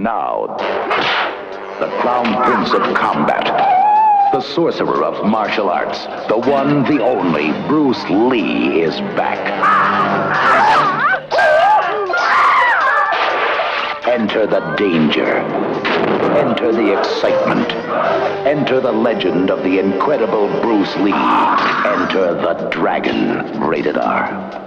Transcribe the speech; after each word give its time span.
Now, 0.00 0.46
the 1.78 1.88
crown 2.00 2.42
prince 2.42 2.72
of 2.72 2.80
combat, 2.96 3.44
the 4.32 4.40
sorcerer 4.40 5.04
of 5.04 5.28
martial 5.28 5.68
arts, 5.68 6.06
the 6.26 6.38
one, 6.38 6.84
the 6.84 7.04
only, 7.04 7.52
Bruce 7.68 8.02
Lee 8.08 8.80
is 8.80 8.98
back. 9.14 9.38
Enter 14.08 14.46
the 14.46 14.60
danger. 14.76 15.36
Enter 16.46 16.72
the 16.72 16.98
excitement. 16.98 17.70
Enter 18.46 18.80
the 18.80 18.92
legend 18.92 19.50
of 19.50 19.62
the 19.62 19.80
incredible 19.80 20.48
Bruce 20.62 20.96
Lee. 20.96 21.12
Enter 21.12 22.32
the 22.40 22.70
dragon. 22.70 23.60
Rated 23.60 23.98
R. 23.98 24.59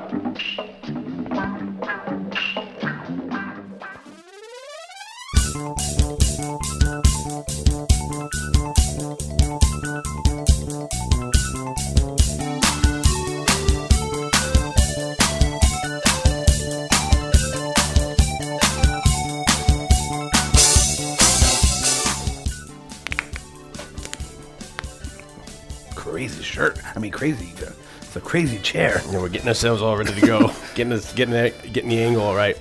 crazy 28.34 28.58
chair. 28.58 29.00
You 29.06 29.12
know, 29.12 29.22
we're 29.22 29.30
getting 29.30 29.48
ourselves 29.48 29.80
all 29.84 29.96
ready 29.96 30.12
to 30.20 30.26
go, 30.26 30.52
getting 30.74 30.92
us, 30.92 31.14
getting 31.14 31.36
that, 31.36 31.72
getting 31.72 31.92
the 31.92 32.02
angle 32.02 32.24
all 32.24 32.34
right. 32.34 32.60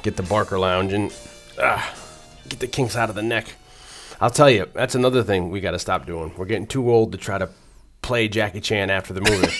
Get 0.00 0.16
the 0.16 0.22
Barker 0.22 0.58
lounge 0.58 0.94
and 0.94 1.14
ah, 1.60 1.94
get 2.48 2.60
the 2.60 2.66
kinks 2.66 2.96
out 2.96 3.10
of 3.10 3.14
the 3.14 3.22
neck. 3.22 3.56
I'll 4.22 4.30
tell 4.30 4.48
you, 4.48 4.66
that's 4.72 4.94
another 4.94 5.22
thing 5.22 5.50
we 5.50 5.60
got 5.60 5.72
to 5.72 5.78
stop 5.78 6.06
doing. 6.06 6.32
We're 6.38 6.46
getting 6.46 6.66
too 6.66 6.90
old 6.90 7.12
to 7.12 7.18
try 7.18 7.36
to 7.36 7.50
play 8.00 8.26
Jackie 8.28 8.62
Chan 8.62 8.88
after 8.88 9.12
the 9.12 9.20
movie. 9.20 9.52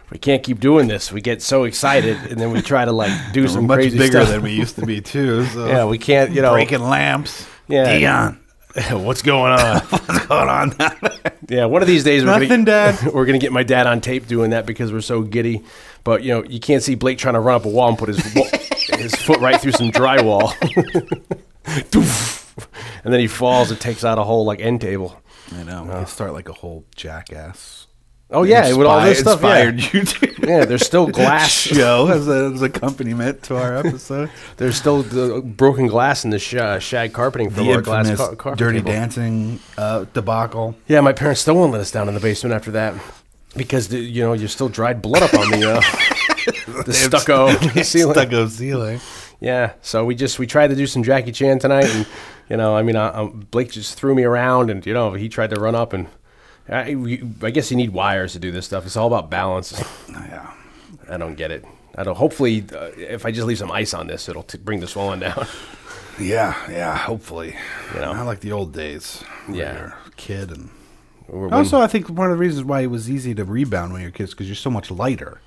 we 0.10 0.16
can't 0.16 0.42
keep 0.42 0.60
doing 0.60 0.88
this. 0.88 1.12
We 1.12 1.20
get 1.20 1.42
so 1.42 1.64
excited, 1.64 2.16
and 2.30 2.40
then 2.40 2.52
we 2.52 2.62
try 2.62 2.86
to 2.86 2.92
like 2.92 3.12
do 3.34 3.42
We're 3.42 3.48
some 3.48 3.66
much 3.66 3.80
crazy 3.80 3.98
bigger 3.98 4.22
stuff. 4.22 4.30
than 4.30 4.40
we 4.40 4.52
used 4.52 4.76
to 4.76 4.86
be 4.86 5.02
too. 5.02 5.44
So. 5.44 5.66
yeah, 5.68 5.84
we 5.84 5.98
can't. 5.98 6.30
You 6.30 6.40
know, 6.40 6.52
breaking 6.52 6.80
lamps. 6.80 7.46
Yeah. 7.68 7.98
Dion, 7.98 8.40
what's 8.92 9.22
going 9.22 9.52
on? 9.52 9.80
what's 9.88 10.26
going 10.26 10.48
on? 10.48 10.74
Yeah, 11.50 11.64
one 11.64 11.80
of 11.80 11.88
these 11.88 12.04
days 12.04 12.22
we're 12.24 12.32
Nothing, 12.32 12.48
gonna, 12.50 12.64
Dad. 12.66 13.12
We're 13.14 13.24
gonna 13.24 13.38
get 13.38 13.52
my 13.52 13.62
dad 13.62 13.86
on 13.86 14.02
tape 14.02 14.26
doing 14.26 14.50
that 14.50 14.66
because 14.66 14.92
we're 14.92 15.00
so 15.00 15.22
giddy. 15.22 15.64
But 16.04 16.22
you 16.22 16.34
know, 16.34 16.44
you 16.44 16.60
can't 16.60 16.82
see 16.82 16.94
Blake 16.94 17.16
trying 17.16 17.34
to 17.34 17.40
run 17.40 17.54
up 17.56 17.64
a 17.64 17.70
wall 17.70 17.88
and 17.88 17.96
put 17.96 18.10
his 18.10 18.18
his 18.90 19.14
foot 19.14 19.40
right 19.40 19.58
through 19.58 19.72
some 19.72 19.90
drywall, 19.90 20.52
and 23.02 23.14
then 23.14 23.18
he 23.20 23.26
falls. 23.28 23.70
and 23.70 23.80
takes 23.80 24.04
out 24.04 24.18
a 24.18 24.24
whole 24.24 24.44
like 24.44 24.60
end 24.60 24.82
table. 24.82 25.18
I 25.54 25.62
know. 25.62 25.82
Uh, 25.82 25.84
we 25.84 25.90
could 26.00 26.08
start 26.08 26.34
like 26.34 26.50
a 26.50 26.52
whole 26.52 26.84
jackass. 26.94 27.86
Oh 28.30 28.42
yeah, 28.42 28.74
with 28.74 28.86
all 28.86 29.00
this 29.00 29.20
stuff. 29.20 29.42
Yeah. 29.42 29.68
inspired 29.68 29.78
YouTube. 29.78 30.46
yeah, 30.46 30.64
there's 30.66 30.84
still 30.84 31.06
glass. 31.18 31.50
show 31.50 32.08
as, 32.08 32.28
a, 32.28 32.52
as 32.52 32.60
accompaniment 32.60 33.42
to 33.44 33.56
our 33.56 33.76
episode. 33.78 34.30
There's 34.58 34.76
still 34.76 35.02
the 35.02 35.40
broken 35.40 35.86
glass 35.86 36.24
in 36.24 36.30
the 36.30 36.38
sh- 36.38 36.54
uh, 36.54 36.78
shag 36.78 37.14
carpeting 37.14 37.48
from 37.48 37.66
the 37.66 37.80
glass 37.80 38.14
car- 38.16 38.36
carpet 38.36 38.58
Dirty 38.58 38.78
table. 38.80 38.92
Dancing 38.92 39.60
uh, 39.78 40.04
debacle. 40.12 40.76
Yeah, 40.88 41.00
my 41.00 41.14
parents 41.14 41.40
still 41.40 41.54
won't 41.54 41.72
let 41.72 41.80
us 41.80 41.90
down 41.90 42.06
in 42.08 42.14
the 42.14 42.20
basement 42.20 42.54
after 42.54 42.70
that 42.72 42.94
because 43.56 43.88
the, 43.88 43.98
you 43.98 44.22
know 44.22 44.34
you're 44.34 44.48
still 44.48 44.68
dried 44.68 45.00
blood 45.00 45.22
up 45.22 45.32
on 45.32 45.50
the 45.50 45.72
uh, 45.72 46.82
the 46.84 46.92
stucco 46.92 47.54
ceiling. 47.82 48.14
Stucco 48.14 48.46
ceiling. 48.48 49.00
Yeah, 49.40 49.72
so 49.80 50.04
we 50.04 50.14
just 50.14 50.38
we 50.38 50.46
tried 50.46 50.68
to 50.68 50.76
do 50.76 50.86
some 50.86 51.02
Jackie 51.02 51.32
Chan 51.32 51.60
tonight, 51.60 51.86
and 51.86 52.06
you 52.50 52.56
know, 52.56 52.76
I 52.76 52.82
mean, 52.82 52.96
I, 52.96 53.22
I, 53.22 53.26
Blake 53.26 53.70
just 53.70 53.94
threw 53.94 54.14
me 54.14 54.24
around, 54.24 54.68
and 54.68 54.84
you 54.84 54.92
know, 54.92 55.14
he 55.14 55.28
tried 55.30 55.50
to 55.50 55.60
run 55.60 55.74
up, 55.74 55.92
and 55.92 56.08
I, 56.68 57.20
I 57.42 57.50
guess 57.50 57.70
you 57.70 57.76
need 57.76 57.90
wires 57.90 58.32
to 58.34 58.38
do 58.38 58.50
this 58.50 58.66
stuff. 58.66 58.84
It's 58.86 58.96
all 58.96 59.06
about 59.06 59.30
balance. 59.30 59.72
Yeah. 60.10 60.52
I 61.10 61.16
don't 61.16 61.36
get 61.36 61.50
it. 61.50 61.64
I 61.96 62.02
don't. 62.04 62.16
Hopefully, 62.16 62.64
uh, 62.72 62.90
if 62.96 63.24
I 63.24 63.30
just 63.30 63.46
leave 63.46 63.56
some 63.58 63.70
ice 63.72 63.94
on 63.94 64.06
this, 64.08 64.28
it'll 64.28 64.42
t- 64.42 64.58
bring 64.58 64.80
the 64.80 64.86
swelling 64.86 65.20
down. 65.20 65.46
Yeah, 66.20 66.56
yeah, 66.68 66.96
hopefully. 66.96 67.54
You 67.94 68.00
know. 68.00 68.10
I 68.10 68.22
like 68.22 68.40
the 68.40 68.50
old 68.50 68.72
days. 68.72 69.22
Yeah. 69.48 69.78
you're 69.78 69.86
a 70.04 70.10
kid 70.16 70.50
and 70.50 70.68
When- 71.28 71.52
also 71.54 71.80
I 71.80 71.86
think 71.86 72.08
one 72.10 72.26
of 72.28 72.36
the 72.36 72.40
reasons 72.40 72.64
why 72.64 72.80
it 72.80 72.88
was 72.88 73.08
easy 73.08 73.36
to 73.36 73.44
rebound 73.44 73.92
when 73.92 74.02
you're 74.02 74.10
kids 74.10 74.32
because 74.32 74.48
you're 74.48 74.56
so 74.56 74.68
much 74.68 74.90
lighter. 74.90 75.40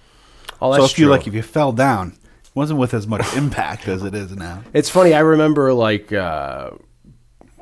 oh, 0.62 0.74
so 0.74 0.80
that's 0.82 0.94
if 0.94 1.00
you 1.00 1.06
true. 1.08 1.12
like 1.12 1.28
if 1.28 1.34
you 1.34 1.42
fell 1.42 1.74
down, 1.74 2.14
it 2.46 2.50
wasn't 2.56 2.80
with 2.80 2.94
as 2.94 3.06
much 3.06 3.22
impact 3.36 3.90
as 3.90 4.02
it 4.04 4.16
is 4.16 4.32
now. 4.34 4.64
It's 4.74 4.90
funny. 4.90 5.14
I 5.14 5.20
remember 5.20 5.74
like 5.74 6.14
uh, 6.14 6.70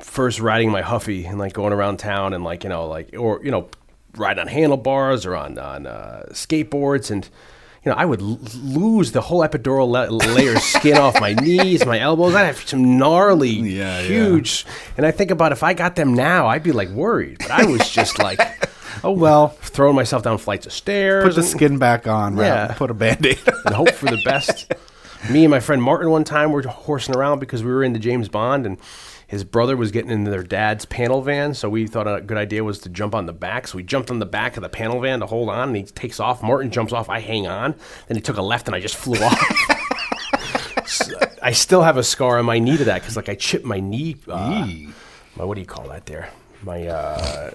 first 0.04 0.40
riding 0.40 0.72
my 0.72 0.82
Huffy 0.82 1.26
and 1.26 1.38
like 1.40 1.54
going 1.54 1.74
around 1.74 1.98
town 1.98 2.34
and 2.34 2.44
like 2.44 2.64
you 2.64 2.70
know 2.70 2.88
like 2.88 3.16
or 3.18 3.42
you 3.44 3.52
know 3.52 3.68
riding 4.18 4.42
on 4.42 4.48
handlebars 4.48 5.26
or 5.26 5.36
on 5.36 5.58
on 5.60 5.86
uh, 5.88 6.24
skateboards 6.32 7.12
and 7.12 7.30
you 7.86 7.92
know 7.92 7.98
I 7.98 8.06
would 8.06 8.22
l- 8.22 8.40
lose 8.64 9.12
the 9.12 9.22
whole 9.22 9.42
epidural 9.42 9.88
la- 9.90 10.14
layer 10.34 10.56
of 10.56 10.62
skin 10.62 10.98
off 10.98 11.20
my 11.22 11.34
knees, 11.42 11.86
my 11.86 12.00
elbows. 12.00 12.36
I'd 12.36 12.46
have 12.46 12.58
some 12.68 12.98
gnarly, 12.98 13.50
Yeah, 13.50 14.00
yeah. 14.02 14.08
huge. 14.08 14.66
And 14.98 15.06
I 15.06 15.12
think 15.12 15.32
about 15.32 15.52
if 15.52 15.64
I 15.64 15.74
got 15.74 15.96
them 15.96 16.14
now, 16.14 16.48
I'd 16.48 16.64
be 16.64 16.72
like 16.72 16.90
worried. 16.90 17.38
But 17.40 17.52
I 17.52 17.66
was 17.66 17.90
just 17.90 18.20
like 18.20 18.40
Oh 19.04 19.12
well, 19.12 19.50
throwing 19.50 19.96
myself 19.96 20.24
down 20.24 20.38
flights 20.40 20.66
of 20.66 20.74
stairs. 20.74 21.24
put 21.24 21.36
the 21.36 21.42
and- 21.42 21.50
skin 21.50 21.78
back 21.78 22.06
on. 22.08 22.36
Yeah. 22.36 22.44
Yeah, 22.68 22.74
put 22.74 22.92
a 22.92 22.94
band-aid. 22.94 23.40
and 23.66 23.76
hope 23.76 23.92
for 23.92 24.08
the 24.08 24.22
best. 24.26 24.74
Me 25.30 25.44
and 25.44 25.52
my 25.52 25.60
friend 25.60 25.84
Martin 25.84 26.10
one 26.12 26.24
time 26.24 26.52
were 26.54 26.62
horsing 26.64 27.14
around 27.16 27.40
because 27.40 27.62
we 27.62 27.70
were 27.72 27.84
into 27.84 28.00
James 28.00 28.30
Bond 28.30 28.66
and 28.66 28.78
his 29.30 29.44
brother 29.44 29.78
was 29.78 29.92
getting 29.92 30.10
into 30.10 30.32
their 30.32 30.42
dad's 30.42 30.86
panel 30.86 31.22
van. 31.22 31.54
So 31.54 31.70
we 31.70 31.86
thought 31.86 32.08
a 32.08 32.20
good 32.20 32.38
idea 32.38 32.64
was 32.64 32.80
to 32.80 32.90
jump 32.90 33.14
on 33.14 33.28
the 33.28 33.32
back. 33.32 33.68
So 33.68 33.76
we 33.76 33.84
jumped 33.84 34.10
on 34.10 34.18
the 34.18 34.26
back 34.26 34.58
of 34.58 34.64
the 34.64 34.70
panel 34.70 35.00
van 35.00 35.20
to 35.20 35.28
hold 35.28 35.50
on 35.50 35.68
and 35.68 35.78
he 35.78 35.84
takes 35.84 36.20
off. 36.20 36.42
Martin 36.42 36.72
jumps 36.72 36.94
off. 36.94 37.10
I 37.10 37.20
hang 37.20 37.46
on. 37.46 37.76
Then 38.08 38.18
he 38.18 38.22
took 38.22 38.38
a 38.38 38.42
left 38.42 38.66
and 38.66 38.76
I 38.76 38.80
just 38.80 38.96
flew 38.96 39.24
off. 39.24 39.76
So 40.88 41.20
I 41.44 41.52
still 41.52 41.84
have 41.84 41.98
a 41.98 42.04
scar 42.04 42.40
on 42.40 42.46
my 42.46 42.58
knee 42.58 42.78
to 42.78 42.86
that 42.86 43.02
because 43.02 43.16
like 43.16 43.30
I 43.30 43.36
chipped 43.36 43.64
my 43.64 43.80
knee. 43.80 44.18
Uh, 44.28 44.66
my, 45.36 45.46
what 45.46 45.54
do 45.54 45.62
you 45.62 45.68
call 45.68 45.88
that 45.90 46.08
there? 46.08 46.32
My 46.64 46.88
uh, 46.88 47.52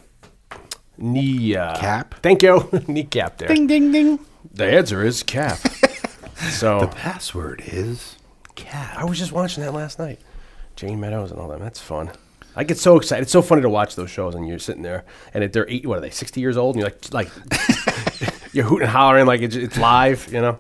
knee 0.99 1.57
uh, 1.57 1.77
Cap? 1.77 2.15
Thank 2.23 2.45
you. 2.45 2.69
knee 2.87 3.03
cap. 3.03 3.39
there. 3.39 3.49
ding 3.49 3.67
ding 3.67 3.91
ding. 3.91 4.21
The 4.53 4.67
answer 4.67 5.05
is 5.05 5.25
cap. 5.25 5.59
so 6.53 6.79
the 6.79 6.87
Password 6.87 7.65
is 7.67 8.17
cat. 8.55 8.97
I 8.97 9.05
was 9.05 9.19
just 9.19 9.33
watching 9.33 9.65
that 9.65 9.75
last 9.75 9.99
night. 9.99 10.21
Jayne 10.77 11.01
Meadows 11.01 11.31
and 11.31 11.41
all 11.41 11.49
that. 11.49 11.61
That's 11.61 11.81
fun. 11.81 12.11
I 12.57 12.63
get 12.65 12.79
so 12.79 12.97
excited. 12.97 13.23
It's 13.23 13.33
so 13.33 13.43
funny 13.43 13.63
to 13.63 13.69
watch 13.69 13.97
those 13.97 14.11
shows, 14.11 14.35
and 14.35 14.47
you're 14.47 14.59
sitting 14.61 14.83
there, 14.83 15.05
and 15.33 15.53
they're 15.53 15.69
eight, 15.69 15.87
what 15.87 15.99
are 15.99 16.01
they, 16.01 16.11
sixty 16.11 16.41
years 16.41 16.57
old, 16.57 16.77
and 16.77 16.83
you're 16.83 16.91
like, 17.13 17.13
like, 17.13 18.45
you're 18.53 18.65
hooting 18.65 18.83
and 18.87 18.91
hollering 18.91 19.27
like 19.27 19.41
it's, 19.41 19.57
it's 19.57 19.77
live, 19.77 20.33
you 20.33 20.41
know. 20.41 20.59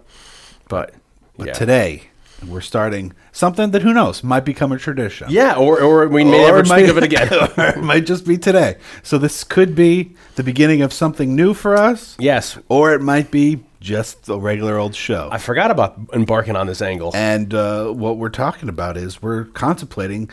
But, 0.69 0.94
But 1.36 1.48
yeah. 1.48 1.52
today 1.52 2.02
we're 2.48 2.60
starting 2.60 3.12
something 3.32 3.70
that 3.70 3.80
who 3.82 3.92
knows 3.94 4.22
might 4.25 4.44
become 4.44 4.72
a 4.72 4.78
tradition. 4.78 5.28
yeah, 5.30 5.54
or 5.54 5.80
or 5.80 6.08
we 6.08 6.25
may 6.25 6.42
Or 6.44 6.46
never 6.46 6.58
it 6.60 6.66
speak 6.66 6.88
of 6.88 6.96
it 6.98 7.04
again. 7.04 7.28
it 7.31 7.82
might 7.82 8.04
just 8.06 8.26
be 8.26 8.36
today. 8.38 8.76
So 9.04 9.16
this 9.19 9.44
could 9.44 9.75
be 9.76 10.14
the 10.34 10.42
beginning 10.42 10.82
of 10.82 10.92
something 10.92 11.36
new 11.36 11.54
for 11.54 11.76
us, 11.76 12.16
yes, 12.19 12.58
or 12.69 12.92
it 12.92 13.02
might 13.02 13.31
be 13.31 13.62
just 13.84 14.30
a 14.30 14.38
regular 14.38 14.78
old 14.78 14.94
show. 14.94 15.28
I 15.30 15.38
forgot 15.38 15.70
about 15.70 15.96
embarking 16.12 16.56
on 16.56 16.66
this 16.66 16.80
angle. 16.80 17.12
and 17.14 17.52
uh, 17.52 17.90
what 17.90 18.16
we're 18.16 18.30
talking 18.30 18.68
about 18.68 18.96
is 18.96 19.22
we're 19.22 19.44
contemplating 19.44 20.30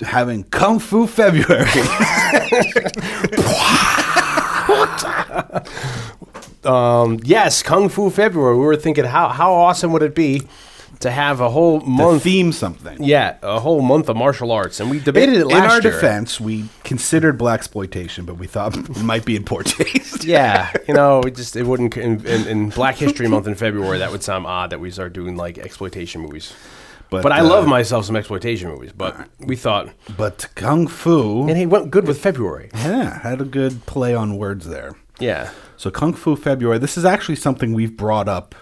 having 0.00 0.44
Kung 0.44 0.78
Fu 0.78 1.06
February. 1.06 1.64
yes, 7.24 7.62
Kung 7.62 7.88
Fu 7.88 8.10
February. 8.10 8.56
We 8.56 8.64
were 8.64 8.76
thinking, 8.76 9.06
how 9.06 9.30
how 9.30 9.54
awesome 9.54 9.90
would 9.92 10.02
it 10.02 10.14
be 10.14 10.42
to 11.00 11.10
have 11.10 11.40
a 11.40 11.50
whole 11.50 11.80
month? 11.80 12.22
theme 12.22 12.52
something. 12.52 13.02
yeah, 13.02 13.36
a 13.42 13.58
whole 13.60 13.80
month 13.82 14.08
of 14.08 14.16
martial 14.16 14.52
arts, 14.52 14.80
and 14.80 14.90
we 14.90 15.00
debated 15.00 15.34
it 15.36 15.40
in 15.42 15.48
last 15.48 15.70
our 15.72 15.80
year. 15.82 15.92
defense, 15.92 16.40
we 16.40 16.68
considered 16.84 17.36
black 17.38 17.60
exploitation, 17.60 18.24
but 18.24 18.34
we 18.34 18.46
thought 18.46 18.76
it 18.96 19.02
might 19.02 19.24
be 19.24 19.36
in 19.36 19.44
poor 19.44 19.62
taste. 19.62 20.24
Yeah, 20.24 20.70
you 20.86 20.94
know, 20.94 21.20
it 21.22 21.34
just 21.34 21.56
it 21.56 21.64
wouldn't 21.64 21.96
in, 21.96 22.24
in, 22.26 22.46
in 22.46 22.68
Black 22.68 22.96
History 22.96 23.26
Month 23.26 23.46
in 23.46 23.54
February. 23.54 23.98
That 23.98 24.12
would 24.12 24.22
sound 24.22 24.46
odd 24.46 24.70
that 24.70 24.78
we 24.80 24.90
start 24.90 25.12
doing 25.12 25.36
like 25.36 25.58
exploitation 25.58 26.20
movies. 26.20 26.52
But, 27.08 27.22
but 27.24 27.32
I 27.32 27.40
uh, 27.40 27.44
love 27.48 27.66
myself 27.66 28.04
some 28.04 28.14
exploitation 28.16 28.68
movies. 28.68 28.92
But 28.92 29.28
we 29.40 29.56
thought, 29.56 29.88
But 30.16 30.46
Kung 30.54 30.86
Fu, 30.86 31.48
and 31.48 31.56
he 31.56 31.66
went 31.66 31.90
good 31.90 32.06
with 32.06 32.20
February. 32.20 32.70
yeah, 32.74 33.18
had 33.20 33.40
a 33.40 33.44
good 33.44 33.86
play 33.86 34.14
on 34.14 34.36
words 34.36 34.66
there. 34.68 34.94
Yeah, 35.18 35.50
So 35.76 35.90
Kung 35.90 36.12
Fu 36.14 36.36
February, 36.36 36.78
this 36.78 36.96
is 36.96 37.04
actually 37.04 37.36
something 37.36 37.72
we've 37.74 37.96
brought 37.96 38.28
up 38.28 38.54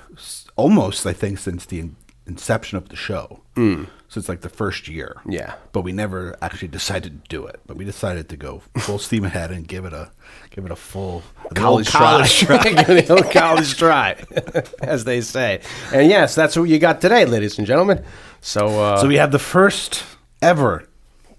almost, 0.56 1.06
I 1.06 1.12
think, 1.12 1.38
since 1.38 1.66
the 1.66 1.80
in- 1.80 1.96
inception 2.28 2.78
of 2.78 2.88
the 2.88 2.96
show. 2.96 3.40
Mm. 3.56 3.88
So 4.08 4.18
it's 4.18 4.28
like 4.28 4.40
the 4.40 4.48
first 4.48 4.88
year. 4.88 5.16
Yeah. 5.28 5.54
But 5.72 5.82
we 5.82 5.92
never 5.92 6.36
actually 6.40 6.68
decided 6.68 7.24
to 7.24 7.28
do 7.28 7.46
it. 7.46 7.60
But 7.66 7.76
we 7.76 7.84
decided 7.84 8.28
to 8.30 8.36
go 8.36 8.62
full 8.78 8.98
steam 8.98 9.24
ahead 9.24 9.50
and 9.50 9.66
give 9.68 9.84
it 9.84 9.92
a 9.92 10.10
give 10.50 10.64
it 10.64 10.70
a 10.70 10.76
full 10.76 11.22
college, 11.54 11.88
college 11.90 12.38
try, 12.38 12.56
The 12.72 13.06
old 13.10 13.30
college 13.30 13.76
try, 13.76 14.16
as 14.82 15.04
they 15.04 15.20
say. 15.20 15.60
And 15.92 16.08
yes, 16.08 16.34
that's 16.34 16.56
what 16.56 16.64
you 16.70 16.78
got 16.78 17.00
today, 17.00 17.24
ladies 17.26 17.58
and 17.58 17.66
gentlemen. 17.66 18.02
So, 18.40 18.80
uh, 18.80 18.96
So 19.00 19.08
we 19.08 19.16
had 19.16 19.30
the 19.32 19.38
first 19.38 20.04
ever 20.40 20.88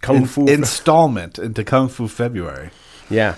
Kung 0.01 0.17
in- 0.17 0.25
Fu. 0.27 0.45
installment 0.45 1.39
into 1.39 1.63
Kung 1.63 1.89
Fu 1.89 2.07
February. 2.07 2.69
yeah, 3.09 3.35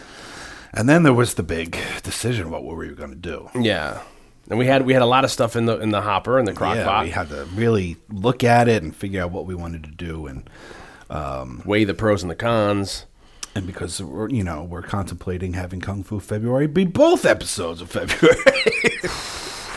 And 0.74 0.90
then 0.90 1.04
there 1.04 1.14
was 1.14 1.36
the 1.36 1.44
big 1.44 1.78
decision 2.04 2.50
what 2.52 2.64
were 2.66 2.76
we 2.76 2.90
going 2.90 3.12
to 3.12 3.16
do? 3.16 3.50
yeah. 3.56 4.02
And 4.52 4.60
we 4.60 4.68
had 4.68 4.86
we 4.86 4.94
had 4.94 5.02
a 5.02 5.06
lot 5.08 5.24
of 5.24 5.32
stuff 5.32 5.56
in 5.56 5.66
the 5.66 5.80
in 5.80 5.90
the 5.90 6.02
hopper 6.02 6.38
and 6.38 6.48
the 6.48 6.54
crock 6.54 6.76
yeah, 6.76 6.86
pot. 6.86 7.06
we 7.06 7.10
had 7.10 7.30
to 7.30 7.46
really 7.56 7.96
look 8.10 8.44
at 8.44 8.68
it 8.68 8.84
and 8.84 8.96
figure 8.96 9.24
out 9.24 9.32
what 9.32 9.46
we 9.46 9.56
wanted 9.56 9.84
to 9.86 9.92
do 9.92 10.28
and 10.28 10.48
um, 11.10 11.62
weigh 11.66 11.86
the 11.86 11.94
pros 11.94 12.22
and 12.22 12.30
the 12.30 12.36
cons. 12.36 13.06
and 13.56 13.66
because 13.66 14.02
we're 14.04 14.30
you 14.30 14.44
know 14.44 14.64
we're 14.64 14.82
contemplating 14.84 15.54
having 15.54 15.80
Kung 15.82 16.04
Fu 16.04 16.20
February 16.20 16.68
be 16.68 16.86
both 16.86 17.26
episodes 17.26 17.82
of 17.82 17.90
February. 17.90 18.36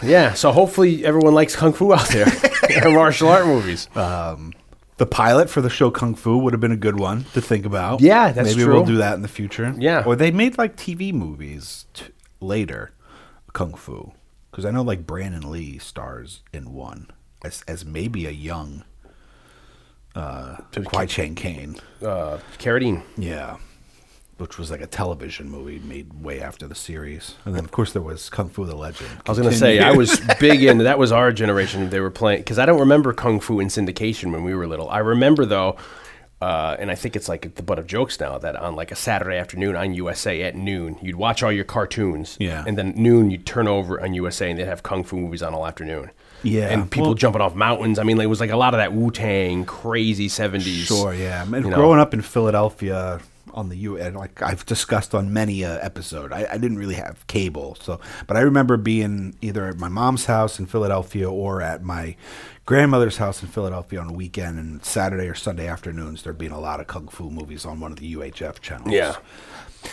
Yeah, 0.03 0.35
so 0.35 0.53
hopefully 0.53 1.05
everyone 1.05 1.33
likes 1.35 1.57
kung 1.57 1.73
fu 1.73 1.95
out 1.95 2.09
there, 2.09 2.27
martial 2.93 3.29
art 3.29 3.47
movies. 3.47 3.89
Um, 3.97 4.53
the 4.99 5.07
pilot 5.07 5.49
for 5.49 5.63
the 5.63 5.71
show 5.71 5.91
Kung 5.91 6.15
Fu 6.15 6.37
would 6.39 6.53
have 6.53 6.61
been 6.61 6.73
a 6.73 6.77
good 6.77 6.99
one 6.99 7.25
to 7.33 7.41
think 7.41 7.65
about. 7.65 8.01
Yeah, 8.03 8.31
that's 8.33 8.51
maybe 8.51 8.65
true. 8.65 8.75
we'll 8.75 8.85
do 8.85 8.99
that 8.99 9.15
in 9.15 9.23
the 9.23 9.29
future. 9.29 9.75
Yeah. 9.79 10.03
or 10.05 10.15
they 10.15 10.31
made 10.31 10.59
like 10.59 10.77
TV 10.77 11.13
movies 11.13 11.87
t- 11.95 12.07
later, 12.41 12.91
Kung 13.55 13.73
Fu, 13.75 14.13
because 14.55 14.65
I 14.65 14.71
know 14.71 14.83
like 14.83 15.05
Brandon 15.05 15.51
Lee 15.51 15.79
stars 15.79 16.43
in 16.53 16.73
one 16.73 17.11
as 17.45 17.65
as 17.67 17.85
maybe 17.85 18.25
a 18.25 18.31
young 18.31 18.85
uh, 20.15 20.59
Kwai 20.85 21.07
Chang 21.07 21.35
Caine. 21.35 21.75
Uh, 22.01 22.39
Carradine. 22.59 23.03
Yeah. 23.17 23.57
Which 24.37 24.57
was 24.57 24.71
like 24.71 24.81
a 24.81 24.87
television 24.87 25.51
movie 25.51 25.81
made 25.81 26.23
way 26.23 26.41
after 26.41 26.69
the 26.69 26.75
series. 26.77 27.35
And 27.45 27.57
then, 27.57 27.65
of 27.65 27.73
course, 27.73 27.93
there 27.93 28.03
was 28.03 28.31
Kung 28.31 28.49
Fu 28.49 28.65
the 28.65 28.77
Legend. 28.77 29.11
I 29.27 29.31
was 29.31 29.39
going 29.41 29.51
to 29.51 29.57
say 29.57 29.81
I 29.81 29.91
was 29.91 30.21
big 30.41 30.63
into 30.63 30.85
that. 30.85 31.01
Was 31.01 31.11
our 31.11 31.33
generation 31.33 31.91
they 31.91 31.99
were 31.99 32.11
playing 32.13 32.39
because 32.41 32.61
I 32.61 32.67
don't 32.67 32.79
remember 32.79 33.13
kung 33.13 33.41
fu 33.41 33.59
in 33.59 33.67
syndication 33.67 34.31
when 34.31 34.45
we 34.45 34.55
were 34.55 34.69
little. 34.69 34.89
I 34.89 34.99
remember 34.99 35.45
though, 35.45 35.77
uh, 36.45 36.77
and 36.81 36.91
I 36.91 36.95
think 36.95 37.17
it's 37.17 37.29
like 37.29 37.55
the 37.55 37.63
butt 37.63 37.79
of 37.79 37.87
jokes 37.87 38.21
now 38.21 38.37
that 38.39 38.55
on 38.57 38.77
like 38.77 38.91
a 38.93 38.97
Saturday 38.97 39.39
afternoon 39.39 39.75
on 39.77 39.95
USA 39.95 40.43
at 40.43 40.55
noon 40.55 40.97
you'd 41.01 41.17
watch 41.17 41.43
all 41.43 41.53
your 41.53 41.65
cartoons. 41.77 42.37
Yeah. 42.39 42.65
and 42.67 42.77
then 42.79 42.89
at 42.91 42.97
noon 42.97 43.31
you'd 43.31 43.47
turn 43.47 43.67
over 43.69 43.93
on 44.05 44.13
USA 44.15 44.51
and 44.51 44.59
they'd 44.59 44.67
have 44.75 44.83
kung 44.83 45.05
fu 45.05 45.17
movies 45.17 45.43
on 45.43 45.55
all 45.55 45.67
afternoon. 45.67 46.11
Yeah, 46.43 46.69
and 46.69 46.91
people 46.91 47.09
well- 47.09 47.15
jumping 47.15 47.41
off 47.41 47.55
mountains. 47.55 47.99
I 47.99 48.03
mean, 48.03 48.21
it 48.21 48.27
was 48.27 48.41
like 48.41 48.51
a 48.51 48.57
lot 48.65 48.75
of 48.75 48.79
that 48.79 48.93
Wu 48.93 49.11
Tang 49.11 49.65
crazy 49.65 50.29
seventies. 50.29 50.85
Sure, 50.87 51.15
yeah. 51.15 51.43
And 51.43 51.53
You 51.65 51.71
know. 51.71 51.77
growing 51.77 51.99
up 52.01 52.13
in 52.13 52.21
Philadelphia 52.21 53.21
on 53.55 53.69
the 53.69 53.77
U, 53.77 53.97
and 53.97 54.17
like 54.17 54.43
I've 54.43 54.67
discussed 54.67 55.15
on 55.15 55.33
many 55.33 55.63
a 55.63 55.83
episode, 55.83 56.33
I, 56.33 56.47
I 56.53 56.59
didn't 56.59 56.77
really 56.79 56.97
have 56.97 57.25
cable, 57.29 57.77
so 57.81 58.01
but 58.27 58.37
I 58.37 58.41
remember 58.41 58.77
being 58.77 59.37
either 59.41 59.67
at 59.67 59.79
my 59.79 59.89
mom's 59.89 60.27
house 60.27 60.59
in 60.59 60.67
Philadelphia 60.67 61.31
or 61.31 61.63
at 61.63 61.83
my 61.83 62.17
grandmother's 62.67 63.19
house 63.19 63.43
in 63.43 63.49
Philadelphia 63.49 64.01
on 64.01 64.11
a 64.11 64.13
weekend, 64.13 64.59
and 64.59 64.85
Saturday 64.85 65.29
or 65.29 65.35
Sunday 65.35 65.69
afternoons 65.69 66.23
there 66.25 66.33
being 66.33 66.53
a 66.53 66.61
lot 66.61 66.81
of 66.81 66.87
kung 66.89 67.09
fu 67.09 67.31
movies 67.31 67.65
on 67.65 67.81
one 67.81 67.93
of 67.93 67.99
the 68.01 68.15
UHF 68.15 68.61
channels. 68.61 68.91
Yeah. 68.93 69.15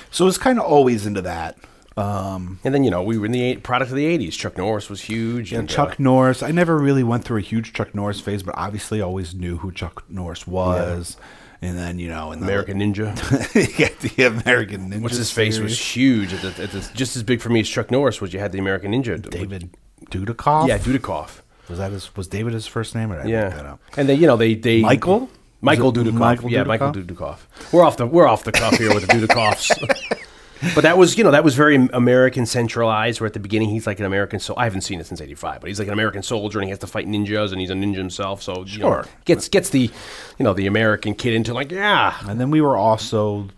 so 0.09 0.25
it 0.25 0.27
was 0.27 0.37
kind 0.37 0.57
of 0.59 0.65
always 0.65 1.05
into 1.05 1.21
that. 1.21 1.57
Um, 1.97 2.59
And 2.63 2.73
then 2.73 2.83
you 2.85 2.89
know 2.89 3.03
we 3.03 3.17
were 3.17 3.25
in 3.25 3.31
the 3.33 3.43
eight, 3.43 3.63
product 3.63 3.91
of 3.91 3.97
the 3.97 4.05
'80s. 4.05 4.31
Chuck 4.31 4.57
Norris 4.57 4.89
was 4.89 5.01
huge. 5.01 5.51
and 5.51 5.59
and, 5.59 5.69
uh, 5.69 5.73
Chuck 5.73 5.99
Norris, 5.99 6.41
I 6.41 6.51
never 6.51 6.77
really 6.77 7.03
went 7.03 7.25
through 7.25 7.37
a 7.39 7.41
huge 7.41 7.73
Chuck 7.73 7.93
Norris 7.93 8.21
phase, 8.21 8.43
but 8.43 8.55
obviously 8.57 9.01
always 9.01 9.35
knew 9.35 9.57
who 9.57 9.71
Chuck 9.71 10.03
Norris 10.09 10.47
was. 10.47 11.17
And 11.63 11.77
then 11.77 11.99
you 11.99 12.09
know, 12.09 12.31
in 12.31 12.39
the, 12.39 12.45
American 12.47 12.79
Ninja. 12.79 13.13
yeah, 13.79 13.89
the 14.01 14.23
American 14.25 14.89
Ninja. 14.89 15.01
What's 15.01 15.17
his 15.17 15.31
face 15.31 15.59
was 15.59 15.77
huge. 15.79 16.33
At 16.33 16.41
the, 16.41 16.63
at 16.63 16.71
the, 16.71 16.91
just 16.95 17.15
as 17.15 17.21
big 17.23 17.39
for 17.39 17.49
me 17.49 17.59
as 17.59 17.69
Chuck 17.69 17.91
Norris 17.91 18.19
was. 18.19 18.33
You 18.33 18.39
had 18.39 18.51
the 18.51 18.57
American 18.59 18.91
Ninja. 18.93 19.21
David 19.29 19.69
Dudikoff. 20.07 20.67
Yeah, 20.67 20.79
Dudikoff. 20.79 21.41
was 21.69 21.77
that 21.77 21.91
his? 21.91 22.15
Was 22.15 22.27
David 22.27 22.53
his 22.53 22.65
first 22.65 22.95
name? 22.95 23.11
Or 23.11 23.21
did 23.21 23.21
I 23.21 23.41
make 23.43 23.53
that 23.53 23.63
Yeah, 23.65 23.71
up? 23.73 23.79
and 23.95 24.09
then 24.09 24.19
you 24.19 24.25
know 24.27 24.37
they 24.37 24.55
they 24.55 24.81
Michael? 24.81 25.29
Michael 25.61 25.91
Was 25.91 26.07
it 26.07 26.09
Dudikoff. 26.11 26.17
Michael 26.17 26.51
yeah, 26.51 26.63
Dudikoff? 26.63 26.67
Michael 26.67 26.91
Dudikoff. 26.93 27.37
We're 27.71 27.83
off 27.83 27.97
the 27.97 28.07
we're 28.07 28.27
off 28.27 28.43
the 28.43 28.51
cuff 28.51 28.77
here 28.77 28.93
with 28.93 29.05
the 29.07 29.13
Dudikovs. 29.27 30.17
But 30.75 30.81
that 30.81 30.97
was, 30.97 31.17
you 31.17 31.23
know, 31.23 31.31
that 31.31 31.43
was 31.43 31.55
very 31.55 31.75
American 31.75 32.45
centralized. 32.45 33.19
Where 33.19 33.27
at 33.27 33.33
the 33.33 33.39
beginning 33.39 33.69
he's 33.69 33.87
like 33.87 33.99
an 33.99 34.05
American. 34.05 34.39
So 34.39 34.53
I 34.57 34.63
haven't 34.65 34.81
seen 34.81 34.99
it 34.99 35.05
since 35.07 35.19
'85, 35.21 35.61
but 35.61 35.67
he's 35.67 35.79
like 35.79 35.87
an 35.87 35.93
American 35.93 36.21
soldier, 36.23 36.59
and 36.59 36.65
he 36.65 36.69
has 36.69 36.79
to 36.79 36.87
fight 36.87 37.07
ninjas, 37.07 37.51
and 37.51 37.59
he's 37.59 37.69
a 37.69 37.73
ninja 37.73 37.95
himself. 37.97 38.41
So 38.41 38.63
you 38.65 38.79
know, 38.79 38.85
Sure. 38.91 39.05
gets 39.25 39.47
gets 39.49 39.69
the, 39.71 39.89
you 40.37 40.43
know, 40.43 40.53
the 40.53 40.67
American 40.67 41.15
kid 41.15 41.33
into 41.33 41.53
like, 41.53 41.71
yeah, 41.71 42.15
And 42.27 42.39
then 42.39 42.51
we 42.51 42.61
were 42.61 42.77
also 42.77 43.49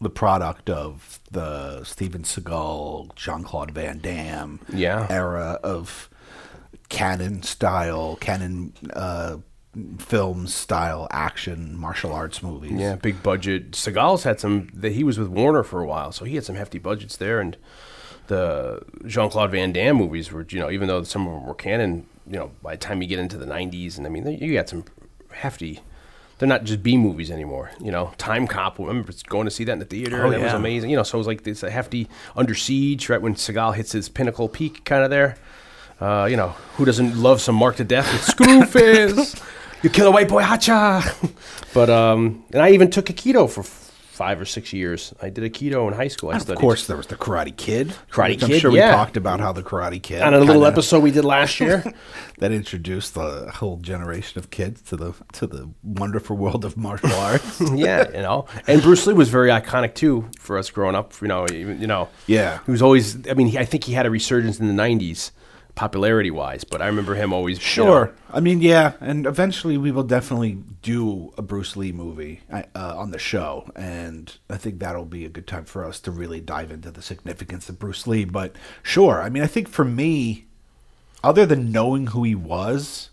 the 0.00 0.10
product 0.10 0.70
of 0.70 1.20
the 1.30 1.82
Steven 1.84 2.22
Seagal, 2.22 3.14
Jean 3.16 3.42
Claude 3.42 3.70
Van 3.72 3.98
Damme 3.98 4.60
Yeah. 4.72 5.06
era 5.10 5.58
of 5.62 6.08
Cannon 6.88 7.42
style, 7.42 8.16
Cannon 8.20 8.72
uh, 8.94 9.36
film 9.98 10.46
style 10.46 11.06
action 11.10 11.76
martial 11.76 12.12
arts 12.12 12.42
movies. 12.42 12.72
Yeah, 12.72 12.96
big 12.96 13.22
budget. 13.22 13.72
Seagal's 13.72 14.24
had 14.24 14.40
some. 14.40 14.68
That 14.72 14.92
he 14.92 15.04
was 15.04 15.18
with 15.18 15.28
Warner 15.28 15.62
for 15.62 15.82
a 15.82 15.86
while, 15.86 16.12
so 16.12 16.24
he 16.24 16.34
had 16.34 16.44
some 16.44 16.56
hefty 16.56 16.78
budgets 16.78 17.16
there. 17.16 17.40
And 17.40 17.56
the 18.28 18.82
Jean 19.06 19.30
Claude 19.30 19.50
Van 19.50 19.72
Damme 19.72 19.96
movies 19.96 20.32
were, 20.32 20.46
you 20.48 20.58
know, 20.58 20.70
even 20.70 20.88
though 20.88 21.02
some 21.02 21.26
of 21.26 21.34
them 21.34 21.46
were 21.46 21.54
Cannon, 21.54 22.06
you 22.26 22.38
know, 22.38 22.50
by 22.62 22.74
the 22.74 22.78
time 22.78 23.02
you 23.02 23.08
get 23.08 23.18
into 23.18 23.36
the 23.36 23.46
'90s, 23.46 23.96
and 23.98 24.06
I 24.06 24.10
mean, 24.10 24.26
you 24.26 24.54
got 24.54 24.68
some 24.68 24.84
hefty. 25.32 25.80
They're 26.38 26.48
not 26.48 26.62
just 26.62 26.84
B 26.84 26.96
movies 26.96 27.32
anymore. 27.32 27.72
You 27.80 27.90
know, 27.90 28.12
Time 28.16 28.46
Cop. 28.46 28.78
I 28.78 28.84
remember 28.84 29.12
going 29.26 29.46
to 29.46 29.50
see 29.50 29.64
that 29.64 29.72
in 29.72 29.80
the 29.80 29.84
theater. 29.84 30.22
Oh, 30.22 30.30
and 30.30 30.40
It 30.40 30.44
was 30.44 30.52
amazing. 30.52 30.90
You 30.90 30.96
know, 30.96 31.02
so 31.02 31.18
it 31.18 31.20
was 31.20 31.26
like 31.26 31.42
this 31.42 31.64
a 31.64 31.70
hefty 31.70 32.08
Under 32.36 32.54
Siege, 32.54 33.08
right 33.08 33.20
when 33.20 33.34
Seagal 33.34 33.74
hits 33.74 33.90
his 33.90 34.08
pinnacle 34.08 34.48
peak, 34.48 34.84
kind 34.84 35.02
of 35.02 35.10
there. 35.10 35.36
Uh, 36.00 36.26
you 36.30 36.36
know, 36.36 36.48
who 36.76 36.84
doesn't 36.84 37.16
love 37.16 37.40
some 37.40 37.54
Marked 37.56 37.78
for 37.78 37.84
Death 37.84 38.10
with 38.12 38.22
Screwface? 38.22 39.42
you 39.82 39.90
kill 39.90 40.06
a 40.06 40.10
white 40.10 40.28
boy, 40.28 40.42
hacha. 40.42 41.02
but 41.74 41.90
um, 41.90 42.44
and 42.52 42.62
I 42.62 42.70
even 42.70 42.90
took 42.90 43.06
Aikido 43.06 43.50
for 43.50 43.60
f- 43.62 43.66
five 44.12 44.40
or 44.40 44.44
six 44.44 44.72
years. 44.72 45.12
I 45.20 45.28
did 45.30 45.42
a 45.42 45.50
Aikido 45.50 45.88
in 45.88 45.94
high 45.94 46.06
school. 46.08 46.30
I 46.30 46.36
Of 46.36 46.42
studied. 46.42 46.60
course, 46.60 46.86
there 46.86 46.96
was 46.96 47.08
the 47.08 47.16
Karate 47.16 47.56
Kid. 47.56 47.94
Karate 48.12 48.38
Kid. 48.38 48.44
I'm 48.52 48.58
sure 48.60 48.70
yeah. 48.72 48.90
we 48.90 48.94
talked 48.96 49.16
about 49.16 49.40
how 49.40 49.52
the 49.52 49.62
Karate 49.64 50.00
Kid 50.00 50.22
on 50.22 50.34
a 50.34 50.38
little 50.40 50.64
episode 50.66 51.02
we 51.02 51.10
did 51.10 51.24
last 51.24 51.58
year. 51.58 51.82
that 52.38 52.52
introduced 52.52 53.14
the 53.14 53.50
whole 53.54 53.78
generation 53.78 54.38
of 54.38 54.50
kids 54.50 54.80
to 54.82 54.96
the 54.96 55.12
to 55.32 55.48
the 55.48 55.68
wonderful 55.82 56.36
world 56.36 56.64
of 56.64 56.76
martial 56.76 57.12
arts. 57.12 57.60
yeah, 57.74 58.06
you 58.08 58.22
know, 58.22 58.46
and 58.68 58.82
Bruce 58.82 59.04
Lee 59.08 59.14
was 59.14 59.28
very 59.30 59.48
iconic 59.50 59.94
too 59.96 60.28
for 60.38 60.58
us 60.58 60.70
growing 60.70 60.94
up. 60.94 61.12
You 61.20 61.26
know, 61.26 61.44
even, 61.52 61.80
you 61.80 61.88
know, 61.88 62.08
Yeah. 62.28 62.60
he 62.66 62.70
was 62.70 62.82
always. 62.82 63.28
I 63.28 63.34
mean, 63.34 63.48
he, 63.48 63.58
I 63.58 63.64
think 63.64 63.82
he 63.82 63.94
had 63.94 64.06
a 64.06 64.10
resurgence 64.10 64.60
in 64.60 64.68
the 64.68 64.80
'90s, 64.80 65.30
popularity 65.78 66.32
wise. 66.32 66.64
But 66.64 66.82
I 66.82 66.86
remember 66.86 67.14
him 67.14 67.32
always. 67.32 67.58
you 67.58 67.62
Sure. 67.62 68.06
know, 68.06 68.12
I 68.32 68.40
mean, 68.40 68.60
yeah, 68.60 68.94
and 69.00 69.26
eventually 69.26 69.78
we 69.78 69.92
will 69.92 70.02
definitely 70.02 70.58
do 70.82 71.32
a 71.38 71.42
Bruce 71.42 71.76
Lee 71.76 71.92
movie 71.92 72.40
uh, 72.50 72.64
on 72.74 73.12
the 73.12 73.18
show, 73.18 73.70
and 73.76 74.36
I 74.50 74.56
think 74.56 74.80
that'll 74.80 75.04
be 75.04 75.24
a 75.24 75.28
good 75.28 75.46
time 75.46 75.64
for 75.64 75.84
us 75.84 76.00
to 76.00 76.10
really 76.10 76.40
dive 76.40 76.72
into 76.72 76.90
the 76.90 77.00
significance 77.00 77.68
of 77.68 77.78
Bruce 77.78 78.08
Lee. 78.08 78.24
But 78.24 78.56
sure, 78.82 79.22
I 79.22 79.28
mean, 79.28 79.44
I 79.44 79.46
think 79.46 79.68
for 79.68 79.84
me, 79.84 80.46
other 81.22 81.46
than 81.46 81.70
knowing 81.70 82.08
who 82.08 82.24
he 82.24 82.34
was, 82.34 83.10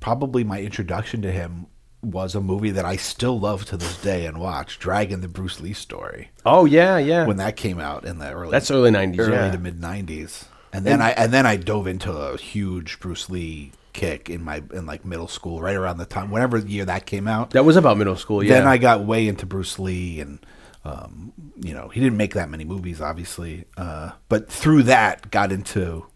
probably 0.00 0.42
my 0.44 0.62
introduction 0.62 1.20
to 1.22 1.30
him 1.30 1.66
was 2.02 2.34
a 2.34 2.40
movie 2.40 2.70
that 2.70 2.86
I 2.86 2.96
still 2.96 3.38
love 3.38 3.66
to 3.66 3.76
this 3.76 4.00
day 4.00 4.24
and 4.24 4.38
watch, 4.38 4.78
Dragon: 4.78 5.20
The 5.20 5.28
Bruce 5.28 5.60
Lee 5.60 5.74
Story, 5.74 6.30
oh 6.46 6.64
yeah, 6.64 6.96
yeah. 6.96 7.26
when 7.26 7.36
that 7.36 7.56
came 7.56 7.78
out 7.78 8.06
in 8.06 8.18
the 8.18 8.32
early 8.32 8.50
That's 8.50 8.70
early 8.70 8.90
90s, 8.90 9.18
early 9.18 9.32
yeah. 9.32 9.50
to 9.50 9.58
mid 9.58 9.78
nineties. 9.78 10.46
And 10.72 10.84
then 10.84 11.02
I 11.02 11.10
and 11.10 11.32
then 11.32 11.46
I 11.46 11.56
dove 11.56 11.86
into 11.86 12.12
a 12.12 12.36
huge 12.36 13.00
Bruce 13.00 13.28
Lee 13.28 13.72
kick 13.92 14.30
in 14.30 14.42
my 14.42 14.62
in 14.72 14.86
like 14.86 15.04
middle 15.04 15.28
school, 15.28 15.60
right 15.60 15.74
around 15.74 15.98
the 15.98 16.06
time 16.06 16.30
whenever 16.30 16.58
year 16.58 16.84
that 16.84 17.06
came 17.06 17.26
out. 17.26 17.50
that 17.50 17.64
was 17.64 17.76
about 17.76 17.98
middle 17.98 18.16
school. 18.16 18.42
Yeah. 18.42 18.54
Then 18.54 18.66
I 18.66 18.78
got 18.78 19.04
way 19.04 19.26
into 19.26 19.46
Bruce 19.46 19.78
Lee, 19.78 20.20
and 20.20 20.44
um, 20.84 21.32
you 21.60 21.74
know 21.74 21.88
he 21.88 22.00
didn't 22.00 22.16
make 22.16 22.34
that 22.34 22.48
many 22.48 22.64
movies, 22.64 23.00
obviously, 23.00 23.64
uh, 23.76 24.12
but 24.28 24.48
through 24.50 24.84
that 24.84 25.30
got 25.30 25.50
into 25.50 26.06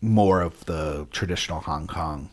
more 0.00 0.40
of 0.40 0.64
the 0.64 1.06
traditional 1.10 1.60
Hong 1.60 1.86
Kong 1.86 2.30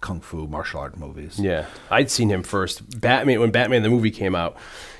kung 0.00 0.20
fu 0.20 0.46
martial 0.46 0.80
art 0.80 0.96
movies. 0.96 1.38
Yeah, 1.38 1.66
I'd 1.90 2.10
seen 2.10 2.30
him 2.30 2.42
first. 2.42 3.00
Batman 3.00 3.40
when 3.40 3.50
Batman 3.50 3.82
the 3.82 3.90
movie 3.90 4.10
came 4.10 4.34
out 4.34 4.56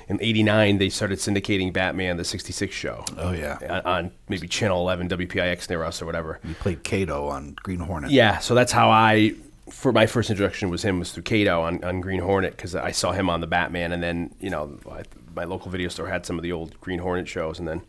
in 0.07 0.21
'89, 0.21 0.77
they 0.77 0.89
started 0.89 1.19
syndicating 1.19 1.71
Batman 1.71 2.17
the 2.17 2.25
'66 2.25 2.73
show. 2.73 3.05
Oh, 3.17 3.31
yeah. 3.31 3.57
on, 3.85 4.05
on 4.05 4.11
maybe 4.27 4.47
Channel 4.47 4.79
11, 4.81 5.09
WPIX 5.09 5.69
near 5.69 5.83
us 5.83 6.01
or 6.01 6.05
whatever. 6.05 6.39
He 6.45 6.53
played 6.53 6.83
Kato 6.83 7.27
on 7.27 7.55
Green 7.61 7.79
Hornet. 7.79 8.11
Yeah, 8.11 8.39
so 8.39 8.55
that's 8.55 8.71
how 8.71 8.89
I. 8.89 9.35
For 9.69 9.91
my 9.91 10.07
first 10.07 10.31
introduction 10.31 10.71
was 10.71 10.83
him 10.83 10.97
was 10.97 11.11
through 11.11 11.23
Kato 11.23 11.61
on, 11.61 11.83
on 11.83 12.01
Green 12.01 12.21
Hornet 12.21 12.57
because 12.57 12.73
I 12.73 12.89
saw 12.89 13.11
him 13.11 13.29
on 13.29 13.39
the 13.39 13.45
Batman 13.45 13.91
and 13.91 14.01
then 14.01 14.33
you 14.39 14.49
know 14.49 14.79
I, 14.91 15.03
my 15.35 15.43
local 15.43 15.69
video 15.69 15.89
store 15.89 16.07
had 16.07 16.25
some 16.25 16.39
of 16.39 16.43
the 16.43 16.51
old 16.51 16.81
Green 16.81 16.97
Hornet 16.97 17.27
shows 17.27 17.59
and 17.59 17.67
then 17.67 17.83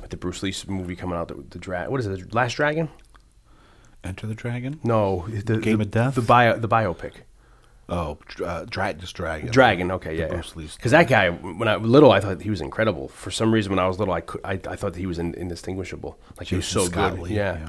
with 0.00 0.10
the 0.10 0.16
Bruce 0.16 0.40
Lee 0.44 0.54
movie 0.68 0.94
coming 0.94 1.18
out 1.18 1.26
the, 1.26 1.34
the 1.50 1.58
dra- 1.58 1.90
what 1.90 1.98
is 1.98 2.06
it 2.06 2.30
the 2.30 2.34
Last 2.36 2.54
Dragon 2.54 2.88
Enter 4.04 4.26
the 4.26 4.34
Dragon. 4.34 4.80
no 4.84 5.26
the 5.28 5.58
Game 5.58 5.78
the, 5.78 5.82
of 5.84 5.90
Death? 5.90 6.14
the 6.14 6.22
bio 6.22 6.58
the 6.58 6.68
biopic 6.68 7.12
Oh, 7.88 8.18
uh, 8.44 8.64
Dra- 8.68 8.94
just 8.94 9.14
Dragon. 9.14 9.48
Dragon, 9.52 9.92
okay, 9.92 10.18
yeah, 10.18 10.26
Because 10.26 10.90
that 10.90 11.06
guy, 11.06 11.30
when 11.30 11.68
I 11.68 11.76
was 11.76 11.88
little, 11.88 12.10
I 12.10 12.18
thought 12.18 12.42
he 12.42 12.50
was 12.50 12.60
incredible. 12.60 13.06
For 13.06 13.30
some 13.30 13.54
reason, 13.54 13.70
when 13.70 13.78
I 13.78 13.86
was 13.86 14.00
little, 14.00 14.12
I 14.12 14.22
could, 14.22 14.40
I, 14.44 14.54
I 14.68 14.74
thought 14.74 14.94
that 14.94 14.98
he 14.98 15.06
was 15.06 15.20
in, 15.20 15.34
indistinguishable. 15.34 16.18
Like 16.36 16.48
he 16.48 16.56
was 16.56 16.66
so 16.66 16.86
Scott 16.86 17.12
good. 17.14 17.22
Lee, 17.22 17.36
yeah. 17.36 17.58
yeah. 17.58 17.68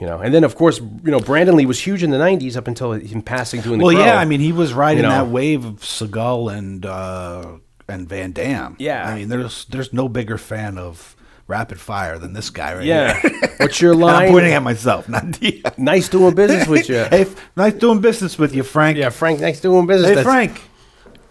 You 0.00 0.08
know, 0.08 0.18
and 0.18 0.34
then 0.34 0.42
of 0.42 0.56
course, 0.56 0.80
you 0.80 1.12
know, 1.12 1.20
Brandon 1.20 1.54
Lee 1.54 1.66
was 1.66 1.78
huge 1.78 2.02
in 2.02 2.10
the 2.10 2.18
'90s 2.18 2.56
up 2.56 2.66
until 2.66 2.90
him 2.94 3.22
passing 3.22 3.60
doing 3.60 3.78
the. 3.78 3.84
Well, 3.84 3.94
Crow. 3.94 4.04
yeah, 4.04 4.18
I 4.18 4.24
mean, 4.24 4.40
he 4.40 4.50
was 4.50 4.74
riding 4.74 5.04
You 5.04 5.08
know. 5.08 5.24
that 5.24 5.28
wave 5.28 5.64
of 5.64 5.74
Seagal 5.82 6.52
and 6.52 6.84
uh, 6.84 7.58
and 7.88 8.08
Van 8.08 8.32
Damme. 8.32 8.74
Yeah. 8.80 9.08
I 9.08 9.14
mean, 9.14 9.28
there's 9.28 9.66
there's 9.66 9.92
no 9.92 10.08
bigger 10.08 10.36
fan 10.36 10.78
of 10.78 11.13
rapid 11.46 11.78
fire 11.80 12.18
than 12.18 12.32
this 12.32 12.50
guy 12.50 12.74
right 12.74 12.84
yeah. 12.84 13.20
here. 13.20 13.54
What's 13.58 13.80
your 13.80 13.94
line? 13.96 14.24
I'm 14.26 14.32
pointing 14.32 14.52
at 14.52 14.62
myself, 14.62 15.08
not 15.08 15.42
you. 15.42 15.62
nice 15.76 16.08
doing 16.08 16.34
business 16.34 16.66
with 16.68 16.88
you. 16.88 17.04
hey, 17.04 17.22
f- 17.22 17.50
nice 17.56 17.74
doing 17.74 18.00
business 18.00 18.38
with 18.38 18.54
you, 18.54 18.62
Frank. 18.62 18.96
yeah, 18.98 19.10
Frank. 19.10 19.40
Nice 19.40 19.60
doing 19.60 19.86
business. 19.86 20.08
Hey, 20.08 20.14
That's- 20.16 20.24
Frank. 20.32 20.62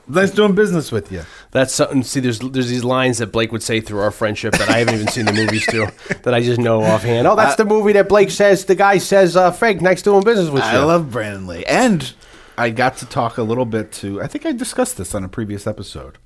Nice 0.05 0.31
doing 0.31 0.53
business 0.53 0.91
with 0.91 1.13
you. 1.13 1.23
That's 1.51 1.73
something. 1.73 2.03
See, 2.03 2.19
there's 2.19 2.39
there's 2.39 2.67
these 2.67 2.83
lines 2.83 3.19
that 3.19 3.27
Blake 3.31 3.53
would 3.53 3.63
say 3.63 3.79
through 3.79 3.99
our 4.01 4.11
friendship 4.11 4.51
that 4.55 4.69
I 4.69 4.79
haven't 4.79 4.95
even 4.95 5.07
seen 5.07 5.23
the 5.23 5.31
movies 5.31 5.65
to, 5.67 5.89
that 6.23 6.33
I 6.33 6.41
just 6.41 6.59
know 6.59 6.83
offhand. 6.83 7.25
Oh, 7.25 7.37
that's 7.37 7.55
the 7.55 7.63
movie 7.63 7.93
that 7.93 8.09
Blake 8.09 8.29
says. 8.29 8.65
The 8.65 8.75
guy 8.75 8.97
says, 8.97 9.37
uh, 9.37 9.51
"Frank, 9.51 9.79
nice 9.81 10.01
doing 10.01 10.21
business 10.21 10.49
with 10.49 10.61
you. 10.61 10.69
I 10.69 10.79
you." 10.81 10.85
love 10.85 11.09
Brandon 11.09 11.47
Lee. 11.47 11.63
And 11.63 12.11
I 12.57 12.69
got 12.71 12.97
to 12.97 13.05
talk 13.05 13.37
a 13.37 13.43
little 13.43 13.63
bit 13.65 13.93
to, 13.93 14.21
I 14.21 14.27
think 14.27 14.45
I 14.45 14.51
discussed 14.51 14.97
this 14.97 15.15
on 15.15 15.23
a 15.23 15.29
previous 15.29 15.65
episode. 15.65 16.17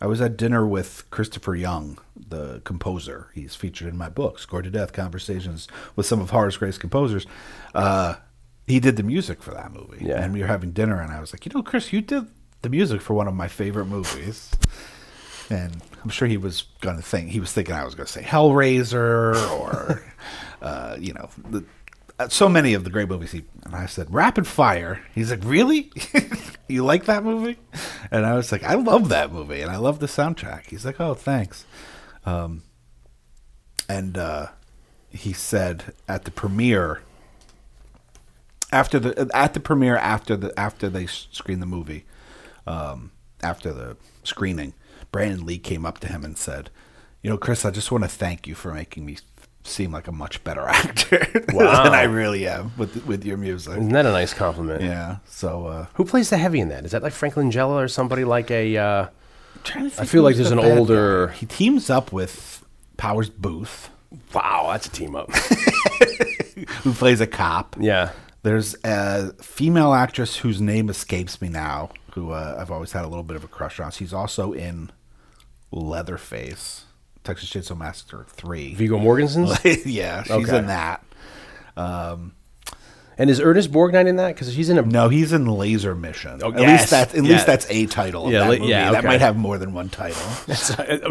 I 0.00 0.06
was 0.06 0.20
at 0.20 0.36
dinner 0.36 0.66
with 0.66 1.04
Christopher 1.10 1.54
Young, 1.54 1.98
the 2.16 2.60
composer. 2.64 3.28
He's 3.34 3.54
featured 3.54 3.88
in 3.88 3.96
my 3.96 4.08
book, 4.08 4.38
Scored 4.38 4.64
to 4.64 4.70
Death 4.70 4.92
Conversations 4.92 5.66
with 5.96 6.06
some 6.06 6.20
of 6.20 6.30
Horror's 6.30 6.56
Greatest 6.56 6.80
composers. 6.80 7.26
Uh, 7.74 8.14
he 8.66 8.80
did 8.80 8.96
the 8.96 9.02
music 9.02 9.42
for 9.42 9.52
that 9.52 9.72
movie. 9.72 10.04
Yeah. 10.04 10.22
And 10.22 10.32
we 10.32 10.40
were 10.40 10.46
having 10.46 10.72
dinner, 10.72 11.00
and 11.00 11.12
I 11.12 11.20
was 11.20 11.32
like, 11.32 11.46
you 11.46 11.52
know, 11.54 11.62
Chris, 11.62 11.92
you 11.92 12.00
did 12.00 12.26
the 12.62 12.68
music 12.68 13.00
for 13.00 13.14
one 13.14 13.28
of 13.28 13.34
my 13.34 13.48
favorite 13.48 13.86
movies. 13.86 14.50
And 15.50 15.80
I'm 16.04 16.10
sure 16.10 16.28
he 16.28 16.36
was 16.36 16.64
going 16.80 16.96
to 16.96 17.02
think, 17.02 17.30
he 17.30 17.40
was 17.40 17.52
thinking 17.52 17.74
I 17.74 17.84
was 17.84 17.94
going 17.94 18.06
to 18.06 18.12
say 18.12 18.22
Hellraiser 18.22 19.34
or, 19.52 20.02
uh, 20.62 20.96
you 20.98 21.14
know, 21.14 21.30
the, 21.50 21.64
so 22.28 22.48
many 22.48 22.74
of 22.74 22.84
the 22.84 22.90
great 22.90 23.08
movies. 23.08 23.32
He, 23.32 23.44
and 23.64 23.74
I 23.74 23.86
said, 23.86 24.12
Rapid 24.12 24.46
Fire. 24.46 25.00
He's 25.14 25.30
like, 25.30 25.44
really? 25.44 25.92
you 26.68 26.84
like 26.84 27.04
that 27.04 27.24
movie? 27.24 27.56
And 28.10 28.26
I 28.26 28.34
was 28.34 28.50
like, 28.50 28.64
I 28.64 28.74
love 28.74 29.08
that 29.10 29.32
movie 29.32 29.60
and 29.60 29.70
I 29.70 29.76
love 29.76 30.00
the 30.00 30.06
soundtrack. 30.06 30.66
He's 30.66 30.84
like, 30.84 31.00
oh, 31.00 31.14
thanks. 31.14 31.64
Um, 32.26 32.62
and 33.88 34.18
uh, 34.18 34.48
he 35.10 35.32
said 35.32 35.94
at 36.08 36.24
the 36.24 36.30
premiere, 36.30 37.02
after 38.70 38.98
the 38.98 39.30
at 39.32 39.54
the 39.54 39.60
premiere 39.60 39.96
after 39.96 40.36
the 40.36 40.58
after 40.58 40.90
they 40.90 41.06
screened 41.06 41.62
the 41.62 41.66
movie, 41.66 42.04
um, 42.66 43.12
after 43.42 43.72
the 43.72 43.96
screening, 44.24 44.74
Brandon 45.10 45.46
Lee 45.46 45.58
came 45.58 45.86
up 45.86 45.98
to 46.00 46.08
him 46.08 46.22
and 46.22 46.36
said, 46.36 46.68
"You 47.22 47.30
know, 47.30 47.38
Chris, 47.38 47.64
I 47.64 47.70
just 47.70 47.90
want 47.90 48.04
to 48.04 48.10
thank 48.10 48.46
you 48.46 48.54
for 48.54 48.74
making 48.74 49.06
me 49.06 49.16
seem 49.68 49.92
like 49.92 50.08
a 50.08 50.12
much 50.12 50.42
better 50.44 50.62
actor 50.68 51.26
Wow. 51.52 51.84
than 51.84 51.92
I 51.94 52.02
really 52.04 52.46
am 52.48 52.72
with 52.76 53.04
with 53.06 53.24
your 53.24 53.36
music." 53.36 53.78
Isn't 53.78 53.90
that 53.92 54.06
a 54.06 54.10
nice 54.12 54.34
compliment? 54.34 54.82
Yeah. 54.82 55.16
So 55.26 55.66
uh, 55.66 55.86
Who 55.94 56.04
plays 56.04 56.30
the 56.30 56.38
heavy 56.38 56.60
in 56.60 56.68
that? 56.70 56.84
Is 56.84 56.90
that 56.92 57.02
like 57.02 57.12
Frank 57.12 57.34
Langella 57.34 57.82
or 57.84 57.88
somebody 57.88 58.24
like 58.24 58.50
a? 58.50 58.76
Uh, 58.76 59.06
trying 59.64 59.84
to 59.84 59.90
think 59.90 60.08
feel 60.08 60.22
like 60.22 60.36
there's 60.36 60.50
the 60.50 60.58
an 60.58 60.78
older- 60.78 61.28
guy. 61.28 61.32
He 61.34 61.46
teams 61.46 61.90
up 61.90 62.12
with 62.12 62.64
Powers 62.96 63.28
Boothe, 63.30 63.88
wow, 64.34 64.68
that's 64.72 64.86
a 64.86 64.90
team 64.90 65.14
up. 65.16 65.30
who 66.82 66.92
plays 66.92 67.20
a 67.20 67.26
cop. 67.26 67.76
yeah. 67.78 68.10
There's 68.44 68.76
a 68.84 69.32
female 69.42 69.92
actress 69.92 70.36
whose 70.36 70.60
name 70.60 70.88
escapes 70.88 71.40
me 71.42 71.48
now, 71.48 71.90
who 72.12 72.30
uh, 72.30 72.56
I've 72.58 72.70
always 72.70 72.92
had 72.92 73.04
a 73.04 73.08
little 73.08 73.24
bit 73.24 73.36
of 73.36 73.42
a 73.44 73.48
crush 73.48 73.80
on. 73.80 73.90
She's 73.90 74.12
also 74.14 74.52
in 74.52 74.90
Leatherface, 75.72 76.84
Texas 77.28 77.50
Chainsaw 77.50 77.76
Massacre 77.76 78.24
3. 78.30 78.72
Viggo 78.74 78.98
Mortensen's. 78.98 79.62
yeah, 79.86 80.22
she's 80.22 80.32
Okay. 80.32 80.58
in 80.58 80.66
that. 80.68 81.04
and 81.76 83.28
is 83.30 83.40
Ernest 83.40 83.70
Borgnine 83.72 84.06
in 84.06 84.16
that? 84.16 84.28
Because 84.34 84.54
he's 84.54 84.70
in 84.70 84.78
a. 84.78 84.82
No, 84.82 85.08
he's 85.08 85.32
in 85.32 85.44
Laser 85.46 85.94
Mission. 85.94 86.40
Oh, 86.42 86.52
at 86.52 86.60
yes. 86.60 86.80
least 86.80 86.90
that's 86.90 87.14
at 87.14 87.24
Yeah. 87.24 87.32
least 87.32 87.46
that's 87.46 87.66
a 87.68 87.86
title 87.86 88.26
of 88.26 88.32
Yeah, 88.32 88.48
that 88.48 88.62
yeah, 88.64 88.92
That 88.92 89.04
might 89.04 89.20
have 89.20 89.36
more 89.36 89.58
than 89.58 89.74
one 89.74 89.88
title. 89.88 90.22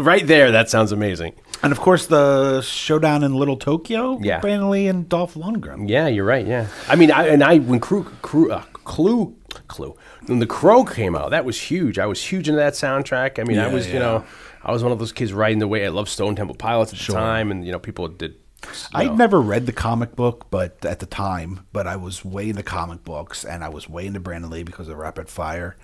right 0.00 0.26
there, 0.26 0.50
that 0.52 0.68
sounds 0.70 0.90
amazing. 0.90 1.34
and 1.62 1.70
of 1.70 1.78
course, 1.80 2.06
the 2.06 2.62
showdown 2.62 3.22
in 3.22 3.34
Little 3.34 3.56
Tokyo. 3.56 4.18
Yeah. 4.20 4.40
Brandon 4.40 4.70
Lee 4.70 4.88
and 4.88 5.08
Dolph 5.08 5.34
Lundgren. 5.34 5.88
Yeah, 5.88 6.08
you're 6.08 6.24
right. 6.24 6.46
Yeah, 6.46 6.66
I 6.88 6.96
mean, 6.96 7.10
I 7.12 7.28
and 7.28 7.44
I 7.44 7.58
when 7.58 7.78
Crew, 7.78 8.04
Crew, 8.22 8.50
uh, 8.50 8.62
Clue, 8.84 9.36
Clue, 9.68 9.94
when 10.26 10.38
the 10.40 10.46
Crow 10.46 10.82
came 10.84 11.14
out, 11.14 11.30
that 11.30 11.44
was 11.44 11.60
huge. 11.60 11.98
I 11.98 12.06
was 12.06 12.20
huge 12.24 12.48
into 12.48 12.58
that 12.58 12.72
soundtrack. 12.72 13.38
I 13.38 13.44
mean, 13.44 13.58
I 13.58 13.66
Yeah, 13.68 13.72
was, 13.74 13.86
you 13.86 13.98
know, 13.98 14.24
I 14.68 14.72
was 14.72 14.82
one 14.82 14.92
of 14.92 14.98
those 14.98 15.12
kids 15.12 15.32
riding 15.32 15.60
the 15.60 15.66
way. 15.66 15.86
I 15.86 15.88
loved 15.88 16.10
Stone 16.10 16.36
Temple 16.36 16.54
Pilots 16.54 16.92
at 16.92 16.98
the 16.98 17.10
time, 17.10 17.50
and 17.50 17.64
you 17.64 17.72
know, 17.72 17.78
people 17.78 18.06
did. 18.06 18.32
you 18.32 18.68
I'd 18.92 19.16
never 19.16 19.40
read 19.40 19.64
the 19.64 19.72
comic 19.72 20.14
book, 20.14 20.48
but 20.50 20.84
at 20.84 20.98
the 20.98 21.06
time, 21.06 21.66
but 21.72 21.86
I 21.86 21.96
was 21.96 22.22
way 22.22 22.50
into 22.50 22.62
comic 22.62 23.02
books, 23.02 23.46
and 23.46 23.64
I 23.64 23.70
was 23.70 23.88
way 23.88 24.06
into 24.06 24.20
Brandon 24.20 24.50
Lee 24.50 24.64
because 24.64 24.88
of 24.88 24.98
Rapid 24.98 25.30
Fire, 25.30 25.78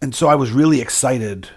and 0.00 0.14
so 0.14 0.28
I 0.28 0.34
was 0.34 0.50
really 0.50 0.80
excited 0.80 1.50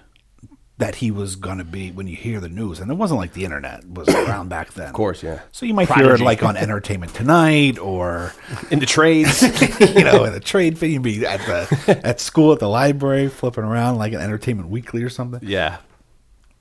that 0.77 0.95
he 0.95 1.09
was 1.09 1.37
going 1.37 1.57
to 1.57 1.63
be 1.63 1.91
when 1.91 2.05
you 2.05 2.15
hear 2.15 2.39
the 2.39 2.49
news, 2.49 2.79
and 2.79 2.91
it 2.91 2.95
wasn't 2.95 3.19
like 3.19 3.33
the 3.33 3.45
internet 3.45 3.87
was 3.87 4.09
around 4.15 4.49
back 4.49 4.73
then, 4.73 4.87
of 4.87 4.93
course, 4.93 5.23
yeah. 5.23 5.41
So 5.51 5.65
you 5.65 5.73
might 5.73 5.91
hear 5.91 6.13
it 6.13 6.19
like 6.19 6.43
on 6.43 6.57
Entertainment 6.57 7.13
Tonight 7.13 7.79
or 7.79 8.33
in 8.71 8.79
the 8.79 8.85
trades. 8.85 9.41
you 9.95 10.03
know 10.03 10.25
in 10.25 10.33
the 10.33 10.41
trade 10.41 10.77
thing, 10.77 10.91
you'd 10.91 11.03
be 11.03 11.25
at 11.25 11.39
the 11.41 12.01
at 12.03 12.19
school 12.19 12.51
at 12.53 12.59
the 12.59 12.69
library 12.69 13.29
flipping 13.29 13.63
around 13.63 13.97
like 13.97 14.13
an 14.13 14.21
Entertainment 14.21 14.69
Weekly 14.69 15.03
or 15.03 15.09
something. 15.09 15.39
yeah, 15.47 15.77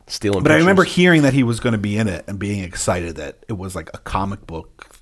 stealing. 0.06 0.42
But 0.42 0.52
I 0.52 0.56
remember 0.56 0.84
hearing 0.84 1.22
that 1.22 1.32
he 1.34 1.42
was 1.42 1.60
going 1.60 1.72
to 1.72 1.78
be 1.78 1.96
in 1.96 2.08
it 2.08 2.24
and 2.28 2.38
being 2.38 2.62
excited 2.62 3.16
that 3.16 3.44
it 3.48 3.54
was 3.54 3.74
like 3.74 3.90
a 3.94 3.98
comic 3.98 4.46
book 4.46 4.96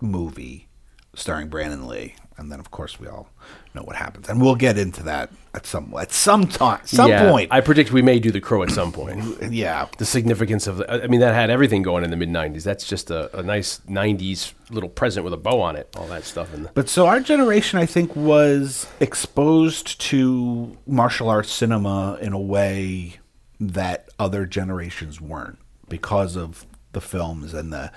movie 0.00 0.68
starring 1.14 1.48
Brandon 1.48 1.86
Lee. 1.86 2.14
And 2.36 2.50
then, 2.50 2.58
of 2.60 2.70
course, 2.70 2.98
we 2.98 3.06
all 3.06 3.28
know 3.74 3.82
what 3.82 3.96
happens, 3.96 4.28
and 4.28 4.40
we'll 4.40 4.54
get 4.54 4.78
into 4.78 5.02
that 5.04 5.30
at 5.52 5.66
some 5.66 5.92
at 5.98 6.12
some 6.12 6.46
time, 6.46 6.80
some 6.84 7.10
Yeah, 7.10 7.30
point. 7.30 7.48
I 7.52 7.60
predict 7.60 7.92
we 7.92 8.02
may 8.02 8.18
do 8.18 8.30
the 8.30 8.40
Crow 8.40 8.62
at 8.62 8.70
some 8.70 8.92
point. 8.92 9.22
yeah, 9.50 9.88
the 9.98 10.04
significance 10.04 10.66
of 10.66 10.82
I 10.88 11.06
mean 11.06 11.20
that 11.20 11.34
had 11.34 11.50
everything 11.50 11.82
going 11.82 12.04
in 12.04 12.10
the 12.10 12.16
mid 12.16 12.28
'90s. 12.28 12.62
That's 12.62 12.86
just 12.86 13.10
a, 13.10 13.36
a 13.38 13.42
nice 13.42 13.80
'90s 13.88 14.52
little 14.70 14.88
present 14.88 15.24
with 15.24 15.32
a 15.32 15.36
bow 15.38 15.60
on 15.60 15.76
it. 15.76 15.88
All 15.96 16.06
that 16.08 16.24
stuff 16.24 16.52
and 16.54 16.68
but 16.74 16.88
so 16.88 17.06
our 17.06 17.20
generation, 17.20 17.78
I 17.78 17.86
think, 17.86 18.14
was 18.14 18.86
exposed 19.00 20.00
to 20.02 20.76
martial 20.86 21.28
arts 21.28 21.50
cinema 21.50 22.18
in 22.20 22.32
a 22.32 22.40
way 22.40 23.18
that 23.60 24.08
other 24.18 24.46
generations 24.46 25.20
weren't 25.20 25.58
because 25.88 26.36
of 26.36 26.66
the 26.94 27.00
films 27.00 27.52
and 27.54 27.72
the 27.72 27.92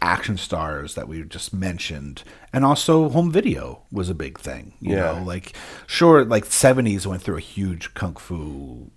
action 0.00 0.36
stars 0.36 0.94
that 0.94 1.08
we 1.08 1.22
just 1.24 1.52
mentioned 1.52 2.22
and 2.52 2.64
also 2.64 3.08
home 3.08 3.30
video 3.32 3.82
was 3.90 4.08
a 4.08 4.14
big 4.14 4.38
thing 4.38 4.74
you 4.80 4.94
Yeah. 4.94 5.12
know 5.18 5.22
like 5.24 5.54
sure 5.86 6.24
like 6.24 6.44
70s 6.44 7.04
went 7.06 7.22
through 7.22 7.36
a 7.38 7.40
huge 7.40 7.92
kung 7.94 8.14
fu 8.14 8.90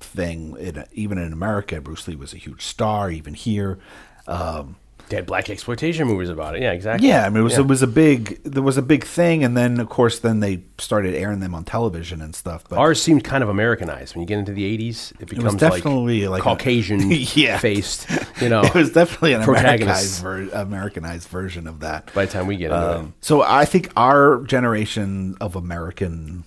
thing 0.00 0.56
in, 0.58 0.84
even 0.92 1.18
in 1.18 1.32
america 1.32 1.80
bruce 1.80 2.08
lee 2.08 2.16
was 2.16 2.32
a 2.32 2.38
huge 2.38 2.62
star 2.64 3.10
even 3.10 3.34
here 3.34 3.78
um, 4.26 4.76
had 5.16 5.26
black 5.26 5.50
exploitation 5.50 6.06
movies 6.06 6.28
about 6.28 6.56
it. 6.56 6.62
Yeah, 6.62 6.72
exactly. 6.72 7.08
yeah, 7.08 7.26
I 7.26 7.28
mean, 7.28 7.38
it 7.40 7.44
was 7.44 7.52
Yeah. 7.54 7.60
it 7.60 7.66
was 7.66 7.82
a 7.82 7.86
big 7.86 8.42
there 8.44 8.62
was 8.62 8.76
a 8.76 8.82
big 8.82 9.04
thing, 9.04 9.42
and 9.44 9.56
then 9.56 9.80
of 9.80 9.88
course 9.88 10.18
then 10.20 10.40
they 10.40 10.62
started 10.78 11.14
airing 11.14 11.40
them 11.40 11.54
on 11.54 11.64
television 11.64 12.20
and 12.22 12.34
stuff. 12.34 12.64
But 12.68 12.78
Ours 12.78 13.02
seemed 13.02 13.24
kind 13.24 13.42
of 13.42 13.48
Americanized. 13.48 14.14
When 14.14 14.20
you 14.22 14.26
get 14.26 14.38
into 14.38 14.52
the 14.52 14.64
'80s, 14.78 15.12
it 15.20 15.28
becomes 15.28 15.54
definitely 15.56 16.22
like, 16.28 16.30
like 16.30 16.40
a- 16.40 16.44
Caucasian 16.44 17.10
Yeah. 17.34 17.58
faced. 17.58 18.06
You 18.40 18.48
know, 18.50 18.62
it 18.62 18.74
was 18.74 18.92
definitely 18.92 19.32
an. 19.34 19.42
Americanized, 19.42 20.22
ver- 20.22 20.48
Americanized 20.52 21.28
version 21.28 21.66
of 21.66 21.80
that. 21.80 22.12
by 22.14 22.26
the 22.26 22.32
time 22.32 22.46
we 22.46 22.56
get 22.56 22.70
into 22.72 22.98
Um, 22.98 23.14
so 23.20 23.42
I 23.42 23.64
think 23.64 23.90
our 23.96 24.42
generation 24.44 25.36
of 25.40 25.56
American 25.56 26.44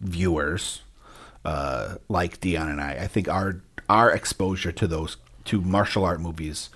viewers, 0.00 0.82
uh, 1.44 1.96
like 2.08 2.40
Dion 2.40 2.68
and 2.68 2.80
I, 2.80 2.92
I 3.02 3.06
think 3.06 3.28
our 3.28 3.60
our 3.88 4.10
exposure 4.10 4.72
to 4.72 4.86
those 4.86 5.16
to 5.46 5.60
martial 5.62 6.04
art 6.04 6.20
movies 6.20 6.68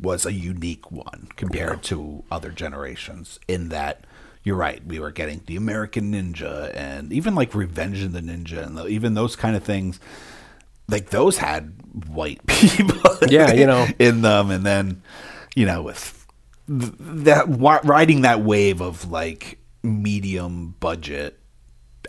was 0.00 0.26
a 0.26 0.32
unique 0.32 0.90
one 0.90 1.28
compared 1.36 1.82
to 1.84 2.24
other 2.30 2.50
generations. 2.50 3.38
In 3.48 3.68
that, 3.70 4.04
you're 4.42 4.56
right, 4.56 4.84
we 4.86 4.98
were 4.98 5.10
getting 5.10 5.42
the 5.46 5.56
American 5.56 6.12
Ninja 6.12 6.70
and 6.74 7.12
even 7.12 7.34
like 7.34 7.54
Revenge 7.54 8.02
of 8.02 8.12
the 8.12 8.20
Ninja 8.20 8.64
and 8.66 8.76
the, 8.76 8.86
even 8.86 9.14
those 9.14 9.36
kind 9.36 9.56
of 9.56 9.62
things. 9.64 10.00
Like 10.88 11.10
those 11.10 11.38
had 11.38 11.72
white 12.08 12.44
people, 12.46 13.00
Yeah, 13.28 13.52
you 13.52 13.66
know. 13.66 13.86
in 13.98 14.20
them, 14.22 14.50
and 14.50 14.66
then 14.66 15.02
you 15.56 15.64
know 15.64 15.82
with 15.82 16.26
th- 16.68 16.92
that 16.98 17.46
riding 17.84 18.20
that 18.22 18.42
wave 18.42 18.82
of 18.82 19.10
like 19.10 19.58
medium 19.82 20.74
budget 20.80 21.38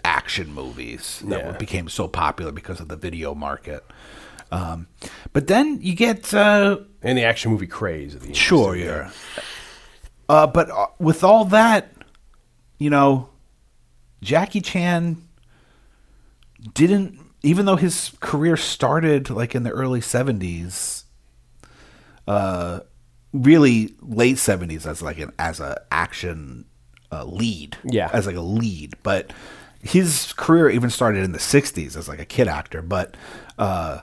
action 0.04 0.54
movies 0.54 1.22
that 1.28 1.40
Yeah. 1.46 1.52
became 1.58 1.88
so 1.88 2.08
popular 2.10 2.52
because 2.52 2.80
of 2.82 2.90
the 2.90 2.98
video 2.98 3.34
market. 3.34 3.84
Um, 4.56 4.88
but 5.34 5.48
then 5.48 5.80
you 5.82 5.94
get 5.96 6.34
uh, 6.34 6.78
and 7.02 7.18
the 7.18 7.24
action 7.24 7.52
movie 7.52 7.68
craze. 7.68 8.16
Of 8.16 8.22
the 8.22 8.30
80s. 8.30 8.36
sure, 8.36 8.76
yeah. 8.76 9.12
Uh, 10.30 10.48
but 10.48 10.70
uh, 10.72 10.88
with 10.98 11.24
all 11.26 11.44
that, 11.46 11.92
you 12.78 12.90
know, 12.90 13.30
Jackie 14.22 14.62
Chan 14.62 15.18
didn't, 16.74 17.20
even 17.44 17.66
though 17.66 17.76
his 17.76 18.14
career 18.22 18.56
started 18.56 19.30
like 19.30 19.56
in 19.56 19.64
the 19.64 19.72
early 19.72 20.00
seventies, 20.00 21.04
uh, 22.26 22.80
really 23.34 23.94
late 24.02 24.38
seventies 24.38 24.88
as 24.88 25.02
like 25.02 25.20
an 25.20 25.34
as 25.38 25.60
a 25.60 25.82
action 25.92 26.64
uh, 27.12 27.26
lead. 27.26 27.78
Yeah. 27.84 28.10
as 28.14 28.26
like 28.26 28.38
a 28.38 28.42
lead, 28.42 28.94
but 29.04 29.34
his 29.82 30.32
career 30.34 30.70
even 30.70 30.90
started 30.90 31.26
in 31.26 31.34
the 31.34 31.40
'60s 31.40 31.98
as 31.98 32.08
like 32.08 32.20
a 32.20 32.26
kid 32.26 32.48
actor. 32.48 32.82
But 32.82 33.16
uh, 33.60 34.00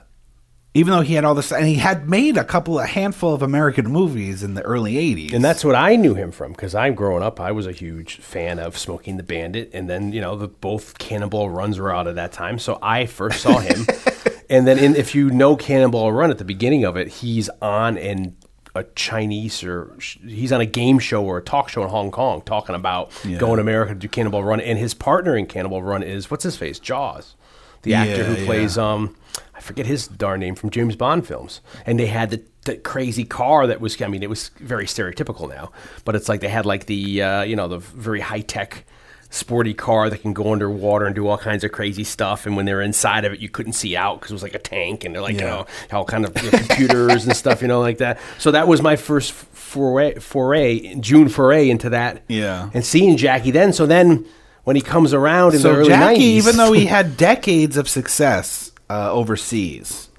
even 0.73 0.91
though 0.91 1.01
he 1.01 1.13
had 1.13 1.23
all 1.23 1.35
this, 1.35 1.51
and 1.51 1.67
he 1.67 1.75
had 1.75 2.09
made 2.09 2.35
a 2.35 2.43
couple, 2.43 2.79
a 2.79 2.85
handful 2.85 3.33
of 3.33 3.41
American 3.41 3.89
movies 3.91 4.41
in 4.41 4.55
the 4.55 4.61
early 4.63 4.93
'80s, 4.93 5.33
And 5.33 5.43
that's 5.43 5.63
what 5.63 5.75
I 5.75 5.95
knew 5.95 6.15
him 6.15 6.31
from 6.31 6.51
because 6.51 6.73
I'm 6.73 6.95
growing 6.95 7.23
up. 7.23 7.39
I 7.39 7.51
was 7.51 7.67
a 7.67 7.71
huge 7.71 8.17
fan 8.17 8.59
of 8.59 8.77
Smokey 8.77 9.11
and 9.11 9.19
the 9.19 9.23
Bandit, 9.23 9.69
and 9.73 9.89
then 9.89 10.11
you 10.11 10.21
know 10.21 10.35
the 10.35 10.47
both 10.47 10.97
Cannonball 10.97 11.49
Runs 11.49 11.79
were 11.79 11.93
out 11.93 12.07
at 12.07 12.15
that 12.15 12.31
time, 12.31 12.57
so 12.57 12.79
I 12.81 13.05
first 13.05 13.41
saw 13.41 13.59
him. 13.59 13.85
and 14.49 14.65
then, 14.67 14.79
in, 14.79 14.95
if 14.95 15.13
you 15.13 15.29
know 15.29 15.55
Cannonball 15.55 16.11
Run 16.11 16.31
at 16.31 16.37
the 16.39 16.45
beginning 16.45 16.85
of 16.85 16.97
it, 16.97 17.07
he's 17.07 17.49
on 17.61 17.97
in 17.97 18.35
a 18.75 18.83
Chinese 18.95 19.63
or 19.63 19.95
he's 20.25 20.51
on 20.51 20.59
a 20.59 20.65
game 20.65 20.97
show 20.97 21.23
or 21.23 21.37
a 21.37 21.43
talk 21.43 21.69
show 21.69 21.83
in 21.83 21.89
Hong 21.89 22.09
Kong 22.09 22.41
talking 22.41 22.73
about 22.73 23.11
going 23.37 23.57
to 23.57 23.61
America 23.61 23.93
to 23.93 23.99
do 23.99 24.07
Cannonball 24.07 24.43
Run, 24.43 24.59
and 24.59 24.79
his 24.79 24.95
partner 24.95 25.35
in 25.37 25.45
Cannonball 25.45 25.83
Run 25.83 26.01
is 26.01 26.31
what's 26.31 26.43
his 26.43 26.57
face, 26.57 26.79
Jaws, 26.79 27.35
the 27.83 27.93
actor 27.93 28.17
Yeah, 28.17 28.23
who 28.23 28.35
yeah. 28.41 28.45
plays 28.45 28.77
um 28.77 29.15
I 29.55 29.59
forget 29.61 29.85
his 29.85 30.07
darn 30.07 30.39
name 30.41 30.55
from 30.55 30.71
James 30.71 30.95
Bond 30.95 31.25
films. 31.25 31.61
And 31.85 31.97
they 31.97 32.07
had 32.07 32.31
the, 32.31 32.43
the 32.65 32.75
crazy 32.75 33.23
car 33.23 33.65
that 33.67 33.79
was 33.79 34.01
I 34.01 34.07
mean 34.07 34.23
it 34.23 34.29
was 34.29 34.49
very 34.59 34.85
stereotypical 34.85 35.47
now, 35.49 35.71
but 36.05 36.15
it's 36.15 36.27
like 36.27 36.41
they 36.41 36.49
had 36.49 36.65
like 36.65 36.85
the 36.87 37.21
uh, 37.21 37.41
you 37.43 37.55
know 37.55 37.67
the 37.67 37.77
very 37.79 38.19
high 38.19 38.41
tech 38.41 38.85
sporty 39.29 39.73
car 39.73 40.11
that 40.11 40.21
can 40.21 40.31
go 40.31 40.51
underwater 40.53 41.05
and 41.07 41.15
do 41.15 41.27
all 41.27 41.39
kinds 41.39 41.63
of 41.63 41.71
crazy 41.71 42.03
stuff 42.03 42.45
and 42.45 42.55
when 42.55 42.65
they 42.67 42.73
were 42.73 42.83
inside 42.83 43.25
of 43.25 43.33
it 43.33 43.39
you 43.39 43.49
couldn't 43.49 43.73
see 43.73 43.95
out 43.95 44.19
because 44.19 44.29
it 44.29 44.35
was 44.35 44.43
like 44.43 44.53
a 44.53 44.59
tank 44.59 45.03
and 45.03 45.15
they're 45.15 45.23
like 45.23 45.33
you 45.33 45.41
know 45.41 45.65
all 45.91 46.05
kind 46.05 46.23
of 46.23 46.37
you 46.43 46.51
know, 46.51 46.57
computers 46.59 47.25
and 47.25 47.35
stuff 47.35 47.59
you 47.59 47.67
know 47.67 47.79
like 47.81 47.97
that 47.97 48.19
so 48.37 48.51
that 48.51 48.67
was 48.67 48.79
my 48.83 48.95
first 48.95 49.31
foray 49.31 50.13
foray 50.19 50.93
june 50.99 51.27
foray 51.29 51.67
into 51.67 51.89
that 51.89 52.21
Yeah. 52.27 52.69
and 52.75 52.85
seeing 52.85 53.17
jackie 53.17 53.49
then 53.49 53.73
so 53.73 53.87
then 53.87 54.23
when 54.63 54.75
he 54.75 54.81
comes 54.81 55.13
around 55.13 55.49
in 55.51 55.57
the 55.57 55.61
so 55.61 55.75
early 55.75 55.89
Jackie, 55.89 56.19
90s 56.19 56.21
even 56.37 56.57
though 56.57 56.71
he 56.73 56.85
had 56.97 57.17
decades 57.17 57.77
of 57.77 57.87
success 57.89 58.71
uh, 58.89 59.11
overseas 59.11 60.09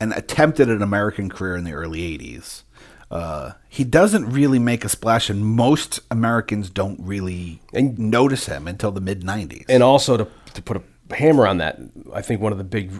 and 0.00 0.12
attempted 0.12 0.68
an 0.68 0.82
American 0.82 1.28
career 1.28 1.56
in 1.56 1.64
the 1.64 1.72
early 1.72 2.00
'80s, 2.18 2.62
uh, 3.10 3.52
he 3.68 3.84
doesn't 3.84 4.26
really 4.30 4.58
make 4.58 4.84
a 4.84 4.88
splash, 4.88 5.28
and 5.30 5.44
most 5.44 6.00
Americans 6.10 6.70
don't 6.70 7.00
really 7.00 7.60
notice 7.72 8.46
him 8.46 8.68
until 8.68 8.90
the 8.92 9.00
mid 9.00 9.22
'90s. 9.22 9.64
and 9.68 9.82
also 9.82 10.16
to, 10.16 10.28
to 10.54 10.62
put 10.62 10.76
a 10.76 11.14
hammer 11.14 11.46
on 11.46 11.58
that, 11.58 11.78
I 12.12 12.22
think 12.22 12.40
one 12.40 12.52
of 12.52 12.58
the 12.58 12.64
big 12.64 12.92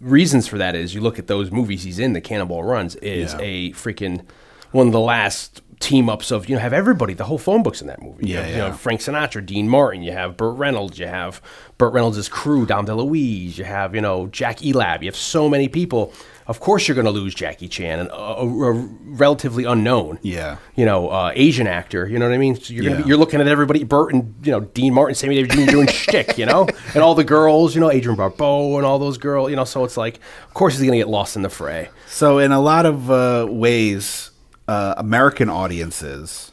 reasons 0.00 0.46
for 0.46 0.58
that 0.58 0.74
is 0.74 0.94
you 0.94 1.00
look 1.00 1.18
at 1.18 1.26
those 1.28 1.50
movies 1.50 1.82
he's 1.84 1.98
in, 1.98 2.12
the 2.12 2.20
Cannonball 2.20 2.62
Runs, 2.64 2.96
is 2.96 3.32
Yeah. 3.32 3.38
a 3.40 3.70
freaking 3.72 4.24
one 4.72 4.86
of 4.88 4.92
the 4.92 5.00
last 5.00 5.62
team 5.80 6.08
ups 6.08 6.30
of 6.30 6.48
you 6.48 6.54
know 6.54 6.60
have 6.60 6.72
everybody 6.72 7.14
the 7.14 7.24
whole 7.24 7.38
phone 7.38 7.62
book's 7.62 7.80
in 7.80 7.86
that 7.88 8.00
movie 8.02 8.26
you 8.28 8.34
Yeah, 8.34 8.42
have, 8.42 8.50
you 8.50 8.56
know 8.58 8.72
Frank 8.72 9.00
Sinatra 9.00 9.44
Dean 9.44 9.68
Martin 9.68 10.02
you 10.02 10.12
have 10.12 10.36
Burt 10.36 10.56
Reynolds 10.56 10.98
you 10.98 11.06
have 11.06 11.40
Burt 11.78 11.92
Reynolds' 11.92 12.28
crew 12.28 12.64
Dom 12.66 12.86
DeLuise 12.86 13.58
you 13.58 13.64
have 13.64 13.94
you 13.94 14.00
know 14.00 14.26
Jack 14.28 14.64
Elam 14.64 15.02
you 15.02 15.08
have 15.08 15.16
so 15.16 15.48
many 15.48 15.68
people 15.68 16.12
of 16.46 16.60
course 16.60 16.86
you're 16.86 16.94
going 16.94 17.06
to 17.06 17.10
lose 17.10 17.34
Jackie 17.34 17.68
Chan 17.68 17.98
and 17.98 18.10
a, 18.10 18.14
a- 18.14 18.70
a 18.70 18.72
relatively 19.06 19.64
unknown 19.64 20.18
Yeah. 20.20 20.58
you 20.76 20.84
know, 20.84 21.08
uh, 21.08 21.32
Asian 21.34 21.66
actor. 21.66 22.06
You 22.06 22.18
know 22.18 22.28
what 22.28 22.34
I 22.34 22.38
mean? 22.38 22.54
So 22.56 22.74
you're 22.74 22.84
gonna 22.84 22.96
Yeah. 22.96 23.02
be, 23.02 23.08
you're 23.08 23.16
looking 23.16 23.40
at 23.40 23.48
everybody, 23.48 23.82
Burt 23.82 24.12
and 24.12 24.34
you 24.42 24.52
know 24.52 24.60
Dean 24.60 24.92
Martin, 24.92 25.14
Sammy 25.14 25.36
Davis 25.36 25.56
Jr. 25.56 25.70
doing 25.70 25.86
shtick, 25.86 26.36
you 26.36 26.44
know, 26.44 26.68
and 26.94 27.02
all 27.02 27.14
the 27.14 27.24
girls, 27.24 27.74
you 27.74 27.80
know, 27.80 27.90
Adrienne 27.90 28.16
Barbeau 28.16 28.76
and 28.76 28.84
all 28.84 28.98
those 28.98 29.16
girls, 29.16 29.48
you 29.48 29.56
know. 29.56 29.64
So 29.64 29.84
it's 29.84 29.96
like, 29.96 30.16
of 30.46 30.52
course, 30.52 30.74
he's 30.76 30.84
gonna 30.84 30.98
get 30.98 31.08
lost 31.08 31.34
in 31.34 31.40
the 31.40 31.48
fray. 31.48 31.88
So, 32.08 32.38
in 32.38 32.52
a 32.52 32.60
lot 32.60 32.84
of 32.84 33.10
uh, 33.10 33.46
ways, 33.48 34.30
uh, 34.68 34.94
American 34.96 35.48
audiences 35.48 36.52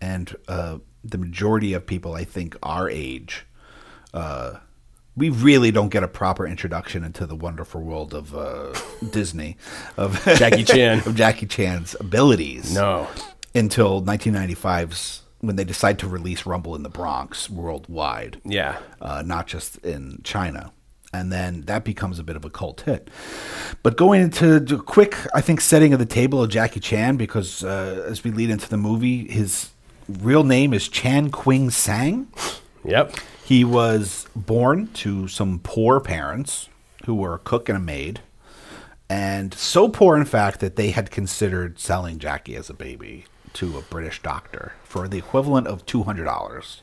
and 0.00 0.34
uh, 0.48 0.78
the 1.04 1.18
majority 1.18 1.72
of 1.72 1.86
people, 1.86 2.14
I 2.14 2.24
think, 2.24 2.56
our 2.62 2.88
age, 2.88 3.46
uh, 4.14 4.54
we 5.16 5.30
really 5.30 5.70
don't 5.72 5.88
get 5.88 6.02
a 6.04 6.08
proper 6.08 6.46
introduction 6.46 7.02
into 7.02 7.26
the 7.26 7.34
wonderful 7.34 7.80
world 7.82 8.14
of 8.14 8.34
uh, 8.34 8.72
Disney, 9.10 9.56
of 9.96 10.22
Jackie 10.24 10.64
Chan. 10.64 11.00
of 11.06 11.14
Jackie 11.16 11.46
Chan's 11.46 11.96
abilities. 11.98 12.72
No. 12.72 13.08
until 13.54 14.00
1995's 14.02 15.22
when 15.40 15.56
they 15.56 15.64
decide 15.64 15.98
to 16.00 16.08
release 16.08 16.46
Rumble 16.46 16.74
in 16.74 16.82
the 16.82 16.88
Bronx 16.88 17.48
worldwide 17.48 18.40
Yeah, 18.44 18.78
uh, 19.00 19.22
not 19.24 19.46
just 19.46 19.76
in 19.78 20.20
China. 20.24 20.72
And 21.12 21.32
then 21.32 21.62
that 21.62 21.84
becomes 21.84 22.18
a 22.18 22.22
bit 22.22 22.36
of 22.36 22.44
a 22.44 22.50
cult 22.50 22.82
hit. 22.82 23.08
But 23.82 23.96
going 23.96 24.20
into 24.20 24.60
the 24.60 24.76
quick, 24.76 25.16
I 25.34 25.40
think, 25.40 25.60
setting 25.60 25.92
of 25.94 25.98
the 25.98 26.06
table 26.06 26.42
of 26.42 26.50
Jackie 26.50 26.80
Chan, 26.80 27.16
because 27.16 27.64
uh, 27.64 28.04
as 28.06 28.24
we 28.24 28.30
lead 28.30 28.50
into 28.50 28.68
the 28.68 28.76
movie, 28.76 29.26
his 29.26 29.70
real 30.08 30.44
name 30.44 30.74
is 30.74 30.88
Chan 30.88 31.30
Quing 31.30 31.72
Sang. 31.72 32.28
yep. 32.84 33.14
He 33.44 33.64
was 33.64 34.26
born 34.36 34.88
to 34.94 35.28
some 35.28 35.60
poor 35.62 36.00
parents 36.00 36.68
who 37.06 37.14
were 37.14 37.34
a 37.34 37.38
cook 37.38 37.70
and 37.70 37.78
a 37.78 37.80
maid. 37.80 38.20
And 39.08 39.54
so 39.54 39.88
poor, 39.88 40.16
in 40.18 40.26
fact, 40.26 40.60
that 40.60 40.76
they 40.76 40.90
had 40.90 41.10
considered 41.10 41.78
selling 41.78 42.18
Jackie 42.18 42.56
as 42.56 42.68
a 42.68 42.74
baby 42.74 43.24
to 43.54 43.78
a 43.78 43.82
British 43.82 44.22
doctor 44.22 44.72
for 44.84 45.08
the 45.08 45.16
equivalent 45.16 45.66
of 45.66 45.86
$200. 45.86 46.80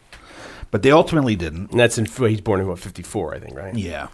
But 0.75 0.81
they 0.81 0.91
ultimately 0.91 1.37
didn't. 1.37 1.71
And 1.71 1.79
that's 1.79 1.97
in 1.97 2.03
he's 2.03 2.41
born 2.41 2.59
in 2.59 2.67
what 2.67 2.79
54, 2.79 3.33
I 3.35 3.39
think, 3.39 3.55
right? 3.55 3.73
Yeah, 3.73 4.09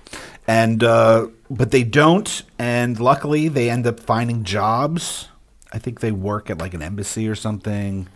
and 0.47 0.84
uh, 0.84 1.26
but 1.50 1.71
they 1.71 1.84
don't, 1.84 2.43
and 2.60 3.00
luckily 3.00 3.47
they 3.47 3.71
end 3.71 3.88
up 3.88 4.00
finding 4.00 4.43
jobs. 4.43 5.28
I 5.74 5.80
think 5.80 6.02
they 6.02 6.12
work 6.12 6.52
at 6.52 6.60
like 6.60 6.76
an 6.76 6.84
embassy 6.84 7.28
or 7.28 7.34
something. 7.34 8.08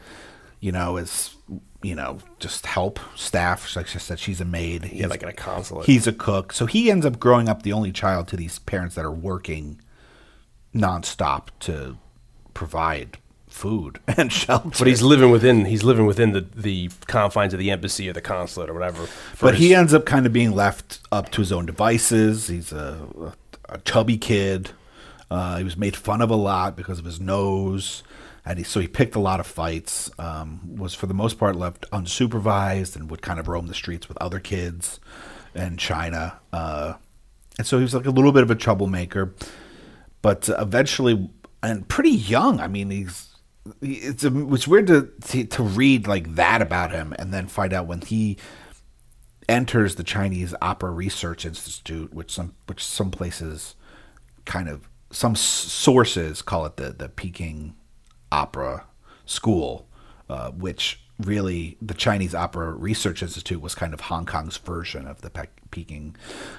You 0.59 0.71
know, 0.73 0.97
as 0.97 1.35
you 1.81 1.95
know, 1.95 2.19
just 2.37 2.67
help 2.67 2.99
staff. 3.15 3.75
Like 3.75 3.87
I 3.95 3.97
said, 3.97 4.19
she's 4.19 4.39
a 4.41 4.45
maid. 4.45 4.83
Yeah, 4.83 4.89
He's- 4.89 5.09
like 5.09 5.23
in 5.23 5.29
a 5.29 5.33
consulate. 5.33 5.87
He's 5.87 6.05
a 6.05 6.13
cook, 6.13 6.53
so 6.53 6.67
he 6.67 6.91
ends 6.91 7.03
up 7.03 7.19
growing 7.19 7.49
up 7.49 7.63
the 7.63 7.73
only 7.73 7.91
child 7.91 8.27
to 8.27 8.37
these 8.37 8.59
parents 8.59 8.93
that 8.93 9.05
are 9.05 9.11
working 9.11 9.81
nonstop 10.71 11.47
to 11.61 11.97
provide 12.53 13.17
food 13.55 13.99
and 14.17 14.31
shelter. 14.31 14.69
but 14.77 14.87
he's 14.87 15.01
living 15.01 15.31
within 15.31 15.65
he's 15.65 15.83
living 15.83 16.05
within 16.05 16.33
the, 16.33 16.41
the 16.41 16.89
confines 17.07 17.53
of 17.53 17.59
the 17.59 17.71
embassy 17.71 18.09
or 18.09 18.13
the 18.13 18.21
consulate 18.21 18.69
or 18.69 18.73
whatever. 18.73 19.07
But 19.39 19.55
he 19.55 19.73
ends 19.73 19.93
up 19.93 20.05
kind 20.05 20.25
of 20.25 20.33
being 20.33 20.51
left 20.51 20.99
up 21.11 21.31
to 21.31 21.41
his 21.41 21.51
own 21.51 21.65
devices. 21.65 22.47
He's 22.47 22.71
a, 22.71 23.33
a, 23.69 23.77
chubby 23.79 24.17
kid. 24.17 24.71
Uh, 25.31 25.57
he 25.57 25.63
was 25.63 25.77
made 25.77 25.95
fun 25.95 26.21
of 26.21 26.29
a 26.29 26.35
lot 26.35 26.75
because 26.75 26.99
of 26.99 27.05
his 27.05 27.19
nose, 27.19 28.03
and 28.45 28.59
he, 28.59 28.63
so 28.63 28.79
he 28.79 28.87
picked 28.87 29.15
a 29.15 29.19
lot 29.19 29.39
of 29.39 29.47
fights. 29.47 30.11
Um, 30.19 30.75
was 30.75 30.93
for 30.93 31.07
the 31.07 31.13
most 31.13 31.39
part 31.39 31.55
left 31.55 31.89
unsupervised 31.91 32.95
and 32.95 33.09
would 33.09 33.21
kind 33.21 33.39
of 33.39 33.47
roam 33.47 33.67
the 33.67 33.73
streets 33.73 34.07
with 34.07 34.17
other 34.19 34.39
kids 34.39 34.99
in 35.55 35.77
China. 35.77 36.39
Uh, 36.51 36.95
and 37.57 37.65
so 37.65 37.77
he 37.77 37.83
was 37.83 37.93
like 37.93 38.05
a 38.05 38.11
little 38.11 38.33
bit 38.33 38.43
of 38.43 38.51
a 38.51 38.55
troublemaker. 38.55 39.33
But 40.21 40.49
eventually, 40.59 41.29
and 41.63 41.87
pretty 41.87 42.11
young. 42.11 42.59
I 42.59 42.67
mean, 42.67 42.89
he's 42.89 43.34
it's 43.81 44.23
it's 44.23 44.67
weird 44.67 44.87
to, 44.87 45.09
to 45.23 45.45
to 45.45 45.63
read 45.63 46.07
like 46.07 46.35
that 46.35 46.61
about 46.61 46.91
him, 46.91 47.13
and 47.17 47.33
then 47.33 47.47
find 47.47 47.73
out 47.73 47.87
when 47.87 48.01
he 48.01 48.37
enters 49.47 49.95
the 49.95 50.03
Chinese 50.03 50.53
Opera 50.61 50.91
Research 50.91 51.45
Institute, 51.45 52.13
which 52.13 52.31
some 52.31 52.53
which 52.67 52.83
some 52.83 53.11
places 53.11 53.75
kind 54.45 54.69
of 54.69 54.87
some 55.11 55.35
sources 55.35 56.41
call 56.41 56.65
it 56.65 56.77
the 56.77 56.91
the 56.91 57.09
Peking 57.09 57.75
Opera 58.31 58.85
School, 59.25 59.87
uh, 60.29 60.51
which 60.51 61.01
really 61.19 61.77
the 61.81 61.93
Chinese 61.93 62.35
Opera 62.35 62.71
Research 62.71 63.23
Institute 63.23 63.61
was 63.61 63.73
kind 63.73 63.93
of 63.93 64.01
Hong 64.01 64.25
Kong's 64.25 64.57
version 64.57 65.07
of 65.07 65.21
the 65.21 65.29
Pe- 65.29 65.47
Peking 65.71 66.15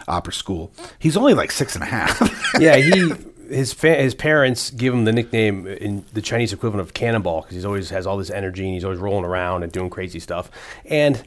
Opera 0.09 0.33
School. 0.33 0.73
He's 0.99 1.17
only 1.17 1.35
like 1.35 1.53
six 1.53 1.75
and 1.75 1.85
a 1.85 1.87
half. 1.87 2.21
yeah, 2.59 2.77
he 2.77 3.13
his 3.49 3.73
fa- 3.73 3.97
his 3.97 4.15
parents 4.15 4.71
give 4.71 4.93
him 4.93 5.05
the 5.05 5.13
nickname 5.13 5.67
in 5.67 6.05
the 6.13 6.23
Chinese 6.23 6.53
equivalent 6.53 6.87
of 6.87 6.95
Cannonball 6.95 7.43
because 7.43 7.55
he's 7.55 7.65
always 7.65 7.91
has 7.91 8.07
all 8.07 8.17
this 8.17 8.31
energy 8.31 8.65
and 8.65 8.75
he's 8.75 8.85
always 8.85 8.99
rolling 8.99 9.25
around 9.25 9.63
and 9.63 9.73
doing 9.73 9.91
crazy 9.91 10.21
stuff. 10.21 10.51
And 10.85 11.23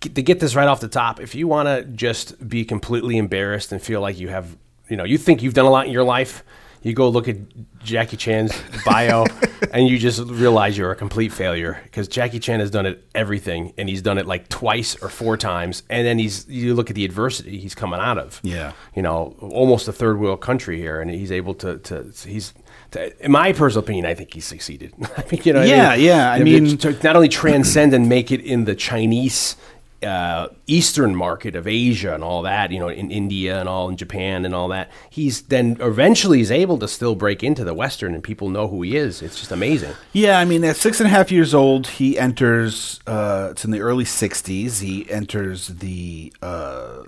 to 0.00 0.22
get 0.22 0.40
this 0.40 0.54
right 0.54 0.68
off 0.68 0.80
the 0.80 0.88
top, 0.88 1.20
if 1.20 1.34
you 1.34 1.46
want 1.46 1.66
to 1.68 1.84
just 1.84 2.48
be 2.48 2.64
completely 2.64 3.18
embarrassed 3.18 3.70
and 3.70 3.82
feel 3.82 4.00
like 4.00 4.18
you 4.18 4.28
have, 4.28 4.56
you 4.88 4.96
know, 4.96 5.04
you 5.04 5.18
think 5.18 5.42
you've 5.42 5.54
done 5.54 5.66
a 5.66 5.70
lot 5.70 5.86
in 5.86 5.92
your 5.92 6.04
life, 6.04 6.42
you 6.82 6.94
go 6.94 7.08
look 7.08 7.28
at 7.28 7.36
Jackie 7.82 8.16
Chan's 8.16 8.52
bio 8.84 9.24
and 9.72 9.86
you 9.88 9.98
just 9.98 10.20
realize 10.20 10.76
you're 10.78 10.90
a 10.90 10.96
complete 10.96 11.32
failure 11.32 11.78
because 11.84 12.08
Jackie 12.08 12.38
Chan 12.38 12.60
has 12.60 12.70
done 12.70 12.86
it 12.86 13.04
everything 13.14 13.72
and 13.76 13.88
he's 13.88 14.00
done 14.02 14.16
it 14.18 14.26
like 14.26 14.48
twice 14.48 14.96
or 15.02 15.08
four 15.08 15.36
times. 15.36 15.82
And 15.90 16.06
then 16.06 16.18
he's, 16.18 16.46
you 16.48 16.74
look 16.74 16.88
at 16.90 16.96
the 16.96 17.04
adversity 17.04 17.58
he's 17.58 17.74
coming 17.74 18.00
out 18.00 18.18
of 18.18 18.40
Yeah. 18.42 18.72
you 18.94 19.02
know, 19.02 19.34
almost 19.40 19.88
a 19.88 19.92
third 19.92 20.18
world 20.18 20.40
country 20.40 20.78
here, 20.78 21.00
and 21.00 21.10
he's 21.10 21.30
able 21.32 21.54
to, 21.54 21.78
to 21.78 22.12
he's, 22.26 22.54
to, 22.92 23.24
in 23.24 23.30
my 23.30 23.52
personal 23.52 23.84
opinion, 23.84 24.06
I 24.06 24.14
think 24.14 24.32
he 24.34 24.40
succeeded. 24.40 24.94
I 25.16 25.24
mean, 25.30 25.40
you 25.44 25.52
know, 25.52 25.62
Yeah, 25.62 25.90
I 25.90 25.96
mean? 25.96 26.06
yeah, 26.06 26.32
I 26.32 26.42
mean- 26.42 26.78
to 26.78 26.92
not 27.02 27.14
only 27.16 27.28
transcend 27.28 27.92
and 27.94 28.08
make 28.08 28.30
it 28.32 28.40
in 28.40 28.64
the 28.64 28.74
Chinese 28.74 29.56
uh, 30.02 30.48
eastern 30.66 31.14
market 31.14 31.54
of 31.54 31.66
Asia 31.66 32.14
and 32.14 32.24
all 32.24 32.42
that, 32.42 32.70
you 32.70 32.78
know, 32.78 32.88
in 32.88 33.10
India 33.10 33.60
and 33.60 33.68
all 33.68 33.88
in 33.88 33.96
Japan 33.96 34.44
and 34.44 34.54
all 34.54 34.68
that. 34.68 34.90
He's 35.10 35.42
then 35.42 35.76
eventually 35.80 36.40
is 36.40 36.50
able 36.50 36.78
to 36.78 36.88
still 36.88 37.14
break 37.14 37.42
into 37.42 37.64
the 37.64 37.74
western 37.74 38.14
and 38.14 38.22
people 38.22 38.48
know 38.48 38.68
who 38.68 38.82
he 38.82 38.96
is. 38.96 39.20
It's 39.22 39.38
just 39.38 39.52
amazing. 39.52 39.94
Yeah, 40.12 40.38
I 40.38 40.44
mean, 40.44 40.64
at 40.64 40.76
six 40.76 41.00
and 41.00 41.06
a 41.06 41.10
half 41.10 41.30
years 41.30 41.54
old, 41.54 41.86
he 41.86 42.18
enters. 42.18 43.00
Uh, 43.06 43.48
it's 43.50 43.64
in 43.64 43.70
the 43.70 43.80
early 43.80 44.04
'60s. 44.04 44.80
He 44.80 45.10
enters 45.10 45.68
the, 45.68 46.32
uh, 46.40 47.02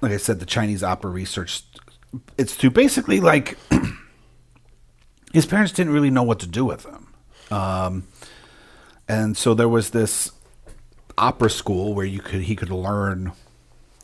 like 0.00 0.12
I 0.12 0.16
said, 0.16 0.40
the 0.40 0.46
Chinese 0.46 0.82
Opera 0.82 1.10
Research 1.10 1.62
Institute. 2.38 2.72
Basically, 2.72 3.20
like 3.20 3.58
his 5.32 5.46
parents 5.46 5.72
didn't 5.72 5.92
really 5.92 6.10
know 6.10 6.22
what 6.22 6.38
to 6.40 6.46
do 6.46 6.64
with 6.64 6.86
him, 6.86 7.08
um, 7.50 8.06
and 9.08 9.36
so 9.36 9.54
there 9.54 9.68
was 9.68 9.90
this 9.90 10.30
opera 11.18 11.50
school 11.50 11.94
where 11.94 12.06
you 12.06 12.20
could 12.20 12.42
he 12.42 12.56
could 12.56 12.70
learn 12.70 13.32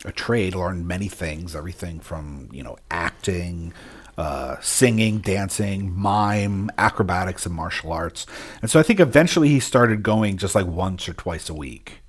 a 0.05 0.13
trade, 0.13 0.55
learn 0.55 0.87
many 0.87 1.09
things, 1.09 1.57
everything 1.57 2.01
from 2.01 2.49
you 2.53 2.63
know 2.63 2.77
acting, 2.91 3.73
uh, 4.17 4.57
singing, 4.61 5.19
dancing, 5.19 5.93
mime, 5.95 6.71
acrobatics, 6.79 7.47
and 7.47 7.55
martial 7.55 7.93
arts. 7.93 8.27
And 8.63 8.71
so 8.71 8.79
I 8.79 8.83
think 8.83 9.01
eventually 9.01 9.49
he 9.49 9.61
started 9.61 10.03
going 10.03 10.37
just 10.37 10.55
like 10.55 10.67
once 10.67 11.09
or 11.09 11.15
twice 11.15 11.49
a 11.49 11.55
week, 11.55 12.01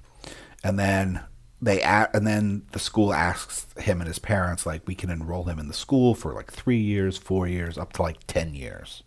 and 0.64 0.78
then 0.78 1.22
they 1.62 1.82
a- 1.82 2.10
and 2.14 2.26
then 2.28 2.64
the 2.72 2.80
school 2.80 3.14
asks 3.14 3.66
him 3.78 4.00
and 4.02 4.08
his 4.08 4.20
parents 4.20 4.66
like 4.66 4.88
we 4.88 4.96
can 4.96 5.10
enroll 5.10 5.44
him 5.46 5.60
in 5.60 5.68
the 5.68 5.74
school 5.74 6.14
for 6.16 6.34
like 6.34 6.52
three 6.52 6.80
years, 6.80 7.18
four 7.18 7.48
years, 7.48 7.78
up 7.78 7.94
to 7.94 8.02
like 8.02 8.18
ten 8.28 8.54
years. 8.56 9.04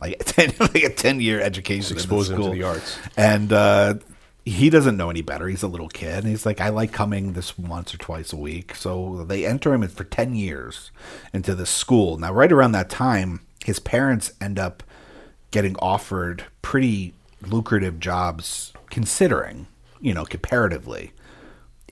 Like, 0.00 0.22
10, 0.24 0.54
like 0.60 0.82
a 0.82 0.92
10 0.92 1.20
year 1.20 1.40
education. 1.40 1.96
expose 1.96 2.28
him 2.28 2.42
to 2.42 2.50
the 2.50 2.62
arts. 2.64 2.98
And 3.16 3.50
uh, 3.52 3.94
he 4.44 4.68
doesn't 4.70 4.96
know 4.96 5.10
any 5.10 5.22
better. 5.22 5.48
He's 5.48 5.62
a 5.62 5.68
little 5.68 5.88
kid. 5.88 6.18
And 6.18 6.26
he's 6.28 6.44
like, 6.44 6.60
I 6.60 6.68
like 6.68 6.92
coming 6.92 7.32
this 7.32 7.56
once 7.58 7.94
or 7.94 7.98
twice 7.98 8.32
a 8.32 8.36
week. 8.36 8.74
So 8.74 9.24
they 9.26 9.46
enter 9.46 9.72
him 9.72 9.86
for 9.88 10.04
10 10.04 10.34
years 10.34 10.90
into 11.32 11.54
this 11.54 11.70
school. 11.70 12.18
Now, 12.18 12.32
right 12.32 12.52
around 12.52 12.72
that 12.72 12.90
time, 12.90 13.40
his 13.64 13.78
parents 13.78 14.32
end 14.40 14.58
up 14.58 14.82
getting 15.50 15.76
offered 15.76 16.44
pretty 16.62 17.14
lucrative 17.46 17.98
jobs, 18.00 18.72
considering, 18.90 19.66
you 20.00 20.12
know, 20.12 20.24
comparatively, 20.24 21.12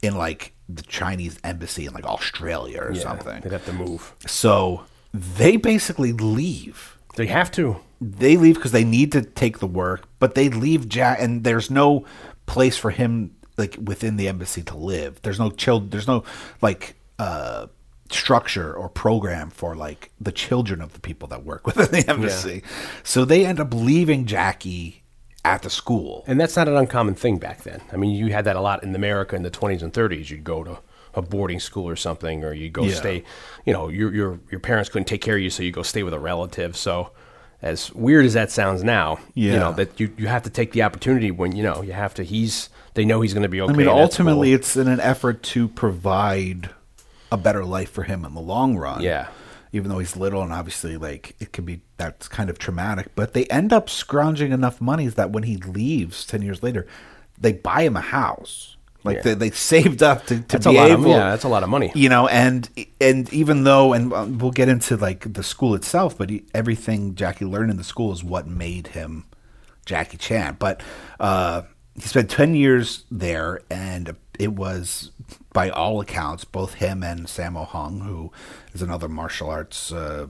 in 0.02 0.16
like 0.16 0.52
the 0.68 0.82
Chinese 0.82 1.38
embassy 1.44 1.86
in 1.86 1.94
like 1.94 2.04
Australia 2.06 2.80
or 2.82 2.92
Yeah, 2.92 3.00
something. 3.02 3.40
They'd 3.40 3.52
have 3.52 3.64
to 3.66 3.72
move. 3.72 4.14
So 4.26 4.84
they 5.14 5.56
basically 5.56 6.12
leave 6.12 6.96
They 7.16 7.26
have 7.26 7.50
to. 7.52 7.76
they 8.00 8.36
leave 8.36 8.56
because 8.56 8.72
they 8.72 8.84
need 8.84 9.12
to 9.12 9.22
take 9.22 9.58
the 9.60 9.66
work, 9.66 10.04
but 10.18 10.34
they 10.34 10.48
leave 10.48 10.88
Jack, 10.88 11.18
and 11.20 11.44
there's 11.44 11.70
no 11.70 12.04
place 12.46 12.76
for 12.76 12.90
him 12.90 13.37
like 13.57 13.76
within 13.83 14.16
the 14.16 14.28
embassy 14.28 14.62
to 14.64 14.76
live. 14.76 15.20
There's 15.22 15.38
no 15.38 15.50
child. 15.50 15.90
There's 15.90 16.09
no 16.09 16.24
like 16.61 16.94
uh, 17.18 17.66
structure 18.11 18.74
or 18.74 18.88
program 18.88 19.50
for 19.50 19.74
like 19.74 20.11
the 20.20 20.33
children 20.33 20.81
of 20.81 20.92
the 20.92 21.00
people 21.00 21.28
that 21.28 21.44
work 21.44 21.66
within 21.66 21.90
the 21.90 22.11
embassy. 22.11 22.62
So 23.02 23.24
they 23.24 23.44
end 23.46 23.61
up 23.61 23.72
leaving 23.74 24.26
Jackie 24.26 25.02
at 25.44 25.62
the 25.62 25.70
school. 25.70 26.24
And 26.26 26.40
that's 26.40 26.57
not 26.57 26.68
an 26.68 26.76
uncommon 26.76 27.14
thing 27.14 27.38
back 27.38 27.62
then. 27.62 27.81
I 27.92 27.96
mean, 27.96 28.11
you 28.14 28.33
had 28.33 28.44
that 28.44 28.57
a 28.57 28.61
lot 28.61 28.83
in 28.83 28.94
America 28.94 29.35
in 29.37 29.42
the 29.42 29.50
20s 29.50 29.83
and 29.83 29.92
30s. 29.92 30.31
You'd 30.31 30.44
go 30.44 30.62
to 30.64 30.78
a 31.14 31.20
boarding 31.20 31.61
school 31.61 31.87
or 31.88 31.96
something, 31.96 32.42
or 32.44 32.52
you 32.55 32.70
go 32.70 32.85
Yeah. 32.85 32.94
stay. 32.94 33.24
You 33.66 33.72
know, 33.74 33.88
your 33.88 34.14
your 34.14 34.40
your 34.50 34.61
parents 34.61 34.88
couldn't 34.88 35.07
take 35.07 35.20
care 35.20 35.35
of 35.37 35.42
you, 35.42 35.50
so 35.50 35.62
you 35.62 35.70
go 35.70 35.83
stay 35.83 36.02
with 36.02 36.14
a 36.14 36.18
relative. 36.18 36.74
So, 36.76 37.11
as 37.62 37.94
weird 37.94 38.27
as 38.27 38.35
that 38.35 38.51
sounds 38.51 38.83
now, 38.83 39.20
you 39.35 39.53
know 39.53 39.72
that 39.72 39.98
you 40.01 40.12
you 40.16 40.27
have 40.27 40.42
to 40.42 40.51
take 40.51 40.72
the 40.72 40.83
opportunity 40.83 41.31
when 41.31 41.55
you 41.55 41.62
know 41.62 41.83
you 41.83 41.92
have 41.92 42.12
to. 42.14 42.25
He's 42.25 42.68
they 42.94 43.05
know 43.05 43.20
he's 43.20 43.33
going 43.33 43.44
to 43.44 43.48
be 43.48 43.61
okay. 43.61 43.72
I 43.72 43.77
mean, 43.77 43.88
ultimately, 43.88 44.48
school. 44.48 44.57
it's 44.57 44.77
in 44.77 44.88
an 44.88 45.01
effort 45.01 45.42
to 45.44 45.68
provide 45.68 46.70
a 47.31 47.37
better 47.37 47.64
life 47.64 47.90
for 47.90 48.03
him 48.03 48.25
in 48.25 48.35
the 48.35 48.40
long 48.40 48.77
run. 48.77 49.03
Yeah. 49.03 49.29
Even 49.75 49.88
though 49.88 50.01
he's 50.01 50.16
little, 50.16 50.42
and 50.42 50.53
obviously, 50.53 50.96
like 50.96 51.35
it 51.38 51.53
could 51.53 51.64
be 51.64 51.81
that's 51.96 52.29
kind 52.29 52.51
of 52.51 52.59
traumatic, 52.59 53.14
but 53.14 53.33
they 53.33 53.46
end 53.46 53.72
up 53.72 53.88
scrounging 53.88 54.53
enough 54.53 54.81
money 54.81 55.07
that 55.07 55.31
when 55.31 55.44
he 55.44 55.57
leaves 55.57 56.27
ten 56.27 56.42
years 56.42 56.62
later, 56.62 56.87
they 57.38 57.53
buy 57.53 57.83
him 57.83 57.96
a 57.96 58.01
house. 58.01 58.77
Like 59.04 59.16
Yeah. 59.16 59.22
they, 59.22 59.34
they 59.34 59.50
saved 59.50 60.02
up 60.02 60.26
to, 60.26 60.36
to 60.36 60.42
That's 60.42 60.66
a 60.66 60.70
be 60.70 60.76
lot 60.76 60.90
of- 60.90 61.00
able. 61.00 61.10
yeah, 61.10 61.30
that's 61.30 61.44
a 61.44 61.48
lot 61.48 61.62
of 61.62 61.68
money. 61.68 61.90
You 61.94 62.08
know, 62.08 62.28
and 62.28 62.68
and 63.00 63.32
even 63.32 63.64
though, 63.64 63.92
and 63.92 64.12
uh, 64.12 64.26
we'll 64.28 64.50
get 64.52 64.68
into 64.68 64.96
like 64.96 65.32
the 65.32 65.42
school 65.42 65.74
itself, 65.74 66.16
but 66.16 66.30
he, 66.30 66.44
everything 66.54 67.14
Jackie 67.14 67.44
learned 67.44 67.70
in 67.70 67.76
the 67.76 67.84
school 67.84 68.12
is 68.12 68.22
what 68.22 68.46
made 68.46 68.88
him 68.88 69.24
Jackie 69.86 70.18
Chan. 70.18 70.56
But 70.60 70.82
uh, 71.18 71.62
he 71.94 72.02
spent 72.02 72.30
10 72.30 72.54
years 72.54 73.04
there, 73.10 73.60
and 73.70 74.16
it 74.38 74.52
was, 74.52 75.10
by 75.52 75.68
all 75.70 76.00
accounts, 76.00 76.44
both 76.44 76.74
him 76.74 77.02
and 77.02 77.26
Sammo 77.26 77.66
Hung, 77.66 78.00
who 78.00 78.30
is 78.72 78.80
another 78.82 79.08
martial 79.08 79.50
arts 79.50 79.92
uh, 79.92 80.28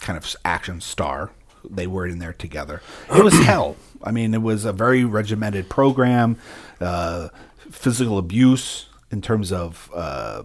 kind 0.00 0.16
of 0.16 0.36
action 0.44 0.80
star. 0.80 1.30
They 1.68 1.86
were 1.86 2.06
in 2.06 2.18
there 2.18 2.32
together. 2.32 2.82
It 3.14 3.24
was 3.24 3.34
hell. 3.44 3.76
I 4.02 4.12
mean, 4.12 4.32
it 4.34 4.42
was 4.42 4.64
a 4.64 4.72
very 4.72 5.04
regimented 5.04 5.68
program, 5.68 6.38
uh, 6.80 7.28
physical 7.70 8.16
abuse 8.18 8.86
in 9.10 9.20
terms 9.20 9.52
of 9.52 9.90
uh, 9.94 10.44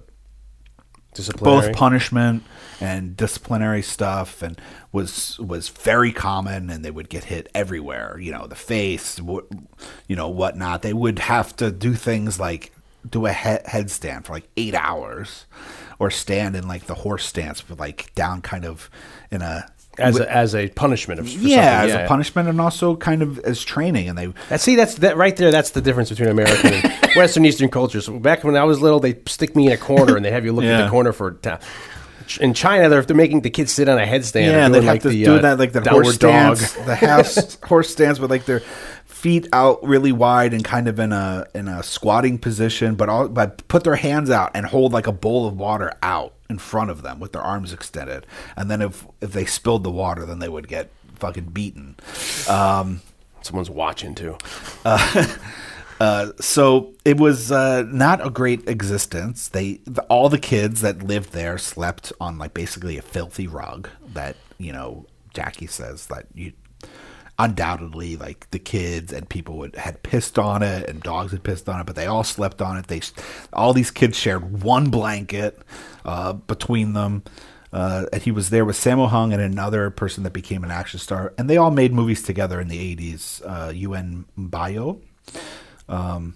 disciplinary. 1.13 1.67
both 1.69 1.75
punishment 1.77 2.43
and 2.81 3.15
disciplinary 3.15 3.81
stuff 3.81 4.41
and 4.41 4.59
was 4.91 5.39
was 5.39 5.69
very 5.69 6.11
common 6.11 6.69
and 6.69 6.83
they 6.83 6.91
would 6.91 7.07
get 7.07 7.25
hit 7.25 7.47
everywhere 7.55 8.17
you 8.19 8.31
know 8.33 8.47
the 8.47 8.55
face 8.55 9.17
wh- 9.19 9.47
you 10.07 10.15
know 10.15 10.27
whatnot 10.27 10.81
they 10.81 10.91
would 10.93 11.19
have 11.19 11.55
to 11.55 11.71
do 11.71 11.93
things 11.93 12.37
like 12.37 12.71
do 13.09 13.25
a 13.27 13.31
he- 13.31 13.63
headstand 13.69 14.25
for 14.25 14.33
like 14.33 14.47
eight 14.57 14.75
hours 14.75 15.45
or 15.99 16.11
stand 16.11 16.53
in 16.55 16.67
like 16.67 16.85
the 16.87 16.95
horse 16.95 17.25
stance 17.25 17.69
with 17.69 17.79
like 17.79 18.13
down 18.15 18.41
kind 18.41 18.65
of 18.65 18.89
in 19.31 19.41
a 19.41 19.71
as 19.99 20.19
a, 20.19 20.31
as 20.31 20.55
a 20.55 20.69
punishment 20.69 21.19
of 21.19 21.27
yeah 21.29 21.83
as 21.83 21.93
a 21.93 22.07
punishment 22.07 22.49
and 22.49 22.59
also 22.59 22.95
kind 22.95 23.21
of 23.21 23.39
as 23.39 23.63
training 23.63 24.09
and 24.09 24.17
they 24.17 24.27
That, 24.49 24.61
see, 24.61 24.75
that's 24.75 24.95
that 24.95 25.17
right 25.17 25.35
there. 25.35 25.51
That's 25.51 25.71
the 25.71 25.81
difference 25.81 26.09
between 26.09 26.29
American 26.29 26.73
and 26.73 26.93
Western 27.15 27.45
Eastern 27.45 27.69
cultures. 27.69 28.07
Back 28.07 28.43
when 28.43 28.55
I 28.55 28.63
was 28.63 28.81
little, 28.81 28.99
they 28.99 29.19
stick 29.27 29.55
me 29.55 29.67
in 29.67 29.73
a 29.73 29.77
corner 29.77 30.15
and 30.15 30.25
they 30.25 30.31
have 30.31 30.45
you 30.45 30.53
look 30.53 30.65
at 30.65 30.83
the 30.85 30.89
corner 30.89 31.13
for. 31.13 31.31
Ta- 31.31 31.59
in 32.41 32.53
China, 32.55 32.89
they're, 32.89 33.03
they're 33.03 33.15
making 33.15 33.41
the 33.41 33.51
kids 33.51 33.71
sit 33.71 33.87
on 33.87 33.99
a 33.99 34.05
headstand. 34.05 34.47
Yeah, 34.47 34.51
or 34.51 34.59
and 34.61 34.73
doing 34.73 34.85
they'd 34.85 34.87
have 34.87 34.95
like 34.95 35.01
to 35.03 35.09
the, 35.09 35.25
do 35.25 35.35
uh, 35.35 35.41
that 35.41 35.59
like 35.59 35.71
the 35.73 35.81
horse 35.87 36.17
dog. 36.17 36.57
stance, 36.57 36.85
the 36.85 36.95
house 36.95 37.57
horse 37.63 37.89
stance 37.89 38.19
with 38.19 38.31
like 38.31 38.45
their 38.45 38.61
feet 39.25 39.47
out 39.53 39.83
really 39.83 40.11
wide 40.11 40.53
and 40.53 40.63
kind 40.63 40.87
of 40.87 40.99
in 40.99 41.11
a 41.11 41.47
in 41.55 41.67
a 41.67 41.81
squatting 41.81 42.37
position, 42.37 42.93
but 42.93 43.09
all 43.09 43.27
but 43.27 43.67
put 43.67 43.83
their 43.83 43.95
hands 43.95 44.29
out 44.29 44.51
and 44.53 44.67
hold 44.67 44.93
like 44.93 45.07
a 45.07 45.11
bowl 45.11 45.47
of 45.47 45.57
water 45.57 45.91
out 46.03 46.35
in 46.47 46.59
front 46.59 46.91
of 46.91 47.01
them 47.01 47.19
with 47.19 47.31
their 47.31 47.41
arms 47.41 47.73
extended, 47.73 48.27
and 48.55 48.69
then 48.69 48.83
if 48.83 49.07
if 49.21 49.31
they 49.31 49.43
spilled 49.43 49.83
the 49.83 49.89
water, 49.89 50.27
then 50.27 50.37
they 50.37 50.47
would 50.47 50.67
get 50.67 50.91
fucking 51.15 51.45
beaten. 51.45 51.95
Um, 52.47 53.01
Someone's 53.41 53.71
watching 53.71 54.13
too. 54.13 54.37
uh, 54.85 55.25
Uh, 55.97 56.33
so 56.41 56.93
it 57.05 57.17
was 57.17 57.53
uh, 57.53 57.81
not 57.83 58.19
a 58.19 58.29
great 58.29 58.67
existence. 58.67 59.47
They 59.47 59.79
the, 59.85 60.01
all 60.09 60.27
the 60.27 60.37
kids 60.37 60.81
that 60.81 61.01
lived 61.01 61.31
there 61.31 61.57
slept 61.57 62.11
on 62.19 62.37
like 62.37 62.53
basically 62.53 62.97
a 62.97 63.01
filthy 63.01 63.47
rug 63.47 63.87
that 64.13 64.35
you 64.57 64.73
know 64.73 65.05
Jackie 65.33 65.67
says 65.67 66.07
that 66.07 66.27
you 66.33 66.51
undoubtedly 67.37 68.15
like 68.15 68.49
the 68.51 68.59
kids 68.59 69.11
and 69.11 69.27
people 69.27 69.57
would 69.57 69.75
had 69.75 70.01
pissed 70.03 70.39
on 70.39 70.63
it 70.63 70.89
and 70.89 71.03
dogs 71.03 71.31
had 71.31 71.43
pissed 71.43 71.67
on 71.67 71.81
it, 71.81 71.85
but 71.85 71.95
they 71.95 72.05
all 72.05 72.23
slept 72.23 72.61
on 72.61 72.77
it. 72.77 72.87
They 72.87 73.01
all 73.51 73.73
these 73.73 73.91
kids 73.91 74.17
shared 74.17 74.63
one 74.63 74.89
blanket 74.89 75.59
uh, 76.05 76.33
between 76.33 76.93
them. 76.93 77.23
Uh, 77.73 78.05
and 78.13 78.21
he 78.21 78.31
was 78.31 78.51
there 78.51 78.63
with 78.63 78.77
Sammo 78.77 79.09
Hung 79.09 79.33
and 79.33 79.41
another 79.41 79.89
person 79.89 80.23
that 80.23 80.31
became 80.31 80.63
an 80.63 80.71
action 80.71 80.97
star, 80.97 81.33
and 81.37 81.49
they 81.49 81.57
all 81.57 81.71
made 81.71 81.91
movies 81.91 82.23
together 82.23 82.61
in 82.61 82.69
the 82.69 82.95
'80s. 82.95 83.41
Uh, 83.45 83.69
Yuen 83.71 84.25
Biao, 84.39 85.01
um, 85.89 86.35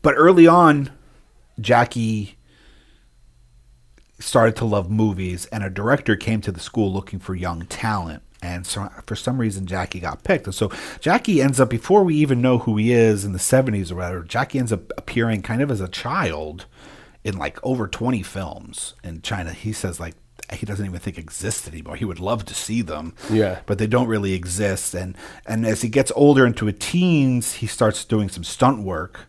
but 0.00 0.14
early 0.16 0.46
on, 0.46 0.90
Jackie 1.60 2.38
started 4.18 4.56
to 4.56 4.64
love 4.64 4.90
movies, 4.90 5.44
and 5.46 5.62
a 5.62 5.68
director 5.68 6.16
came 6.16 6.40
to 6.40 6.52
the 6.52 6.60
school 6.60 6.90
looking 6.90 7.18
for 7.18 7.34
young 7.34 7.66
talent. 7.66 8.22
And 8.44 8.66
so, 8.66 8.88
for 9.06 9.16
some 9.16 9.38
reason, 9.38 9.66
Jackie 9.66 10.00
got 10.00 10.22
picked. 10.22 10.44
And 10.46 10.54
so, 10.54 10.70
Jackie 11.00 11.40
ends 11.40 11.58
up, 11.58 11.70
before 11.70 12.04
we 12.04 12.14
even 12.16 12.42
know 12.42 12.58
who 12.58 12.76
he 12.76 12.92
is 12.92 13.24
in 13.24 13.32
the 13.32 13.38
70s 13.38 13.90
or 13.90 13.94
whatever, 13.96 14.22
Jackie 14.22 14.58
ends 14.58 14.72
up 14.72 14.92
appearing 14.98 15.40
kind 15.42 15.62
of 15.62 15.70
as 15.70 15.80
a 15.80 15.88
child 15.88 16.66
in 17.24 17.38
like 17.38 17.58
over 17.64 17.88
20 17.88 18.22
films 18.22 18.94
in 19.02 19.22
China. 19.22 19.52
He 19.52 19.72
says, 19.72 19.98
like, 19.98 20.14
he 20.52 20.66
doesn't 20.66 20.84
even 20.84 21.00
think 21.00 21.16
exist 21.16 21.66
anymore. 21.66 21.96
He 21.96 22.04
would 22.04 22.20
love 22.20 22.44
to 22.44 22.54
see 22.54 22.82
them, 22.82 23.14
Yeah. 23.30 23.60
but 23.64 23.78
they 23.78 23.86
don't 23.86 24.08
really 24.08 24.34
exist. 24.34 24.92
And 24.94 25.16
and 25.46 25.64
as 25.64 25.80
he 25.80 25.88
gets 25.88 26.12
older 26.14 26.44
into 26.46 26.68
a 26.68 26.72
teens, 26.72 27.54
he 27.54 27.66
starts 27.66 28.04
doing 28.04 28.28
some 28.28 28.44
stunt 28.44 28.82
work 28.82 29.20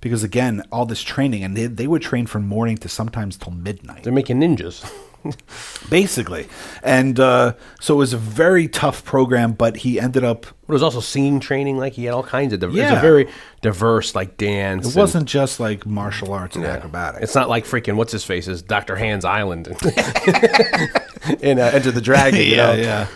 because 0.00 0.24
again, 0.24 0.62
all 0.72 0.84
this 0.84 1.02
training, 1.02 1.44
and 1.44 1.56
they, 1.56 1.66
they 1.66 1.86
would 1.86 2.02
train 2.02 2.26
from 2.26 2.46
morning 2.48 2.76
to 2.78 2.88
sometimes 2.88 3.36
till 3.36 3.52
midnight. 3.52 4.02
They're 4.02 4.12
making 4.12 4.40
ninjas. 4.40 4.84
basically. 5.90 6.46
And 6.82 7.18
uh, 7.20 7.54
so 7.80 7.94
it 7.94 7.98
was 7.98 8.12
a 8.12 8.18
very 8.18 8.68
tough 8.68 9.04
program, 9.04 9.52
but 9.52 9.78
he 9.78 9.98
ended 10.00 10.24
up. 10.24 10.46
But 10.66 10.72
it 10.72 10.74
was 10.74 10.82
also 10.82 11.00
singing 11.00 11.40
training. 11.40 11.78
Like 11.78 11.92
he 11.94 12.04
had 12.04 12.14
all 12.14 12.22
kinds 12.22 12.52
of. 12.52 12.60
Div- 12.60 12.74
Yeah. 12.74 12.98
a 12.98 13.00
very 13.00 13.28
diverse, 13.62 14.14
like 14.14 14.36
dance. 14.36 14.88
It 14.94 14.98
wasn't 14.98 15.26
just 15.26 15.60
like 15.60 15.86
martial 15.86 16.32
arts 16.32 16.56
and 16.56 16.64
and- 16.64 16.74
acrobatics. 16.76 17.24
It's 17.24 17.34
not 17.34 17.48
like 17.48 17.64
freaking 17.64 17.96
what's 17.96 18.12
his 18.12 18.24
face 18.24 18.48
is 18.48 18.62
Doctor 18.62 18.96
Hands 18.96 19.24
Island 19.24 19.68
in 21.40 21.58
uh, 21.58 21.70
Enter 21.72 21.90
the 21.90 22.00
Dragon. 22.02 22.40
you 22.40 22.56
know? 22.56 22.72
yeah. 22.72 23.06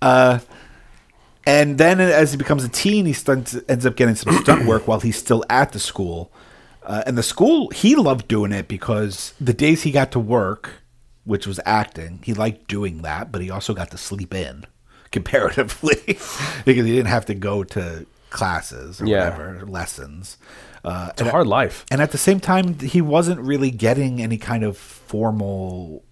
Uh, 0.00 0.38
and 1.46 1.76
then 1.78 2.00
as 2.00 2.30
he 2.32 2.36
becomes 2.38 2.62
a 2.64 2.68
teen, 2.68 3.04
he 3.06 3.12
stunts, 3.12 3.56
ends 3.68 3.84
up 3.84 3.96
getting 3.96 4.14
some 4.14 4.32
stunt 4.42 4.64
work 4.64 4.86
while 4.86 5.00
he's 5.00 5.16
still 5.18 5.44
at 5.50 5.72
the 5.72 5.80
school. 5.80 6.30
Uh, 6.84 7.02
and 7.06 7.16
the 7.18 7.22
school, 7.22 7.68
he 7.70 7.94
loved 7.96 8.26
doing 8.28 8.52
it 8.52 8.68
because 8.68 9.34
the 9.40 9.52
days 9.52 9.82
he 9.82 9.90
got 9.90 10.10
to 10.12 10.18
work, 10.20 10.81
which 11.24 11.46
was 11.46 11.60
acting, 11.64 12.20
he 12.24 12.34
liked 12.34 12.68
doing 12.68 13.02
that, 13.02 13.30
but 13.32 13.40
he 13.42 13.50
also 13.50 13.74
got 13.74 13.90
to 13.90 13.98
sleep 13.98 14.34
in 14.34 14.64
comparatively 15.12 15.96
because 16.64 16.86
he 16.86 16.92
didn't 16.96 17.06
have 17.06 17.26
to 17.26 17.34
go 17.34 17.62
to 17.64 18.06
classes 18.30 19.00
or 19.00 19.06
Yeah. 19.06 19.30
whatever, 19.30 19.66
lessons. 19.66 20.36
Uh, 20.84 21.10
It's 21.12 21.20
a 21.22 21.30
hard 21.30 21.46
life. 21.46 21.84
and 21.92 22.00
at 22.02 22.10
the 22.10 22.18
same 22.18 22.40
time, 22.40 22.78
he 22.78 23.00
wasn't 23.00 23.40
really 23.40 23.70
getting 23.70 24.20
any 24.20 24.36
kind 24.38 24.64
of 24.64 24.76
formal 24.76 26.02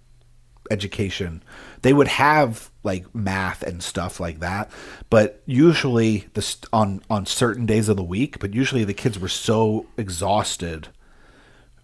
education. 0.71 1.43
They 1.83 1.93
would 1.93 2.07
have 2.09 2.71
like 2.85 3.13
math 3.15 3.63
and 3.65 3.83
stuff 3.83 4.21
like 4.21 4.39
that, 4.41 4.71
but 5.09 5.43
usually 5.47 6.27
the 6.35 6.43
st- 6.43 6.67
on 6.73 7.03
on 7.11 7.27
certain 7.27 7.67
days 7.67 7.89
of 7.89 7.97
the 7.97 8.05
week. 8.05 8.39
But 8.39 8.55
usually 8.55 8.85
the 8.85 8.95
kids 8.95 9.19
were 9.19 9.29
so 9.29 9.87
exhausted 9.97 10.89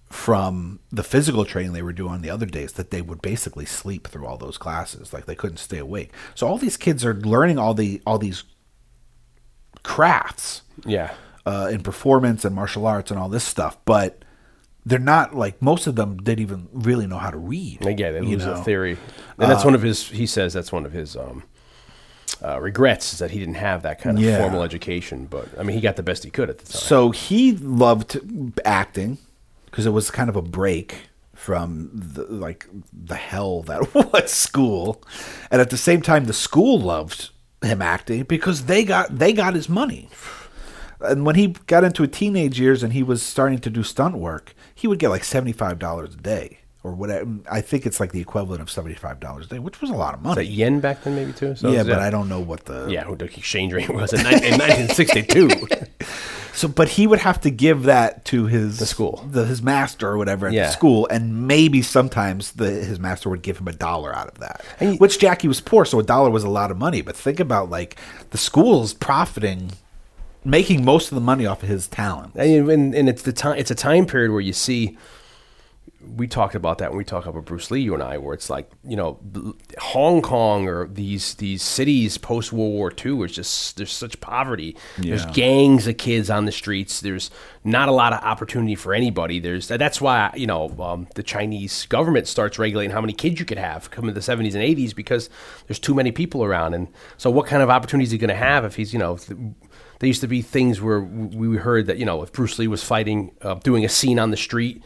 from 0.08 0.78
the 0.92 1.02
physical 1.02 1.44
training 1.44 1.72
they 1.72 1.82
were 1.82 1.92
doing 1.92 2.12
on 2.12 2.22
the 2.22 2.30
other 2.30 2.46
days 2.46 2.72
that 2.74 2.90
they 2.90 3.02
would 3.02 3.20
basically 3.20 3.66
sleep 3.66 4.06
through 4.06 4.24
all 4.26 4.36
those 4.38 4.56
classes. 4.56 5.12
Like 5.12 5.26
they 5.26 5.34
couldn't 5.34 5.56
stay 5.56 5.78
awake. 5.78 6.12
So 6.34 6.46
all 6.46 6.58
these 6.58 6.76
kids 6.76 7.04
are 7.04 7.14
learning 7.14 7.58
all 7.58 7.74
the 7.74 8.00
all 8.06 8.18
these 8.18 8.44
crafts 9.82 10.62
Yeah. 10.84 11.12
uh, 11.44 11.68
in 11.72 11.82
performance 11.82 12.44
and 12.44 12.54
martial 12.54 12.86
arts 12.86 13.10
and 13.10 13.18
all 13.20 13.28
this 13.28 13.44
stuff, 13.44 13.76
but 13.84 14.24
they're 14.84 14.98
not 14.98 15.34
like 15.34 15.60
most 15.60 15.86
of 15.86 15.96
them 15.96 16.16
didn't 16.18 16.40
even 16.40 16.68
really 16.72 17.06
know 17.06 17.18
how 17.18 17.30
to 17.30 17.36
read. 17.38 17.78
Yeah, 17.82 18.12
they 18.12 18.20
lose 18.20 18.46
know? 18.46 18.52
a 18.52 18.56
theory, 18.62 18.96
and 19.38 19.50
that's 19.50 19.64
one 19.64 19.74
of 19.74 19.82
his. 19.82 20.08
He 20.08 20.26
says 20.26 20.52
that's 20.52 20.70
one 20.70 20.86
of 20.86 20.92
his 20.92 21.16
um, 21.16 21.42
uh, 22.44 22.60
regrets 22.60 23.12
is 23.12 23.18
that 23.18 23.32
he 23.32 23.40
didn't 23.40 23.54
have 23.56 23.82
that 23.82 24.00
kind 24.00 24.16
of 24.16 24.22
Yeah. 24.22 24.38
formal 24.38 24.62
education. 24.62 25.26
But 25.26 25.48
I 25.58 25.64
mean, 25.64 25.74
he 25.74 25.80
got 25.80 25.96
the 25.96 26.04
best 26.04 26.22
he 26.22 26.30
could 26.30 26.48
at 26.50 26.58
the 26.58 26.72
time. 26.72 26.80
So 26.80 27.10
he 27.10 27.56
loved 27.56 28.20
acting 28.64 29.18
because 29.76 29.84
it 29.84 29.90
was 29.90 30.10
kind 30.10 30.30
of 30.30 30.36
a 30.36 30.40
break 30.42 31.10
from 31.34 31.90
the, 31.92 32.22
like 32.24 32.66
the 32.94 33.14
hell 33.14 33.60
that 33.64 33.92
was 34.12 34.32
school, 34.32 35.04
and 35.50 35.60
at 35.60 35.68
the 35.68 35.76
same 35.76 36.00
time, 36.00 36.24
the 36.24 36.32
school 36.32 36.80
loved 36.80 37.28
him 37.62 37.82
acting 37.82 38.22
because 38.22 38.64
they 38.64 38.84
got 38.84 39.18
they 39.18 39.34
got 39.34 39.52
his 39.54 39.68
money. 39.68 40.08
And 41.02 41.26
when 41.26 41.34
he 41.34 41.48
got 41.66 41.84
into 41.84 42.04
his 42.04 42.12
teenage 42.12 42.58
years 42.58 42.82
and 42.82 42.94
he 42.94 43.02
was 43.02 43.22
starting 43.22 43.58
to 43.58 43.68
do 43.68 43.82
stunt 43.82 44.16
work, 44.16 44.54
he 44.74 44.88
would 44.88 44.98
get 44.98 45.10
like 45.10 45.24
seventy 45.24 45.52
five 45.52 45.78
dollars 45.78 46.14
a 46.14 46.16
day 46.16 46.60
or 46.82 46.92
whatever. 46.94 47.30
I 47.50 47.60
think 47.60 47.84
it's 47.84 48.00
like 48.00 48.12
the 48.12 48.20
equivalent 48.22 48.62
of 48.62 48.70
seventy 48.70 48.94
five 48.94 49.20
dollars 49.20 49.44
a 49.44 49.48
day, 49.50 49.58
which 49.58 49.82
was 49.82 49.90
a 49.90 49.94
lot 49.94 50.14
of 50.14 50.20
Is 50.20 50.24
money. 50.24 50.44
that 50.46 50.50
yen 50.50 50.80
back 50.80 51.02
then, 51.04 51.16
maybe 51.16 51.34
too. 51.34 51.54
So 51.54 51.70
yeah, 51.70 51.82
but 51.82 51.88
that- 51.90 51.98
I 52.00 52.08
don't 52.08 52.30
know 52.30 52.40
what 52.40 52.64
the 52.64 52.86
Yeah, 52.88 53.06
what 53.10 53.18
the 53.18 53.26
exchange 53.26 53.74
rate 53.74 53.90
was 53.90 54.14
in, 54.14 54.20
in 54.20 54.26
1962. 54.58 55.50
So, 56.56 56.68
but 56.68 56.88
he 56.88 57.06
would 57.06 57.18
have 57.20 57.40
to 57.42 57.50
give 57.50 57.82
that 57.84 58.24
to 58.26 58.46
his 58.46 58.78
The 58.78 58.86
school. 58.86 59.24
the, 59.30 59.44
his 59.44 59.62
master 59.62 60.08
or 60.08 60.16
whatever 60.18 60.46
at 60.48 60.52
Yeah. 60.54 60.66
the 60.66 60.72
school, 60.72 61.06
and 61.10 61.46
maybe 61.46 61.82
sometimes 61.82 62.52
the 62.52 62.70
his 62.70 62.98
master 62.98 63.28
would 63.28 63.42
give 63.42 63.58
him 63.58 63.68
a 63.68 63.72
dollar 63.72 64.14
out 64.16 64.28
of 64.28 64.38
that. 64.38 64.64
And 64.80 64.92
you- 64.94 64.98
which 64.98 65.18
Jackie 65.18 65.48
was 65.48 65.60
poor, 65.60 65.84
so 65.84 66.00
a 66.00 66.02
dollar 66.02 66.30
was 66.30 66.44
a 66.44 66.48
lot 66.48 66.70
of 66.70 66.78
money. 66.78 67.02
But 67.02 67.14
think 67.16 67.40
about 67.40 67.68
like 67.70 67.96
the 68.30 68.38
school's 68.38 68.94
profiting, 68.94 69.72
making 70.44 70.84
most 70.84 71.12
of 71.12 71.14
the 71.14 71.20
money 71.20 71.44
off 71.46 71.62
of 71.62 71.68
his 71.68 71.86
talent. 71.88 72.32
and, 72.36 72.70
and, 72.70 72.94
and 72.94 73.08
it's 73.08 73.22
the 73.22 73.32
time. 73.32 73.58
It's 73.58 73.70
a 73.70 73.74
time 73.74 74.06
period 74.06 74.30
where 74.32 74.40
you 74.40 74.52
see. 74.54 74.96
We 76.00 76.28
talked 76.28 76.54
about 76.54 76.78
that 76.78 76.90
when 76.90 76.98
we 76.98 77.04
talked 77.04 77.26
about 77.26 77.44
Bruce 77.46 77.70
Lee, 77.70 77.80
you 77.80 77.94
and 77.94 78.02
I, 78.02 78.18
where 78.18 78.34
it's 78.34 78.50
like 78.50 78.70
you 78.84 78.96
know, 78.96 79.18
Hong 79.78 80.22
Kong 80.22 80.68
or 80.68 80.86
these 80.86 81.34
these 81.34 81.62
cities 81.62 82.18
post 82.18 82.52
World 82.52 82.72
War 82.72 82.92
II 83.04 83.22
is 83.22 83.32
just 83.32 83.76
there's 83.76 83.92
such 83.92 84.20
poverty. 84.20 84.76
There's 84.98 85.26
gangs 85.26 85.86
of 85.86 85.96
kids 85.96 86.30
on 86.30 86.44
the 86.44 86.52
streets. 86.52 87.00
There's 87.00 87.30
not 87.64 87.88
a 87.88 87.92
lot 87.92 88.12
of 88.12 88.22
opportunity 88.22 88.74
for 88.74 88.94
anybody. 88.94 89.40
There's 89.40 89.68
that's 89.68 90.00
why 90.00 90.32
you 90.36 90.46
know 90.46 90.68
um, 90.80 91.08
the 91.14 91.22
Chinese 91.22 91.86
government 91.86 92.28
starts 92.28 92.58
regulating 92.58 92.92
how 92.92 93.00
many 93.00 93.12
kids 93.12 93.40
you 93.40 93.46
could 93.46 93.58
have 93.58 93.90
come 93.90 94.08
in 94.08 94.14
the 94.14 94.20
70s 94.20 94.54
and 94.54 94.62
80s 94.62 94.94
because 94.94 95.30
there's 95.66 95.78
too 95.78 95.94
many 95.94 96.12
people 96.12 96.44
around. 96.44 96.74
And 96.74 96.88
so, 97.16 97.30
what 97.30 97.46
kind 97.46 97.62
of 97.62 97.70
opportunities 97.70 98.08
is 98.08 98.12
he 98.12 98.18
going 98.18 98.28
to 98.28 98.34
have 98.34 98.64
if 98.64 98.76
he's 98.76 98.92
you 98.92 98.98
know? 98.98 99.18
There 99.98 100.06
used 100.06 100.20
to 100.20 100.28
be 100.28 100.42
things 100.42 100.80
where 100.80 101.00
we 101.00 101.56
heard 101.56 101.86
that 101.86 101.96
you 101.96 102.04
know 102.04 102.22
if 102.22 102.32
Bruce 102.32 102.58
Lee 102.58 102.68
was 102.68 102.84
fighting, 102.84 103.32
uh, 103.40 103.54
doing 103.54 103.84
a 103.84 103.88
scene 103.88 104.18
on 104.18 104.30
the 104.30 104.36
street, 104.36 104.82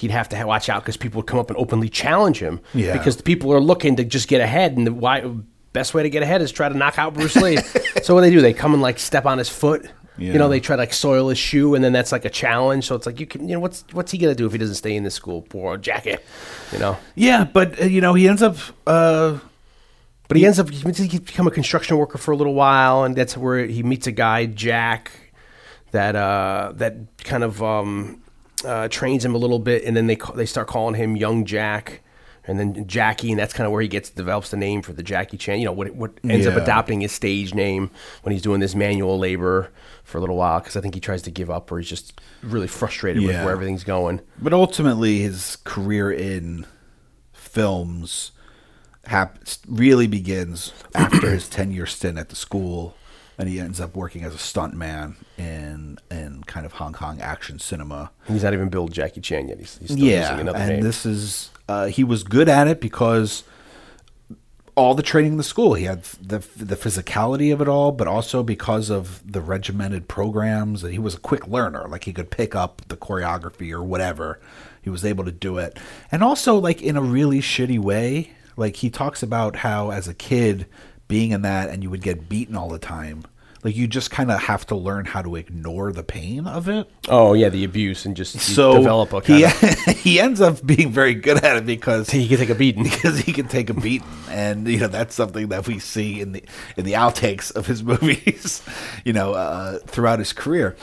he'd 0.00 0.10
have 0.10 0.28
to 0.30 0.44
watch 0.44 0.68
out 0.68 0.82
because 0.82 0.96
people 0.96 1.18
would 1.20 1.26
come 1.26 1.38
up 1.38 1.50
and 1.50 1.58
openly 1.58 1.88
challenge 1.88 2.38
him. 2.38 2.60
Yeah. 2.74 2.92
Because 2.96 3.16
the 3.16 3.22
people 3.22 3.52
are 3.52 3.60
looking 3.60 3.96
to 3.96 4.04
just 4.04 4.28
get 4.28 4.40
ahead, 4.40 4.76
and 4.76 4.86
the 4.86 4.92
why, 4.92 5.24
best 5.72 5.94
way 5.94 6.02
to 6.02 6.10
get 6.10 6.22
ahead 6.22 6.42
is 6.42 6.50
try 6.52 6.68
to 6.68 6.76
knock 6.76 6.98
out 6.98 7.14
Bruce 7.14 7.36
Lee. 7.36 7.56
so 8.02 8.14
what 8.14 8.22
do 8.22 8.26
they 8.26 8.30
do? 8.30 8.40
They 8.40 8.52
come 8.52 8.72
and 8.72 8.82
like 8.82 8.98
step 8.98 9.26
on 9.26 9.38
his 9.38 9.48
foot. 9.48 9.88
Yeah. 10.18 10.32
You 10.34 10.38
know, 10.38 10.48
they 10.48 10.60
try 10.60 10.76
to 10.76 10.82
like 10.82 10.92
soil 10.92 11.28
his 11.28 11.38
shoe, 11.38 11.74
and 11.74 11.82
then 11.82 11.92
that's 11.92 12.12
like 12.12 12.24
a 12.26 12.30
challenge. 12.30 12.86
So 12.86 12.94
it's 12.94 13.06
like 13.06 13.20
you 13.20 13.26
can, 13.26 13.48
you 13.48 13.54
know, 13.54 13.60
what's 13.60 13.84
what's 13.92 14.12
he 14.12 14.18
gonna 14.18 14.34
do 14.34 14.44
if 14.44 14.52
he 14.52 14.58
doesn't 14.58 14.74
stay 14.74 14.94
in 14.94 15.02
this 15.02 15.14
school? 15.14 15.42
Poor 15.42 15.78
jacket, 15.78 16.24
you 16.72 16.78
know. 16.78 16.98
Yeah, 17.14 17.44
but 17.44 17.80
uh, 17.80 17.84
you 17.86 18.00
know 18.00 18.14
he 18.14 18.28
ends 18.28 18.42
up. 18.42 18.56
Uh, 18.86 19.38
But 20.28 20.36
he 20.36 20.46
ends 20.46 20.60
up 20.60 20.70
he 20.70 21.18
become 21.18 21.48
a 21.48 21.50
construction 21.50 21.96
worker 21.96 22.16
for 22.18 22.30
a 22.30 22.36
little 22.36 22.54
while, 22.54 23.02
and 23.02 23.16
that's 23.16 23.36
where 23.36 23.66
he 23.66 23.82
meets 23.82 24.06
a 24.06 24.12
guy 24.12 24.46
Jack 24.46 25.10
that 25.90 26.14
uh, 26.14 26.72
that 26.76 26.94
kind 27.24 27.42
of 27.42 27.60
um, 27.62 28.22
uh, 28.64 28.88
trains 28.88 29.24
him 29.24 29.34
a 29.34 29.38
little 29.38 29.58
bit, 29.58 29.84
and 29.84 29.96
then 29.96 30.06
they 30.06 30.18
they 30.34 30.46
start 30.46 30.68
calling 30.68 30.94
him 30.94 31.16
Young 31.16 31.44
Jack, 31.44 32.02
and 32.44 32.58
then 32.58 32.86
Jackie, 32.86 33.30
and 33.30 33.38
that's 33.38 33.52
kind 33.54 33.66
of 33.66 33.72
where 33.72 33.82
he 33.82 33.88
gets 33.88 34.10
develops 34.10 34.50
the 34.50 34.56
name 34.56 34.82
for 34.82 34.92
the 34.92 35.02
Jackie 35.02 35.36
Chan. 35.36 35.58
You 35.58 35.66
know 35.66 35.72
what 35.72 35.94
what 35.94 36.12
ends 36.28 36.46
up 36.46 36.56
adopting 36.62 37.00
his 37.00 37.12
stage 37.12 37.54
name 37.54 37.90
when 38.22 38.32
he's 38.32 38.42
doing 38.42 38.60
this 38.60 38.74
manual 38.74 39.18
labor 39.18 39.70
for 40.04 40.18
a 40.18 40.20
little 40.20 40.36
while 40.36 40.60
because 40.60 40.76
I 40.76 40.80
think 40.80 40.94
he 40.94 41.00
tries 41.00 41.22
to 41.22 41.30
give 41.30 41.50
up 41.50 41.70
or 41.70 41.78
he's 41.78 41.88
just 41.88 42.20
really 42.42 42.66
frustrated 42.66 43.22
with 43.22 43.36
where 43.44 43.52
everything's 43.52 43.84
going. 43.84 44.20
But 44.40 44.52
ultimately, 44.52 45.20
his 45.20 45.56
career 45.64 46.10
in 46.10 46.66
films 47.32 48.32
hap- 49.04 49.38
really 49.68 50.06
begins 50.06 50.72
after 50.94 51.30
his 51.30 51.48
10 51.50 51.70
year 51.72 51.86
stint 51.86 52.18
at 52.18 52.28
the 52.28 52.36
school. 52.36 52.96
And 53.40 53.48
he 53.48 53.58
ends 53.58 53.80
up 53.80 53.96
working 53.96 54.22
as 54.22 54.34
a 54.34 54.38
stuntman 54.38 55.16
in 55.38 55.98
in 56.10 56.44
kind 56.44 56.66
of 56.66 56.74
Hong 56.74 56.92
Kong 56.92 57.20
action 57.20 57.58
cinema. 57.58 58.10
He's 58.28 58.44
not 58.44 58.52
even 58.52 58.68
billed 58.68 58.92
Jackie 58.92 59.20
Chan 59.20 59.48
yet. 59.48 59.58
He's, 59.58 59.78
he's 59.78 59.92
still 59.92 60.04
yeah, 60.04 60.30
using 60.30 60.40
another 60.40 60.58
and 60.58 60.68
name. 60.74 60.82
this 60.82 61.06
is 61.06 61.50
uh, 61.68 61.86
he 61.86 62.04
was 62.04 62.22
good 62.22 62.48
at 62.48 62.68
it 62.68 62.80
because 62.80 63.44
all 64.80 64.94
the 64.94 65.02
training 65.02 65.32
in 65.32 65.38
the 65.38 65.44
school. 65.44 65.74
He 65.74 65.84
had 65.84 66.04
the 66.04 66.38
the 66.56 66.76
physicality 66.76 67.52
of 67.52 67.60
it 67.60 67.68
all, 67.68 67.92
but 67.92 68.08
also 68.08 68.42
because 68.42 68.90
of 68.90 69.20
the 69.30 69.40
regimented 69.40 70.08
programs. 70.08 70.82
that 70.82 70.92
He 70.92 70.98
was 70.98 71.14
a 71.14 71.20
quick 71.20 71.46
learner. 71.46 71.86
Like 71.88 72.04
he 72.04 72.12
could 72.12 72.30
pick 72.30 72.54
up 72.54 72.82
the 72.88 72.96
choreography 72.96 73.72
or 73.72 73.82
whatever. 73.82 74.40
He 74.82 74.88
was 74.90 75.04
able 75.04 75.24
to 75.24 75.32
do 75.32 75.58
it, 75.58 75.78
and 76.10 76.22
also 76.24 76.54
like 76.54 76.80
in 76.82 76.96
a 76.96 77.02
really 77.02 77.40
shitty 77.40 77.78
way. 77.78 78.32
Like 78.56 78.76
he 78.76 78.90
talks 78.90 79.22
about 79.22 79.56
how 79.56 79.90
as 79.90 80.08
a 80.08 80.14
kid 80.14 80.66
being 81.10 81.32
in 81.32 81.42
that, 81.42 81.68
and 81.68 81.82
you 81.82 81.90
would 81.90 82.00
get 82.00 82.28
beaten 82.28 82.56
all 82.56 82.70
the 82.70 82.78
time. 82.78 83.24
Like 83.62 83.76
you 83.76 83.86
just 83.86 84.10
kind 84.10 84.30
of 84.30 84.40
have 84.40 84.66
to 84.68 84.74
learn 84.74 85.04
how 85.04 85.20
to 85.20 85.36
ignore 85.36 85.92
the 85.92 86.02
pain 86.02 86.46
of 86.46 86.66
it 86.66 86.90
oh 87.10 87.34
yeah, 87.34 87.50
the 87.50 87.64
abuse 87.64 88.06
and 88.06 88.16
just 88.16 88.40
so 88.40 88.78
develop 88.78 89.12
a 89.12 89.20
kind 89.20 89.38
he 89.38 89.44
of 89.44 89.96
he 89.98 90.18
ends 90.18 90.40
up 90.40 90.64
being 90.64 90.90
very 90.90 91.12
good 91.12 91.44
at 91.44 91.58
it 91.58 91.66
because 91.66 92.08
he 92.08 92.26
can 92.26 92.38
take 92.38 92.48
a 92.48 92.54
beating. 92.54 92.82
because 92.84 93.18
he 93.18 93.34
can 93.34 93.48
take 93.48 93.68
a 93.68 93.74
beating, 93.74 94.08
and 94.30 94.66
you 94.66 94.78
know 94.78 94.88
that's 94.88 95.14
something 95.14 95.48
that 95.48 95.66
we 95.66 95.78
see 95.78 96.22
in 96.22 96.32
the 96.32 96.42
in 96.78 96.86
the 96.86 96.94
outtakes 96.94 97.54
of 97.54 97.66
his 97.66 97.82
movies, 97.92 98.62
you 99.04 99.12
know, 99.12 99.34
uh, 99.34 99.78
throughout 99.80 100.20
his 100.20 100.32
career, 100.32 100.74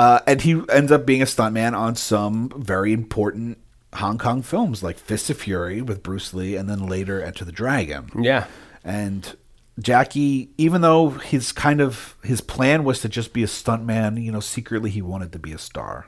uh, 0.00 0.18
and 0.26 0.42
he 0.42 0.60
ends 0.72 0.90
up 0.90 1.06
being 1.06 1.22
a 1.22 1.26
stuntman 1.26 1.78
on 1.78 1.94
some 1.94 2.50
very 2.56 2.92
important 2.92 3.58
Hong 3.94 4.18
Kong 4.18 4.42
films 4.42 4.82
like 4.82 4.98
Fist 4.98 5.30
of 5.30 5.38
Fury 5.38 5.82
with 5.82 6.02
Bruce 6.02 6.34
Lee, 6.34 6.56
and 6.56 6.68
then 6.68 6.88
later 6.88 7.22
Enter 7.22 7.44
the 7.44 7.52
Dragon. 7.52 8.10
Yeah. 8.20 8.46
And 8.82 9.36
Jackie, 9.78 10.50
even 10.56 10.82
though 10.82 11.10
his 11.10 11.50
kind 11.52 11.80
of 11.80 12.16
his 12.22 12.40
plan 12.40 12.84
was 12.84 13.00
to 13.00 13.08
just 13.08 13.32
be 13.32 13.42
a 13.42 13.46
stuntman, 13.46 14.22
you 14.22 14.30
know, 14.30 14.40
secretly 14.40 14.90
he 14.90 15.02
wanted 15.02 15.32
to 15.32 15.38
be 15.38 15.52
a 15.52 15.58
star. 15.58 16.06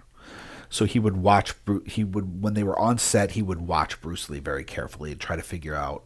So 0.68 0.84
he 0.84 0.98
would 0.98 1.16
watch. 1.16 1.54
He 1.84 2.04
would 2.04 2.42
when 2.42 2.54
they 2.54 2.62
were 2.62 2.78
on 2.78 2.98
set, 2.98 3.32
he 3.32 3.42
would 3.42 3.60
watch 3.60 4.00
Bruce 4.00 4.28
Lee 4.30 4.40
very 4.40 4.64
carefully 4.64 5.12
and 5.12 5.20
try 5.20 5.36
to 5.36 5.42
figure 5.42 5.74
out, 5.74 6.04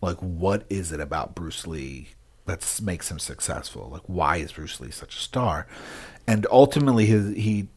like, 0.00 0.18
what 0.18 0.64
is 0.68 0.92
it 0.92 1.00
about 1.00 1.34
Bruce 1.34 1.66
Lee 1.66 2.08
that 2.46 2.80
makes 2.82 3.10
him 3.10 3.18
successful? 3.18 3.88
Like, 3.90 4.02
why 4.06 4.36
is 4.38 4.52
Bruce 4.52 4.80
Lee 4.80 4.90
such 4.90 5.16
a 5.16 5.20
star? 5.20 5.66
And 6.26 6.46
ultimately, 6.50 7.06
his, 7.06 7.34
he 7.36 7.68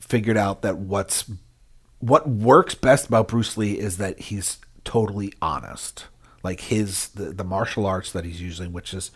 figured 0.00 0.36
out 0.36 0.62
that 0.62 0.78
what's 0.78 1.30
what 1.98 2.28
works 2.28 2.74
best 2.74 3.06
about 3.06 3.28
Bruce 3.28 3.56
Lee 3.56 3.78
is 3.78 3.96
that 3.98 4.18
he's 4.20 4.58
totally 4.84 5.32
honest. 5.42 6.06
Like 6.48 6.60
his 6.60 7.08
the, 7.08 7.26
the 7.26 7.44
martial 7.44 7.84
arts 7.84 8.10
that 8.12 8.24
he's 8.24 8.40
using, 8.40 8.72
which 8.72 8.94
is 8.94 9.10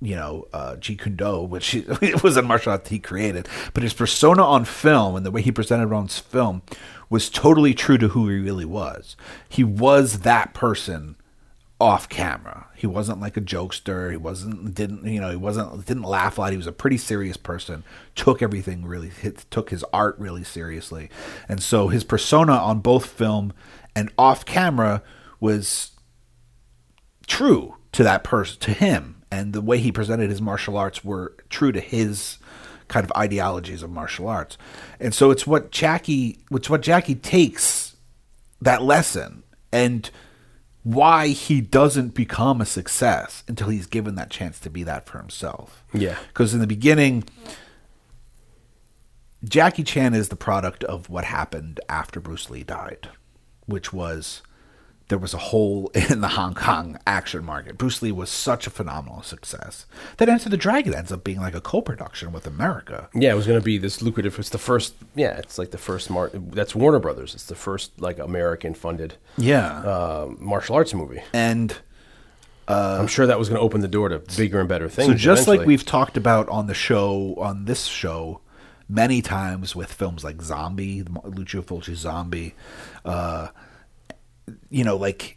you 0.00 0.16
know 0.16 0.48
uh, 0.54 0.76
Jeet 0.76 1.02
Kune 1.02 1.14
Do, 1.14 1.42
which 1.42 1.66
he, 1.66 1.80
it 2.00 2.22
was 2.22 2.38
a 2.38 2.42
martial 2.42 2.72
art 2.72 2.88
he 2.88 2.98
created, 2.98 3.50
but 3.74 3.82
his 3.82 3.92
persona 3.92 4.42
on 4.42 4.64
film 4.64 5.14
and 5.14 5.26
the 5.26 5.30
way 5.30 5.42
he 5.42 5.52
presented 5.52 5.94
on 5.94 6.08
film 6.08 6.62
was 7.10 7.28
totally 7.28 7.74
true 7.74 7.98
to 7.98 8.08
who 8.08 8.30
he 8.30 8.38
really 8.38 8.64
was. 8.64 9.14
He 9.46 9.62
was 9.62 10.20
that 10.20 10.54
person 10.54 11.16
off 11.78 12.08
camera. 12.08 12.68
He 12.74 12.86
wasn't 12.86 13.20
like 13.20 13.36
a 13.36 13.42
jokester. 13.42 14.10
He 14.10 14.16
wasn't 14.16 14.74
didn't 14.74 15.04
you 15.04 15.20
know 15.20 15.28
he 15.28 15.36
wasn't 15.36 15.84
didn't 15.84 16.04
laugh 16.04 16.38
a 16.38 16.40
lot. 16.40 16.52
He 16.52 16.56
was 16.56 16.66
a 16.66 16.72
pretty 16.72 16.96
serious 16.96 17.36
person. 17.36 17.84
Took 18.14 18.40
everything 18.40 18.86
really 18.86 19.10
took 19.50 19.68
his 19.68 19.84
art 19.92 20.16
really 20.18 20.44
seriously, 20.44 21.10
and 21.46 21.62
so 21.62 21.88
his 21.88 22.04
persona 22.04 22.54
on 22.54 22.80
both 22.80 23.04
film 23.04 23.52
and 23.94 24.10
off 24.16 24.46
camera 24.46 25.02
was 25.40 25.90
true 27.30 27.76
to 27.92 28.02
that 28.02 28.24
person 28.24 28.58
to 28.60 28.72
him, 28.72 29.22
and 29.30 29.52
the 29.52 29.62
way 29.62 29.78
he 29.78 29.92
presented 29.92 30.28
his 30.28 30.42
martial 30.42 30.76
arts 30.76 31.04
were 31.04 31.34
true 31.48 31.72
to 31.72 31.80
his 31.80 32.38
kind 32.88 33.04
of 33.04 33.12
ideologies 33.16 33.82
of 33.82 33.90
martial 33.90 34.28
arts, 34.28 34.58
and 34.98 35.14
so 35.14 35.30
it's 35.30 35.46
what 35.46 35.70
Jackie, 35.70 36.40
it's 36.50 36.68
what 36.68 36.82
Jackie 36.82 37.14
takes 37.14 37.96
that 38.60 38.82
lesson 38.82 39.44
and 39.72 40.10
why 40.82 41.28
he 41.28 41.60
doesn't 41.60 42.14
become 42.14 42.60
a 42.60 42.66
success 42.66 43.44
until 43.46 43.68
he's 43.68 43.86
given 43.86 44.16
that 44.16 44.30
chance 44.30 44.58
to 44.60 44.70
be 44.70 44.82
that 44.82 45.06
for 45.06 45.18
himself. 45.18 45.84
Yeah. 45.92 46.16
Because 46.28 46.52
in 46.54 46.60
the 46.60 46.66
beginning, 46.66 47.24
Jackie 49.44 49.84
Chan 49.84 50.14
is 50.14 50.30
the 50.30 50.36
product 50.36 50.84
of 50.84 51.08
what 51.08 51.24
happened 51.24 51.80
after 51.88 52.18
Bruce 52.18 52.50
Lee 52.50 52.64
died, 52.64 53.08
which 53.66 53.92
was 53.92 54.42
there 55.10 55.18
was 55.18 55.34
a 55.34 55.38
hole 55.38 55.88
in 56.10 56.22
the 56.22 56.28
Hong 56.28 56.54
Kong 56.54 56.98
action 57.06 57.44
market. 57.44 57.76
Bruce 57.76 58.00
Lee 58.00 58.10
was 58.12 58.30
such 58.30 58.66
a 58.66 58.70
phenomenal 58.70 59.22
success 59.22 59.84
that 60.16 60.28
Enter 60.30 60.48
the 60.48 60.56
Dragon 60.56 60.94
ends 60.94 61.12
up 61.12 61.22
being 61.22 61.40
like 61.40 61.54
a 61.54 61.60
co-production 61.60 62.32
with 62.32 62.46
America. 62.46 63.10
Yeah, 63.14 63.32
it 63.32 63.36
was 63.36 63.46
going 63.46 63.60
to 63.60 63.64
be 63.64 63.76
this 63.76 64.00
lucrative. 64.00 64.38
It's 64.38 64.48
the 64.48 64.56
first. 64.58 64.94
Yeah, 65.14 65.36
it's 65.36 65.58
like 65.58 65.70
the 65.72 65.78
first. 65.78 66.08
Mar- 66.10 66.30
that's 66.32 66.74
Warner 66.74 66.98
Brothers. 67.00 67.34
It's 67.34 67.44
the 67.46 67.54
first 67.54 68.00
like 68.00 68.18
American 68.18 68.72
funded 68.72 69.14
Yeah. 69.36 69.66
uh, 69.80 70.30
martial 70.38 70.74
arts 70.76 70.94
movie. 70.94 71.22
and 71.34 71.76
I'm 72.68 73.08
sure 73.08 73.26
that 73.26 73.38
was 73.38 73.48
going 73.48 73.58
to 73.58 73.64
open 73.64 73.80
the 73.80 73.88
door 73.88 74.08
to 74.10 74.20
bigger 74.36 74.60
and 74.60 74.68
better 74.68 74.88
things. 74.88 75.08
So 75.08 75.14
just 75.14 75.48
like 75.48 75.66
we've 75.66 75.84
talked 75.84 76.16
about 76.16 76.48
on 76.48 76.66
the 76.68 76.74
show, 76.74 77.34
on 77.38 77.64
this 77.64 77.86
show, 77.86 78.40
many 78.88 79.22
times 79.22 79.74
with 79.74 79.92
films 79.92 80.22
like 80.22 80.40
Zombie, 80.40 81.02
Lucio 81.24 81.62
Fulci's 81.62 81.98
Zombie, 81.98 82.54
uh, 83.04 83.48
you 84.70 84.84
know, 84.84 84.96
like 84.96 85.36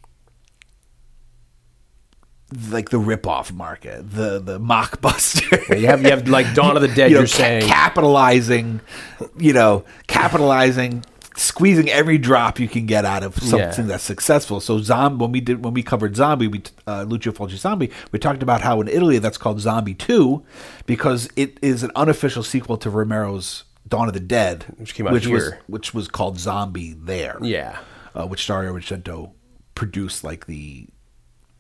like 2.70 2.90
the 2.90 3.00
rip-off 3.00 3.52
market, 3.52 4.10
the 4.12 4.40
the 4.40 4.60
mockbuster. 4.60 5.80
you 5.80 5.88
have 5.88 6.02
you 6.04 6.10
have 6.10 6.28
like 6.28 6.54
Dawn 6.54 6.76
of 6.76 6.82
the 6.82 6.88
Dead. 6.96 7.10
you 7.12 7.18
are 7.18 7.22
ca- 7.22 7.28
saying 7.28 7.68
capitalizing, 7.68 8.80
you 9.38 9.54
know, 9.54 9.86
capitalizing, 10.08 11.04
squeezing 11.36 11.90
every 11.90 12.20
drop 12.20 12.60
you 12.60 12.68
can 12.68 12.86
get 12.86 13.06
out 13.06 13.24
of 13.24 13.36
something 13.38 13.86
Yeah. 13.86 13.92
that's 13.94 14.04
successful. 14.04 14.60
So, 14.60 14.78
zombie 14.80 15.24
when 15.24 15.32
we 15.32 15.42
did 15.42 15.64
when 15.64 15.74
we 15.74 15.82
covered 15.82 16.16
Zombie, 16.16 16.48
we 16.48 16.62
uh, 16.86 17.04
Lucio 17.04 17.32
Fulci 17.34 17.58
Zombie, 17.58 17.90
we 18.12 18.20
talked 18.20 18.44
about 18.44 18.62
how 18.62 18.82
in 18.82 18.88
Italy 18.88 19.18
that's 19.18 19.40
called 19.40 19.60
Zombie 19.60 19.96
Two 19.96 20.44
because 20.86 21.30
it 21.36 21.58
is 21.64 21.82
an 21.82 21.92
unofficial 21.96 22.44
sequel 22.44 22.78
to 22.78 22.90
Romero's 22.92 23.64
Dawn 23.88 24.08
of 24.08 24.14
the 24.14 24.20
Dead, 24.20 24.66
Which 24.78 24.94
came 24.94 25.08
out 25.08 25.14
which 25.14 25.26
was 25.26 25.54
which 25.66 25.92
was 25.94 26.08
called 26.08 26.40
Zombie 26.40 26.94
there. 26.94 27.40
Yeah. 27.42 27.80
Uh, 28.16 28.26
which 28.28 28.46
Dario 28.48 28.74
Argento 28.74 29.32
produced 29.76 30.24
like 30.24 30.46
the 30.46 30.88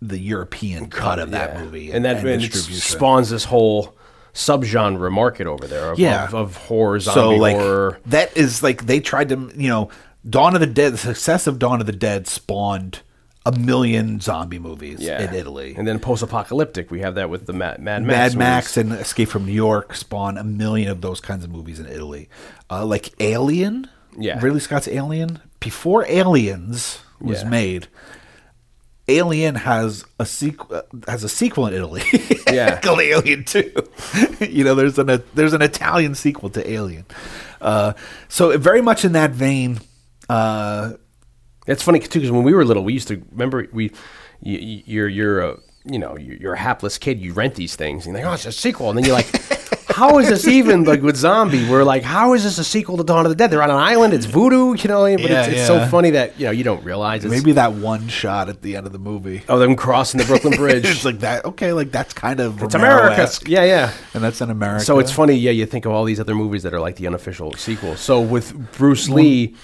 the 0.01 0.19
European 0.19 0.89
cut 0.89 1.17
of 1.19 1.31
that 1.31 1.53
Yeah. 1.55 1.63
movie 1.63 1.91
and 1.91 2.03
that 2.05 2.17
and 2.25 2.41
distribution. 2.41 2.73
spawns 2.75 3.29
this 3.29 3.45
whole 3.45 3.95
subgenre 4.33 5.11
market 5.11 5.47
over 5.47 5.65
there 5.67 5.91
of, 5.93 5.99
Yeah. 5.99 6.25
of, 6.25 6.33
of 6.33 6.57
horror, 6.57 6.99
so 6.99 7.13
zombie 7.13 7.39
like 7.39 7.55
horror. 7.55 7.99
that 8.07 8.35
is 8.35 8.61
like 8.63 8.85
they 8.85 8.99
tried 8.99 9.29
to 9.29 9.51
you 9.55 9.69
know 9.69 9.89
Dawn 10.29 10.55
of 10.55 10.61
the 10.61 10.67
Dead. 10.67 10.93
The 10.93 10.97
success 10.97 11.47
of 11.47 11.59
Dawn 11.59 11.79
of 11.81 11.85
the 11.87 11.91
Dead 11.93 12.27
spawned 12.27 12.99
a 13.45 13.51
million 13.51 14.21
zombie 14.21 14.57
movies 14.59 14.99
Yeah. 15.01 15.21
in 15.21 15.33
Italy. 15.35 15.75
and 15.77 15.85
then 15.85 15.99
post-apocalyptic. 15.99 16.89
We 16.89 17.01
have 17.01 17.15
that 17.15 17.29
with 17.29 17.45
the 17.45 17.51
Mad, 17.51 17.79
Mad 17.81 18.03
Max. 18.03 18.33
Mad. 18.35 18.37
Max 18.39 18.77
and 18.77 18.93
Escape 18.93 19.27
from 19.27 19.45
New 19.45 19.51
York 19.51 19.95
spawned 19.95 20.37
a 20.37 20.45
million 20.45 20.89
of 20.89 21.01
those 21.01 21.19
kinds 21.19 21.43
of 21.43 21.51
movies 21.51 21.77
in 21.79 21.85
Italy. 21.85 22.29
Uh, 22.69 22.85
like 22.85 23.13
Alien, 23.19 23.87
Yeah. 24.17 24.39
Ridley 24.41 24.61
Scott's 24.61 24.87
Alien. 24.87 25.39
Before 25.63 26.05
Aliens 26.07 26.99
was 27.21 27.43
Yeah. 27.43 27.49
made, 27.49 27.87
Alien 29.07 29.55
has 29.55 30.05
a 30.19 30.25
sequel 30.25 30.81
has 31.07 31.23
a 31.23 31.29
sequel 31.29 31.67
in 31.67 31.73
Italy. 31.73 32.03
Yeah. 32.53 32.79
called 32.79 32.99
Alien 33.01 33.43
Two. 33.45 33.71
you 34.39 34.63
know, 34.63 34.75
there's 34.75 34.97
an 34.99 35.23
there's 35.33 35.53
an 35.53 35.61
Italian 35.61 36.13
sequel 36.15 36.49
to 36.51 36.69
Alien. 36.69 37.05
Uh, 37.59 37.93
so 38.27 38.55
very 38.57 38.81
much 38.81 39.03
in 39.05 39.13
that 39.13 39.31
vein. 39.31 39.79
Uh, 40.29 40.93
It's 41.67 41.81
funny 41.83 41.99
too 41.99 42.19
because 42.19 42.31
when 42.31 42.43
we 42.43 42.53
were 42.53 42.63
little, 42.65 42.83
we 42.83 42.93
used 42.93 43.07
to 43.07 43.21
remember 43.31 43.67
we, 43.73 43.91
you, 44.41 44.57
you- 44.59 44.83
you're 44.85 45.07
you're 45.09 45.39
a 45.41 45.57
you 45.85 45.97
know 45.99 46.15
you're 46.17 46.35
you're 46.37 46.53
a 46.53 46.59
hapless 46.59 46.97
kid. 46.97 47.19
You 47.19 47.33
rent 47.33 47.55
these 47.55 47.75
things 47.75 48.05
and 48.05 48.15
you're 48.15 48.23
like, 48.25 48.31
oh, 48.31 48.35
it's 48.35 48.45
a 48.45 48.51
sequel, 48.51 48.89
and 48.89 48.97
then 48.97 49.05
you're 49.05 49.15
like, 49.15 49.31
how 49.93 50.17
is 50.19 50.27
this 50.27 50.47
even 50.47 50.83
like 50.83 51.01
with 51.01 51.15
zombie? 51.15 51.69
We're 51.69 51.83
like, 51.83 52.03
how 52.03 52.33
is 52.33 52.43
this 52.43 52.57
a 52.57 52.63
sequel 52.63 52.97
to 52.97 53.03
Dawn 53.03 53.25
of 53.25 53.29
the 53.29 53.35
Dead? 53.35 53.51
They're 53.51 53.61
on 53.61 53.69
an 53.69 53.77
island. 53.77 54.13
It's 54.13 54.25
voodoo, 54.25 54.75
you 54.75 54.87
know. 54.87 55.03
But 55.03 55.21
Yeah, 55.29 55.45
it's, 55.45 55.53
it's 55.53 55.67
so 55.67 55.85
funny 55.87 56.11
that 56.11 56.39
you 56.39 56.45
know 56.45 56.51
you 56.51 56.63
don't 56.63 56.83
realize 56.83 57.23
it's, 57.23 57.31
maybe 57.31 57.53
that 57.53 57.73
one 57.73 58.07
shot 58.07 58.49
at 58.49 58.61
the 58.61 58.75
end 58.75 58.87
of 58.87 58.91
the 58.91 58.99
movie. 58.99 59.43
oh 59.47 59.59
them 59.59 59.75
crossing 59.75 60.17
the 60.17 60.25
Brooklyn 60.25 60.53
Bridge. 60.57 60.85
it's 60.85 61.05
like 61.05 61.19
that. 61.19 61.45
Okay, 61.45 61.73
like 61.73 61.91
that's 61.91 62.13
kind 62.13 62.39
of 62.39 62.61
it's 62.61 62.75
America. 62.75 63.29
Yeah, 63.45 63.63
yeah. 63.63 63.93
and 64.13 64.23
that's 64.23 64.41
in 64.41 64.49
America. 64.49 64.83
So 64.83 64.99
it's 64.99 65.11
funny, 65.11 65.35
yeah. 65.35 65.51
You 65.51 65.65
think 65.65 65.85
of 65.85 65.91
all 65.91 66.03
these 66.05 66.19
other 66.19 66.35
movies 66.35 66.63
that 66.63 66.73
are 66.73 66.79
like 66.79 66.95
the 66.95 67.07
unofficial 67.07 67.53
sequel. 67.53 67.95
So 67.95 68.19
with 68.21 68.73
Bruce 68.73 69.09
Lee 69.09 69.55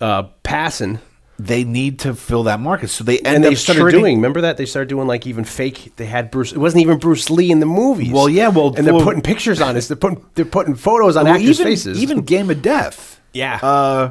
uh, 0.00 0.24
passing, 0.42 0.98
they 1.46 1.64
need 1.64 2.00
to 2.00 2.14
fill 2.14 2.44
that 2.44 2.60
market. 2.60 2.88
So 2.88 3.04
they 3.04 3.18
end 3.18 3.36
and 3.36 3.44
they 3.44 3.48
up 3.52 3.56
started 3.56 3.90
doing. 3.90 4.16
Remember 4.16 4.40
that 4.42 4.56
they 4.56 4.66
started 4.66 4.88
doing 4.88 5.06
like 5.06 5.26
even 5.26 5.44
fake. 5.44 5.92
They 5.96 6.06
had 6.06 6.30
Bruce. 6.30 6.52
It 6.52 6.58
wasn't 6.58 6.82
even 6.82 6.98
Bruce 6.98 7.30
Lee 7.30 7.50
in 7.50 7.60
the 7.60 7.66
movies. 7.66 8.12
Well, 8.12 8.28
yeah, 8.28 8.48
well, 8.48 8.74
and 8.76 8.86
they're 8.86 9.02
putting 9.02 9.22
pictures 9.22 9.60
on 9.60 9.76
us. 9.76 9.88
They're 9.88 9.96
putting 9.96 10.24
they're 10.34 10.44
putting 10.44 10.74
photos 10.74 11.16
on 11.16 11.24
Well, 11.24 11.34
actors' 11.34 11.60
even, 11.60 11.72
faces. 11.72 12.02
Even 12.02 12.20
Game 12.22 12.50
of 12.50 12.62
Death, 12.62 13.20
Yeah. 13.32 13.58
uh, 13.62 14.10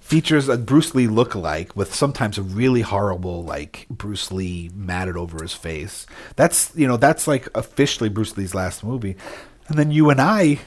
features 0.00 0.48
a 0.48 0.56
Bruce 0.56 0.94
Lee 0.94 1.06
lookalike 1.08 1.74
with 1.74 1.92
sometimes 1.94 2.38
a 2.38 2.42
really 2.42 2.82
horrible 2.82 3.42
like 3.42 3.86
Bruce 3.90 4.30
Lee 4.30 4.70
matted 4.74 5.16
over 5.16 5.42
his 5.42 5.52
face. 5.52 6.06
That's 6.36 6.72
you 6.76 6.86
know 6.86 6.96
that's 6.96 7.26
like 7.26 7.48
officially 7.54 8.08
Bruce 8.08 8.36
Lee's 8.36 8.54
last 8.54 8.84
movie. 8.84 9.16
And 9.68 9.76
then 9.78 9.90
you 9.90 10.10
and 10.10 10.20
I 10.20 10.60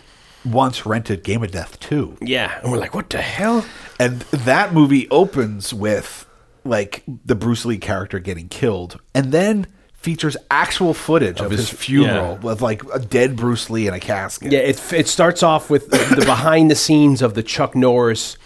once 0.52 0.86
rented 0.86 1.24
Game 1.24 1.44
of 1.44 1.52
Death 1.52 1.80
two. 1.80 2.18
yeah, 2.22 2.60
and 2.62 2.72
we're 2.72 2.78
like, 2.78 2.94
what 2.94 3.10
the 3.10 3.22
hell? 3.22 3.66
And 4.00 4.22
that 4.22 4.74
movie 4.74 5.10
opens 5.10 5.74
with 5.74 6.26
like 6.64 7.04
the 7.26 7.36
Bruce 7.36 7.66
Lee 7.66 7.78
character 7.78 8.20
getting 8.20 8.48
killed, 8.50 9.00
and 9.14 9.32
then 9.32 9.68
features 9.94 10.38
actual 10.50 10.94
footage 10.94 11.42
of, 11.42 11.52
his- 11.52 11.70
his, 11.70 11.80
funeral 11.80 12.34
yeah. 12.36 12.46
with 12.48 12.62
like 12.62 12.84
a 12.94 13.00
dead 13.00 13.36
Bruce 13.36 13.70
Lee 13.70 13.88
in 13.88 13.94
a 13.94 14.00
casket. 14.00 14.52
Yeah, 14.52 14.60
it 14.60 14.94
it 14.94 15.08
starts 15.08 15.44
off 15.44 15.70
with 15.70 15.90
the 15.90 16.24
behind 16.26 16.72
the 16.72 16.76
scenes 16.76 17.22
of 17.22 17.34
the 17.34 17.44
Chuck 17.44 17.76
Norris 17.76 18.38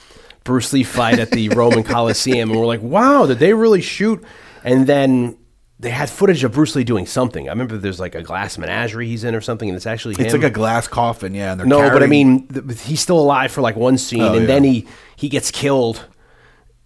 Bruce 0.43 0.73
Lee 0.73 0.83
fight 0.83 1.19
at 1.19 1.31
the 1.31 1.49
Roman 1.49 1.83
Coliseum, 1.83 2.49
and 2.51 2.59
we're 2.59 2.65
like, 2.65 2.81
wow, 2.81 3.25
did 3.25 3.39
they 3.39 3.53
really 3.53 3.81
shoot? 3.81 4.23
And 4.63 4.87
then. 4.87 5.37
They 5.83 5.89
had 5.89 6.09
footage 6.09 6.43
of 6.43 6.53
Bruce 6.53 6.75
Lee 6.75 6.83
doing 6.83 7.05
something. 7.05 7.47
I 7.49 7.51
remember 7.51 7.77
there's 7.77 7.99
like 7.99 8.15
a 8.15 8.23
glass 8.23 8.57
menagerie 8.57 9.07
he's 9.07 9.23
in 9.23 9.35
or 9.35 9.41
something, 9.41 9.67
and 9.69 9.75
it's 9.75 9.85
actually 9.85 10.15
It's 10.17 10.33
like 10.33 10.43
a 10.43 10.49
glass 10.49 10.87
coffin, 10.87 11.35
yeah. 11.35 11.51
And 11.51 11.59
they're 11.59 11.67
No, 11.67 11.89
but 11.89 12.01
I 12.01 12.07
mean, 12.07 12.47
th- 12.47 12.81
he's 12.81 13.01
still 13.01 13.19
alive 13.19 13.51
for 13.51 13.61
like 13.61 13.75
one 13.75 13.97
scene, 13.97 14.21
Oh, 14.21 14.31
and 14.33 14.41
yeah. 14.41 14.47
then 14.47 14.63
he 14.63 14.87
he 15.15 15.27
gets 15.29 15.51
killed 15.51 16.05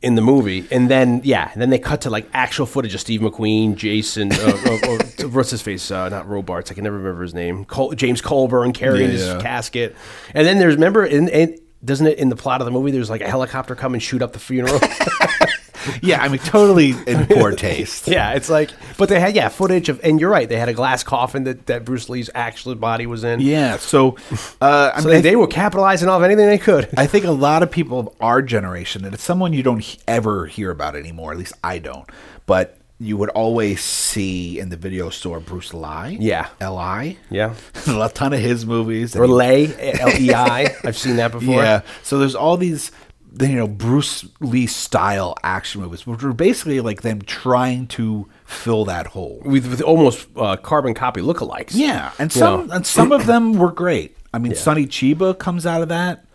in 0.01 0.15
the 0.15 0.21
movie, 0.21 0.67
and 0.71 0.89
then 0.89 1.21
yeah, 1.23 1.49
and 1.53 1.61
then 1.61 1.69
they 1.69 1.79
cut 1.79 2.01
to 2.01 2.09
like 2.09 2.27
actual 2.33 2.65
footage 2.65 2.93
of 2.95 2.99
Steve 3.01 3.21
McQueen, 3.21 3.75
Jason, 3.75 4.31
uh, 4.33 4.57
or, 4.89 5.25
or, 5.25 5.29
what's 5.29 5.51
his 5.51 5.61
face? 5.61 5.89
Uh, 5.91 6.09
not 6.09 6.27
Robards. 6.27 6.69
I 6.71 6.73
can 6.73 6.83
never 6.83 6.97
remember 6.97 7.21
his 7.21 7.33
name. 7.33 7.65
Col- 7.65 7.93
James 7.93 8.21
Coburn 8.21 8.73
carrying 8.73 9.11
Yeah, 9.11 9.33
his 9.35 9.41
casket, 9.43 9.95
and 10.33 10.45
then 10.45 10.57
there's 10.59 10.75
remember 10.75 11.05
in. 11.05 11.27
in 11.29 11.59
doesn't 11.85 12.07
it 12.07 12.17
in 12.17 12.29
the 12.29 12.35
plot 12.35 12.59
of 12.59 12.65
the 12.65 12.71
movie? 12.71 12.89
There's 12.89 13.09
like 13.11 13.21
a 13.21 13.29
helicopter 13.29 13.75
come 13.75 13.93
and 13.93 14.01
shoot 14.01 14.23
up 14.23 14.33
the 14.33 14.39
funeral. 14.39 14.79
yeah, 16.01 16.21
I 16.21 16.27
mean, 16.27 16.39
totally 16.39 16.91
in 17.05 17.25
poor 17.27 17.51
taste. 17.55 18.07
yeah, 18.07 18.33
it's 18.33 18.49
like, 18.49 18.71
but 18.97 19.09
they 19.09 19.19
had 19.19 19.35
yeah 19.35 19.49
footage 19.49 19.89
of, 19.89 19.99
and 20.03 20.19
you're 20.19 20.29
right, 20.29 20.47
they 20.47 20.57
had 20.57 20.69
a 20.69 20.73
glass 20.73 21.03
coffin 21.03 21.43
that, 21.45 21.65
that 21.67 21.85
Bruce 21.85 22.09
Lee's 22.09 22.29
actual 22.35 22.75
body 22.75 23.05
was 23.05 23.23
in. 23.23 23.39
Yeah, 23.39 23.77
so 23.77 24.17
uh, 24.61 24.91
I 24.95 25.01
so 25.01 25.07
mean, 25.07 25.15
they, 25.17 25.29
they 25.31 25.35
were 25.35 25.47
capitalizing 25.47 26.09
off 26.09 26.21
anything 26.23 26.47
they 26.47 26.57
could. 26.57 26.89
I 26.97 27.07
think 27.07 27.25
a 27.25 27.31
lot 27.31 27.63
of 27.63 27.71
people 27.71 27.99
of 27.99 28.09
our 28.21 28.41
generation, 28.41 29.05
and 29.05 29.13
it's 29.13 29.23
someone 29.23 29.53
you 29.53 29.63
don't 29.63 29.79
he- 29.79 29.99
ever 30.07 30.45
hear 30.47 30.71
about 30.71 30.95
anymore. 30.95 31.31
At 31.31 31.37
least 31.37 31.53
I 31.63 31.79
don't. 31.79 32.09
But 32.45 32.77
you 32.99 33.15
would 33.17 33.29
always 33.29 33.83
see 33.83 34.57
in 34.59 34.69
the 34.69 34.75
video 34.77 35.09
store 35.09 35.39
Bruce 35.39 35.73
Lai. 35.73 36.17
Yeah. 36.19 36.49
L 36.59 36.77
I. 36.77 37.17
Yeah. 37.29 37.53
a 37.87 38.09
ton 38.09 38.33
of 38.33 38.39
his 38.39 38.65
movies. 38.65 39.15
Or 39.15 39.27
Lei, 39.27 39.67
L 39.99 40.09
E 40.19 40.33
I. 40.33 40.75
I've 40.83 40.97
seen 40.97 41.17
that 41.17 41.31
before. 41.31 41.61
Yeah. 41.61 41.81
So 42.01 42.17
there's 42.17 42.33
all 42.33 42.57
these 42.57 42.89
the, 42.89 43.06
you 43.39 43.55
know 43.55 43.67
Bruce 43.67 44.25
Lee 44.39 44.67
style 44.67 45.35
action 45.43 45.81
movies, 45.81 46.05
which 46.05 46.23
were 46.23 46.33
basically 46.33 46.79
like 46.81 47.01
them 47.01 47.21
trying 47.21 47.87
to 47.87 48.27
fill 48.45 48.85
that 48.85 49.07
hole. 49.07 49.41
with, 49.45 49.67
with 49.67 49.81
almost 49.81 50.27
uh, 50.35 50.57
carbon 50.57 50.93
copy 50.93 51.21
lookalikes. 51.21 51.71
Yeah, 51.71 52.11
and 52.19 52.31
some 52.31 52.67
know. 52.67 52.75
and 52.75 52.85
some 52.85 53.11
of 53.11 53.25
them 53.25 53.53
were 53.57 53.71
great. 53.71 54.15
I 54.33 54.39
mean, 54.39 54.55
Sonny 54.55 54.85
Chiba 54.85 55.37
comes 55.37 55.65
out 55.65 55.81
of 55.81 55.89
that, 55.89 56.25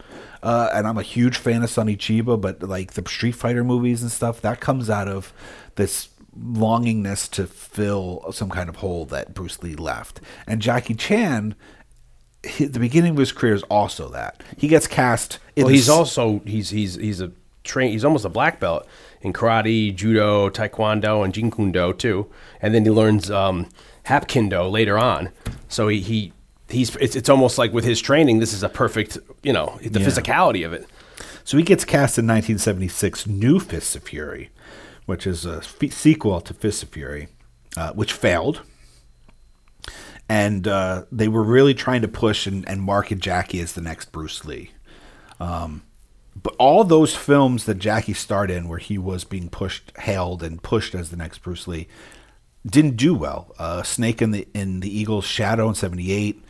uh, 0.42 0.70
and 0.74 0.86
I'm 0.86 0.98
a 0.98 1.02
huge 1.02 1.36
fan 1.36 1.62
of 1.62 1.70
Sonny 1.70 1.96
Chiba. 1.96 2.40
But 2.40 2.62
like 2.62 2.92
the 2.92 3.08
Street 3.08 3.32
Fighter 3.32 3.64
movies 3.64 4.02
and 4.02 4.10
stuff, 4.10 4.40
that 4.40 4.60
comes 4.60 4.90
out 4.90 5.08
of 5.08 5.32
this 5.76 6.08
longingness 6.38 7.30
to 7.30 7.46
fill 7.46 8.24
some 8.32 8.48
kind 8.48 8.68
of 8.68 8.76
hole 8.76 9.04
that 9.06 9.34
Bruce 9.34 9.62
Lee 9.62 9.74
left. 9.74 10.20
And 10.46 10.62
Jackie 10.62 10.94
Chan, 10.94 11.54
the 12.58 12.78
beginning 12.80 13.12
of 13.12 13.18
his 13.18 13.32
career 13.32 13.54
is 13.54 13.62
also 13.64 14.08
that 14.10 14.42
he 14.56 14.68
gets 14.68 14.86
cast. 14.86 15.38
In 15.56 15.64
Well, 15.64 15.72
he's 15.72 15.88
s- 15.88 15.96
also 15.96 16.40
he's 16.44 16.70
he's 16.70 16.96
he's 16.96 17.20
a 17.20 17.30
train. 17.64 17.92
He's 17.92 18.04
almost 18.04 18.24
a 18.24 18.28
black 18.28 18.58
belt 18.60 18.86
in 19.20 19.32
karate, 19.32 19.94
judo, 19.94 20.48
taekwondo, 20.50 21.24
and 21.24 21.32
jeet 21.32 21.54
kune 21.54 21.70
do 21.72 21.92
too. 21.92 22.26
And 22.60 22.74
then 22.74 22.84
he 22.84 22.90
learns 22.90 23.30
um, 23.30 23.68
later 24.70 24.98
on. 24.98 25.30
So 25.68 25.88
he, 25.88 26.00
he 26.00 26.32
he's 26.68 26.96
it's, 26.96 27.14
it's 27.16 27.28
almost 27.28 27.58
like 27.58 27.72
with 27.72 27.84
his 27.84 28.00
training, 28.00 28.40
this 28.40 28.52
is 28.52 28.62
a 28.62 28.68
perfect 28.68 29.18
you 29.42 29.52
know 29.52 29.78
the 29.82 30.00
Yeah. 30.00 30.06
physicality 30.06 30.66
of 30.66 30.72
it. 30.72 30.86
So 31.44 31.56
he 31.56 31.62
gets 31.64 31.84
cast 31.84 32.18
in 32.18 32.26
1976 32.26 33.26
New 33.26 33.58
Fists 33.60 33.96
of 33.96 34.04
Fury, 34.04 34.50
which 35.06 35.26
is 35.26 35.44
a 35.46 35.56
f- 35.58 35.92
sequel 35.92 36.40
to 36.40 36.54
Fists 36.54 36.82
of 36.82 36.88
Fury, 36.90 37.28
uh, 37.76 37.92
which 37.92 38.12
failed. 38.12 38.62
And 40.32 40.66
uh, 40.66 41.04
they 41.12 41.28
were 41.28 41.42
really 41.42 41.74
trying 41.74 42.00
to 42.00 42.08
push 42.08 42.46
and, 42.46 42.66
and 42.66 42.80
market 42.80 43.18
Jackie 43.18 43.60
as 43.60 43.74
the 43.74 43.82
next 43.82 44.12
Bruce 44.12 44.46
Lee. 44.46 44.70
Um, 45.38 45.82
but 46.34 46.56
all 46.58 46.84
those 46.84 47.14
films 47.14 47.66
that 47.66 47.74
Jackie 47.74 48.14
starred 48.14 48.50
in, 48.50 48.66
where 48.66 48.78
he 48.78 48.96
was 48.96 49.24
being 49.24 49.50
pushed, 49.50 49.92
hailed, 49.98 50.42
and 50.42 50.62
pushed 50.62 50.94
as 50.94 51.10
the 51.10 51.18
next 51.18 51.42
Bruce 51.42 51.68
Lee, 51.68 51.86
didn't 52.66 52.96
do 52.96 53.14
well. 53.14 53.54
Uh, 53.58 53.82
Snake 53.82 54.22
in 54.22 54.30
the 54.30 54.48
in 54.54 54.80
the 54.80 54.88
Eagle's 54.88 55.26
Shadow 55.26 55.68
in 55.68 55.74
'78 55.74 56.42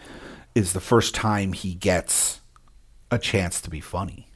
is 0.54 0.74
the 0.74 0.80
first 0.80 1.12
time 1.12 1.52
he 1.52 1.74
gets 1.74 2.40
a 3.10 3.18
chance 3.18 3.60
to 3.62 3.70
be 3.70 3.80
funny. 3.80 4.28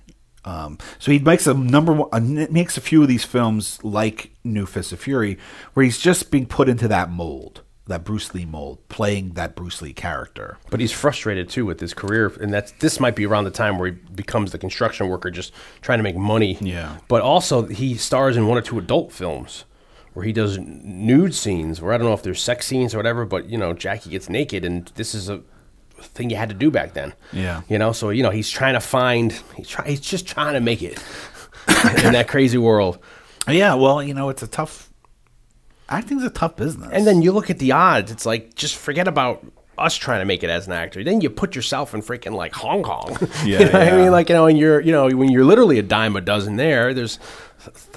Um, 0.44 0.78
so 0.98 1.12
he 1.12 1.20
makes 1.20 1.46
a 1.46 1.54
number 1.54 1.92
one, 1.92 2.08
uh, 2.12 2.46
makes 2.50 2.76
a 2.76 2.80
few 2.80 3.00
of 3.02 3.08
these 3.08 3.24
films 3.24 3.78
like 3.84 4.32
New 4.42 4.66
Fist 4.66 4.92
of 4.92 4.98
Fury, 4.98 5.38
where 5.74 5.84
he's 5.84 6.00
just 6.00 6.32
being 6.32 6.46
put 6.46 6.68
into 6.68 6.88
that 6.88 7.10
mold, 7.10 7.62
that 7.86 8.04
Bruce 8.04 8.34
Lee 8.34 8.44
mold, 8.44 8.78
playing 8.88 9.30
that 9.34 9.54
Bruce 9.54 9.80
Lee 9.80 9.92
character. 9.92 10.58
But 10.70 10.80
he's 10.80 10.92
frustrated 10.92 11.48
too 11.48 11.64
with 11.64 11.80
his 11.80 11.94
career, 11.94 12.32
and 12.40 12.52
that's 12.52 12.72
this 12.72 12.98
might 12.98 13.14
be 13.14 13.26
around 13.26 13.44
the 13.44 13.50
time 13.50 13.78
where 13.78 13.90
he 13.90 13.96
becomes 14.14 14.52
the 14.52 14.58
construction 14.58 15.08
worker, 15.08 15.30
just 15.30 15.52
trying 15.82 15.98
to 15.98 16.02
make 16.02 16.16
money. 16.16 16.58
Yeah. 16.60 16.98
But 17.08 17.22
also, 17.22 17.66
he 17.66 17.94
stars 17.94 18.36
in 18.36 18.46
one 18.46 18.58
or 18.58 18.62
two 18.62 18.78
adult 18.78 19.12
films 19.12 19.64
where 20.14 20.24
he 20.24 20.32
does 20.32 20.58
nude 20.58 21.34
scenes. 21.34 21.80
Where 21.80 21.92
I 21.92 21.98
don't 21.98 22.06
know 22.06 22.14
if 22.14 22.22
there's 22.22 22.42
sex 22.42 22.66
scenes 22.66 22.94
or 22.94 22.96
whatever, 22.96 23.24
but 23.24 23.48
you 23.48 23.58
know, 23.58 23.72
Jackie 23.72 24.10
gets 24.10 24.28
naked, 24.28 24.64
and 24.64 24.86
this 24.96 25.14
is 25.14 25.28
a 25.28 25.42
thing 25.98 26.30
you 26.30 26.36
had 26.36 26.48
to 26.48 26.54
do 26.54 26.70
back 26.70 26.94
then. 26.94 27.14
Yeah. 27.32 27.62
You 27.68 27.78
know, 27.78 27.92
so 27.92 28.10
you 28.10 28.22
know, 28.22 28.30
he's 28.30 28.50
trying 28.50 28.74
to 28.74 28.80
find. 28.80 29.32
He's 29.54 29.68
try, 29.68 29.86
He's 29.88 30.00
just 30.00 30.26
trying 30.26 30.54
to 30.54 30.60
make 30.60 30.82
it 30.82 30.98
in 32.04 32.12
that 32.14 32.26
crazy 32.28 32.58
world. 32.58 32.98
Yeah, 33.48 33.74
well, 33.74 34.02
you 34.02 34.14
know, 34.14 34.28
it's 34.28 34.42
a 34.42 34.48
tough. 34.48 34.85
Acting's 35.88 36.24
a 36.24 36.30
tough 36.30 36.56
business. 36.56 36.88
And 36.92 37.06
then 37.06 37.22
you 37.22 37.32
look 37.32 37.50
at 37.50 37.58
the 37.58 37.72
odds. 37.72 38.10
It's 38.10 38.26
like 38.26 38.54
just 38.54 38.76
forget 38.76 39.06
about 39.06 39.44
us 39.78 39.94
trying 39.94 40.20
to 40.20 40.24
make 40.24 40.42
it 40.42 40.50
as 40.50 40.66
an 40.66 40.72
actor. 40.72 41.04
Then 41.04 41.20
you 41.20 41.28
put 41.30 41.54
yourself 41.54 41.94
in 41.94 42.00
freaking 42.02 42.32
like 42.32 42.54
Hong 42.54 42.82
Kong. 42.82 43.16
Yeah, 43.44 43.58
you 43.60 43.64
know 43.66 43.72
what 43.72 43.92
I 43.92 43.96
mean? 43.96 44.10
Like 44.10 44.28
you 44.28 44.34
know, 44.34 44.46
and 44.46 44.58
you're 44.58 44.80
you 44.80 44.90
know 44.92 45.08
when 45.08 45.30
you're 45.30 45.44
literally 45.44 45.78
a 45.78 45.82
dime 45.82 46.16
a 46.16 46.20
dozen 46.20 46.56
there. 46.56 46.92
There's 46.94 47.18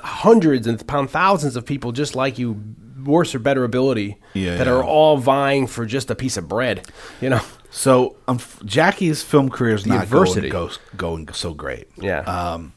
hundreds 0.04 0.68
and 0.68 0.86
pound 0.88 1.10
thousands 1.10 1.56
of 1.56 1.66
people 1.66 1.92
just 1.92 2.16
like 2.16 2.38
you, 2.40 2.62
worse 3.04 3.34
or 3.36 3.40
better 3.40 3.64
ability, 3.64 4.18
Yeah, 4.34 4.58
that 4.58 4.68
yeah. 4.68 4.74
are 4.74 4.84
all 4.84 5.18
vying 5.18 5.68
for 5.68 5.86
just 5.86 6.10
a 6.12 6.16
piece 6.16 6.38
of 6.38 6.48
bread. 6.48 6.88
You 7.22 7.30
know? 7.30 7.42
so 7.72 8.18
um, 8.28 8.40
Jackie's 8.66 9.22
film 9.24 9.50
career 9.50 9.76
is 9.76 9.86
not 9.86 10.04
adversity. 10.04 10.50
going, 10.50 10.70
go, 10.70 10.76
going 10.98 11.30
so 11.34 11.54
great. 11.54 11.88
Yeah. 11.98 12.20
Um, 12.22 12.74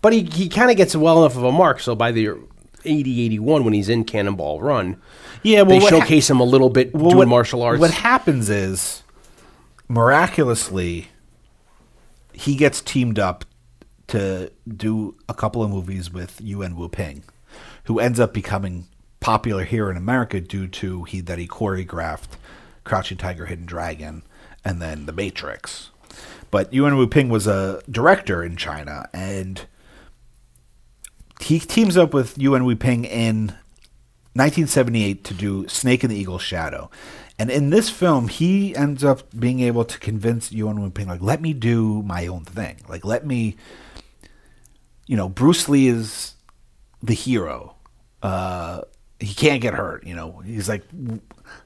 but 0.00 0.12
he 0.12 0.22
he 0.24 0.48
kind 0.48 0.70
of 0.70 0.76
gets 0.76 0.94
well 0.94 1.20
enough 1.24 1.36
of 1.36 1.44
a 1.44 1.52
mark. 1.52 1.80
So 1.80 1.94
by 1.94 2.12
the 2.12 2.30
80, 2.84 3.24
81, 3.24 3.64
when 3.64 3.74
he's 3.74 3.88
in 3.88 4.04
Cannonball 4.04 4.60
Run, 4.60 5.00
Yeah, 5.42 5.62
well, 5.62 5.80
they 5.80 5.86
showcase 5.86 6.28
him 6.30 6.40
a 6.40 6.44
little 6.44 6.70
bit 6.70 6.92
well, 6.94 7.04
doing 7.10 7.16
what- 7.18 7.28
martial 7.28 7.62
arts. 7.62 7.80
What 7.80 7.90
happens 7.92 8.48
is, 8.50 9.02
miraculously, 9.88 11.08
he 12.32 12.56
gets 12.56 12.80
teamed 12.80 13.18
up 13.18 13.44
to 14.08 14.50
do 14.68 15.16
a 15.28 15.34
couple 15.34 15.62
of 15.62 15.70
movies 15.70 16.12
with 16.12 16.40
Yuen 16.40 16.76
Wu 16.76 16.88
Ping, 16.88 17.22
who 17.84 17.98
ends 18.00 18.20
up 18.20 18.34
becoming 18.34 18.86
popular 19.20 19.64
here 19.64 19.90
in 19.90 19.96
America 19.96 20.40
due 20.40 20.66
to 20.68 21.04
he 21.04 21.20
that 21.22 21.38
he 21.38 21.46
choreographed 21.48 22.36
Crouching 22.84 23.16
Tiger, 23.16 23.46
Hidden 23.46 23.64
Dragon, 23.64 24.22
and 24.64 24.82
then 24.82 25.06
The 25.06 25.12
Matrix. 25.12 25.90
But 26.50 26.72
Yuen 26.72 26.96
Wu 26.98 27.06
Ping 27.06 27.30
was 27.30 27.46
a 27.46 27.80
director 27.90 28.42
in 28.42 28.56
China, 28.56 29.08
and 29.14 29.62
he 31.44 31.58
teams 31.58 31.96
up 31.96 32.14
with 32.14 32.38
Yuen 32.38 32.64
Wu 32.64 32.76
Ping 32.76 33.04
in 33.04 33.48
1978 34.34 35.24
to 35.24 35.34
do 35.34 35.68
Snake 35.68 36.02
in 36.02 36.10
the 36.10 36.16
Eagle's 36.16 36.42
Shadow. 36.42 36.90
And 37.38 37.50
in 37.50 37.70
this 37.70 37.90
film, 37.90 38.28
he 38.28 38.74
ends 38.76 39.04
up 39.04 39.22
being 39.38 39.60
able 39.60 39.84
to 39.84 39.98
convince 39.98 40.52
Yuan 40.52 40.90
Ping, 40.92 41.08
like, 41.08 41.20
let 41.20 41.40
me 41.40 41.52
do 41.52 42.02
my 42.02 42.26
own 42.26 42.44
thing. 42.44 42.76
Like, 42.88 43.04
let 43.04 43.26
me, 43.26 43.56
you 45.06 45.16
know, 45.16 45.28
Bruce 45.28 45.68
Lee 45.68 45.88
is 45.88 46.34
the 47.02 47.14
hero. 47.14 47.74
Uh, 48.22 48.82
he 49.18 49.34
can't 49.34 49.60
get 49.60 49.74
hurt. 49.74 50.06
You 50.06 50.14
know, 50.14 50.42
he's 50.44 50.68
like, 50.68 50.84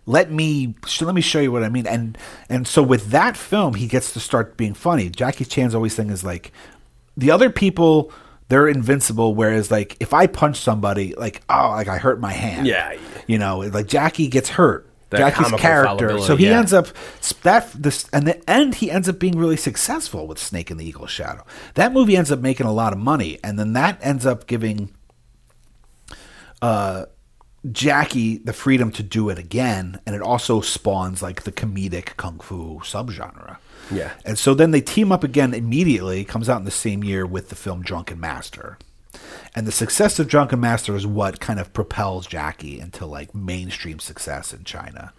let 0.07 0.31
me 0.31 0.75
sh- 0.87 1.03
let 1.03 1.15
me 1.15 1.21
show 1.21 1.41
you 1.41 1.53
what 1.53 1.63
I 1.63 1.69
mean. 1.69 1.87
And 1.87 2.19
and 2.49 2.67
so 2.67 2.83
with 2.83 3.11
that 3.11 3.37
film, 3.37 3.75
he 3.75 3.87
gets 3.87 4.13
to 4.13 4.21
start 4.21 4.57
being 4.57 4.75
funny. 4.75 5.09
Jackie 5.09 5.45
Chan's 5.45 5.75
always 5.75 5.95
thing 5.95 6.11
is 6.11 6.25
like, 6.25 6.53
the 7.17 7.31
other 7.31 7.51
people 7.51 8.13
they're 8.49 8.69
invincible. 8.69 9.35
Whereas 9.35 9.71
like 9.71 9.97
if 10.01 10.13
I 10.13 10.27
punch 10.27 10.59
somebody, 10.59 11.15
like 11.15 11.43
oh, 11.49 11.71
like 11.71 11.89
I 11.89 11.99
hurt 11.99 12.21
my 12.21 12.33
hand. 12.33 12.67
Yeah. 12.67 12.99
you 13.27 13.39
know, 13.39 13.59
like 13.59 13.87
Jackie 13.87 14.29
gets 14.29 14.49
hurt. 14.51 14.89
Jackie's 15.11 15.51
character. 15.53 16.19
So 16.21 16.37
he 16.37 16.47
yeah. 16.47 16.59
ends 16.59 16.73
up 16.73 16.89
that 17.43 17.73
this 17.73 18.09
and 18.13 18.27
the 18.27 18.51
end 18.51 18.77
he 18.77 18.91
ends 18.91 19.09
up 19.09 19.19
being 19.19 19.39
really 19.39 19.57
successful 19.57 20.27
with 20.27 20.39
Snake 20.39 20.71
and 20.71 20.79
the 20.79 20.85
Eagle's 20.85 21.11
Shadow. 21.11 21.45
That 21.75 21.93
movie 21.93 22.17
ends 22.17 22.31
up 22.31 22.41
making 22.41 22.67
a 22.67 22.73
lot 22.73 22.93
of 22.93 22.99
money, 22.99 23.39
and 23.43 23.59
then 23.59 23.73
that 23.73 23.99
ends 24.03 24.27
up 24.27 24.47
giving 24.47 24.95
uh, 26.61 27.07
Jackie 27.73 28.39
the 28.39 28.53
freedom 28.53 28.91
to 28.93 29.03
do 29.03 29.31
it 29.31 29.39
again, 29.39 29.99
and 30.05 30.15
it 30.15 30.21
also 30.21 30.61
spawns 30.61 31.23
like 31.23 31.45
the 31.45 31.53
comedic 31.53 32.17
kung 32.17 32.39
fu 32.39 32.81
subgenre. 32.81 33.57
Yeah. 33.91 34.13
And 34.25 34.39
so 34.39 34.55
then 34.55 34.71
they 34.71 34.81
team 34.81 35.13
up 35.13 35.25
again 35.25 35.55
immediately, 35.55 36.25
comes 36.25 36.49
out 36.49 36.59
in 36.59 36.65
the 36.65 36.71
same 36.71 37.05
year 37.05 37.27
with 37.27 37.49
the 37.49 37.55
film 37.55 37.83
Drunken 37.83 38.21
Master. 38.21 38.79
And 39.55 39.67
the 39.67 39.73
success 39.73 40.19
of 40.19 40.29
Drunken 40.29 40.61
Master 40.61 40.95
is 40.95 41.07
what 41.07 41.41
kind 41.41 41.59
of 41.59 41.73
propels 41.73 42.27
Jackie 42.27 42.79
into 42.79 43.07
like 43.07 43.35
mainstream 43.35 43.99
success 43.99 44.53
in 44.53 44.65
China. 44.65 45.13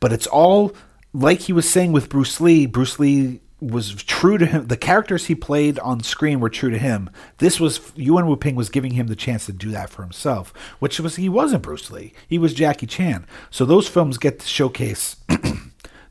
But 0.00 0.12
it's 0.12 0.26
all 0.26 0.74
like 1.12 1.40
he 1.40 1.52
was 1.52 1.68
saying 1.68 1.92
with 1.92 2.08
Bruce 2.08 2.40
Lee, 2.40 2.66
Bruce 2.66 2.98
Lee 2.98 3.40
was 3.60 3.94
true 3.94 4.38
to 4.38 4.46
him. 4.46 4.66
The 4.66 4.76
characters 4.76 5.26
he 5.26 5.34
played 5.34 5.78
on 5.78 6.02
screen 6.02 6.40
were 6.40 6.50
true 6.50 6.70
to 6.70 6.78
him. 6.78 7.08
This 7.38 7.58
was 7.58 7.92
Yuen 7.96 8.26
Wu 8.26 8.36
Ping 8.36 8.54
was 8.54 8.68
giving 8.68 8.92
him 8.92 9.06
the 9.06 9.16
chance 9.16 9.46
to 9.46 9.52
do 9.52 9.70
that 9.70 9.88
for 9.88 10.02
himself, 10.02 10.52
which 10.78 11.00
was 11.00 11.16
he 11.16 11.28
wasn't 11.28 11.62
Bruce 11.62 11.90
Lee. 11.90 12.12
He 12.28 12.38
was 12.38 12.52
Jackie 12.52 12.86
Chan. 12.86 13.26
So 13.50 13.64
those 13.64 13.88
films 13.88 14.18
get 14.18 14.40
to 14.40 14.46
showcase 14.46 15.16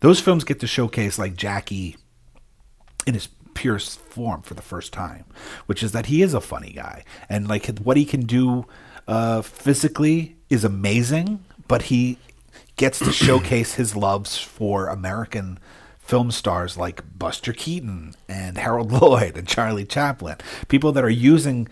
those 0.06 0.20
films 0.20 0.44
get 0.44 0.60
to 0.60 0.68
showcase 0.68 1.18
like 1.18 1.36
Jackie 1.36 1.98
in 3.08 3.16
his 3.16 3.28
purest 3.56 4.00
form 4.00 4.44
for 4.44 4.54
the 4.54 4.62
first 4.62 4.94
time, 4.94 5.26
which 5.66 5.82
is 5.82 5.94
that 5.94 6.06
he 6.06 6.22
is 6.22 6.36
a 6.36 6.42
funny 6.42 6.72
guy. 6.74 7.04
And 7.28 7.48
like 7.48 7.66
what 7.80 7.98
he 7.98 8.06
can 8.06 8.28
do 8.28 8.68
uh, 9.08 9.42
physically 9.42 10.36
is 10.48 10.64
amazing, 10.64 11.44
but 11.68 11.84
he 11.84 12.20
gets 12.76 13.00
to 13.00 13.12
showcase 13.12 13.74
his 13.74 13.96
loves 13.96 14.38
for 14.38 14.90
American 14.90 15.58
film 15.98 16.30
stars 16.30 16.78
like 16.78 17.18
Buster 17.18 17.52
Keaton 17.52 18.14
and 18.30 18.60
Harold 18.60 18.92
Lloyd 19.02 19.36
and 19.36 19.48
Charlie 19.48 19.86
Chaplin, 19.86 20.38
people 20.68 20.92
that 20.92 21.04
are 21.04 21.10
using 21.10 21.68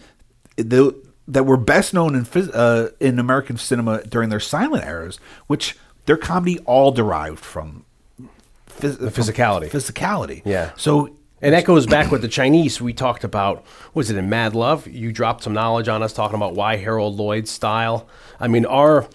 the 0.56 1.00
that 1.28 1.44
were 1.44 1.58
best 1.58 1.94
known 1.94 2.16
in 2.16 2.50
uh, 2.52 2.88
in 3.00 3.20
American 3.20 3.58
cinema 3.58 4.02
during 4.02 4.30
their 4.30 4.40
silent 4.40 4.86
eras, 4.86 5.20
which 5.46 5.78
their 6.08 6.18
comedy 6.18 6.58
all 6.66 6.92
derived 6.92 7.40
from 7.40 7.86
phys- 8.80 8.98
from 8.98 9.08
physicality. 9.10 9.70
physicality. 9.70 10.42
Yeah. 10.46 10.72
So 10.78 11.16
And 11.42 11.54
that 11.54 11.66
goes 11.66 11.86
back 11.86 12.12
with 12.12 12.22
the 12.22 12.28
Chinese. 12.28 12.82
We 12.82 12.94
talked 12.94 13.24
about, 13.24 13.66
was 13.94 14.10
it 14.10 14.18
in 14.18 14.30
Mad 14.30 14.56
Love? 14.56 14.88
You 14.88 15.12
dropped 15.12 15.44
some 15.44 15.54
knowledge 15.54 15.88
on 15.90 16.02
us 16.02 16.14
talking 16.14 16.36
about 16.36 16.56
why 16.56 16.78
Harold 16.78 17.18
Lloyd's 17.18 17.52
style. 17.52 18.08
I 18.40 18.48
mean, 18.48 18.66
our 18.66 19.08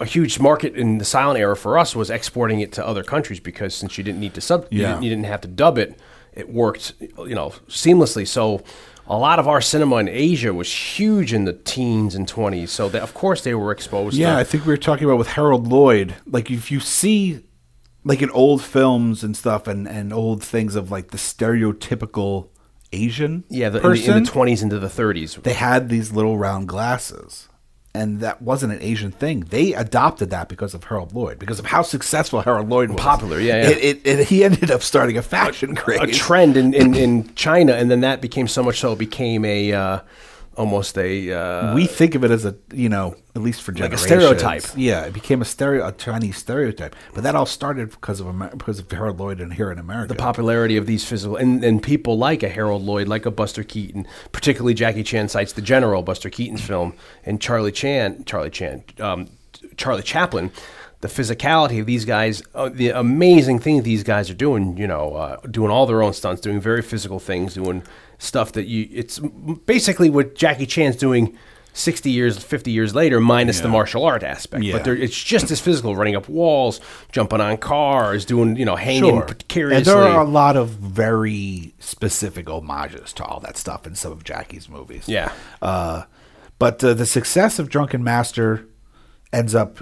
a 0.00 0.04
huge 0.04 0.40
market 0.40 0.74
in 0.74 0.98
the 0.98 1.04
silent 1.04 1.38
era 1.38 1.56
for 1.56 1.78
us 1.78 1.94
was 1.94 2.10
exporting 2.10 2.58
it 2.60 2.72
to 2.72 2.84
other 2.84 3.04
countries 3.04 3.38
because 3.38 3.74
since 3.74 3.96
you 3.96 4.02
didn't 4.02 4.20
need 4.20 4.34
to 4.34 4.40
sub, 4.40 4.66
you, 4.70 4.80
didn't, 4.80 5.02
you 5.04 5.10
didn't 5.10 5.26
have 5.26 5.40
to 5.42 5.48
dub 5.48 5.78
it, 5.78 5.96
it 6.32 6.48
worked, 6.52 6.94
you 7.00 7.34
know, 7.34 7.50
seamlessly. 7.68 8.26
So 8.26 8.64
a 9.06 9.16
lot 9.16 9.38
of 9.38 9.46
our 9.46 9.60
cinema 9.60 9.96
in 9.98 10.08
Asia 10.08 10.52
was 10.52 10.72
huge 10.72 11.32
in 11.32 11.44
the 11.44 11.52
teens 11.52 12.16
and 12.16 12.26
20s. 12.26 12.70
So 12.70 12.88
that, 12.88 13.02
of 13.02 13.14
course 13.14 13.42
they 13.42 13.54
were 13.54 13.70
exposed. 13.70 14.16
Yeah, 14.16 14.34
to, 14.34 14.40
I 14.40 14.44
think 14.44 14.66
we 14.66 14.72
were 14.72 14.76
talking 14.76 15.04
about 15.04 15.18
with 15.18 15.28
Harold 15.28 15.68
Lloyd. 15.68 16.16
Like 16.26 16.50
if 16.50 16.72
you 16.72 16.80
see 16.80 17.44
like 18.04 18.22
in 18.22 18.30
old 18.30 18.62
films 18.62 19.24
and 19.24 19.36
stuff 19.36 19.66
and, 19.66 19.88
and 19.88 20.12
old 20.12 20.42
things 20.42 20.74
of 20.74 20.90
like 20.90 21.10
the 21.10 21.16
stereotypical 21.16 22.48
Asian 22.92 23.44
yeah, 23.48 23.68
the, 23.70 23.78
in, 23.78 23.82
person, 23.82 24.10
the, 24.10 24.16
in 24.18 24.24
the 24.24 24.30
20s 24.30 24.62
into 24.62 24.78
the 24.78 24.86
30s. 24.86 25.42
they 25.42 25.54
had 25.54 25.88
these 25.88 26.12
little 26.12 26.38
round 26.38 26.68
glasses. 26.68 27.48
And 27.96 28.18
that 28.20 28.42
wasn't 28.42 28.72
an 28.72 28.82
Asian 28.82 29.12
thing. 29.12 29.42
They 29.50 29.72
adopted 29.72 30.30
that 30.30 30.48
because 30.48 30.74
of 30.74 30.82
Harold 30.82 31.14
Lloyd, 31.14 31.38
because 31.38 31.60
of 31.60 31.66
how 31.66 31.82
successful 31.82 32.40
Harold 32.40 32.68
Lloyd 32.68 32.90
was. 32.90 33.00
Popular, 33.00 33.38
yeah, 33.38 33.62
yeah. 33.62 33.68
It, 33.68 33.78
it, 33.78 34.06
it, 34.06 34.26
he 34.26 34.42
ended 34.42 34.72
up 34.72 34.82
starting 34.82 35.16
a 35.16 35.22
fashion 35.22 35.76
craze. 35.76 36.00
a 36.00 36.06
trend 36.08 36.56
in, 36.56 36.74
in, 36.74 36.96
in 36.96 37.32
China, 37.36 37.74
and 37.74 37.88
then 37.92 38.00
that 38.00 38.20
became 38.20 38.48
so 38.48 38.64
much 38.64 38.80
so 38.80 38.94
it 38.94 38.98
became 38.98 39.44
a 39.44 39.72
uh, 39.72 40.00
almost 40.56 40.96
a 40.98 41.32
uh, 41.32 41.74
we 41.74 41.86
think 41.86 42.14
of 42.14 42.24
it 42.24 42.30
as 42.30 42.44
a 42.44 42.56
you 42.72 42.88
know 42.88 43.16
at 43.36 43.42
least 43.42 43.62
for 43.62 43.72
like 43.72 43.92
a 43.92 43.98
stereotype. 43.98 44.64
Yeah, 44.76 45.06
it 45.06 45.12
became 45.12 45.42
a 45.42 45.44
stereo 45.44 45.88
a 45.88 45.92
Chinese 45.92 46.36
stereotype. 46.36 46.94
But 47.14 47.24
that 47.24 47.34
all 47.34 47.46
started 47.46 47.90
because 47.90 48.20
of 48.20 48.28
Amer- 48.28 48.54
because 48.56 48.78
of 48.78 48.90
Harold 48.90 49.18
Lloyd 49.18 49.40
and 49.40 49.52
here 49.52 49.72
in 49.72 49.78
America. 49.78 50.08
the 50.08 50.18
popularity 50.18 50.76
of 50.76 50.86
these 50.86 51.04
physical 51.04 51.36
and, 51.36 51.64
and 51.64 51.82
people 51.82 52.16
like 52.16 52.42
a 52.42 52.48
Harold 52.48 52.82
Lloyd, 52.82 53.08
like 53.08 53.26
a 53.26 53.30
Buster 53.30 53.64
Keaton, 53.64 54.06
particularly 54.32 54.74
Jackie 54.74 55.02
Chan 55.02 55.28
cites 55.28 55.52
the 55.52 55.62
General, 55.62 56.02
Buster 56.02 56.30
Keaton's 56.30 56.60
film, 56.60 56.94
and 57.24 57.40
Charlie 57.40 57.72
Chan, 57.72 58.24
Charlie 58.24 58.50
Chan, 58.50 58.84
um, 59.00 59.28
Charlie 59.76 60.02
Chaplin. 60.02 60.50
The 61.00 61.08
physicality 61.08 61.80
of 61.80 61.86
these 61.86 62.06
guys, 62.06 62.42
uh, 62.54 62.70
the 62.70 62.88
amazing 62.88 63.58
thing 63.58 63.82
these 63.82 64.02
guys 64.02 64.30
are 64.30 64.34
doing, 64.34 64.78
you 64.78 64.86
know, 64.86 65.14
uh, 65.14 65.36
doing 65.50 65.70
all 65.70 65.84
their 65.84 66.02
own 66.02 66.14
stunts, 66.14 66.40
doing 66.40 66.60
very 66.60 66.80
physical 66.80 67.18
things, 67.18 67.54
doing 67.54 67.82
stuff 68.24 68.52
that 68.52 68.66
you, 68.66 68.88
it's 68.90 69.18
basically 69.66 70.10
what 70.10 70.34
Jackie 70.34 70.66
Chan's 70.66 70.96
doing 70.96 71.36
60 71.76 72.08
years, 72.10 72.38
50 72.38 72.70
years 72.70 72.94
later, 72.94 73.18
minus 73.18 73.58
the 73.60 73.68
martial 73.68 74.04
art 74.04 74.22
aspect. 74.22 74.62
Yeah. 74.62 74.78
But 74.78 74.86
it's 74.86 75.20
just 75.20 75.50
as 75.50 75.60
physical, 75.60 75.96
running 75.96 76.14
up 76.14 76.28
walls, 76.28 76.80
jumping 77.10 77.40
on 77.40 77.56
cars, 77.56 78.24
doing, 78.24 78.54
you 78.56 78.64
know, 78.64 78.76
hanging 78.76 79.10
Sure. 79.10 79.22
precariously. 79.22 79.76
And 79.78 79.86
there 79.86 80.08
are 80.08 80.20
a 80.20 80.28
lot 80.28 80.56
of 80.56 80.68
very 80.68 81.74
specific 81.80 82.48
homages 82.48 83.12
to 83.14 83.24
all 83.24 83.40
that 83.40 83.56
stuff 83.56 83.88
in 83.88 83.96
some 83.96 84.12
of 84.12 84.22
Jackie's 84.22 84.68
movies. 84.68 85.08
Yeah. 85.08 85.32
Uh, 85.60 86.04
but 86.60 86.82
uh, 86.84 86.94
the 86.94 87.06
success 87.06 87.58
of 87.58 87.68
Drunken 87.68 88.04
Master 88.04 88.68
ends 89.32 89.52
up 89.52 89.78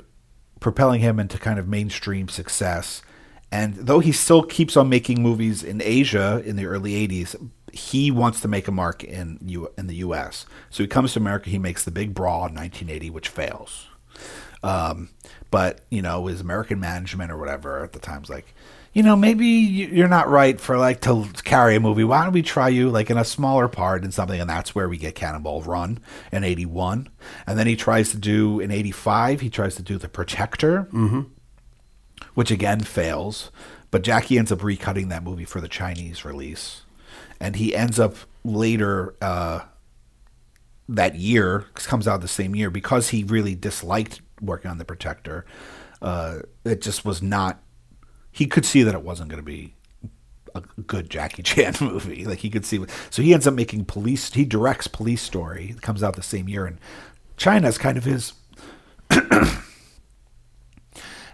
propelling 0.60 1.02
him 1.02 1.20
into 1.20 1.36
kind 1.38 1.58
of 1.58 1.68
mainstream 1.68 2.26
success. 2.28 3.02
And 3.50 3.74
though 3.74 3.98
he 3.98 4.12
still 4.12 4.42
keeps 4.42 4.78
on 4.78 4.88
making 4.88 5.22
movies 5.22 5.62
in 5.62 5.82
Asia 5.84 6.42
in 6.46 6.56
the 6.56 6.64
early 6.64 7.06
80s, 7.06 7.36
he 7.72 8.10
wants 8.10 8.40
to 8.42 8.48
make 8.48 8.68
a 8.68 8.72
mark 8.72 9.02
in 9.02 9.38
U- 9.44 9.70
in 9.78 9.86
the 9.86 9.96
U.S. 9.96 10.46
So 10.70 10.82
he 10.82 10.86
comes 10.86 11.12
to 11.14 11.18
America. 11.20 11.50
He 11.50 11.58
makes 11.58 11.84
The 11.84 11.90
Big 11.90 12.14
Brawl 12.14 12.46
in 12.46 12.54
1980, 12.54 13.10
which 13.10 13.28
fails. 13.28 13.86
Um, 14.62 15.08
but 15.50 15.80
you 15.90 16.02
know, 16.02 16.26
his 16.26 16.40
American 16.40 16.78
management 16.80 17.30
or 17.32 17.36
whatever 17.38 17.82
at 17.82 17.92
the 17.92 17.98
time's 17.98 18.30
like, 18.30 18.54
you 18.92 19.02
know, 19.02 19.16
maybe 19.16 19.46
you- 19.46 19.88
you're 19.88 20.06
not 20.08 20.28
right 20.28 20.60
for 20.60 20.76
like 20.78 21.00
to 21.00 21.26
carry 21.44 21.74
a 21.76 21.80
movie. 21.80 22.04
Why 22.04 22.24
don't 22.24 22.32
we 22.34 22.42
try 22.42 22.68
you 22.68 22.90
like 22.90 23.10
in 23.10 23.16
a 23.16 23.24
smaller 23.24 23.66
part 23.66 24.04
in 24.04 24.12
something? 24.12 24.38
And 24.40 24.48
that's 24.50 24.74
where 24.74 24.88
we 24.88 24.98
get 24.98 25.14
Cannonball 25.14 25.62
Run 25.62 25.98
in 26.30 26.44
'81, 26.44 27.08
and 27.46 27.58
then 27.58 27.66
he 27.66 27.74
tries 27.74 28.10
to 28.10 28.18
do 28.18 28.60
in 28.60 28.70
'85. 28.70 29.40
He 29.40 29.48
tries 29.50 29.74
to 29.76 29.82
do 29.82 29.96
The 29.98 30.08
Protector, 30.08 30.88
which 32.34 32.50
again 32.50 32.80
fails. 32.80 33.50
But 33.90 34.02
Jackie 34.02 34.38
ends 34.38 34.52
up 34.52 34.60
recutting 34.60 35.08
that 35.10 35.22
movie 35.24 35.44
for 35.44 35.60
the 35.60 35.68
Chinese 35.68 36.24
release, 36.24 36.82
and 37.42 37.56
he 37.56 37.74
ends 37.74 37.98
up 38.00 38.14
later. 38.44 39.14
Uh, 39.20 39.60
that 40.88 41.14
year 41.14 41.66
comes 41.74 42.06
out 42.06 42.20
the 42.20 42.28
same 42.28 42.54
year 42.54 42.68
because 42.68 43.10
he 43.10 43.24
really 43.24 43.54
disliked 43.54 44.20
working 44.40 44.70
on 44.70 44.78
the 44.78 44.84
protector 44.84 45.44
uh, 46.02 46.40
it 46.64 46.82
just 46.82 47.04
was 47.04 47.22
not 47.22 47.62
he 48.30 48.46
could 48.46 48.64
see 48.64 48.82
that 48.82 48.94
it 48.94 49.02
wasn't 49.02 49.28
going 49.28 49.40
to 49.40 49.44
be 49.44 49.74
a 50.54 50.60
good 50.86 51.08
jackie 51.08 51.42
chan 51.44 51.74
movie 51.80 52.24
like 52.24 52.40
he 52.40 52.50
could 52.50 52.66
see 52.66 52.84
so 53.10 53.22
he 53.22 53.32
ends 53.32 53.46
up 53.46 53.54
making 53.54 53.84
police 53.84 54.32
he 54.32 54.44
directs 54.44 54.86
police 54.86 55.22
story 55.22 55.70
it 55.70 55.82
comes 55.82 56.02
out 56.02 56.16
the 56.16 56.22
same 56.22 56.48
year 56.48 56.66
and 56.66 56.78
china's 57.36 57.78
kind 57.78 57.96
of 57.96 58.04
his 58.04 58.32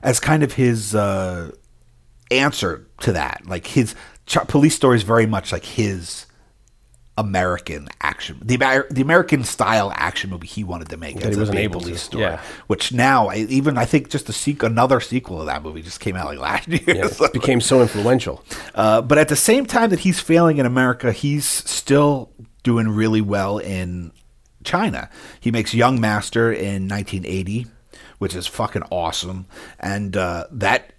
as 0.03 0.21
kind 0.21 0.43
of 0.43 0.53
his 0.53 0.95
uh, 0.95 1.51
answer 2.31 2.87
to 3.01 3.13
that 3.13 3.43
like 3.47 3.67
his 3.67 3.95
Ch- 4.29 4.47
police 4.47 4.77
story 4.77 4.97
is 4.97 5.03
very 5.03 5.27
much 5.27 5.51
like 5.53 5.65
his 5.65 6.27
American 7.17 7.89
action, 8.01 8.39
the 8.45 8.55
Amer- 8.55 8.87
the 8.91 9.03
American 9.03 9.43
style 9.43 9.91
action 9.97 10.31
movie 10.31 10.47
he 10.47 10.63
wanted 10.63 10.89
to 10.91 10.97
make. 10.97 11.19
That 11.19 11.33
he 11.33 11.39
wasn't 11.39 11.59
able 11.59 11.81
to, 11.81 11.97
story, 11.99 12.23
yeah. 12.23 12.41
Which 12.69 12.93
now, 12.93 13.27
I, 13.29 13.39
even 13.39 13.77
I 13.77 13.87
think 13.87 14.09
just 14.09 14.29
a 14.29 14.33
seek 14.33 14.63
another 14.63 15.01
sequel 15.01 15.41
of 15.41 15.47
that 15.47 15.65
movie 15.65 15.83
just 15.83 15.99
came 15.99 16.15
out 16.15 16.27
like 16.27 16.39
last 16.49 16.69
year. 16.69 16.81
Yeah, 16.87 17.07
So- 17.09 17.25
it 17.25 17.33
became 17.33 17.61
so 17.61 17.83
influential. 17.83 18.45
uh, 18.77 19.03
but 19.03 19.19
at 19.19 19.27
the 19.29 19.35
same 19.37 19.67
time 19.67 19.91
that 19.91 20.01
he's 20.01 20.21
failing 20.21 20.59
in 20.59 20.67
America, 20.67 21.11
he's 21.11 21.45
still 21.45 22.31
doing 22.63 22.89
really 22.89 23.21
well 23.21 23.59
in 23.59 24.13
China. 24.63 25.11
He 25.41 25.51
makes 25.51 25.75
Young 25.75 26.01
Master 26.01 26.53
in 26.53 26.87
1980, 26.89 27.67
which 28.19 28.37
is 28.37 28.47
fucking 28.47 28.83
awesome, 28.93 29.47
and 29.81 30.17
uh, 30.17 30.45
that 30.53 30.93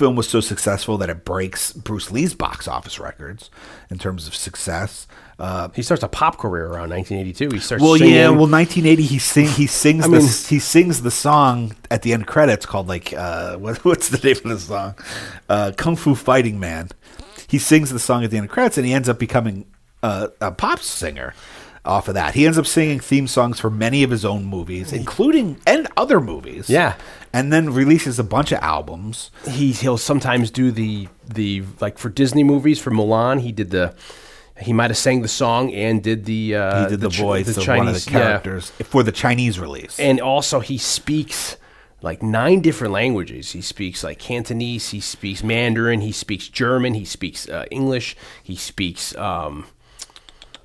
film 0.00 0.16
was 0.16 0.28
so 0.28 0.40
successful 0.40 0.96
that 0.98 1.10
it 1.10 1.24
breaks 1.24 1.72
Bruce 1.72 2.10
Lee's 2.10 2.34
box 2.34 2.66
office 2.66 2.98
records 2.98 3.50
in 3.90 3.98
terms 3.98 4.26
of 4.26 4.34
success. 4.34 5.06
Uh, 5.38 5.68
He 5.74 5.82
starts 5.82 6.02
a 6.02 6.08
pop 6.08 6.38
career 6.38 6.64
around 6.66 6.90
1982. 6.90 7.50
He 7.54 7.60
starts 7.60 7.82
well, 7.84 7.96
singing. 7.96 8.14
yeah. 8.14 8.28
Well, 8.30 8.48
1980, 8.48 9.02
he 9.04 9.18
sing 9.18 9.46
he 9.46 9.66
sings 9.84 10.04
I 10.06 10.08
the 10.08 10.12
mean- 10.16 10.22
he 10.48 10.58
sings 10.58 11.02
the 11.02 11.10
song 11.10 11.76
at 11.90 12.00
the 12.02 12.12
end 12.14 12.26
credits 12.26 12.64
called 12.66 12.88
like 12.88 13.12
uh, 13.12 13.56
what, 13.62 13.84
what's 13.84 14.08
the 14.08 14.18
name 14.26 14.36
of 14.50 14.58
the 14.58 14.58
song? 14.58 14.94
Uh, 15.48 15.72
Kung 15.76 15.96
Fu 15.96 16.14
Fighting 16.14 16.58
Man. 16.58 16.88
He 17.46 17.58
sings 17.58 17.90
the 17.90 17.98
song 17.98 18.24
at 18.24 18.30
the 18.30 18.36
end 18.38 18.46
of 18.46 18.52
credits, 18.52 18.78
and 18.78 18.86
he 18.86 18.92
ends 18.94 19.08
up 19.08 19.18
becoming 19.18 19.66
uh, 20.02 20.28
a 20.40 20.50
pop 20.52 20.78
singer 20.80 21.34
off 21.84 22.06
of 22.08 22.14
that. 22.14 22.34
He 22.34 22.46
ends 22.46 22.58
up 22.58 22.66
singing 22.66 23.00
theme 23.00 23.26
songs 23.26 23.58
for 23.58 23.70
many 23.70 24.02
of 24.04 24.10
his 24.10 24.24
own 24.24 24.44
movies, 24.44 24.92
including 24.92 25.58
and 25.66 25.88
other 25.96 26.20
movies. 26.20 26.68
Yeah. 26.70 26.94
And 27.32 27.52
then 27.52 27.72
releases 27.72 28.18
a 28.18 28.24
bunch 28.24 28.50
of 28.52 28.58
albums. 28.60 29.30
he 29.48 29.72
he'll 29.72 29.98
sometimes 29.98 30.50
do 30.50 30.70
the 30.72 31.08
the 31.26 31.62
like 31.80 31.96
for 31.98 32.08
Disney 32.08 32.42
movies 32.44 32.78
for 32.80 32.90
Mulan. 32.90 33.40
He 33.40 33.52
did 33.52 33.70
the 33.70 33.94
he 34.60 34.72
might 34.72 34.90
have 34.90 34.98
sang 34.98 35.22
the 35.22 35.28
song 35.28 35.72
and 35.72 36.02
did 36.02 36.24
the 36.24 36.54
uh, 36.56 36.84
He 36.84 36.90
did 36.90 37.00
the, 37.00 37.08
Ch- 37.08 37.18
voice 37.20 37.46
the 37.54 37.60
of 37.60 37.66
one 37.68 37.78
of 37.78 37.84
Chinese- 37.94 38.04
the 38.06 38.10
yeah. 38.12 38.18
characters 38.18 38.70
for 38.84 39.02
the 39.02 39.12
Chinese 39.12 39.58
release. 39.60 39.98
and 40.00 40.20
also 40.20 40.60
he 40.60 40.76
speaks 40.76 41.56
like 42.02 42.22
nine 42.22 42.60
different 42.60 42.92
languages. 42.92 43.52
He 43.52 43.60
speaks 43.60 44.02
like 44.02 44.18
Cantonese. 44.18 44.88
He 44.90 45.00
speaks 45.00 45.44
Mandarin. 45.44 46.00
He 46.00 46.12
speaks 46.12 46.48
German. 46.48 46.94
He 46.94 47.04
speaks 47.04 47.48
uh, 47.48 47.66
English. 47.70 48.16
He 48.42 48.56
speaks 48.56 49.14
um, 49.16 49.66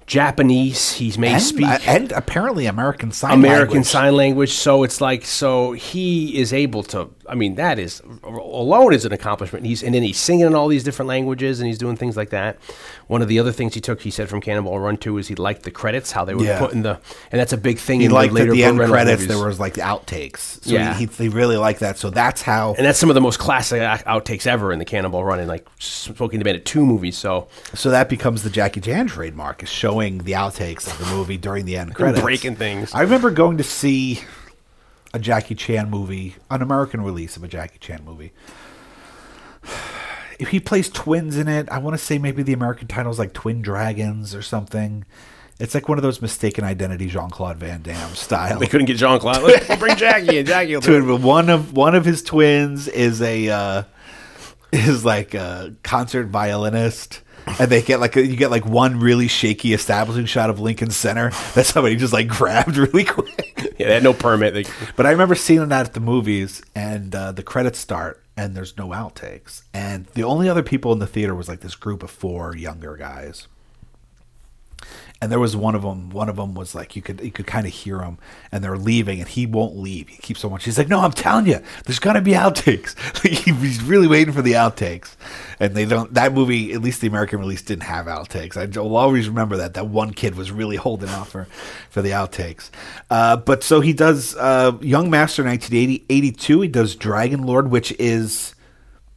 Japanese. 0.07 0.93
He's 0.93 1.17
may 1.17 1.33
and, 1.33 1.41
speak. 1.41 1.65
Uh, 1.65 1.79
and 1.87 2.11
apparently 2.11 2.67
American 2.67 3.11
Sign 3.11 3.33
American 3.33 3.75
Language. 3.75 3.87
Sign 3.87 4.15
Language. 4.15 4.51
So 4.51 4.83
it's 4.83 5.01
like 5.01 5.25
so 5.25 5.71
he 5.73 6.37
is 6.39 6.53
able 6.53 6.83
to. 6.83 7.09
I 7.27 7.33
mean, 7.33 7.55
that 7.55 7.79
is 7.79 8.03
alone 8.23 8.93
is 8.93 9.03
an 9.03 9.11
accomplishment. 9.11 9.65
He's 9.65 9.81
and 9.81 9.95
then 9.95 10.03
he's 10.03 10.17
singing 10.17 10.45
in 10.45 10.53
all 10.53 10.67
these 10.67 10.83
different 10.83 11.07
languages 11.07 11.59
and 11.59 11.67
he's 11.67 11.79
doing 11.79 11.95
things 11.97 12.15
like 12.15 12.29
that. 12.29 12.59
One 13.07 13.23
of 13.23 13.27
the 13.27 13.39
other 13.39 13.51
things 13.51 13.73
he 13.73 13.81
took, 13.81 14.01
he 14.01 14.11
said 14.11 14.29
from 14.29 14.41
Cannonball 14.41 14.79
Run 14.79 14.97
too, 14.97 15.17
is 15.17 15.27
he 15.27 15.33
liked 15.35 15.63
the 15.63 15.71
credits, 15.71 16.11
how 16.11 16.23
they 16.23 16.35
were 16.35 16.43
Yeah. 16.43 16.59
put 16.59 16.73
in 16.73 16.83
the, 16.83 16.99
and 17.31 17.39
that's 17.39 17.53
a 17.53 17.57
big 17.57 17.79
thing. 17.79 17.99
He 17.99 18.05
in 18.07 18.11
liked 18.11 18.33
the 18.33 18.39
later 18.41 18.51
at 18.51 18.55
the 18.55 18.63
end 18.63 18.77
Reynolds 18.79 18.91
credits 18.95 19.21
movies. 19.23 19.35
there 19.37 19.47
was 19.47 19.59
like 19.59 19.73
the 19.73 19.81
outtakes. 19.81 20.63
So 20.63 20.71
Yeah. 20.73 20.93
he, 20.93 21.05
he, 21.05 21.23
he 21.23 21.29
really 21.29 21.57
liked 21.57 21.79
that. 21.79 21.97
So 21.97 22.11
that's 22.11 22.43
how. 22.43 22.75
and 22.75 22.85
that's 22.85 22.99
some 22.99 23.09
of 23.09 23.15
the 23.15 23.21
most 23.21 23.39
classic 23.39 23.81
outtakes 23.81 24.45
ever 24.45 24.71
in 24.71 24.77
the 24.79 24.85
Cannonball 24.85 25.23
Run 25.23 25.39
and 25.39 25.47
like 25.47 25.65
Smokey 25.79 26.35
and 26.35 26.41
the 26.41 26.45
Bandit 26.45 26.65
two 26.65 26.85
movies. 26.85 27.17
So 27.17 27.47
So 27.73 27.89
that 27.89 28.07
becomes 28.09 28.43
the 28.43 28.49
Jackie 28.51 28.81
Chan 28.81 29.07
trademark 29.07 29.63
is 29.63 29.69
showing 29.69 29.94
the 29.95 30.33
outtakes 30.33 30.87
of 30.87 30.97
the 30.97 31.15
movie 31.15 31.37
during 31.37 31.65
the 31.65 31.77
end 31.77 31.95
credits, 31.95 32.21
breaking 32.21 32.55
things. 32.55 32.93
I 32.93 33.01
remember 33.01 33.31
going 33.31 33.57
to 33.57 33.63
see 33.63 34.21
a 35.13 35.19
Jackie 35.19 35.55
Chan 35.55 35.89
movie, 35.89 36.35
an 36.51 36.61
American 36.61 37.01
release 37.01 37.37
of 37.37 37.43
a 37.43 37.47
Jackie 37.47 37.79
Chan 37.79 38.03
movie. 38.03 38.31
If 40.39 40.47
he 40.49 40.59
plays 40.59 40.89
twins 40.89 41.37
in 41.37 41.47
it, 41.47 41.69
I 41.69 41.77
want 41.79 41.97
to 41.97 42.03
say 42.03 42.17
maybe 42.17 42.43
the 42.43 42.53
American 42.53 42.87
title 42.87 43.11
is 43.11 43.19
like 43.19 43.33
Twin 43.33 43.61
Dragons 43.61 44.35
or 44.35 44.41
something. 44.41 45.05
It's 45.57 45.73
like 45.73 45.87
one 45.87 45.97
of 45.97 46.01
those 46.01 46.21
mistaken 46.21 46.65
identity 46.65 47.07
Jean 47.07 47.29
Claude 47.29 47.57
Van 47.57 47.81
Damme 47.81 48.13
style. 48.13 48.59
they 48.59 48.67
couldn't 48.67 48.87
get 48.87 48.97
Jean 48.97 49.19
Claude. 49.19 49.41
Let's 49.41 49.73
bring 49.77 49.95
Jackie 49.95 50.39
in. 50.39 50.45
Jackie 50.45 50.73
will 50.75 50.81
do 50.81 51.15
it. 51.15 51.21
One 51.21 51.49
of 51.49 51.71
one 51.71 51.95
of 51.95 52.03
his 52.03 52.21
twins 52.21 52.89
is 52.89 53.21
a 53.21 53.47
uh, 53.47 53.83
is 54.73 55.05
like 55.05 55.33
a 55.33 55.73
concert 55.81 56.27
violinist, 56.27 57.21
and 57.59 57.69
they 57.69 57.81
get 57.81 57.99
like 57.99 58.15
a, 58.15 58.25
you 58.25 58.35
get 58.35 58.51
like 58.51 58.65
one 58.65 58.99
really 58.99 59.27
shaky 59.27 59.73
establishing 59.73 60.25
shot 60.25 60.49
of 60.49 60.59
Lincoln 60.59 60.91
Center 60.91 61.31
that 61.53 61.65
somebody 61.65 61.95
just 61.95 62.13
like 62.13 62.27
grabbed 62.39 62.77
really 62.77 63.03
quick. 63.03 63.75
Yeah, 63.77 63.87
they 63.87 63.93
had 63.95 64.03
no 64.03 64.13
permit. 64.13 64.53
They, 64.53 64.65
But 64.95 65.05
I 65.05 65.11
remember 65.11 65.35
seeing 65.35 65.67
that 65.69 65.85
at 65.87 65.93
the 65.93 65.99
movies, 65.99 66.61
and 66.73 67.13
uh, 67.13 67.31
the 67.31 67.43
credits 67.43 67.79
start, 67.79 68.23
and 68.37 68.55
there's 68.55 68.77
no 68.77 68.89
outtakes, 68.89 69.63
and 69.73 70.05
the 70.07 70.23
only 70.23 70.49
other 70.49 70.63
people 70.63 70.91
in 70.93 70.99
the 70.99 71.07
theater 71.07 71.35
was 71.35 71.47
like 71.47 71.61
this 71.61 71.75
group 71.75 72.03
of 72.03 72.11
four 72.11 72.55
younger 72.55 72.95
guys. 72.95 73.47
And 75.21 75.31
there 75.31 75.39
was 75.39 75.55
one 75.55 75.75
of 75.75 75.81
them. 75.81 76.09
One 76.09 76.27
of 76.27 76.35
them 76.35 76.55
was 76.55 76.75
like 76.75 76.95
you 76.95 77.01
could 77.01 77.21
you 77.21 77.31
could 77.31 77.47
kind 77.47 77.65
of 77.65 77.71
hear 77.73 77.99
him, 78.01 78.17
and 78.51 78.63
they're 78.63 78.77
leaving, 78.77 79.19
and 79.19 79.29
he 79.29 79.45
won't 79.45 79.77
leave. 79.77 80.09
He 80.09 80.17
keeps 80.17 80.43
on 80.43 80.51
watching. 80.51 80.65
He's 80.65 80.77
like, 80.77 80.89
"No, 80.89 80.99
I'm 80.99 81.13
telling 81.13 81.47
you, 81.47 81.61
there's 81.85 81.99
gonna 81.99 82.21
be 82.21 82.33
outtakes." 82.33 82.95
He's 83.25 83.81
really 83.81 84.07
waiting 84.07 84.33
for 84.33 84.41
the 84.41 84.53
outtakes, 84.53 85.15
and 85.59 85.73
they 85.73 85.85
don't. 85.85 86.13
That 86.13 86.33
movie, 86.33 86.73
at 86.73 86.81
least 86.81 86.99
the 86.99 87.07
American 87.07 87.39
release, 87.39 87.61
didn't 87.61 87.83
have 87.83 88.07
outtakes. 88.07 88.57
I 88.57 88.79
will 88.79 88.97
always 88.97 89.29
remember 89.29 89.55
that. 89.57 89.73
That 89.73 89.87
one 89.87 90.11
kid 90.11 90.35
was 90.35 90.51
really 90.51 90.75
holding 90.75 91.09
out 91.09 91.27
for 91.27 91.47
for 91.89 92.01
the 92.01 92.09
outtakes. 92.09 92.69
Uh, 93.09 93.37
but 93.37 93.63
so 93.63 93.79
he 93.79 93.93
does 93.93 94.35
uh, 94.35 94.77
Young 94.81 95.09
Master 95.09 95.43
1980, 95.43 96.05
82. 96.09 96.61
He 96.61 96.67
does 96.67 96.95
Dragon 96.95 97.43
Lord, 97.43 97.71
which 97.71 97.93
is 97.99 98.54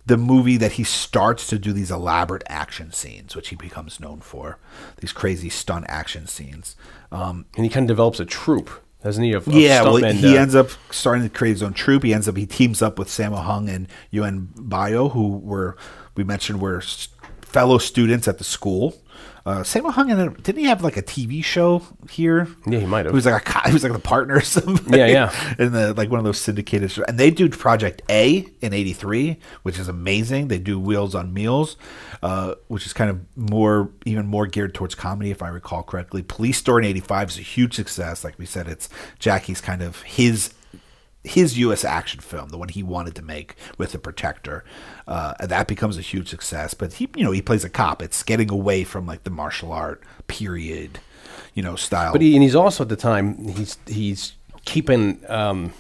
the 0.09 0.17
movie 0.17 0.57
that 0.57 0.73
he 0.73 0.85
starts 0.85 1.47
to 1.49 1.59
do 1.59 1.73
these 1.73 1.91
elaborate 1.91 2.43
action 2.49 2.93
scenes, 2.93 3.37
which 3.37 3.49
he 3.49 3.57
becomes 3.57 4.01
known 4.01 4.21
for, 4.21 4.59
these 5.01 5.13
crazy 5.13 5.51
stunt 5.51 5.85
action 5.89 6.27
scenes. 6.27 6.77
Um, 7.13 7.45
and 7.55 7.65
he 7.65 7.71
kind 7.71 7.85
of 7.85 7.89
develops 7.89 8.19
a 8.19 8.25
troupe, 8.25 8.71
doesn't 9.03 9.23
he? 9.23 9.33
Of, 9.33 9.47
of 9.47 9.55
yeah, 9.55 9.83
well, 9.83 9.95
stuntmen, 9.95 10.15
he 10.15 10.37
uh, 10.37 10.41
ends 10.41 10.55
up 10.55 10.71
starting 10.91 11.23
to 11.23 11.29
create 11.29 11.53
his 11.53 11.63
own 11.63 11.75
troupe. 11.75 12.03
He 12.03 12.15
ends 12.15 12.27
up 12.27 12.37
he 12.37 12.47
teams 12.47 12.81
up 12.81 12.99
with 12.99 13.09
Sammo 13.09 13.43
Hung 13.43 13.69
and 13.69 13.87
Yuen 14.11 14.49
Biao, 14.57 15.13
who 15.13 15.37
were 15.37 15.77
we 16.17 16.25
mentioned 16.25 16.61
were 16.61 16.81
fellow 17.43 17.79
students 17.79 18.27
at 18.27 18.39
the 18.39 18.45
school. 18.45 18.97
Uh, 19.49 19.63
Sammo 19.63 19.91
Hung 19.91 20.11
and 20.11 20.43
didn't 20.43 20.59
he 20.59 20.67
have 20.67 20.85
like 20.85 20.99
a 20.99 21.03
TV 21.03 21.43
show 21.43 21.83
here? 22.11 22.49
Yeah, 22.67 22.81
he 22.81 22.87
might 22.87 23.07
have. 23.07 23.13
He 23.13 23.17
was 23.17 23.25
like 23.25 23.49
a 23.49 23.69
he 23.69 23.73
was 23.73 23.83
like 23.83 23.95
the 23.95 23.99
partner 23.99 24.37
or 24.37 24.41
something. 24.43 24.93
Yeah, 24.93 25.07
yeah. 25.07 25.55
In 25.59 25.73
the 25.73 25.95
like 25.95 26.11
one 26.11 26.19
of 26.19 26.25
those 26.27 26.39
syndicated 26.39 26.91
shows. 26.91 27.07
And 27.09 27.17
they 27.17 27.31
do 27.31 27.49
Project 27.49 28.03
A 28.11 28.47
in 28.61 28.75
'83, 28.75 29.39
which 29.63 29.79
is 29.79 29.89
amazing. 29.89 30.49
They 30.49 30.59
do 30.59 30.79
Wheels 30.79 31.15
on 31.15 31.33
Meals, 31.33 31.79
uh, 32.23 32.57
which 32.67 32.85
is 32.85 32.93
kind 32.93 33.09
of 33.09 33.21
more 33.39 33.91
even 34.05 34.27
more 34.27 34.47
geared 34.47 34.75
towards 34.75 34.95
comedy, 34.95 35.31
if 35.31 35.43
I 35.43 35.49
recall 35.49 35.83
correctly. 35.83 36.23
Police 36.23 36.59
Story 36.59 36.85
in 36.85 36.91
'85 36.91 37.31
is 37.31 37.39
a 37.39 37.41
huge 37.41 37.73
success. 37.75 38.25
Like 38.25 38.39
we 38.39 38.45
said, 38.45 38.69
it's 38.69 38.91
Jackie's 39.19 39.63
kind 39.63 39.81
of 39.81 40.03
his 40.03 40.53
his 41.29 41.59
U.S. 41.59 41.85
action 41.85 42.21
film, 42.21 42.49
the 42.49 42.59
one 42.59 42.69
he 42.69 42.83
wanted 42.83 43.15
to 43.17 43.23
make 43.23 43.55
with 43.77 43.93
the 43.93 43.99
Protector, 43.99 44.65
uh, 45.07 45.35
that 45.45 45.69
becomes 45.69 45.99
a 45.99 46.01
huge 46.01 46.29
success. 46.29 46.75
But 46.75 46.95
he, 46.95 47.09
you 47.17 47.25
know, 47.25 47.31
he 47.31 47.43
plays 47.43 47.65
a 47.65 47.71
cop. 47.71 48.03
It's 48.03 48.23
getting 48.23 48.51
away 48.51 48.85
from 48.85 49.07
like 49.07 49.25
the 49.25 49.31
martial 49.31 49.73
art 49.73 50.03
period, 50.27 51.01
you 51.55 51.63
know, 51.63 51.77
style. 51.77 52.13
But 52.13 52.23
he, 52.23 52.35
and 52.35 52.43
he's 52.43 52.55
also 52.55 52.85
at 52.85 52.89
the 52.89 52.97
time 52.97 53.49
he's 53.49 53.79
he's 53.87 54.35
keeping. 54.65 55.21
Um, 55.29 55.73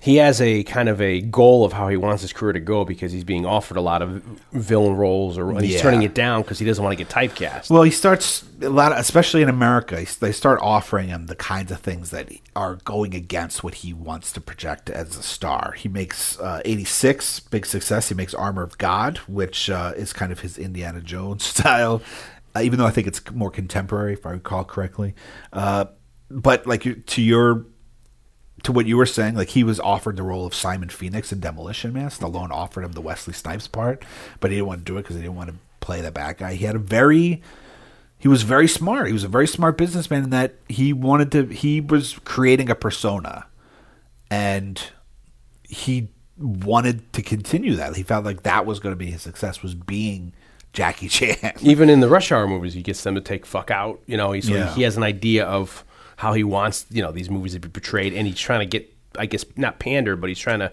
he 0.00 0.16
has 0.16 0.40
a 0.40 0.62
kind 0.62 0.88
of 0.88 1.00
a 1.00 1.20
goal 1.20 1.64
of 1.64 1.72
how 1.72 1.88
he 1.88 1.96
wants 1.96 2.22
his 2.22 2.32
career 2.32 2.52
to 2.52 2.60
go 2.60 2.84
because 2.84 3.10
he's 3.10 3.24
being 3.24 3.44
offered 3.44 3.76
a 3.76 3.80
lot 3.80 4.00
of 4.00 4.22
villain 4.52 4.94
roles, 4.96 5.36
or 5.36 5.50
and 5.50 5.60
he's 5.62 5.74
Yeah. 5.74 5.82
turning 5.82 6.02
it 6.02 6.14
down 6.14 6.42
because 6.42 6.58
he 6.60 6.64
doesn't 6.66 6.82
want 6.84 6.96
to 6.96 7.04
get 7.04 7.12
typecast. 7.12 7.68
Well, 7.68 7.82
he 7.82 7.90
starts 7.90 8.44
a 8.62 8.68
lot, 8.68 8.92
of, 8.92 8.98
especially 8.98 9.42
in 9.42 9.48
America. 9.48 10.04
They 10.20 10.30
start 10.32 10.60
offering 10.62 11.08
him 11.08 11.26
the 11.26 11.34
kinds 11.34 11.72
of 11.72 11.80
things 11.80 12.10
that 12.10 12.30
are 12.54 12.76
going 12.84 13.14
against 13.14 13.64
what 13.64 13.74
he 13.76 13.92
wants 13.92 14.30
to 14.32 14.40
project 14.40 14.88
as 14.88 15.16
a 15.16 15.22
star. 15.22 15.72
He 15.76 15.88
makes 15.88 16.38
uh, 16.38 16.62
'86 16.64 17.40
big 17.40 17.66
success. 17.66 18.08
He 18.08 18.14
makes 18.14 18.34
Armor 18.34 18.62
of 18.62 18.78
God, 18.78 19.18
which 19.26 19.68
uh, 19.68 19.94
is 19.96 20.12
kind 20.12 20.30
of 20.30 20.40
his 20.40 20.58
Indiana 20.58 21.00
Jones 21.00 21.44
style, 21.54 22.02
uh, 22.54 22.60
even 22.60 22.78
though 22.78 22.86
I 22.86 22.90
think 22.90 23.06
it's 23.08 23.20
more 23.32 23.50
contemporary, 23.50 24.12
if 24.12 24.24
I 24.26 24.30
recall 24.30 24.64
correctly. 24.64 25.14
Uh, 25.52 25.86
but 26.30 26.66
like 26.68 27.04
to 27.06 27.22
your 27.22 27.66
to 28.64 28.72
what 28.72 28.86
you 28.86 28.96
were 28.96 29.06
saying, 29.06 29.34
like 29.34 29.50
he 29.50 29.62
was 29.64 29.78
offered 29.80 30.16
the 30.16 30.22
role 30.22 30.44
of 30.46 30.54
Simon 30.54 30.88
Phoenix 30.88 31.32
in 31.32 31.40
Demolition 31.40 31.92
Man. 31.92 32.08
Stallone 32.10 32.50
offered 32.50 32.84
him 32.84 32.92
the 32.92 33.00
Wesley 33.00 33.32
Snipes 33.34 33.68
part, 33.68 34.04
but 34.40 34.50
he 34.50 34.56
didn't 34.56 34.68
want 34.68 34.80
to 34.80 34.92
do 34.92 34.98
it 34.98 35.02
because 35.02 35.16
he 35.16 35.22
didn't 35.22 35.36
want 35.36 35.50
to 35.50 35.56
play 35.80 36.00
the 36.00 36.10
bad 36.10 36.38
guy. 36.38 36.54
He 36.54 36.64
had 36.64 36.74
a 36.74 36.80
very, 36.80 37.40
he 38.18 38.26
was 38.28 38.42
very 38.42 38.66
smart. 38.68 39.06
He 39.06 39.12
was 39.12 39.24
a 39.24 39.28
very 39.28 39.46
smart 39.46 39.78
businessman 39.78 40.24
in 40.24 40.30
that 40.30 40.54
he 40.68 40.92
wanted 40.92 41.30
to. 41.32 41.46
He 41.54 41.80
was 41.80 42.18
creating 42.24 42.68
a 42.68 42.74
persona, 42.74 43.46
and 44.30 44.82
he 45.62 46.08
wanted 46.36 47.12
to 47.12 47.22
continue 47.22 47.74
that. 47.76 47.96
He 47.96 48.02
felt 48.02 48.24
like 48.24 48.42
that 48.42 48.66
was 48.66 48.80
going 48.80 48.92
to 48.92 48.96
be 48.96 49.10
his 49.10 49.22
success 49.22 49.62
was 49.62 49.74
being 49.74 50.32
Jackie 50.72 51.08
Chan. 51.08 51.54
Even 51.62 51.88
in 51.90 52.00
the 52.00 52.08
Rush 52.08 52.32
Hour 52.32 52.46
movies, 52.46 52.74
he 52.74 52.82
gets 52.82 53.02
them 53.02 53.14
to 53.14 53.20
take 53.20 53.46
fuck 53.46 53.70
out. 53.70 54.00
You 54.06 54.16
know, 54.16 54.32
he's 54.32 54.48
Yeah. 54.48 54.72
he 54.74 54.82
has 54.82 54.96
an 54.96 55.02
idea 55.02 55.44
of 55.46 55.84
how 56.18 56.32
he 56.34 56.44
wants 56.44 56.84
you 56.90 57.02
know 57.02 57.10
these 57.12 57.30
movies 57.30 57.54
to 57.54 57.60
be 57.60 57.68
portrayed, 57.68 58.12
and 58.12 58.26
he's 58.26 58.38
trying 58.38 58.60
to 58.60 58.66
get, 58.66 58.92
I 59.18 59.26
guess, 59.26 59.44
not 59.56 59.78
pander, 59.78 60.14
but 60.16 60.28
he's 60.28 60.38
trying 60.38 60.58
to 60.60 60.70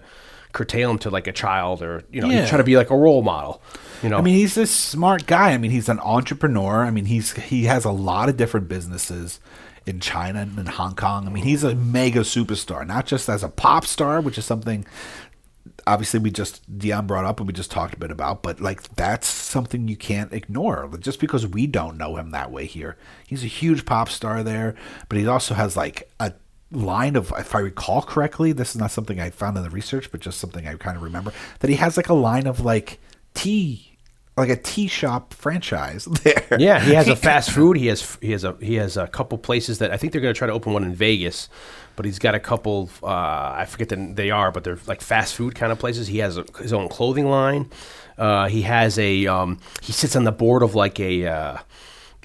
curtail 0.52 0.90
him 0.90 0.98
to 0.98 1.10
like 1.10 1.26
a 1.26 1.32
child, 1.32 1.82
or 1.82 2.02
you 2.10 2.20
know, 2.20 2.28
Yeah. 2.28 2.40
he's 2.40 2.48
trying 2.48 2.60
to 2.60 2.64
be 2.64 2.76
like 2.76 2.90
a 2.90 2.96
role 2.96 3.22
model. 3.22 3.60
You 4.02 4.08
know, 4.10 4.18
I 4.18 4.22
mean, 4.22 4.34
he's 4.34 4.54
this 4.54 4.70
smart 4.70 5.26
guy. 5.26 5.52
I 5.52 5.58
mean, 5.58 5.70
he's 5.70 5.88
an 5.88 6.00
entrepreneur. 6.00 6.84
I 6.84 6.90
mean, 6.90 7.04
he's 7.06 7.32
he 7.32 7.64
has 7.64 7.84
a 7.84 7.90
lot 7.90 8.28
of 8.28 8.36
different 8.36 8.68
businesses 8.68 9.40
in 9.86 10.00
China 10.00 10.40
and 10.40 10.58
in 10.58 10.66
Hong 10.66 10.94
Kong. 10.96 11.26
I 11.26 11.30
mean, 11.30 11.44
he's 11.44 11.62
a 11.62 11.74
mega 11.74 12.20
superstar, 12.20 12.86
not 12.86 13.06
just 13.06 13.28
as 13.28 13.44
a 13.44 13.48
pop 13.48 13.86
star, 13.86 14.20
which 14.20 14.36
is 14.38 14.44
something 14.44 14.84
obviously 15.86 16.20
we 16.20 16.30
just 16.30 16.78
Dion 16.78 17.06
brought 17.06 17.24
up 17.24 17.38
and 17.38 17.46
we 17.46 17.52
just 17.52 17.70
talked 17.70 17.94
a 17.94 17.98
bit 17.98 18.10
about, 18.10 18.42
but 18.42 18.60
like 18.60 18.82
that's 18.96 19.26
something 19.26 19.88
you 19.88 19.96
can't 19.96 20.32
ignore. 20.32 20.90
Just 20.98 21.20
because 21.20 21.46
we 21.46 21.66
don't 21.66 21.96
know 21.96 22.16
him 22.16 22.30
that 22.30 22.50
way 22.50 22.66
here, 22.66 22.96
he's 23.26 23.44
a 23.44 23.48
huge 23.48 23.86
pop 23.86 24.08
star 24.08 24.42
there, 24.42 24.74
but 25.08 25.18
he 25.18 25.26
also 25.26 25.54
has 25.54 25.76
like 25.76 26.10
a 26.18 26.32
line 26.72 27.16
of, 27.16 27.32
if 27.38 27.54
I 27.54 27.60
recall 27.60 28.02
correctly, 28.02 28.52
this 28.52 28.70
is 28.70 28.80
not 28.80 28.90
something 28.90 29.20
I 29.20 29.30
found 29.30 29.56
in 29.56 29.62
the 29.62 29.70
research, 29.70 30.10
but 30.10 30.20
just 30.20 30.38
something 30.38 30.66
I 30.66 30.74
kind 30.74 30.96
of 30.96 31.02
remember 31.02 31.32
that 31.60 31.70
he 31.70 31.76
has 31.76 31.96
like 31.96 32.08
a 32.08 32.14
line 32.14 32.46
of 32.46 32.60
like 32.60 32.98
tea. 33.34 33.85
Like 34.36 34.50
a 34.50 34.56
tea 34.56 34.86
shop 34.86 35.32
franchise 35.32 36.04
there. 36.22 36.46
Yeah, 36.58 36.78
he 36.80 36.92
has 36.92 37.08
a 37.08 37.16
fast 37.28 37.50
food. 37.50 37.78
He 37.78 37.86
has 37.86 38.18
he 38.20 38.32
has 38.32 38.44
a 38.44 38.54
he 38.60 38.74
has 38.74 38.96
a 38.98 39.06
couple 39.06 39.38
places 39.38 39.78
that 39.78 39.92
I 39.92 39.96
think 39.96 40.12
they're 40.12 40.20
going 40.20 40.34
to 40.34 40.38
try 40.38 40.46
to 40.46 40.52
open 40.52 40.74
one 40.74 40.84
in 40.84 40.94
Vegas, 40.94 41.48
but 41.96 42.04
he's 42.04 42.18
got 42.18 42.34
a 42.34 42.40
couple. 42.40 42.90
Uh, 43.02 43.06
I 43.06 43.64
forget 43.66 43.88
that 43.88 44.16
they 44.16 44.30
are, 44.30 44.52
but 44.52 44.62
they're 44.62 44.78
like 44.86 45.00
fast 45.00 45.34
food 45.34 45.54
kind 45.54 45.72
of 45.72 45.78
places. 45.78 46.08
He 46.08 46.18
has 46.18 46.36
a, 46.36 46.44
his 46.60 46.74
own 46.74 46.88
clothing 46.88 47.30
line. 47.30 47.70
Uh, 48.18 48.48
he 48.48 48.62
has 48.62 48.98
a 48.98 49.26
um, 49.26 49.58
he 49.80 49.92
sits 49.92 50.14
on 50.16 50.24
the 50.24 50.32
board 50.32 50.62
of 50.62 50.74
like 50.74 51.00
a. 51.00 51.26
Uh, 51.26 51.58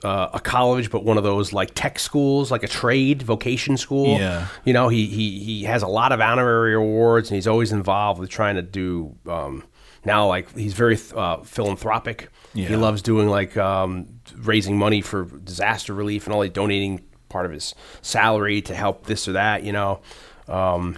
uh, 0.03 0.32
a 0.34 0.39
college, 0.39 0.89
but 0.89 1.03
one 1.03 1.20
of 1.20 1.24
those 1.24 1.53
like 1.53 1.76
tech 1.76 1.99
schools, 1.99 2.49
like 2.49 2.64
a 2.64 2.68
trade 2.68 3.22
vocation 3.22 3.78
school. 3.78 4.18
Yeah. 4.18 4.47
you 4.66 4.74
know, 4.74 4.88
he 4.88 5.05
he 5.05 5.38
he 5.38 5.64
has 5.66 5.84
a 5.84 5.88
lot 5.88 6.12
of 6.12 6.20
honorary 6.20 6.74
awards, 6.74 7.30
and 7.30 7.36
he's 7.36 7.45
always 7.45 7.72
involved 7.72 8.20
with 8.20 8.32
trying 8.32 8.55
to 8.55 8.64
do. 8.64 9.16
Um, 9.28 9.64
now, 10.05 10.27
like 10.27 10.55
he's 10.57 10.73
very 10.73 10.97
uh, 11.15 11.37
philanthropic. 11.37 12.29
He 12.67 12.75
loves 12.75 13.01
doing 13.01 13.29
like 13.29 13.55
um, 13.57 14.07
raising 14.35 14.77
money 14.77 15.01
for 15.01 15.25
disaster 15.25 15.93
relief 15.93 16.25
and 16.25 16.33
all. 16.33 16.39
Like 16.39 16.53
donating 16.53 17.01
part 17.29 17.45
of 17.45 17.51
his 17.51 17.73
salary 18.01 18.61
to 18.63 18.75
help 18.75 19.05
this 19.05 19.27
or 19.27 19.33
that. 19.33 19.63
You 19.63 19.71
know, 19.71 19.99
um, 20.47 20.97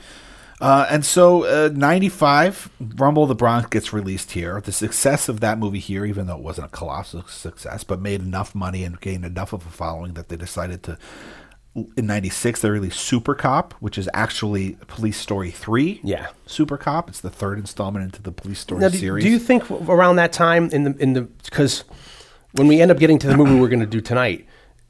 Uh, 0.61 0.87
and 0.89 1.03
so, 1.03 1.43
uh, 1.43 1.69
95, 1.73 2.69
Rumble 2.95 3.23
of 3.23 3.29
the 3.29 3.35
Bronx 3.35 3.67
gets 3.67 3.91
released 3.91 4.31
here. 4.31 4.61
The 4.61 4.71
success 4.71 5.27
of 5.27 5.41
that 5.41 5.59
movie 5.59 5.79
here, 5.79 6.05
even 6.05 6.27
though 6.27 6.37
it 6.37 6.43
wasn't 6.43 6.67
a 6.67 6.69
colossal 6.69 7.23
success, 7.23 7.83
but 7.83 7.99
made 7.99 8.21
enough 8.21 8.55
money 8.55 8.85
and 8.85 8.99
gained 9.01 9.25
enough 9.25 9.51
of 9.51 9.65
a 9.65 9.69
following 9.69 10.13
that 10.13 10.29
they 10.29 10.37
decided 10.37 10.81
to. 10.83 10.97
In 11.75 12.05
96, 12.05 12.61
they 12.61 12.69
released 12.69 12.99
Super 12.99 13.33
Cop, 13.33 13.73
which 13.79 13.97
is 13.97 14.07
actually 14.13 14.77
Police 14.85 15.17
Story 15.17 15.49
3. 15.49 16.01
Yeah. 16.03 16.27
Super 16.45 16.77
Cop. 16.77 17.09
It's 17.09 17.19
the 17.19 17.31
third 17.31 17.57
installment 17.57 18.05
into 18.05 18.21
the 18.21 18.31
Police 18.31 18.59
Story 18.59 18.79
now, 18.79 18.89
do, 18.89 18.97
series. 18.97 19.23
do 19.23 19.29
you 19.29 19.39
think 19.39 19.69
around 19.71 20.17
that 20.17 20.31
time 20.33 20.69
in 20.69 20.83
the 20.83 20.95
in 20.97 21.13
the 21.13 21.21
because 21.21 21.83
when 22.51 22.67
we 22.67 22.79
end 22.79 22.91
up 22.91 22.99
getting 22.99 23.17
to 23.17 23.27
the 23.27 23.35
movie 23.35 23.59
we're 23.59 23.69
going 23.69 23.79
to 23.79 23.87
do 23.87 24.01
tonight, 24.01 24.45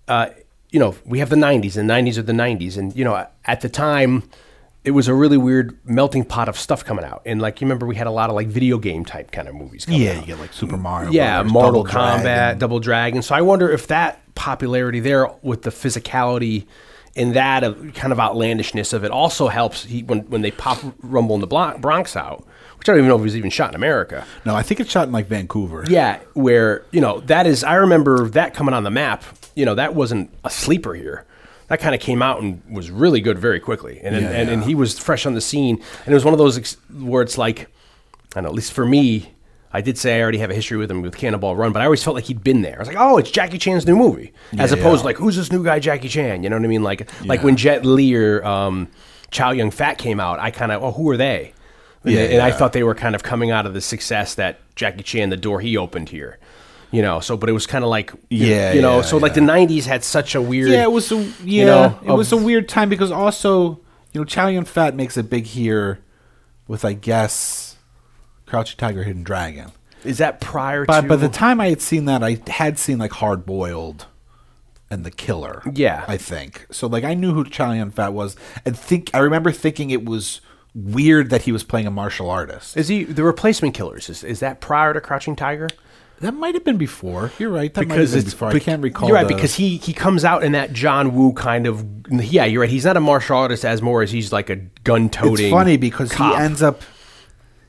uh, 0.09 0.27
you 0.71 0.79
know, 0.79 0.95
we 1.05 1.19
have 1.19 1.29
the 1.29 1.37
'90s, 1.37 1.77
and 1.77 1.89
the 1.89 1.93
'90s 1.93 2.17
are 2.17 2.23
the 2.23 2.33
'90s, 2.33 2.77
and 2.77 2.93
you 2.95 3.05
know, 3.05 3.27
at 3.45 3.61
the 3.61 3.69
time. 3.69 4.23
It 4.83 4.91
was 4.91 5.07
a 5.07 5.13
really 5.13 5.37
weird 5.37 5.77
melting 5.85 6.25
pot 6.25 6.49
of 6.49 6.57
stuff 6.57 6.83
coming 6.83 7.05
out, 7.05 7.21
and 7.25 7.41
like 7.41 7.61
you 7.61 7.65
remember, 7.65 7.85
we 7.85 7.95
had 7.95 8.07
a 8.07 8.11
lot 8.11 8.29
of 8.29 8.35
like 8.35 8.47
video 8.47 8.77
game 8.77 9.05
type 9.05 9.31
kind 9.31 9.47
of 9.47 9.55
movies. 9.55 9.85
Coming 9.85 10.01
yeah, 10.01 10.11
out. 10.11 10.21
you 10.21 10.27
get 10.27 10.39
like 10.39 10.53
Super 10.53 10.77
Mario. 10.77 11.11
yeah, 11.11 11.37
Brothers, 11.37 11.53
Mortal 11.53 11.83
Double 11.83 11.99
Kombat, 11.99 12.21
Dragon. 12.23 12.57
Double 12.59 12.79
Dragon. 12.79 13.21
So 13.21 13.35
I 13.35 13.41
wonder 13.41 13.71
if 13.71 13.87
that 13.87 14.19
popularity 14.35 14.99
there 14.99 15.29
with 15.41 15.61
the 15.61 15.69
physicality 15.69 16.65
and 17.15 17.35
that 17.35 17.63
of 17.63 17.93
kind 17.93 18.11
of 18.11 18.19
outlandishness 18.19 18.93
of 18.93 19.03
it 19.03 19.11
also 19.11 19.47
helps 19.47 19.85
he, 19.85 20.03
when 20.03 20.21
when 20.29 20.41
they 20.41 20.51
pop 20.51 20.79
Rumble 21.01 21.35
in 21.35 21.41
the 21.41 21.47
Bronx 21.47 22.15
out, 22.15 22.45
which 22.77 22.89
I 22.89 22.93
don't 22.93 22.99
even 22.99 23.09
know 23.09 23.15
if 23.15 23.21
it 23.21 23.23
was 23.23 23.37
even 23.37 23.51
shot 23.51 23.69
in 23.69 23.75
America. 23.75 24.25
No, 24.45 24.55
I 24.55 24.63
think 24.63 24.79
it's 24.79 24.89
shot 24.89 25.07
in 25.07 25.13
like 25.13 25.27
Vancouver. 25.27 25.85
Yeah, 25.87 26.19
where 26.33 26.83
you 26.91 27.01
know 27.01 27.19
that 27.21 27.45
is. 27.47 27.63
I 27.63 27.75
remember 27.75 28.27
that 28.29 28.53
coming 28.53 28.73
on 28.73 28.83
the 28.83 28.91
map. 28.91 29.23
You 29.55 29.65
know 29.65 29.75
that 29.75 29.93
wasn't 29.95 30.33
a 30.43 30.49
sleeper 30.49 30.93
here. 30.93 31.25
That 31.69 31.79
kind 31.79 31.95
of 31.95 32.01
came 32.01 32.21
out 32.21 32.41
and 32.41 32.61
was 32.69 32.91
really 32.91 33.21
good 33.21 33.39
very 33.39 33.59
quickly, 33.59 33.99
and 34.03 34.15
and, 34.15 34.23
Yeah, 34.25 34.31
and, 34.31 34.49
and 34.49 34.63
he 34.63 34.75
was 34.75 34.99
fresh 34.99 35.25
on 35.25 35.33
the 35.33 35.41
scene. 35.41 35.81
And 36.05 36.11
it 36.11 36.13
was 36.13 36.25
one 36.25 36.33
of 36.33 36.37
those 36.37 36.57
ex- 36.57 36.77
where 36.93 37.21
it's 37.23 37.37
like, 37.37 37.67
I. 38.35 38.39
At 38.39 38.53
least 38.53 38.73
for 38.73 38.85
me, 38.85 39.33
I 39.71 39.81
did 39.81 39.97
say 39.97 40.17
I 40.17 40.21
already 40.21 40.37
have 40.39 40.51
a 40.51 40.53
history 40.55 40.77
with 40.77 40.91
him 40.91 41.01
with 41.01 41.15
Cannonball 41.15 41.55
Run, 41.55 41.71
but 41.71 41.81
I 41.81 41.85
always 41.85 42.03
felt 42.03 42.15
like 42.15 42.25
he'd 42.25 42.43
been 42.43 42.61
there. 42.61 42.75
I 42.75 42.79
was 42.79 42.87
like, 42.87 42.97
oh, 42.99 43.17
it's 43.17 43.31
Jackie 43.31 43.57
Chan's 43.57 43.87
new 43.87 43.95
movie, 43.95 44.33
as 44.57 44.71
Yeah, 44.71 44.77
opposed 44.77 44.97
yeah. 44.99 45.01
to 45.01 45.05
like, 45.05 45.15
who's 45.17 45.35
this 45.35 45.51
new 45.51 45.63
guy, 45.63 45.79
Jackie 45.79 46.09
Chan? 46.09 46.43
You 46.43 46.49
know 46.49 46.57
what 46.57 46.65
I 46.65 46.67
mean? 46.67 46.83
Like 46.83 47.09
like 47.25 47.43
when 47.43 47.55
Jet 47.55 47.85
Li 47.85 48.13
or 48.15 48.45
um, 48.45 48.87
Chow 49.31 49.51
Yun 49.51 49.71
Fat 49.71 49.97
came 49.97 50.19
out, 50.19 50.39
I 50.39 50.51
kind 50.51 50.71
of, 50.71 50.83
oh, 50.83 50.91
who 50.91 51.09
are 51.09 51.17
they? 51.17 51.53
And, 52.03 52.13
Yeah, 52.13 52.19
and 52.21 52.41
I 52.41 52.51
thought 52.51 52.73
they 52.73 52.83
were 52.83 52.93
kind 52.95 53.15
of 53.15 53.23
coming 53.23 53.49
out 53.49 53.65
of 53.65 53.73
the 53.73 53.81
success 53.81 54.35
that 54.35 54.59
Jackie 54.75 55.03
Chan, 55.03 55.29
the 55.29 55.37
door 55.37 55.61
he 55.61 55.77
opened 55.77 56.09
here. 56.09 56.37
You 56.93 57.01
know, 57.01 57.19
so 57.19 57.35
but 57.35 57.49
it 57.49 57.53
was 57.53 57.65
kind 57.67 57.83
of 57.83 57.89
like 57.89 58.11
you- 58.29 58.45
Yeah, 58.47 58.71
you 58.73 58.81
know, 58.81 58.97
yeah, 58.97 59.01
so 59.01 59.17
like 59.17 59.31
yeah. 59.35 59.45
the 59.45 59.51
'90s 59.51 59.85
had 59.85 60.03
such 60.03 60.35
a 60.35 60.41
weird. 60.41 60.69
Yeah, 60.69 60.83
it 60.83 60.91
was 60.91 61.11
a 61.11 61.17
yeah, 61.43 61.65
know, 61.65 61.99
it 62.05 62.11
was 62.11 62.31
a 62.31 62.37
weird 62.37 62.69
time 62.69 62.87
because 62.87 63.11
also 63.11 63.79
you 64.13 64.21
know 64.21 64.25
Chow 64.25 64.47
Yun 64.47 64.63
Fat 64.65 64.95
makes 64.95 65.17
it 65.17 65.29
big 65.29 65.45
here 65.47 65.99
with 66.67 66.85
I 66.85 66.93
guess 66.93 67.77
Crouching 68.45 68.77
Tiger, 68.77 69.03
Hidden 69.03 69.23
Dragon. 69.23 69.71
Is 70.03 70.19
that 70.19 70.39
prior 70.39 70.85
But 70.85 71.01
to? 71.01 71.07
by 71.07 71.15
the 71.15 71.29
time 71.29 71.59
I 71.59 71.69
had 71.69 71.81
seen 71.81 72.05
that, 72.05 72.21
I 72.23 72.39
had 72.47 72.77
seen 72.77 72.99
like 72.99 73.13
Hard 73.13 73.45
Boiled 73.45 74.05
and 74.91 75.03
The 75.05 75.11
Killer. 75.11 75.63
Yeah. 75.73 76.03
I 76.07 76.17
think 76.17 76.67
so. 76.71 76.87
Like 76.87 77.03
I 77.05 77.13
knew 77.15 77.33
who 77.33 77.43
Chow 77.45 77.71
Yun 77.71 77.89
Fat 77.91 78.13
was, 78.13 78.35
and 78.65 78.77
think 78.77 79.09
I 79.13 79.19
remember 79.19 79.51
thinking 79.51 79.89
it 79.89 80.05
was 80.05 80.41
weird 80.75 81.29
that 81.29 81.43
he 81.43 81.51
was 81.51 81.63
playing 81.63 81.87
a 81.87 81.91
martial 81.91 82.29
artist. 82.29 82.75
is 82.77 82.87
he 82.87 83.03
the 83.03 83.23
replacement 83.23 83.73
killers? 83.75 84.09
Is, 84.09 84.23
is 84.23 84.39
that 84.41 84.59
prior 84.59 84.93
to 84.93 85.01
Crouching 85.01 85.35
Tiger? 85.35 85.69
That 86.21 86.33
might 86.33 86.53
have 86.53 86.63
been 86.63 86.77
before. 86.77 87.31
You're 87.37 87.49
right. 87.49 87.73
That 87.73 87.81
might 87.87 87.95
have 87.95 87.97
because 87.97 88.11
been 88.11 88.21
it's 88.21 88.33
before. 88.33 88.49
I 88.49 88.59
can't 88.59 88.81
recall. 88.81 89.09
You're 89.09 89.15
right 89.17 89.27
the- 89.27 89.33
because 89.35 89.55
he 89.55 89.77
he 89.77 89.93
comes 89.93 90.23
out 90.23 90.43
in 90.43 90.53
that 90.53 90.71
John 90.73 91.13
Woo 91.13 91.33
kind 91.33 91.67
of. 91.67 91.85
Yeah, 92.09 92.45
you're 92.45 92.61
right. 92.61 92.69
He's 92.69 92.85
not 92.85 92.95
a 92.95 93.01
martial 93.01 93.37
artist 93.37 93.65
as 93.65 93.81
more 93.81 94.01
as 94.01 94.11
he's 94.11 94.31
like 94.31 94.49
a 94.49 94.55
gun 94.55 95.09
toting. 95.09 95.45
It's 95.45 95.51
funny 95.51 95.77
because 95.77 96.11
cop. 96.11 96.37
he 96.37 96.41
ends 96.41 96.61
up. 96.61 96.81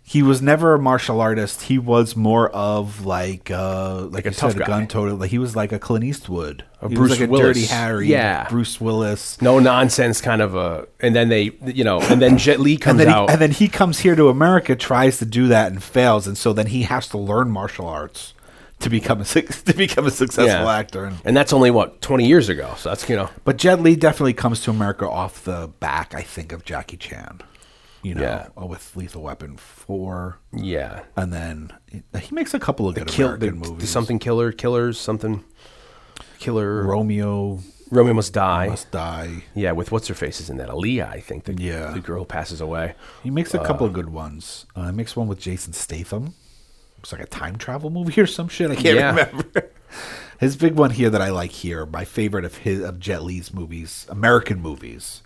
He 0.07 0.23
was 0.23 0.43
never 0.43 0.75
a 0.75 0.79
martial 0.79 1.19
artist. 1.23 1.63
He 1.63 1.79
was 1.79 2.15
more 2.15 2.51
of 2.51 3.07
like 3.07 3.51
uh 3.51 4.03
like 4.11 4.27
a 4.27 4.31
tough 4.33 4.55
guy. 4.55 4.67
gun 4.67 4.87
total. 4.87 5.17
Like 5.17 5.31
he 5.31 5.39
was 5.39 5.57
like 5.57 5.73
a 5.73 5.79
Clint 5.79 6.05
Eastwood. 6.05 6.63
A 6.83 6.91
he 6.91 6.95
Bruce 6.95 7.11
was 7.13 7.21
like 7.21 7.29
a 7.29 7.33
Willis. 7.33 7.57
Dirty 7.57 7.67
Harry. 7.67 8.09
Yeah. 8.09 8.47
Bruce 8.51 8.79
Willis. 8.79 9.41
no 9.41 9.59
nonsense 9.59 10.21
kind 10.21 10.43
of 10.43 10.55
a. 10.55 10.87
And 11.01 11.17
then 11.17 11.31
they, 11.31 11.53
you 11.65 11.85
know, 11.85 12.01
and 12.03 12.21
then 12.21 12.37
Jet 12.37 12.61
Li 12.61 12.73
And 12.75 12.83
comes 12.83 13.01
he, 13.01 13.07
out. 13.07 13.31
and 13.31 13.41
then 13.41 13.51
he 13.51 13.67
comes 13.67 14.01
here 14.01 14.15
to 14.15 14.29
America, 14.29 14.77
tries 14.77 15.19
to 15.21 15.25
do 15.25 15.49
that 15.49 15.73
and 15.73 15.83
fails, 15.83 16.27
and 16.27 16.37
so 16.37 16.53
then 16.53 16.67
he 16.67 16.83
has 16.83 17.09
to 17.09 17.17
learn 17.19 17.51
martial 17.51 17.87
arts 17.89 18.35
to 18.81 18.91
become 18.91 19.23
a 19.23 19.25
to 19.25 19.73
become 19.75 20.05
a 20.07 20.11
successful 20.11 20.67
Yeah. 20.67 20.71
actor. 20.71 21.07
And, 21.07 21.17
and 21.25 21.35
that's 21.35 21.55
only 21.55 21.71
what 21.71 22.03
20 22.03 22.27
years 22.29 22.51
ago. 22.51 22.75
So 22.77 22.91
that's 22.91 23.09
you 23.09 23.17
know. 23.17 23.31
but 23.45 23.57
Jet 23.57 23.81
Li 23.81 23.97
definitely 23.97 24.35
comes 24.35 24.61
to 24.65 24.71
America 24.71 25.09
off 25.09 25.43
the 25.45 25.71
back, 25.81 26.15
I 26.15 26.21
think, 26.21 26.53
of 26.53 26.67
Jackie 26.67 26.99
Chan. 26.99 27.41
You 28.05 28.15
know, 28.15 28.21
Yeah. 28.23 28.49
uh, 28.61 28.67
with 28.67 28.95
Lethal 28.95 29.23
Weapon 29.23 29.57
four. 29.57 30.39
Yeah. 30.53 31.01
and 31.17 31.33
then 31.33 31.73
he 32.21 32.35
makes 32.35 32.55
a 32.55 32.61
couple 32.61 32.89
of 32.89 32.95
good 32.95 33.09
Kill 33.09 33.31
the, 33.31 33.35
American 33.49 33.59
movies. 33.73 33.89
something 33.91 34.19
killer 34.19 34.53
killers 34.53 34.99
something 35.01 35.43
killer 36.39 36.83
Romeo 36.85 37.61
Romeo 37.91 38.15
must 38.15 38.33
die. 38.33 38.69
Must 38.69 38.91
Die. 38.91 39.45
Yeah, 39.55 39.73
with 39.73 39.93
what's 39.93 40.09
her 40.09 40.15
face 40.15 40.41
is 40.41 40.51
in 40.51 40.57
that 40.57 40.69
Aaliyah, 40.69 41.09
I 41.09 41.21
think. 41.21 41.45
The, 41.45 41.55
Yeah. 41.55 41.91
the 41.93 42.01
girl 42.01 42.25
passes 42.25 42.61
away. 42.61 42.95
He 43.23 43.31
makes 43.31 43.55
a 43.55 43.59
couple 43.59 43.87
of 43.87 43.93
good 43.93 44.09
ones. 44.09 44.67
Uh, 44.75 44.87
he 44.87 44.93
makes 44.93 45.15
one 45.15 45.29
with 45.29 45.39
Jason 45.39 45.73
Statham. 45.75 46.35
It's 46.99 47.13
like 47.13 47.21
a 47.21 47.27
time 47.27 47.57
travel 47.57 47.91
movie 47.91 48.21
or 48.21 48.27
some 48.27 48.49
shit. 48.49 48.71
I 48.71 48.75
can't 48.75 48.97
Yeah. 48.97 49.11
remember. 49.15 49.71
His 50.41 50.57
big 50.57 50.75
one 50.75 50.91
here 50.91 51.11
that 51.11 51.21
I 51.23 51.31
like 51.31 51.53
here, 51.53 51.87
my 51.87 52.05
favorite 52.05 52.45
of 52.45 52.57
his 52.59 52.81
of 52.83 52.99
Jet 52.99 53.23
Li's 53.23 53.55
movies, 53.55 54.07
American 54.09 54.61
movies, 54.61 55.23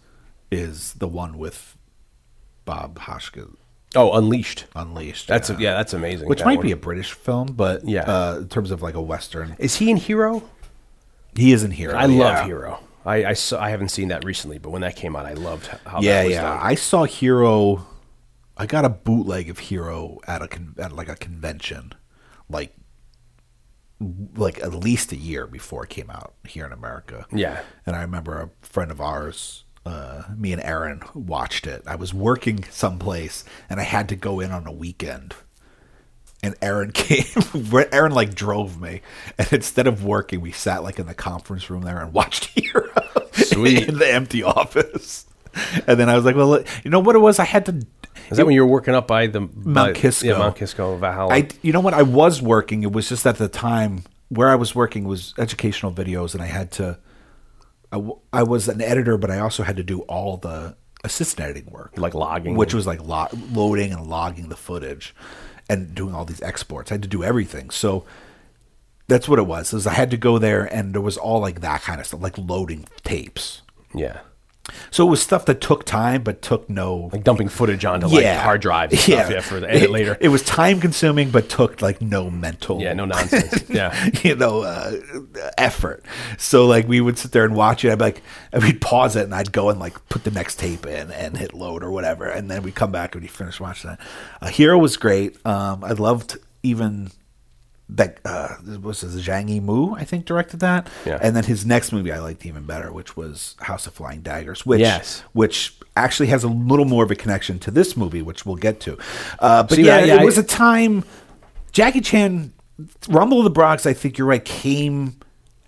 is 0.50 0.92
the 0.94 1.08
one 1.08 1.38
with 1.38 1.76
Bob 2.68 2.98
Hoskins 2.98 3.56
Oh, 3.96 4.12
Unleashed. 4.12 4.66
Unleashed. 4.76 5.26
That's 5.28 5.48
yeah, 5.58 5.72
that's 5.72 5.94
amazing. 5.94 6.28
which 6.28 6.40
that 6.40 6.44
might 6.44 6.58
one. 6.58 6.66
be 6.66 6.72
a 6.72 6.76
British 6.76 7.12
film, 7.12 7.46
but 7.54 7.88
Yeah. 7.88 8.02
uh, 8.02 8.36
in 8.42 8.48
terms 8.48 8.70
of 8.70 8.82
like 8.82 8.94
a 8.94 9.00
western, 9.00 9.56
Is 9.58 9.76
he 9.76 9.90
in 9.90 9.96
Hero? 9.96 10.42
he 11.34 11.52
isn't 11.52 11.70
Hero. 11.70 11.94
I 11.96 12.04
love. 12.04 12.44
Hero. 12.44 12.80
I 13.06 13.24
I, 13.24 13.32
saw, 13.32 13.58
I 13.62 13.70
haven't 13.70 13.88
seen 13.88 14.08
that 14.08 14.24
recently, 14.26 14.58
but 14.58 14.70
when 14.70 14.82
that 14.82 14.94
came 14.96 15.16
out, 15.16 15.24
I 15.24 15.32
loved 15.32 15.68
how 15.86 16.02
Yeah, 16.02 16.18
that 16.18 16.24
was 16.26 16.34
yeah. 16.34 16.42
done. 16.42 16.58
I 16.60 16.74
saw 16.74 17.04
Hero. 17.04 17.86
I 18.58 18.66
got 18.66 18.84
a 18.84 18.90
bootleg 18.90 19.48
of 19.48 19.58
Hero 19.60 20.18
at 20.26 20.42
a 20.42 20.48
con- 20.48 20.74
at 20.78 20.92
like 20.92 21.08
a 21.08 21.16
convention, 21.16 21.94
like 22.50 22.74
like 24.36 24.60
at 24.62 24.74
least 24.74 25.12
a 25.12 25.16
year 25.16 25.46
before 25.46 25.84
it 25.84 25.90
came 25.90 26.10
out 26.10 26.34
here 26.46 26.66
in 26.66 26.72
America. 26.72 27.26
Yeah. 27.32 27.62
and 27.86 27.96
I 27.96 28.02
remember 28.02 28.38
a 28.38 28.50
friend 28.66 28.90
of 28.90 29.00
ours. 29.00 29.64
Uh, 29.86 30.22
me 30.36 30.52
and 30.52 30.62
Aaron 30.62 31.02
watched 31.14 31.66
it. 31.66 31.82
I 31.86 31.94
was 31.96 32.12
working 32.12 32.64
someplace 32.70 33.44
and 33.70 33.80
I 33.80 33.84
had 33.84 34.08
to 34.10 34.16
go 34.16 34.40
in 34.40 34.50
on 34.50 34.66
a 34.66 34.72
weekend. 34.72 35.34
And 36.42 36.54
Aaron 36.62 36.90
came. 36.94 37.24
Aaron 37.92 38.12
like 38.12 38.34
drove 38.34 38.80
me, 38.80 39.00
and 39.38 39.52
instead 39.52 39.88
of 39.88 40.04
working, 40.04 40.40
we 40.40 40.52
sat 40.52 40.84
like 40.84 41.00
in 41.00 41.06
the 41.08 41.14
conference 41.14 41.68
room 41.68 41.82
there 41.82 41.98
and 42.00 42.12
watched 42.12 42.44
Hero 42.54 42.88
Sweet. 43.32 43.88
in 43.88 43.98
the 43.98 44.08
empty 44.12 44.44
office. 44.44 45.26
And 45.88 45.98
then 45.98 46.08
I 46.08 46.14
was 46.14 46.24
like, 46.24 46.36
"Well, 46.36 46.62
you 46.84 46.92
know 46.92 47.00
what 47.00 47.16
it 47.16 47.18
was? 47.18 47.40
I 47.40 47.44
had 47.44 47.66
to." 47.66 47.84
Is 48.30 48.36
that 48.36 48.46
when 48.46 48.54
you 48.54 48.60
were 48.64 48.70
working 48.70 48.94
up 48.94 49.08
by 49.08 49.26
the 49.26 49.40
by- 49.40 49.48
Mount 49.70 49.96
Kisco? 49.96 50.28
Yeah, 50.28 50.38
Mount 50.38 50.54
Kisco, 50.54 50.96
Valhalla. 50.96 51.34
I, 51.34 51.48
you 51.62 51.72
know 51.72 51.80
what? 51.80 51.94
I 51.94 52.02
was 52.02 52.40
working. 52.40 52.84
It 52.84 52.92
was 52.92 53.08
just 53.08 53.26
at 53.26 53.38
the 53.38 53.48
time 53.48 54.04
where 54.28 54.48
I 54.48 54.54
was 54.54 54.76
working 54.76 55.04
was 55.08 55.34
educational 55.38 55.90
videos, 55.92 56.34
and 56.34 56.42
I 56.42 56.46
had 56.46 56.70
to. 56.72 56.98
I, 57.92 57.96
w- 57.96 58.18
I 58.32 58.42
was 58.42 58.68
an 58.68 58.80
editor, 58.82 59.16
but 59.16 59.30
I 59.30 59.38
also 59.38 59.62
had 59.62 59.76
to 59.76 59.82
do 59.82 60.00
all 60.02 60.36
the 60.36 60.76
assistant 61.04 61.48
editing 61.48 61.72
work, 61.72 61.92
Like 61.96 62.14
logging. 62.14 62.56
which 62.56 62.74
was 62.74 62.86
like 62.86 63.00
lo- 63.02 63.28
loading 63.52 63.92
and 63.92 64.06
logging 64.06 64.48
the 64.48 64.56
footage, 64.56 65.14
and 65.70 65.94
doing 65.94 66.14
all 66.14 66.24
these 66.24 66.42
exports. 66.42 66.90
I 66.90 66.94
had 66.94 67.02
to 67.02 67.08
do 67.08 67.22
everything. 67.24 67.70
So 67.70 68.04
that's 69.06 69.28
what 69.28 69.38
it 69.38 69.46
was. 69.46 69.72
Is 69.72 69.86
I 69.86 69.94
had 69.94 70.10
to 70.10 70.16
go 70.16 70.38
there, 70.38 70.64
and 70.64 70.92
there 70.94 71.00
was 71.00 71.16
all 71.16 71.40
like 71.40 71.60
that 71.62 71.82
kind 71.82 72.00
of 72.00 72.06
stuff, 72.06 72.20
like 72.22 72.36
loading 72.36 72.86
tapes. 73.04 73.62
yeah, 73.94 74.20
So 74.90 75.06
it 75.06 75.10
was 75.10 75.22
stuff 75.22 75.44
that 75.46 75.60
took 75.60 75.84
time, 75.84 76.22
but 76.22 76.42
took 76.42 76.68
no 76.70 77.10
like 77.12 77.24
dumping 77.24 77.48
footage 77.48 77.84
onto 77.84 78.06
like 78.06 78.24
hard 78.24 78.60
drives 78.60 78.92
and 78.92 79.00
stuff. 79.02 79.30
Yeah, 79.30 79.40
for 79.40 79.60
the 79.60 79.68
edit 79.70 79.84
It- 79.84 79.90
later. 79.90 80.16
It 80.20 80.28
was 80.28 80.42
time 80.42 80.80
consuming, 80.80 81.30
but 81.30 81.48
took 81.48 81.80
like 81.82 82.00
no 82.02 82.30
mental. 82.30 82.80
yeah, 82.80 82.92
no 82.94 83.04
nonsense. 83.04 83.64
Yeah, 83.68 84.08
you 84.22 84.34
know, 84.34 84.62
uh, 84.62 84.92
effort. 85.56 86.04
So 86.38 86.66
like 86.66 86.88
we 86.88 87.00
would 87.00 87.18
sit 87.18 87.32
there 87.32 87.44
and 87.44 87.54
watch 87.54 87.84
it. 87.84 87.90
I'd 87.92 87.98
be 87.98 88.04
like, 88.04 88.22
and 88.52 88.62
we'd 88.62 88.80
pause 88.80 89.16
it, 89.16 89.24
and 89.24 89.34
I'd 89.34 89.52
go 89.52 89.68
and 89.70 89.78
like 89.78 90.08
put 90.08 90.24
the 90.24 90.30
next 90.30 90.58
tape 90.58 90.86
in 90.86 91.10
and 91.12 91.36
hit 91.36 91.54
load 91.54 91.82
or 91.82 91.90
whatever, 91.90 92.26
and 92.26 92.50
then 92.50 92.62
we'd 92.62 92.74
come 92.74 92.90
back 92.92 93.14
and 93.14 93.22
we 93.22 93.28
finish 93.28 93.60
watching 93.60 93.90
that. 93.90 94.00
Uh, 94.40 94.48
Hero 94.48 94.78
was 94.78 94.96
great. 94.96 95.36
Um, 95.46 95.84
I 95.84 95.92
loved 95.92 96.38
even 96.62 97.10
that 97.90 98.18
uh, 98.24 98.56
was 98.82 99.02
it 99.02 99.08
Zhang 99.24 99.48
Yimou, 99.48 99.96
I 99.96 100.04
think, 100.04 100.26
directed 100.26 100.60
that. 100.60 100.88
Yeah. 101.06 101.18
And 101.22 101.34
then 101.34 101.44
his 101.44 101.64
next 101.64 101.90
movie 101.92 102.12
I 102.12 102.18
liked 102.18 102.44
even 102.44 102.64
better, 102.64 102.92
which 102.92 103.16
was 103.16 103.56
House 103.60 103.86
of 103.86 103.94
Flying 103.94 104.20
Daggers, 104.20 104.66
which 104.66 104.80
Yes. 104.80 105.22
which 105.32 105.74
actually 105.96 106.26
has 106.28 106.44
a 106.44 106.48
little 106.48 106.84
more 106.84 107.02
of 107.04 107.10
a 107.10 107.14
connection 107.16 107.58
to 107.60 107.70
this 107.70 107.96
movie, 107.96 108.20
which 108.22 108.44
we'll 108.44 108.56
get 108.56 108.80
to. 108.80 108.98
Uh, 109.38 109.62
but 109.62 109.76
See, 109.76 109.82
yeah, 109.86 109.96
I- 109.96 110.04
yeah, 110.04 110.20
it 110.22 110.24
was 110.24 110.36
a 110.38 110.42
time. 110.42 111.04
Jackie 111.72 112.00
Chan, 112.00 112.52
Rumble 113.08 113.38
of 113.38 113.44
the 113.44 113.50
Bronx. 113.50 113.86
I 113.86 113.92
think 113.94 114.18
you're 114.18 114.26
right. 114.28 114.44
Came 114.44 115.16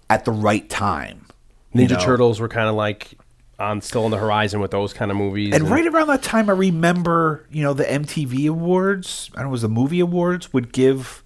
at 0.08 0.24
the 0.24 0.32
right 0.32 0.68
time. 0.68 1.26
you 1.72 1.86
Ninja 1.86 1.90
know? 1.92 2.04
Turtles 2.04 2.38
were 2.40 2.48
kind 2.48 2.68
of 2.68 2.74
like 2.74 3.12
on 3.58 3.80
still 3.82 4.04
on 4.04 4.10
the 4.10 4.16
horizon 4.18 4.60
with 4.60 4.70
those 4.70 4.92
kind 4.92 5.10
of 5.10 5.16
movies. 5.16 5.54
And 5.54 5.68
right 5.70 5.86
around 5.86 6.08
that 6.08 6.22
time, 6.22 6.48
I 6.48 6.52
remember, 6.54 7.46
you 7.50 7.62
know, 7.62 7.72
the 7.74 7.84
MTV 7.84 8.48
Awards, 8.48 9.30
I 9.34 9.36
don't 9.40 9.44
know, 9.46 9.48
it 9.50 9.52
was 9.52 9.62
the 9.62 9.68
Movie 9.68 10.00
Awards, 10.00 10.52
would 10.52 10.72
give, 10.72 11.22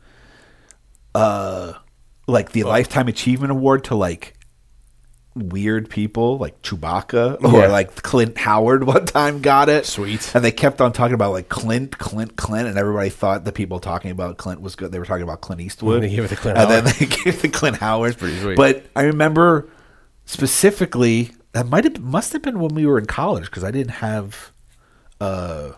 uh, 1.14 1.74
like 2.26 2.52
the 2.52 2.64
Lifetime 2.64 3.08
Achievement 3.08 3.50
Award 3.52 3.84
to 3.84 3.94
like 3.94 4.34
weird 5.36 5.90
people, 5.90 6.38
like 6.38 6.62
Chewbacca 6.62 7.42
or 7.42 7.60
Yeah. 7.62 7.66
like 7.68 8.02
Clint 8.02 8.38
Howard. 8.38 8.84
One 8.86 9.04
time 9.04 9.40
got 9.42 9.68
it, 9.68 9.84
Sweet. 9.84 10.32
and 10.34 10.44
they 10.44 10.52
kept 10.52 10.80
on 10.80 10.92
talking 10.92 11.14
about 11.14 11.32
like 11.32 11.48
Clint, 11.48 11.98
Clint, 11.98 12.36
Clint, 12.36 12.68
and 12.68 12.78
everybody 12.78 13.10
thought 13.10 13.44
the 13.44 13.50
people 13.52 13.80
talking 13.80 14.10
about 14.12 14.36
Clint 14.38 14.60
was 14.60 14.76
good. 14.76 14.92
They 14.92 14.98
were 15.00 15.04
talking 15.06 15.24
about 15.24 15.40
Clint 15.40 15.60
Eastwood, 15.60 16.02
They 16.02 16.08
gave 16.10 16.24
it 16.24 16.28
to 16.28 16.36
Clint 16.36 16.56
and 16.58 16.68
Howard. 16.70 16.84
then 16.84 16.94
they 17.00 17.06
gave 17.24 17.26
it 17.34 17.40
to 17.40 17.48
Clint 17.48 17.76
Howard. 17.78 18.16
pretty 18.16 18.38
sweet. 18.40 18.56
But 18.56 18.84
I 18.94 19.02
remember 19.04 19.68
specifically 20.24 21.30
that 21.52 21.66
might 21.66 21.84
have 21.84 22.00
must 22.00 22.32
have 22.32 22.42
been 22.42 22.58
when 22.60 22.74
we 22.74 22.86
were 22.86 22.98
in 22.98 23.06
college 23.06 23.44
because 23.46 23.62
I 23.64 23.70
didn't 23.70 23.92
have 23.92 24.52
uh 25.20 25.72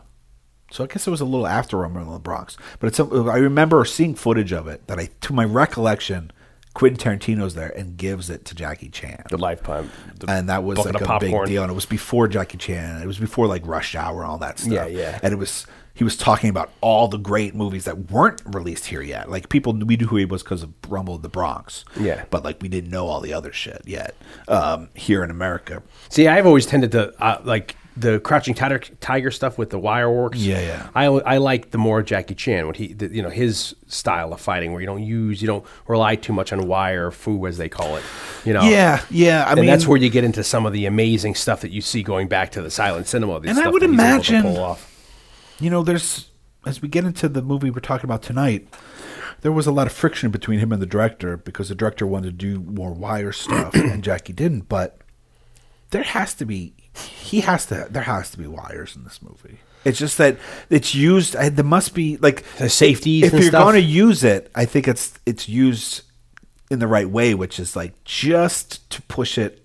so 0.71 0.85
I 0.85 0.87
guess 0.87 1.07
it 1.07 1.11
was 1.11 1.21
a 1.21 1.25
little 1.25 1.47
after 1.47 1.77
Rumble 1.77 2.03
in 2.03 2.12
the 2.12 2.19
Bronx. 2.19 2.57
But 2.81 2.89
it's 2.89 3.01
I 3.01 3.39
remember 3.39 3.85
seeing 3.85 4.14
footage 4.14 4.53
of 4.53 4.67
it 4.67 4.87
that 4.87 4.99
I 4.99 5.11
to 5.23 5.33
my 5.33 5.45
recollection 5.45 6.33
Quentin 6.77 7.19
Tarantino's 7.19 7.55
there 7.55 7.71
and 7.71 7.97
gives 7.97 8.29
it 8.29 8.45
to 8.45 8.55
Jackie 8.55 8.91
Chan. 8.91 9.25
the 9.31 9.39
lifetime, 9.39 9.91
the 10.19 10.31
and 10.31 10.51
that 10.51 10.62
was 10.62 10.77
like 10.77 11.01
a 11.01 11.19
big 11.19 11.47
deal 11.47 11.62
and 11.62 11.73
it 11.73 11.75
was 11.75 11.87
before 11.87 12.29
Jackie 12.29 12.59
Chan. 12.59 13.01
It 13.01 13.07
was 13.07 13.19
before 13.19 13.47
like 13.47 13.67
Rush 13.67 13.95
Hour 13.95 14.21
and 14.23 14.31
all 14.31 14.39
that 14.39 14.59
stuff. 14.59 14.73
Yeah, 14.73 14.87
yeah. 14.87 15.19
And 15.23 15.33
it 15.33 15.37
was 15.37 15.67
he 15.95 16.05
was 16.05 16.19
talking 16.19 16.51
about 16.51 16.71
all 16.83 17.09
the 17.09 17.17
great 17.17 17.55
movies 17.55 17.87
that 17.87 18.11
weren't 18.11 18.43
released 18.45 18.85
here 18.85 19.01
yet. 19.01 19.31
Like 19.31 19.49
people 19.49 19.73
we 19.73 19.97
knew 19.97 20.07
who 20.07 20.17
he 20.17 20.27
was 20.27 20.43
because 20.43 20.62
of 20.62 20.75
Rumble 20.87 21.17
in 21.17 21.23
the 21.23 21.31
Bronx. 21.31 21.87
Yeah. 21.99 22.27
But 22.29 22.45
like 22.45 22.61
we 22.61 22.69
didn't 22.69 22.91
know 22.91 23.07
all 23.07 23.23
the 23.23 23.33
other 23.33 23.53
shit 23.53 23.81
yet. 23.87 24.14
Um, 24.47 24.91
here 24.95 25.25
in 25.25 25.31
America. 25.31 25.83
See, 26.11 26.29
I've 26.29 26.45
always 26.45 26.67
tended 26.67 26.93
to 26.93 27.14
uh, 27.23 27.41
like 27.43 27.77
the 27.97 28.20
Crouching 28.20 28.55
Tiger, 28.55 28.78
Tiger 29.01 29.30
stuff 29.30 29.57
with 29.57 29.70
the 29.70 29.78
wire 29.78 30.11
works. 30.11 30.38
Yeah, 30.38 30.61
yeah. 30.61 30.88
I 30.94 31.07
I 31.07 31.36
like 31.38 31.70
the 31.70 31.78
more 31.78 32.03
Jackie 32.03 32.34
Chan 32.34 32.66
when 32.66 32.74
he 32.74 32.92
the, 32.92 33.09
you 33.09 33.22
know 33.22 33.30
his 33.30 33.74
style 33.88 34.32
of 34.32 34.40
fighting 34.40 34.72
where 34.72 34.80
you 34.80 34.86
don't 34.86 35.03
use 35.03 35.40
you 35.40 35.47
don't 35.47 35.64
rely 35.88 36.16
too 36.16 36.32
much 36.32 36.53
on 36.53 36.66
wire 36.68 37.09
or 37.09 37.11
foo 37.11 37.47
as 37.47 37.57
they 37.59 37.68
call 37.68 37.97
it. 37.97 38.03
You 38.44 38.53
know. 38.53 38.62
Yeah, 38.62 39.03
yeah. 39.11 39.44
I 39.47 39.53
and 39.53 39.61
mean 39.61 39.66
that's 39.66 39.86
where 39.86 39.99
you 39.99 40.11
get 40.11 40.24
into 40.24 40.44
some 40.44 40.66
of 40.66 40.72
the 40.72 40.86
amazing 40.86 41.34
stuff 41.34 41.62
that 41.62 41.70
you 41.70 41.80
see 41.80 42.03
going 42.03 42.28
back 42.28 42.51
to 42.53 42.62
the 42.62 42.70
silent 42.70 43.07
cinema. 43.07 43.36
And 43.36 43.59
I 43.59 43.68
would 43.68 43.80
that 43.82 43.88
he's 43.90 44.01
able 44.01 44.32
to 44.32 44.38
imagine- 44.42 44.76
you 45.59 45.70
know, 45.70 45.82
there's 45.82 46.30
as 46.66 46.82
we 46.82 46.88
get 46.88 47.05
into 47.05 47.28
the 47.28 47.42
movie 47.42 47.70
we're 47.70 47.80
talking 47.80 48.05
about 48.07 48.22
tonight, 48.22 48.68
there 49.40 49.53
was 49.53 49.66
a 49.66 49.72
lot 49.72 49.86
of 49.86 49.92
friction 49.92 50.30
between 50.30 50.59
him 50.59 50.72
and 50.72 50.82
the 50.82 50.86
director 50.86 51.36
because 51.36 51.68
the 51.68 51.74
director 51.74 52.07
wanted 52.07 52.38
to 52.38 52.47
do 52.47 52.61
more 52.61 52.92
wire 52.92 53.32
stuff 53.32 53.74
and 53.74 54.03
Jackie 54.03 54.32
didn't. 54.32 54.68
But 54.68 54.99
there 55.90 56.03
has 56.03 56.34
to 56.34 56.44
be, 56.44 56.74
he 56.97 57.40
has 57.40 57.66
to, 57.66 57.86
there 57.90 58.03
has 58.03 58.30
to 58.30 58.38
be 58.38 58.47
wires 58.47 58.97
in 58.97 59.05
this 59.05 59.20
movie. 59.22 59.59
It's 59.84 59.99
just 59.99 60.18
that 60.18 60.36
it's 60.68 60.94
used. 60.97 61.34
There 61.34 61.64
must 61.64 61.94
be 61.94 62.16
like 62.16 62.42
The 62.57 62.68
safeties 62.68 63.32
If 63.32 63.40
you're 63.40 63.53
going 63.53 63.74
to 63.74 63.80
use 63.80 64.24
it, 64.24 64.51
I 64.53 64.64
think 64.64 64.88
it's 64.88 65.16
it's 65.24 65.49
used 65.49 66.03
in 66.70 66.80
the 66.80 66.88
right 66.88 67.09
way, 67.09 67.34
which 67.34 67.61
is 67.61 67.76
like 67.76 68.03
just 68.05 68.90
to 68.90 69.03
push 69.03 69.38
it 69.38 69.64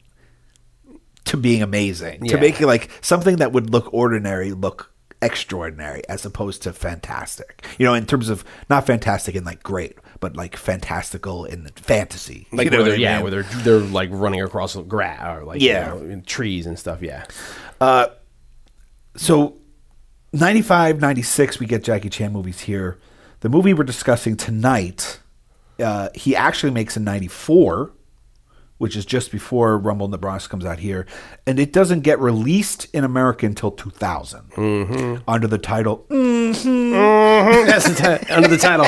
to 1.25 1.37
being 1.37 1.63
amazing, 1.63 2.27
to 2.27 2.37
make 2.37 2.61
it 2.61 2.67
like 2.67 2.91
something 3.01 3.37
that 3.37 3.51
would 3.51 3.71
look 3.71 3.91
ordinary 3.93 4.51
look 4.51 4.91
extraordinary 5.23 6.01
as 6.09 6.25
opposed 6.25 6.63
to 6.63 6.73
fantastic. 6.73 7.65
You 7.79 7.85
know, 7.85 7.95
in 7.95 8.05
terms 8.05 8.29
of 8.29 8.43
not 8.69 8.85
fantastic 8.85 9.33
and 9.35 9.45
like 9.45 9.63
great, 9.63 9.97
but 10.21 10.37
like 10.37 10.55
fantastical 10.55 11.43
in 11.43 11.65
the 11.65 11.71
fantasy. 11.75 12.47
Like 12.53 12.65
you 12.65 12.71
know 12.71 12.77
where 12.77 12.85
they're, 12.85 12.93
I 12.93 12.97
yeah, 12.97 13.15
mean? 13.15 13.23
where 13.23 13.31
they're 13.43 13.61
they're 13.63 13.79
like 13.79 14.09
running 14.13 14.41
across 14.41 14.77
grass 14.77 15.37
or 15.37 15.43
like 15.43 15.59
Yeah. 15.61 15.95
you 15.95 16.01
know, 16.15 16.21
trees 16.21 16.65
and 16.65 16.79
stuff. 16.79 17.01
Yeah, 17.01 17.25
so 19.17 19.57
95 20.33 21.01
96 21.01 21.59
we 21.59 21.65
get 21.65 21.83
jackie 21.83 22.09
chan 22.09 22.31
movies 22.31 22.61
here 22.61 22.97
the 23.41 23.49
movie 23.49 23.73
we're 23.73 23.83
discussing 23.83 24.37
tonight 24.37 25.19
uh, 25.79 26.07
he 26.15 26.33
actually 26.35 26.71
makes 26.71 26.95
in 26.95 27.03
94 27.03 27.91
which 28.81 28.95
is 28.95 29.05
just 29.05 29.31
before 29.31 29.77
rumble 29.77 30.05
in 30.05 30.11
the 30.11 30.17
bronx 30.17 30.47
comes 30.47 30.65
out 30.65 30.79
here. 30.79 31.05
And 31.45 31.59
it 31.59 31.71
doesn't 31.71 32.01
get 32.01 32.19
released 32.19 32.87
in 32.93 33.03
america 33.03 33.45
until 33.45 33.71
2000 33.71 35.21
under 35.27 35.47
the 35.47 35.57
title 35.57 36.05
that's 36.09 36.63
the 36.63 37.95
ti- 38.25 38.31
under 38.33 38.47
the 38.47 38.57
title. 38.57 38.87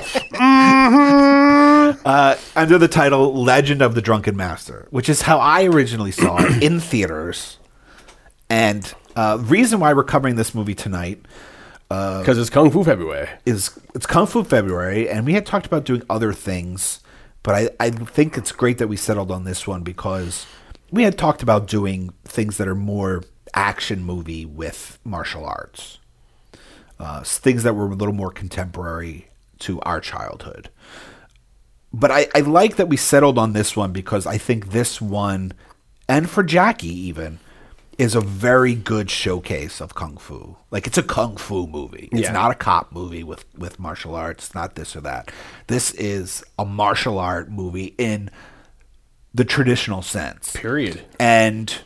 uh, 2.05 2.35
under 2.55 2.77
the 2.77 2.87
title 2.87 3.33
legend 3.43 3.81
of 3.81 3.95
the 3.95 4.01
drunken 4.01 4.35
master 4.35 4.87
which 4.89 5.07
is 5.09 5.21
how 5.23 5.37
i 5.39 5.63
originally 5.65 6.11
saw 6.11 6.37
it 6.39 6.61
in 6.67 6.79
theaters. 6.79 7.57
And 8.49 8.93
uh, 9.15 9.37
reason 9.41 9.79
why 9.79 9.93
we're 9.93 10.03
covering 10.03 10.35
this 10.35 10.53
movie 10.53 10.75
tonight 10.75 11.23
Because 11.89 12.37
it's 12.37 12.49
Kung 12.49 12.69
Fu 12.71 12.83
February. 12.83 13.29
is 13.45 13.79
it's 13.95 14.05
Kung 14.05 14.25
Fu 14.27 14.43
February, 14.43 15.09
and 15.09 15.25
we 15.25 15.33
had 15.33 15.45
talked 15.45 15.65
about 15.65 15.85
doing 15.85 16.01
other 16.09 16.33
things, 16.33 16.99
but 17.43 17.55
I, 17.55 17.69
I 17.79 17.89
think 17.89 18.37
it's 18.37 18.51
great 18.51 18.77
that 18.77 18.87
we 18.87 18.97
settled 18.97 19.29
on 19.29 19.43
this 19.43 19.67
one 19.67 19.83
because 19.83 20.45
we 20.91 21.03
had 21.03 21.17
talked 21.17 21.43
about 21.43 21.67
doing 21.67 22.13
things 22.23 22.57
that 22.57 22.67
are 22.67 22.75
more 22.75 23.23
action 23.53 24.03
movie 24.03 24.45
with 24.45 24.97
martial 25.03 25.45
arts, 25.45 25.99
uh, 26.99 27.23
things 27.23 27.63
that 27.63 27.75
were 27.75 27.85
a 27.85 27.95
little 27.95 28.13
more 28.13 28.31
contemporary 28.31 29.27
to 29.59 29.81
our 29.81 29.99
childhood. 29.99 30.69
But 31.91 32.11
I, 32.11 32.27
I 32.33 32.39
like 32.39 32.77
that 32.77 32.87
we 32.89 32.97
settled 32.97 33.37
on 33.37 33.53
this 33.53 33.75
one 33.75 33.91
because 33.91 34.25
I 34.25 34.37
think 34.37 34.71
this 34.71 34.99
one, 34.99 35.53
and 36.07 36.29
for 36.29 36.43
Jackie 36.43 36.87
even, 36.87 37.39
is 37.97 38.15
a 38.15 38.21
very 38.21 38.75
good 38.75 39.09
showcase 39.09 39.79
of 39.81 39.95
kung 39.95 40.17
fu. 40.17 40.55
Like 40.71 40.87
it's 40.87 40.97
a 40.97 41.03
kung 41.03 41.37
fu 41.37 41.67
movie. 41.67 42.09
It's 42.11 42.21
Yeah. 42.23 42.31
not 42.31 42.51
a 42.51 42.55
cop 42.55 42.91
movie 42.91 43.23
with 43.23 43.45
with 43.57 43.79
martial 43.79 44.15
arts. 44.15 44.45
It's 44.47 44.55
not 44.55 44.75
this 44.75 44.95
or 44.95 45.01
that. 45.01 45.31
This 45.67 45.91
is 45.91 46.43
a 46.57 46.65
martial 46.65 47.19
art 47.19 47.51
movie 47.51 47.95
in 47.97 48.29
the 49.33 49.45
traditional 49.45 50.01
sense 50.01 50.55
Period. 50.55 51.01
and 51.19 51.79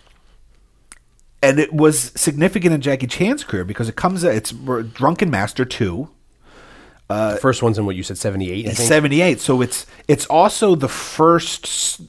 and 1.41 1.59
it 1.59 1.71
was 1.73 2.11
significant 2.15 2.73
in 2.73 2.81
Jackie 2.81 3.07
Chan's 3.07 3.43
career 3.43 3.63
because 3.63 3.87
it 3.87 3.95
comes 3.95 4.23
it's 4.23 4.51
Drunken 4.51 5.29
Master 5.29 5.63
2 5.65 6.09
uh, 7.09 7.35
the 7.35 7.37
first 7.39 7.63
one's 7.63 7.77
in 7.77 7.85
what 7.85 7.95
you 7.95 8.03
said, 8.03 8.17
seventy 8.17 8.51
eight. 8.51 8.65
I 8.67 8.71
think. 8.73 8.87
78 8.89 9.39
so 9.39 9.61
it's 9.61 9.85
it's 10.09 10.25
also 10.25 10.75
the 10.75 10.89
first 10.89 12.01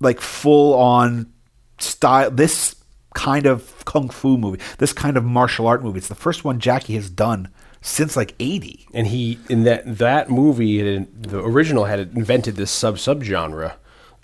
like 0.00 0.20
full 0.20 0.74
on 0.74 1.32
style 1.78 2.28
this 2.32 2.74
kind 3.14 3.46
of 3.46 3.84
kung 3.84 4.08
fu 4.08 4.36
movie 4.36 4.60
this 4.78 4.92
kind 4.92 5.16
of 5.16 5.24
martial 5.24 5.66
art 5.66 5.82
movie 5.82 5.98
it's 5.98 6.08
the 6.08 6.14
first 6.14 6.44
one 6.44 6.58
Jackie 6.60 6.94
has 6.94 7.10
done 7.10 7.48
since 7.82 8.16
like 8.16 8.34
80 8.38 8.86
and 8.94 9.06
he 9.06 9.38
in 9.48 9.64
that 9.64 9.82
that 9.98 10.30
movie, 10.30 10.98
the 10.98 11.40
original 11.42 11.86
had 11.86 11.98
invented 12.14 12.56
this 12.56 12.70
sub 12.70 12.98
sub 12.98 13.22
genre 13.22 13.76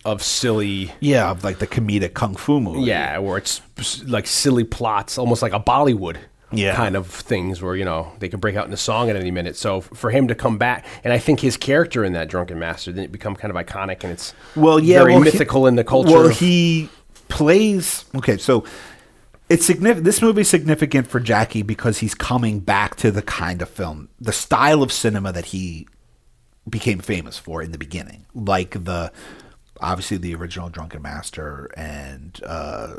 of 0.05 0.23
silly. 0.23 0.93
yeah 1.01 1.31
of 1.31 1.43
like 1.43 1.59
the 1.59 1.67
comedic 1.67 2.15
kung 2.15 2.37
fu 2.37 2.61
movie 2.61 2.83
Yeah, 2.83 3.19
where 3.19 3.39
it's 3.39 3.61
like 4.07 4.27
silly 4.27 4.63
plots, 4.65 5.19
almost 5.19 5.43
like 5.43 5.53
a 5.53 5.59
Bollywood 5.59 6.19
Yeah. 6.53 6.77
kind 6.77 6.95
of 6.97 7.09
things 7.09 7.61
where, 7.61 7.75
you 7.75 7.85
know, 7.85 8.13
they 8.21 8.29
could 8.29 8.41
break 8.41 8.55
out 8.55 8.67
into 8.67 8.77
song 8.77 9.11
at 9.11 9.17
any 9.17 9.33
minute. 9.33 9.57
So 9.57 9.79
f- 9.79 9.91
for 9.95 10.11
him 10.11 10.29
to 10.29 10.35
come 10.37 10.59
back, 10.59 10.87
and 11.03 11.13
I 11.13 11.19
think 11.19 11.41
his 11.41 11.57
character 11.57 12.05
in 12.05 12.13
that 12.13 12.29
Drunken 12.29 12.59
Master 12.61 12.93
didn't 12.93 13.11
become 13.11 13.35
kind 13.35 13.51
of 13.51 13.57
iconic 13.57 14.05
and 14.05 14.13
it's 14.13 14.33
well 14.55 14.79
yeah 14.79 14.99
very 15.01 15.15
well, 15.15 15.23
he- 15.23 15.25
mythical 15.25 15.67
in 15.67 15.75
the 15.77 15.83
culture. 15.85 16.11
well 16.13 16.29
he 16.29 16.89
plays 17.29 18.05
okay 18.15 18.37
so 18.37 18.65
it's 19.49 19.65
significant 19.65 20.05
this 20.05 20.23
movie 20.23 20.43
is 20.43 20.49
significant 20.49 21.07
for 21.07 21.21
jackie 21.21 21.63
because 21.63 21.99
he's 21.99 22.15
coming 22.15 22.61
back 22.61 22.97
to 22.97 23.11
the 23.11 23.23
kind 23.23 23.63
of 23.63 23.69
film 23.69 24.09
the 24.21 24.33
style 24.33 24.83
of 24.83 24.93
cinema 24.93 25.33
that 25.33 25.47
he 25.47 25.87
became 26.69 26.99
famous 26.99 27.39
for 27.39 27.63
in 27.63 27.73
the 27.73 27.79
beginning. 27.79 28.27
Like 28.35 28.85
the 28.85 29.13
obviously 29.81 30.17
the 30.17 30.35
original 30.35 30.69
drunken 30.71 31.03
master 31.03 31.71
and 31.77 32.41
uh 32.45 32.97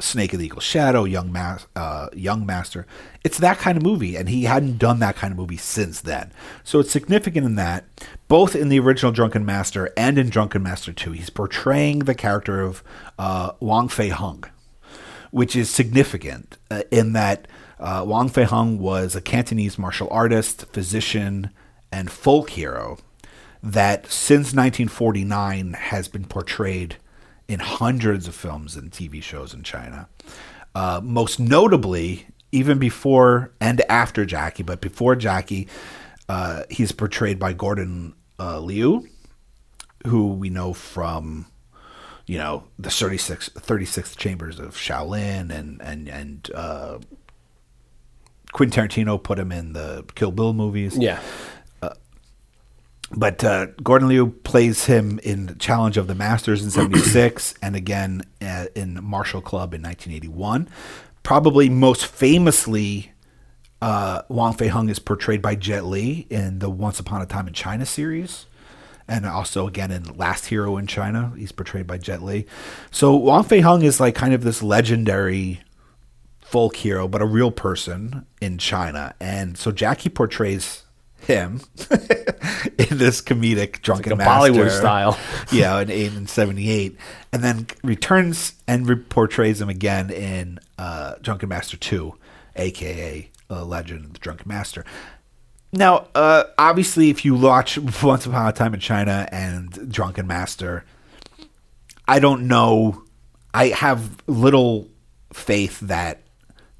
Snake 0.00 0.32
of 0.32 0.38
the 0.38 0.46
Eagle 0.46 0.60
Shadow, 0.60 1.04
Young 1.04 1.34
uh, 1.36 2.08
Young 2.14 2.46
Master. 2.46 2.86
It's 3.24 3.38
that 3.38 3.58
kind 3.58 3.76
of 3.76 3.82
movie, 3.82 4.16
and 4.16 4.28
he 4.28 4.44
hadn't 4.44 4.78
done 4.78 4.98
that 5.00 5.16
kind 5.16 5.32
of 5.32 5.38
movie 5.38 5.56
since 5.56 6.00
then. 6.00 6.32
So 6.64 6.80
it's 6.80 6.90
significant 6.90 7.44
in 7.46 7.56
that, 7.56 7.84
both 8.28 8.54
in 8.54 8.68
the 8.68 8.78
original 8.80 9.12
Drunken 9.12 9.44
Master 9.44 9.92
and 9.96 10.18
in 10.18 10.30
Drunken 10.30 10.62
Master 10.62 10.92
2, 10.92 11.12
he's 11.12 11.30
portraying 11.30 12.00
the 12.00 12.14
character 12.14 12.60
of 12.60 12.82
uh, 13.18 13.52
Wang 13.60 13.88
Fei 13.88 14.08
Hung, 14.08 14.44
which 15.30 15.56
is 15.56 15.70
significant 15.70 16.58
uh, 16.70 16.82
in 16.90 17.12
that 17.12 17.48
uh, 17.80 18.04
Wang 18.06 18.28
Fei 18.28 18.44
Hung 18.44 18.78
was 18.78 19.14
a 19.14 19.20
Cantonese 19.20 19.78
martial 19.78 20.08
artist, 20.10 20.66
physician, 20.72 21.50
and 21.92 22.10
folk 22.10 22.50
hero 22.50 22.98
that 23.62 24.06
since 24.10 24.54
1949 24.54 25.72
has 25.74 26.08
been 26.08 26.24
portrayed 26.24 26.96
in 27.48 27.60
hundreds 27.60 28.28
of 28.28 28.34
films 28.34 28.76
and 28.76 28.90
TV 28.90 29.22
shows 29.22 29.54
in 29.54 29.62
China. 29.62 30.08
Uh, 30.74 31.00
most 31.02 31.40
notably, 31.40 32.26
even 32.52 32.78
before 32.78 33.52
and 33.60 33.80
after 33.88 34.24
Jackie, 34.24 34.62
but 34.62 34.80
before 34.80 35.16
Jackie, 35.16 35.66
uh, 36.28 36.64
he's 36.70 36.92
portrayed 36.92 37.38
by 37.38 37.54
Gordon 37.54 38.14
uh, 38.38 38.60
Liu, 38.60 39.08
who 40.06 40.34
we 40.34 40.50
know 40.50 40.74
from, 40.74 41.46
you 42.26 42.38
know, 42.38 42.64
the 42.78 42.90
36, 42.90 43.48
36 43.48 44.14
Chambers 44.14 44.58
of 44.58 44.74
Shaolin 44.76 45.50
and, 45.50 45.80
and, 45.80 46.08
and 46.08 46.50
uh, 46.54 46.98
Quentin 48.52 48.88
Tarantino 48.88 49.22
put 49.22 49.38
him 49.38 49.50
in 49.50 49.72
the 49.72 50.04
Kill 50.14 50.32
Bill 50.32 50.52
movies 50.52 50.96
yeah. 50.96 51.20
But 53.10 53.42
uh, 53.42 53.66
Gordon 53.82 54.08
Liu 54.08 54.28
plays 54.28 54.84
him 54.84 55.18
in 55.22 55.56
Challenge 55.58 55.96
of 55.96 56.06
the 56.06 56.14
Masters 56.14 56.62
in 56.62 56.70
'76, 56.70 57.54
and 57.62 57.74
again 57.74 58.22
uh, 58.42 58.66
in 58.74 59.02
Martial 59.02 59.40
Club 59.40 59.74
in 59.74 59.82
1981. 59.82 60.68
Probably 61.22 61.68
most 61.68 62.06
famously, 62.06 63.12
uh, 63.82 64.22
Wang 64.28 64.52
Fei 64.54 64.68
Hung 64.68 64.88
is 64.88 64.98
portrayed 64.98 65.42
by 65.42 65.54
Jet 65.54 65.84
Li 65.84 66.26
in 66.30 66.58
the 66.58 66.70
Once 66.70 67.00
Upon 67.00 67.22
a 67.22 67.26
Time 67.26 67.48
in 67.48 67.54
China 67.54 67.86
series, 67.86 68.46
and 69.06 69.24
also 69.26 69.66
again 69.66 69.90
in 69.90 70.16
Last 70.16 70.46
Hero 70.46 70.76
in 70.76 70.86
China, 70.86 71.32
he's 71.36 71.52
portrayed 71.52 71.86
by 71.86 71.98
Jet 71.98 72.22
Li. 72.22 72.46
So 72.90 73.16
Wang 73.16 73.44
Fei 73.44 73.60
Hung 73.60 73.82
is 73.82 74.00
like 74.00 74.14
kind 74.14 74.34
of 74.34 74.42
this 74.42 74.62
legendary 74.62 75.60
folk 76.48 76.76
hero, 76.76 77.06
but 77.06 77.20
a 77.20 77.26
real 77.26 77.50
person 77.50 78.24
in 78.40 78.56
China. 78.56 79.14
And 79.20 79.58
so 79.58 79.70
Jackie 79.70 80.08
portrays 80.08 80.84
him 81.20 81.60
in 81.90 82.98
this 82.98 83.20
comedic 83.20 83.82
drunken 83.82 84.16
Like 84.16 84.26
Bollywood 84.26 84.70
style. 84.70 85.18
yeah, 85.52 85.80
in, 85.80 85.90
in 85.90 86.26
78. 86.26 86.96
And 87.32 87.44
then 87.44 87.66
returns 87.82 88.54
and 88.66 88.88
re- 88.88 88.96
portrays 88.96 89.60
him 89.60 89.68
again 89.68 90.10
in 90.10 90.58
uh, 90.78 91.14
Drunken 91.20 91.48
Master 91.48 91.76
2, 91.76 92.14
aka 92.56 93.30
uh, 93.50 93.64
Legend 93.64 94.04
of 94.06 94.12
the 94.14 94.18
Drunken 94.18 94.48
Master. 94.48 94.84
Now, 95.72 96.08
uh, 96.14 96.44
obviously, 96.56 97.10
if 97.10 97.24
you 97.24 97.34
watch 97.34 97.78
Once 98.02 98.26
Upon 98.26 98.48
a 98.48 98.52
Time 98.52 98.74
in 98.74 98.80
China 98.80 99.28
and 99.30 99.92
Drunken 99.92 100.26
Master, 100.26 100.84
I 102.06 102.20
don't 102.20 102.48
know. 102.48 103.04
I 103.52 103.68
have 103.68 104.22
little 104.26 104.88
faith 105.32 105.80
that 105.80 106.22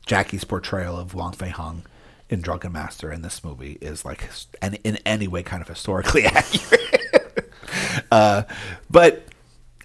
Jackie's 0.07 0.45
portrayal 0.45 0.97
of 0.97 1.13
Wang 1.13 1.33
Fei 1.33 1.51
Hung 1.51 1.83
in 2.31 2.41
Drunken 2.43 2.73
Master 2.73 3.11
in 3.13 3.23
this 3.23 3.43
movie 3.43 3.79
is 3.81 4.05
like 4.05 4.29
and 4.61 4.79
in 4.85 4.97
any 5.07 5.29
way 5.29 5.43
kind 5.43 5.63
of 5.63 5.69
historically 5.69 6.25
accurate. 6.27 7.53
uh, 8.11 8.43
but 8.91 9.25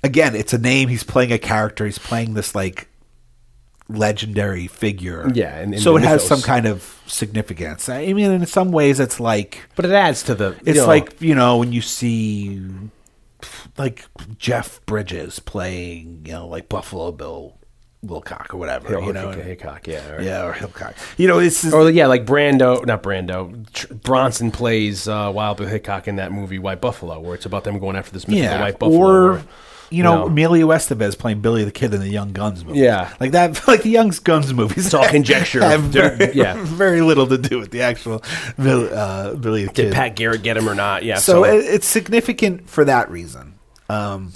again, 0.04 0.36
it's 0.36 0.54
a 0.54 0.58
name. 0.58 0.89
He's 0.89 1.04
playing 1.04 1.32
a 1.32 1.38
character. 1.39 1.86
He's 1.86 2.00
playing 2.00 2.34
this 2.34 2.54
like 2.56 2.88
legendary 3.89 4.68
figure. 4.68 5.30
Yeah, 5.34 5.58
and- 5.58 5.74
and 5.74 5.84
so 5.84 5.96
it 5.98 6.04
has 6.04 6.26
some 6.26 6.41
kind 6.41 6.66
of 6.66 7.02
significance. 7.06 7.89
I 7.89 8.14
mean, 8.14 8.32
in 8.32 8.46
some 8.46 8.72
ways, 8.72 9.00
it's 9.00 9.20
like 9.20 9.62
But 9.76 9.86
it 9.86 9.91
adds 9.91 10.24
to 10.24 10.36
the. 10.36 10.52
it's 10.66 10.68
you 10.68 10.74
know, 10.76 10.88
like 10.88 11.22
you 11.22 11.36
know 11.36 11.58
when 11.58 11.72
you 11.74 11.82
see 11.82 12.62
like 13.78 14.06
Jeff 14.38 14.86
Bridges 14.86 15.39
playing, 15.39 16.24
you 16.26 16.32
know, 16.34 16.48
like 16.48 16.70
Buffalo 16.70 17.12
Bill 17.12 17.58
Wilcock 18.06 18.54
or 18.54 18.58
whatever, 18.58 18.89
Hill- 18.89 19.04
you 19.06 19.14
know, 19.14 19.32
Hick- 19.32 19.45
Hickok, 19.45 19.88
yeah, 19.88 20.12
or- 20.12 20.22
yeah, 20.22 20.45
or 20.45 20.54
Hillcock. 20.54 20.93
You 21.18 21.28
know, 21.28 21.39
it's 21.39 21.72
Or 21.72 21.89
yeah, 21.89 22.08
like 22.08 22.26
Brando, 22.26 22.86
not 22.86 23.01
Brando. 23.04 23.72
Tr- 23.74 23.93
Bronson 23.93 24.51
plays 24.51 25.08
uh, 25.08 25.32
Wild 25.34 25.58
Bill 25.58 25.68
Hickok 25.68 26.08
in 26.08 26.18
that 26.18 26.32
movie 26.32 26.60
White 26.60 26.82
Buffalo, 26.82 27.20
where 27.20 27.36
it's 27.36 27.45
about 27.45 27.64
them 27.64 27.80
going 27.80 27.95
after 27.95 28.12
this 28.12 28.28
mythical 28.28 28.49
yeah, 28.51 28.62
White 28.62 28.80
Buffalo. 28.80 28.99
or 28.99 29.32
where- 29.34 29.43
you 29.89 30.01
know, 30.01 30.22
know. 30.22 30.26
Emilio 30.26 30.70
Estevez 30.70 31.16
playing 31.16 31.41
Billy 31.41 31.64
the 31.66 31.72
Kid 31.72 31.93
in 31.93 31.99
the 31.99 32.10
Young 32.10 32.32
Guns 32.34 32.66
movie. 32.66 32.80
Yeah. 32.80 33.14
like 33.20 33.34
that, 33.34 33.68
like 33.68 33.84
the 33.84 33.91
Young 33.91 34.12
Guns 34.24 34.51
movies. 34.51 34.86
It's 34.88 34.93
all 34.95 35.08
conjecture. 35.08 35.62
have 35.64 35.82
very, 35.84 36.34
yeah. 36.34 36.56
very 36.64 37.01
little 37.01 37.28
to 37.28 37.38
do 37.38 37.60
with 37.60 37.70
the 37.70 37.84
actual 37.84 38.24
uh, 38.58 39.36
Billy 39.36 39.66
the 39.66 39.72
Kid. 39.72 39.84
did 39.84 39.93
Pat 39.93 40.16
Garrett 40.16 40.41
get 40.41 40.58
him 40.58 40.68
or 40.68 40.74
not? 40.74 41.04
Yeah. 41.04 41.18
so 41.18 41.43
So, 41.43 41.43
it, 41.43 41.58
it's 41.66 41.86
significant 41.86 42.68
for 42.72 42.84
that 42.86 43.12
reason. 43.12 43.54
Um, 43.88 44.34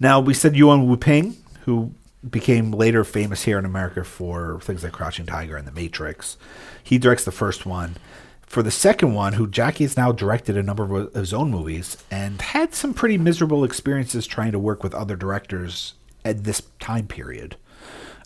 now 0.00 0.18
we 0.18 0.34
said 0.34 0.56
Yuen 0.56 0.88
Wu 0.88 0.96
Ping, 0.96 1.36
who 1.64 1.92
became 2.28 2.72
later 2.72 3.04
famous 3.04 3.44
here 3.44 3.58
in 3.58 3.64
America 3.64 4.04
for 4.04 4.60
things 4.60 4.82
like 4.82 4.92
Crouching 4.92 5.26
Tiger 5.26 5.56
and 5.56 5.66
The 5.66 5.72
Matrix. 5.72 6.36
He 6.82 6.98
directs 6.98 7.24
the 7.24 7.32
first 7.32 7.66
one. 7.66 7.96
For 8.42 8.62
the 8.62 8.70
second 8.70 9.12
one, 9.14 9.34
who 9.34 9.46
Jackie 9.46 9.84
has 9.84 9.96
now 9.96 10.10
directed 10.10 10.56
a 10.56 10.62
number 10.62 10.84
of 10.96 11.12
his 11.14 11.34
own 11.34 11.50
movies 11.50 11.98
and 12.10 12.40
had 12.40 12.74
some 12.74 12.94
pretty 12.94 13.18
miserable 13.18 13.62
experiences 13.62 14.26
trying 14.26 14.52
to 14.52 14.58
work 14.58 14.82
with 14.82 14.94
other 14.94 15.16
directors 15.16 15.94
at 16.24 16.44
this 16.44 16.62
time 16.80 17.06
period. 17.06 17.56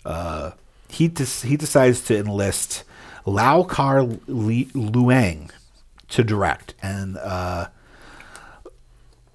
Uh, 0.05 0.53
he 0.88 1.09
des- 1.09 1.47
he 1.47 1.57
decides 1.57 2.03
to 2.03 2.16
enlist 2.16 2.84
Lau 3.26 3.64
Kar 3.64 4.05
Li- 4.26 4.66
Leung 4.66 5.51
to 6.11 6.22
direct, 6.22 6.74
and 6.82 7.16
uh, 7.16 7.68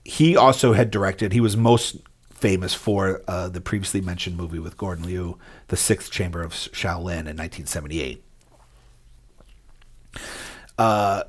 he 0.06 0.38
also 0.38 0.74
had 0.74 0.90
directed. 0.90 1.34
He 1.34 1.42
was 1.42 1.58
most 1.58 1.98
famous 2.38 2.74
for 2.74 3.22
uh, 3.28 3.50
the 3.50 3.60
previously 3.62 4.00
mentioned 4.02 4.38
movie 4.38 4.60
with 4.60 4.78
Gordon 4.78 5.06
Liu, 5.06 5.38
The 5.70 5.78
Sixth 5.78 6.12
Chamber 6.12 6.42
of 6.44 6.54
Shaolin, 6.54 7.26
in 7.28 7.36
1978. 7.38 8.24
Uh, 10.78 11.24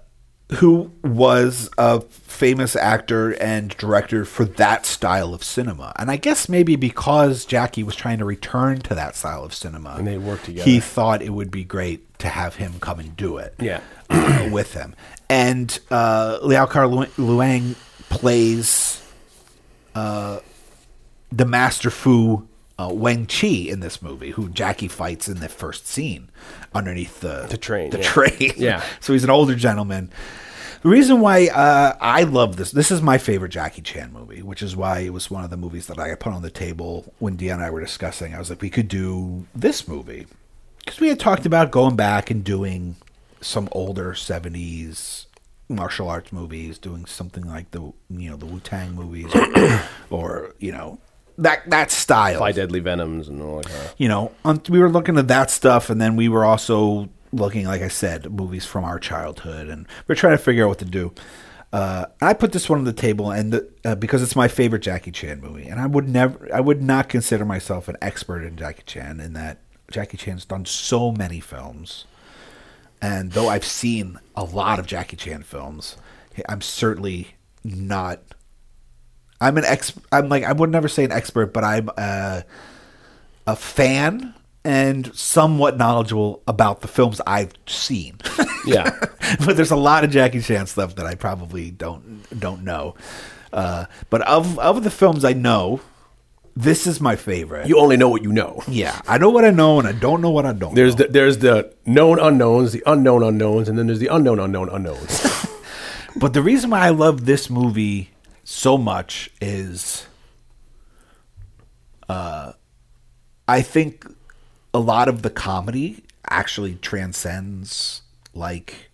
who 0.56 0.90
was 1.02 1.68
a 1.76 2.00
famous 2.00 2.74
actor 2.74 3.32
and 3.42 3.76
director 3.76 4.24
for 4.24 4.46
that 4.46 4.86
style 4.86 5.34
of 5.34 5.44
cinema. 5.44 5.92
And 5.96 6.10
I 6.10 6.16
guess 6.16 6.48
maybe 6.48 6.74
because 6.76 7.44
Jackie 7.44 7.82
was 7.82 7.94
trying 7.94 8.16
to 8.18 8.24
return 8.24 8.78
to 8.82 8.94
that 8.94 9.14
style 9.14 9.44
of 9.44 9.52
cinema, 9.52 9.96
And 9.98 10.06
they 10.06 10.16
worked 10.16 10.46
together. 10.46 10.68
he 10.70 10.80
thought 10.80 11.20
it 11.20 11.30
would 11.34 11.50
be 11.50 11.64
great 11.64 12.18
to 12.20 12.28
have 12.28 12.56
him 12.56 12.74
come 12.80 12.98
and 12.98 13.14
do 13.14 13.36
it 13.36 13.54
Yeah. 13.60 13.80
uh, 14.08 14.48
with 14.52 14.72
him. 14.72 14.94
And 15.28 15.78
uh, 15.90 16.38
Lau 16.42 16.64
Kar 16.64 16.84
Leung 16.84 17.74
plays 18.08 19.02
uh, 19.94 20.40
the 21.30 21.44
Master 21.44 21.90
Fu 21.90 22.48
uh, 22.78 22.90
Wang 22.92 23.26
Chi 23.26 23.46
in 23.46 23.80
this 23.80 24.00
movie, 24.00 24.30
who 24.30 24.48
Jackie 24.48 24.88
fights 24.88 25.28
in 25.28 25.40
the 25.40 25.48
first 25.48 25.86
scene 25.86 26.30
underneath 26.74 27.20
the, 27.20 27.46
The 27.50 27.56
train, 27.56 27.90
The 27.90 27.98
yeah. 27.98 28.04
train. 28.04 28.52
Yeah. 28.56 28.84
so 29.00 29.12
he's 29.12 29.24
an 29.24 29.30
older 29.30 29.54
gentleman. 29.54 30.10
The 30.82 30.88
reason 30.90 31.20
why 31.20 31.48
uh, 31.48 31.96
I 32.00 32.22
love 32.22 32.56
this, 32.56 32.70
this 32.70 32.92
is 32.92 33.02
my 33.02 33.18
favorite 33.18 33.48
Jackie 33.48 33.82
Chan 33.82 34.12
movie, 34.12 34.42
which 34.42 34.62
is 34.62 34.76
why 34.76 35.00
it 35.00 35.12
was 35.12 35.28
one 35.28 35.42
of 35.42 35.50
the 35.50 35.56
movies 35.56 35.88
that 35.88 35.98
I 35.98 36.14
put 36.14 36.32
on 36.32 36.42
the 36.42 36.50
table 36.50 37.12
when 37.18 37.36
Deanna 37.36 37.54
and 37.54 37.62
I 37.64 37.70
were 37.70 37.80
discussing. 37.80 38.32
I 38.32 38.38
was 38.38 38.48
like, 38.48 38.62
we 38.62 38.70
could 38.70 38.86
do 38.86 39.46
this 39.56 39.88
movie. 39.88 40.28
Because 40.78 41.00
we 41.00 41.08
had 41.08 41.18
talked 41.18 41.46
about 41.46 41.72
going 41.72 41.96
back 41.96 42.30
and 42.30 42.44
doing 42.44 42.94
some 43.40 43.68
older 43.72 44.12
70s 44.12 45.26
martial 45.68 46.08
arts 46.08 46.32
movies, 46.32 46.78
doing 46.78 47.06
something 47.06 47.44
like 47.44 47.72
the, 47.72 47.80
you 48.08 48.30
know, 48.30 48.36
the 48.36 48.46
Wu 48.46 48.60
Tang 48.60 48.94
movies 48.94 49.34
or, 49.34 49.80
or, 50.10 50.54
you 50.60 50.70
know, 50.70 51.00
that, 51.38 51.68
that 51.70 51.90
style 51.90 52.40
Five 52.40 52.56
Deadly 52.56 52.80
Venoms 52.80 53.28
and 53.28 53.40
all 53.40 53.62
that. 53.62 53.94
you 53.96 54.08
know, 54.08 54.32
on, 54.44 54.60
we 54.68 54.80
were 54.80 54.90
looking 54.90 55.16
at 55.16 55.28
that 55.28 55.50
stuff, 55.50 55.88
and 55.88 56.00
then 56.00 56.16
we 56.16 56.28
were 56.28 56.44
also 56.44 57.08
looking, 57.32 57.66
like 57.66 57.82
I 57.82 57.88
said, 57.88 58.30
movies 58.30 58.66
from 58.66 58.84
our 58.84 58.98
childhood, 58.98 59.68
and 59.68 59.86
we 60.06 60.12
are 60.12 60.16
trying 60.16 60.36
to 60.36 60.42
figure 60.42 60.64
out 60.64 60.68
what 60.68 60.78
to 60.80 60.84
do. 60.84 61.12
Uh, 61.72 62.06
I 62.22 62.32
put 62.32 62.52
this 62.52 62.68
one 62.68 62.78
on 62.78 62.84
the 62.84 62.92
table, 62.92 63.30
and 63.30 63.52
the, 63.52 63.70
uh, 63.84 63.94
because 63.94 64.22
it's 64.22 64.34
my 64.34 64.48
favorite 64.48 64.82
Jackie 64.82 65.10
Chan 65.10 65.40
movie, 65.40 65.68
and 65.68 65.80
I 65.80 65.86
would 65.86 66.08
never, 66.08 66.48
I 66.52 66.60
would 66.60 66.82
not 66.82 67.08
consider 67.08 67.44
myself 67.44 67.88
an 67.88 67.96
expert 68.00 68.42
in 68.42 68.56
Jackie 68.56 68.84
Chan, 68.86 69.20
in 69.20 69.34
that 69.34 69.58
Jackie 69.90 70.16
Chan's 70.16 70.44
done 70.44 70.64
so 70.64 71.12
many 71.12 71.40
films, 71.40 72.06
and 73.00 73.32
though 73.32 73.48
I've 73.48 73.64
seen 73.66 74.18
a 74.34 74.44
lot 74.44 74.78
of 74.78 74.86
Jackie 74.86 75.16
Chan 75.16 75.42
films, 75.44 75.96
I'm 76.48 76.62
certainly 76.62 77.34
not. 77.62 78.20
I'm 79.40 79.56
an 79.56 79.64
ex. 79.64 79.92
I'm 80.10 80.28
like 80.28 80.44
I 80.44 80.52
would 80.52 80.70
never 80.70 80.88
say 80.88 81.04
an 81.04 81.12
expert, 81.12 81.52
but 81.52 81.64
I'm. 81.64 81.90
Uh, 81.96 82.42
a 83.48 83.56
fan 83.56 84.34
and 84.62 85.14
somewhat 85.16 85.78
knowledgeable 85.78 86.42
about 86.46 86.82
the 86.82 86.88
films 86.88 87.20
I've 87.26 87.52
seen. 87.66 88.18
Yeah. 88.66 88.90
but 89.46 89.56
there's 89.56 89.70
a 89.70 89.76
lot 89.76 90.04
of 90.04 90.10
Jackie 90.10 90.42
Chan 90.42 90.66
stuff 90.66 90.96
that 90.96 91.06
I 91.06 91.14
probably 91.14 91.70
don't 91.70 92.26
don't 92.38 92.62
know. 92.62 92.94
Uh, 93.50 93.86
but 94.10 94.20
of 94.22 94.58
of 94.58 94.84
the 94.84 94.90
films 94.90 95.24
I 95.24 95.32
know, 95.32 95.80
this 96.54 96.86
is 96.86 97.00
my 97.00 97.16
favorite. 97.16 97.66
You 97.66 97.78
only 97.78 97.96
know 97.96 98.10
what 98.10 98.22
you 98.22 98.30
know. 98.30 98.62
yeah, 98.68 99.00
I 99.08 99.16
know 99.16 99.30
what 99.30 99.46
I 99.46 99.50
know, 99.50 99.78
and 99.78 99.88
I 99.88 99.92
don't 99.92 100.20
know 100.20 100.30
what 100.30 100.44
I 100.44 100.52
don't. 100.52 100.74
There's 100.74 100.98
know. 100.98 101.06
the, 101.06 101.12
there's 101.12 101.38
the 101.38 101.74
known 101.86 102.18
unknowns, 102.18 102.72
the 102.72 102.82
unknown 102.84 103.22
unknowns, 103.22 103.70
and 103.70 103.78
then 103.78 103.86
there's 103.86 104.00
the 104.00 104.08
unknown 104.08 104.38
unknown 104.38 104.68
unknowns. 104.68 105.24
But 106.16 106.32
the 106.32 106.42
reason 106.42 106.70
why 106.70 106.80
I 106.80 106.88
love 106.88 107.26
this 107.26 107.48
movie 107.48 108.10
so 108.50 108.78
much 108.78 109.28
is, 109.42 110.06
uh, 112.08 112.52
I 113.46 113.60
think 113.60 114.06
a 114.72 114.78
lot 114.78 115.06
of 115.06 115.20
the 115.20 115.28
comedy 115.28 116.02
actually 116.30 116.76
transcends 116.76 118.00
like 118.32 118.90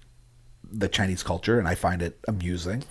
the 0.68 0.88
Chinese 0.88 1.22
culture, 1.22 1.60
and 1.60 1.68
I 1.68 1.76
find 1.76 2.02
it 2.02 2.18
amusing. 2.26 2.82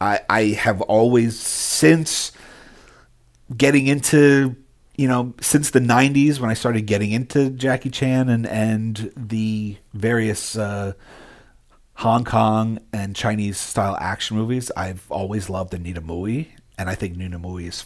I 0.00 0.20
I 0.30 0.42
have 0.58 0.80
always 0.80 1.38
since 1.38 2.32
getting 3.54 3.86
into 3.86 4.56
you 4.96 5.06
know 5.06 5.34
since 5.42 5.70
the 5.70 5.80
90s 5.80 6.38
when 6.38 6.50
i 6.50 6.54
started 6.54 6.82
getting 6.82 7.10
into 7.10 7.50
jackie 7.50 7.90
chan 7.90 8.28
and 8.28 8.46
and 8.46 9.12
the 9.16 9.76
various 9.92 10.56
uh 10.56 10.92
hong 12.00 12.24
kong 12.24 12.78
and 12.92 13.14
chinese 13.14 13.58
style 13.58 13.96
action 14.00 14.36
movies 14.36 14.70
i've 14.76 15.04
always 15.10 15.50
loved 15.50 15.74
anita 15.74 16.00
mui 16.00 16.46
and 16.78 16.88
i 16.88 16.94
think 16.94 17.16
nina 17.16 17.38
mui 17.38 17.66
is 17.68 17.84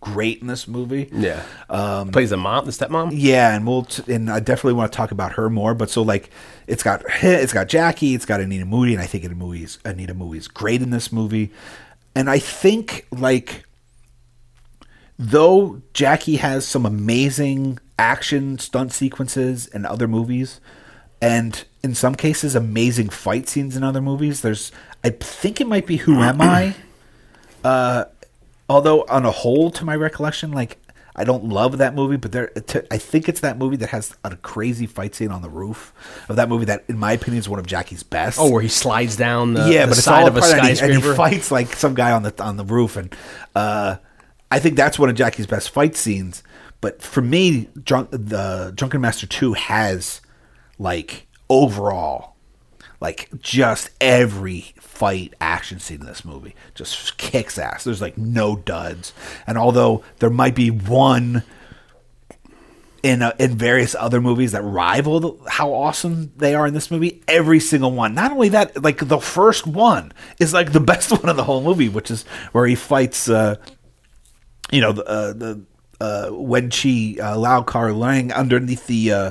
great 0.00 0.40
in 0.40 0.46
this 0.46 0.66
movie 0.66 1.10
yeah. 1.12 1.42
Um, 1.68 2.10
Plays 2.10 2.30
the 2.30 2.38
mom, 2.38 2.64
the 2.64 2.70
stepmom. 2.72 3.10
yeah, 3.12 3.54
and 3.54 3.66
we'll 3.66 3.82
t- 3.82 4.10
and 4.10 4.30
I 4.30 4.40
definitely 4.40 4.72
want 4.72 4.90
to 4.90 4.96
talk 4.96 5.10
about 5.10 5.32
her 5.32 5.50
more. 5.50 5.74
But 5.74 5.90
so 5.90 6.00
like, 6.00 6.30
it's 6.66 6.82
got 6.82 7.02
it's 7.22 7.52
got 7.52 7.68
Jackie, 7.68 8.14
it's 8.14 8.24
got 8.24 8.40
Anita 8.40 8.64
Mui, 8.64 8.92
and 8.92 9.00
I 9.02 9.04
think 9.04 9.24
Anita 9.24 9.38
Mui's 9.38 9.78
Anita 9.84 10.14
Mui's 10.14 10.48
great 10.48 10.80
in 10.80 10.88
this 10.88 11.12
movie. 11.12 11.52
And 12.14 12.30
I 12.30 12.38
think 12.38 13.06
like, 13.10 13.66
though 15.18 15.82
Jackie 15.92 16.36
has 16.36 16.66
some 16.66 16.86
amazing 16.86 17.78
action 17.98 18.58
stunt 18.58 18.94
sequences 18.94 19.66
in 19.66 19.84
other 19.84 20.08
movies, 20.08 20.60
and 21.20 21.62
in 21.82 21.94
some 21.94 22.14
cases 22.14 22.54
amazing 22.54 23.08
fight 23.08 23.48
scenes 23.48 23.76
in 23.76 23.82
other 23.82 24.00
movies. 24.00 24.42
There's 24.42 24.72
I 25.04 25.10
think 25.10 25.60
it 25.60 25.66
might 25.66 25.86
be 25.86 25.98
Who 25.98 26.20
Am 26.20 26.40
I. 26.40 26.74
Uh, 27.64 28.04
although 28.68 29.02
on 29.08 29.26
a 29.26 29.32
whole, 29.32 29.72
to 29.72 29.84
my 29.84 29.94
recollection, 29.96 30.52
like 30.52 30.78
I 31.18 31.24
don't 31.24 31.44
love 31.44 31.78
that 31.78 31.94
movie, 31.96 32.16
but 32.16 32.30
there, 32.30 32.46
to, 32.46 32.94
I 32.94 32.98
think 32.98 33.28
it's 33.28 33.40
that 33.40 33.58
movie 33.58 33.74
that 33.78 33.88
has 33.88 34.16
a 34.22 34.36
crazy 34.36 34.86
fight 34.86 35.16
scene 35.16 35.32
on 35.32 35.42
the 35.42 35.50
roof 35.50 35.92
of 36.28 36.36
that 36.36 36.48
movie 36.48 36.66
that, 36.66 36.84
in 36.86 36.96
my 36.96 37.12
opinion, 37.12 37.40
is 37.40 37.48
one 37.48 37.58
of 37.58 37.66
Jackie's 37.66 38.04
best. 38.04 38.38
Oh, 38.38 38.48
where 38.48 38.62
he 38.62 38.68
slides 38.68 39.16
down 39.16 39.54
the, 39.54 39.68
yeah, 39.68 39.80
the 39.80 39.90
but 39.90 39.98
it's 39.98 40.04
side 40.04 40.22
all 40.22 40.28
of 40.28 40.36
a 40.36 40.40
part 40.40 40.52
and 40.52 40.68
he, 40.68 40.80
and 40.80 40.94
he 40.94 41.14
fights 41.14 41.50
like 41.50 41.74
some 41.74 41.94
guy 41.94 42.12
on 42.12 42.22
the 42.22 42.42
on 42.42 42.56
the 42.56 42.64
roof, 42.64 42.96
and 42.96 43.12
uh, 43.56 43.96
I 44.52 44.60
think 44.60 44.76
that's 44.76 44.96
one 44.96 45.08
of 45.08 45.16
Jackie's 45.16 45.48
best 45.48 45.70
fight 45.70 45.96
scenes. 45.96 46.44
But 46.80 47.02
for 47.02 47.20
me, 47.20 47.68
Drunk, 47.82 48.10
the 48.12 48.72
Drunken 48.76 49.00
Master 49.00 49.26
Two 49.26 49.54
has 49.54 50.20
like 50.78 51.26
overall, 51.48 52.36
like 53.00 53.28
just 53.40 53.90
every 54.00 54.72
fight 54.78 55.34
action 55.40 55.78
scene 55.78 56.00
in 56.00 56.06
this 56.06 56.24
movie 56.24 56.54
just 56.74 57.16
kicks 57.18 57.58
ass. 57.58 57.84
There's 57.84 58.00
like 58.00 58.18
no 58.18 58.56
duds, 58.56 59.12
and 59.46 59.56
although 59.56 60.02
there 60.18 60.30
might 60.30 60.54
be 60.54 60.70
one 60.70 61.42
in 63.02 63.22
uh, 63.22 63.32
in 63.38 63.56
various 63.56 63.94
other 63.94 64.20
movies 64.20 64.52
that 64.52 64.62
rival 64.62 65.40
how 65.48 65.72
awesome 65.72 66.32
they 66.36 66.54
are 66.54 66.66
in 66.66 66.74
this 66.74 66.90
movie. 66.90 67.22
Every 67.28 67.60
single 67.60 67.92
one. 67.92 68.14
Not 68.14 68.32
only 68.32 68.48
that, 68.50 68.82
like 68.82 69.06
the 69.06 69.20
first 69.20 69.66
one 69.66 70.12
is 70.40 70.52
like 70.52 70.72
the 70.72 70.80
best 70.92 71.10
one 71.10 71.28
of 71.28 71.36
the 71.36 71.44
whole 71.44 71.62
movie, 71.62 71.88
which 71.88 72.10
is 72.10 72.24
where 72.52 72.66
he 72.66 72.74
fights. 72.74 73.28
Uh, 73.28 73.56
you 74.70 74.80
know 74.80 74.92
the 74.92 75.04
uh, 75.04 75.32
the 75.32 75.62
uh, 76.00 76.28
when 76.30 76.70
she 76.70 77.20
uh, 77.20 77.36
Lau 77.36 77.62
Kar 77.62 77.88
Leung 77.88 78.32
underneath 78.32 78.86
the 78.86 79.12
uh, 79.12 79.30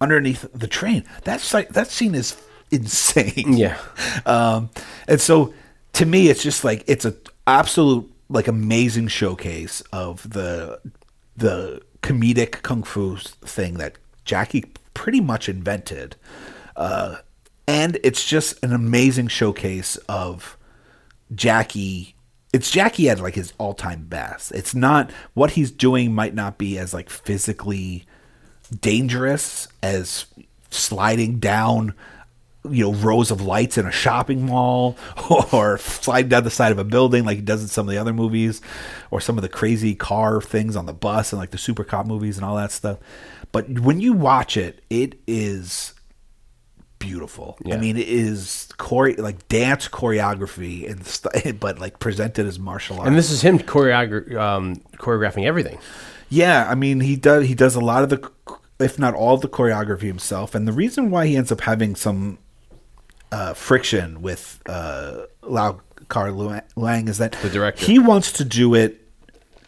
underneath 0.00 0.46
the 0.52 0.66
train. 0.66 1.04
That 1.24 1.40
site, 1.40 1.70
that 1.70 1.88
scene 1.88 2.14
is 2.14 2.36
insane. 2.70 3.56
Yeah. 3.56 3.78
Um, 4.24 4.70
and 5.06 5.20
so 5.20 5.54
to 5.92 6.06
me, 6.06 6.28
it's 6.28 6.42
just 6.42 6.64
like 6.64 6.82
it's 6.86 7.04
a 7.04 7.14
absolute 7.46 8.10
like 8.28 8.48
amazing 8.48 9.08
showcase 9.08 9.82
of 9.92 10.28
the 10.28 10.80
the 11.36 11.80
comedic 12.02 12.62
kung 12.62 12.82
fu 12.82 13.16
thing 13.16 13.74
that 13.74 13.96
Jackie 14.24 14.64
pretty 14.94 15.20
much 15.20 15.48
invented. 15.48 16.16
Uh, 16.74 17.16
and 17.68 17.98
it's 18.02 18.26
just 18.26 18.62
an 18.64 18.72
amazing 18.72 19.28
showcase 19.28 19.96
of 20.08 20.56
Jackie. 21.34 22.14
It's 22.52 22.70
Jackie 22.70 23.08
at 23.08 23.20
like 23.20 23.34
his 23.34 23.52
all 23.58 23.74
time 23.74 24.06
best. 24.06 24.52
It's 24.52 24.74
not 24.74 25.10
what 25.34 25.52
he's 25.52 25.70
doing 25.70 26.14
might 26.14 26.34
not 26.34 26.58
be 26.58 26.78
as 26.78 26.94
like 26.94 27.10
physically 27.10 28.06
dangerous 28.66 29.68
as 29.82 30.26
sliding 30.70 31.38
down 31.38 31.94
you 32.70 32.84
know 32.84 32.92
rows 32.92 33.30
of 33.30 33.40
lights 33.40 33.78
in 33.78 33.86
a 33.86 33.92
shopping 33.92 34.44
mall 34.46 34.96
or 35.52 35.78
sliding 35.78 36.28
down 36.28 36.44
the 36.44 36.50
side 36.50 36.72
of 36.72 36.78
a 36.78 36.84
building 36.84 37.24
like 37.24 37.36
he 37.36 37.42
does 37.42 37.62
in 37.62 37.68
some 37.68 37.86
of 37.86 37.92
the 37.92 37.98
other 37.98 38.12
movies 38.12 38.60
or 39.10 39.20
some 39.20 39.38
of 39.38 39.42
the 39.42 39.48
crazy 39.48 39.94
car 39.94 40.40
things 40.40 40.76
on 40.76 40.86
the 40.86 40.92
bus 40.92 41.32
and 41.32 41.38
like 41.38 41.50
the 41.50 41.58
super 41.58 41.84
cop 41.84 42.06
movies 42.06 42.36
and 42.36 42.44
all 42.44 42.56
that 42.56 42.72
stuff. 42.72 42.98
But 43.52 43.68
when 43.80 44.00
you 44.00 44.12
watch 44.12 44.56
it 44.56 44.82
it 44.90 45.18
is 45.26 45.94
beautiful 46.98 47.58
i 47.70 47.76
mean 47.76 47.96
it 47.96 48.08
is 48.08 48.68
chore- 48.80 49.12
like 49.18 49.46
dance 49.48 49.86
choreography 49.88 50.90
and 50.90 51.06
st- 51.06 51.60
but 51.60 51.78
like 51.78 51.98
presented 51.98 52.46
as 52.46 52.58
martial 52.58 52.96
arts 52.96 53.06
And 53.08 53.16
this 53.18 53.30
is 53.30 53.42
him 53.42 53.58
choreogra- 53.58 54.34
um, 54.38 54.76
choreographing 54.96 55.44
everything. 55.46 55.78
yeah, 56.28 56.66
I 56.68 56.74
mean 56.74 57.00
he 57.00 57.16
does 57.16 57.46
he 57.46 57.54
does 57.54 57.74
a 57.76 57.80
lot 57.80 58.02
of 58.02 58.08
the 58.08 58.30
if 58.78 58.98
not 58.98 59.14
all 59.14 59.36
the 59.36 59.48
choreography 59.48 60.02
himself 60.08 60.54
and 60.54 60.66
the 60.66 60.72
reason 60.72 61.10
why 61.10 61.26
he 61.26 61.36
ends 61.36 61.52
up 61.52 61.60
having 61.62 61.94
some 61.96 62.38
uh, 63.32 63.52
friction 63.54 64.22
with 64.22 64.60
uh, 64.66 65.22
Lau 65.42 65.80
Kar 66.08 66.28
Leung 66.30 67.08
is 67.08 67.18
that 67.18 67.32
The 67.32 67.50
director. 67.50 67.84
he 67.84 67.98
wants 67.98 68.32
to 68.32 68.44
do 68.44 68.74
it 68.74 69.02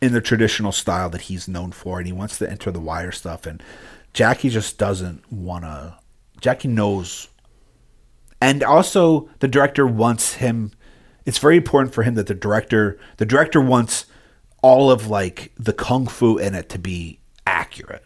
in 0.01 0.12
the 0.12 0.20
traditional 0.20 0.72
style 0.72 1.11
that 1.11 1.22
he's 1.22 1.49
known 1.49 1.72
for 1.72 1.99
and 1.99 2.07
he 2.07 2.12
wants 2.12 2.39
to 2.39 2.49
enter 2.51 2.70
the 2.70 2.81
wire 2.81 3.12
stuff 3.12 3.47
and 3.47 3.62
Jackie 4.14 4.49
just 4.49 4.79
doesn't 4.79 5.31
want 5.33 5.64
to 5.64 5.97
Jackie 6.41 6.68
knows. 6.68 7.28
And 8.41 8.62
also 8.62 9.28
the 9.41 9.49
director 9.49 9.86
wants 9.86 10.34
him 10.34 10.72
it's 11.26 11.39
very 11.39 11.59
important 11.59 11.93
for 11.93 12.05
him 12.05 12.14
that 12.14 12.26
the 12.26 12.34
director 12.34 12.99
the 13.18 13.26
director 13.26 13.61
wants 13.61 14.07
all 14.62 14.91
of 14.91 15.09
like 15.09 15.53
the 15.59 15.74
kung 15.74 16.07
fu 16.07 16.39
in 16.39 16.55
it 16.55 16.70
to 16.70 16.78
be 16.78 17.20
accurate. 17.47 18.05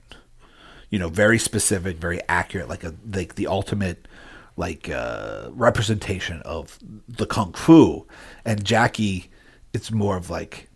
You 0.90 0.98
know 0.98 1.08
very 1.08 1.38
specific 1.38 1.98
very 1.98 2.20
accurate 2.28 2.68
like 2.68 2.82
a 2.84 2.94
like 3.12 3.36
the 3.36 3.46
ultimate 3.46 4.08
like 4.56 4.88
uh 4.88 5.48
representation 5.52 6.40
of 6.42 6.78
the 7.08 7.26
kung 7.26 7.52
fu. 7.52 8.06
And 8.44 8.64
jackie 8.64 9.30
it's 9.72 9.90
more 9.90 10.16
of 10.16 10.28
like 10.28 10.68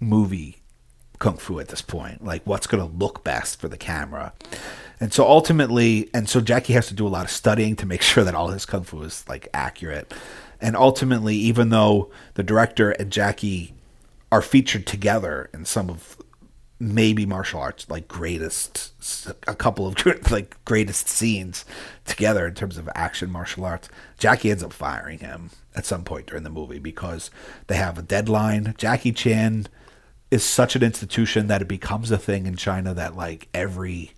movie 0.00 0.62
kung 1.18 1.36
fu 1.36 1.60
at 1.60 1.68
this 1.68 1.82
point. 1.82 2.24
Like 2.24 2.46
what's 2.46 2.66
going 2.66 2.88
to 2.88 2.96
look 2.96 3.22
best 3.22 3.60
for 3.60 3.68
the 3.68 3.76
camera 3.76 4.32
and 5.00 5.12
so 5.12 5.26
ultimately 5.26 6.08
and 6.14 6.28
so 6.28 6.40
jackie 6.40 6.72
has 6.72 6.86
to 6.88 6.94
do 6.94 7.06
a 7.06 7.08
lot 7.08 7.24
of 7.24 7.30
studying 7.30 7.74
to 7.76 7.86
make 7.86 8.02
sure 8.10 8.24
that 8.24 8.34
all 8.34 8.48
his 8.48 8.66
kung 8.66 8.82
fu 8.82 9.02
is 9.02 9.24
like 9.28 9.48
accurate. 9.54 10.12
And 10.62 10.76
ultimately 10.76 11.36
even 11.36 11.70
though 11.70 12.10
the 12.34 12.42
director 12.42 12.90
and 12.92 13.10
jackie 13.10 13.74
are 14.30 14.42
featured 14.42 14.86
together 14.86 15.50
in 15.54 15.64
some 15.64 15.88
of 15.90 16.16
maybe 16.78 17.26
martial 17.26 17.60
arts 17.60 17.88
like 17.90 18.08
greatest 18.08 18.92
a 19.46 19.54
couple 19.54 19.86
of 19.86 19.96
like 20.30 20.56
greatest 20.64 21.08
scenes 21.08 21.64
together 22.06 22.46
in 22.46 22.54
terms 22.54 22.78
of 22.78 22.88
action 22.94 23.30
martial 23.30 23.64
arts 23.64 23.88
jackie 24.18 24.50
ends 24.50 24.62
up 24.62 24.72
firing 24.72 25.18
him 25.18 25.50
at 25.74 25.86
some 25.86 26.04
point 26.04 26.26
during 26.26 26.44
the 26.44 26.50
movie 26.50 26.78
because 26.78 27.30
they 27.66 27.76
have 27.76 27.98
a 27.98 28.02
deadline. 28.02 28.74
Jackie 28.76 29.12
chan 29.12 29.66
is 30.30 30.44
such 30.44 30.76
an 30.76 30.82
institution 30.82 31.46
that 31.46 31.62
it 31.62 31.68
becomes 31.68 32.10
a 32.10 32.18
thing 32.18 32.46
in 32.46 32.56
china 32.56 32.94
that 32.94 33.16
like 33.16 33.48
every 33.54 34.12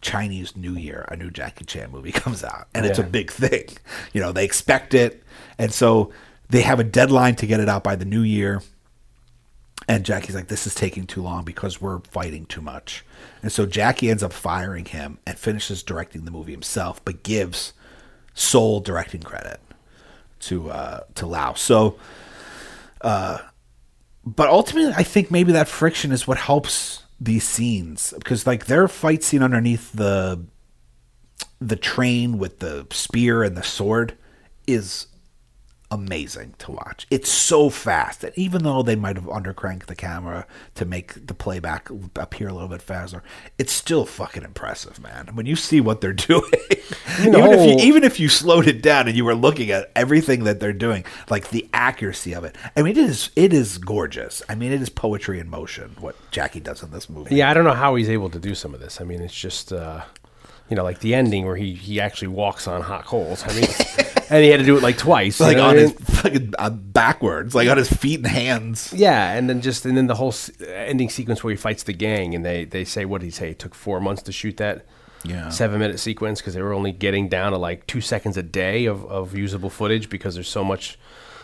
chinese 0.00 0.56
new 0.56 0.74
year 0.74 1.04
a 1.08 1.16
new 1.16 1.30
jackie 1.30 1.64
chan 1.64 1.90
movie 1.90 2.12
comes 2.24 2.44
out 2.44 2.68
and 2.74 2.86
it's 2.86 2.98
a 2.98 3.02
big 3.02 3.30
thing 3.30 3.64
you 4.12 4.20
know 4.20 4.32
they 4.32 4.44
expect 4.44 4.94
it 4.94 5.22
and 5.58 5.72
so 5.72 6.12
they 6.50 6.62
have 6.62 6.80
a 6.80 6.84
deadline 6.84 7.34
to 7.34 7.46
get 7.46 7.60
it 7.60 7.68
out 7.68 7.82
by 7.82 7.96
the 7.96 8.04
new 8.04 8.22
year 8.22 8.62
and 9.88 10.04
Jackie's 10.04 10.34
like, 10.34 10.48
this 10.48 10.66
is 10.66 10.74
taking 10.74 11.06
too 11.06 11.22
long 11.22 11.44
because 11.44 11.80
we're 11.80 12.00
fighting 12.00 12.44
too 12.44 12.60
much. 12.60 13.04
And 13.42 13.50
so 13.50 13.64
Jackie 13.64 14.10
ends 14.10 14.22
up 14.22 14.34
firing 14.34 14.84
him 14.84 15.18
and 15.26 15.38
finishes 15.38 15.82
directing 15.82 16.26
the 16.26 16.30
movie 16.30 16.52
himself, 16.52 17.02
but 17.04 17.22
gives 17.22 17.72
sole 18.34 18.80
directing 18.80 19.22
credit 19.22 19.60
to 20.40 20.70
uh, 20.70 21.00
to 21.14 21.26
Lau. 21.26 21.54
So, 21.54 21.98
uh, 23.00 23.38
but 24.24 24.48
ultimately, 24.48 24.92
I 24.94 25.02
think 25.02 25.30
maybe 25.30 25.52
that 25.52 25.68
friction 25.68 26.12
is 26.12 26.26
what 26.28 26.36
helps 26.36 27.04
these 27.20 27.46
scenes 27.46 28.14
because, 28.16 28.46
like, 28.46 28.66
their 28.66 28.88
fight 28.88 29.22
scene 29.22 29.42
underneath 29.42 29.92
the 29.92 30.44
the 31.60 31.76
train 31.76 32.38
with 32.38 32.60
the 32.60 32.86
spear 32.92 33.42
and 33.42 33.56
the 33.56 33.62
sword 33.62 34.16
is 34.66 35.06
amazing 35.90 36.54
to 36.58 36.72
watch. 36.72 37.06
It's 37.10 37.30
so 37.30 37.70
fast 37.70 38.20
that 38.20 38.36
even 38.36 38.62
though 38.62 38.82
they 38.82 38.96
might 38.96 39.16
have 39.16 39.24
undercranked 39.26 39.86
the 39.86 39.94
camera 39.94 40.46
to 40.74 40.84
make 40.84 41.26
the 41.26 41.34
playback 41.34 41.88
appear 42.16 42.48
a 42.48 42.52
little 42.52 42.68
bit 42.68 42.82
faster, 42.82 43.22
it's 43.58 43.72
still 43.72 44.04
fucking 44.04 44.42
impressive, 44.42 45.00
man. 45.00 45.30
When 45.34 45.46
you 45.46 45.56
see 45.56 45.80
what 45.80 46.00
they're 46.00 46.12
doing, 46.12 46.42
even, 47.20 47.52
if 47.52 47.68
you, 47.68 47.86
even 47.86 48.04
if 48.04 48.20
you 48.20 48.28
slowed 48.28 48.66
it 48.66 48.82
down 48.82 49.08
and 49.08 49.16
you 49.16 49.24
were 49.24 49.34
looking 49.34 49.70
at 49.70 49.90
everything 49.96 50.44
that 50.44 50.60
they're 50.60 50.72
doing, 50.72 51.04
like 51.30 51.48
the 51.50 51.68
accuracy 51.72 52.34
of 52.34 52.44
it. 52.44 52.56
I 52.76 52.82
mean, 52.82 52.96
it 52.96 52.98
is 52.98 53.30
it 53.36 53.52
is 53.52 53.78
gorgeous. 53.78 54.42
I 54.48 54.54
mean, 54.54 54.72
it 54.72 54.82
is 54.82 54.88
poetry 54.88 55.40
in 55.40 55.48
motion. 55.48 55.96
What 56.00 56.16
Jackie 56.30 56.60
does 56.60 56.82
in 56.82 56.90
this 56.90 57.08
movie. 57.08 57.36
Yeah, 57.36 57.50
I 57.50 57.54
don't 57.54 57.64
know 57.64 57.72
how 57.72 57.94
he's 57.94 58.10
able 58.10 58.30
to 58.30 58.38
do 58.38 58.54
some 58.54 58.74
of 58.74 58.80
this. 58.80 59.00
I 59.00 59.04
mean, 59.04 59.20
it's 59.20 59.34
just 59.34 59.72
uh, 59.72 60.02
you 60.70 60.76
know, 60.76 60.82
like 60.84 61.00
the 61.00 61.14
ending 61.14 61.46
where 61.46 61.56
he 61.56 61.74
he 61.74 62.00
actually 62.00 62.28
walks 62.28 62.66
on 62.66 62.82
hot 62.82 63.04
coals. 63.04 63.42
I 63.44 63.54
mean, 63.54 63.64
and 64.30 64.44
he 64.44 64.50
had 64.50 64.60
to 64.60 64.66
do 64.66 64.76
it 64.76 64.82
like 64.82 64.98
twice. 64.98 65.40
you 65.40 65.46
Like 65.46 65.56
know 65.56 65.64
on 65.68 65.76
I 65.76 65.80
his 65.80 65.90
mean? 65.90 65.98
fucking 65.98 66.54
uh, 66.58 66.70
backwards, 66.70 67.54
like 67.54 67.68
on 67.68 67.76
his 67.78 67.90
feet 67.90 68.18
and 68.18 68.26
hands. 68.26 68.92
Yeah, 68.94 69.32
and 69.32 69.48
then 69.48 69.60
just 69.60 69.86
and 69.86 69.96
then 69.96 70.06
the 70.06 70.14
whole 70.16 70.28
s- 70.28 70.50
ending 70.60 71.08
sequence 71.10 71.42
where 71.42 71.50
he 71.50 71.56
fights 71.56 71.82
the 71.84 71.92
gang, 71.94 72.34
and 72.34 72.44
they 72.44 72.64
they 72.64 72.84
say 72.84 73.04
what 73.04 73.20
did 73.20 73.26
he 73.26 73.30
say? 73.30 73.50
It 73.50 73.58
took 73.58 73.74
four 73.74 74.00
months 74.00 74.22
to 74.24 74.32
shoot 74.32 74.56
that. 74.58 74.84
Yeah. 75.24 75.48
Seven 75.48 75.80
minute 75.80 75.98
sequence 75.98 76.40
because 76.40 76.54
they 76.54 76.62
were 76.62 76.72
only 76.72 76.92
getting 76.92 77.28
down 77.28 77.50
to 77.52 77.58
like 77.58 77.86
two 77.88 78.00
seconds 78.00 78.36
a 78.36 78.42
day 78.42 78.84
of, 78.86 79.04
of 79.06 79.36
usable 79.36 79.68
footage 79.68 80.08
because 80.08 80.34
there's 80.34 80.48
so 80.48 80.62
much 80.62 80.96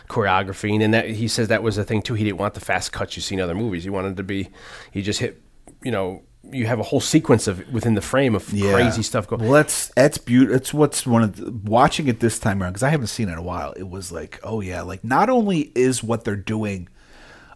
choreography. 0.07 0.71
And 0.71 0.81
then 0.81 0.91
that 0.91 1.09
he 1.09 1.27
says 1.27 1.49
that 1.49 1.61
was 1.61 1.75
the 1.75 1.83
thing 1.83 2.01
too. 2.01 2.13
He 2.13 2.23
didn't 2.23 2.37
want 2.37 2.53
the 2.53 2.61
fast 2.61 2.93
cuts 2.93 3.17
you 3.17 3.21
see 3.21 3.35
in 3.35 3.41
other 3.41 3.53
movies. 3.55 3.83
He 3.83 3.89
wanted 3.89 4.15
to 4.17 4.23
be, 4.23 4.47
he 4.91 5.01
just 5.01 5.19
hit, 5.19 5.41
you 5.83 5.91
know, 5.91 6.23
you 6.51 6.65
have 6.67 6.79
a 6.79 6.83
whole 6.83 7.01
sequence 7.01 7.47
of 7.47 7.67
within 7.71 7.95
the 7.95 8.01
frame 8.01 8.35
of 8.35 8.45
crazy 8.47 9.01
stuff 9.03 9.27
going. 9.27 9.41
Well, 9.43 9.51
that's 9.51 9.87
that's 9.89 10.17
beautiful. 10.17 10.55
It's 10.55 10.73
what's 10.73 11.05
one 11.05 11.23
of 11.23 11.35
the, 11.35 11.51
watching 11.69 12.07
it 12.07 12.19
this 12.19 12.39
time 12.39 12.61
around 12.61 12.73
because 12.73 12.83
I 12.83 12.89
haven't 12.89 13.07
seen 13.07 13.29
it 13.29 13.33
in 13.33 13.37
a 13.37 13.41
while. 13.43 13.73
It 13.73 13.89
was 13.89 14.11
like, 14.11 14.39
oh 14.43 14.61
yeah, 14.61 14.81
like 14.81 15.03
not 15.03 15.29
only 15.29 15.71
is 15.75 16.03
what 16.03 16.23
they're 16.23 16.35
doing 16.35 16.87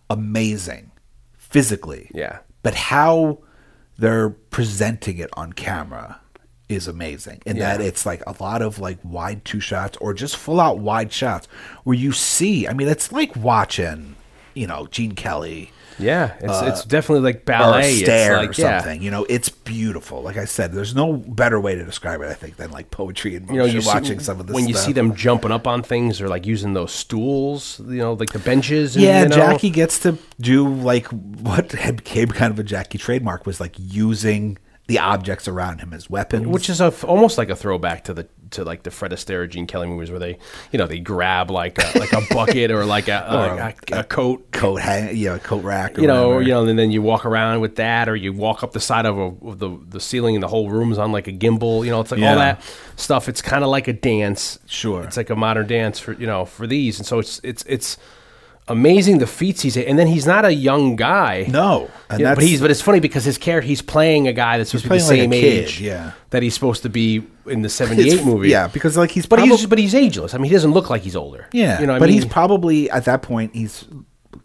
amazing 0.09 0.91
physically, 1.37 2.09
Yeah. 2.13 2.39
but 2.63 2.75
how 2.75 3.39
they're 3.97 4.29
presenting 4.29 5.17
it 5.17 5.29
on 5.33 5.53
camera 5.53 6.19
is 6.67 6.87
amazing. 6.87 7.41
And 7.45 7.59
that 7.59 7.81
it's 7.81 8.05
like 8.05 8.21
a 8.27 8.35
lot 8.41 8.61
of 8.61 8.79
like 8.79 8.99
wide 9.03 9.43
two 9.43 9.59
shots 9.59 9.97
or 9.97 10.13
just 10.13 10.37
full 10.37 10.59
out 10.59 10.77
wide 10.79 11.11
shots 11.11 11.47
where 11.83 11.95
you 11.97 12.11
see. 12.11 12.67
I 12.67 12.73
mean, 12.73 12.87
it's 12.87 13.11
like 13.11 13.35
watching, 13.35 14.15
you 14.53 14.67
know, 14.67 14.87
Gene 14.87 15.13
Kelly 15.13 15.71
Yeah, 15.99 16.33
it's 16.39 16.53
uh, 16.53 16.69
it's 16.71 16.85
definitely 16.85 17.23
like 17.23 17.37
or 17.37 17.45
ballet. 17.45 17.93
it's 17.93 18.07
like, 18.07 18.49
or 18.57 18.61
yeah. 18.61 18.79
something. 18.79 19.01
You 19.01 19.11
know, 19.11 19.25
it's 19.29 19.49
beautiful. 19.49 20.21
Like 20.21 20.37
I 20.37 20.45
said, 20.45 20.71
there's 20.71 20.95
no 20.95 21.13
better 21.13 21.59
way 21.59 21.75
to 21.75 21.83
describe 21.83 22.21
it. 22.21 22.27
I 22.27 22.33
think 22.33 22.55
than 22.57 22.71
like 22.71 22.91
poetry 22.91 23.35
and 23.35 23.49
you 23.49 23.57
know, 23.57 23.65
you 23.65 23.81
watching 23.85 24.19
see, 24.19 24.25
some 24.25 24.39
of 24.39 24.47
this. 24.47 24.53
when 24.53 24.67
you 24.67 24.73
stuff. 24.73 24.85
see 24.85 24.93
them 24.93 25.15
jumping 25.15 25.51
up 25.51 25.67
on 25.67 25.83
things 25.83 26.21
or 26.21 26.27
like 26.27 26.45
using 26.45 26.73
those 26.73 26.91
stools, 26.91 27.79
you 27.85 27.97
know, 27.97 28.13
like 28.13 28.31
the 28.31 28.39
benches. 28.39 28.95
And, 28.95 29.03
Yeah, 29.03 29.23
you 29.23 29.29
know? 29.29 29.35
Jackie 29.35 29.69
gets 29.69 29.99
to 29.99 30.17
do 30.39 30.67
like 30.67 31.07
what 31.07 31.69
became 31.69 32.29
kind 32.29 32.51
of 32.51 32.59
a 32.59 32.63
Jackie 32.63 32.97
trademark 32.97 33.45
was 33.45 33.59
like 33.59 33.75
using 33.77 34.57
the 34.89 34.99
objects 34.99 35.47
around 35.47 35.79
him 35.79 35.93
as 35.93 36.09
weapons. 36.09 36.45
which 36.47 36.69
is 36.69 36.81
a, 36.81 36.93
almost 37.05 37.37
like 37.37 37.49
a 37.49 37.55
throwback 37.55 38.03
to 38.05 38.13
the 38.13 38.27
to 38.51 38.63
like 38.63 38.81
the 38.81 38.89
Fred 38.89 39.11
Astaire, 39.11 39.47
Gene 39.47 39.67
Kelly 39.67 39.85
movies, 39.87 40.09
where 40.09 40.19
they, 40.19 40.39
you 40.71 40.79
know, 40.79 40.87
they 40.87 40.97
grab 40.99 41.51
like 41.51 41.77
a, 41.77 41.99
like 41.99 42.11
a 42.13 42.21
bucket 42.33 42.71
or 42.71 42.83
like 42.83 43.07
a, 43.07 43.75
a, 43.91 43.95
a, 43.95 43.99
a 43.99 44.03
coat, 44.03 44.51
coat 44.51 44.81
hang, 44.81 45.15
yeah, 45.15 45.37
coat 45.37 45.63
rack. 45.63 45.99
Or 45.99 46.01
you 46.01 46.07
know, 46.07 46.29
whatever. 46.29 46.41
you 46.41 46.47
know, 46.49 46.65
and 46.65 46.79
then 46.79 46.89
you 46.89 47.03
walk 47.03 47.27
around 47.27 47.61
with 47.61 47.75
that, 47.75 48.09
or 48.09 48.15
you 48.15 48.33
walk 48.33 48.63
up 48.63 48.71
the 48.71 48.79
side 48.79 49.05
of, 49.05 49.17
a, 49.19 49.31
of 49.47 49.59
the 49.59 49.79
the 49.89 49.99
ceiling, 49.99 50.35
and 50.35 50.41
the 50.41 50.47
whole 50.47 50.67
room's 50.69 50.97
on 50.97 51.11
like 51.11 51.27
a 51.27 51.31
gimbal. 51.31 51.85
You 51.85 51.91
know, 51.91 52.01
it's 52.01 52.09
like 52.09 52.19
Yeah. 52.19 52.31
all 52.31 52.37
that 52.37 52.63
stuff. 52.95 53.29
It's 53.29 53.41
kind 53.43 53.63
of 53.63 53.69
like 53.69 53.87
a 53.87 53.93
dance. 53.93 54.57
Sure. 54.65 55.03
it's 55.03 55.15
like 55.17 55.29
a 55.29 55.35
modern 55.35 55.67
dance 55.67 55.99
for 55.99 56.13
you 56.13 56.25
know 56.25 56.45
for 56.45 56.65
these, 56.65 56.97
and 56.97 57.05
so 57.05 57.19
it's 57.19 57.39
it's 57.43 57.63
it's 57.67 57.97
amazing 58.69 59.17
the 59.17 59.27
feats 59.27 59.61
he's 59.61 59.75
and 59.75 59.99
then 59.99 60.07
he's 60.07 60.25
not 60.25 60.45
a 60.45 60.53
young 60.53 60.95
guy. 60.95 61.45
No, 61.49 61.89
and 62.09 62.19
Yeah, 62.19 62.35
but 62.35 62.43
he's 62.43 62.61
but 62.61 62.71
it's 62.71 62.81
funny 62.81 62.99
because 62.99 63.25
his 63.25 63.37
character 63.37 63.67
he's 63.67 63.81
playing 63.81 64.27
a 64.27 64.33
guy 64.33 64.57
that's 64.57 64.69
supposed 64.69 64.85
to 64.85 64.89
be 64.89 64.97
the 64.97 65.03
same 65.03 65.29
like 65.31 65.39
a 65.39 65.41
kid, 65.41 65.63
age 65.65 65.81
yeah. 65.81 66.13
that 66.29 66.43
he's 66.43 66.53
supposed 66.53 66.83
to 66.83 66.89
be 66.89 67.23
in 67.47 67.61
the 67.61 67.69
78 67.69 68.23
movie. 68.23 68.49
Yeah, 68.49 68.67
because 68.67 68.95
like 68.95 69.11
he's 69.11 69.25
But 69.25 69.37
probably, 69.37 69.57
he's 69.57 69.65
but 69.65 69.79
he's 69.79 69.95
ageless. 69.95 70.33
I 70.33 70.37
mean, 70.37 70.45
he 70.45 70.51
doesn't 70.51 70.71
look 70.71 70.89
like 70.89 71.01
he's 71.01 71.15
older. 71.15 71.47
yeah, 71.51 71.81
you 71.81 71.87
know. 71.87 71.93
What 71.93 71.99
but 71.99 72.09
I 72.09 72.13
mean? 72.13 72.21
he's 72.21 72.31
probably 72.31 72.89
at 72.89 73.05
that 73.05 73.21
point 73.21 73.55
he's 73.55 73.85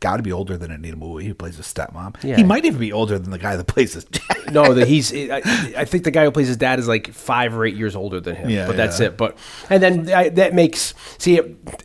got 0.01 0.17
to 0.17 0.23
be 0.23 0.33
older 0.33 0.57
than 0.57 0.71
Anita 0.71 0.97
Mui, 0.97 1.25
who 1.25 1.35
plays 1.35 1.57
his 1.57 1.67
stepmom. 1.67 2.17
Yeah. 2.23 2.37
He 2.37 2.43
might 2.43 2.65
even 2.65 2.79
be 2.79 2.93
older 2.93 3.19
than 3.19 3.31
the 3.31 3.39
guy 3.39 3.57
that 3.57 3.67
plays 3.67 3.95
his 3.95 4.05
dad. 4.05 4.53
no, 4.53 4.75
that 4.75 4.89
he's. 4.95 5.13
I, 5.13 5.43
I 5.77 5.85
think 5.85 6.05
the 6.05 6.11
guy 6.11 6.25
who 6.25 6.31
plays 6.31 6.49
his 6.49 6.57
dad 6.57 6.79
is 6.79 6.89
like 6.89 7.13
five 7.13 7.55
or 7.57 7.65
eight 7.65 7.77
years 7.77 7.95
older 7.95 8.21
than 8.21 8.37
him. 8.37 8.51
Yeah, 8.51 8.67
but 8.67 8.77
that's 8.77 9.01
it. 9.01 9.17
But 9.17 9.37
and 9.71 9.83
then 9.83 10.11
I, 10.11 10.29
that 10.31 10.55
makes 10.55 10.95
see. 11.19 11.39
It, 11.39 11.85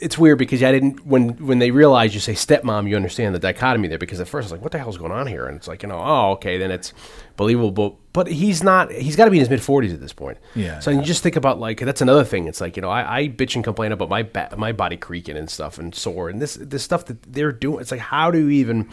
it's 0.00 0.16
weird 0.18 0.38
because 0.38 0.62
I 0.62 0.72
didn't 0.72 1.04
when 1.06 1.30
when 1.46 1.58
they 1.58 1.70
realize 1.70 2.14
you 2.14 2.20
say 2.20 2.32
stepmom, 2.32 2.88
you 2.88 2.96
understand 2.96 3.34
the 3.34 3.38
dichotomy 3.38 3.88
there. 3.88 3.98
Because 3.98 4.20
at 4.20 4.28
first 4.28 4.44
I 4.44 4.46
was 4.46 4.52
like, 4.52 4.62
"What 4.62 4.72
the 4.72 4.78
hell's 4.78 4.98
going 4.98 5.12
on 5.12 5.26
here?" 5.26 5.46
And 5.46 5.56
it's 5.56 5.68
like, 5.68 5.82
you 5.82 5.88
know, 5.88 6.00
oh, 6.00 6.30
okay, 6.32 6.58
then 6.58 6.70
it's 6.70 6.92
believable. 7.36 7.98
But 8.12 8.28
he's 8.28 8.62
not. 8.62 8.90
He's 8.92 9.16
got 9.16 9.26
to 9.26 9.30
be 9.30 9.38
in 9.38 9.40
his 9.40 9.50
mid 9.50 9.62
forties 9.62 9.92
at 9.92 10.00
this 10.00 10.12
point. 10.12 10.38
Yeah, 10.54 10.80
So 10.80 10.90
you 10.90 11.02
just 11.02 11.22
think 11.22 11.36
about 11.36 11.58
like 11.58 11.80
that's 11.80 12.00
another 12.00 12.24
thing. 12.24 12.46
It's 12.46 12.60
like 12.60 12.76
you 12.76 12.82
know, 12.82 12.90
I, 12.90 13.18
I 13.20 13.28
bitch 13.28 13.54
and 13.54 13.64
complain 13.64 13.92
about 13.92 14.08
my 14.08 14.22
ba- 14.22 14.54
my 14.56 14.72
body 14.72 14.96
creaking 14.96 15.36
and 15.36 15.48
stuff 15.50 15.78
and 15.78 15.94
sore 15.94 16.28
and 16.28 16.40
this 16.40 16.54
this 16.54 16.82
stuff 16.82 17.04
that 17.06 17.22
they're 17.32 17.52
doing. 17.52 17.80
It's 17.80 17.90
like 17.90 18.00
how 18.00 18.30
do 18.30 18.38
you 18.38 18.50
even 18.50 18.88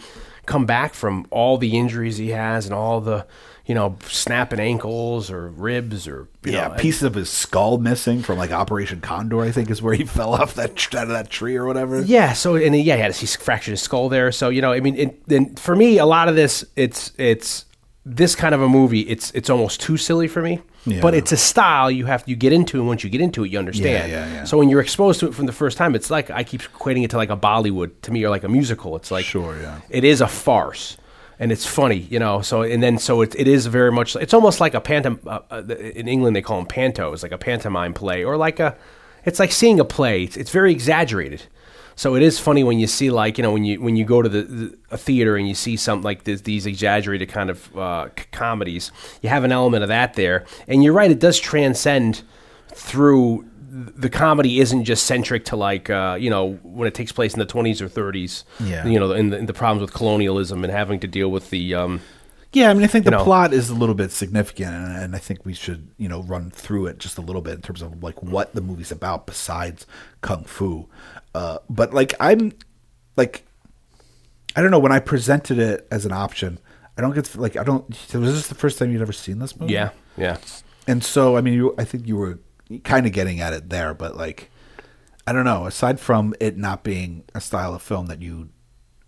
come 0.46 0.64
back 0.64 0.94
from 0.94 1.26
all 1.30 1.58
the 1.58 1.76
injuries 1.76 2.16
he 2.18 2.30
has 2.30 2.66
and 2.66 2.74
all 2.74 3.00
the 3.00 3.26
you 3.66 3.74
know 3.74 3.96
snapping 4.06 4.60
ankles 4.60 5.30
or 5.30 5.48
ribs 5.48 6.06
or 6.06 6.28
you 6.44 6.52
yeah, 6.52 6.68
know, 6.68 6.74
pieces 6.74 7.02
of 7.02 7.14
his 7.14 7.28
skull 7.28 7.78
missing 7.78 8.22
from 8.22 8.38
like 8.38 8.52
Operation 8.52 9.00
Condor. 9.00 9.40
I 9.40 9.50
think 9.50 9.70
is 9.70 9.82
where 9.82 9.94
he 9.94 10.04
fell 10.18 10.34
off 10.34 10.54
that 10.54 10.94
out 10.94 11.04
of 11.04 11.08
that 11.10 11.30
tree 11.30 11.56
or 11.56 11.66
whatever. 11.66 12.00
Yeah. 12.00 12.32
So 12.32 12.54
and 12.56 12.76
yeah, 12.76 12.96
he 12.96 13.02
had 13.02 13.14
he 13.14 13.26
fractured 13.26 13.72
his 13.72 13.82
skull 13.82 14.08
there. 14.08 14.30
So 14.32 14.48
you 14.48 14.62
know, 14.62 14.72
I 14.72 14.80
mean, 14.80 14.96
it, 15.28 15.58
for 15.58 15.74
me, 15.74 15.98
a 15.98 16.06
lot 16.06 16.28
of 16.28 16.36
this, 16.36 16.64
it's 16.76 17.12
it's 17.18 17.64
this 18.04 18.36
kind 18.36 18.54
of 18.54 18.62
a 18.62 18.68
movie. 18.68 19.00
It's 19.00 19.32
it's 19.32 19.50
almost 19.50 19.80
too 19.80 19.96
silly 19.96 20.28
for 20.28 20.40
me. 20.40 20.62
Yeah. 20.86 21.00
But 21.00 21.14
it's 21.14 21.32
a 21.32 21.36
style 21.36 21.90
you 21.90 22.06
have 22.06 22.22
you 22.26 22.36
get 22.36 22.52
into, 22.52 22.78
and 22.78 22.86
once 22.86 23.02
you 23.02 23.10
get 23.10 23.20
into 23.20 23.42
it, 23.42 23.50
you 23.50 23.58
understand. 23.58 24.10
Yeah, 24.10 24.26
yeah, 24.26 24.32
yeah. 24.32 24.44
So 24.44 24.56
when 24.56 24.68
you're 24.68 24.80
exposed 24.80 25.18
to 25.20 25.26
it 25.26 25.34
from 25.34 25.46
the 25.46 25.52
first 25.52 25.76
time, 25.76 25.96
it's 25.96 26.10
like 26.10 26.30
I 26.30 26.44
keep 26.44 26.62
equating 26.62 27.02
it 27.04 27.10
to 27.10 27.16
like 27.16 27.30
a 27.30 27.36
Bollywood 27.36 27.90
to 28.02 28.12
me, 28.12 28.24
or 28.24 28.30
like 28.30 28.44
a 28.44 28.48
musical. 28.48 28.94
It's 28.94 29.10
like 29.10 29.24
Sure, 29.24 29.58
yeah. 29.60 29.80
it 29.90 30.04
is 30.04 30.20
a 30.20 30.28
farce. 30.28 30.96
And 31.38 31.52
it's 31.52 31.66
funny, 31.66 31.98
you 31.98 32.18
know. 32.18 32.40
So 32.40 32.62
and 32.62 32.82
then 32.82 32.98
so 32.98 33.20
it, 33.20 33.34
it 33.38 33.46
is 33.46 33.66
very 33.66 33.92
much. 33.92 34.16
It's 34.16 34.32
almost 34.34 34.60
like 34.60 34.74
a 34.74 34.80
pantom. 34.80 35.20
Uh, 35.26 35.40
uh, 35.50 35.62
in 35.66 36.08
England, 36.08 36.34
they 36.34 36.42
call 36.42 36.58
them 36.58 36.66
pantos, 36.66 37.22
like 37.22 37.32
a 37.32 37.38
pantomime 37.38 37.92
play, 37.92 38.24
or 38.24 38.36
like 38.36 38.58
a. 38.58 38.76
It's 39.24 39.38
like 39.38 39.52
seeing 39.52 39.80
a 39.80 39.84
play. 39.84 40.22
It's, 40.22 40.36
it's 40.36 40.50
very 40.50 40.72
exaggerated. 40.72 41.42
So 41.98 42.14
it 42.14 42.22
is 42.22 42.38
funny 42.38 42.62
when 42.62 42.78
you 42.78 42.86
see 42.86 43.10
like 43.10 43.38
you 43.38 43.42
know 43.42 43.52
when 43.52 43.64
you 43.64 43.80
when 43.80 43.96
you 43.96 44.04
go 44.04 44.20
to 44.20 44.28
the, 44.28 44.42
the 44.42 44.78
a 44.90 44.98
theater 44.98 45.36
and 45.36 45.48
you 45.48 45.54
see 45.54 45.76
something 45.76 46.04
like 46.04 46.24
this, 46.24 46.42
these 46.42 46.66
exaggerated 46.66 47.30
kind 47.30 47.50
of 47.50 47.76
uh, 47.76 48.08
c- 48.18 48.26
comedies. 48.32 48.92
You 49.22 49.30
have 49.30 49.44
an 49.44 49.52
element 49.52 49.82
of 49.82 49.88
that 49.88 50.14
there, 50.14 50.44
and 50.68 50.84
you're 50.84 50.92
right. 50.92 51.10
It 51.10 51.20
does 51.20 51.38
transcend 51.38 52.22
through 52.68 53.46
the 53.76 54.08
comedy 54.08 54.60
isn't 54.60 54.84
just 54.84 55.04
centric 55.06 55.44
to 55.46 55.56
like 55.56 55.90
uh, 55.90 56.16
you 56.18 56.30
know 56.30 56.54
when 56.62 56.88
it 56.88 56.94
takes 56.94 57.12
place 57.12 57.34
in 57.34 57.40
the 57.40 57.46
20s 57.46 57.80
or 57.80 57.88
30s. 57.88 58.44
Yeah. 58.60 58.86
you 58.86 58.98
know, 58.98 59.12
in 59.12 59.30
the, 59.30 59.36
in 59.38 59.46
the 59.46 59.52
problems 59.52 59.82
with 59.82 59.92
colonialism 59.92 60.64
and 60.64 60.72
having 60.72 61.00
to 61.00 61.06
deal 61.06 61.30
with 61.30 61.50
the 61.50 61.74
um, 61.74 62.00
Yeah, 62.52 62.70
I 62.70 62.74
mean, 62.74 62.84
I 62.84 62.86
think 62.86 63.04
the 63.04 63.10
know. 63.10 63.22
plot 63.24 63.52
is 63.52 63.68
a 63.68 63.74
little 63.74 63.94
bit 63.94 64.12
significant, 64.12 64.70
and, 64.74 64.96
and 64.96 65.16
I 65.16 65.18
think 65.18 65.44
we 65.44 65.52
should, 65.52 65.88
you 65.98 66.08
know, 66.08 66.22
run 66.22 66.50
through 66.50 66.86
it 66.86 66.98
just 66.98 67.18
a 67.18 67.20
little 67.20 67.42
bit 67.42 67.54
in 67.54 67.62
terms 67.62 67.82
of 67.82 68.02
like 68.02 68.22
what 68.22 68.54
the 68.54 68.60
movie's 68.62 68.90
about 68.92 69.26
besides 69.26 69.86
kung 70.22 70.44
fu. 70.44 70.88
Uh, 71.34 71.58
but 71.68 71.92
like, 71.92 72.14
I'm 72.18 72.52
like, 73.16 73.44
I 74.54 74.62
don't 74.62 74.70
know. 74.70 74.78
When 74.78 74.92
I 74.92 75.00
presented 75.00 75.58
it 75.58 75.86
as 75.90 76.06
an 76.06 76.12
option, 76.12 76.58
I 76.96 77.02
don't 77.02 77.14
get 77.14 77.36
like, 77.36 77.56
I 77.56 77.64
don't. 77.64 77.86
Was 78.14 78.34
this 78.34 78.48
the 78.48 78.54
first 78.54 78.78
time 78.78 78.90
you'd 78.90 79.02
ever 79.02 79.12
seen 79.12 79.38
this 79.38 79.54
movie? 79.58 79.74
yeah 79.74 79.90
yeah 80.16 80.38
And 80.88 81.04
so, 81.04 81.36
I 81.36 81.42
mean, 81.42 81.52
you, 81.52 81.74
I 81.76 81.84
think 81.84 82.06
you 82.06 82.16
were 82.16 82.38
kind 82.84 83.06
of 83.06 83.12
getting 83.12 83.40
at 83.40 83.52
it 83.52 83.70
there, 83.70 83.94
but 83.94 84.16
like, 84.16 84.50
I 85.26 85.32
don't 85.32 85.44
know. 85.44 85.66
Aside 85.66 85.98
from 86.00 86.34
it 86.40 86.56
not 86.56 86.82
being 86.84 87.24
a 87.34 87.40
style 87.40 87.74
of 87.74 87.82
film 87.82 88.06
that 88.06 88.22
you, 88.22 88.50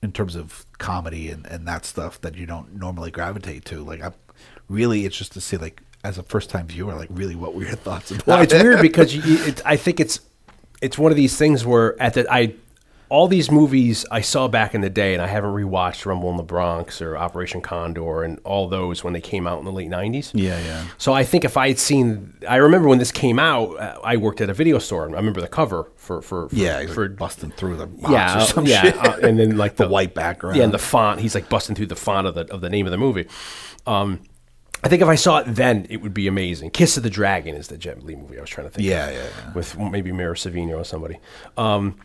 in 0.03 0.13
terms 0.13 0.37
of 0.37 0.65
comedy 0.79 1.29
and, 1.31 1.47
and 1.47 1.67
that 1.67 1.85
stuff 1.85 2.21
that 2.21 2.37
you 2.37 2.47
don't 2.47 2.75
normally 2.77 3.11
gravitate 3.11 3.65
to, 3.67 3.83
like, 3.83 4.03
I'm 4.03 4.15
really, 4.69 5.05
interested 5.05 5.35
to 5.35 5.41
see 5.41 5.57
like 5.57 5.83
as 6.05 6.19
a 6.19 6.23
first 6.23 6.51
time 6.51 6.67
viewer, 6.67 6.95
like 6.95 7.09
really 7.11 7.35
what 7.35 7.55
were 7.55 7.63
your 7.65 7.75
thoughts 7.77 8.11
about 8.11 8.27
Well, 8.27 8.41
it's 8.43 8.55
it? 8.55 8.63
weird 8.63 8.81
because 8.83 9.15
you, 9.17 9.23
it, 9.45 9.61
I 9.65 9.77
think 9.77 10.01
it's 10.01 10.21
it's 10.81 10.97
one 10.97 11.11
of 11.11 11.17
these 11.17 11.37
things 11.37 11.67
where 11.67 12.01
at 12.01 12.15
the 12.15 12.33
I 12.33 12.55
all 13.11 13.27
these 13.27 13.51
movies 13.51 14.05
I 14.11 14.21
saw 14.21 14.49
back 14.49 14.75
in 14.75 14.83
the 14.83 14.91
day, 14.91 15.15
and 15.15 15.23
I 15.23 15.27
haven't 15.27 15.51
rewatched 15.51 16.05
Rumble 16.05 16.31
in 16.31 16.37
the 16.37 16.43
Bronx 16.43 17.01
or 17.01 17.17
Operation 17.17 17.61
Condor 17.61 18.23
and 18.23 18.39
all 18.45 18.69
those 18.69 19.03
when 19.03 19.13
they 19.13 19.21
came 19.21 19.47
out 19.47 19.59
in 19.59 19.65
the 19.65 19.73
late 19.73 19.89
'90s. 19.89 20.31
Yeah, 20.35 20.61
yeah. 20.61 20.87
So 20.99 21.13
I 21.13 21.25
think 21.25 21.45
if 21.45 21.57
I 21.57 21.69
had 21.69 21.79
seen, 21.79 22.35
I 22.49 22.57
remember 22.57 22.89
when 22.89 22.99
this 22.99 23.13
came 23.13 23.39
out, 23.39 23.79
uh, 23.79 23.99
I 24.05 24.17
worked 24.17 24.41
at 24.41 24.51
a 24.51 24.55
video 24.55 24.79
store. 24.79 25.07
and 25.07 25.15
I 25.15 25.19
remember 25.19 25.41
the 25.41 25.49
cover 25.49 25.91
for 25.97 26.21
for, 26.21 26.49
for 26.49 26.55
yeah, 26.55 26.87
for 26.87 27.09
like, 27.09 27.19
busting 27.19 27.53
through 27.53 27.77
the 27.77 27.89
yeah, 28.11 28.35
or 28.35 28.39
uh, 28.39 28.45
some 28.45 28.67
yeah, 28.67 28.83
shit. 28.83 28.97
uh, 28.97 29.19
and 29.23 29.39
then 29.39 29.57
like 29.57 29.77
The 29.79 29.89
white 29.89 30.13
background. 30.13 30.57
Yeah, 30.57 30.65
and 30.65 30.75
the 30.75 30.79
font. 30.79 31.21
He's 31.21 31.35
like 31.35 31.49
busting 31.49 31.77
through 31.77 31.87
the 31.87 31.97
font 31.97 32.27
of 32.27 32.35
the 32.35 32.53
of 32.53 32.61
the 32.61 32.69
name 32.71 32.87
of 32.87 32.91
the 32.91 32.99
movie. 32.99 33.27
Um, 33.87 34.21
I 34.83 34.89
think 34.89 35.03
if 35.03 35.09
I 35.09 35.17
saw 35.17 35.39
it 35.39 35.45
then, 35.47 35.87
it 35.91 36.03
would 36.03 36.15
be 36.15 36.29
amazing. 36.29 36.71
Kiss 36.71 36.97
of 36.97 37.03
the 37.03 37.11
Dragon 37.11 37.55
is 37.57 37.69
the 37.69 37.79
Jet 37.79 38.05
Li 38.05 38.15
movie 38.15 38.39
I 38.39 38.41
was 38.41 38.51
trying 38.51 38.67
to 38.69 38.71
think. 38.73 38.87
Yeah, 38.87 39.07
of, 39.09 39.15
yeah, 39.15 39.23
yeah. 39.23 39.53
with 39.55 39.79
maybe 39.79 40.13
Mira 40.13 40.35
Sorvino 40.35 40.79
or 40.79 40.85
somebody. 40.85 41.19
Um, 41.57 41.97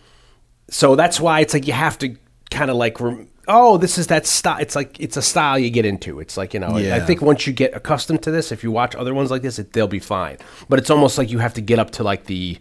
so 0.70 0.96
that's 0.96 1.20
why 1.20 1.40
it's 1.42 1.54
like 1.54 1.68
you 1.68 1.74
have 1.74 1.98
to 2.00 2.16
kind 2.52 2.70
of 2.72 2.78
like. 2.78 3.00
Rem- 3.00 3.30
Oh, 3.46 3.76
this 3.76 3.98
is 3.98 4.08
that 4.08 4.26
style. 4.26 4.58
It's 4.62 4.74
like 4.74 4.98
it's 5.02 5.18
a 5.18 5.22
style 5.22 5.60
you 5.60 5.70
get 5.70 5.84
into. 5.86 6.22
It's 6.22 6.38
like 6.38 6.54
you 6.54 6.62
know. 6.62 6.78
I 6.96 7.02
think 7.02 7.22
once 7.22 7.46
you 7.46 7.52
get 7.52 7.76
accustomed 7.76 8.24
to 8.24 8.32
this, 8.32 8.54
if 8.54 8.64
you 8.64 8.72
watch 8.72 8.96
other 8.96 9.14
ones 9.14 9.32
like 9.32 9.42
this, 9.42 9.60
it, 9.60 9.74
they'll 9.74 9.86
be 9.86 10.00
fine. 10.00 10.38
But 10.70 10.80
it's 10.80 10.90
almost 10.90 11.18
like 11.18 11.30
you 11.30 11.40
have 11.40 11.54
to 11.56 11.62
get 11.62 11.78
up 11.78 11.92
to 11.92 12.04
like 12.04 12.24
the, 12.28 12.58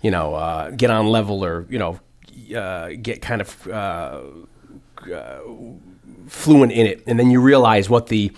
you 0.00 0.12
know, 0.12 0.36
uh, 0.36 0.70
get 0.70 0.90
on 0.90 1.08
level 1.08 1.44
or 1.44 1.66
you 1.68 1.76
know, 1.80 1.98
uh, 2.56 2.90
get 3.02 3.20
kind 3.20 3.40
of 3.42 3.66
uh, 3.66 4.20
fluent 6.28 6.70
in 6.72 6.86
it, 6.86 7.02
and 7.06 7.18
then 7.18 7.30
you 7.32 7.40
realize 7.40 7.90
what 7.90 8.06
the 8.06 8.30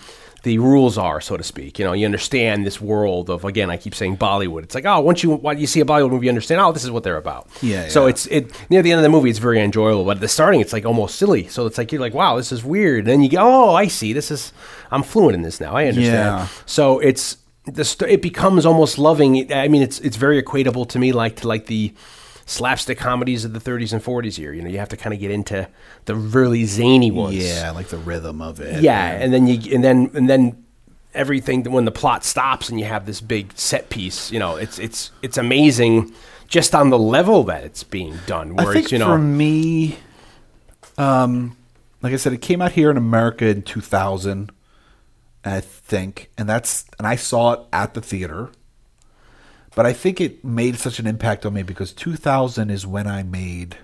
the 0.45 0.59
rules 0.59 0.95
are, 0.95 1.19
so 1.19 1.35
to 1.37 1.43
speak. 1.43 1.79
You 1.79 1.85
know, 1.85 1.93
you 1.93 2.05
understand 2.05 2.67
this 2.67 2.79
world 2.79 3.31
of 3.31 3.43
again. 3.45 3.71
I 3.71 3.77
keep 3.77 3.95
saying 3.95 4.17
Bollywood. 4.17 4.61
It's 4.63 4.75
like 4.75 4.85
oh, 4.85 5.01
once 5.01 5.23
you 5.23 5.31
once 5.31 5.59
you 5.59 5.65
see 5.65 5.81
a 5.81 5.85
Bollywood 5.85 6.11
movie, 6.11 6.27
you 6.27 6.29
understand. 6.29 6.61
Oh, 6.61 6.71
this 6.71 6.83
is 6.83 6.91
what 6.91 7.03
they're 7.03 7.17
about. 7.17 7.49
Yeah, 7.63 7.87
So 7.89 8.03
yeah. 8.03 8.11
it's 8.11 8.27
it 8.27 8.69
near 8.69 8.83
the 8.83 8.91
end 8.91 8.99
of 8.99 9.03
the 9.03 9.09
movie, 9.09 9.31
it's 9.31 9.39
very 9.39 9.59
enjoyable, 9.59 10.05
but 10.05 10.17
at 10.17 10.21
the 10.21 10.27
starting, 10.27 10.61
it's 10.61 10.71
like 10.71 10.85
almost 10.85 11.15
silly. 11.15 11.47
So 11.47 11.65
it's 11.65 11.79
like 11.79 11.91
you're 11.91 11.99
like, 11.99 12.13
wow, 12.13 12.37
this 12.37 12.51
is 12.51 12.63
weird. 12.63 12.99
And 12.99 13.07
then 13.07 13.21
you 13.23 13.29
go, 13.29 13.39
oh, 13.41 13.73
I 13.75 13.87
see. 13.87 14.13
This 14.13 14.29
is 14.29 14.53
I'm 14.91 15.01
fluent 15.01 15.33
in 15.35 15.41
this 15.41 15.59
now. 15.59 15.73
I 15.75 15.87
understand. 15.87 16.39
Yeah. 16.39 16.47
So 16.67 16.99
it's 16.99 17.37
the 17.65 17.83
st- 17.83 18.11
it 18.11 18.21
becomes 18.21 18.65
almost 18.67 18.99
loving. 18.99 19.51
I 19.51 19.67
mean, 19.67 19.81
it's 19.81 19.99
it's 19.99 20.15
very 20.15 20.41
equatable 20.41 20.87
to 20.89 20.99
me, 20.99 21.11
like 21.11 21.37
to 21.37 21.47
like 21.47 21.65
the 21.65 21.91
slapstick 22.45 22.97
comedies 22.97 23.43
of 23.43 23.53
the 23.53 23.59
30s 23.59 23.91
and 23.91 24.03
40s 24.03 24.37
here. 24.37 24.53
You 24.53 24.61
know, 24.61 24.69
you 24.69 24.77
have 24.79 24.89
to 24.89 24.97
kind 24.97 25.13
of 25.13 25.19
get 25.19 25.31
into 25.31 25.67
the 26.05 26.15
really 26.15 26.65
zany 26.65 27.11
ones. 27.11 27.35
yeah, 27.35 27.71
like 27.71 27.87
the 27.87 27.97
rhythm 27.97 28.41
of 28.41 28.59
it. 28.59 28.81
Yeah, 28.81 29.11
and 29.11 29.33
then 29.33 29.47
you 29.47 29.73
and 29.75 29.83
then 29.83 30.11
and 30.13 30.29
then 30.29 30.63
everything 31.13 31.63
when 31.71 31.85
the 31.85 31.91
plot 31.91 32.23
stops 32.23 32.69
and 32.69 32.79
you 32.79 32.85
have 32.85 33.05
this 33.05 33.21
big 33.21 33.51
set 33.55 33.89
piece, 33.89 34.31
you 34.31 34.39
know, 34.39 34.55
it's 34.55 34.79
it's 34.79 35.11
it's 35.21 35.37
amazing 35.37 36.13
just 36.47 36.75
on 36.75 36.89
the 36.89 36.99
level 36.99 37.43
that 37.45 37.63
it's 37.63 37.83
being 37.83 38.17
done. 38.27 38.59
I 38.59 38.65
think 38.65 38.85
it's, 38.85 38.91
you 38.91 38.99
know, 38.99 39.07
for 39.07 39.17
me, 39.17 39.97
um, 40.97 41.57
like 42.01 42.13
I 42.13 42.17
said, 42.17 42.33
it 42.33 42.41
came 42.41 42.61
out 42.61 42.73
here 42.73 42.91
in 42.91 42.97
America 42.97 43.47
in 43.47 43.63
2000, 43.63 44.51
I 45.43 45.59
think, 45.59 46.29
and 46.37 46.47
that's 46.47 46.85
and 46.99 47.07
I 47.07 47.15
saw 47.15 47.53
it 47.53 47.59
at 47.73 47.93
the 47.93 48.01
theater. 48.01 48.49
But 49.75 49.85
I 49.85 49.93
think 49.93 50.21
it 50.21 50.43
made 50.43 50.77
such 50.77 50.99
an 50.99 51.05
impact 51.07 51.45
on 51.45 51.53
me 51.53 51.61
because 51.63 51.91
2000 51.93 52.69
is 52.69 52.87
when 52.87 53.07
I 53.07 53.23
made 53.23 53.77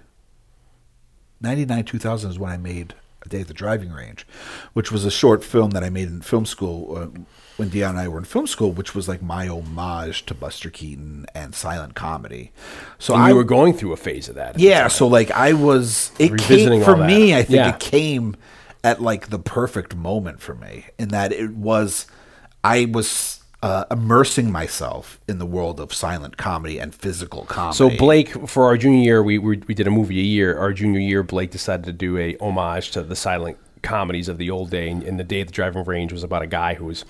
99 1.42 1.84
2000 1.86 2.32
is 2.32 2.40
when 2.40 2.52
I 2.52 2.58
made 2.58 2.94
A 3.26 3.30
Day 3.30 3.42
at 3.42 3.48
the 3.48 3.54
Driving 3.54 3.92
Range, 3.92 4.26
which 4.74 4.92
was 4.92 5.06
a 5.06 5.12
short 5.12 5.44
film 5.44 5.72
that 5.72 5.84
I 5.84 5.90
made 5.90 6.08
in 6.08 6.22
film 6.22 6.46
school 6.46 6.98
uh, 6.98 7.20
when 7.58 7.70
Dion 7.70 7.92
and 7.92 8.00
I 8.00 8.08
were 8.08 8.20
in 8.20 8.26
film 8.26 8.48
school, 8.48 8.72
which 8.72 8.96
was 8.96 9.08
like 9.08 9.22
my 9.22 9.48
homage 9.48 10.26
to 10.28 10.34
Buster 10.34 10.70
Keaton 10.70 11.26
and 11.36 11.54
silent 11.54 11.96
comedy. 11.96 12.52
So 13.00 13.14
and 13.14 13.24
I 13.24 13.30
you 13.30 13.36
were 13.36 13.44
going 13.44 13.74
through 13.74 13.94
a 13.94 13.98
phase 13.98 14.30
of 14.30 14.36
that. 14.36 14.60
yeah, 14.60 14.88
so 14.88 15.08
like 15.08 15.32
I 15.32 15.54
was 15.54 16.12
it 16.20 16.32
Revisiting 16.32 16.80
came 16.80 16.84
for 16.84 16.92
all 16.92 16.98
that. 16.98 17.08
me, 17.08 17.36
I 17.36 17.42
think 17.44 17.56
Yeah. 17.58 17.70
it 17.76 17.80
came 17.80 18.36
at 18.84 19.02
like 19.02 19.30
the 19.30 19.40
perfect 19.40 19.96
moment 19.96 20.42
for 20.42 20.56
me 20.56 20.86
in 20.98 21.10
that 21.10 21.32
it 21.34 21.52
was 21.52 22.08
I 22.64 22.86
was 22.86 23.41
uh, 23.62 23.86
immersing 23.92 24.52
myself 24.52 25.20
in 25.28 25.38
the 25.38 25.46
world 25.46 25.80
of 25.80 25.94
silent 25.94 26.38
comedy 26.38 26.80
and 26.80 26.96
physical 26.96 27.46
comedy. 27.46 27.78
So 27.78 27.90
Blake, 27.90 28.30
for 28.48 28.66
our 28.66 28.78
junior 28.78 29.04
year, 29.04 29.24
we, 29.24 29.38
we 29.38 29.58
we 29.68 29.74
did 29.74 29.88
a 29.88 29.92
movie 29.92 30.20
a 30.20 30.24
year. 30.24 30.58
Our 30.58 30.74
junior 30.74 31.00
year, 31.00 31.24
Blake 31.24 31.52
decided 31.52 31.86
to 31.86 31.94
do 31.94 32.18
a 32.18 32.36
homage 32.38 32.92
to 32.92 33.04
the 33.04 33.16
silent 33.16 33.58
comedies 33.84 34.28
of 34.28 34.38
the 34.38 34.50
old 34.50 34.70
day. 34.72 34.90
And, 34.90 35.04
and 35.04 35.20
the 35.20 35.24
day 35.24 35.42
at 35.42 35.48
the 35.48 35.54
driving 35.54 35.84
range 35.84 36.12
was 36.12 36.24
about 36.24 36.42
a 36.42 36.48
guy 36.48 36.74
who 36.74 36.86
was 36.86 37.06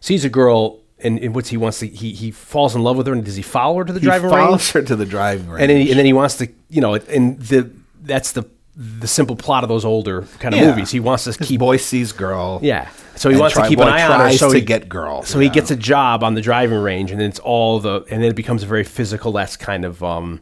sees 0.00 0.24
a 0.24 0.28
girl 0.28 0.80
and, 0.98 1.18
and 1.20 1.34
what's 1.34 1.48
he 1.50 1.56
wants 1.56 1.78
to 1.80 1.86
he 1.86 2.12
he 2.12 2.30
falls 2.30 2.74
in 2.74 2.82
love 2.82 2.96
with 2.96 3.06
her 3.06 3.12
and 3.12 3.24
does 3.24 3.36
he 3.36 3.42
follow 3.42 3.78
her 3.78 3.84
to 3.84 3.92
the 3.92 4.00
he 4.00 4.06
driving 4.06 4.30
follows 4.30 4.50
range? 4.50 4.72
her 4.72 4.82
to 4.82 4.96
the 4.96 5.06
driving 5.06 5.48
range. 5.48 5.62
And 5.62 5.70
then 5.70 5.80
he, 5.80 5.90
and 5.90 5.98
then 5.98 6.06
he 6.06 6.12
wants 6.12 6.36
to 6.38 6.48
you 6.68 6.80
know 6.80 6.94
and 6.94 7.40
the 7.40 7.70
that's 8.02 8.32
the 8.32 8.44
the 8.74 9.06
simple 9.06 9.36
plot 9.36 9.62
of 9.64 9.68
those 9.68 9.84
older 9.84 10.22
kind 10.38 10.54
of 10.54 10.60
Yeah. 10.60 10.70
movies. 10.70 10.90
He 10.90 11.00
wants 11.00 11.24
to 11.24 11.30
His 11.30 11.36
keep 11.48 11.60
boy 11.60 11.76
sees 11.76 12.12
girl. 12.12 12.58
yeah. 12.62 12.88
So 13.16 13.28
he 13.28 13.36
wants 13.36 13.54
to 13.56 13.68
keep 13.68 13.78
an 13.78 13.88
eye 13.88 14.02
on 14.02 14.20
her. 14.20 14.32
So 14.32 14.50
he 14.50 14.62
get 14.62 14.88
girl, 14.88 15.22
So 15.22 15.38
he 15.38 15.50
gets 15.50 15.70
a 15.70 15.76
job 15.76 16.24
on 16.24 16.34
the 16.34 16.40
driving 16.40 16.78
range, 16.78 17.10
and 17.10 17.20
then 17.20 17.28
it's 17.28 17.38
all 17.40 17.78
the, 17.78 17.96
and 18.10 18.22
then 18.22 18.30
it 18.30 18.34
becomes 18.36 18.62
a 18.62 18.66
very 18.66 18.84
physical. 18.84 19.32
That's 19.32 19.56
kind 19.58 19.84
of, 19.84 20.02
um, 20.02 20.40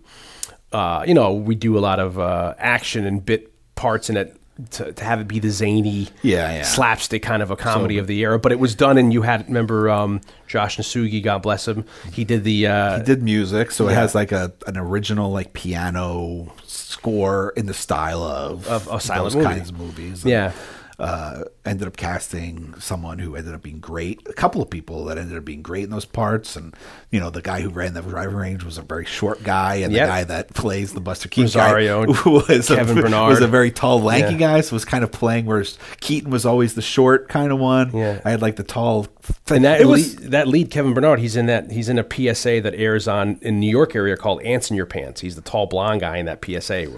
uh, 0.72 1.02
you 1.06 1.12
know, 1.14 1.32
we 1.32 1.56
do 1.56 1.76
a 1.76 1.80
lot 1.80 1.98
of 1.98 2.18
uh, 2.20 2.54
action 2.58 3.04
and 3.04 3.24
bit 3.26 3.52
parts 3.74 4.08
in 4.08 4.16
it. 4.16 4.36
To, 4.72 4.92
to 4.92 5.04
have 5.04 5.20
it 5.20 5.28
be 5.28 5.38
the 5.38 5.50
zany, 5.50 6.08
Yeah, 6.22 6.52
yeah. 6.52 6.62
slapstick 6.62 7.22
kind 7.22 7.42
of 7.42 7.50
a 7.50 7.56
comedy 7.56 7.98
of 7.98 8.06
the 8.06 8.20
era, 8.20 8.38
but 8.38 8.52
it 8.52 8.58
was 8.58 8.74
done, 8.74 8.98
and 8.98 9.12
you 9.12 9.22
had 9.22 9.46
remember 9.48 9.88
um, 9.90 10.20
Josh 10.46 10.76
Nasugi, 10.76 11.22
God 11.22 11.42
bless 11.42 11.66
him. 11.68 11.84
He 12.12 12.24
did 12.24 12.44
the 12.44 12.66
uh, 12.66 12.98
He 12.98 13.04
did 13.04 13.22
music, 13.22 13.70
so 13.70 13.88
it 13.88 13.94
has 13.94 14.14
like 14.14 14.32
a 14.32 14.52
an 14.66 14.76
original 14.76 15.30
like 15.30 15.52
piano 15.52 16.52
score 16.66 17.52
in 17.56 17.66
the 17.66 17.74
style 17.74 18.22
of 18.22 18.66
Of 18.68 18.88
a 18.88 19.00
silent 19.00 19.24
those 19.24 19.36
movie. 19.36 19.46
kinds 19.54 19.68
of 19.70 19.78
movies. 19.78 20.22
And, 20.24 20.30
Yeah. 20.30 20.52
Uh, 21.00 21.44
ended 21.64 21.88
up 21.88 21.96
casting 21.96 22.74
someone 22.78 23.18
who 23.18 23.34
ended 23.34 23.54
up 23.54 23.62
being 23.62 23.80
great. 23.80 24.20
A 24.28 24.32
couple 24.34 24.60
of 24.60 24.68
people 24.68 25.06
that 25.06 25.16
ended 25.18 25.36
up 25.38 25.44
being 25.44 25.62
great 25.62 25.84
in 25.84 25.90
those 25.90 26.04
parts, 26.04 26.56
and 26.56 26.74
you 27.10 27.18
know 27.18 27.30
the 27.30 27.40
guy 27.42 27.62
who 27.62 27.70
ran 27.70 27.94
the 27.94 28.02
driving 28.02 28.36
range 28.36 28.62
was 28.64 28.76
a 28.78 28.82
very 28.82 29.06
short 29.06 29.42
guy, 29.42 29.76
and 29.76 29.92
Yep. 29.92 30.06
the 30.06 30.10
guy 30.12 30.24
that 30.24 30.54
plays 30.54 30.92
the 30.92 31.00
Buster 31.00 31.28
Keaton 31.28 31.44
Rosario, 31.46 32.04
guy 32.04 32.20
was 32.30 32.68
Kevin 32.68 32.98
a, 32.98 33.02
Bernard. 33.02 33.30
was 33.30 33.40
a 33.40 33.48
very 33.48 33.70
tall, 33.70 34.00
lanky 34.02 34.32
Yeah. 34.34 34.38
guy. 34.38 34.60
So 34.60 34.76
was 34.76 34.84
kind 34.84 35.02
of 35.02 35.10
playing 35.10 35.46
where 35.46 35.64
Keaton 36.00 36.30
was 36.30 36.44
always 36.44 36.74
the 36.74 36.82
short 36.82 37.28
kind 37.28 37.50
of 37.50 37.58
one. 37.58 37.96
Yeah. 37.96 38.20
I 38.24 38.30
had 38.30 38.42
like 38.42 38.56
the 38.56 38.62
tall. 38.62 39.06
And 39.48 39.64
that 39.64 39.84
was 39.86 40.18
lead, 40.20 40.30
that 40.32 40.48
lead 40.48 40.70
Kevin 40.70 40.92
Bernard, 40.92 41.18
he's 41.20 41.34
in 41.36 41.46
that 41.46 41.70
he's 41.70 41.88
in 41.88 41.98
a 41.98 42.04
PSA 42.04 42.60
that 42.60 42.74
airs 42.74 43.08
on 43.08 43.38
in 43.42 43.58
New 43.60 43.70
York 43.70 43.94
area 43.96 44.16
called 44.16 44.42
Ants 44.42 44.70
in 44.70 44.76
Your 44.76 44.86
Pants. 44.86 45.20
He's 45.20 45.36
the 45.36 45.40
tall 45.42 45.66
blonde 45.66 46.00
guy 46.00 46.16
in 46.18 46.26
that 46.26 46.44
PSA. 46.44 46.88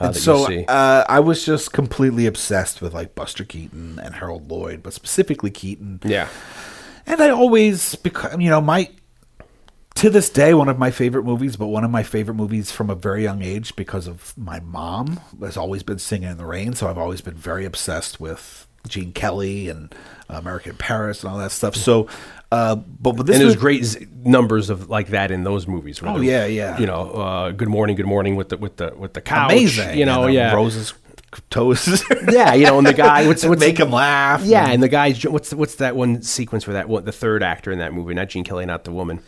And 0.00 0.16
so 0.16 0.50
uh, 0.64 1.04
I 1.08 1.20
was 1.20 1.44
just 1.44 1.72
completely 1.72 2.26
obsessed 2.26 2.80
with 2.80 2.94
like 2.94 3.14
Buster 3.14 3.44
Keaton 3.44 3.98
and 4.02 4.14
Harold 4.14 4.50
Lloyd, 4.50 4.82
but 4.82 4.94
specifically 4.94 5.50
Keaton. 5.50 6.00
yeah, 6.04 6.28
And 7.06 7.20
I 7.20 7.28
always, 7.28 7.94
because 7.96 8.38
you 8.38 8.48
know, 8.48 8.60
my 8.62 8.90
to 9.96 10.08
this 10.08 10.30
day, 10.30 10.54
one 10.54 10.70
of 10.70 10.78
my 10.78 10.90
favorite 10.90 11.24
movies, 11.24 11.56
but 11.56 11.66
one 11.66 11.84
of 11.84 11.90
my 11.90 12.02
favorite 12.02 12.34
movies 12.34 12.70
from 12.70 12.88
a 12.88 12.94
very 12.94 13.22
young 13.22 13.42
age 13.42 13.76
because 13.76 14.06
of 14.06 14.32
my 14.38 14.58
mom 14.60 15.20
has 15.40 15.58
always 15.58 15.82
been 15.82 15.98
Singing 15.98 16.30
in 16.30 16.38
the 16.38 16.46
Rain. 16.46 16.72
So 16.72 16.88
I've 16.88 16.96
always 16.96 17.20
been 17.20 17.34
very 17.34 17.66
obsessed 17.66 18.18
with 18.18 18.66
Gene 18.88 19.12
Kelly 19.12 19.68
and 19.68 19.94
American 20.28 20.76
Paris 20.76 21.22
and 21.22 21.32
all 21.32 21.38
that 21.38 21.52
stuff. 21.52 21.74
So, 21.76 22.08
uh, 22.52 22.76
but, 22.76 23.16
but 23.16 23.26
this 23.26 23.36
and 23.36 23.44
was 23.44 23.54
there's 23.54 23.60
great 23.60 23.84
z- 23.84 24.06
numbers 24.24 24.70
of 24.70 24.88
like 24.90 25.08
that 25.08 25.30
in 25.30 25.44
those 25.44 25.66
movies. 25.66 26.02
where 26.02 26.12
Oh, 26.12 26.20
yeah, 26.20 26.46
yeah. 26.46 26.78
You 26.78 26.86
know, 26.86 27.10
uh, 27.12 27.50
Good 27.52 27.68
Morning, 27.68 27.96
Good 27.96 28.06
Morning 28.06 28.36
with 28.36 28.48
the 28.50 28.56
with 28.56 28.76
the 28.76 28.92
with 28.96 29.14
the 29.14 29.20
couch. 29.20 29.52
amazing. 29.52 29.98
You 29.98 30.06
know, 30.06 30.24
and, 30.24 30.34
yeah, 30.34 30.54
Rose's 30.54 30.94
toes. 31.50 32.02
yeah. 32.30 32.54
You 32.54 32.66
know, 32.66 32.78
and 32.78 32.86
the 32.86 32.92
guy 32.92 33.26
what's 33.28 33.44
what's 33.44 33.60
make 33.60 33.78
him 33.78 33.90
laugh. 33.90 34.42
Yeah, 34.44 34.66
and 34.68 34.82
the 34.82 34.88
guy's 34.88 35.24
what's 35.24 35.54
what's 35.54 35.76
that 35.76 35.94
one 35.94 36.22
sequence 36.22 36.66
where 36.66 36.74
that 36.74 36.88
what 36.88 37.04
the 37.04 37.12
third 37.12 37.42
actor 37.42 37.70
in 37.70 37.78
that 37.78 37.92
movie, 37.92 38.14
not 38.14 38.28
Gene 38.28 38.44
Kelly, 38.44 38.66
not 38.66 38.84
the 38.84 38.92
woman, 38.92 39.20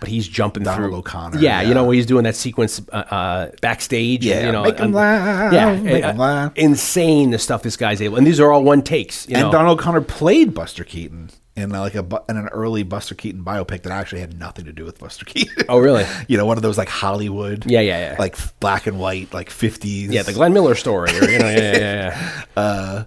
but 0.00 0.08
he's 0.08 0.26
jumping 0.28 0.62
Donald 0.64 0.90
through. 0.90 0.98
O'Connor, 0.98 1.38
Yeah, 1.40 1.60
yeah. 1.62 1.68
you 1.68 1.74
know, 1.74 1.90
he's 1.90 2.06
doing 2.06 2.24
that 2.24 2.36
sequence 2.36 2.80
uh, 2.92 2.96
uh, 2.96 3.50
backstage. 3.60 4.24
Yeah, 4.24 4.46
you 4.46 4.52
know, 4.52 4.62
make 4.64 4.78
'em 4.78 4.86
and- 4.86 4.94
laugh, 4.94 5.52
Yeah, 5.52 5.74
make 5.76 6.04
uh, 6.04 6.08
'em 6.08 6.16
laugh. 6.18 6.52
Insane 6.56 7.30
the 7.30 7.38
stuff 7.38 7.62
this 7.62 7.76
guy's 7.76 8.00
able, 8.02 8.16
and 8.16 8.26
these 8.26 8.40
are 8.40 8.50
all 8.52 8.62
one 8.64 8.82
takes. 8.82 9.28
You 9.28 9.36
and 9.36 9.44
know, 9.46 9.52
Donald 9.52 9.78
O'Connor 9.78 10.02
played 10.02 10.54
Buster 10.54 10.84
Keaton 10.84 11.30
in 11.56 11.74
uh, 11.74 11.80
like 11.80 11.94
a 11.94 12.04
in 12.28 12.36
an 12.36 12.48
early 12.48 12.82
Buster 12.82 13.14
Keaton 13.14 13.42
biopic 13.42 13.82
that 13.84 13.90
actually 13.92 14.20
had 14.20 14.38
nothing 14.38 14.66
to 14.66 14.72
do 14.72 14.84
with 14.84 14.98
Buster 14.98 15.24
Keaton. 15.26 15.64
Oh, 15.68 15.78
really? 15.78 16.04
you 16.28 16.36
know, 16.36 16.44
one 16.46 16.56
of 16.58 16.62
those 16.62 16.76
like 16.78 16.88
Hollywood, 16.90 17.64
Yeah, 17.66 17.80
yeah, 17.80 18.10
yeah. 18.12 18.16
like 18.18 18.36
black 18.60 18.86
and 18.86 18.98
white, 18.98 19.32
like 19.32 19.48
fifties. 19.50 20.10
yeah, 20.10 20.22
the 20.22 20.32
Glenn 20.34 20.52
Miller 20.52 20.74
story, 20.74 21.10
or 21.18 21.30
you 21.30 21.38
know, 21.38 21.48
yeah, 21.48 21.58
yeah, 21.60 21.78
yeah, 21.78 21.94
yeah. 22.26 22.42
uh, 22.62 23.04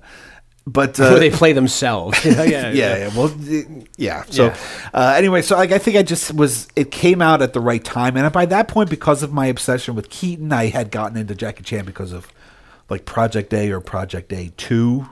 where 0.66 1.20
they 1.20 1.32
play 1.32 1.54
themselves. 1.54 2.24
Know, 2.26 2.44
yeah, 2.44 2.72
yeah, 2.72 2.98
yeah. 2.98 3.18
Well, 3.18 3.34
yeah. 3.98 4.24
So, 4.30 4.46
Yeah. 4.46 4.58
Uh, 4.94 5.14
anyway, 5.18 5.42
so 5.42 5.56
like 5.56 5.72
I 5.72 5.78
think 5.78 5.98
I 5.98 6.04
just 6.04 6.34
was. 6.34 6.68
It 6.76 6.92
came 6.92 7.22
out 7.22 7.42
at 7.42 7.54
the 7.54 7.60
right 7.60 7.84
time, 7.84 8.16
and 8.18 8.32
by 8.32 8.46
that 8.48 8.68
point, 8.68 8.90
because 8.90 9.24
of 9.24 9.34
my 9.34 9.48
obsession 9.48 9.96
with 9.96 10.10
Keaton, 10.10 10.52
I 10.54 10.68
had 10.68 10.92
gotten 10.92 11.18
into 11.18 11.34
Jackie 11.36 11.64
Chan 11.64 11.86
because 11.86 12.12
of 12.12 12.28
like 12.90 13.06
Project 13.06 13.54
A 13.54 13.72
or 13.72 13.80
Project 13.82 14.32
A 14.34 14.52
Two, 14.58 15.08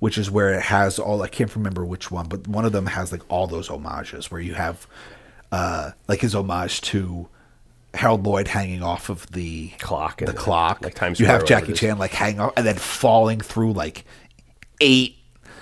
which 0.00 0.18
is 0.18 0.30
where 0.30 0.52
it 0.54 0.62
has 0.62 0.98
all. 0.98 1.22
I 1.22 1.28
can't 1.28 1.54
remember 1.54 1.84
which 1.84 2.10
one, 2.10 2.26
but 2.28 2.48
one 2.48 2.64
of 2.64 2.72
them 2.72 2.86
has 2.86 3.12
like 3.12 3.22
all 3.30 3.46
those 3.46 3.68
homages 3.68 4.30
where 4.30 4.40
you 4.40 4.54
have 4.54 4.86
uh, 5.52 5.92
like 6.08 6.20
his 6.20 6.34
homage 6.34 6.80
to. 6.82 7.28
Harold 7.94 8.24
Lloyd 8.26 8.48
hanging 8.48 8.82
off 8.82 9.10
of 9.10 9.26
the 9.32 9.68
Clock 9.78 10.20
the 10.20 10.32
clock. 10.32 10.82
like 10.82 10.94
Times 10.94 11.20
you 11.20 11.26
have 11.26 11.44
Jackie 11.44 11.54
whatever 11.54 11.70
it 11.72 11.74
is. 11.74 11.80
Chan 11.80 11.98
like 11.98 12.10
hanging 12.12 12.40
off 12.40 12.54
and 12.56 12.66
then 12.66 12.76
falling 12.76 13.38
through 13.42 13.74
like 13.74 14.06
eight 14.82 15.16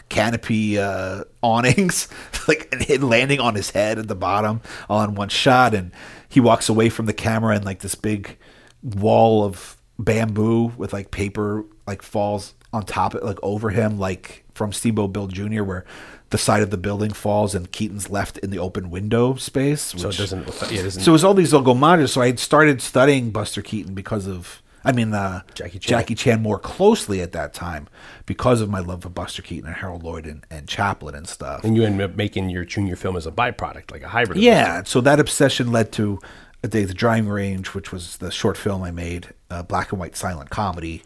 canopy 0.09 0.78
uh, 0.78 1.22
awnings, 1.42 2.09
like 2.48 2.74
and 2.90 3.05
landing 3.05 3.40
on 3.40 3.55
his 3.55 3.70
head 3.70 3.98
at 3.98 4.09
the 4.09 4.16
bottom 4.16 4.60
all 4.88 5.02
in 5.05 5.14
one 5.14 5.28
shot. 5.28 5.74
And 5.74 5.92
he 6.28 6.40
walks 6.40 6.68
away 6.68 6.88
from 6.88 7.06
the 7.06 7.12
camera, 7.12 7.55
and 7.55 7.64
like 7.64 7.80
this 7.80 7.94
big 7.94 8.36
wall 8.82 9.44
of 9.44 9.76
bamboo 9.98 10.72
with 10.76 10.92
like 10.92 11.10
paper 11.10 11.64
like 11.86 12.02
falls 12.02 12.55
on 12.72 12.84
top 12.84 13.14
of 13.14 13.22
like 13.22 13.38
over 13.42 13.70
him, 13.70 13.98
like 13.98 14.44
from 14.55 14.72
Steamboat 14.72 15.12
Bill 15.12 15.26
Jr., 15.26 15.62
where 15.62 15.84
the 16.30 16.38
side 16.38 16.62
of 16.62 16.70
the 16.70 16.76
building 16.76 17.10
falls 17.12 17.55
and 17.55 17.70
Keaton's 17.72 18.09
left 18.09 18.38
in 18.38 18.51
the 18.51 18.59
open 18.59 18.90
window 18.90 19.34
space. 19.34 19.80
So 19.82 20.09
it 20.09 20.16
doesn't. 20.16 20.47
Yeah, 20.70 20.80
it 20.80 20.82
doesn't. 20.84 21.02
so 21.02 21.10
it 21.10 21.12
was 21.12 21.24
all 21.24 21.34
these 21.34 21.52
little 21.52 21.74
homages. 21.74 22.12
So 22.12 22.20
I 22.20 22.26
had 22.26 22.38
started 22.38 22.80
studying 22.80 23.30
Buster 23.30 23.62
Keaton 23.62 23.94
because 23.94 24.26
of, 24.26 24.62
I 24.85 24.93
mean, 24.93 25.12
uh, 25.12 25.43
Jackie 25.55 25.78
Chan. 25.78 25.98
Jackie 25.98 26.15
Chan 26.15 26.43
more 26.43 26.59
closely 26.59 27.20
at 27.20 27.32
that 27.32 27.52
time 27.52 27.89
because 28.27 28.61
of 28.61 28.70
my 28.70 28.81
love 28.81 29.02
for 29.02 29.09
Buster 29.09 29.43
Keaton 29.43 29.66
and 29.66 29.77
Harold 29.77 30.02
Lloyd 30.02 30.27
and, 30.27 30.44
and 30.51 30.66
Chaplin 30.69 31.15
and 31.15 31.28
stuff. 31.28 31.65
and 31.65 31.77
you 31.77 31.85
end 31.85 32.01
up 32.01 32.16
making 32.16 32.51
your 32.51 32.65
junior 32.65 32.97
film 32.97 33.16
as 33.16 33.27
a 33.27 33.32
byproduct, 33.32 33.90
like 33.90 34.02
a 34.02 34.09
hybrid. 34.09 34.39
of 34.39 34.43
Yeah, 34.43 34.82
so 34.85 35.01
that 35.02 35.20
obsession 35.20 35.70
led 35.70 35.93
to 35.93 36.19
A 36.65 36.69
Day 36.69 36.82
at 36.82 36.89
the 36.89 36.94
Driving 36.94 37.28
Range, 37.28 37.66
which 37.69 37.93
was 37.93 38.16
the 38.19 38.31
short 38.31 38.57
film 38.57 38.82
I 38.82 38.90
made, 38.90 39.28
uh, 39.51 39.62
black 39.62 39.93
and 39.93 40.01
white 40.01 40.16
silent 40.16 40.51
comedy. 40.51 41.02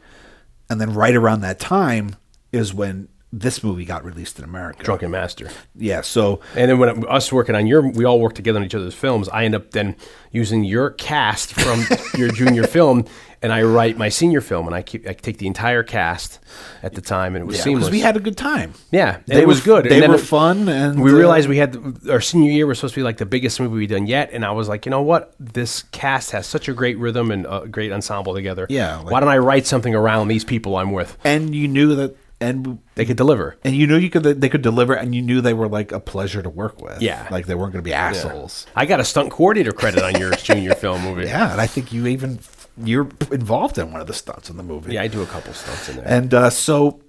And 0.71 0.81
then 0.81 0.95
right 0.95 1.15
around 1.15 1.41
that 1.41 1.59
time 1.59 2.17
is 2.53 2.73
when 2.73 3.09
this 3.33 3.65
movie 3.65 3.85
got 3.85 4.05
released 4.05 4.39
in 4.39 4.45
America. 4.45 4.85
Drunken 4.85 5.11
Master. 5.11 5.51
Yeah, 5.75 6.03
so 6.03 6.41
And 6.55 6.71
then 6.71 6.79
when 6.79 7.05
us 7.09 7.33
working 7.33 7.57
on 7.57 7.67
your, 7.67 7.83
we 7.83 8.05
all 8.05 8.21
work 8.21 8.35
together 8.35 8.61
on 8.61 8.65
each 8.65 8.77
other's 8.77 8.95
films. 8.95 9.29
I 9.29 9.45
end 9.45 9.57
up 9.57 9.73
then 9.73 9.97
using 10.31 10.63
your 10.63 10.91
cast 10.91 11.53
from 11.53 11.85
your 12.17 12.31
junior 12.31 12.65
film, 12.65 13.07
and 13.45 13.53
I 13.53 13.63
write 13.63 13.97
my 13.99 14.09
senior 14.09 14.41
film, 14.41 14.67
and 14.67 14.75
I 14.75 14.83
keep 14.83 15.07
I 15.07 15.13
take 15.13 15.39
the 15.39 15.47
entire 15.47 15.83
cast 15.83 16.41
at 16.83 16.95
the 16.95 17.01
time, 17.01 17.37
and 17.37 17.43
it 17.43 17.47
was 17.47 17.59
yeah, 17.59 17.63
seamless. 17.65 17.91
we 17.91 18.01
had 18.01 18.17
a 18.17 18.21
good 18.21 18.37
time. 18.37 18.73
yeah, 18.91 19.19
They 19.27 19.43
it 19.43 19.47
was 19.47 19.61
good. 19.61 19.85
they 19.85 20.07
were 20.09 20.15
it- 20.17 20.19
fun, 20.21 20.69
and, 20.69 21.01
we 21.03 21.11
uh, 21.13 21.15
realized 21.15 21.49
we 21.49 21.59
had 21.59 21.77
our 22.11 22.21
senior 22.21 22.51
year 22.51 22.67
was 22.67 22.79
supposed 22.79 22.95
to 22.95 23.01
be 23.01 23.05
like 23.05 23.19
the 23.19 23.27
biggest 23.27 23.61
movie 23.61 23.77
we'd 23.77 23.91
done 23.91 24.07
yet, 24.07 24.31
and 24.33 24.45
I 24.45 24.53
was 24.53 24.69
like, 24.69 24.87
you 24.87 24.91
know 24.91 25.03
what, 25.03 25.35
this 25.39 25.83
cast 25.93 26.31
has 26.33 26.47
such 26.47 26.69
a 26.69 26.73
great 26.73 26.99
rhythm 26.99 27.31
and 27.31 27.47
a 27.49 27.67
great 27.69 27.93
ensemble 27.93 28.35
together. 28.35 28.67
Yeah, 28.71 28.97
like- 28.99 29.11
why 29.13 29.21
don't 29.21 29.29
I 29.29 29.39
write 29.39 29.67
something 29.67 29.95
around 29.95 30.29
these 30.29 30.45
people 30.45 30.77
I'm 30.77 30.91
with? 30.93 31.17
And 31.25 31.55
you 31.55 31.69
knew 31.69 31.95
that, 31.97 32.17
and 32.41 32.79
They 32.97 33.05
could 33.05 33.17
deliver. 33.17 33.57
and 33.65 33.75
you 33.77 33.87
knew 33.87 33.97
you 33.97 34.11
could 34.11 34.23
they 34.25 34.49
could 34.49 34.63
deliver, 34.63 34.95
and 34.95 35.15
you 35.15 35.23
knew 35.23 35.41
they 35.41 35.55
were 35.55 35.69
like 35.69 35.93
a 35.93 36.01
pleasure 36.01 36.43
to 36.43 36.51
work 36.51 36.81
with. 36.83 37.01
Yeah. 37.01 37.27
like 37.31 37.47
they 37.47 37.55
weren't 37.55 37.73
going 37.73 37.83
to 37.85 37.89
be 37.89 37.95
assholes. 37.95 38.67
I 38.75 38.87
got 38.87 39.01
a 39.01 39.05
stunt 39.05 39.31
coordinator 39.31 39.73
credit 39.73 40.03
on 40.03 40.19
your 40.21 40.33
junior 40.49 40.75
film 40.75 41.03
movie. 41.03 41.25
Yeah, 41.27 41.53
and 41.53 41.61
I 41.61 41.67
think 41.67 41.93
you 41.93 42.07
even 42.07 42.39
you're 42.77 43.09
involved 43.31 43.79
in 43.79 43.93
one 43.93 44.01
of 44.01 44.07
the 44.07 44.15
stunts 44.15 44.51
in 44.51 44.57
the 44.57 44.63
movie. 44.63 44.95
yeah, 44.95 45.03
I 45.03 45.09
do 45.09 45.23
a 45.23 45.27
couple 45.27 45.53
stunts 45.53 45.89
in 45.89 45.97
there. 45.97 46.09
And 46.09 46.35
uh, 46.35 46.51
so 46.51 47.01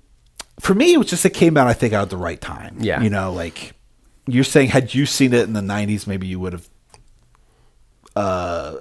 for 0.60 0.74
me, 0.74 0.94
it 0.94 0.98
was 0.98 1.08
just 1.08 1.26
it 1.26 1.32
came 1.32 1.58
out, 1.58 1.68
I 1.68 1.74
think, 1.74 1.94
out 1.94 2.04
at 2.04 2.10
the 2.10 2.18
right 2.18 2.40
time. 2.40 2.78
Yeah. 2.80 3.02
You 3.02 3.10
know, 3.10 3.32
like 3.32 3.74
you're 4.28 4.44
saying, 4.44 4.70
had 4.70 4.94
you 4.94 5.06
seen 5.06 5.34
it 5.34 5.44
in 5.44 5.54
the 5.54 5.62
90s, 5.62 6.08
maybe 6.08 6.28
you 6.28 6.40
would 6.40 6.54
have, 6.54 6.70
uh, 8.16 8.78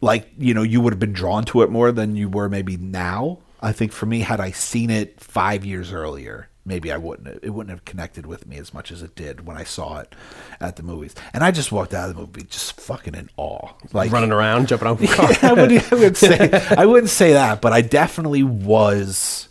like, 0.00 0.28
you 0.38 0.54
know, 0.54 0.62
you 0.62 0.80
would 0.80 0.92
have 0.92 1.00
been 1.00 1.12
drawn 1.12 1.44
to 1.46 1.62
it 1.62 1.70
more 1.70 1.92
than 1.92 2.16
you 2.16 2.28
were 2.28 2.48
maybe 2.48 2.76
now. 2.76 3.38
I 3.60 3.72
think 3.72 3.92
for 3.92 4.06
me, 4.06 4.20
had 4.20 4.40
I 4.40 4.50
seen 4.50 4.90
it 4.90 5.20
five 5.20 5.64
years 5.64 5.92
earlier, 5.92 6.48
maybe 6.66 6.92
I 6.92 6.96
wouldn't. 6.96 7.42
It 7.42 7.50
wouldn't 7.50 7.70
have 7.70 7.84
connected 7.84 8.26
with 8.26 8.46
me 8.46 8.58
as 8.58 8.74
much 8.74 8.90
as 8.90 9.02
it 9.02 9.14
did 9.14 9.46
when 9.46 9.56
I 9.56 9.64
saw 9.64 10.00
it 10.00 10.14
at 10.60 10.76
the 10.76 10.82
movies. 10.82 11.14
And 11.32 11.42
I 11.42 11.50
just 11.50 11.72
walked 11.72 11.94
out 11.94 12.10
of 12.10 12.16
the 12.16 12.20
movie 12.20 12.42
just 12.42 12.78
fucking 12.80 13.14
in 13.14 13.30
awe, 13.36 13.72
like 13.92 14.12
Running 14.12 14.32
around, 14.32 14.68
jumping 14.68 14.88
off 14.88 14.98
the 14.98 15.06
car. 15.08 15.30
I 15.42 15.52
wouldn't, 15.52 15.92
I 15.92 15.94
wouldn't 15.94 16.16
say 16.16 16.50
I 16.76 16.84
wouldn't 16.84 17.10
say 17.10 17.32
that, 17.32 17.62
but 17.62 17.72
I 17.72 17.80
definitely 17.80 18.42
was 18.42 19.48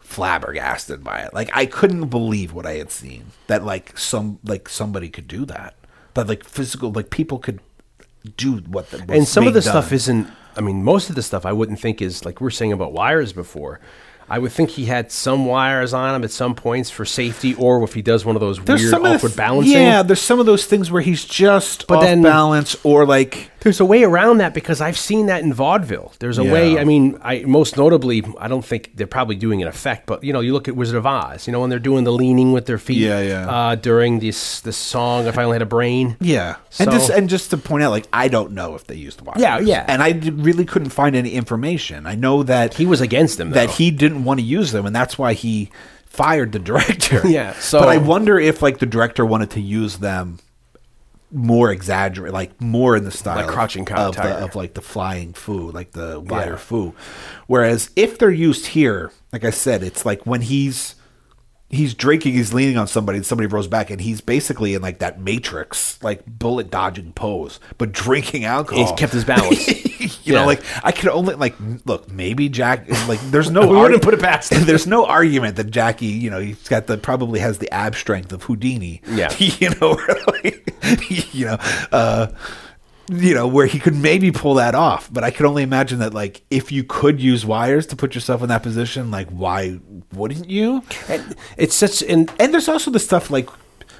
flabbergasted 0.00 1.02
by 1.02 1.20
it. 1.20 1.32
Like 1.32 1.50
I 1.54 1.66
couldn't 1.66 2.08
believe 2.08 2.52
what 2.52 2.66
I 2.66 2.74
had 2.74 2.90
seen. 2.90 3.26
That 3.46 3.64
like 3.64 3.96
some 3.96 4.40
like 4.44 4.68
somebody 4.68 5.08
could 5.08 5.28
do 5.28 5.44
that. 5.46 5.76
That 6.14 6.28
like 6.28 6.44
physical 6.44 6.92
like 6.92 7.10
people 7.10 7.38
could 7.38 7.60
do 8.36 8.56
what 8.58 8.90
the 8.90 9.04
and 9.08 9.28
some 9.28 9.46
of 9.46 9.54
the 9.54 9.60
being 9.60 9.70
stuff 9.70 9.92
isn't 9.92 10.26
i 10.56 10.60
mean 10.60 10.82
most 10.82 11.10
of 11.10 11.14
the 11.14 11.22
stuff 11.22 11.44
i 11.44 11.52
wouldn't 11.52 11.78
think 11.78 12.00
is 12.00 12.24
like 12.24 12.40
we 12.40 12.46
are 12.46 12.50
saying 12.50 12.72
about 12.72 12.92
wires 12.92 13.32
before 13.32 13.80
i 14.28 14.38
would 14.38 14.52
think 14.52 14.70
he 14.70 14.84
had 14.86 15.10
some 15.12 15.46
wires 15.46 15.92
on 15.94 16.14
him 16.14 16.24
at 16.24 16.30
some 16.30 16.54
points 16.54 16.90
for 16.90 17.04
safety 17.04 17.54
or 17.54 17.82
if 17.84 17.94
he 17.94 18.02
does 18.02 18.24
one 18.24 18.36
of 18.36 18.40
those 18.40 18.60
weird 18.60 18.80
some 18.80 19.04
of 19.04 19.12
awkward 19.16 19.28
th- 19.30 19.36
balancing. 19.36 19.72
Yeah, 19.72 20.02
there's 20.02 20.20
some 20.22 20.40
of 20.40 20.46
those 20.46 20.66
things 20.66 20.90
where 20.90 21.02
he's 21.02 21.24
just 21.24 21.86
But 21.86 21.98
off 21.98 22.04
then- 22.04 22.22
balance 22.22 22.76
or 22.84 23.04
like 23.06 23.50
There's 23.64 23.80
a 23.80 23.84
way 23.84 24.04
around 24.04 24.38
that 24.38 24.54
because 24.54 24.80
I've 24.80 24.96
seen 24.98 25.26
that 25.26 25.42
in 25.42 25.52
vaudeville. 25.52 26.12
There's 26.20 26.38
a 26.38 26.44
way. 26.44 26.78
I 26.78 26.84
mean, 26.84 27.18
I 27.22 27.40
most 27.46 27.76
notably, 27.76 28.22
I 28.38 28.46
don't 28.46 28.64
think 28.64 28.92
they're 28.94 29.06
probably 29.06 29.36
doing 29.36 29.62
an 29.62 29.68
effect, 29.68 30.06
but 30.06 30.22
you 30.22 30.32
know, 30.32 30.40
you 30.40 30.52
look 30.52 30.68
at 30.68 30.76
Wizard 30.76 30.96
of 30.96 31.06
Oz. 31.06 31.46
You 31.46 31.52
know, 31.52 31.60
when 31.60 31.70
they're 31.70 31.78
doing 31.78 32.04
the 32.04 32.12
leaning 32.12 32.52
with 32.52 32.66
their 32.66 32.78
feet. 32.78 32.98
Yeah, 32.98 33.20
yeah. 33.20 33.48
Uh, 33.50 33.74
during 33.74 34.18
this 34.20 34.60
this 34.60 34.76
song, 34.76 35.26
if 35.26 35.38
I 35.38 35.44
only 35.44 35.54
had 35.56 35.62
a 35.62 35.66
brain. 35.66 36.16
Yeah, 36.20 36.56
and 36.78 36.90
just 36.90 37.10
and 37.10 37.28
just 37.28 37.50
to 37.50 37.56
point 37.56 37.82
out, 37.82 37.90
like 37.90 38.06
I 38.12 38.28
don't 38.28 38.52
know 38.52 38.74
if 38.74 38.86
they 38.86 38.96
used 38.96 39.20
wires. 39.22 39.40
Yeah, 39.40 39.58
yeah. 39.58 39.84
and 39.88 40.02
I 40.02 40.10
really 40.34 40.64
couldn't 40.66 40.90
find 40.90 41.16
any 41.16 41.30
information. 41.32 42.06
I 42.06 42.14
know 42.14 42.42
that 42.42 42.74
He 42.74 42.86
was 42.86 43.00
against 43.00 43.38
them. 43.38 43.50
that 43.50 43.70
he 43.70 43.90
didn't 43.90 44.24
want 44.24 44.40
to 44.40 44.44
use 44.46 44.72
them, 44.72 44.84
and 44.86 44.94
that's 44.94 45.16
why 45.18 45.32
he 45.32 45.70
fired 46.04 46.52
the 46.52 46.58
director. 46.58 47.22
Yeah, 47.28 47.54
so- 47.54 47.80
but 47.80 47.88
I 47.88 47.96
wonder 47.96 48.38
if 48.38 48.60
like 48.60 48.78
the 48.78 48.86
director 48.86 49.24
wanted 49.24 49.50
to 49.52 49.60
use 49.60 49.96
them 49.98 50.38
more 51.34 51.70
exaggerate, 51.72 52.32
like 52.32 52.60
more 52.60 52.96
in 52.96 53.04
the 53.04 53.10
style 53.10 53.36
Like 53.36 53.46
of- 53.46 53.50
Crouching 53.52 53.90
of, 53.92 54.14
the, 54.16 54.22
of 54.44 54.54
like 54.54 54.74
the 54.74 54.80
flying 54.80 55.32
foo, 55.32 55.70
like 55.72 55.90
the 55.92 56.20
wire 56.20 56.50
Yeah. 56.52 56.56
foo. 56.56 56.94
Whereas 57.48 57.90
if 57.96 58.18
they're 58.18 58.30
used 58.30 58.66
here, 58.66 59.10
like 59.32 59.44
I 59.44 59.50
said, 59.50 59.82
it's 59.82 60.06
like 60.06 60.24
when 60.26 60.42
he's 60.42 60.93
he's 61.74 61.94
drinking, 61.94 62.34
he's 62.34 62.52
leaning 62.54 62.76
on 62.78 62.86
somebody, 62.86 63.18
and 63.18 63.26
somebody 63.26 63.46
rolls 63.46 63.66
back, 63.68 63.90
and 63.90 64.00
he's 64.00 64.20
basically 64.20 64.74
in 64.74 64.82
like 64.82 64.98
that 65.00 65.20
Matrix, 65.20 66.02
like 66.02 66.22
bullet 66.26 66.70
dodging 66.70 67.12
pose, 67.12 67.60
but 67.78 67.92
drinking 67.92 68.44
alcohol. 68.44 68.82
He's 68.84 68.92
kept 68.98 69.12
his 69.12 69.24
balance. 69.24 69.66
you 70.00 70.10
Yeah. 70.34 70.40
know, 70.40 70.46
like 70.46 70.62
I 70.84 70.92
could 70.92 71.08
only 71.08 71.34
like 71.34 71.54
look 71.86 72.10
maybe 72.10 72.48
Jack 72.48 72.88
like 73.08 73.20
there's 73.30 73.50
no 73.50 73.66
We 73.68 73.76
wouldn't 73.76 74.02
put 74.02 74.14
it 74.14 74.20
past 74.20 74.52
him. 74.52 74.64
There's 74.64 74.86
no 74.86 75.06
argument 75.06 75.56
that 75.56 75.70
Jackie, 75.70 76.06
you 76.06 76.30
know, 76.30 76.40
he's 76.40 76.68
got 76.68 76.86
the 76.86 76.96
probably 76.98 77.40
has 77.40 77.58
the 77.58 77.70
ab 77.72 77.94
strength 77.94 78.32
of 78.32 78.42
Houdini. 78.44 79.00
Yeah. 79.08 79.32
you 79.38 79.70
know, 79.80 79.98
like, 80.28 80.74
you 81.32 81.46
know, 81.46 81.56
uh, 81.92 82.28
you 83.08 83.34
know 83.34 83.46
where 83.46 83.66
he 83.66 83.78
could 83.78 83.94
maybe 83.94 84.30
pull 84.30 84.54
that 84.54 84.74
off, 84.74 85.12
but 85.12 85.24
I 85.24 85.30
could 85.30 85.46
only 85.46 85.62
imagine 85.62 85.98
that 85.98 86.14
like 86.14 86.42
if 86.50 86.72
you 86.72 86.84
could 86.84 87.20
use 87.20 87.44
wires 87.44 87.86
to 87.88 87.96
put 87.96 88.14
yourself 88.14 88.42
in 88.42 88.48
that 88.48 88.62
position, 88.62 89.10
like 89.10 89.28
why 89.30 89.78
wouldn't 90.12 90.48
you? 90.48 90.82
And 91.08 91.36
it's 91.56 91.74
such 91.74 92.02
and 92.02 92.30
And 92.38 92.52
there's 92.52 92.68
also 92.68 92.90
the 92.90 92.98
stuff 92.98 93.30
like 93.30 93.48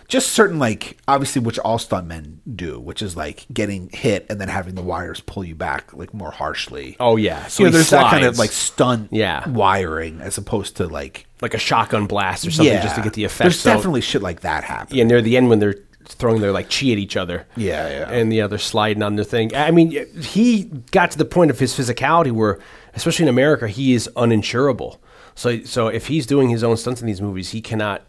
just 0.06 0.30
certain 0.32 0.58
like 0.58 0.98
obviously 1.08 1.40
which 1.40 1.58
all 1.60 1.78
stuntmen 1.78 2.36
do, 2.54 2.78
which 2.78 3.00
is 3.00 3.16
like 3.16 3.46
getting 3.52 3.88
hit 3.90 4.26
and 4.28 4.38
then 4.40 4.48
having 4.48 4.74
the 4.74 4.82
wires 4.82 5.20
pull 5.20 5.42
you 5.44 5.54
back 5.54 5.92
like 5.94 6.12
more 6.12 6.30
harshly. 6.30 6.96
oh 7.00 7.16
yeah. 7.16 7.46
So 7.46 7.62
you 7.62 7.66
know, 7.66 7.70
he 7.70 7.76
there's 7.78 7.90
that 7.90 8.10
kind 8.10 8.24
of 8.24 8.38
like 8.38 8.52
stunt 8.52 9.08
Yeah. 9.12 9.48
wiring 9.48 10.20
as 10.20 10.36
opposed 10.38 10.76
to 10.76 10.86
like 10.86 11.26
like 11.40 11.54
a 11.54 11.58
shotgun 11.58 12.06
blast 12.06 12.46
or 12.46 12.50
something 12.50 12.72
yeah, 12.72 12.82
just 12.82 12.96
to 12.96 13.02
get 13.02 13.14
the 13.14 13.24
effect. 13.24 13.44
There's 13.44 13.60
So- 13.60 13.72
definitely 13.74 14.02
shit 14.02 14.22
like 14.22 14.40
that 14.40 14.64
happening. 14.64 14.98
Yeah, 14.98 15.04
near 15.04 15.22
the 15.22 15.36
end 15.36 15.48
when 15.48 15.58
they're 15.58 15.76
throwing 16.04 16.40
their 16.40 16.52
like 16.52 16.70
chi 16.70 16.90
at 16.90 16.98
each 16.98 17.16
other. 17.16 17.46
Yeah, 17.56 17.88
yeah. 17.88 18.10
And 18.10 18.30
the 18.30 18.40
other 18.40 18.58
sliding 18.58 19.02
on 19.02 19.16
their 19.16 19.24
thing. 19.24 19.54
I 19.54 19.70
mean, 19.70 19.90
he 20.20 20.64
got 20.90 21.10
to 21.12 21.18
the 21.18 21.24
point 21.24 21.50
of 21.50 21.58
his 21.58 21.74
physicality 21.74 22.32
where, 22.32 22.58
especially 22.94 23.24
in 23.24 23.28
America, 23.28 23.68
he 23.68 23.94
is 23.94 24.08
uninsurable. 24.16 24.98
So, 25.34 25.62
so 25.64 25.88
if 25.88 26.06
he's 26.06 26.26
doing 26.26 26.48
his 26.48 26.62
own 26.62 26.76
stunts 26.76 27.00
in 27.00 27.06
these 27.06 27.20
movies, 27.20 27.50
he 27.50 27.60
cannot. 27.60 28.02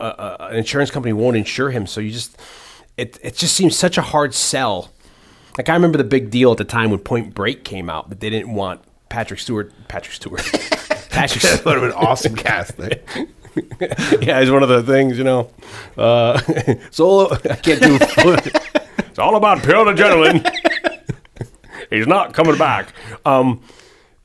Uh, 0.00 0.14
uh, 0.18 0.48
an 0.50 0.56
insurance 0.56 0.90
company 0.90 1.12
won't 1.12 1.36
insure 1.36 1.70
him. 1.70 1.86
So 1.86 2.00
you 2.00 2.10
just, 2.10 2.36
it 2.96 3.18
it 3.22 3.36
just 3.36 3.54
seems 3.54 3.76
such 3.76 3.98
a 3.98 4.02
hard 4.02 4.34
sell. 4.34 4.90
Like 5.56 5.68
I 5.68 5.74
remember 5.74 5.98
the 5.98 6.04
big 6.04 6.30
deal 6.30 6.50
at 6.50 6.58
the 6.58 6.64
time 6.64 6.90
when 6.90 6.98
Point 6.98 7.34
Break 7.34 7.62
came 7.62 7.88
out, 7.90 8.08
but 8.08 8.20
they 8.20 8.30
didn't 8.30 8.54
want 8.54 8.80
Patrick 9.10 9.38
Stewart. 9.38 9.72
Patrick 9.88 10.14
Stewart. 10.14 10.42
Patrick 11.10 11.42
that 11.42 11.62
would 11.64 11.74
have 11.74 11.82
been 11.82 11.92
awesome 11.92 12.34
casting. 12.34 12.98
yeah, 13.80 14.40
it's 14.40 14.50
one 14.50 14.62
of 14.62 14.68
the 14.68 14.82
things, 14.82 15.18
you 15.18 15.24
know. 15.24 15.50
Uh, 15.96 16.38
so 16.90 17.30
I 17.30 17.56
can't 17.56 17.80
do. 17.82 17.98
it's 18.98 19.18
all 19.18 19.36
about 19.36 19.62
the 19.62 19.94
gentleman. 19.94 20.44
He's 21.90 22.06
not 22.06 22.32
coming 22.32 22.56
back. 22.56 22.94
Um, 23.26 23.62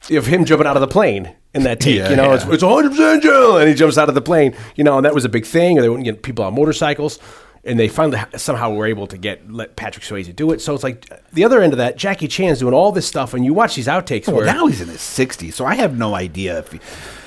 of 0.10 0.26
him 0.26 0.46
jumping 0.46 0.68
out 0.68 0.78
of 0.78 0.82
the 0.82 0.88
plane 0.88 1.36
in 1.54 1.64
that 1.64 1.82
take, 1.82 1.98
Yeah, 1.98 2.10
you 2.10 2.16
know, 2.16 2.28
yeah. 2.28 2.36
it's 2.36 2.46
it's 2.46 2.64
100 2.64 2.90
percent 2.92 3.24
Joe, 3.24 3.58
and 3.58 3.68
he 3.68 3.76
jumps 3.76 3.98
out 3.98 4.08
of 4.10 4.16
the 4.16 4.22
plane, 4.22 4.56
you 4.76 4.84
know, 4.84 4.98
and 4.98 5.06
that 5.06 5.14
was 5.14 5.26
a 5.26 5.30
big 5.30 5.46
thing. 5.46 5.78
Or 5.78 5.82
they 5.82 5.90
wouldn't 5.90 6.06
get 6.06 6.24
people 6.24 6.46
on 6.46 6.56
motorcycles, 6.56 7.20
and 7.66 7.78
they 7.78 7.90
finally 7.90 8.20
somehow 8.38 8.72
were 8.72 8.86
able 8.88 9.08
to 9.08 9.18
get 9.18 9.52
let 9.52 9.76
Patrick 9.76 10.06
Swayze 10.06 10.26
to 10.26 10.34
do 10.34 10.52
it. 10.52 10.62
So 10.62 10.74
it's 10.74 10.84
like 10.84 11.10
the 11.34 11.44
other 11.44 11.62
end 11.62 11.74
of 11.74 11.78
that, 11.78 11.98
Jackie 11.98 12.28
Chan's 12.30 12.60
doing 12.60 12.74
all 12.74 12.94
this 12.94 13.08
stuff, 13.08 13.34
and 13.34 13.44
you 13.44 13.54
watch 13.54 13.76
these 13.76 13.88
outtakes 13.88 14.28
Well, 14.28 14.38
where 14.38 14.46
now 14.46 14.68
he's 14.68 14.80
in 14.80 14.88
his 14.88 15.02
60s, 15.02 15.54
so 15.54 15.66
I 15.66 15.76
have 15.76 15.98
no 15.98 16.16
idea 16.16 16.60
if 16.60 16.72
he. 16.72 16.80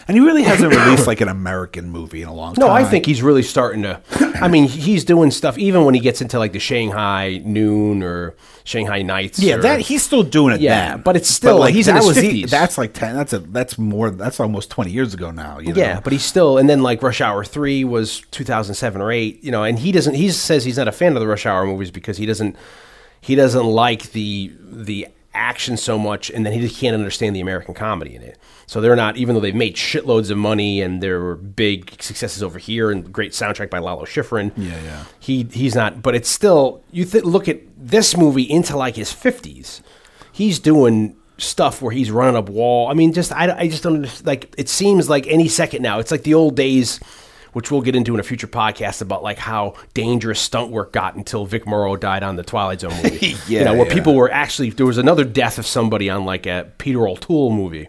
And 0.08 0.16
he 0.16 0.24
really 0.24 0.42
hasn't 0.42 0.74
released 0.74 1.06
like 1.06 1.20
an 1.20 1.28
American 1.28 1.90
movie 1.90 2.22
in 2.22 2.28
a 2.28 2.34
long 2.34 2.54
No, 2.58 2.66
time. 2.66 2.74
No, 2.82 2.86
I 2.86 2.88
think 2.88 3.06
he's 3.06 3.22
really 3.22 3.42
starting 3.42 3.82
to. 3.82 4.00
I 4.40 4.48
mean, 4.48 4.66
he's 4.68 5.04
doing 5.04 5.30
stuff 5.30 5.58
even 5.58 5.84
when 5.84 5.94
he 5.94 6.00
gets 6.00 6.20
into 6.20 6.38
like 6.38 6.52
the 6.52 6.58
Shanghai 6.58 7.40
Noon 7.44 8.02
or 8.02 8.34
Shanghai 8.64 9.02
Nights. 9.02 9.38
Yeah, 9.38 9.56
or- 9.56 9.62
that 9.62 9.80
he's 9.80 10.02
still 10.02 10.22
doing 10.22 10.54
it. 10.54 10.60
Yeah, 10.60 10.90
then. 10.92 11.02
but 11.02 11.16
it's 11.16 11.28
still- 11.28 11.58
like 11.58 11.74
he's 11.74 11.88
in 11.88 11.96
his 11.96 12.06
50s. 12.06 12.50
That's 12.50 12.76
like 12.78 12.92
ten. 12.94 13.14
That's 13.14 13.32
a 13.32 13.38
that's 13.40 13.78
more. 13.78 14.10
That's 14.10 14.40
almost 14.40 14.70
twenty 14.70 14.90
years 14.90 15.14
ago 15.14 15.30
now. 15.30 15.58
You 15.58 15.72
know? 15.72 15.80
yeah, 15.80 16.00
but 16.00 16.12
he's 16.12 16.24
still. 16.24 16.58
And 16.58 16.68
then 16.68 16.82
like 16.82 17.02
Rush 17.02 17.20
Hour 17.20 17.44
Three 17.44 17.84
was 17.84 18.20
2007 18.30 19.00
or 19.00 19.12
eight. 19.12 19.42
You 19.44 19.50
know, 19.52 19.62
and 19.64 19.78
he 19.78 19.92
doesn't. 19.92 20.14
He 20.14 20.30
says 20.30 20.64
he's 20.64 20.76
not 20.78 20.88
a 20.88 20.92
fan 20.92 21.14
of 21.14 21.20
the 21.20 21.26
Rush 21.26 21.46
Hour 21.46 21.66
movies 21.66 21.90
because 21.90 22.16
he 22.16 22.26
doesn't. 22.26 22.56
He 23.20 23.34
doesn't 23.34 23.64
like 23.66 24.12
the 24.12 24.50
the 24.60 25.08
action 25.34 25.76
so 25.76 25.98
much, 25.98 26.30
and 26.30 26.44
then 26.44 26.52
he 26.52 26.60
just 26.60 26.80
can't 26.80 26.94
understand 26.94 27.36
the 27.36 27.40
American 27.40 27.74
comedy 27.74 28.14
in 28.14 28.22
it. 28.22 28.38
So 28.66 28.80
they're 28.80 28.96
not, 28.96 29.16
even 29.16 29.34
though 29.34 29.40
they've 29.40 29.54
made 29.54 29.76
shitloads 29.76 30.30
of 30.30 30.38
money 30.38 30.80
and 30.80 31.02
there 31.02 31.20
were 31.20 31.34
big 31.34 32.00
successes 32.02 32.42
over 32.42 32.58
here 32.58 32.90
and 32.90 33.12
great 33.12 33.32
soundtrack 33.32 33.70
by 33.70 33.78
Lalo 33.78 34.04
Schifrin. 34.04 34.52
Yeah, 34.56 34.80
yeah. 34.82 35.04
He 35.18 35.46
he's 35.52 35.74
not, 35.74 36.02
but 36.02 36.14
it's 36.14 36.28
still. 36.28 36.82
You 36.92 37.04
th- 37.04 37.24
look 37.24 37.48
at 37.48 37.60
this 37.76 38.16
movie 38.16 38.42
into 38.42 38.76
like 38.76 38.96
his 38.96 39.12
fifties. 39.12 39.82
He's 40.32 40.58
doing 40.58 41.16
stuff 41.38 41.80
where 41.82 41.92
he's 41.92 42.10
running 42.10 42.36
up 42.36 42.48
wall. 42.48 42.88
I 42.88 42.94
mean, 42.94 43.12
just 43.12 43.32
I, 43.32 43.50
I 43.56 43.68
just 43.68 43.82
don't 43.82 44.24
like. 44.24 44.54
It 44.56 44.68
seems 44.68 45.08
like 45.08 45.26
any 45.26 45.48
second 45.48 45.82
now. 45.82 45.98
It's 45.98 46.10
like 46.10 46.22
the 46.22 46.34
old 46.34 46.54
days, 46.54 47.00
which 47.52 47.70
we'll 47.70 47.80
get 47.80 47.96
into 47.96 48.14
in 48.14 48.20
a 48.20 48.22
future 48.22 48.46
podcast 48.46 49.02
about 49.02 49.22
like 49.22 49.38
how 49.38 49.74
dangerous 49.94 50.40
stunt 50.40 50.70
work 50.70 50.92
got 50.92 51.14
until 51.14 51.46
Vic 51.46 51.66
Morrow 51.66 51.96
died 51.96 52.22
on 52.22 52.36
the 52.36 52.42
Twilight 52.42 52.80
Zone 52.80 52.94
movie. 53.02 53.26
you 53.28 53.36
Yeah, 53.48 53.64
know, 53.64 53.74
where 53.74 53.86
yeah. 53.86 53.94
people 53.94 54.14
were 54.14 54.30
actually 54.30 54.70
there 54.70 54.86
was 54.86 54.98
another 54.98 55.24
death 55.24 55.58
of 55.58 55.66
somebody 55.66 56.08
on 56.10 56.24
like 56.24 56.46
a 56.46 56.70
Peter 56.78 57.06
O'Toole 57.08 57.50
movie. 57.50 57.88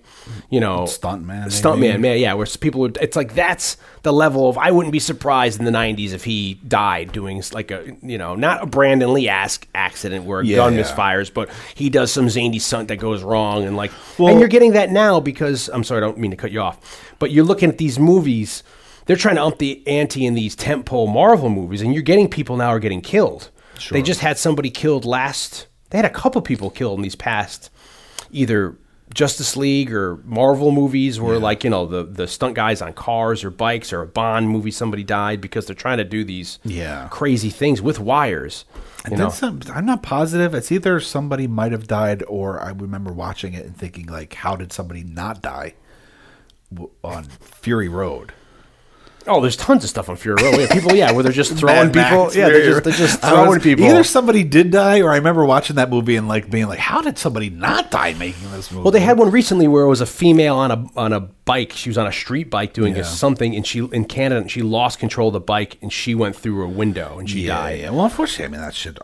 You 0.50 0.60
know, 0.60 0.82
Stuntman, 0.84 1.46
stuntman, 1.48 1.80
maybe? 1.80 1.98
man, 1.98 2.20
yeah. 2.20 2.34
Where 2.34 2.46
people, 2.46 2.82
would, 2.82 2.98
it's 3.02 3.16
like 3.16 3.34
that's 3.36 3.78
the 4.04 4.12
level 4.14 4.50
of. 4.50 4.58
I 4.58 4.72
wouldn't 4.72 4.92
be 4.92 5.00
surprised 5.00 5.60
in 5.60 5.66
the 5.66 5.72
'90s 5.72 6.14
if 6.14 6.24
he 6.24 6.56
died 6.68 7.12
doing 7.12 7.42
like 7.54 7.72
a, 7.72 7.96
you 8.02 8.18
know, 8.18 8.36
not 8.36 8.64
a 8.64 8.66
Brandon 8.66 9.14
Lee 9.14 9.28
ask 9.30 9.68
accident 9.76 10.26
where 10.26 10.40
a 10.42 10.46
Yeah, 10.46 10.58
gun 10.58 10.76
yeah. 10.76 10.84
misfires, 10.84 11.34
but 11.34 11.50
he 11.76 11.90
does 11.90 12.12
some 12.12 12.30
zany 12.30 12.60
stunt 12.60 12.88
that 12.90 12.98
goes 12.98 13.24
wrong, 13.24 13.64
and 13.66 13.76
like, 13.78 13.92
Well- 14.18 14.30
and 14.30 14.40
you're 14.40 14.50
getting 14.50 14.74
that 14.74 14.90
now 14.92 15.20
because 15.20 15.70
I'm 15.70 15.84
sorry, 15.84 16.00
I 16.00 16.02
don't 16.06 16.18
mean 16.18 16.32
to 16.32 16.38
cut 16.38 16.52
you 16.52 16.62
off, 16.62 17.14
but 17.20 17.32
you're 17.32 17.46
looking 17.46 17.70
at 17.70 17.78
these 17.78 18.00
movies. 18.00 18.64
They're 19.06 19.16
trying 19.16 19.36
to 19.36 19.44
up 19.44 19.58
the 19.60 19.86
ante 19.88 20.26
in 20.26 20.34
these 20.36 20.56
tentpole 20.56 21.12
Marvel 21.12 21.50
movies, 21.50 21.82
and 21.82 21.94
you're 21.94 22.04
getting 22.04 22.30
people 22.30 22.58
now 22.58 22.70
are 22.70 22.80
getting 22.80 23.02
killed. 23.02 23.50
They 23.90 24.02
just 24.02 24.20
had 24.22 24.38
somebody 24.38 24.70
killed 24.70 25.06
last. 25.06 25.68
They 25.90 25.98
had 25.98 26.06
a 26.06 26.10
couple 26.10 26.42
people 26.42 26.70
killed 26.70 27.00
in 27.00 27.04
these 27.04 27.16
past 27.16 27.70
either 28.32 28.78
Justice 29.14 29.58
League 29.58 29.92
or 29.92 30.18
Marvel 30.24 30.72
movies 30.72 31.20
where 31.20 31.38
like, 31.40 31.64
you 31.66 31.70
know, 31.70 31.86
the 31.86 32.04
the 32.04 32.28
stunt 32.28 32.54
guys 32.56 32.82
on 32.82 32.94
cars 32.94 33.44
or 33.44 33.50
bikes 33.50 33.92
or 33.92 34.02
a 34.02 34.08
Bond 34.08 34.48
movie 34.50 34.72
somebody 34.72 35.04
died 35.04 35.42
because 35.42 35.66
they're 35.66 35.76
trying 35.76 35.98
to 35.98 36.04
do 36.06 36.24
these 36.24 36.60
Yeah. 36.64 37.08
crazy 37.12 37.50
things 37.50 37.82
with 37.82 38.00
wires. 38.00 38.64
You 39.10 39.18
know? 39.18 39.30
some, 39.30 39.60
I'm 39.74 39.86
not 39.86 40.04
positive. 40.04 40.54
It's 40.54 40.72
either 40.72 41.00
somebody 41.02 41.48
might 41.48 41.72
have 41.72 41.88
died, 41.88 42.24
or 42.28 42.62
I 42.62 42.70
remember 42.70 43.12
watching 43.12 43.54
it 43.56 43.66
and 43.66 43.76
thinking 43.76 44.06
like, 44.06 44.36
how 44.36 44.56
did 44.56 44.72
somebody 44.72 45.04
not 45.04 45.42
die 45.42 45.74
on 47.04 47.24
Fury 47.24 47.90
Road? 47.90 48.32
Oh, 49.28 49.40
there's 49.42 49.56
tons 49.56 49.84
of 49.84 49.90
stuff 49.90 50.10
on 50.10 50.16
Fury 50.16 50.42
Road. 50.44 50.60
Yeah, 50.60 50.68
people, 50.74 50.94
yeah, 50.96 51.12
where 51.12 51.22
they're 51.24 51.32
just 51.32 51.52
Mad 51.56 51.60
throwing 51.60 51.88
people. 51.88 52.24
Max, 52.26 52.36
Yeah, 52.36 52.50
they're 52.50 52.64
just, 52.66 52.84
they're 52.84 52.94
just 52.94 53.22
throwing 53.22 53.50
was- 53.50 53.64
people. 53.64 53.86
Either 53.86 54.04
somebody 54.04 54.44
did 54.44 54.72
die, 54.72 55.02
or 55.02 55.12
I 55.12 55.18
remember 55.18 55.46
watching 55.46 55.76
that 55.76 55.90
movie 55.90 56.16
and 56.16 56.28
like 56.28 56.50
being 56.50 56.68
like, 56.68 56.80
how 56.80 57.02
did 57.02 57.18
somebody 57.18 57.50
not 57.50 57.92
die 57.92 58.14
making 58.16 58.52
this 58.52 58.72
movie? 58.72 58.84
Well, 58.84 58.92
they 58.92 59.00
had 59.00 59.18
one 59.18 59.30
recently 59.32 59.68
where 59.68 59.84
it 59.84 59.88
was 59.90 60.02
a 60.02 60.06
female 60.06 60.56
on 60.58 60.72
a 60.72 60.86
on 60.96 61.14
a 61.14 61.20
bike. 61.20 61.74
She 61.74 61.90
was 61.90 61.98
on 61.98 62.08
a 62.08 62.12
street 62.12 62.50
bike 62.50 62.74
doing 62.74 62.96
Yeah. 62.96 63.04
something, 63.04 63.56
and 63.56 63.66
she 63.66 63.80
in 63.80 64.06
Canada, 64.06 64.42
and 64.42 64.50
she 64.52 64.62
lost 64.62 65.00
control 65.00 65.28
of 65.30 65.34
the 65.34 65.40
bike, 65.40 65.78
and 65.82 65.92
she 65.94 66.16
went 66.16 66.36
through 66.36 66.64
a 66.64 66.70
window, 66.70 67.20
and 67.20 67.30
she 67.30 67.42
yeah, 67.42 67.56
died. 67.58 67.80
yeah. 67.82 67.90
Well, 67.92 68.06
unfortunately, 68.06 68.46
I 68.46 68.60
mean 68.60 68.62
that 68.62 68.74
should. 68.76 69.00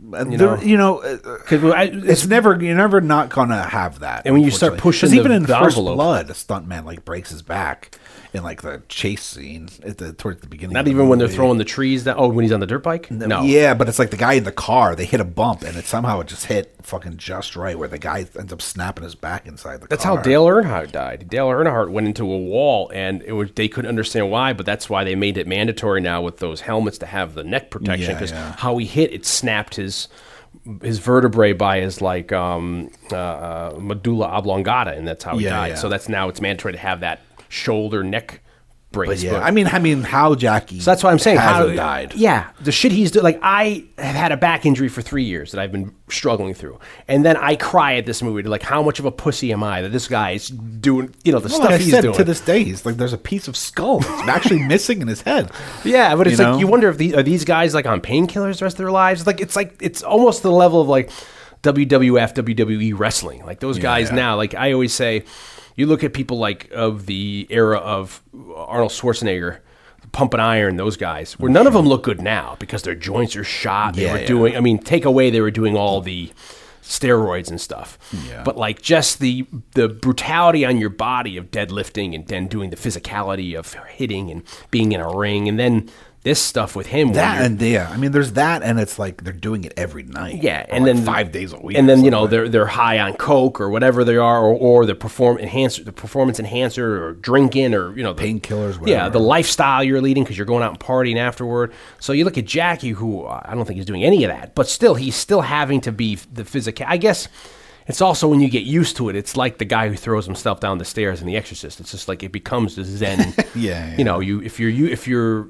You 0.00 0.30
You 0.32 0.36
know, 0.38 0.60
you 0.60 0.76
know, 0.76 0.98
uh, 1.00 1.16
Because 1.38 1.62
it's 2.04 2.26
never 2.26 2.62
you're 2.62 2.76
never 2.76 3.00
not 3.00 3.30
gonna 3.30 3.62
have 3.62 4.00
that. 4.00 4.22
And 4.26 4.34
when 4.34 4.42
you 4.44 4.50
start 4.50 4.78
pushing, 4.78 5.10
the- 5.10 5.16
even 5.16 5.32
in 5.32 5.44
the 5.44 5.56
First. 5.58 5.76
Blood, 5.76 6.28
a 6.30 6.34
stuntman 6.34 6.84
like 6.84 7.04
breaks 7.04 7.30
his 7.30 7.42
back 7.42 7.96
in 8.34 8.42
like 8.42 8.62
the 8.62 8.82
chase 8.88 9.22
scene 9.22 9.68
at 9.84 9.98
the 9.98 10.12
towards 10.14 10.40
the 10.40 10.46
beginning. 10.46 10.72
not 10.72 10.80
of 10.80 10.84
the 10.86 10.90
even 10.92 11.08
when 11.08 11.18
they're 11.18 11.28
throwing 11.28 11.58
the 11.58 11.64
trees 11.64 12.04
down. 12.04 12.16
Oh, 12.18 12.28
when 12.28 12.44
he's 12.44 12.52
on 12.52 12.60
the 12.60 12.66
dirt 12.66 12.82
bike. 12.82 13.10
No. 13.10 13.42
Yeah, 13.42 13.74
but 13.74 13.88
it's 13.88 13.98
like 13.98 14.10
the 14.10 14.16
guy 14.16 14.34
in 14.34 14.44
the 14.44 14.52
car. 14.52 14.96
They 14.96 15.04
hit 15.04 15.20
a 15.20 15.24
bump, 15.24 15.62
and 15.62 15.76
it 15.76 15.84
somehow 15.84 16.20
it 16.20 16.28
just 16.28 16.46
hit 16.46 16.74
fucking 16.82 17.18
just 17.18 17.56
right, 17.56 17.78
where 17.78 17.88
the 17.88 17.98
guy 17.98 18.26
ends 18.38 18.52
up 18.52 18.62
snapping 18.62 19.04
his 19.04 19.14
back 19.14 19.46
inside 19.46 19.80
the 19.82 19.86
That's 19.86 20.04
car. 20.04 20.16
how 20.16 20.22
Dale 20.22 20.46
Earnhardt 20.46 20.92
died. 20.92 21.28
Dale 21.28 21.48
Earnhardt 21.48 21.90
went 21.90 22.06
into 22.06 22.24
a 22.24 22.38
wall, 22.38 22.90
and 22.94 23.22
it 23.22 23.32
was 23.32 23.50
they 23.52 23.68
couldn't 23.68 23.88
understand 23.88 24.30
why, 24.30 24.52
but 24.54 24.64
that's 24.64 24.88
why 24.88 25.04
they 25.04 25.14
made 25.14 25.36
it 25.36 25.46
mandatory 25.46 26.00
now 26.00 26.22
with 26.22 26.38
those 26.38 26.62
helmets 26.62 26.98
to 26.98 27.06
have 27.06 27.34
the 27.34 27.44
neck 27.44 27.70
protection 27.70 28.14
because 28.14 28.30
yeah. 28.30 28.52
how 28.58 28.76
he 28.78 28.86
hit 28.86 29.12
it 29.12 29.26
snapped 29.26 29.74
his 29.76 30.08
his 30.82 30.98
vertebrae 30.98 31.52
by 31.52 31.80
his 31.80 32.00
like 32.00 32.30
um, 32.32 32.90
uh, 33.10 33.16
uh, 33.16 33.78
medulla 33.80 34.26
oblongata, 34.28 34.92
and 34.92 35.06
that's 35.08 35.24
how 35.24 35.36
he 35.36 35.44
Yeah, 35.44 35.50
died. 35.50 35.66
yeah. 35.68 35.74
So 35.76 35.88
that's 35.88 36.08
now 36.08 36.28
it's 36.28 36.40
mandatory 36.40 36.72
to 36.72 36.78
have 36.78 37.00
that 37.00 37.20
shoulder 37.52 38.02
neck 38.02 38.40
brace. 38.92 39.08
But 39.08 39.18
yeah, 39.20 39.40
I 39.40 39.50
mean, 39.50 39.66
I 39.66 39.78
mean, 39.78 40.02
how 40.02 40.34
Jackie? 40.34 40.80
So 40.80 40.90
that's 40.90 41.02
why 41.02 41.10
I'm 41.10 41.18
saying 41.18 41.38
how 41.38 41.66
died. 41.66 42.14
Yeah, 42.14 42.50
the 42.60 42.72
shit 42.72 42.92
he's 42.92 43.10
doing. 43.10 43.24
Like 43.24 43.40
I 43.42 43.84
have 43.98 44.14
had 44.14 44.32
a 44.32 44.36
back 44.36 44.64
injury 44.64 44.88
for 44.88 45.02
three 45.02 45.24
years 45.24 45.52
that 45.52 45.60
I've 45.60 45.72
been 45.72 45.94
struggling 46.08 46.54
through, 46.54 46.78
and 47.08 47.24
then 47.24 47.36
I 47.36 47.56
cry 47.56 47.94
at 47.96 48.06
this 48.06 48.22
movie. 48.22 48.42
Like, 48.42 48.62
how 48.62 48.82
much 48.82 48.98
of 48.98 49.04
a 49.04 49.10
pussy 49.10 49.52
am 49.52 49.62
I 49.62 49.82
that 49.82 49.90
this 49.90 50.08
guy 50.08 50.32
is 50.32 50.48
doing? 50.48 51.14
You 51.24 51.32
know, 51.32 51.40
the 51.40 51.48
Well, 51.48 51.58
stuff 51.58 51.70
like 51.72 51.80
he's 51.80 51.98
doing. 52.00 52.14
to 52.14 52.24
this 52.24 52.40
day, 52.40 52.62
he's 52.64 52.86
like, 52.86 52.96
there's 52.96 53.12
a 53.12 53.18
piece 53.18 53.48
of 53.48 53.56
skull 53.56 54.00
that's 54.00 54.28
actually 54.28 54.62
missing 54.66 55.02
in 55.02 55.08
his 55.08 55.22
head. 55.22 55.50
yeah, 55.84 56.14
but 56.14 56.26
it's 56.26 56.38
you 56.38 56.44
like 56.44 56.54
know? 56.54 56.58
you 56.58 56.66
wonder 56.66 56.88
if 56.88 56.98
these 56.98 57.14
are 57.14 57.22
these 57.22 57.44
guys 57.44 57.74
like 57.74 57.86
on 57.86 58.00
painkillers 58.00 58.58
the 58.58 58.64
rest 58.64 58.74
of 58.74 58.78
their 58.78 58.92
lives. 58.92 59.26
Like 59.26 59.40
it's 59.40 59.56
like 59.56 59.76
it's 59.80 60.02
almost 60.02 60.42
the 60.42 60.52
level 60.52 60.80
of 60.80 60.88
like 60.88 61.10
WWF, 61.62 62.34
WWE 62.34 62.98
wrestling. 62.98 63.44
Like 63.44 63.60
those 63.60 63.78
guys 63.78 64.10
yeah. 64.10 64.16
now. 64.16 64.36
Like 64.36 64.54
I 64.54 64.72
always 64.72 64.92
say, 64.92 65.24
you 65.76 65.86
look 65.86 66.04
at 66.04 66.12
people 66.12 66.38
like 66.38 66.70
of 66.72 67.06
the 67.06 67.46
era 67.50 67.78
of 67.78 68.22
Arnold 68.56 68.90
Schwarzenegger. 68.92 69.58
Pumping 70.10 70.40
iron, 70.40 70.76
those 70.76 70.96
guys. 70.98 71.38
Where 71.38 71.50
none 71.50 71.66
of 71.66 71.72
them 71.72 71.86
look 71.86 72.02
good 72.02 72.20
now 72.20 72.56
because 72.58 72.82
their 72.82 72.94
joints 72.96 73.34
are 73.36 73.44
shot. 73.44 73.94
They 73.94 74.02
Yeah, 74.04 74.12
were 74.12 74.18
yeah. 74.20 74.26
doing. 74.26 74.56
I 74.56 74.60
mean, 74.60 74.78
take 74.78 75.04
away 75.06 75.30
they 75.30 75.40
were 75.40 75.50
doing 75.52 75.74
all 75.74 76.02
the 76.02 76.30
steroids 76.82 77.48
and 77.48 77.60
stuff. 77.60 77.98
Yeah. 78.28 78.42
But 78.42 78.56
like 78.58 78.82
just 78.82 79.20
the 79.20 79.46
the 79.74 79.88
brutality 79.88 80.64
on 80.66 80.76
your 80.78 80.90
body 80.90 81.36
of 81.36 81.50
deadlifting 81.50 82.14
and 82.14 82.26
then 82.26 82.46
doing 82.48 82.70
the 82.70 82.76
physicality 82.76 83.56
of 83.58 83.72
hitting 83.74 84.30
and 84.30 84.42
being 84.70 84.92
in 84.92 85.00
a 85.00 85.08
ring 85.16 85.48
and 85.48 85.58
then 85.58 85.88
this 86.24 86.40
stuff 86.40 86.76
with 86.76 86.86
him. 86.86 87.14
That 87.14 87.44
and 87.44 87.60
yeah, 87.60 87.90
I 87.92 87.96
mean, 87.96 88.12
there's 88.12 88.32
that, 88.34 88.62
and 88.62 88.78
it's 88.78 88.96
like 88.98 89.24
they're 89.24 89.32
doing 89.32 89.64
it 89.64 89.72
every 89.76 90.04
night. 90.04 90.40
yeah, 90.42 90.64
and 90.68 90.84
like 90.84 90.94
then 90.94 91.04
five 91.04 91.32
days 91.32 91.52
a 91.52 91.58
week, 91.58 91.76
and 91.76 91.88
then 91.88 92.04
you 92.04 92.10
know 92.12 92.26
they're 92.28 92.48
they're 92.48 92.66
high 92.66 93.00
on 93.00 93.14
coke 93.14 93.60
or 93.60 93.68
whatever 93.70 94.04
they 94.04 94.16
are, 94.16 94.40
or, 94.42 94.54
or 94.54 94.86
the 94.86 94.94
perform 94.94 95.38
enhancer, 95.38 95.82
the 95.82 95.92
performance 95.92 96.38
enhancer, 96.38 97.04
or 97.04 97.12
drinking, 97.14 97.74
or 97.74 97.96
you 97.96 98.02
know 98.04 98.12
the- 98.12 98.22
Painkillers, 98.22 98.86
Yeah, 98.86 99.08
the 99.08 99.18
lifestyle 99.18 99.82
you're 99.82 100.00
leading 100.00 100.22
because 100.22 100.36
you're 100.38 100.46
going 100.46 100.62
out 100.62 100.70
and 100.70 100.78
partying 100.80 101.16
afterward. 101.16 101.72
So 101.98 102.12
you 102.12 102.24
look 102.24 102.38
at 102.38 102.44
Jackie, 102.44 102.90
who 102.90 103.26
I 103.26 103.52
don't 103.54 103.64
think 103.64 103.76
he's 103.78 103.86
doing 103.86 104.04
any 104.04 104.22
of 104.24 104.28
that, 104.30 104.54
but 104.54 104.68
still 104.68 104.94
he's 104.94 105.16
still 105.16 105.40
having 105.40 105.80
to 105.82 105.92
be 105.92 106.16
the 106.32 106.44
physical. 106.44 106.86
I 106.88 106.98
guess 106.98 107.26
it's 107.88 108.00
also 108.00 108.28
when 108.28 108.38
you 108.40 108.48
get 108.48 108.62
used 108.62 108.96
to 108.98 109.08
it. 109.08 109.16
It's 109.16 109.36
like 109.36 109.58
the 109.58 109.64
guy 109.64 109.88
who 109.88 109.96
throws 109.96 110.24
himself 110.26 110.60
down 110.60 110.78
the 110.78 110.84
stairs 110.84 111.20
in 111.20 111.26
The 111.26 111.36
Exorcist. 111.36 111.80
It's 111.80 111.90
just 111.90 112.06
like 112.06 112.22
it 112.22 112.30
becomes 112.30 112.76
the 112.76 112.84
Zen. 112.84 113.34
Yeah, 113.56 113.88
yeah. 113.90 113.96
you 113.98 114.04
know, 114.04 114.20
you 114.20 114.40
if 114.40 114.60
you're 114.60 114.70
you 114.70 114.86
if 114.86 115.08
you're 115.08 115.48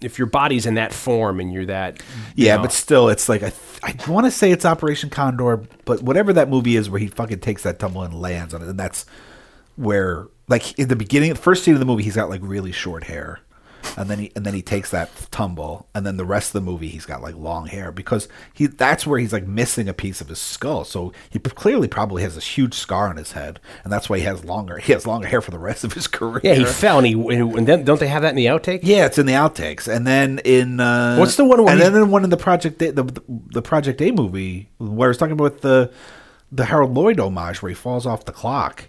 if 0.00 0.18
your 0.18 0.26
body's 0.26 0.66
in 0.66 0.74
that 0.74 0.92
form 0.92 1.40
and 1.40 1.52
you're 1.52 1.66
that 1.66 2.02
you 2.36 2.46
Yeah, 2.46 2.56
know, 2.56 2.62
but 2.62 2.72
still, 2.72 3.08
it's 3.08 3.28
like 3.28 3.42
I, 3.42 3.52
I 3.82 3.94
want 4.08 4.26
to 4.26 4.30
say 4.30 4.50
it's 4.50 4.64
Operation 4.64 5.10
Condor, 5.10 5.62
but 5.84 6.02
whatever 6.02 6.32
that 6.32 6.48
movie 6.48 6.76
is, 6.76 6.90
where 6.90 7.00
he 7.00 7.06
fucking 7.08 7.40
takes 7.40 7.62
that 7.62 7.78
tumble 7.78 8.02
and 8.02 8.14
lands 8.14 8.54
on 8.54 8.62
it, 8.62 8.68
and 8.68 8.78
that's 8.78 9.06
where, 9.76 10.26
like, 10.48 10.78
in 10.78 10.88
the 10.88 10.96
beginning, 10.96 11.30
the 11.30 11.36
first 11.36 11.64
scene 11.64 11.74
of 11.74 11.80
the 11.80 11.86
movie, 11.86 12.02
he's 12.02 12.16
got 12.16 12.28
like 12.30 12.40
really 12.44 12.72
short 12.72 13.04
hair, 13.04 13.40
and 13.96 14.08
then 14.10 14.18
he 14.18 14.32
and 14.36 14.44
then 14.44 14.54
he 14.54 14.62
takes 14.62 14.90
that 14.90 15.10
tumble, 15.30 15.86
and 15.94 16.04
then 16.06 16.16
the 16.16 16.24
rest 16.24 16.54
of 16.54 16.64
the 16.64 16.70
movie, 16.70 16.88
he's 16.88 17.06
got 17.06 17.22
like 17.22 17.34
long 17.36 17.66
hair 17.66 17.92
because 17.92 18.28
he 18.52 18.66
that's 18.66 19.06
where 19.06 19.18
he's 19.18 19.32
like 19.32 19.46
missing 19.46 19.88
a 19.88 19.94
piece 19.94 20.20
of 20.20 20.28
his 20.28 20.38
skull, 20.38 20.84
so 20.84 21.12
he 21.30 21.38
clearly 21.38 21.88
probably 21.88 22.22
has 22.22 22.34
this 22.34 22.56
huge 22.58 22.74
scar 22.74 23.08
on 23.08 23.16
his 23.16 23.32
head, 23.32 23.60
and 23.84 23.92
that's 23.92 24.08
why 24.08 24.18
he 24.18 24.24
has 24.24 24.44
longer 24.44 24.78
he 24.78 24.92
has 24.92 25.06
longer 25.06 25.26
hair 25.28 25.40
for 25.40 25.50
the 25.50 25.58
rest 25.58 25.84
of 25.84 25.92
his 25.92 26.06
career. 26.18 26.40
Yeah, 26.44 26.54
he 26.54 26.64
fell, 26.64 26.98
and 26.98 27.06
he 27.06 27.12
and 27.14 27.66
then 27.66 27.84
don't 27.84 28.00
they 28.00 28.08
have 28.08 28.22
that 28.22 28.30
in 28.30 28.36
the 28.36 28.46
outtake? 28.46 28.80
Yeah, 28.82 29.06
it's 29.06 29.18
in 29.18 29.26
the 29.26 29.32
outtakes, 29.34 29.86
and 29.86 30.06
then 30.06 30.40
in 30.44 30.80
uh, 30.80 31.16
What's 31.16 31.36
the 31.36 31.44
one 31.44 31.62
where 31.62 31.72
and 31.72 31.82
he- 31.82 31.88
then 31.88 32.02
in 32.02 32.10
one 32.10 32.24
in 32.24 32.30
the 32.30 32.36
Project 32.36 32.80
A, 32.82 32.92
the, 32.92 33.02
the 33.02 33.22
the 33.28 33.62
Project 33.62 34.00
A 34.02 34.10
movie 34.12 34.68
where 34.78 35.08
I 35.08 35.10
was 35.10 35.18
talking 35.18 35.32
about 35.32 35.60
the 35.60 35.90
the 36.52 36.66
Harold 36.66 36.94
Lloyd 36.94 37.18
homage 37.18 37.62
where 37.62 37.68
he 37.70 37.74
falls 37.74 38.06
off 38.06 38.24
the 38.24 38.32
clock. 38.32 38.88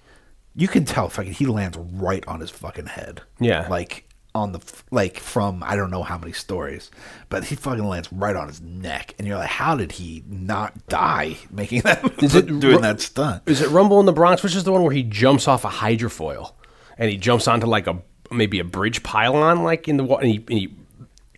You 0.58 0.70
can 0.70 0.86
tell, 0.86 1.10
fucking, 1.10 1.34
he 1.34 1.46
lands 1.48 1.78
right 1.78 2.26
on 2.28 2.40
his 2.40 2.50
fucking 2.50 2.86
head. 2.86 3.22
Yeah. 3.42 3.68
like 3.70 4.05
on 4.36 4.52
the 4.52 4.60
like 4.92 5.18
from 5.18 5.64
I 5.64 5.76
don't 5.76 5.90
know 5.90 6.04
how 6.04 6.18
many 6.18 6.34
stories, 6.34 6.92
but 7.30 7.46
he 7.46 7.56
fucking 7.56 7.84
lands 7.84 8.12
right 8.12 8.36
on 8.36 8.48
his 8.48 8.62
neck, 8.62 9.16
and 9.18 9.26
you're 9.26 9.38
like, 9.38 9.50
how 9.50 9.76
did 9.76 9.94
he 9.94 10.24
not 10.28 10.88
die 10.88 11.38
making 11.50 11.82
that 11.82 12.22
Is 12.22 12.36
it 12.36 12.60
doing 12.60 12.82
that 12.82 13.00
stunt? 13.00 13.44
Is 13.46 13.62
it 13.62 13.70
Rumble 13.70 14.00
in 14.02 14.06
the 14.06 14.14
Bronx, 14.14 14.44
which 14.44 14.56
is 14.56 14.66
the 14.66 14.72
one 14.72 14.84
where 14.84 14.92
he 14.92 15.04
jumps 15.04 15.48
off 15.48 15.64
a 15.64 15.70
hydrofoil 15.70 16.52
and 16.98 17.10
he 17.10 17.18
jumps 17.18 17.48
onto 17.48 17.66
like 17.66 17.88
a 17.88 18.02
maybe 18.30 18.60
a 18.60 18.64
bridge 18.64 19.04
pylon, 19.04 19.64
like 19.64 19.88
in 19.88 19.98
the 19.98 20.04
water, 20.04 20.24
and 20.24 20.32
he, 20.32 20.38
and 20.50 20.60
he 20.60 20.76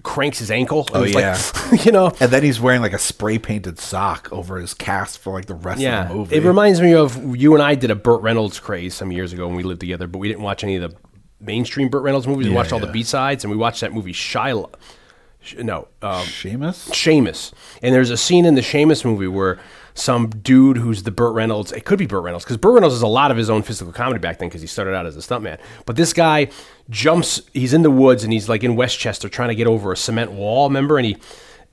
cranks 0.03 0.39
his 0.39 0.49
ankle. 0.49 0.87
Oh, 0.93 1.03
yeah. 1.03 1.39
like, 1.71 1.85
you 1.85 1.91
know. 1.91 2.11
And 2.19 2.31
then 2.31 2.41
he's 2.41 2.59
wearing 2.59 2.81
like 2.81 2.93
a 2.93 2.99
spray 2.99 3.37
painted 3.37 3.77
sock 3.77 4.31
over 4.31 4.57
his 4.57 4.73
cast 4.73 5.19
for 5.19 5.33
like 5.33 5.45
the 5.45 5.55
rest 5.55 5.83
of 5.83 6.07
the 6.07 6.15
movie. 6.15 6.35
it 6.35 6.43
reminds 6.43 6.81
me 6.81 6.95
of 6.95 7.35
you 7.35 7.53
and 7.53 7.61
I 7.61 7.75
did 7.75 7.91
a 7.91 7.95
Burt 7.95 8.21
Reynolds 8.21 8.59
craze 8.59 8.95
some 8.95 9.11
years 9.11 9.33
ago 9.33 9.45
when 9.47 9.55
we 9.55 9.63
lived 9.63 9.81
together, 9.81 10.07
but 10.07 10.19
we 10.19 10.27
didn't 10.27 10.43
watch 10.43 10.63
any 10.63 10.77
of 10.77 10.91
the 10.91 10.97
mainstream 11.39 11.89
Burt 11.89 12.03
Reynolds 12.03 12.27
movies. 12.27 12.45
We 12.47 12.51
Yeah, 12.51 12.57
watched 12.57 12.73
all 12.73 12.79
the 12.79 12.87
yeah. 12.87 12.91
B 12.93 13.03
sides, 13.03 13.43
and 13.43 13.51
we 13.51 13.57
watched 13.57 13.81
that 13.81 13.93
movie 13.93 14.13
Shyla. 14.13 14.69
Sh- 15.41 15.55
No, 15.59 15.87
um, 16.01 16.23
Shamus. 16.25 16.89
Shamus. 16.91 17.53
And 17.81 17.93
there's 17.93 18.09
a 18.09 18.17
scene 18.17 18.45
in 18.45 18.55
the 18.55 18.61
Shamus 18.61 19.05
movie 19.05 19.27
where 19.27 19.59
some 19.93 20.29
dude 20.29 20.77
who's 20.77 21.03
the 21.03 21.11
Burt 21.11 21.33
Reynolds, 21.33 21.71
it 21.71 21.83
could 21.85 21.97
be 21.97 22.05
Burt 22.05 22.23
Reynolds, 22.23 22.43
because 22.45 22.57
Burt 22.57 22.73
Reynolds 22.75 22.95
has 22.95 23.01
a 23.01 23.07
lot 23.07 23.31
of 23.31 23.37
his 23.37 23.49
own 23.49 23.63
physical 23.63 23.91
comedy 23.93 24.19
back 24.19 24.37
then 24.39 24.47
because 24.49 24.61
he 24.61 24.67
started 24.67 24.93
out 24.93 25.05
as 25.07 25.15
a 25.17 25.19
stuntman. 25.21 25.57
But 25.85 25.95
this 25.95 26.13
guy 26.13 26.49
jumps, 26.89 27.41
he's 27.53 27.73
in 27.73 27.81
the 27.81 27.89
woods 27.91 28.23
and 28.23 28.31
he's 28.31 28.47
like 28.47 28.63
in 28.63 28.75
Westchester 28.75 29.27
trying 29.29 29.49
to 29.49 29.55
get 29.55 29.65
over 29.67 29.91
a 29.91 29.97
cement 29.97 30.31
wall, 30.31 30.67
remember? 30.69 30.97
And 30.97 31.05
he. 31.07 31.17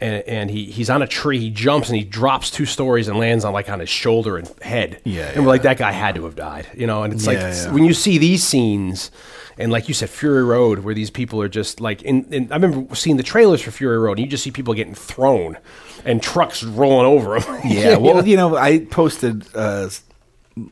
And, 0.01 0.23
and 0.27 0.51
he, 0.51 0.65
he's 0.66 0.91
on 0.91 1.03
a 1.03 1.07
tree. 1.07 1.39
He 1.39 1.51
jumps 1.51 1.89
and 1.89 1.97
he 1.97 2.05
drops 2.05 2.51
two 2.51 2.66
stories 2.66 3.07
and 3.09 3.16
lands 3.19 3.45
on 3.45 3.53
like 3.53 3.71
on 3.71 3.79
his 3.81 3.89
shoulder 3.89 4.37
and 4.37 4.47
head. 4.61 5.01
Yeah, 5.05 5.31
and 5.35 5.43
we're 5.45 5.49
like 5.53 5.62
that 5.62 5.79
guy 5.79 5.93
had 5.93 6.16
to 6.16 6.25
have 6.25 6.35
died, 6.37 6.66
you 6.75 6.87
know. 6.87 7.05
And 7.05 7.12
it's 7.15 7.27
like 7.27 7.39
Yeah, 7.39 7.49
it's- 7.49 7.65
yeah. 7.66 7.73
when 7.73 7.85
you 7.85 7.95
see 7.95 8.19
these 8.19 8.43
scenes, 8.45 9.11
and 9.57 9.71
like 9.71 9.87
you 9.89 9.95
said, 9.95 10.11
Fury 10.11 10.43
Road, 10.45 10.81
where 10.81 10.95
these 10.95 11.11
people 11.11 11.41
are 11.41 11.49
just 11.49 11.81
like, 11.81 12.05
And, 12.05 12.33
in, 12.35 12.51
I 12.53 12.57
remember 12.57 12.93
seeing 12.97 13.16
the 13.19 13.23
trailers 13.23 13.62
for 13.62 13.71
Fury 13.71 13.97
Road, 13.99 14.19
and 14.19 14.25
you 14.25 14.27
just 14.31 14.43
see 14.43 14.51
people 14.51 14.75
getting 14.75 14.97
thrown 14.97 15.57
and 16.05 16.21
trucks 16.21 16.62
rolling 16.65 17.07
over 17.07 17.39
them. 17.39 17.61
Yeah, 17.65 17.97
well, 17.97 18.27
you 18.27 18.37
know, 18.37 18.57
I 18.57 18.81
posted, 18.81 19.47
uh, 19.55 19.89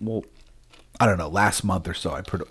well, 0.00 0.24
I 0.98 1.06
don't 1.06 1.16
know, 1.16 1.28
last 1.28 1.62
month 1.64 1.86
or 1.88 1.94
so. 1.94 2.10
I 2.12 2.22
put 2.22 2.46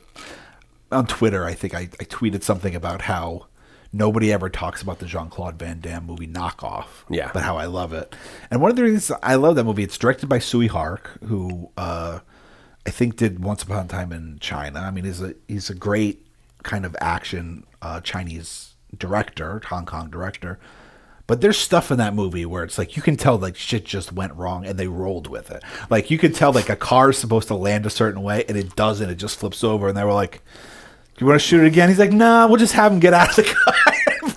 on 0.92 1.06
Twitter. 1.06 1.44
I 1.46 1.54
think 1.54 1.76
I, 1.76 1.82
I 2.00 2.06
tweeted 2.06 2.44
something 2.44 2.76
about 2.76 3.02
how 3.04 3.48
nobody 3.94 4.32
ever 4.32 4.50
talks 4.50 4.82
about 4.82 5.00
the 5.00 5.06
Jean 5.06 5.30
Claude 5.30 5.60
Van 5.60 5.80
Damme 5.80 6.06
movie 6.06 6.28
knockoff. 6.28 6.86
Yeah. 7.10 7.32
but 7.34 7.44
how 7.44 7.58
I 7.58 7.66
love 7.66 7.94
it. 7.94 8.16
And 8.50 8.62
one 8.62 8.72
of 8.72 8.78
the 8.78 8.84
reasons 8.84 9.18
I 9.22 9.36
love 9.36 9.56
that 9.56 9.64
movie, 9.64 9.84
it's 9.84 9.98
directed 9.98 10.28
by 10.28 10.40
Tsui 10.40 10.70
Hark, 10.70 11.20
who 11.26 11.70
uh, 11.78 12.20
I 12.86 12.90
think 12.90 13.18
did 13.18 13.44
Once 13.44 13.64
Upon 13.64 13.86
a 13.86 13.88
Time 13.88 14.12
in 14.12 14.38
China. 14.40 14.80
I 14.80 14.92
mean, 14.92 15.06
he's 15.06 15.22
a 15.22 15.36
he's 15.48 15.70
a 15.70 15.76
great 15.76 16.26
kind 16.64 16.86
of 16.86 16.96
action 17.02 17.66
uh, 17.82 18.02
Chinese 18.02 18.76
director, 18.98 19.62
Hong 19.66 19.86
Kong 19.86 20.10
director. 20.10 20.60
But 21.28 21.40
there's 21.40 21.58
stuff 21.58 21.92
in 21.92 21.98
that 21.98 22.14
movie 22.14 22.46
where 22.46 22.64
it's 22.64 22.78
like 22.78 22.98
you 22.98 23.02
can 23.02 23.16
tell 23.16 23.38
like 23.38 23.56
shit 23.56 23.86
just 23.86 24.12
went 24.12 24.34
wrong 24.34 24.66
and 24.66 24.78
they 24.78 24.88
rolled 24.88 25.28
with 25.28 25.50
it. 25.50 25.64
Like 25.90 26.12
you 26.12 26.18
could 26.18 26.36
tell 26.36 26.52
like 26.52 26.68
a 26.70 26.76
car 26.76 27.12
is 27.12 27.18
supposed 27.18 27.48
to 27.48 27.56
land 27.56 27.86
a 27.86 27.90
certain 27.90 28.22
way 28.22 28.44
and 28.50 28.58
it 28.58 28.76
doesn't. 28.76 29.10
It 29.10 29.16
just 29.16 29.40
flips 29.40 29.64
over 29.64 29.88
and 29.88 29.96
they 29.96 30.04
were 30.04 30.12
like, 30.12 30.34
"Do 30.34 30.42
you 31.22 31.28
want 31.28 31.40
to 31.40 31.48
shoot 31.48 31.64
it 31.64 31.68
again?" 31.68 31.90
He's 31.90 32.00
like, 32.00 32.12
"Nah, 32.12 32.48
we'll 32.48 32.58
just 32.58 32.74
have 32.74 32.92
him 32.92 33.00
get 33.00 33.14
out 33.14 33.30
of 33.30 33.36
the 33.36 33.44
car." 33.44 33.76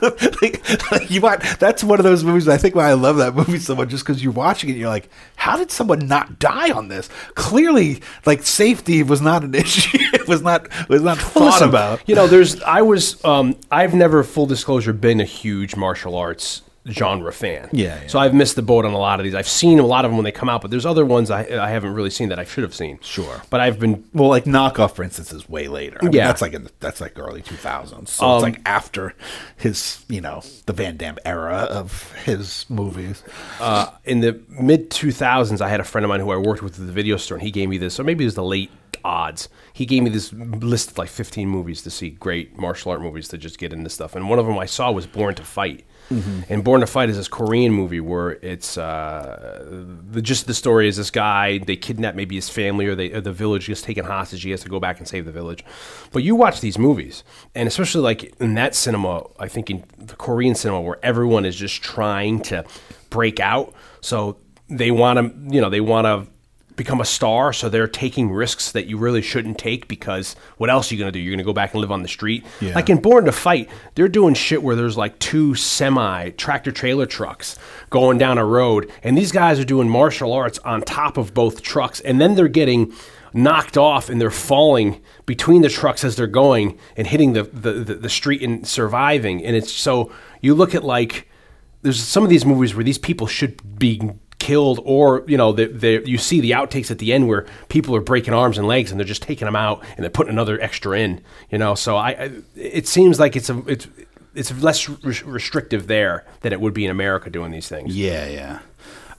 like, 0.42 0.90
like, 0.92 1.10
you 1.10 1.20
want 1.20 1.42
that's 1.58 1.82
one 1.82 1.98
of 1.98 2.04
those 2.04 2.24
movies. 2.24 2.48
I 2.48 2.56
think 2.56 2.74
why 2.74 2.88
I 2.88 2.94
love 2.94 3.16
that 3.16 3.34
movie 3.34 3.58
so 3.58 3.74
much, 3.74 3.88
just 3.88 4.04
because 4.04 4.22
you're 4.22 4.32
watching 4.32 4.68
it, 4.68 4.72
and 4.72 4.80
you're 4.80 4.88
like, 4.88 5.08
"How 5.36 5.56
did 5.56 5.70
someone 5.70 6.06
not 6.06 6.38
die 6.38 6.70
on 6.70 6.88
this?" 6.88 7.08
Clearly, 7.34 8.02
like 8.26 8.42
safety 8.42 9.02
was 9.02 9.20
not 9.20 9.44
an 9.44 9.54
issue. 9.54 9.98
it 10.12 10.28
was 10.28 10.42
not 10.42 10.68
was 10.88 11.02
not 11.02 11.18
thought 11.18 11.54
Listen, 11.54 11.68
about. 11.68 12.06
You 12.06 12.14
know, 12.14 12.26
there's, 12.26 12.60
I 12.62 12.82
was, 12.82 13.22
um, 13.24 13.56
I've 13.70 13.94
never, 13.94 14.22
full 14.22 14.46
disclosure, 14.46 14.92
been 14.92 15.20
a 15.20 15.24
huge 15.24 15.76
martial 15.76 16.16
arts 16.16 16.62
genre 16.88 17.32
fan. 17.32 17.68
Yeah, 17.72 18.00
yeah. 18.02 18.06
So 18.08 18.18
I've 18.18 18.34
missed 18.34 18.56
the 18.56 18.62
boat 18.62 18.84
on 18.84 18.92
a 18.92 18.98
lot 18.98 19.18
of 19.20 19.24
these. 19.24 19.34
I've 19.34 19.48
seen 19.48 19.78
a 19.78 19.86
lot 19.86 20.04
of 20.04 20.10
them 20.10 20.16
when 20.18 20.24
they 20.24 20.32
come 20.32 20.48
out, 20.48 20.60
but 20.62 20.70
there's 20.70 20.84
other 20.86 21.04
ones 21.06 21.30
I, 21.30 21.40
I 21.44 21.70
haven't 21.70 21.94
really 21.94 22.10
seen 22.10 22.28
that 22.28 22.38
I 22.38 22.44
should 22.44 22.62
have 22.62 22.74
seen. 22.74 22.98
Sure. 23.00 23.42
But 23.50 23.60
I've 23.60 23.78
been 23.78 24.04
Well, 24.12 24.28
like 24.28 24.44
knockoff, 24.44 24.92
for 24.92 25.02
instance, 25.02 25.32
is 25.32 25.48
way 25.48 25.68
later. 25.68 25.98
I 26.00 26.04
mean, 26.04 26.12
Yeah. 26.12 26.26
that's 26.26 26.42
like 26.42 26.52
in 26.52 26.64
the, 26.64 26.70
that's 26.80 27.00
like 27.00 27.18
early 27.18 27.40
two 27.42 27.56
thousands. 27.56 28.10
So 28.10 28.26
Um, 28.26 28.34
it's 28.36 28.42
like 28.42 28.60
after 28.66 29.14
his, 29.56 30.04
you 30.08 30.20
know, 30.20 30.42
the 30.66 30.72
Van 30.72 30.96
Damme 30.96 31.18
era 31.24 31.66
of 31.70 32.12
his 32.24 32.66
movies. 32.68 33.22
uh, 33.60 33.88
in 34.04 34.20
the 34.20 34.40
mid 34.48 34.90
2000s, 34.90 35.60
I 35.60 35.68
had 35.68 35.80
a 35.80 35.84
friend 35.84 36.04
of 36.04 36.08
mine 36.10 36.20
who 36.20 36.30
I 36.32 36.36
worked 36.36 36.62
with 36.62 36.78
at 36.78 36.86
the 36.86 36.92
video 36.92 37.16
store, 37.16 37.36
and 37.36 37.42
he 37.42 37.50
gave 37.50 37.68
me 37.68 37.78
this, 37.78 37.98
or 37.98 38.04
maybe 38.04 38.24
it 38.24 38.26
was 38.26 38.34
the 38.34 38.44
late 38.44 38.70
odds. 39.04 39.48
He 39.72 39.84
gave 39.86 40.02
me 40.02 40.10
this 40.10 40.32
list 40.32 40.92
of 40.92 40.98
like 40.98 41.08
15 41.08 41.48
movies 41.48 41.82
to 41.82 41.90
see, 41.90 42.10
great 42.10 42.58
martial 42.58 42.92
art 42.92 43.00
movies 43.02 43.28
to 43.28 43.38
just 43.38 43.58
get 43.58 43.72
into 43.72 43.90
stuff. 43.90 44.14
And 44.14 44.28
one 44.30 44.38
of 44.38 44.46
them 44.46 44.58
I 44.58 44.66
saw 44.66 44.90
was 44.92 45.06
Born 45.06 45.34
to 45.34 45.42
Fight. 45.42 45.84
And 46.10 46.62
Born 46.62 46.80
to 46.80 46.86
Fight 46.86 47.08
is 47.08 47.16
this 47.16 47.28
Korean 47.28 47.72
movie 47.72 48.00
where 48.00 48.32
it's 48.32 48.76
uh, 48.76 49.64
the 50.10 50.20
just 50.20 50.46
the 50.46 50.54
story 50.54 50.88
is 50.88 50.96
this 50.96 51.10
guy 51.10 51.58
they 51.58 51.76
kidnap 51.76 52.14
maybe 52.14 52.34
his 52.34 52.48
family 52.48 52.86
or 52.86 52.94
they 52.94 53.12
or 53.12 53.20
the 53.20 53.32
village 53.32 53.66
gets 53.66 53.82
taken 53.82 54.04
hostage. 54.04 54.42
He 54.42 54.50
has 54.50 54.62
to 54.62 54.68
go 54.68 54.78
back 54.78 54.98
and 54.98 55.08
save 55.08 55.24
the 55.24 55.32
village. 55.32 55.64
But 56.12 56.22
you 56.22 56.36
watch 56.36 56.60
these 56.60 56.78
movies, 56.78 57.24
and 57.54 57.66
especially 57.66 58.02
like 58.02 58.34
in 58.40 58.54
that 58.54 58.74
cinema, 58.74 59.26
I 59.38 59.48
think 59.48 59.70
in 59.70 59.84
the 59.98 60.16
Korean 60.16 60.54
cinema 60.54 60.80
where 60.80 60.98
everyone 61.02 61.44
is 61.44 61.56
just 61.56 61.82
trying 61.82 62.40
to 62.42 62.64
break 63.10 63.40
out. 63.40 63.74
So 64.00 64.36
they 64.68 64.90
want 64.90 65.18
to, 65.18 65.54
you 65.54 65.60
know, 65.60 65.70
they 65.70 65.80
want 65.80 66.06
to 66.06 66.33
become 66.76 67.00
a 67.00 67.04
star, 67.04 67.52
so 67.52 67.68
they're 67.68 67.86
taking 67.86 68.30
risks 68.30 68.72
that 68.72 68.86
you 68.86 68.98
really 68.98 69.22
shouldn't 69.22 69.58
take 69.58 69.86
because 69.86 70.34
what 70.56 70.70
else 70.70 70.90
are 70.90 70.94
you 70.94 70.98
going 70.98 71.12
to 71.12 71.18
do? 71.18 71.22
You're 71.22 71.32
going 71.32 71.38
to 71.38 71.44
go 71.44 71.52
back 71.52 71.72
and 71.72 71.80
live 71.80 71.92
on 71.92 72.02
the 72.02 72.08
street? 72.08 72.44
Yeah. 72.60 72.74
Like 72.74 72.90
in 72.90 73.00
Born 73.00 73.24
to 73.26 73.32
Fight, 73.32 73.68
they're 73.94 74.08
doing 74.08 74.34
shit 74.34 74.62
where 74.62 74.76
there's 74.76 74.96
like 74.96 75.18
two 75.18 75.54
semi 75.54 76.30
tractor 76.30 76.72
trailer 76.72 77.06
trucks 77.06 77.56
going 77.90 78.18
down 78.18 78.38
a 78.38 78.44
road, 78.44 78.90
and 79.02 79.16
these 79.16 79.32
guys 79.32 79.60
are 79.60 79.64
doing 79.64 79.88
martial 79.88 80.32
arts 80.32 80.58
on 80.60 80.82
top 80.82 81.16
of 81.16 81.34
both 81.34 81.62
trucks, 81.62 82.00
and 82.00 82.20
then 82.20 82.34
they're 82.34 82.48
getting 82.48 82.92
knocked 83.34 83.76
off 83.76 84.08
and 84.08 84.20
they're 84.20 84.30
falling 84.30 85.02
between 85.26 85.62
the 85.62 85.68
trucks 85.68 86.04
as 86.04 86.14
they're 86.14 86.28
going 86.28 86.78
and 86.96 87.08
hitting 87.08 87.32
the, 87.32 87.42
the, 87.42 87.72
the, 87.72 87.94
the 87.96 88.08
street 88.08 88.40
and 88.42 88.66
surviving. 88.66 89.44
And 89.44 89.56
it's 89.56 89.72
so 89.72 90.12
you 90.40 90.54
look 90.54 90.74
at 90.74 90.84
like 90.84 91.28
there's 91.82 92.02
some 92.02 92.22
of 92.22 92.30
these 92.30 92.46
movies 92.46 92.74
where 92.74 92.84
these 92.84 92.96
people 92.96 93.26
should 93.26 93.78
be 93.78 94.00
killed 94.38 94.80
or 94.84 95.24
you 95.26 95.36
know 95.36 95.52
they, 95.52 95.66
they, 95.66 96.02
you 96.04 96.18
see 96.18 96.40
the 96.40 96.50
outtakes 96.50 96.90
at 96.90 96.98
the 96.98 97.12
end 97.12 97.28
where 97.28 97.46
people 97.68 97.94
are 97.96 98.00
breaking 98.00 98.34
arms 98.34 98.58
and 98.58 98.66
legs 98.66 98.90
and 98.90 99.00
they're 99.00 99.06
just 99.06 99.22
taking 99.22 99.46
them 99.46 99.56
out 99.56 99.82
and 99.96 100.02
they're 100.02 100.10
putting 100.10 100.32
another 100.32 100.60
extra 100.60 100.98
in 100.98 101.20
you 101.50 101.56
know 101.56 101.74
so 101.74 101.96
i, 101.96 102.10
I 102.10 102.30
it 102.54 102.86
seems 102.86 103.18
like 103.18 103.36
it's 103.36 103.48
a 103.48 103.58
it's 103.66 103.86
it's 104.34 104.52
less 104.62 104.88
res- 104.88 105.22
restrictive 105.22 105.86
there 105.86 106.24
than 106.42 106.52
it 106.52 106.60
would 106.60 106.74
be 106.74 106.84
in 106.84 106.90
america 106.90 107.30
doing 107.30 107.52
these 107.52 107.68
things 107.68 107.96
Yeah, 107.96 108.26
yeah. 108.26 108.58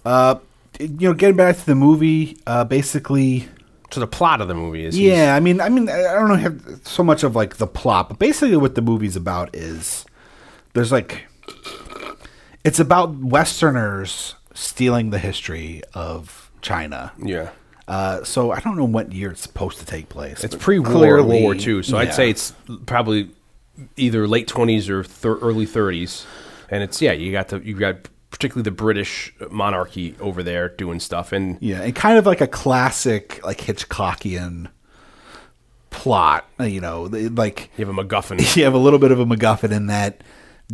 Uh, 0.05 0.35
you 0.79 1.07
know, 1.09 1.13
getting 1.13 1.35
back 1.37 1.57
to 1.57 1.65
the 1.65 1.73
movie, 1.75 2.37
uh, 2.45 2.63
basically, 2.63 3.47
so 3.91 3.99
the 3.99 4.07
plot 4.07 4.41
of 4.41 4.47
the 4.47 4.53
movie 4.53 4.85
is 4.85 4.97
yeah. 4.99 5.35
I 5.35 5.39
mean, 5.39 5.61
I 5.61 5.69
mean, 5.69 5.89
I 5.89 6.13
don't 6.13 6.27
know 6.27 6.35
have 6.35 6.81
so 6.83 7.03
much 7.03 7.23
of 7.23 7.35
like 7.35 7.57
the 7.57 7.65
plot, 7.67 8.09
but 8.09 8.19
basically, 8.19 8.57
what 8.57 8.75
the 8.75 8.81
movie's 8.81 9.15
about 9.15 9.55
is 9.55 10.05
there's 10.73 10.91
like 10.91 11.25
it's 12.63 12.79
about 12.79 13.15
Westerners 13.15 14.35
stealing 14.55 15.11
the 15.11 15.19
history 15.19 15.81
of 15.93 16.49
China. 16.61 17.11
yeah 17.23 17.49
Uh, 17.87 18.23
so 18.23 18.49
I 18.51 18.59
don't 18.61 18.77
know 18.77 18.85
what 18.85 19.11
year 19.13 19.29
it's 19.29 19.41
supposed 19.41 19.77
to 19.77 19.85
take 19.85 20.09
place. 20.09 20.43
it's 20.43 20.55
pre-war 20.55 20.91
clearly- 20.91 21.43
world 21.43 21.43
war 21.43 21.75
ii 21.77 21.83
so 21.83 21.97
i'd 21.99 22.13
say 22.15 22.31
it's 22.31 22.51
probably 22.87 23.29
either 23.97 24.27
late 24.27 24.47
20s 24.47 24.89
or 24.89 25.03
thir- 25.03 25.37
early 25.39 25.67
30s 25.67 26.25
and 26.71 26.81
it's 26.81 26.99
yeah 27.01 27.11
you 27.11 27.31
got 27.31 27.49
the 27.49 27.59
you 27.59 27.75
got 27.75 27.97
particularly 28.31 28.63
the 28.63 28.71
british 28.71 29.33
monarchy 29.51 30.15
over 30.19 30.41
there 30.41 30.69
doing 30.69 30.99
stuff 30.99 31.31
and 31.31 31.57
Yeah, 31.61 31.81
and 31.83 31.93
kind 31.95 32.17
of 32.17 32.25
like 32.25 32.41
a 32.41 32.47
classic 32.47 33.39
like 33.45 33.59
Hitchcockian 33.59 34.69
plot. 35.89 36.45
You 36.59 36.81
know, 36.81 37.03
like 37.11 37.69
you 37.77 37.85
have 37.85 37.97
a 37.97 38.03
macguffin 38.03 38.55
you 38.57 38.63
have 38.63 38.73
a 38.73 38.77
little 38.79 38.99
bit 38.99 39.11
of 39.11 39.19
a 39.19 39.25
MacGuffin 39.25 39.71
in 39.71 39.87
that. 39.87 40.21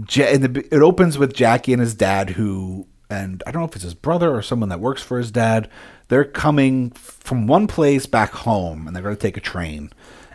Ja- 0.10 0.28
in 0.28 0.42
the, 0.42 0.60
it 0.74 0.82
opens 0.82 1.18
with 1.18 1.34
Jackie 1.34 1.74
and 1.74 1.82
his 1.82 1.94
dad, 1.94 2.32
who, 2.32 2.88
and 3.12 3.44
I 3.46 3.52
don't 3.52 3.62
know 3.62 3.68
if 3.68 3.76
it's 3.76 3.84
his 3.84 3.94
brother 3.94 4.34
or 4.34 4.42
someone 4.42 4.70
that 4.70 4.80
works 4.80 5.02
for 5.02 5.18
his 5.18 5.32
dad. 5.32 5.70
They're 6.08 6.24
coming 6.24 6.92
from 6.92 7.48
one 7.48 7.68
place 7.68 8.06
back 8.06 8.32
home, 8.32 8.88
and 8.88 8.96
they're 8.96 9.04
going 9.04 9.16
to 9.16 9.22
take 9.22 9.38
a 9.38 9.42
train. 9.42 9.92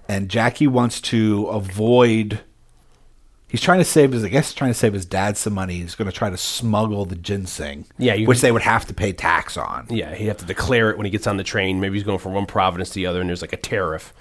And 0.08 0.28
Jackie 0.28 0.66
wants 0.66 1.00
to 1.02 1.46
avoid. 1.46 2.40
He's 3.48 3.60
trying 3.60 3.78
to 3.78 3.84
save 3.84 4.10
his, 4.10 4.24
I 4.24 4.28
guess, 4.28 4.52
trying 4.52 4.70
to 4.72 4.78
save 4.78 4.92
his 4.92 5.06
dad 5.06 5.36
some 5.36 5.52
money. 5.54 5.74
He's 5.76 5.94
going 5.94 6.10
to 6.10 6.16
try 6.16 6.28
to 6.30 6.36
smuggle 6.36 7.04
the 7.04 7.14
ginseng, 7.14 7.86
Yeah, 7.96 8.14
you- 8.14 8.26
which 8.26 8.40
they 8.40 8.50
would 8.50 8.62
have 8.62 8.86
to 8.86 8.94
pay 8.94 9.12
tax 9.12 9.56
on. 9.56 9.86
Yeah, 9.88 10.14
he'd 10.16 10.26
have 10.26 10.38
to 10.38 10.44
declare 10.44 10.90
it 10.90 10.96
when 10.98 11.04
he 11.04 11.10
gets 11.10 11.28
on 11.28 11.36
the 11.36 11.44
train. 11.44 11.78
Maybe 11.80 11.94
he's 11.96 12.02
going 12.04 12.18
from 12.18 12.32
one 12.34 12.46
province 12.46 12.88
to 12.90 12.94
the 12.96 13.06
other, 13.06 13.20
and 13.20 13.28
there's 13.30 13.42
like 13.42 13.52
a 13.52 13.56
tariff. 13.56 14.12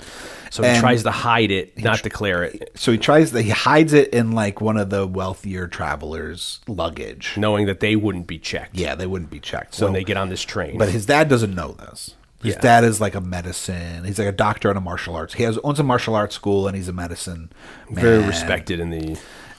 So 0.52 0.62
he 0.62 0.70
And- 0.70 0.80
tries 0.80 1.02
to 1.04 1.12
hide 1.12 1.50
it, 1.52 1.78
not 1.84 2.04
declare 2.04 2.44
it, 2.44 2.72
So 2.76 2.92
he 2.92 3.00
tries 3.00 3.32
that 3.32 3.42
he 3.42 3.50
hides 3.50 3.94
it 3.94 4.10
in 4.14 4.32
like 4.32 4.62
one 4.62 4.78
of 4.78 4.92
the 4.92 5.08
wealthier 5.08 5.68
travelers' 5.68 6.60
luggage. 6.68 7.34
knowing 7.36 7.66
that 7.66 7.80
they 7.80 7.96
wouldn't 7.96 8.28
be 8.28 8.38
checked 8.38 8.76
Yeah, 8.78 8.94
they 8.96 9.08
wouldn't 9.08 9.32
be 9.32 9.40
checked. 9.40 9.74
So 9.74 9.88
when 9.88 9.94
they 9.94 10.04
get 10.04 10.18
on 10.18 10.30
this 10.30 10.44
train. 10.44 10.78
But 10.78 10.90
his 10.90 11.08
dad 11.08 11.30
doesn't 11.30 11.54
know 11.56 11.72
this. 11.74 12.14
His 12.46 12.56
Yeah. 12.56 12.62
dad 12.62 12.84
is 12.84 13.02
like 13.02 13.16
a 13.16 13.22
medicine. 13.22 14.04
He's 14.06 14.20
like 14.20 14.28
a 14.28 14.32
doctor 14.32 14.70
and 14.70 14.78
a 14.78 14.82
martial 14.82 15.16
arts. 15.16 15.34
He 15.34 15.44
has 15.44 15.58
owns 15.64 15.80
a 15.80 15.84
martial 15.84 16.16
arts 16.16 16.36
school 16.36 16.68
and 16.68 16.76
he's 16.76 16.88
a 16.88 16.94
medicine. 16.94 17.52
Very 17.92 18.24
respected 18.24 18.80
in 18.80 18.90
the. 18.90 19.18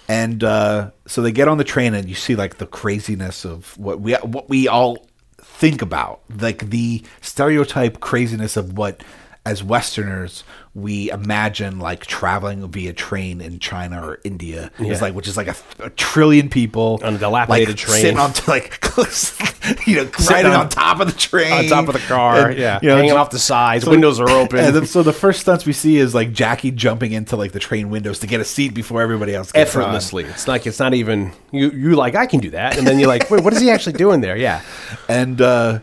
And 0.09 0.45
uh, 0.45 0.91
so 1.07 1.21
they 1.23 1.33
get 1.33 1.49
on 1.49 1.59
the 1.59 1.65
train 1.65 1.93
and 1.95 2.09
you 2.09 2.15
see 2.15 2.37
like 2.37 2.59
the 2.59 2.67
craziness 2.67 3.45
of 3.45 3.77
what 3.77 4.01
we 4.01 4.13
what 4.15 4.49
we 4.49 4.69
all 4.69 5.07
think 5.39 5.83
about, 5.83 6.21
like 6.41 6.71
the 6.71 7.03
stereotype 7.21 8.01
craziness 8.01 8.57
of 8.57 8.79
what 8.79 9.03
as 9.47 9.63
Westerners 9.65 10.45
we 10.75 11.11
imagine 11.11 11.79
like 11.79 12.05
traveling 12.05 12.69
via 12.71 12.93
train 12.93 13.41
in 13.41 13.59
China 13.61 14.07
or 14.07 14.19
India 14.25 14.71
Yeah. 14.79 14.89
is 14.93 15.01
like, 15.01 15.15
which 15.15 15.27
is 15.27 15.35
like 15.35 15.49
a, 15.49 15.57
a 15.79 15.89
trillion 15.89 16.51
people 16.51 17.01
On 17.03 17.15
a 17.15 17.19
dilapidated 17.19 17.69
like, 17.69 17.77
train. 17.79 18.01
sitting 18.03 18.19
on 18.19 18.33
like 18.47 18.85
you 19.87 19.97
know 19.97 20.11
riding 20.29 20.53
on- 20.53 20.61
on, 20.61 20.69
top 20.69 21.01
of 21.01 21.07
the 21.07 21.19
train 21.19 21.51
On 21.53 21.67
top 21.69 21.89
of 21.89 21.95
the 21.95 22.07
car, 22.07 22.51
And, 22.51 22.59
yeah, 22.59 22.79
you 22.83 22.89
know, 22.91 22.97
hanging 22.97 23.13
off 23.13 23.31
the 23.31 23.39
sides, 23.39 23.87
windows 23.87 24.21
are 24.21 24.29
open. 24.43 24.59
and 24.59 24.77
then, 24.77 24.85
so 24.87 25.03
the 25.03 25.15
first 25.15 25.41
stunts 25.41 25.65
we 25.65 25.73
see 25.73 25.97
is 25.97 26.15
like 26.15 26.33
Jackie 26.33 26.73
jumping 26.73 27.13
into 27.13 27.37
like 27.37 27.53
the 27.53 27.59
train 27.61 27.89
windows 27.89 28.19
to 28.19 28.27
get 28.27 28.41
a 28.41 28.45
seat 28.45 28.75
before 28.75 29.01
everybody 29.01 29.35
else 29.35 29.53
gets 29.53 29.75
on. 29.75 29.83
effortlessly. 29.83 30.25
It's 30.25 30.47
like 30.47 30.67
it's 30.67 30.79
not 30.79 30.93
even 30.93 31.33
you. 31.53 31.71
You 31.71 31.95
like 31.97 32.15
I 32.17 32.27
can 32.27 32.41
do 32.41 32.51
that, 32.51 32.77
and 32.77 32.87
then 32.87 32.99
you're 32.99 33.09
like, 33.09 33.31
wait, 33.31 33.43
what 33.45 33.55
is 33.55 33.61
he 33.63 33.71
actually 33.71 33.95
doing 33.95 34.21
there? 34.21 34.37
Yeah, 34.37 34.61
and 35.09 35.41
uh, 35.41 35.79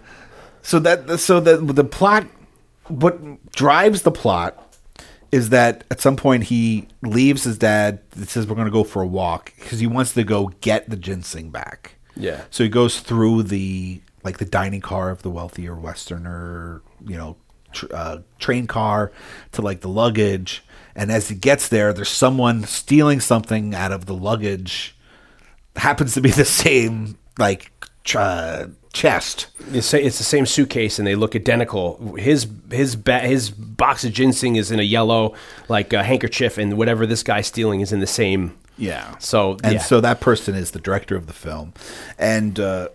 so 0.61 0.77
that 0.80 1.19
so 1.19 1.40
that 1.40 1.57
the 1.76 1.84
plot 1.84 2.26
what 2.88 3.51
drives 3.51 4.01
the 4.01 4.11
plot 4.11 4.76
is 5.31 5.49
that 5.49 5.84
at 5.89 5.99
some 5.99 6.15
point 6.15 6.43
he 6.43 6.88
leaves 7.01 7.43
his 7.43 7.57
dad 7.57 7.99
and 8.15 8.30
says 8.30 8.45
we're 8.45 8.55
going 8.55 8.68
to 8.68 8.72
go 8.72 8.84
for 8.84 9.01
a 9.01 9.07
walk 9.07 9.51
because 9.55 9.80
he 9.80 9.88
wants 9.88 10.14
to 10.14 10.23
go 10.23 10.51
get 10.61 10.89
the 10.89 10.95
ginseng 10.95 11.49
back. 11.49 11.95
Yeah. 12.15 12.43
so 12.51 12.64
he 12.64 12.69
goes 12.69 12.99
through 12.99 13.43
the 13.43 13.99
like 14.23 14.38
the 14.38 14.45
dining 14.45 14.81
car 14.81 15.10
of 15.10 15.23
the 15.23 15.31
wealthier 15.31 15.76
westerner 15.76 16.84
you 17.03 17.18
know 17.18 17.35
tr- 17.72 17.88
uh, 17.91 18.19
train 18.38 18.68
car 18.68 19.11
to 19.53 19.61
like 19.64 19.81
the 19.81 19.89
luggage. 19.89 20.64
And 20.95 21.11
as 21.11 21.30
he 21.30 21.35
gets 21.35 21.68
there 21.69 21.91
there's 21.93 22.10
someone 22.10 22.65
stealing 22.65 23.19
something 23.19 23.73
out 23.73 23.91
of 23.91 24.05
the 24.05 24.14
luggage. 24.14 24.95
Happens 25.76 26.14
to 26.14 26.22
be 26.22 26.30
the 26.30 26.45
same 26.45 27.18
like 27.39 27.72
uh, 28.15 28.68
chest 28.94 29.48
It's, 29.72 29.94
it's 29.94 30.18
the 30.20 30.24
same 30.24 30.45
suitcase, 30.45 30.99
and 30.99 31.07
they 31.07 31.15
look 31.15 31.36
identical. 31.36 32.15
His 32.15 32.48
his 32.72 32.95
ba- 32.95 33.20
his 33.20 33.49
box 33.49 34.03
of 34.06 34.14
ginseng 34.14 34.56
is 34.56 34.72
in 34.72 34.80
a 34.80 34.84
yellow 34.84 35.34
like 35.68 35.94
uh, 35.94 36.03
handkerchief, 36.03 36.57
and 36.57 36.78
whatever 36.78 37.06
this 37.06 37.24
guy's 37.24 37.48
stealing 37.48 37.82
is 37.82 37.91
in 37.91 37.99
the 37.99 38.07
same. 38.07 38.56
Yeah. 38.78 39.18
So, 39.18 39.57
and 39.64 39.74
yeah. 39.74 39.80
so 39.80 40.02
that 40.02 40.20
person 40.20 40.56
is 40.56 40.72
the 40.72 40.80
director 40.80 41.15
of 41.15 41.28
the 41.28 41.34
film, 41.34 41.74
and 42.18 42.60
uh, 42.60 42.90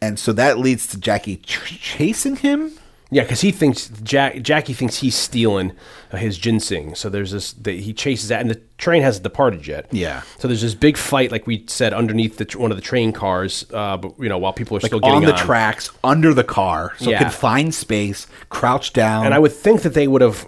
and 0.00 0.18
so 0.18 0.32
that 0.32 0.58
leads 0.58 0.86
to 0.88 0.98
Jackie 0.98 1.36
ch- 1.36 1.80
chasing 1.80 2.36
him. 2.36 2.72
Yeah, 3.10 3.22
because 3.22 3.40
he 3.40 3.52
thinks 3.52 3.88
Jack, 4.02 4.42
Jackie 4.42 4.74
thinks 4.74 4.98
he's 4.98 5.14
stealing 5.14 5.72
his 6.10 6.36
ginseng. 6.36 6.94
So 6.94 7.08
there's 7.08 7.30
this 7.30 7.52
that 7.54 7.80
he 7.80 7.92
chases 7.92 8.28
that, 8.28 8.40
and 8.40 8.50
the 8.50 8.60
train 8.78 9.02
hasn't 9.02 9.24
departed 9.24 9.66
yet. 9.66 9.86
Yeah. 9.90 10.22
So 10.38 10.48
there's 10.48 10.62
this 10.62 10.74
big 10.74 10.96
fight, 10.96 11.30
like 11.32 11.46
we 11.46 11.64
said, 11.66 11.92
underneath 11.92 12.36
the 12.38 12.44
tr- 12.44 12.58
one 12.60 12.70
of 12.70 12.76
the 12.76 12.82
train 12.82 13.12
cars. 13.12 13.66
Uh, 13.72 13.96
but 13.96 14.12
you 14.18 14.28
know, 14.28 14.38
while 14.38 14.52
people 14.52 14.76
are 14.76 14.80
Like 14.80 14.90
still 14.90 15.00
getting 15.00 15.16
on 15.16 15.24
the 15.24 15.32
on. 15.32 15.38
tracks, 15.38 15.90
under 16.04 16.32
the 16.32 16.44
car, 16.44 16.92
so 16.98 17.10
Yeah. 17.10 17.18
confined 17.18 17.74
space, 17.74 18.26
crouched 18.48 18.94
down. 18.94 19.24
And 19.26 19.34
I 19.34 19.38
would 19.38 19.52
think 19.52 19.82
that 19.82 19.94
they 19.94 20.06
would 20.08 20.22
have 20.22 20.46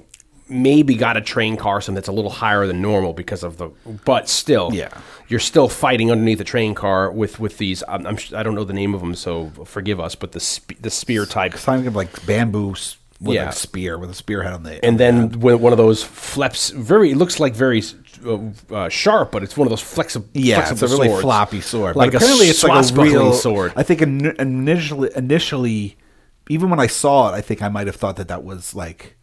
maybe 0.48 0.94
got 0.96 1.16
a 1.16 1.20
train 1.20 1.56
car, 1.56 1.80
something 1.80 1.94
that's 1.94 2.08
a 2.08 2.12
little 2.12 2.30
higher 2.30 2.66
than 2.66 2.82
normal 2.82 3.12
because 3.12 3.42
of 3.44 3.56
the. 3.58 3.70
But 4.04 4.28
still, 4.28 4.70
Yeah. 4.72 4.88
you're 5.28 5.38
still 5.40 5.68
fighting 5.68 6.10
underneath 6.10 6.38
the 6.38 6.44
train 6.44 6.74
car 6.74 7.10
with 7.10 7.38
with 7.40 7.58
these. 7.58 7.82
I'm, 7.88 8.06
I'm 8.06 8.18
I 8.34 8.42
don't 8.42 8.54
know 8.54 8.64
the 8.64 8.72
name 8.72 8.94
of 8.94 9.00
them, 9.00 9.14
so 9.14 9.50
forgive 9.64 10.00
us. 10.00 10.14
But 10.14 10.32
the 10.32 10.40
spe- 10.40 10.80
the 10.80 10.90
spear 10.90 11.24
type. 11.26 11.52
kind 11.54 11.86
of 11.86 11.94
like 11.96 12.26
bamboo 12.26 12.70
with 13.20 13.34
Yeah. 13.36 13.50
a 13.50 13.52
spear 13.52 13.98
with 13.98 14.10
a 14.10 14.14
spearhead 14.14 14.52
on 14.54 14.62
the 14.62 14.82
And 14.84 14.98
then 14.98 15.38
when 15.40 15.60
one 15.60 15.72
of 15.72 15.76
those 15.76 16.02
flaps 16.02 16.70
very 16.70 17.10
it 17.10 17.16
looks 17.18 17.38
like 17.38 17.54
very 17.54 17.82
uh, 18.24 18.74
uh, 18.74 18.88
sharp, 18.88 19.32
but 19.32 19.42
it's 19.42 19.56
one 19.56 19.66
of 19.66 19.70
those 19.70 19.82
flexi- 19.82 20.26
yeah, 20.32 20.60
it's 20.60 20.70
a 20.70 20.76
flexible 20.76 20.98
really 20.98 21.08
swords. 21.08 21.22
floppy 21.22 21.60
sword. 21.60 21.96
like 21.96 22.14
apparently 22.14 22.46
it's 22.46 22.62
like 22.62 22.90
a 22.90 22.94
real 22.94 23.32
sword. 23.32 23.72
I 23.76 23.82
think 23.82 24.02
in, 24.02 24.26
initially, 24.40 25.10
initially, 25.16 25.96
even 26.48 26.70
when 26.70 26.80
I 26.80 26.86
saw 26.86 27.32
it, 27.32 27.36
I 27.36 27.40
think 27.40 27.62
I 27.62 27.68
might 27.68 27.86
have 27.86 27.96
thought 27.96 28.16
that 28.16 28.28
that 28.28 28.44
was 28.44 28.74
like 28.74 29.16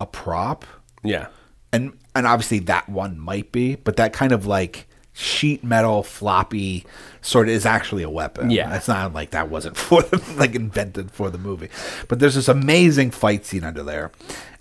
a 0.00 0.06
prop. 0.06 0.64
Yeah, 1.02 1.28
and 1.72 1.96
and 2.14 2.26
obviously 2.26 2.58
that 2.60 2.88
one 2.88 3.18
might 3.18 3.52
be, 3.52 3.76
but 3.76 3.96
that 3.96 4.12
kind 4.12 4.32
of 4.32 4.46
like 4.46 4.86
sheet 5.12 5.62
metal 5.62 6.02
floppy 6.02 6.86
sort 7.20 7.48
of 7.48 7.54
is 7.54 7.66
actually 7.66 8.02
a 8.02 8.10
weapon. 8.10 8.50
Yeah. 8.50 8.74
it's 8.76 8.88
not 8.88 9.12
like 9.12 9.30
that 9.30 9.50
wasn't 9.50 9.76
for 9.76 10.02
the, 10.02 10.22
like 10.36 10.54
invented 10.54 11.10
for 11.10 11.30
the 11.30 11.38
movie. 11.38 11.68
But 12.08 12.20
there's 12.20 12.34
this 12.34 12.48
amazing 12.48 13.10
fight 13.10 13.44
scene 13.44 13.64
under 13.64 13.82
there, 13.82 14.12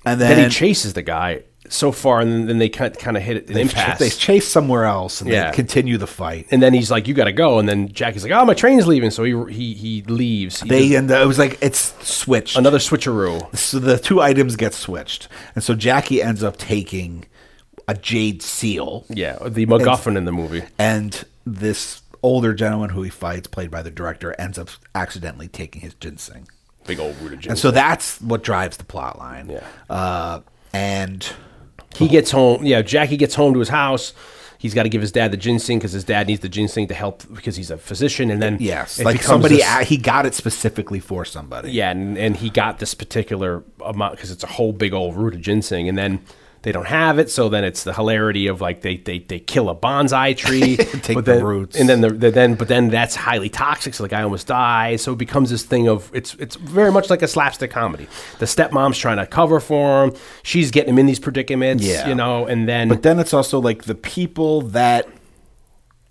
and 0.05 0.19
then, 0.19 0.35
then 0.37 0.49
he 0.49 0.55
chases 0.55 0.93
the 0.93 1.01
guy 1.01 1.43
so 1.69 1.91
far, 1.91 2.19
and 2.19 2.49
then, 2.49 2.57
they 2.57 2.67
kind 2.69 2.97
kind 2.97 3.15
of 3.15 3.23
hit 3.23 3.47
an 3.47 3.53
They, 3.53 3.61
impasse. 3.61 3.99
they 3.99 4.09
chase 4.09 4.47
somewhere 4.47 4.85
else 4.85 5.21
and 5.21 5.29
Yeah. 5.29 5.51
they 5.51 5.55
continue 5.55 5.97
the 5.97 6.07
fight. 6.07 6.47
and 6.51 6.61
then 6.61 6.73
he's 6.73 6.89
like, 6.91 7.07
"You 7.07 7.13
got 7.13 7.25
to 7.25 7.31
go," 7.31 7.59
and 7.59 7.69
then 7.69 7.89
Jackie's 7.91 8.23
like, 8.23 8.31
"Oh, 8.33 8.43
my 8.45 8.53
train's 8.53 8.87
leaving," 8.87 9.11
so 9.11 9.23
he 9.23 9.33
he 9.53 9.73
he 9.73 10.01
leaves. 10.03 10.61
He 10.61 10.69
They 10.69 10.95
and 10.95 11.09
it 11.09 11.27
was 11.27 11.37
like 11.39 11.57
it's 11.61 11.93
switched. 12.01 12.57
another 12.57 12.79
switcheroo. 12.79 13.55
so 13.55 13.79
the 13.79 13.97
two 13.97 14.21
items 14.21 14.55
get 14.55 14.73
switched, 14.73 15.27
and 15.55 15.63
so 15.63 15.75
Jackie 15.75 16.21
ends 16.21 16.43
up 16.43 16.57
taking 16.57 17.25
a 17.87 17.93
jade 17.95 18.41
seal, 18.43 19.05
Yeah, 19.09 19.37
the 19.47 19.65
MacGuffin 19.65 20.15
in 20.17 20.25
the 20.25 20.31
movie. 20.31 20.63
and 20.77 21.23
this 21.45 22.01
older 22.21 22.53
gentleman 22.53 22.89
who 22.91 23.01
he 23.01 23.09
fights, 23.09 23.47
played 23.47 23.71
by 23.71 23.81
the 23.81 23.89
director, 23.89 24.35
ends 24.37 24.59
up 24.59 24.69
accidentally 24.93 25.47
taking 25.47 25.81
his 25.81 25.93
ginseng. 25.95 26.47
Big 26.85 26.99
old 26.99 27.15
root 27.21 27.33
of 27.33 27.39
ginseng. 27.39 27.51
And 27.51 27.59
so 27.59 27.71
that's 27.71 28.19
what 28.21 28.43
drives 28.43 28.77
the 28.77 28.83
plot 28.83 29.17
line. 29.17 29.49
Yeah. 29.49 29.63
Uh, 29.89 30.41
and 30.73 31.25
he 31.95 32.07
gets 32.07 32.31
home. 32.31 32.65
Yeah, 32.65 32.81
Jackie 32.81 33.17
gets 33.17 33.35
home 33.35 33.53
to 33.53 33.59
his 33.59 33.69
house. 33.69 34.13
He's 34.57 34.73
got 34.73 34.83
to 34.83 34.89
give 34.89 34.99
his 34.99 35.13
dad 35.13 35.31
the 35.31 35.37
ginseng 35.37 35.79
because 35.79 35.93
his 35.93 36.03
dad 36.03 36.27
needs 36.27 36.41
the 36.41 36.49
ginseng 36.49 36.87
to 36.89 36.93
help 36.93 37.23
because 37.33 37.55
he's 37.55 37.71
a 37.71 37.77
physician. 37.77 38.29
And 38.29 38.41
then 38.41 38.57
yes, 38.59 38.99
like 39.01 39.23
somebody, 39.23 39.57
this- 39.57 39.87
he 39.87 39.95
got 39.95 40.25
it 40.25 40.33
specifically 40.33 40.99
for 40.99 41.23
somebody. 41.23 41.71
Yeah, 41.71 41.91
and, 41.91 42.17
and 42.17 42.35
he 42.35 42.49
got 42.49 42.79
this 42.79 42.93
particular 42.93 43.63
amount 43.83 44.15
because 44.15 44.31
it's 44.31 44.43
a 44.43 44.47
whole 44.47 44.73
big 44.73 44.93
old 44.93 45.15
root 45.15 45.33
of 45.33 45.39
ginseng, 45.41 45.87
and 45.87 45.97
then 45.97 46.19
they 46.61 46.71
don't 46.73 46.87
have 46.87 47.19
it, 47.19 47.31
so 47.31 47.47
then 47.47 47.63
it's 47.63 47.83
the 47.83 47.93
hilarity 47.93 48.47
of 48.47 48.59
like 48.59 48.81
they 48.81 48.97
they, 48.97 49.19
they 49.19 49.39
kill 49.39 49.69
a 49.69 49.75
bonsai 49.75 50.35
tree, 50.35 50.75
Take 51.01 51.15
but 51.15 51.25
the 51.25 51.35
then, 51.35 51.43
roots. 51.43 51.79
and 51.79 51.87
then 51.87 52.01
the, 52.01 52.09
the 52.09 52.31
then 52.31 52.55
but 52.55 52.67
then 52.67 52.89
that's 52.89 53.15
highly 53.15 53.49
toxic, 53.49 53.93
so 53.93 54.03
the 54.03 54.09
guy 54.09 54.23
almost 54.23 54.47
dies. 54.47 55.01
So 55.01 55.13
it 55.13 55.17
becomes 55.17 55.49
this 55.49 55.63
thing 55.63 55.87
of 55.87 56.11
it's 56.13 56.33
it's 56.35 56.55
very 56.57 56.91
much 56.91 57.09
like 57.09 57.21
a 57.21 57.27
slapstick 57.27 57.71
comedy. 57.71 58.07
The 58.39 58.45
stepmom's 58.45 58.97
trying 58.97 59.17
to 59.17 59.25
cover 59.25 59.59
for 59.59 60.03
him, 60.05 60.13
she's 60.43 60.69
getting 60.71 60.89
him 60.93 60.99
in 60.99 61.05
these 61.05 61.19
predicaments, 61.19 61.83
Yeah. 61.85 62.07
you 62.09 62.15
know, 62.15 62.45
and 62.45 62.67
then 62.67 62.89
But 62.89 63.03
then 63.03 63.19
it's 63.19 63.33
also 63.33 63.59
like 63.59 63.83
the 63.83 63.95
people 63.95 64.61
that 64.63 65.07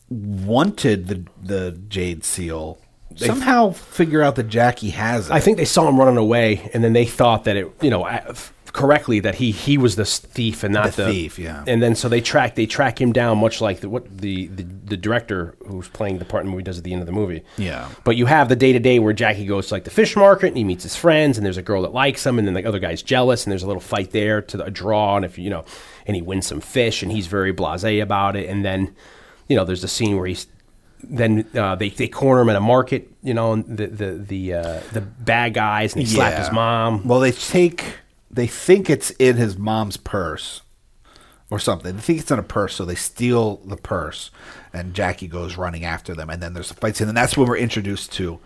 wanted 0.08 1.08
the 1.08 1.24
the 1.42 1.72
jade 1.88 2.24
seal 2.24 2.78
somehow 3.16 3.70
figure 3.70 4.22
out 4.22 4.36
that 4.36 4.44
Jackie 4.48 4.90
has 4.90 5.28
it. 5.28 5.32
I 5.32 5.40
think 5.40 5.56
they 5.56 5.64
saw 5.64 5.88
him 5.88 5.98
running 5.98 6.16
away, 6.16 6.70
and 6.72 6.84
then 6.84 6.92
they 6.92 7.04
thought 7.04 7.44
that 7.44 7.56
it, 7.56 7.70
you 7.82 7.90
know, 7.90 8.04
correctly 8.78 9.18
that 9.18 9.34
he 9.34 9.50
he 9.50 9.76
was 9.76 9.96
the 9.96 10.04
thief 10.04 10.62
and 10.62 10.72
not 10.72 10.92
The 10.92 11.02
the, 11.02 11.12
thief, 11.12 11.38
yeah. 11.38 11.64
And 11.66 11.82
then 11.82 11.96
so 11.96 12.08
they 12.08 12.20
track 12.20 12.54
they 12.54 12.64
track 12.66 13.00
him 13.00 13.12
down, 13.12 13.38
much 13.38 13.60
like 13.60 13.80
the, 13.80 13.88
what 13.88 14.04
the, 14.16 14.46
the 14.46 14.62
the 14.62 14.96
director 14.96 15.56
who's 15.66 15.88
playing 15.88 16.18
the 16.18 16.24
part 16.24 16.42
in 16.42 16.46
the 16.46 16.52
movie 16.52 16.62
does 16.62 16.78
at 16.78 16.84
the 16.84 16.92
end 16.92 17.02
of 17.02 17.06
the 17.06 17.12
movie. 17.12 17.42
Yeah. 17.56 17.88
But 18.04 18.16
you 18.16 18.26
have 18.26 18.48
the 18.48 18.54
day 18.54 18.72
to 18.72 18.78
day 18.78 19.00
where 19.00 19.12
Jackie 19.12 19.46
goes 19.46 19.66
to 19.68 19.74
like 19.74 19.82
the 19.82 19.90
fish 19.90 20.14
market 20.14 20.46
and 20.48 20.56
he 20.56 20.62
meets 20.62 20.84
his 20.84 20.94
friends, 20.94 21.36
and 21.36 21.44
there's 21.44 21.56
a 21.56 21.62
girl 21.62 21.82
that 21.82 21.92
likes 21.92 22.24
him, 22.24 22.38
and 22.38 22.46
then 22.46 22.54
the 22.54 22.64
other 22.64 22.78
guy's 22.78 23.02
jealous, 23.02 23.44
and 23.44 23.50
there's 23.50 23.64
a 23.64 23.66
little 23.66 23.82
fight 23.82 24.12
there 24.12 24.40
to 24.42 24.56
the, 24.56 24.64
a 24.64 24.70
draw, 24.70 25.16
and 25.16 25.24
if 25.24 25.38
you 25.38 25.50
know, 25.50 25.64
and 26.06 26.14
he 26.14 26.22
wins 26.22 26.46
some 26.46 26.60
fish, 26.60 27.02
and 27.02 27.10
he's 27.10 27.26
very 27.26 27.52
blasé 27.52 28.00
about 28.00 28.36
it, 28.36 28.48
and 28.48 28.64
then, 28.64 28.94
you 29.48 29.56
know, 29.56 29.64
there's 29.64 29.82
the 29.82 29.88
scene 29.88 30.16
where 30.16 30.26
he's 30.26 30.46
then 31.02 31.44
uh, 31.54 31.74
they 31.74 31.88
they 31.90 32.06
corner 32.06 32.42
him 32.42 32.48
at 32.48 32.56
a 32.56 32.60
market, 32.60 33.10
you 33.22 33.34
know, 33.34 33.54
and 33.54 33.76
the 33.76 33.86
the 33.88 34.12
the 34.12 34.54
uh, 34.54 34.80
the 34.92 35.00
bad 35.00 35.54
guys, 35.54 35.94
and 35.94 36.02
they 36.02 36.08
slap 36.08 36.38
his 36.38 36.52
mom. 36.52 37.06
Well, 37.08 37.20
they 37.20 37.32
take 37.32 37.84
they 38.30 38.46
think 38.46 38.88
it's 38.90 39.10
in 39.12 39.36
his 39.36 39.56
mom's 39.58 39.96
purse 39.96 40.62
or 41.50 41.58
something. 41.58 41.96
They 41.96 42.02
think 42.02 42.20
it's 42.20 42.30
in 42.30 42.38
a 42.38 42.42
purse, 42.42 42.74
so 42.74 42.84
they 42.84 42.94
steal 42.94 43.56
the 43.64 43.76
purse, 43.76 44.30
and 44.72 44.92
Jackie 44.94 45.28
goes 45.28 45.56
running 45.56 45.84
after 45.84 46.14
them, 46.14 46.28
and 46.30 46.42
then 46.42 46.52
there's 46.54 46.70
a 46.70 46.74
fight 46.74 46.96
scene, 46.96 47.08
and 47.08 47.16
that's 47.16 47.36
when 47.36 47.48
we're 47.48 47.56
introduced 47.56 48.12
to. 48.12 48.38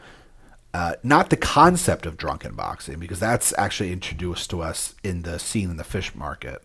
Uh, 0.75 0.95
not 1.03 1.29
the 1.29 1.37
concept 1.37 2.07
of 2.07 2.17
drunken 2.17 2.55
boxing 2.55 2.99
because 2.99 3.21
that's 3.21 3.53
actually 3.59 3.93
introduced 3.93 4.49
to 4.49 4.63
us 4.63 4.95
in 5.05 5.21
the 5.21 5.39
scene 5.39 5.69
in 5.69 5.77
the 5.77 5.85
fish 5.85 6.15
market. 6.15 6.63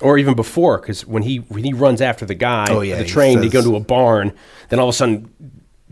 or 0.00 0.18
even 0.18 0.34
before, 0.34 0.78
because 0.78 1.06
when 1.06 1.22
he 1.22 1.36
when 1.36 1.62
he 1.62 1.72
runs 1.72 2.00
after 2.00 2.26
the 2.26 2.34
guy, 2.34 2.66
Oh, 2.68 2.80
yeah, 2.80 2.96
the 2.96 3.04
he 3.04 3.08
train, 3.10 3.40
they 3.40 3.48
go 3.48 3.62
to 3.62 3.76
a 3.76 3.80
barn. 3.80 4.32
Then 4.70 4.80
all 4.80 4.88
of 4.88 4.94
a 4.94 4.96
sudden, 4.96 5.30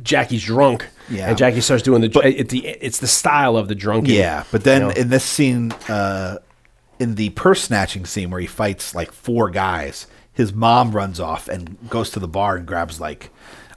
Jackie's 0.02 0.42
drunk, 0.42 0.88
Yeah. 1.08 1.28
and 1.28 1.38
Jackie 1.38 1.60
starts 1.60 1.84
doing 1.84 2.00
the. 2.00 2.20
it, 2.26 2.48
the 2.48 2.66
it's 2.66 2.98
the 2.98 3.06
style 3.06 3.56
of 3.56 3.68
the 3.68 3.76
drunken. 3.76 4.12
Yeah, 4.12 4.42
but 4.50 4.64
then 4.64 4.80
you 4.80 4.88
know? 4.88 4.94
in 4.94 5.08
this 5.10 5.24
scene, 5.24 5.70
uh, 5.88 6.38
in 7.02 7.14
the 7.16 7.30
purse 7.30 7.62
snatching 7.62 8.06
scene 8.06 8.30
where 8.30 8.40
he 8.40 8.46
fights 8.46 8.94
like 8.94 9.12
four 9.12 9.50
guys, 9.50 10.06
his 10.32 10.52
mom 10.52 10.92
runs 10.92 11.18
off 11.20 11.48
and 11.48 11.76
goes 11.90 12.10
to 12.10 12.20
the 12.20 12.28
bar 12.28 12.56
and 12.56 12.66
grabs 12.66 13.00
like 13.00 13.30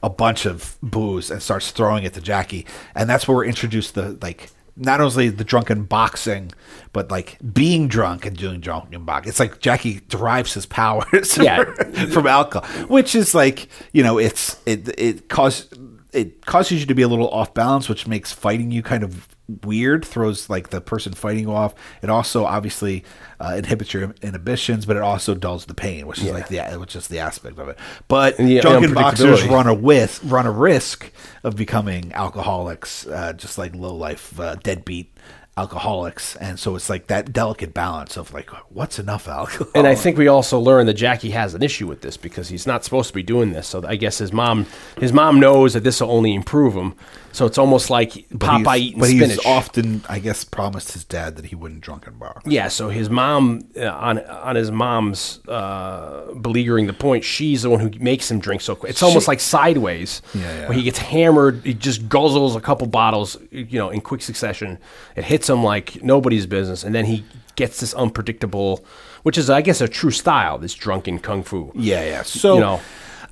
a 0.04 0.10
bunch 0.10 0.46
of 0.46 0.78
booze 0.84 1.32
and 1.32 1.42
starts 1.42 1.72
throwing 1.72 2.04
it 2.04 2.14
to 2.14 2.22
Jackie, 2.22 2.66
and 2.94 3.10
that's 3.10 3.28
where 3.28 3.36
we're 3.38 3.46
introduced 3.46 3.96
to 3.96 4.18
like 4.22 4.50
not 4.78 5.00
only 5.02 5.30
the 5.30 5.44
drunken 5.46 5.84
boxing, 5.84 6.52
but 6.94 7.10
like 7.10 7.38
being 7.54 7.88
drunk 7.88 8.26
and 8.26 8.36
doing 8.38 8.60
drunken 8.60 9.04
boxing. 9.06 9.30
It's 9.30 9.40
like 9.40 9.60
Jackie 9.60 10.02
derives 10.10 10.54
his 10.54 10.66
powers 10.66 11.38
Yeah. 11.42 11.64
from 12.12 12.28
alcohol, 12.28 12.70
which 12.88 13.16
is 13.16 13.34
like 13.34 13.68
you 13.94 14.04
know 14.04 14.18
it's 14.20 14.58
it 14.66 14.88
it 15.00 15.28
cause 15.30 15.70
it 16.14 16.46
causes 16.46 16.80
you 16.82 16.86
to 16.86 16.96
be 16.96 17.02
a 17.02 17.08
little 17.08 17.30
off 17.30 17.54
balance, 17.54 17.90
which 17.90 18.08
makes 18.08 18.32
fighting 18.32 18.70
you 18.72 18.82
kind 18.84 19.04
of 19.04 19.28
weird. 19.64 20.06
Throws 20.06 20.50
like 20.50 20.70
the 20.70 20.82
person 20.82 21.14
fighting 21.14 21.44
you 21.44 21.52
off. 21.52 21.76
It 22.02 22.10
also 22.10 22.46
obviously 22.46 23.04
uh, 23.40 23.56
inhibits 23.58 23.94
your 23.94 24.14
inhibitions, 24.22 24.86
but 24.86 24.96
it 24.96 25.02
also 25.02 25.36
dulls 25.36 25.66
the 25.66 25.74
pain, 25.74 26.08
which 26.08 26.20
is 26.20 26.32
like 26.32 26.48
the 26.48 26.60
which 26.80 26.96
is 26.96 27.08
the 27.08 27.20
aspect 27.20 27.60
of 27.60 27.70
it. 27.70 27.78
But 28.08 28.38
the 28.38 28.60
drunken 28.62 28.94
boxers 28.94 29.44
run 29.46 29.68
a 29.68 29.74
with 29.74 30.24
run 30.24 30.46
a 30.46 30.52
risk 30.52 31.12
of 31.44 31.56
becoming 31.56 32.12
alcoholics, 32.14 33.08
uh, 33.08 33.34
just 33.34 33.58
like 33.58 33.76
low 33.76 33.96
life 33.96 34.40
uh, 34.40 34.56
deadbeat 34.56 35.16
alcoholics, 35.58 36.36
and 36.38 36.60
so 36.60 36.76
it's 36.76 36.90
like 36.90 37.08
that 37.08 37.32
delicate 37.32 37.74
balance 37.74 38.18
of 38.18 38.34
like 38.34 38.50
what's 38.72 39.00
enough 39.00 39.28
alcohol. 39.28 39.68
And 39.74 39.88
I 39.88 39.96
think 39.96 40.18
we 40.18 40.28
also 40.28 40.60
learned 40.60 40.88
that 40.90 40.96
Jackie 40.96 41.32
has 41.32 41.54
an 41.54 41.64
issue 41.64 41.88
with 41.88 42.02
this 42.02 42.18
because 42.18 42.50
he's 42.50 42.68
not 42.68 42.84
supposed 42.84 43.08
to 43.10 43.14
be 43.14 43.24
doing 43.24 43.52
this. 43.54 43.68
So 43.68 43.84
I 43.88 43.96
guess 43.96 44.18
his 44.18 44.34
mom, 44.34 44.66
his 45.00 45.14
mom 45.14 45.40
knows 45.40 45.74
that 45.74 45.84
this 45.84 46.02
will 46.02 46.12
only 46.12 46.34
improve 46.34 46.74
him. 46.74 46.94
So 47.32 47.46
it's 47.46 47.58
almost 47.58 47.90
like 47.90 48.12
Popeye 48.14 48.78
eating 48.78 49.00
but 49.00 49.08
spinach. 49.10 49.30
he's 49.32 49.46
often, 49.46 50.02
I 50.08 50.20
guess, 50.20 50.46
promised 50.46 50.94
his 50.94 51.04
dad 51.04 51.36
that 51.36 51.46
he 51.48 51.56
wouldn't 51.56 51.82
drunken 51.82 52.14
bar. 52.18 52.42
Yeah, 52.46 52.70
so 52.70 52.88
his 52.88 53.10
mom 53.10 53.68
uh, 53.78 53.88
on 53.90 54.20
on 54.20 54.56
his 54.56 54.72
mom's 54.72 55.42
uh, 55.50 56.32
beleaguering 56.40 56.88
the 56.88 56.94
point. 56.94 57.26
She's 57.26 57.64
the 57.64 57.70
one 57.70 57.82
who 57.82 57.90
makes 58.00 58.32
him 58.32 58.40
drink 58.40 58.62
so 58.62 58.74
quick. 58.76 58.90
It's 58.90 59.04
almost 59.04 59.28
like 59.28 59.42
sideways, 59.42 60.22
Yeah, 60.34 60.42
yeah. 60.44 60.68
where 60.70 60.78
he 60.78 60.84
gets 60.84 60.98
hammered. 61.00 61.62
He 61.66 61.74
just 61.74 62.08
guzzles 62.08 62.56
a 62.56 62.62
couple 62.62 62.88
bottles, 62.88 63.38
you 63.52 63.80
know, 63.80 63.90
in 63.90 64.00
quick 64.00 64.22
succession. 64.22 64.78
It 65.18 65.26
hits 65.26 65.45
him 65.50 65.64
like 65.64 66.04
nobody's 66.04 66.46
business, 66.46 66.84
and 66.84 66.94
then 66.96 67.06
he 67.06 67.24
gets 67.56 67.80
this 67.80 67.94
unpredictable, 67.94 68.86
which 69.24 69.38
is, 69.38 69.50
I 69.50 69.62
guess, 69.62 69.82
a 69.82 69.88
true 69.88 70.12
style. 70.12 70.58
This 70.58 70.74
drunken 70.74 71.20
kung 71.20 71.44
fu. 71.44 71.72
Yeah, 71.76 72.04
yeah. 72.04 72.24
So 72.24 72.56
you 72.56 72.60
know, 72.62 72.82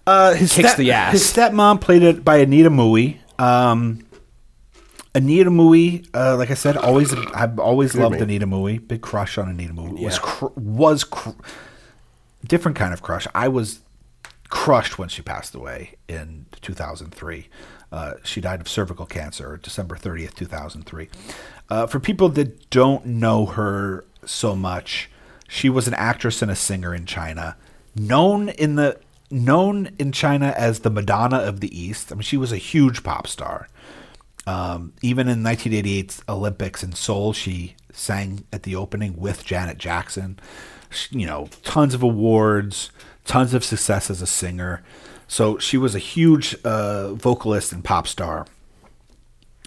uh, 0.08 0.34
his 0.34 0.54
kicks 0.54 0.70
step- 0.70 0.78
the 0.78 0.92
ass. 0.92 1.14
His 1.14 1.24
stepmom 1.24 1.82
played 1.82 2.04
it 2.04 2.24
by 2.26 2.38
Anita 2.38 2.70
Mui. 2.70 3.18
Um, 3.40 4.06
Anita 5.16 5.52
Mui, 5.52 6.08
uh, 6.16 6.36
like 6.38 6.50
I 6.50 6.56
said, 6.56 6.76
always 6.78 7.14
I've 7.14 7.60
always 7.60 7.94
loved 7.96 8.16
me. 8.16 8.22
Anita 8.22 8.48
Mui. 8.48 8.86
Big 8.88 9.02
crush 9.02 9.38
on 9.38 9.48
Anita 9.50 9.74
Mui. 9.74 9.92
Was 10.00 10.16
Yeah. 10.16 10.20
cr- 10.22 10.46
was 10.56 11.04
cr- 11.04 11.30
different 12.48 12.78
kind 12.78 12.94
of 12.94 13.02
crush. 13.02 13.28
I 13.36 13.48
was 13.48 13.80
crushed 14.50 14.98
when 14.98 15.10
she 15.10 15.22
passed 15.22 15.54
away 15.56 15.96
in 16.08 16.46
2003. 16.62 17.48
Uh, 17.92 18.14
she 18.24 18.42
died 18.42 18.60
of 18.60 18.68
cervical 18.68 19.06
cancer, 19.06 19.60
December 19.62 19.96
30th, 19.96 20.34
2003. 20.34 21.10
Uh, 21.74 21.88
for 21.88 22.00
people 22.00 22.30
that 22.30 22.70
don't 22.70 23.04
know 23.04 23.48
her 23.48 24.06
so 24.28 24.56
much, 24.56 25.10
she 25.48 25.70
was 25.70 25.88
an 25.88 25.96
actress 25.96 26.44
and 26.44 26.52
a 26.52 26.56
singer 26.56 26.94
in 26.94 27.04
China, 27.04 27.58
known 27.96 28.50
in 28.50 28.76
the 28.76 29.00
known 29.32 29.90
in 29.98 30.12
China 30.12 30.54
as 30.56 30.82
the 30.82 30.92
Madonna 30.92 31.38
of 31.38 31.62
the 31.62 31.76
East. 31.76 32.12
I 32.12 32.16
mean, 32.16 32.22
she 32.22 32.38
was 32.38 32.52
a 32.52 32.58
huge 32.58 33.02
pop 33.02 33.26
star. 33.26 33.70
Um, 34.46 34.94
even 35.02 35.28
in 35.28 35.42
1988's 35.42 36.22
Olympics 36.30 36.84
in 36.84 36.94
Seoul, 36.94 37.34
she 37.34 37.76
sang 37.92 38.44
at 38.54 38.62
the 38.62 38.76
opening 38.76 39.18
with 39.18 39.44
Janet 39.44 39.80
Jackson. 39.80 40.38
She- 40.92 41.22
you 41.22 41.26
know, 41.26 41.50
tons 41.64 41.96
of 41.96 42.04
awards, 42.04 42.92
tons 43.26 43.56
of 43.56 43.64
success 43.64 44.12
as 44.12 44.22
a 44.22 44.28
singer. 44.28 44.84
So 45.28 45.58
she 45.58 45.78
was 45.78 45.96
a 45.96 46.00
huge 46.14 46.56
uh, 46.64 47.16
vocalist 47.16 47.74
and 47.74 47.84
pop 47.84 48.08
star 48.08 48.46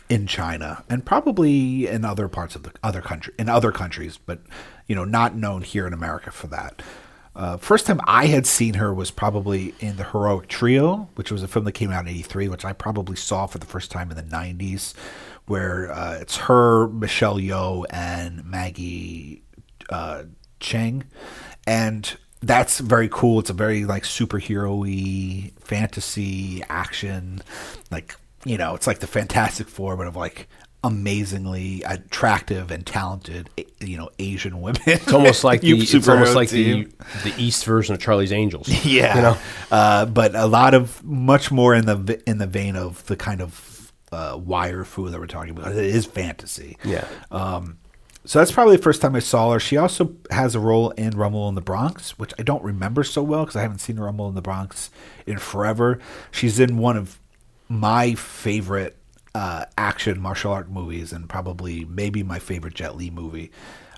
in 0.09 0.27
China 0.27 0.85
and 0.89 1.05
probably 1.05 1.87
in 1.87 2.05
other 2.05 2.29
parts 2.29 2.55
of 2.55 2.63
the 2.63 2.73
other 2.83 3.01
country 3.01 3.35
in 3.39 3.49
other 3.49 3.73
countries, 3.73 4.19
but 4.25 4.41
you 4.87 4.95
know, 4.95 5.05
not 5.05 5.35
known 5.35 5.63
here 5.63 5.87
in 5.87 5.93
America 5.93 6.31
for 6.31 6.47
that. 6.49 6.83
Uh, 7.35 7.57
first 7.59 7.87
time 7.87 8.01
I 8.07 8.27
had 8.27 8.47
seen 8.47 8.75
her 8.75 8.95
was 8.95 9.11
probably 9.11 9.75
in 9.81 9.97
the 9.97 10.05
Heroic 10.05 10.49
Trio, 10.49 11.11
which 11.17 11.31
was 11.31 11.43
a 11.43 11.49
film 11.49 11.67
that 11.67 11.73
came 11.73 11.91
out 11.91 12.07
in 12.07 12.09
'83, 12.09 12.49
which 12.49 12.65
I 12.65 12.73
probably 12.73 13.17
saw 13.17 13.47
for 13.47 13.59
the 13.59 13.67
first 13.67 13.91
time 13.91 14.11
in 14.11 14.17
the 14.17 14.23
'90s, 14.23 14.95
where 15.47 15.93
uh, 15.93 16.19
it's 16.21 16.37
her, 16.37 16.89
Michelle 16.89 17.37
Yeoh, 17.37 17.85
and 17.91 18.45
Maggie 18.45 19.43
uh, 19.91 20.23
Cheung, 20.61 21.03
and 21.67 22.17
that's 22.41 22.79
very 22.79 23.09
cool. 23.11 23.41
It's 23.41 23.51
a 23.51 23.55
very 23.55 23.85
like 23.85 24.05
superhero-y 24.05 25.53
fantasy 25.59 26.63
action, 26.71 27.43
like 27.91 28.17
you 28.47 28.57
know, 28.57 28.75
it's 28.75 28.87
like 28.87 29.01
the 29.01 29.07
Fantastic 29.07 29.69
Four, 29.69 29.97
but 29.97 30.07
of 30.07 30.17
like 30.17 30.49
amazingly 30.85 31.83
attractive 31.83 32.71
and 32.71 32.87
talented, 32.87 33.51
you 33.81 33.97
know, 33.97 34.09
Asian 34.21 34.61
women. 34.61 34.81
It's 34.87 35.13
almost 35.13 35.43
like 35.43 35.61
the, 35.63 35.73
it's 35.73 36.09
almost 36.09 36.37
like 36.37 36.51
team. 36.51 36.93
the 37.25 37.31
the 37.31 37.43
East 37.43 37.65
version 37.65 37.95
of 37.95 38.01
Charlie's 38.01 38.33
Angels. 38.33 38.69
yeah, 38.85 39.17
you 39.17 39.23
know. 39.23 39.39
uh, 39.71 40.07
but 40.07 40.35
a 40.35 40.47
lot 40.47 40.75
of 40.75 41.03
much 41.05 41.51
more 41.51 41.75
in 41.75 41.87
the 41.87 42.23
in 42.27 42.39
the 42.39 42.47
vein 42.47 42.77
of 42.77 43.05
the 43.07 43.17
kind 43.17 43.41
of 43.41 43.93
uh, 44.13 44.39
wire 44.43 44.85
fu 44.85 45.09
that 45.09 45.19
we're 45.19 45.27
talking 45.27 45.51
about. 45.51 45.73
It 45.73 45.85
is 45.85 46.07
fantasy. 46.07 46.79
Yeah. 46.85 47.07
Um, 47.31 47.79
so 48.25 48.41
that's 48.41 48.51
probably 48.51 48.77
the 48.77 48.83
first 48.83 49.01
time 49.01 49.15
I 49.15 49.21
saw 49.21 49.53
her. 49.53 49.61
She 49.61 49.77
also 49.77 50.17
has 50.33 50.57
a 50.57 50.61
role 50.61 50.91
in 50.91 51.11
Rumble 51.11 51.49
in 51.49 51.55
the 51.55 51.61
Bronx, 51.61 52.19
which 52.19 52.33
I 52.39 52.43
don't 52.43 52.63
remember 52.63 53.05
so 53.05 53.23
well 53.23 53.45
because 53.45 53.55
I 53.55 53.63
haven't 53.63 53.79
seen 53.79 54.01
Rumble 54.01 54.29
in 54.29 54.35
the 54.35 54.43
Bronx 54.43 54.91
in 55.27 55.39
forever. 55.39 56.01
She's 56.33 56.59
in 56.59 56.79
one 56.79 56.97
of 56.97 57.21
my 57.69 58.15
favorite 58.15 58.97
uh, 59.35 59.67
action 59.77 60.21
martial 60.21 60.53
art 60.53 60.71
movies, 60.71 61.13
and 61.13 61.29
probably 61.29 61.85
maybe 61.85 62.23
my 62.23 62.39
favorite 62.39 62.75
Jet 62.75 62.97
Li 62.97 63.11
movie. 63.11 63.51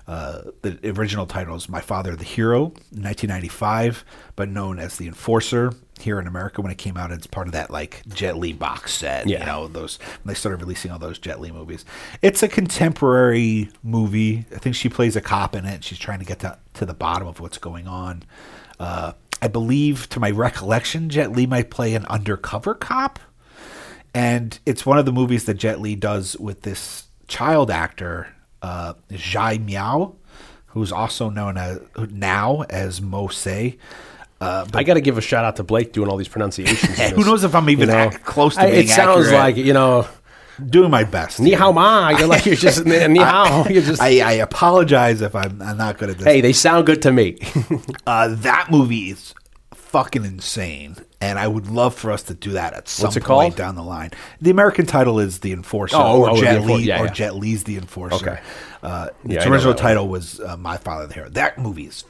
Uh, 0.09 0.49
the 0.63 0.79
original 0.97 1.27
title 1.27 1.55
is 1.55 1.69
My 1.69 1.81
Father 1.81 2.15
the 2.15 2.23
Hero, 2.23 2.63
1995, 2.63 4.03
but 4.35 4.49
known 4.49 4.79
as 4.79 4.97
The 4.97 5.05
Enforcer 5.05 5.71
here 5.99 6.19
in 6.19 6.25
America 6.25 6.61
when 6.61 6.71
it 6.71 6.79
came 6.79 6.97
out. 6.97 7.11
It's 7.11 7.27
part 7.27 7.45
of 7.45 7.53
that 7.53 7.69
like 7.69 8.01
Jet 8.07 8.35
Li 8.35 8.51
box 8.51 8.91
set. 8.93 9.29
You 9.41 9.45
know, 9.45 9.67
those 9.67 9.97
when 9.97 10.33
they 10.33 10.33
started 10.33 10.61
releasing 10.61 10.89
all 10.89 10.97
those 10.97 11.19
Jet 11.19 11.39
Li 11.39 11.51
movies. 11.51 11.85
It's 12.23 12.41
a 12.41 12.47
contemporary 12.47 13.69
movie. 13.83 14.45
I 14.53 14.57
think 14.57 14.75
she 14.75 14.89
plays 14.89 15.15
a 15.15 15.21
cop 15.21 15.55
in 15.55 15.65
it. 15.65 15.83
She's 15.83 15.99
trying 15.99 16.19
to 16.19 16.25
get 16.25 16.39
to, 16.39 16.57
to 16.73 16.85
the 16.87 16.95
bottom 16.95 17.27
of 17.27 17.39
what's 17.39 17.59
going 17.59 17.87
on. 17.87 18.23
Uh, 18.79 19.13
I 19.43 19.47
believe, 19.47 20.09
to 20.09 20.19
my 20.19 20.31
recollection, 20.31 21.09
Jet 21.09 21.31
Li 21.33 21.45
might 21.45 21.69
play 21.69 21.93
an 21.93 22.05
undercover 22.07 22.73
cop. 22.73 23.19
And 24.13 24.57
it's 24.65 24.85
one 24.85 24.97
of 24.97 25.05
the 25.05 25.11
movies 25.11 25.45
that 25.45 25.55
Jet 25.55 25.79
Li 25.81 25.95
does 25.95 26.35
with 26.37 26.61
this 26.63 27.05
child 27.27 27.69
actor, 27.69 28.27
uh, 28.61 28.93
Zhai 29.11 29.63
Miao, 29.63 30.15
who's 30.67 30.91
also 30.91 31.29
known 31.29 31.57
as 31.57 31.79
now 32.11 32.61
as 32.69 33.01
Mo 33.01 33.27
Se. 33.27 33.77
Uh, 34.41 34.65
I 34.73 34.83
got 34.83 34.93
to 34.93 35.01
give 35.01 35.17
a 35.17 35.21
shout 35.21 35.43
out 35.45 35.57
to 35.57 35.63
Blake 35.63 35.91
doing 35.93 36.09
all 36.09 36.15
these 36.17 36.27
pronunciations. 36.29 36.97
Who 37.11 37.25
knows 37.25 37.43
if 37.43 37.53
I'm 37.53 37.69
even 37.69 37.89
ac- 37.89 38.19
close 38.19 38.55
to 38.55 38.61
I- 38.61 38.71
being 38.71 38.83
It 38.85 38.89
sounds 38.89 39.27
accurate. 39.27 39.33
like 39.39 39.55
you 39.57 39.73
know, 39.73 40.07
doing 40.65 40.89
my 40.89 41.03
best. 41.03 41.41
ni 41.41 41.51
hao 41.51 41.73
ma. 41.73 42.09
You're 42.09 42.27
like 42.27 42.45
you're 42.45 42.55
just 42.55 42.85
ni 42.85 43.19
hao. 43.19 43.67
You're 43.67 43.81
just. 43.83 44.01
I, 44.01 44.21
I 44.21 44.31
apologize 44.33 45.21
if 45.21 45.35
I'm, 45.35 45.61
I'm 45.61 45.75
not 45.77 45.97
good 45.97 46.11
at 46.11 46.17
this. 46.19 46.25
hey, 46.25 46.39
they 46.39 46.53
sound 46.53 46.85
good 46.85 47.01
to 47.03 47.11
me. 47.11 47.37
Uh, 48.07 48.29
that 48.29 48.71
movie 48.71 49.09
is 49.11 49.33
fucking 49.89 50.23
insane, 50.23 50.95
and 51.19 51.39
I 51.39 51.47
would 51.47 51.67
love 51.67 51.95
for 51.95 52.11
us 52.11 52.21
to 52.23 52.35
do 52.35 52.51
that 52.51 52.73
at 52.73 52.87
some 52.87 53.05
What's 53.05 53.17
it 53.17 53.21
point 53.23 53.55
called? 53.55 53.55
down 53.55 53.75
the 53.75 53.83
line. 53.83 54.11
The 54.39 54.51
American 54.51 54.85
title 54.85 55.19
is 55.19 55.39
The 55.39 55.51
Enforcer, 55.51 55.95
Oh, 55.97 56.21
or 56.21 56.29
oh, 56.29 56.35
The 56.35 56.41
Jet 56.41 56.61
Enfor- 56.61 56.77
Li, 56.77 56.83
yeah, 56.83 57.01
or 57.01 57.05
yeah. 57.05 57.11
Jet 57.11 57.35
Li's 57.35 57.63
The 57.63 57.77
Enforcer. 57.77 58.15
Okay. 58.15 58.39
Uh, 58.83 59.09
Yeah, 59.25 59.37
its 59.37 59.45
know 59.45 59.51
original 59.51 59.73
that 59.73 59.81
title 59.81 60.07
was 60.07 60.39
uh, 60.39 60.55
My 60.57 60.77
Father 60.77 61.07
the 61.07 61.13
Hero. 61.15 61.29
That 61.29 61.57
movie 61.57 61.85
is 61.87 62.03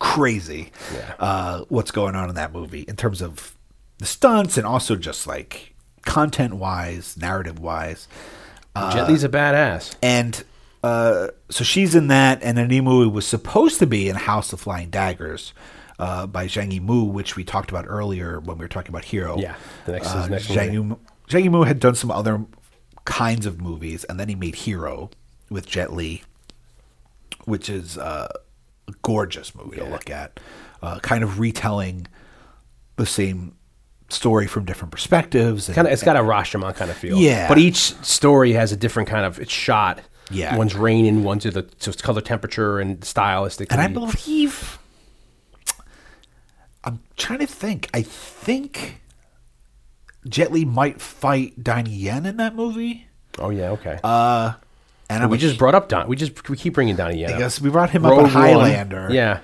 crazy. 0.00 0.72
Yeah. 0.92 1.14
Uh, 1.20 1.64
what's 1.68 1.90
going 1.92 2.16
on 2.16 2.28
in 2.28 2.34
that 2.34 2.52
movie 2.52 2.82
in 2.82 2.96
terms 2.96 3.22
of 3.22 3.54
the 3.98 4.06
stunts 4.06 4.56
and 4.58 4.66
also 4.66 4.96
just 4.96 5.26
like 5.26 5.74
content 6.04 6.54
wise, 6.54 7.16
narrative 7.16 7.58
wise. 7.60 8.08
Jet 8.76 9.08
Li's 9.08 9.24
a 9.24 9.28
badass. 9.28 9.94
And 10.02 10.42
uh, 10.82 11.28
so 11.50 11.64
she's 11.64 11.94
in 11.94 12.06
that, 12.08 12.42
and 12.42 12.58
Anita 12.58 12.82
Mui 12.82 13.12
was 13.12 13.26
supposed 13.26 13.78
to 13.80 13.86
be 13.86 14.08
in 14.08 14.16
House 14.16 14.52
of 14.52 14.60
Flying 14.60 14.88
Daggers 14.90 15.52
uh, 16.00 16.26
by 16.26 16.46
Zhang 16.46 16.72
Yimou, 16.78 17.10
which 17.12 17.36
we 17.36 17.44
talked 17.44 17.70
about 17.70 17.84
earlier 17.86 18.40
when 18.40 18.58
we 18.58 18.64
were 18.64 18.68
talking 18.68 18.90
about 18.90 19.04
Hero. 19.04 19.38
Yeah, 19.38 19.54
the 19.86 19.92
next- 19.92 20.08
uh, 20.08 20.26
next 20.26 20.48
Zhang. 20.48 20.72
Yimou, 20.72 20.98
Zhang 21.28 21.44
Yimou 21.48 21.66
had 21.66 21.78
done 21.78 21.94
some 21.94 22.10
other 22.10 22.44
kinds 23.04 23.46
of 23.46 23.60
movies, 23.60 24.04
and 24.04 24.18
then 24.18 24.28
he 24.28 24.34
made 24.34 24.54
Hero 24.56 25.10
with 25.50 25.66
Jet 25.66 25.92
Li, 25.92 26.22
which 27.44 27.68
is 27.68 27.96
uh, 27.98 28.28
a 28.88 28.92
gorgeous 29.02 29.54
movie 29.54 29.76
to 29.76 29.84
look 29.84 30.10
at, 30.10 30.40
uh, 30.82 30.98
kind 31.00 31.22
of 31.22 31.38
retelling 31.38 32.06
the 32.96 33.06
same 33.06 33.54
story 34.08 34.46
from 34.46 34.64
different 34.64 34.90
perspectives. 34.90 35.68
And, 35.68 35.74
Kind 35.76 35.86
of, 35.86 35.92
it's 35.92 36.02
got 36.02 36.16
a 36.16 36.20
Rashomon 36.20 36.74
kind 36.74 36.90
of 36.90 36.96
feel. 36.96 37.16
Yeah. 37.16 37.46
But 37.48 37.58
each 37.58 37.94
story 38.04 38.52
has 38.54 38.72
a 38.72 38.76
different 38.76 39.08
kind 39.08 39.24
of. 39.24 39.38
It's 39.38 39.52
shot. 39.52 40.00
Yeah. 40.32 40.56
One's 40.56 40.74
raining. 40.74 41.22
One's 41.24 41.44
to 41.44 41.50
the 41.52 41.68
so 41.78 41.90
it's 41.90 42.02
color 42.02 42.20
temperature 42.20 42.78
and 42.80 43.04
stylistic. 43.04 43.70
And 43.72 43.80
I 43.80 43.86
believe 43.86 44.79
trying 47.20 47.38
to 47.40 47.46
think. 47.46 47.88
I 47.94 48.02
think 48.02 49.00
Jet 50.28 50.50
Li 50.52 50.64
might 50.64 51.00
fight 51.00 51.62
Donnie 51.62 51.90
Yen 51.94 52.26
in 52.26 52.36
that 52.38 52.54
movie. 52.54 53.06
Oh 53.38 53.50
yeah. 53.50 53.70
Okay. 53.70 53.98
Uh, 54.02 54.54
and 55.08 55.30
we 55.30 55.38
just 55.38 55.58
brought 55.58 55.74
up 55.74 55.88
Don. 55.88 56.08
We 56.08 56.16
just 56.16 56.48
we 56.48 56.56
keep 56.56 56.74
bringing 56.74 56.96
Donnie 56.96 57.18
Yen. 57.20 57.30
I 57.30 57.32
up. 57.34 57.38
guess 57.38 57.60
we 57.60 57.70
brought 57.70 57.90
him 57.90 58.04
up 58.04 58.12
in 58.12 58.22
One. 58.22 58.30
Highlander. 58.30 59.08
Yeah. 59.10 59.40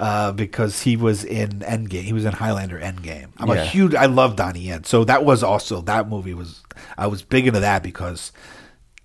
Uh, 0.00 0.32
because 0.32 0.82
he 0.82 0.96
was 0.96 1.24
in 1.24 1.50
Endgame. 1.60 2.02
He 2.02 2.12
was 2.12 2.24
in 2.24 2.32
Highlander 2.32 2.78
Endgame. 2.78 3.28
I'm 3.36 3.50
a 3.50 3.64
huge. 3.64 3.94
I 3.94 4.06
love 4.06 4.36
Donnie 4.36 4.60
Yen. 4.60 4.84
So 4.84 5.04
that 5.04 5.24
was 5.24 5.42
also 5.42 5.82
that 5.82 6.08
movie 6.08 6.34
was. 6.34 6.62
I 6.96 7.06
was 7.08 7.22
big 7.22 7.46
into 7.46 7.60
that 7.60 7.82
because 7.82 8.32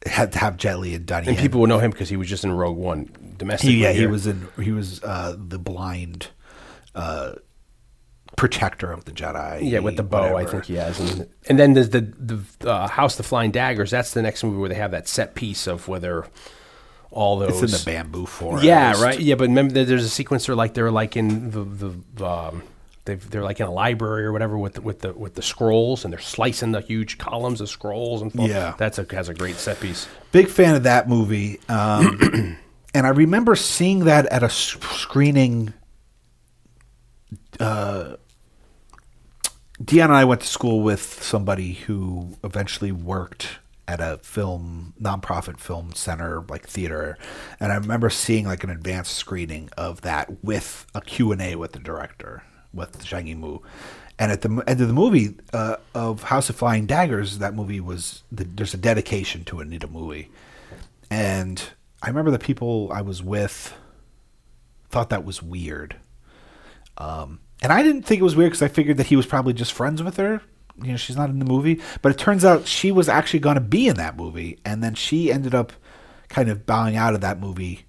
it 0.06 0.10
had 0.10 0.32
to 0.34 0.40
have 0.40 0.56
Jet 0.58 0.80
Li 0.80 0.94
and 0.94 1.06
Donnie 1.06 1.28
And 1.28 1.36
Yen. 1.36 1.44
people 1.44 1.62
would 1.62 1.70
know 1.70 1.80
him 1.80 1.92
because 1.92 2.10
he 2.10 2.16
was 2.16 2.30
just 2.30 2.44
in 2.44 2.52
Rogue 2.52 2.78
One 2.78 3.10
domestically. 3.38 3.76
He, 3.76 3.84
yeah, 3.84 3.92
he 3.92 4.06
was 4.08 4.28
in. 4.28 4.48
He 4.62 4.72
was 4.72 5.04
uh, 5.04 5.36
the 5.38 5.58
blind 5.60 6.28
uh, 6.96 7.34
protector 8.36 8.92
of 8.92 9.06
the 9.06 9.12
Jedi. 9.12 9.70
Yeah, 9.70 9.80
with 9.80 9.98
the 9.98 10.04
bow, 10.04 10.36
I 10.36 10.46
think 10.46 10.66
he 10.66 10.76
has, 10.76 11.00
and 11.00 11.30
and 11.48 11.60
then 11.60 11.74
there's 11.74 11.90
the 11.90 12.02
the 12.02 12.70
uh, 12.70 12.88
House 12.88 13.14
of 13.14 13.18
the 13.18 13.24
Flying 13.24 13.52
Daggers. 13.52 13.92
That's 13.92 14.12
the 14.12 14.22
next 14.22 14.44
movie 14.44 14.58
where 14.58 14.70
they 14.70 14.76
have 14.76 14.92
that 14.92 15.08
set 15.08 15.36
piece 15.36 15.68
of 15.68 15.88
whether 15.88 16.26
all 17.12 17.38
those. 17.40 17.62
It's 17.62 17.74
in 17.74 17.80
the 17.80 17.86
bamboo 17.86 18.26
forest. 18.26 18.66
Yeah, 18.66 19.02
right. 19.02 19.20
Yeah, 19.20 19.36
but 19.36 19.48
remember, 19.48 19.84
there's 19.84 20.04
a 20.04 20.10
sequence 20.10 20.48
where 20.48 20.56
like 20.56 20.74
they're 20.74 20.92
like 20.92 21.16
in 21.16 21.52
the 21.52 21.64
the 21.64 22.26
um, 22.26 22.64
they 23.06 23.16
they're 23.16 23.44
like 23.44 23.60
in 23.60 23.68
a 23.68 23.72
library 23.72 24.26
or 24.26 24.32
whatever 24.32 24.58
with 24.58 24.74
the, 24.74 24.82
with 24.82 25.00
the 25.00 25.14
with 25.14 25.36
the 25.36 25.42
scrolls, 25.42 26.04
and 26.04 26.14
they're 26.14 26.20
slicing 26.20 26.72
the 26.72 26.82
huge 26.82 27.18
columns 27.18 27.62
of 27.62 27.70
scrolls 27.70 28.22
and 28.22 28.32
stuff. 28.32 28.48
Yeah. 28.48 28.76
that's 28.78 28.98
a 28.98 29.06
has 29.12 29.30
a 29.30 29.34
great 29.34 29.56
set 29.56 29.80
piece. 29.80 30.08
Big 30.32 30.48
fan 30.48 30.76
of 30.76 30.84
that 30.84 31.08
movie. 31.08 31.60
Um, 31.70 32.58
and 32.94 33.08
I 33.08 33.10
remember 33.10 33.56
seeing 33.56 34.06
that 34.06 34.26
at 34.28 34.44
a 34.44 34.50
screening. 34.50 35.74
Uh, 37.60 38.16
Dion 39.84 40.10
and 40.10 40.18
I 40.18 40.26
went 40.26 40.42
to 40.42 40.48
school 40.48 40.82
with 40.82 41.02
somebody 41.24 41.74
who 41.74 42.38
eventually 42.44 42.92
worked 42.92 43.60
at 43.88 44.00
a 44.00 44.20
film 44.22 44.94
nonprofit 45.02 45.60
film 45.60 45.94
center 45.94 46.42
like 46.48 46.68
theater. 46.68 47.18
And 47.60 47.72
i 47.72 47.76
remember 47.76 48.10
seeing 48.10 48.46
like 48.46 48.64
an 48.64 48.70
advanced 48.70 49.16
screening 49.16 49.70
of 49.78 50.02
that 50.02 50.44
with 50.44 50.86
a 50.96 51.02
q&a 51.02 51.56
with 51.58 51.74
the 51.74 51.80
director 51.80 52.44
with 52.74 53.04
Zhang 53.04 53.28
Yimou. 53.28 53.62
and 54.18 54.32
at 54.32 54.42
the 54.42 54.64
end 54.68 54.80
of 54.80 54.88
the 54.88 54.94
movie 54.94 55.36
uh, 55.52 55.76
of 55.94 56.24
house 56.24 56.50
of 56.50 56.56
flying 56.56 56.86
daggers 56.86 57.40
that 57.40 57.54
movie 57.54 57.82
was 57.82 58.24
the, 58.32 58.46
there's 58.46 58.74
a 58.74 58.78
dedication 58.78 59.44
to 59.46 59.60
Anita 59.60 59.88
Mui 59.90 60.30
and 61.12 61.62
i 62.02 62.08
remember 62.08 62.32
the 62.32 62.40
people 62.40 62.90
i 62.94 63.02
was 63.02 63.22
with 63.22 63.76
thought 64.94 65.10
that 65.10 65.26
was 65.26 65.42
weird. 65.42 65.96
Um, 67.00 67.40
and 67.64 67.72
I 67.74 67.82
didn't 67.82 68.04
think 68.04 68.20
it 68.20 68.24
was 68.24 68.36
weird 68.36 68.52
because 68.52 68.62
I 68.62 68.68
figured 68.68 68.98
that 68.98 69.08
he 69.08 69.16
was 69.16 69.26
probably 69.26 69.54
just 69.54 69.74
friends 69.74 70.04
with 70.04 70.18
her. 70.18 70.42
You 70.82 70.92
know, 70.92 70.98
she's 70.98 71.16
not 71.16 71.30
in 71.30 71.40
the 71.40 71.46
movie, 71.46 71.82
but 72.02 72.12
it 72.12 72.18
turns 72.18 72.44
out 72.44 72.68
she 72.68 72.92
was 72.92 73.08
actually 73.08 73.40
going 73.40 73.56
to 73.56 73.62
be 73.62 73.88
in 73.88 73.96
that 73.98 74.18
movie, 74.18 74.60
and 74.66 74.84
then 74.84 74.96
she 74.96 75.32
ended 75.32 75.56
up 75.56 75.72
kind 76.30 76.50
of 76.50 76.66
bowing 76.66 76.96
out 76.96 77.14
of 77.14 77.22
that 77.22 77.40
movie 77.40 77.86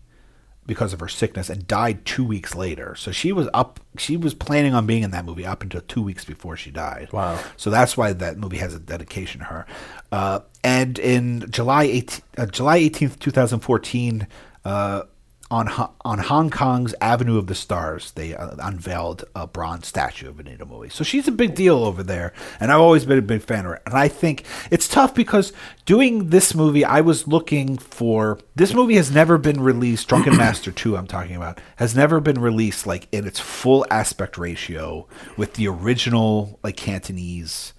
because 0.67 0.93
of 0.93 1.01
her 1.01 1.09
sickness 1.09 1.51
and 1.51 1.67
died 1.67 2.05
two 2.05 2.25
weeks 2.25 2.55
later. 2.55 2.95
So 2.95 3.11
she 3.11 3.33
was 3.33 3.49
up. 3.53 3.81
She 3.99 4.17
was 4.17 4.35
planning 4.35 4.75
on 4.75 4.87
being 4.87 5.03
in 5.03 5.11
that 5.11 5.25
movie 5.25 5.45
up 5.45 5.63
until 5.63 5.81
two 5.83 6.03
weeks 6.03 6.25
before 6.25 6.57
she 6.57 6.71
died. 6.71 7.13
Wow. 7.13 7.39
So 7.57 7.71
that's 7.71 7.97
why 7.97 8.13
that 8.13 8.39
movie 8.39 8.59
has 8.59 8.75
a 8.75 8.79
dedication 8.79 9.41
to 9.41 9.47
her. 9.47 9.67
Uh, 10.13 10.41
and 10.63 10.99
in 10.99 11.51
July 11.51 11.85
18, 11.85 12.23
uh, 12.39 12.47
July 12.47 12.77
eighteenth, 12.77 13.19
two 13.19 13.31
thousand 13.31 13.61
fourteen. 13.61 14.27
Uh, 14.65 15.03
on 15.51 15.69
on 16.05 16.19
Hong 16.19 16.51
Kong's 16.51 16.95
Avenue 17.01 17.37
of 17.39 17.47
the 17.47 17.55
Stars, 17.55 18.13
they 18.13 18.35
uh, 18.35 18.57
unveiled 18.63 19.25
a 19.37 19.47
bronze 19.47 19.87
statue 19.87 20.29
of 20.29 20.41
Anita 20.41 20.65
Mui. 20.65 20.91
So 20.91 21.05
she's 21.05 21.29
a 21.29 21.33
big 21.33 21.55
deal 21.55 21.85
over 21.85 22.03
there, 22.03 22.33
and 22.59 22.73
I've 22.73 22.81
always 22.81 23.05
been 23.05 23.19
a 23.19 23.23
big 23.23 23.43
fan 23.43 23.61
of 23.61 23.73
her. 23.73 23.83
And 23.85 23.95
I 23.95 24.09
think 24.09 24.45
it's 24.71 24.89
tough 24.89 25.15
because 25.15 25.53
doing 25.85 26.31
this 26.31 26.55
movie, 26.55 26.85
I 26.85 27.03
was 27.03 27.29
looking 27.29 27.77
for 27.77 28.39
this 28.57 28.73
movie 28.73 28.97
has 28.97 29.11
never 29.11 29.39
been 29.39 29.61
released. 29.61 30.09
Drunken 30.09 30.37
Master 30.37 30.73
Two, 30.73 30.97
I'm 30.97 31.07
talking 31.07 31.37
about, 31.37 31.61
has 31.77 31.95
never 31.95 32.21
been 32.21 32.41
released 32.41 32.87
like 32.87 33.07
in 33.13 33.27
its 33.27 33.39
full 33.39 33.87
aspect 33.91 34.39
ratio 34.39 35.07
with 35.37 35.55
the 35.55 35.69
original 35.69 36.59
like 36.63 36.77
Cantonese 36.77 37.75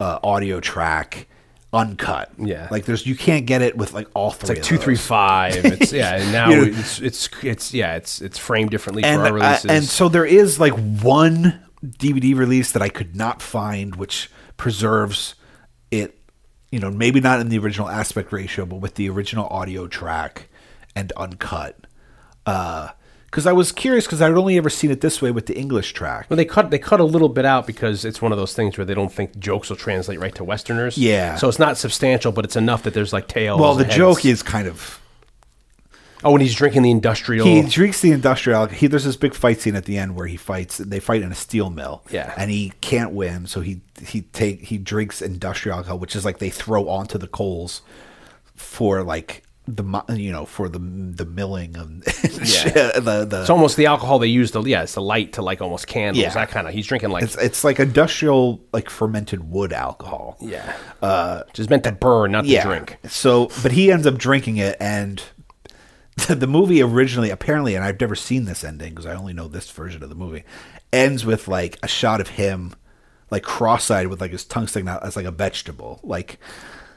uh, 0.00 0.18
audio 0.22 0.60
track. 0.60 1.28
Uncut, 1.76 2.32
Yeah. 2.38 2.68
Like 2.70 2.86
there's, 2.86 3.06
you 3.06 3.14
can't 3.14 3.44
get 3.46 3.60
it 3.62 3.76
with 3.76 3.92
like 3.92 4.08
all 4.14 4.30
three. 4.30 4.56
It's 4.56 4.60
like 4.60 4.62
two, 4.62 4.78
three, 4.78 4.96
five. 4.96 5.56
It's 5.64 5.92
yeah, 6.00 6.16
and 6.16 6.32
now 6.32 6.48
You 6.50 6.56
know- 6.56 6.78
it's 6.78 7.00
it's 7.00 7.28
it's 7.42 7.74
yeah, 7.74 7.96
it's 7.96 8.20
it's 8.22 8.38
framed 8.38 8.70
differently 8.70 9.04
and 9.04 9.20
for 9.20 9.26
our 9.26 9.28
uh, 9.28 9.32
releases. 9.32 9.70
and 9.70 9.84
so 9.84 10.08
there 10.08 10.24
is 10.24 10.58
like 10.58 10.72
one 10.72 11.60
DVD 11.84 12.34
release 12.36 12.72
that 12.72 12.82
I 12.82 12.88
could 12.88 13.14
not 13.14 13.42
find, 13.42 13.94
which 13.96 14.30
preserves 14.56 15.34
it 15.90 16.18
you 16.72 16.80
know, 16.80 16.90
maybe 16.90 17.20
not 17.20 17.40
in 17.40 17.48
the 17.48 17.58
original 17.58 17.88
aspect 17.88 18.32
ratio, 18.32 18.66
but 18.66 18.76
with 18.76 18.96
the 18.96 19.08
original 19.08 19.46
audio 19.48 19.86
track 19.86 20.48
and 20.96 21.12
uncut. 21.12 21.76
Because 23.36 23.46
I 23.46 23.52
was 23.52 23.70
curious 23.70 24.06
because 24.06 24.22
I'd 24.22 24.32
only 24.32 24.56
ever 24.56 24.70
seen 24.70 24.90
it 24.90 25.02
this 25.02 25.20
way 25.20 25.30
with 25.30 25.44
the 25.44 25.54
English 25.54 25.92
track. 25.92 26.24
Well, 26.30 26.38
they 26.38 26.46
cut 26.46 26.70
they 26.70 26.78
cut 26.78 27.00
a 27.00 27.04
little 27.04 27.28
bit 27.28 27.44
out 27.44 27.66
because 27.66 28.02
it's 28.02 28.22
one 28.22 28.32
of 28.32 28.38
those 28.38 28.54
things 28.54 28.78
where 28.78 28.86
they 28.86 28.94
don't 28.94 29.12
think 29.12 29.38
jokes 29.38 29.68
will 29.68 29.76
translate 29.76 30.18
right 30.18 30.34
to 30.36 30.42
Westerners. 30.42 30.96
Yeah. 30.96 31.36
So 31.36 31.46
it's 31.46 31.58
not 31.58 31.76
substantial, 31.76 32.32
but 32.32 32.46
it's 32.46 32.56
enough 32.56 32.84
that 32.84 32.94
there's 32.94 33.12
like 33.12 33.28
tails. 33.28 33.60
Well, 33.60 33.74
the 33.74 33.84
and 33.84 33.92
joke 33.92 34.24
is 34.24 34.42
kind 34.42 34.66
of 34.66 35.02
oh, 36.24 36.32
when 36.32 36.40
he's 36.40 36.54
drinking 36.54 36.80
the 36.80 36.90
industrial. 36.90 37.46
he 37.46 37.60
drinks 37.60 38.00
the 38.00 38.10
industrial. 38.12 38.68
He 38.68 38.86
there's 38.86 39.04
this 39.04 39.16
big 39.16 39.34
fight 39.34 39.60
scene 39.60 39.76
at 39.76 39.84
the 39.84 39.98
end 39.98 40.16
where 40.16 40.26
he 40.26 40.38
fights. 40.38 40.78
They 40.78 40.98
fight 40.98 41.20
in 41.20 41.30
a 41.30 41.34
steel 41.34 41.68
mill. 41.68 42.04
Yeah. 42.10 42.32
and 42.38 42.50
he 42.50 42.72
can't 42.80 43.12
win, 43.12 43.46
so 43.48 43.60
he 43.60 43.82
he 44.00 44.22
take 44.22 44.62
he 44.62 44.78
drinks 44.78 45.20
industrial 45.20 45.76
alcohol, 45.76 45.98
which 45.98 46.16
is 46.16 46.24
like 46.24 46.38
they 46.38 46.48
throw 46.48 46.88
onto 46.88 47.18
the 47.18 47.28
coals 47.28 47.82
for 48.54 49.02
like 49.02 49.42
the 49.68 49.84
you 50.16 50.30
know 50.30 50.46
for 50.46 50.68
the 50.68 50.78
the 50.78 51.24
milling 51.26 51.76
of 51.76 51.90
Yeah. 52.24 52.98
the 53.00 53.26
the 53.28 53.40
it's 53.40 53.50
almost 53.50 53.76
the 53.76 53.86
alcohol 53.86 54.18
they 54.20 54.28
use 54.28 54.50
to 54.52 54.60
yeah, 54.68 54.82
it's 54.82 54.94
the 54.94 55.02
light 55.02 55.32
to 55.34 55.42
like 55.42 55.60
almost 55.60 55.86
candles. 55.88 56.22
Yeah. 56.22 56.32
That 56.34 56.50
kind 56.50 56.68
of. 56.68 56.72
He's 56.74 56.86
drinking 56.86 57.10
like 57.10 57.24
it's 57.24 57.36
it's 57.36 57.64
like 57.64 57.80
industrial 57.80 58.60
like 58.72 58.88
fermented 58.90 59.50
wood 59.50 59.72
alcohol. 59.72 60.36
yeah, 60.40 60.76
uh, 61.02 61.42
just 61.52 61.68
meant 61.70 61.84
to 61.84 61.92
burn, 61.92 62.32
not 62.32 62.44
to 62.44 62.60
drink. 62.60 62.98
So, 63.08 63.50
but 63.62 63.72
he 63.72 63.90
ends 63.90 64.06
up 64.06 64.16
drinking 64.18 64.58
it, 64.58 64.76
and 64.78 65.20
the 66.28 66.46
movie 66.46 66.80
originally, 66.82 67.30
apparently, 67.30 67.74
and 67.74 67.84
I've 67.84 68.00
never 68.00 68.14
seen 68.14 68.44
this 68.44 68.62
ending 68.64 68.90
because 68.90 69.06
I 69.06 69.14
only 69.14 69.32
know 69.32 69.48
this 69.48 69.70
version 69.70 70.02
of 70.02 70.08
the 70.08 70.14
movie, 70.14 70.44
ends 70.92 71.26
with 71.26 71.48
like 71.48 71.78
a 71.82 71.88
shot 71.88 72.20
of 72.20 72.28
him, 72.28 72.72
like 73.30 73.42
cross-eyed 73.42 74.06
with 74.06 74.20
like 74.20 74.30
his 74.30 74.44
tongue 74.44 74.66
sticking 74.68 74.88
out 74.88 75.04
as 75.04 75.16
like 75.16 75.26
a 75.26 75.30
vegetable, 75.32 75.98
like 76.04 76.38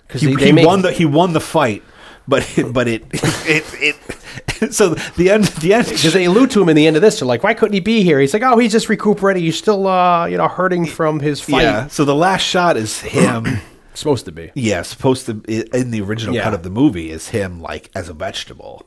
because 0.08 0.22
he, 0.22 0.28
they- 0.28 0.36
they 0.36 0.46
he 0.48 0.52
make- 0.52 0.66
won 0.68 0.82
the 0.84 0.92
he 0.92 1.06
won 1.06 1.34
the 1.34 1.42
fight, 1.42 1.84
but 2.30 2.58
it, 2.58 2.72
but 2.74 2.88
it 2.88 3.04
it 3.14 3.66
it. 3.74 4.74
so 4.74 4.94
the 5.18 5.30
end 5.32 5.46
the 5.46 5.74
end 5.74 5.88
Because 5.88 6.14
they 6.14 6.26
allude 6.26 6.52
to 6.52 6.62
him 6.62 6.70
in 6.70 6.76
the 6.76 6.86
end 6.88 6.96
of 6.96 7.02
this. 7.02 7.20
They're 7.20 7.28
like, 7.28 7.44
"Why 7.44 7.54
couldn't 7.54 7.74
he 7.74 7.80
be 7.80 8.04
here?" 8.04 8.20
He's 8.20 8.34
like, 8.34 8.44
"Oh, 8.44 8.58
he's 8.58 8.72
just 8.72 8.88
recuperating. 8.90 9.44
He's 9.44 9.58
still, 9.58 9.88
uh, 9.88 10.26
you 10.28 10.38
know, 10.38 10.48
hurting 10.48 10.86
from 10.86 11.20
his 11.20 11.42
fight." 11.42 11.64
yeah. 11.64 11.88
So 11.88 12.06
the 12.06 12.16
last 12.16 12.42
shot 12.44 12.78
is 12.78 13.02
him. 13.02 13.46
Supposed 13.96 14.26
to 14.26 14.32
be. 14.32 14.52
Yeah, 14.54 14.84
supposed 14.84 15.26
to 15.26 15.42
in 15.76 15.92
the 15.92 16.00
original 16.02 16.34
Yeah. 16.34 16.44
cut 16.44 16.54
of 16.54 16.64
the 16.64 16.70
movie 16.70 17.10
is 17.10 17.30
him 17.30 17.60
like 17.60 17.90
as 17.96 18.08
a 18.08 18.14
vegetable. 18.14 18.86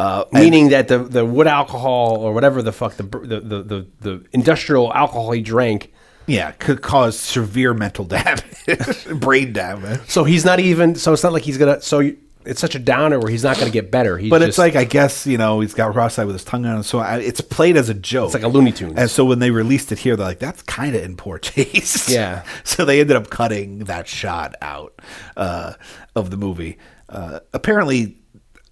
Uh, 0.00 0.24
and- 0.32 0.42
Meaning 0.42 0.68
that 0.70 0.88
the, 0.88 0.98
the 0.98 1.24
wood 1.24 1.46
alcohol 1.46 2.16
or 2.16 2.32
whatever 2.32 2.60
the 2.62 2.72
fuck 2.72 2.94
the, 2.96 3.02
the, 3.04 3.40
the, 3.40 3.62
the, 3.62 3.86
the 4.00 4.24
industrial 4.32 4.92
alcohol 4.92 5.30
he 5.30 5.42
drank. 5.42 5.92
yeah, 6.26 6.50
could 6.52 6.82
cause 6.82 7.16
severe 7.18 7.72
mental 7.72 8.04
damage, 8.16 9.06
brain 9.20 9.52
damage. 9.52 10.00
So 10.08 10.24
he's 10.24 10.44
not 10.44 10.58
even. 10.60 10.94
So 10.96 11.12
it's 11.12 11.22
not 11.22 11.32
like 11.32 11.42
he's 11.44 11.58
gonna. 11.58 11.80
So 11.80 12.10
it's 12.48 12.60
such 12.60 12.74
a 12.74 12.78
downer 12.78 13.18
where 13.18 13.30
he's 13.30 13.44
not 13.44 13.58
gonna 13.58 13.70
get 13.70 13.90
better. 13.90 14.18
He's 14.18 14.30
But 14.30 14.38
just, 14.38 14.48
it's 14.50 14.58
like 14.58 14.74
I 14.74 14.84
guess 14.84 15.26
you 15.26 15.38
know 15.38 15.60
he's 15.60 15.74
got 15.74 15.92
cross-eyed 15.92 16.26
with 16.26 16.34
his 16.34 16.44
tongue 16.44 16.66
out, 16.66 16.84
so 16.84 16.98
I, 16.98 17.18
it's 17.18 17.40
played 17.40 17.76
as 17.76 17.88
a 17.88 17.94
joke. 17.94 18.26
It's 18.26 18.34
like 18.34 18.42
a 18.42 18.48
Looney 18.48 18.72
Tunes. 18.72 18.94
And 18.96 19.10
so 19.10 19.24
when 19.24 19.38
they 19.38 19.50
released 19.50 19.92
it 19.92 19.98
here, 19.98 20.16
they're 20.16 20.26
like, 20.26 20.38
"That's 20.38 20.62
kind 20.62 20.96
of 20.96 21.02
in 21.02 21.16
poor 21.16 21.38
taste." 21.38 22.08
Yeah. 22.08 22.44
So 22.64 22.84
they 22.84 23.00
ended 23.00 23.16
up 23.16 23.30
cutting 23.30 23.80
that 23.80 24.06
shot 24.06 24.54
out 24.62 25.00
uh, 25.36 25.74
of 26.14 26.30
the 26.30 26.36
movie. 26.36 26.78
Uh, 27.08 27.40
apparently, 27.52 28.18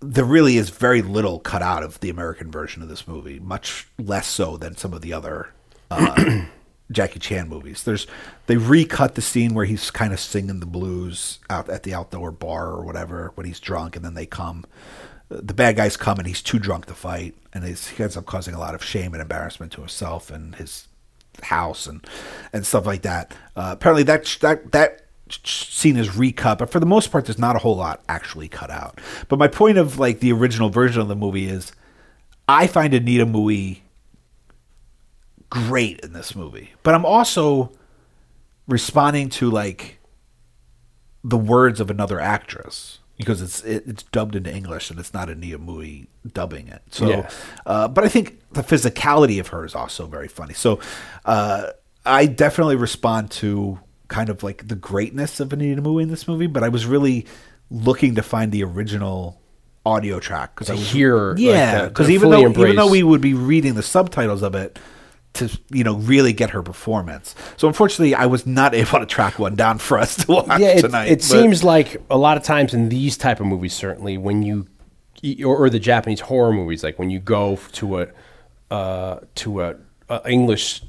there 0.00 0.24
really 0.24 0.56
is 0.56 0.70
very 0.70 1.02
little 1.02 1.40
cut 1.40 1.62
out 1.62 1.82
of 1.82 1.98
the 2.00 2.10
American 2.10 2.50
version 2.50 2.82
of 2.82 2.88
this 2.88 3.08
movie, 3.08 3.40
much 3.40 3.86
less 3.98 4.26
so 4.26 4.56
than 4.56 4.76
some 4.76 4.92
of 4.92 5.00
the 5.00 5.12
other 5.12 5.48
uh, 5.90 6.42
Jackie 6.90 7.18
Chan 7.18 7.48
movies. 7.48 7.82
There's 7.82 8.06
they 8.46 8.56
recut 8.56 9.14
the 9.14 9.22
scene 9.22 9.54
where 9.54 9.64
he's 9.64 9.90
kind 9.90 10.12
of 10.12 10.20
singing 10.20 10.60
the 10.60 10.66
blues 10.66 11.40
out 11.50 11.68
at 11.68 11.82
the 11.82 11.94
outdoor 11.94 12.30
bar 12.30 12.68
or 12.68 12.84
whatever 12.84 13.32
when 13.34 13.46
he's 13.46 13.60
drunk, 13.60 13.96
and 13.96 14.04
then 14.04 14.14
they 14.14 14.26
come. 14.26 14.64
The 15.28 15.54
bad 15.54 15.74
guys 15.74 15.96
come 15.96 16.18
and 16.18 16.26
he's 16.28 16.42
too 16.42 16.60
drunk 16.60 16.86
to 16.86 16.94
fight, 16.94 17.34
and 17.52 17.64
he 17.64 18.02
ends 18.02 18.16
up 18.16 18.26
causing 18.26 18.54
a 18.54 18.60
lot 18.60 18.76
of 18.76 18.84
shame 18.84 19.12
and 19.12 19.20
embarrassment 19.20 19.72
to 19.72 19.80
himself 19.80 20.30
and 20.30 20.54
his 20.54 20.86
house 21.42 21.86
and 21.86 22.06
and 22.52 22.64
stuff 22.64 22.86
like 22.86 23.02
that. 23.02 23.34
Uh, 23.56 23.70
apparently, 23.72 24.04
that 24.04 24.38
that 24.40 24.70
that 24.70 25.02
scene 25.44 25.96
is 25.96 26.16
recut, 26.16 26.58
but 26.58 26.70
for 26.70 26.78
the 26.78 26.86
most 26.86 27.10
part, 27.10 27.26
there's 27.26 27.38
not 27.38 27.56
a 27.56 27.58
whole 27.58 27.76
lot 27.76 28.02
actually 28.08 28.46
cut 28.46 28.70
out. 28.70 29.00
But 29.28 29.40
my 29.40 29.48
point 29.48 29.78
of 29.78 29.98
like 29.98 30.20
the 30.20 30.32
original 30.32 30.70
version 30.70 31.02
of 31.02 31.08
the 31.08 31.16
movie 31.16 31.48
is, 31.48 31.72
I 32.48 32.68
find 32.68 32.94
Anita 32.94 33.26
Mui 33.26 33.80
great 35.50 36.00
in 36.00 36.12
this 36.12 36.34
movie, 36.34 36.70
but 36.82 36.94
I'm 36.94 37.04
also 37.04 37.72
responding 38.68 39.28
to 39.30 39.50
like 39.50 39.98
the 41.22 41.36
words 41.36 41.80
of 41.80 41.90
another 41.90 42.20
actress 42.20 42.98
because 43.16 43.40
it's 43.40 43.64
it, 43.64 43.84
it's 43.86 44.02
dubbed 44.04 44.36
into 44.36 44.52
English 44.54 44.90
and 44.90 44.98
it's 45.00 45.14
not 45.14 45.28
Anita 45.28 45.58
Mui 45.58 46.06
dubbing 46.32 46.68
it. 46.68 46.82
So, 46.90 47.08
Yeah. 47.08 47.30
uh, 47.64 47.88
but 47.88 48.04
I 48.04 48.08
think 48.08 48.40
the 48.52 48.62
physicality 48.62 49.40
of 49.40 49.48
her 49.48 49.64
is 49.64 49.74
also 49.74 50.06
very 50.06 50.28
funny. 50.28 50.54
So, 50.54 50.80
uh, 51.24 51.68
I 52.04 52.26
definitely 52.26 52.76
respond 52.76 53.30
to 53.32 53.80
kind 54.08 54.28
of 54.28 54.42
like 54.42 54.68
the 54.68 54.76
greatness 54.76 55.40
of 55.40 55.52
Anita 55.52 55.82
Mui 55.82 56.02
in 56.02 56.08
this 56.08 56.28
movie, 56.28 56.46
but 56.46 56.62
I 56.62 56.68
was 56.68 56.86
really 56.86 57.26
looking 57.70 58.14
to 58.14 58.22
find 58.22 58.52
the 58.52 58.62
original 58.62 59.40
audio 59.84 60.20
track 60.20 60.54
because 60.54 60.70
I 60.70 60.74
was 60.74 60.90
hear, 60.90 61.34
yeah, 61.36 61.86
because 61.88 62.10
even 62.10 62.30
fully 62.30 62.52
though 62.52 62.64
even 62.64 62.76
though 62.76 62.90
we 62.90 63.02
would 63.02 63.20
be 63.20 63.34
reading 63.34 63.74
the 63.74 63.82
subtitles 63.82 64.42
of 64.42 64.54
it 64.54 64.78
to 65.36 65.58
you 65.70 65.84
know 65.84 65.96
really 65.96 66.32
get 66.32 66.50
her 66.50 66.62
performance. 66.62 67.34
So 67.56 67.68
unfortunately, 67.68 68.14
I 68.14 68.26
was 68.26 68.46
not 68.46 68.74
able 68.82 68.98
to 69.00 69.06
track 69.06 69.38
one 69.38 69.54
down 69.54 69.78
for 69.78 69.98
us 69.98 70.16
to 70.24 70.32
watch 70.32 70.60
yeah, 70.60 70.68
it, 70.68 70.80
tonight. 70.82 71.06
it 71.06 71.16
but- 71.18 71.22
seems 71.24 71.64
like 71.64 72.00
a 72.10 72.18
lot 72.18 72.36
of 72.36 72.42
times 72.42 72.74
in 72.74 72.88
these 72.88 73.16
type 73.16 73.40
of 73.40 73.46
movies, 73.46 73.72
certainly 73.74 74.18
when 74.18 74.42
you 74.42 74.66
or, 75.44 75.56
or 75.56 75.70
the 75.70 75.78
Japanese 75.80 76.20
horror 76.20 76.52
movies, 76.52 76.84
like 76.84 76.98
when 76.98 77.10
you 77.10 77.18
go 77.18 77.58
to 77.72 78.00
a 78.00 78.08
uh, 78.70 79.20
to 79.36 79.62
a, 79.62 79.76
a 80.08 80.20
English 80.30 80.82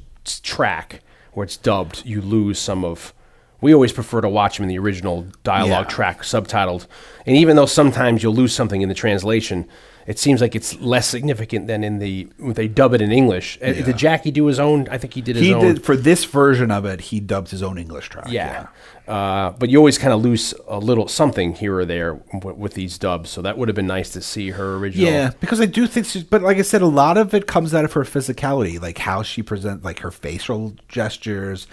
track 0.43 1.01
where 1.33 1.43
it's 1.43 1.57
dubbed, 1.57 2.03
you 2.05 2.21
lose 2.21 2.59
some 2.59 2.83
of. 2.83 3.13
We 3.59 3.73
always 3.73 3.91
prefer 3.91 4.21
to 4.21 4.29
watch 4.29 4.57
them 4.57 4.65
in 4.65 4.69
the 4.69 4.77
original 4.77 5.25
dialogue 5.43 5.85
Yeah. 5.85 5.95
track, 5.95 6.21
subtitled, 6.21 6.85
and 7.25 7.35
even 7.35 7.55
though 7.55 7.65
sometimes 7.65 8.21
you'll 8.21 8.35
lose 8.35 8.53
something 8.53 8.81
in 8.81 8.89
the 8.89 8.93
translation, 8.93 9.67
it 10.07 10.17
seems 10.17 10.39
like 10.41 10.55
it's 10.55 10.79
less 10.79 11.07
significant 11.07 11.67
than 11.67 11.83
in 11.83 11.99
the 11.99 12.27
when 12.37 12.53
they 12.53 12.67
dub 12.67 12.93
it 12.93 13.01
in 13.01 13.11
English. 13.11 13.59
Uh, 13.61 13.73
Did 13.73 13.97
Jackie 13.97 14.31
do 14.31 14.45
his 14.47 14.59
own? 14.59 14.87
I 14.89 14.97
think 14.97 15.13
he 15.13 15.21
did 15.21 15.35
his 15.35 15.45
he 15.45 15.53
own. 15.53 15.61
did 15.61 15.83
for 15.83 15.95
this 15.97 16.23
version 16.25 16.71
of 16.71 16.85
it. 16.85 17.01
He 17.01 17.19
dubbed 17.19 17.49
his 17.51 17.61
own 17.61 17.77
English 17.77 18.09
track. 18.09 18.27
Yeah. 18.29 18.67
Uh, 19.07 19.51
but 19.51 19.69
you 19.69 19.77
always 19.77 19.97
kind 19.97 20.11
of 20.13 20.21
lose 20.21 20.53
a 20.67 20.79
little 20.79 21.07
something 21.07 21.53
here 21.55 21.77
or 21.77 21.85
there 21.85 22.15
w- 22.33 22.55
with 22.57 22.73
these 22.73 22.97
dubs. 22.97 23.29
So 23.29 23.41
that 23.41 23.57
would 23.57 23.69
have 23.69 23.75
been 23.75 23.87
nice 23.87 24.09
to 24.11 24.21
see 24.21 24.49
her 24.51 24.75
original. 24.75 25.07
Yeah, 25.09 25.31
because 25.39 25.61
I 25.61 25.65
do 25.65 25.87
think 25.87 26.07
she's, 26.07 26.23
but 26.23 26.41
like 26.41 26.57
I 26.57 26.61
said, 26.61 26.81
a 26.81 26.87
lot 26.87 27.17
of 27.17 27.33
it 27.33 27.47
comes 27.47 27.73
out 27.73 27.85
of 27.85 27.93
her 27.93 28.03
physicality, 28.03 28.81
like 28.81 28.97
how 28.97 29.23
she 29.23 29.41
presents, 29.43 29.85
like 29.85 29.99
her 29.99 30.11
facial 30.11 30.75
gestures, 30.89 31.67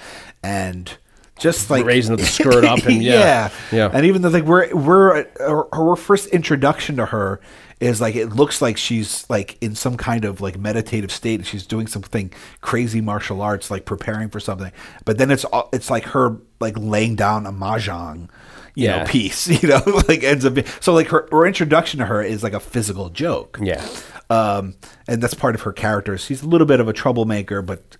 and 0.44 0.96
just 1.38 1.70
like 1.70 1.84
Raising 1.84 2.14
the 2.16 2.24
skirt 2.38 2.64
up 2.64 2.84
and- 2.86 3.02
yeah. 3.02 3.50
Yeah. 3.72 3.90
and 3.92 4.06
even 4.06 4.22
though 4.22 4.28
like 4.28 4.44
we're 4.44 4.72
we're 4.74 5.24
her, 5.40 5.64
her 5.72 5.96
first 5.96 6.28
introduction 6.28 6.96
to 6.96 7.06
her 7.06 7.40
is 7.84 8.00
like 8.00 8.14
it 8.16 8.28
looks 8.30 8.62
like 8.62 8.76
she's 8.76 9.28
like 9.28 9.56
in 9.60 9.74
some 9.74 9.96
kind 9.96 10.24
of 10.24 10.40
like 10.40 10.58
meditative 10.58 11.12
state, 11.12 11.40
and 11.40 11.46
she's 11.46 11.66
doing 11.66 11.86
something 11.86 12.32
crazy 12.60 13.00
martial 13.00 13.42
arts, 13.42 13.70
like 13.70 13.84
preparing 13.84 14.28
for 14.30 14.40
something, 14.40 14.72
but 15.04 15.18
then 15.18 15.30
it's 15.30 15.44
all- 15.44 15.68
it's 15.72 15.90
like 15.90 16.04
her 16.06 16.38
like 16.60 16.74
laying 16.78 17.14
down 17.16 17.46
a 17.46 17.52
mahjong. 17.52 18.28
You 18.76 18.86
Yeah. 18.86 18.98
know, 19.00 19.04
piece. 19.06 19.46
You 19.62 19.68
know, 19.68 19.82
like 20.08 20.24
ends 20.24 20.44
up 20.44 20.54
being, 20.54 20.66
so. 20.80 20.92
Like 20.92 21.06
her, 21.08 21.28
her 21.30 21.46
introduction 21.46 22.00
to 22.00 22.06
her 22.06 22.20
is 22.22 22.42
like 22.42 22.54
a 22.54 22.58
physical 22.60 23.08
joke. 23.08 23.56
Yeah. 23.62 23.86
Um, 24.30 24.74
and 25.06 25.22
that's 25.22 25.34
part 25.34 25.54
of 25.54 25.60
her 25.62 25.72
character. 25.72 26.18
She's 26.18 26.42
a 26.42 26.48
little 26.48 26.66
bit 26.66 26.80
of 26.80 26.88
a 26.88 26.92
troublemaker, 26.92 27.62
but 27.62 27.96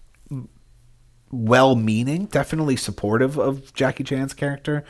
well-meaning, 1.34 2.26
definitely 2.26 2.76
supportive 2.76 3.38
of 3.38 3.72
Jackie 3.74 4.04
Chan's 4.04 4.34
character, 4.34 4.84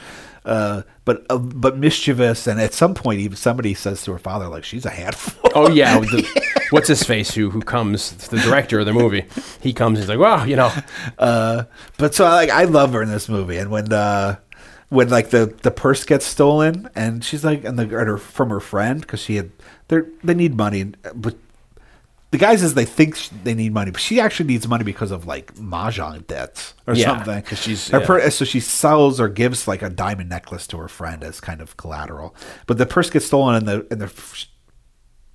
uh, 0.45 0.83
but 1.05 1.25
uh, 1.31 1.39
but 1.39 1.77
mischievous. 1.79 2.47
And 2.47 2.61
at 2.61 2.73
some 2.75 2.95
point, 2.95 3.21
even 3.21 3.37
somebody 3.37 3.75
says 3.75 4.03
to 4.05 4.13
her 4.13 4.19
father, 4.19 4.49
like, 4.49 4.65
"She's 4.65 4.85
a 4.87 4.91
handful." 4.91 5.51
Oh 5.57 5.71
yeah. 5.71 6.01
the- 6.01 6.27
what's 6.71 6.89
his 6.89 7.03
face? 7.05 7.33
Who 7.35 7.51
who 7.51 7.61
comes? 7.61 8.11
The 8.29 8.39
director 8.39 8.81
of 8.81 8.87
the 8.87 8.93
movie. 8.93 9.25
He 9.61 9.73
comes. 9.73 9.99
He's 10.01 10.09
like, 10.09 10.19
well, 10.19 10.47
you 10.49 10.57
know, 10.57 10.73
Uh, 11.19 11.65
but 11.97 12.15
so 12.15 12.25
like 12.25 12.51
I 12.51 12.65
love 12.65 12.93
her 12.93 13.03
in 13.03 13.09
this 13.09 13.29
movie, 13.29 13.57
and 13.59 13.71
when 13.71 13.93
uh, 13.93 14.37
when 14.89 15.09
like 15.11 15.31
the 15.31 15.55
the 15.63 15.71
purse 15.71 16.05
gets 16.05 16.27
stolen, 16.27 16.89
and 16.97 17.25
she's 17.25 17.45
like, 17.45 17.65
and 17.65 17.79
the 17.79 17.95
or 17.95 18.05
her, 18.05 18.19
from 18.19 18.51
her 18.51 18.61
friend 18.61 19.01
because 19.01 19.21
she 19.21 19.37
had 19.37 19.51
they 19.89 20.01
they 20.25 20.35
need 20.35 20.57
money, 20.57 20.93
but 21.15 21.37
the 22.35 22.39
guy 22.39 22.57
says 22.57 22.75
they 22.75 22.85
think 22.85 23.15
sh- 23.15 23.29
they 23.45 23.55
need 23.55 23.73
money, 23.73 23.93
but 23.93 24.01
she 24.01 24.19
actually 24.19 24.47
needs 24.49 24.67
money 24.67 24.83
because 24.83 25.13
of 25.13 25.25
like 25.25 25.55
mahjong 25.55 26.27
debts 26.27 26.75
or 26.89 26.95
Yeah, 26.95 27.05
something. 27.17 27.41
'cause 27.43 27.59
she's- 27.61 27.91
Her 27.91 28.01
per- 28.01 28.29
so 28.31 28.45
she 28.45 28.59
sells 28.59 29.21
or 29.21 29.29
gives 29.29 29.69
like 29.69 29.83
a 29.83 29.89
diamond 29.89 30.31
necklace 30.31 30.67
to 30.69 30.79
her 30.79 30.89
friend 30.89 31.23
as 31.23 31.41
kind 31.41 31.61
of 31.61 31.77
collateral, 31.77 32.35
but 32.67 32.77
the 32.77 32.87
purse 32.87 33.09
gets 33.09 33.27
stolen, 33.27 33.55
and 33.55 33.69
the 33.69 33.87
and 33.89 34.01
the 34.01 34.11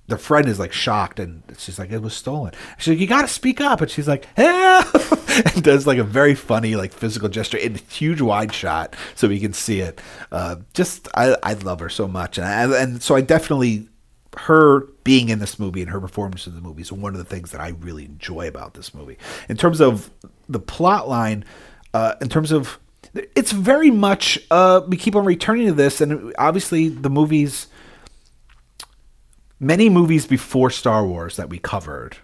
the 0.08 0.18
friend 0.18 0.46
is 0.48 0.58
like 0.58 0.72
shocked 0.72 1.20
and 1.20 1.42
she's 1.56 1.78
like 1.78 1.90
it 1.90 2.02
was 2.02 2.12
stolen. 2.12 2.52
She's 2.78 2.88
like 2.88 2.98
you 2.98 3.06
gotta 3.06 3.28
speak 3.28 3.60
up. 3.62 3.80
And 3.80 3.90
she's 3.90 4.08
like 4.08 4.26
help! 4.36 4.86
And 5.54 5.62
does 5.62 5.86
like 5.86 5.96
a 5.98 6.04
very 6.04 6.34
funny 6.34 6.74
like 6.74 6.92
physical 6.92 7.28
gesture 7.30 7.56
in 7.56 7.76
a 7.76 7.78
huge 7.78 8.20
wide 8.20 8.52
shot 8.52 8.94
so 9.14 9.26
we 9.28 9.38
can 9.40 9.52
see 9.54 9.80
it. 9.80 10.00
Uh, 10.32 10.56
just 10.74 11.06
I, 11.14 11.36
I 11.42 11.52
love 11.54 11.78
her 11.80 11.88
so 11.88 12.06
much. 12.08 12.36
And, 12.36 12.46
I, 12.46 12.82
and 12.82 13.00
so 13.02 13.14
i 13.14 13.20
definitely 13.22 13.88
her 14.36 14.86
being 15.04 15.28
in 15.28 15.38
this 15.38 15.58
movie 15.58 15.80
and 15.80 15.90
her 15.90 16.00
performance 16.00 16.46
in 16.46 16.54
the 16.54 16.60
movie 16.60 16.82
is 16.82 16.92
one 16.92 17.14
of 17.14 17.18
the 17.18 17.24
things 17.24 17.50
that 17.52 17.60
i 17.60 17.68
really 17.80 18.04
enjoy 18.04 18.46
about 18.46 18.74
this 18.74 18.94
movie 18.94 19.18
in 19.48 19.56
terms 19.56 19.80
of 19.80 20.10
the 20.48 20.60
plot 20.60 21.08
line 21.08 21.44
uh, 21.94 22.14
in 22.20 22.28
terms 22.28 22.52
of 22.52 22.78
it's 23.34 23.50
very 23.50 23.90
much 23.90 24.38
uh, 24.52 24.80
we 24.86 24.96
keep 24.96 25.16
on 25.16 25.24
returning 25.24 25.66
to 25.66 25.72
this 25.72 26.00
and 26.00 26.32
obviously 26.38 26.88
the 26.88 27.10
movies 27.10 27.66
many 29.60 29.90
movies 29.90 30.26
before 30.26 30.70
Star 30.70 31.06
Wars 31.06 31.36
that 31.36 31.50
we 31.50 31.58
covered. 31.58 32.16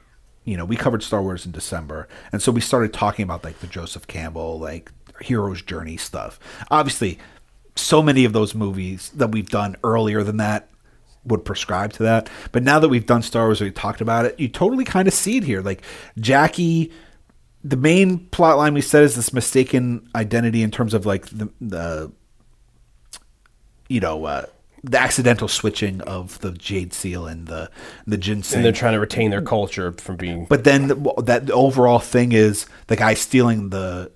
You 0.44 0.56
know, 0.56 0.64
we 0.64 0.76
covered 0.76 1.02
Star 1.02 1.22
Wars 1.22 1.44
in 1.44 1.52
December, 1.52 2.08
and 2.32 2.40
so 2.40 2.50
we 2.50 2.60
started 2.60 2.92
talking 2.92 3.22
about 3.22 3.44
like 3.44 3.60
the 3.60 3.66
Joseph 3.66 4.06
Campbell, 4.06 4.58
like 4.58 4.90
hero's 5.20 5.60
journey 5.62 5.96
stuff. 5.96 6.40
Obviously, 6.70 7.18
so 7.76 8.02
many 8.02 8.24
of 8.24 8.32
those 8.32 8.54
movies 8.54 9.10
that 9.10 9.30
we've 9.32 9.50
done 9.50 9.76
earlier 9.84 10.22
than 10.22 10.38
that 10.38 10.68
would 11.26 11.44
prescribe 11.44 11.92
to 11.94 12.02
that. 12.04 12.30
But 12.52 12.62
now 12.62 12.78
that 12.78 12.88
we've 12.88 13.06
done 13.06 13.22
Star 13.22 13.46
Wars, 13.46 13.60
we 13.60 13.70
talked 13.70 14.00
about 14.00 14.24
it. 14.24 14.38
You 14.38 14.48
totally 14.48 14.84
kind 14.84 15.08
of 15.08 15.14
see 15.14 15.36
it 15.36 15.44
here. 15.44 15.60
Like 15.60 15.82
Jackie, 16.18 16.92
the 17.64 17.76
main 17.76 18.18
plot 18.28 18.56
line 18.58 18.74
we 18.74 18.80
said 18.80 19.02
is 19.02 19.16
this 19.16 19.32
mistaken 19.32 20.08
identity 20.14 20.62
in 20.62 20.70
terms 20.70 20.94
of 20.94 21.04
like 21.04 21.26
the 21.26 21.50
the 21.60 22.12
you 23.88 24.00
know 24.00 24.24
uh, 24.24 24.46
the 24.82 24.98
accidental 24.98 25.48
switching 25.48 26.00
of 26.02 26.38
the 26.40 26.52
jade 26.52 26.92
seal 26.92 27.26
and 27.26 27.46
the 27.46 27.70
the 28.06 28.16
ginseng. 28.16 28.58
And 28.58 28.64
they're 28.64 28.72
trying 28.72 28.94
to 28.94 29.00
retain 29.00 29.30
their 29.30 29.42
culture 29.42 29.92
from 29.92 30.16
being. 30.16 30.46
But 30.46 30.64
then 30.64 30.88
the, 30.88 31.22
that 31.24 31.50
overall 31.50 31.98
thing 31.98 32.32
is 32.32 32.66
the 32.86 32.96
guy 32.96 33.14
stealing 33.14 33.70
the 33.70 34.12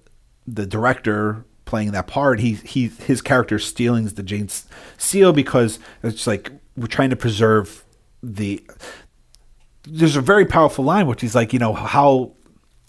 the 0.46 0.66
director 0.66 1.44
playing 1.64 1.92
that 1.92 2.06
part. 2.06 2.40
He 2.40 2.54
he 2.54 2.88
his 2.88 3.22
character 3.22 3.58
stealing 3.58 4.06
the 4.06 4.22
jade 4.22 4.52
seal 4.96 5.32
because 5.32 5.78
it's 6.02 6.26
like 6.26 6.52
we're 6.80 6.86
trying 6.86 7.10
to 7.10 7.16
preserve 7.16 7.84
the. 8.22 8.64
There's 9.84 10.16
a 10.16 10.20
very 10.20 10.44
powerful 10.46 10.84
line 10.84 11.06
which 11.06 11.22
is 11.22 11.34
like 11.34 11.52
you 11.52 11.58
know 11.58 11.72
how, 11.72 12.32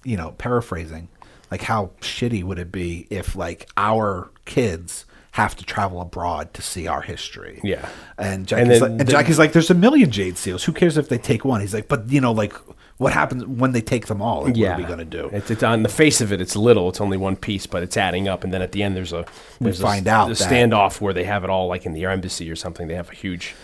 you 0.03 0.17
know 0.17 0.31
paraphrasing, 0.31 1.09
like 1.49 1.61
how 1.61 1.91
shitty 1.99 2.43
would 2.43 2.57
it 2.59 2.71
be 2.71 3.07
if 3.09 3.35
like 3.35 3.69
our 3.77 4.31
kids 4.45 5.05
have 5.31 5.55
to 5.55 5.63
travel 5.63 6.01
abroad 6.01 6.53
to 6.53 6.61
see 6.61 6.87
our 6.87 7.01
history. 7.01 7.61
Yeah. 7.63 7.87
And 8.17 8.45
Jackie's, 8.45 8.81
like, 8.81 8.91
and 8.91 9.09
Jackie's 9.09 9.39
like, 9.39 9.53
there's 9.53 9.69
a 9.69 9.73
million 9.73 10.11
jade 10.11 10.37
seals. 10.37 10.65
Who 10.65 10.73
cares 10.73 10.97
if 10.97 11.07
they 11.07 11.17
take 11.17 11.45
one? 11.45 11.61
He's 11.61 11.73
like, 11.73 11.87
but 11.87 12.09
you 12.09 12.19
know, 12.19 12.33
like, 12.33 12.53
what 12.97 13.13
happens 13.13 13.45
when 13.45 13.71
they 13.71 13.81
take 13.81 14.07
them 14.07 14.21
all? 14.21 14.43
Like, 14.43 14.57
yeah. 14.57 14.71
What 14.71 14.79
are 14.79 14.81
we 14.81 14.87
going 14.87 14.99
to 14.99 15.05
do? 15.05 15.29
It's, 15.31 15.49
it's, 15.49 15.63
on 15.63 15.83
the 15.83 15.89
face 15.89 16.19
of 16.19 16.33
it, 16.33 16.41
it's 16.41 16.55
little. 16.57 16.89
It's 16.89 16.99
only 16.99 17.17
one 17.17 17.37
piece, 17.37 17.65
but 17.65 17.81
it's 17.81 17.95
adding 17.95 18.27
up. 18.27 18.43
And 18.43 18.53
then 18.53 18.61
at 18.61 18.73
the 18.73 18.83
end, 18.83 18.95
there's 18.95 19.13
a 19.13 19.25
there's 19.61 19.79
we 19.79 19.83
find 19.83 20.05
a, 20.05 20.11
out 20.11 20.29
a 20.29 20.33
standoff 20.33 20.99
where 20.99 21.13
they 21.13 21.23
have 21.23 21.45
it 21.45 21.49
all 21.49 21.67
like 21.67 21.85
in 21.85 21.93
the 21.93 22.05
embassy 22.05 22.51
or 22.51 22.55
something. 22.57 22.87
They 22.87 22.95
have 22.95 23.09
a 23.09 23.15
huge, 23.15 23.55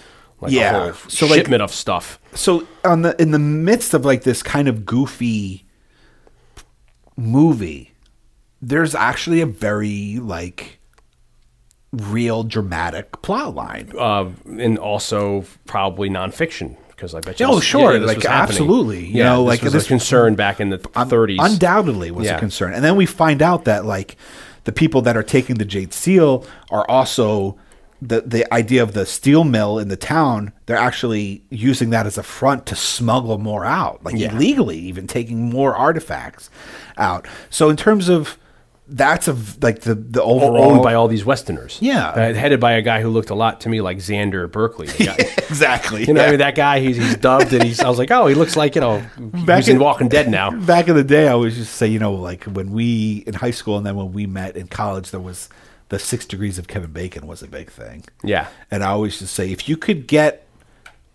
like 0.41 0.51
Yeah. 0.51 0.93
So, 1.07 1.26
like- 1.26 1.35
shipment 1.39 1.61
of 1.61 1.72
stuff. 1.72 2.19
so 2.34 2.68
on 2.85 3.01
the 3.01 3.19
in 3.22 3.31
the 3.31 3.39
midst 3.39 3.93
of 3.93 4.05
like 4.05 4.23
this 4.23 4.43
kind 4.43 4.68
of 4.68 4.85
goofy 4.85 5.65
movie, 7.15 7.93
there's 8.61 8.95
actually 8.95 9.41
a 9.41 9.45
very 9.45 10.18
like 10.22 10.80
real 11.91 12.43
dramatic 12.43 13.22
plot 13.22 13.55
line. 13.55 13.91
Uh, 13.97 14.30
and 14.45 14.77
also 14.77 15.45
probably 15.65 16.09
nonfiction 16.09 16.76
because 16.89 17.14
I 17.14 17.22
bet 17.22 17.39
you. 17.39 17.45
Oh, 17.45 17.55
this- 17.55 17.64
sure, 17.64 17.95
yeah, 17.97 18.05
like, 18.05 18.26
absolutely. 18.26 19.05
You 19.05 19.18
yeah, 19.18 19.23
know, 19.26 19.43
this 19.43 19.47
like, 19.49 19.61
was 19.64 19.73
this- 19.73 19.85
a 19.85 19.88
concern 19.88 20.35
back 20.35 20.59
in 20.59 20.69
the 20.69 20.80
30s. 20.80 21.38
undoubtedly 21.39 22.11
was 22.11 22.26
Yeah. 22.26 22.38
a 22.38 22.39
concern. 22.39 22.73
And 22.73 22.84
then 22.84 22.95
we 22.95 23.05
find 23.05 23.41
out 23.41 23.65
that 23.65 23.85
like 23.85 24.18
the 24.65 24.72
people 24.72 25.01
that 25.03 25.15
are 25.15 25.23
taking 25.23 25.55
the 25.57 25.65
jade 25.65 25.93
seal 25.93 26.45
are 26.72 26.85
also 26.89 27.57
the 28.02 28.22
the 28.22 28.52
idea 28.53 28.84
of 28.84 28.94
the 28.94 29.06
steel 29.06 29.44
mill 29.44 29.80
in 29.80 29.88
the 29.88 29.98
town. 29.98 30.52
They're 30.65 30.78
actually 30.78 31.44
using 31.49 31.90
that 31.91 32.06
as 32.06 32.18
a 32.18 32.24
front 32.24 32.65
to 32.68 32.76
smuggle 32.76 33.38
more 33.38 33.65
out, 33.65 34.03
like 34.03 34.15
Yeah. 34.15 34.32
illegally, 34.34 34.78
even 34.78 35.07
taking 35.07 35.49
more 35.49 35.76
artifacts 35.76 36.49
out. 36.98 37.28
So 37.49 37.69
in 37.69 37.78
terms 37.78 38.10
of 38.10 38.38
that's 38.90 39.28
a 39.28 39.34
v- 39.34 39.57
like 39.61 39.82
the 39.82 39.95
the 39.95 40.24
overall 40.24 40.72
owned 40.72 40.82
by 40.84 40.94
all 40.94 41.10
these 41.10 41.26
Westerners. 41.26 41.78
Yeah. 41.82 42.07
Uh, 42.07 42.34
headed 42.34 42.61
by 42.61 42.72
a 42.74 42.82
guy 42.82 43.02
who 43.02 43.10
looked 43.10 43.30
a 43.30 43.36
lot 43.36 43.60
to 43.61 43.69
me 43.69 43.82
like 43.82 43.98
Xander 43.98 44.49
Berkeley. 44.49 44.88
exactly. 45.49 46.06
You 46.06 46.14
know, 46.14 46.22
yeah. 46.22 46.28
I 46.28 46.30
mean, 46.30 46.40
that 46.40 46.56
guy, 46.56 46.80
he's, 46.80 46.95
he's 46.95 47.18
dubbed, 47.18 47.52
and 47.52 47.64
he's, 47.64 47.82
I 47.82 47.90
was 47.90 47.98
like, 47.98 48.11
oh, 48.11 48.28
he 48.28 48.36
looks 48.36 48.56
like, 48.56 48.76
you 48.76 48.82
know, 48.82 49.03
Back 49.18 49.57
he's 49.57 49.68
in 49.69 49.76
in- 49.76 49.82
Walking 49.82 50.07
Dead 50.07 50.30
now. 50.30 50.52
back 50.65 50.88
in 50.88 50.95
the 50.95 51.03
day, 51.03 51.28
I 51.28 51.32
always 51.34 51.56
just 51.57 51.74
say, 51.76 51.88
you 51.88 51.99
know, 51.99 52.14
like 52.14 52.45
when 52.45 52.72
we 52.72 53.24
in 53.28 53.34
high 53.34 53.52
school 53.52 53.76
and 53.78 53.86
then 53.86 53.95
when 53.98 54.14
we 54.14 54.26
met 54.26 54.56
in 54.56 54.68
college, 54.68 55.11
there 55.11 55.19
was 55.19 55.49
the 55.89 55.99
six 55.99 56.26
degrees 56.26 56.57
of 56.57 56.68
Kevin 56.68 56.91
Bacon 56.91 57.27
was 57.27 57.41
a 57.41 57.47
big 57.47 57.69
thing. 57.72 58.03
Yeah. 58.23 58.47
And 58.72 58.84
I 58.84 58.88
always 58.88 59.19
just 59.19 59.34
say, 59.34 59.51
if 59.51 59.69
you 59.69 59.77
could 59.77 60.07
get 60.07 60.43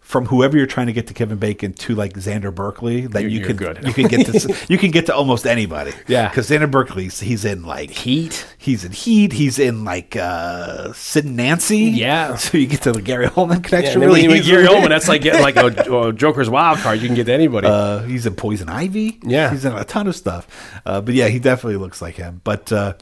from 0.01 0.27
whoever 0.27 0.59
you're 0.59 0.67
trying 0.67 0.89
to 0.89 0.93
get 0.93 1.07
to 1.07 1.15
Kevin 1.15 1.39
Bacon 1.39 1.73
to 1.73 1.95
like 1.95 2.13
Xander 2.15 2.55
Berkeley, 2.55 3.07
then 3.07 3.31
you 3.31 3.41
could 3.47 3.61
you 3.87 3.95
can 3.95 4.09
get 4.09 4.27
to 4.27 4.57
you 4.69 4.77
can 4.77 4.91
get 4.91 5.07
to 5.07 5.15
almost 5.15 5.47
anybody. 5.47 5.93
Yeah. 6.07 6.29
because 6.29 6.51
Xander 6.51 6.71
Berkeley's 6.71 7.21
he's 7.21 7.45
in 7.47 7.63
like 7.63 7.89
Heat. 7.91 8.45
He's 8.59 8.85
in 8.85 8.93
Heat. 8.93 9.33
He's 9.33 9.59
in 9.59 9.85
like 9.85 10.15
uh 10.17 10.93
Sid 10.93 11.25
and 11.25 11.37
Nancy. 11.37 11.79
Yeah. 11.79 12.37
So 12.43 12.59
you 12.59 12.67
get 12.67 12.83
to 12.83 12.93
the 12.93 13.01
Gary 13.01 13.29
Oldman 13.29 13.57
Yeah, 13.57 13.61
connection 13.69 14.01
then 14.01 14.09
really 14.09 14.29
when 14.29 14.37
you. 14.39 14.43
Gary 14.43 14.67
Oldman, 14.67 14.89
that's 14.91 15.09
like 15.09 15.23
getting 15.23 15.41
like 15.41 15.57
a, 15.57 15.67
a 16.09 16.13
Joker's 16.13 16.51
wild 16.51 16.79
card. 16.81 17.01
You 17.01 17.07
can 17.07 17.15
get 17.15 17.25
to 17.27 17.33
anybody. 17.33 17.69
Uh, 17.69 18.01
he's 18.03 18.27
in 18.27 18.35
Poison 18.35 18.69
Ivy. 18.69 19.19
Yeah. 19.23 19.51
he's 19.51 19.65
in 19.65 19.73
a 19.73 19.85
ton 19.85 20.09
of 20.09 20.17
stuff. 20.17 20.47
Uh, 20.85 21.01
but 21.01 21.15
yeah, 21.15 21.29
he 21.29 21.39
definitely 21.39 21.77
looks 21.79 22.03
like 22.03 22.17
him. 22.17 22.41
But 22.45 22.71
uh, 22.73 22.95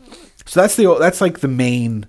so 0.51 0.61
that's 0.61 0.75
the 0.75 0.93
that's 0.99 1.21
like 1.21 1.39
the 1.39 1.47
main 1.47 2.07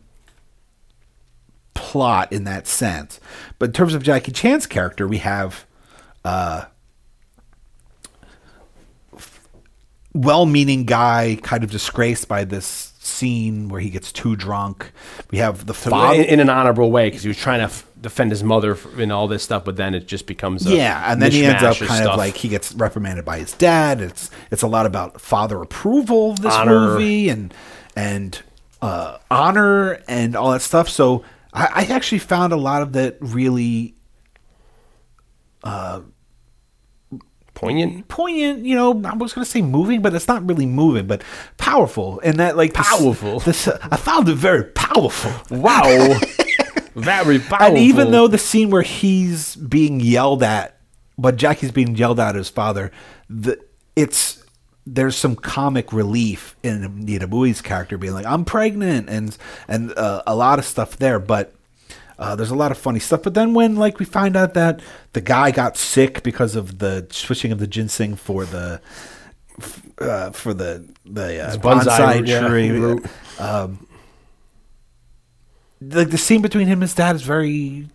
plot 1.76 2.34
in 2.34 2.44
that 2.46 2.66
sense. 2.66 3.20
But 3.60 3.66
in 3.70 3.74
terms 3.74 3.94
of 3.94 4.02
Jackie 4.02 4.32
Chan's 4.32 4.66
character, 4.66 5.08
we 5.08 5.20
have 5.20 5.68
uh, 6.26 6.66
well-meaning 10.16 10.86
guy 10.86 11.38
kind 11.44 11.64
of 11.64 11.70
disgraced 11.70 12.28
by 12.28 12.44
this 12.44 12.94
scene 12.98 13.70
where 13.70 13.80
he 13.80 13.92
gets 13.92 14.12
too 14.12 14.36
drunk. 14.36 14.92
We 15.30 15.38
have 15.38 15.68
the 15.68 15.76
father. 15.76 16.16
in, 16.20 16.26
in 16.26 16.40
an 16.40 16.50
honorable 16.50 16.90
way 16.92 17.10
because 17.10 17.22
he 17.22 17.28
was 17.28 17.38
trying 17.38 17.60
to 17.60 17.66
f- 17.66 17.86
defend 18.02 18.32
his 18.32 18.44
mother 18.44 18.76
and 18.98 19.12
all 19.12 19.28
this 19.28 19.44
stuff, 19.44 19.64
but 19.66 19.76
then 19.76 19.94
it 19.94 20.08
just 20.08 20.26
becomes 20.26 20.66
a 20.66 20.76
yeah, 20.76 21.12
and 21.12 21.22
then 21.22 21.32
he 21.32 21.46
ends 21.46 21.62
up 21.62 21.78
kind 21.78 21.90
stuff. 21.92 22.14
of 22.14 22.18
like 22.18 22.38
he 22.38 22.50
gets 22.50 22.74
reprimanded 22.74 23.24
by 23.24 23.38
his 23.38 23.54
dad. 23.54 24.02
It's 24.02 24.32
it's 24.50 24.64
a 24.64 24.68
lot 24.68 24.88
about 24.88 25.22
father 25.22 25.62
approval 25.62 26.32
of 26.32 26.42
this 26.42 26.56
Honor. 26.56 26.96
movie 26.96 27.30
and 27.30 27.54
and 27.96 28.42
uh, 28.82 29.18
honor 29.30 30.02
and 30.08 30.36
all 30.36 30.52
that 30.52 30.62
stuff. 30.62 30.90
So 30.90 31.24
I, 31.54 31.66
I 31.90 31.94
actually 31.94 32.20
found 32.20 32.54
a 32.54 32.58
lot 32.58 32.82
of 32.82 32.94
that 32.94 33.18
really 33.20 33.96
uh, 35.64 36.02
poignant. 37.54 38.08
poignant. 38.08 38.66
You 38.66 38.76
know, 38.76 39.02
I 39.06 39.16
was 39.16 39.34
going 39.34 39.46
to 39.46 39.50
say 39.50 39.62
moving, 39.62 40.02
but 40.02 40.14
it's 40.14 40.28
not 40.28 40.48
really 40.48 40.66
moving, 40.66 41.08
but 41.08 41.24
powerful. 41.58 42.20
And 42.24 42.40
that 42.40 42.58
like 42.58 42.74
this- 42.74 42.88
Powerful. 42.88 43.40
This, 43.40 43.68
I 43.68 43.98
found 43.98 44.30
it 44.30 44.36
very 44.36 44.66
powerful. 44.66 45.32
Wow, 45.56 45.84
very 46.96 47.40
powerful. 47.40 47.68
And 47.68 47.78
even 47.78 48.12
though 48.12 48.28
the 48.28 48.38
scene 48.38 48.70
where 48.70 48.82
he's 48.82 49.56
being 49.56 50.00
yelled 50.00 50.44
at, 50.44 50.78
but 51.18 51.36
Jackie's 51.36 51.72
being 51.72 51.96
yelled 51.96 52.20
at 52.20 52.30
at 52.30 52.36
his 52.36 52.50
father, 52.50 52.92
the 53.30 53.60
it's 53.96 54.41
there's 54.86 55.16
some 55.16 55.36
comic 55.36 55.94
relief 55.94 56.56
in 56.64 56.84
Anita 56.84 57.28
Mui's 57.28 57.62
character 57.62 57.98
being 57.98 58.14
like, 58.14 58.26
"I'm 58.26 58.46
pregnant," 58.46 59.10
and 59.10 59.38
and 59.68 59.98
uh, 59.98 60.24
a 60.26 60.36
lot 60.36 60.60
of 60.60 60.66
stuff 60.66 60.98
there, 60.98 61.20
but. 61.20 61.54
Uh, 62.20 62.36
there's 62.36 62.52
a 62.52 62.56
lot 62.56 62.70
of 62.70 62.78
funny 62.78 63.00
stuff, 63.00 63.24
but 63.24 63.34
then 63.34 63.56
when 63.56 63.76
like 63.78 63.98
we 63.98 64.06
find 64.06 64.38
out 64.38 64.54
that 64.54 64.80
the 65.14 65.22
guy 65.22 65.50
got 65.50 65.76
sick 65.76 66.22
because 66.22 66.56
of 66.56 66.78
the 66.78 67.08
switching 67.10 67.52
of 67.52 67.58
the 67.58 67.66
ginseng 67.66 68.16
for 68.16 68.46
the 68.46 68.80
uh, 69.98 70.30
for 70.30 70.54
the 70.54 70.88
the 71.04 71.44
uh, 71.44 71.56
bonsai 71.58 71.84
bonsai, 71.84 72.20
root, 72.20 72.28
yeah, 72.28 72.48
tree, 72.48 73.10
um, 73.40 73.88
like 75.82 76.12
the 76.12 76.18
scene 76.18 76.44
between 76.44 76.68
him 76.68 76.74
and 76.74 76.84
his 76.84 76.94
dad 76.94 77.16
is 77.16 77.24
very 77.24 77.88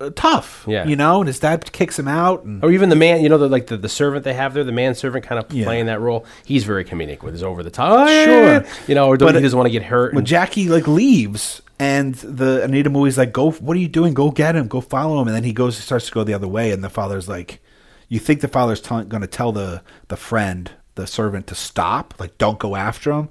Uh, 0.00 0.10
tough. 0.14 0.64
Yeah. 0.68 0.86
you 0.86 0.96
know, 0.96 1.20
and 1.20 1.26
his 1.26 1.38
dad 1.38 1.70
kicks 1.72 1.98
him 1.98 2.08
out, 2.08 2.44
and 2.44 2.62
Or 2.62 2.70
even 2.70 2.88
the 2.90 2.96
man, 2.96 3.22
you 3.22 3.28
know, 3.28 3.38
the, 3.38 3.48
like 3.48 3.66
the, 3.68 3.76
the 3.76 3.88
servant 3.88 4.24
they 4.24 4.34
have 4.34 4.52
there, 4.54 4.64
the 4.64 4.72
manservant 4.72 5.24
kind 5.24 5.38
of 5.42 5.52
Yeah. 5.52 5.64
playing 5.64 5.86
that 5.86 6.00
role. 6.00 6.26
He's 6.44 6.64
very 6.64 6.84
comedic 6.84 7.22
with 7.22 7.32
his 7.32 7.42
over 7.42 7.62
the 7.62 7.70
top. 7.70 8.06
Oh, 8.08 8.24
Sure. 8.24 8.64
You 8.88 8.94
know, 8.94 9.08
or 9.08 9.16
But 9.16 9.34
he 9.34 9.40
doesn't 9.40 9.56
want 9.56 9.66
to 9.68 9.72
get 9.72 9.84
hurt. 9.84 10.12
when 10.12 10.18
and- 10.20 10.26
Jackie 10.26 10.68
like 10.68 10.86
leaves 10.86 11.62
and 11.78 12.14
the 12.16 12.62
Anita 12.64 12.88
Mui's 12.90 13.18
like, 13.18 13.32
"Go, 13.32 13.50
what 13.50 13.76
are 13.76 13.80
you 13.80 13.88
doing? 13.88 14.14
Go 14.14 14.30
get 14.30 14.56
him, 14.56 14.66
go 14.68 14.80
follow 14.80 15.20
him." 15.20 15.28
And 15.28 15.36
then 15.36 15.44
he 15.44 15.52
goes, 15.52 15.76
starts 15.76 16.06
to 16.06 16.12
go 16.12 16.24
the 16.24 16.34
other 16.34 16.48
way, 16.48 16.70
and 16.70 16.82
the 16.82 16.88
father's 16.90 17.28
like, 17.28 17.60
"You 18.08 18.18
think 18.18 18.40
the 18.40 18.48
father's 18.48 18.80
tell 18.80 19.02
going 19.04 19.20
to 19.20 19.26
tell 19.26 19.52
the 19.52 19.82
the 20.08 20.16
friend, 20.16 20.70
the 20.94 21.06
servant, 21.06 21.46
to 21.48 21.54
stop? 21.54 22.14
Like, 22.18 22.38
don't 22.38 22.58
go 22.58 22.76
after 22.76 23.12
him." 23.12 23.28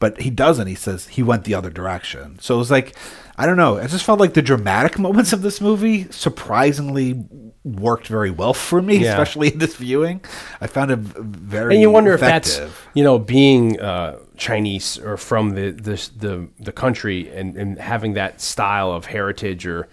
But 0.00 0.20
he 0.20 0.28
doesn't. 0.30 0.66
He 0.66 0.74
says 0.74 1.06
he 1.08 1.22
went 1.22 1.44
the 1.44 1.54
other 1.54 1.70
direction. 1.70 2.38
So 2.40 2.56
it 2.56 2.58
was 2.58 2.70
like, 2.70 2.96
I 3.36 3.46
don't 3.46 3.56
know. 3.56 3.78
I 3.78 3.86
just 3.88 4.04
felt 4.04 4.20
like 4.20 4.34
the 4.34 4.42
dramatic 4.42 4.98
moments 5.06 5.32
of 5.32 5.42
this 5.42 5.60
movie 5.60 6.06
surprisingly 6.10 7.24
worked 7.64 8.06
very 8.08 8.30
well 8.30 8.52
for 8.54 8.80
me, 8.82 8.98
Yeah. 8.98 9.12
especially 9.12 9.48
in 9.52 9.58
this 9.58 9.74
viewing. 9.76 10.20
I 10.60 10.66
found 10.66 10.90
it 10.90 10.98
very 10.98 11.74
and 11.74 11.80
you 11.82 11.90
wonder 11.90 12.12
if 12.12 12.20
that's 12.20 12.60
you 12.94 13.02
know 13.02 13.18
being 13.18 13.80
uh, 13.80 14.18
Chinese 14.36 14.98
or 14.98 15.16
from 15.16 15.50
the 15.54 15.70
the 15.70 16.10
the, 16.16 16.48
the 16.60 16.72
country 16.72 17.28
and, 17.34 17.56
and 17.56 17.78
having 17.78 18.14
that 18.14 18.40
style 18.40 18.92
of 18.92 19.06
heritage 19.06 19.66
or 19.66 19.88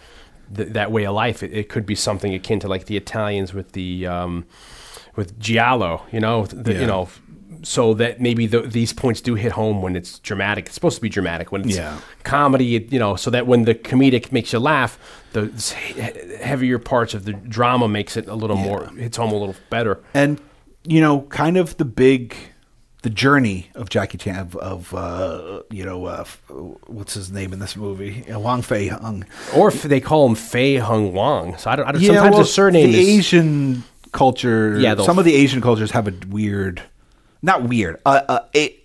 th- 0.56 0.70
that 0.74 0.92
way 0.92 1.06
of 1.06 1.16
life. 1.16 1.42
It, 1.44 1.54
it 1.54 1.70
could 1.70 1.86
be 1.86 1.96
something 1.96 2.34
akin 2.34 2.60
to 2.60 2.68
like 2.68 2.86
the 2.86 2.98
Italians 2.98 3.54
with 3.54 3.72
the 3.72 4.06
um, 4.06 4.46
with 5.16 5.40
giallo. 5.40 6.06
You 6.12 6.20
know, 6.20 6.46
the, 6.46 6.74
Yeah. 6.74 6.82
you 6.82 6.88
know. 6.88 7.10
So 7.64 7.94
that 7.96 8.20
maybe 8.20 8.48
the, 8.48 8.62
these 8.62 8.92
points 8.94 9.22
do 9.22 9.36
hit 9.36 9.52
home 9.52 9.82
when 9.82 9.96
it's 9.96 10.20
dramatic. 10.20 10.66
It's 10.66 10.74
supposed 10.76 10.96
to 10.96 11.02
be 11.02 11.10
dramatic 11.10 11.52
when 11.52 11.62
it's 11.62 11.76
Yeah. 11.78 12.00
comedy. 12.24 12.76
it- 12.76 12.92
You 12.92 13.00
know, 13.00 13.16
so 13.16 13.30
that 13.32 13.46
when 13.48 13.66
the 13.66 13.76
comedic 13.76 14.32
makes 14.32 14.52
you 14.54 14.60
laugh, 14.60 14.98
the 15.34 15.50
heavier 16.42 16.80
parts 16.80 17.14
of 17.14 17.26
the 17.26 17.34
drama 17.34 17.88
makes 17.88 18.18
it 18.18 18.28
a 18.28 18.36
little 18.36 18.56
more 18.58 18.88
hits 18.98 19.18
home 19.18 19.32
a 19.32 19.36
little 19.38 19.56
better. 19.70 20.00
and 20.14 20.40
you 20.84 21.00
know, 21.00 21.22
kind 21.30 21.58
of 21.58 21.78
the 21.78 21.86
big, 21.86 22.36
the 23.04 23.10
journey 23.10 23.70
of 23.76 23.90
Jackie 23.90 24.18
Chan 24.18 24.36
of, 24.40 24.56
of 24.56 24.94
uh, 24.96 25.62
you 25.70 25.86
know, 25.86 26.06
uh, 26.06 26.24
what's 26.88 27.14
his 27.14 27.32
name 27.32 27.54
in 27.54 27.60
this 27.60 27.76
movie? 27.78 28.26
Uh, 28.32 28.40
Wang 28.40 28.64
Fei 28.64 28.88
Hung. 28.88 29.24
Or 29.56 29.68
if 29.68 29.84
they 29.84 30.00
call 30.00 30.28
him 30.28 30.34
Fei 30.36 30.78
Hung 30.78 31.14
Wang. 31.14 31.56
So 31.58 31.70
I 31.70 31.76
don't. 31.76 31.86
I 31.88 31.92
don't 31.92 32.02
sometimes 32.04 32.32
well, 32.34 32.40
the 32.40 32.46
surname 32.48 32.92
the 32.92 33.00
is 33.00 33.10
Asian 33.20 33.84
culture. 34.12 34.80
Yeah, 34.80 34.96
some 35.04 35.20
of 35.20 35.26
the 35.26 35.36
Asian 35.36 35.62
cultures 35.62 35.92
have 35.92 36.08
a 36.08 36.14
weird, 36.30 36.82
not 37.42 37.64
weird, 37.64 38.00
uh, 38.06 38.22
uh, 38.28 38.40
it, 38.54 38.78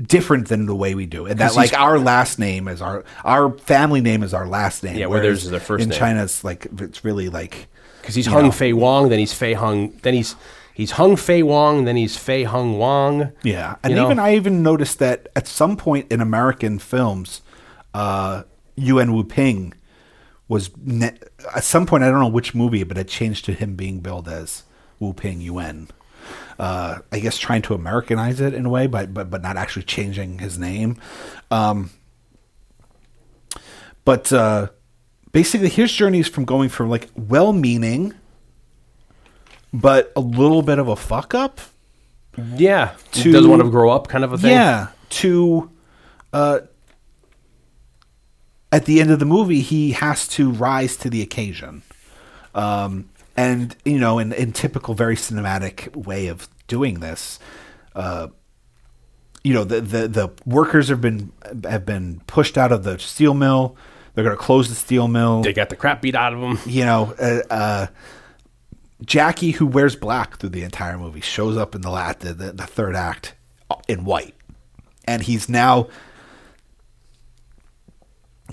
different 0.00 0.48
than 0.48 0.66
the 0.66 0.74
way 0.74 0.94
we 0.94 1.06
do, 1.06 1.26
and 1.26 1.40
that 1.40 1.54
like 1.56 1.72
our 1.74 1.98
last 1.98 2.38
name 2.38 2.68
is 2.68 2.82
our 2.82 3.04
our 3.24 3.56
family 3.58 4.00
name 4.00 4.22
is 4.22 4.34
our 4.34 4.46
last 4.46 4.82
name. 4.82 4.96
Yeah, 4.96 5.06
where 5.06 5.20
theirs 5.20 5.44
is 5.44 5.50
their 5.50 5.60
first 5.60 5.82
in 5.82 5.88
name. 5.88 5.98
China, 5.98 6.22
it's 6.22 6.44
like 6.44 6.66
it's 6.80 7.04
really 7.04 7.28
like 7.28 7.68
because 8.00 8.14
he's 8.14 8.26
Hung 8.26 8.46
know. 8.46 8.50
Fei 8.52 8.72
Wong, 8.72 9.08
then 9.08 9.18
he's 9.18 9.32
Fei 9.32 9.54
Hung, 9.54 9.92
then 10.02 10.14
he's 10.14 10.36
he's 10.74 10.92
Hung 10.92 11.16
Fei 11.16 11.42
Wong, 11.42 11.84
then 11.84 11.96
he's 11.96 12.16
Fei 12.16 12.44
Hung 12.44 12.78
Wong. 12.78 13.32
Yeah, 13.42 13.76
and 13.82 13.90
You 13.92 13.96
know? 13.96 14.06
even 14.06 14.18
I 14.18 14.34
even 14.36 14.62
noticed 14.62 14.98
that 15.00 15.28
at 15.34 15.46
some 15.48 15.76
point 15.76 16.10
in 16.12 16.20
American 16.20 16.78
films, 16.78 17.42
uh, 17.94 18.42
Yuen 18.76 19.12
Wu 19.14 19.24
Ping 19.24 19.72
was 20.48 20.70
ne- 20.76 21.18
at 21.54 21.64
some 21.64 21.86
point 21.86 22.04
I 22.04 22.10
don't 22.10 22.20
know 22.20 22.28
which 22.28 22.54
movie, 22.54 22.84
but 22.84 22.96
it 22.98 23.08
changed 23.08 23.44
to 23.46 23.52
him 23.52 23.74
being 23.74 24.00
billed 24.00 24.28
as 24.28 24.62
Wu 25.00 25.12
Ping 25.12 25.40
Yuen. 25.40 25.88
Uh, 26.58 26.98
I 27.12 27.18
guess 27.18 27.36
trying 27.36 27.62
to 27.62 27.74
Americanize 27.74 28.40
it 28.40 28.54
in 28.54 28.64
a 28.64 28.70
way, 28.70 28.86
but 28.86 29.12
but 29.12 29.28
but 29.30 29.42
not 29.42 29.56
actually 29.56 29.82
changing 29.82 30.38
his 30.38 30.58
name. 30.58 30.96
Um, 31.50 31.90
but 34.04 34.32
uh, 34.32 34.68
basically, 35.32 35.68
his 35.68 35.92
journey 35.92 36.20
is 36.20 36.28
from 36.28 36.44
going 36.44 36.68
from 36.68 36.88
like 36.88 37.08
well-meaning, 37.16 38.14
but 39.72 40.12
a 40.16 40.20
little 40.20 40.62
bit 40.62 40.78
of 40.78 40.88
a 40.88 40.96
fuck 40.96 41.34
up 41.34 41.60
Yeah, 42.56 42.94
To- 43.12 43.32
doesn't 43.32 43.50
want 43.50 43.62
to 43.62 43.70
grow 43.70 43.90
up, 43.90 44.08
kind 44.08 44.24
of 44.24 44.32
a 44.32 44.38
thing. 44.38 44.52
yeah, 44.52 44.88
to 45.10 45.70
uh, 46.32 46.60
at 48.72 48.84
the 48.84 49.00
end 49.00 49.10
of 49.10 49.18
the 49.18 49.24
movie, 49.26 49.60
he 49.60 49.92
has 49.92 50.26
to 50.28 50.50
rise 50.50 50.96
to 50.98 51.10
the 51.10 51.20
occasion. 51.22 51.82
Um, 52.54 53.10
and 53.36 53.76
you 53.84 53.98
know, 53.98 54.18
in, 54.18 54.32
in 54.32 54.52
typical, 54.52 54.94
very 54.94 55.16
cinematic 55.16 55.94
way 55.94 56.28
of 56.28 56.48
doing 56.66 57.00
this, 57.00 57.38
uh, 57.94 58.28
you 59.44 59.54
know, 59.54 59.64
the, 59.64 59.80
the 59.80 60.08
the 60.08 60.28
workers 60.44 60.88
have 60.88 61.00
been 61.00 61.32
have 61.64 61.86
been 61.86 62.20
pushed 62.26 62.58
out 62.58 62.72
of 62.72 62.82
the 62.82 62.98
steel 62.98 63.34
mill. 63.34 63.76
They're 64.14 64.24
going 64.24 64.36
to 64.36 64.42
close 64.42 64.68
the 64.68 64.74
steel 64.74 65.08
mill 65.08 65.42
they 65.42 65.52
got 65.52 65.68
the 65.68 65.76
crap 65.76 66.00
beat 66.00 66.14
out 66.14 66.32
of 66.32 66.40
them. 66.40 66.58
you 66.66 66.84
know, 66.84 67.14
uh, 67.20 67.40
uh, 67.50 67.86
Jackie, 69.04 69.50
who 69.50 69.66
wears 69.66 69.94
black 69.94 70.38
through 70.38 70.48
the 70.48 70.62
entire 70.62 70.96
movie, 70.96 71.20
shows 71.20 71.56
up 71.56 71.74
in 71.74 71.82
the 71.82 71.90
lat 71.90 72.20
the, 72.20 72.32
the, 72.32 72.52
the 72.52 72.66
third 72.66 72.96
act 72.96 73.34
in 73.88 74.04
white, 74.04 74.34
and 75.06 75.22
he's 75.22 75.48
now 75.48 75.88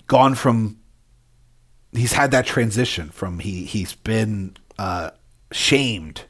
gone 0.08 0.36
from. 0.36 0.78
He's 1.94 2.14
had 2.14 2.32
that 2.32 2.46
transition 2.46 3.10
from 3.10 3.40
he 3.40 3.66
he's 3.66 3.94
been 3.94 4.58
uh, 4.78 5.12
shamed. 5.52 6.24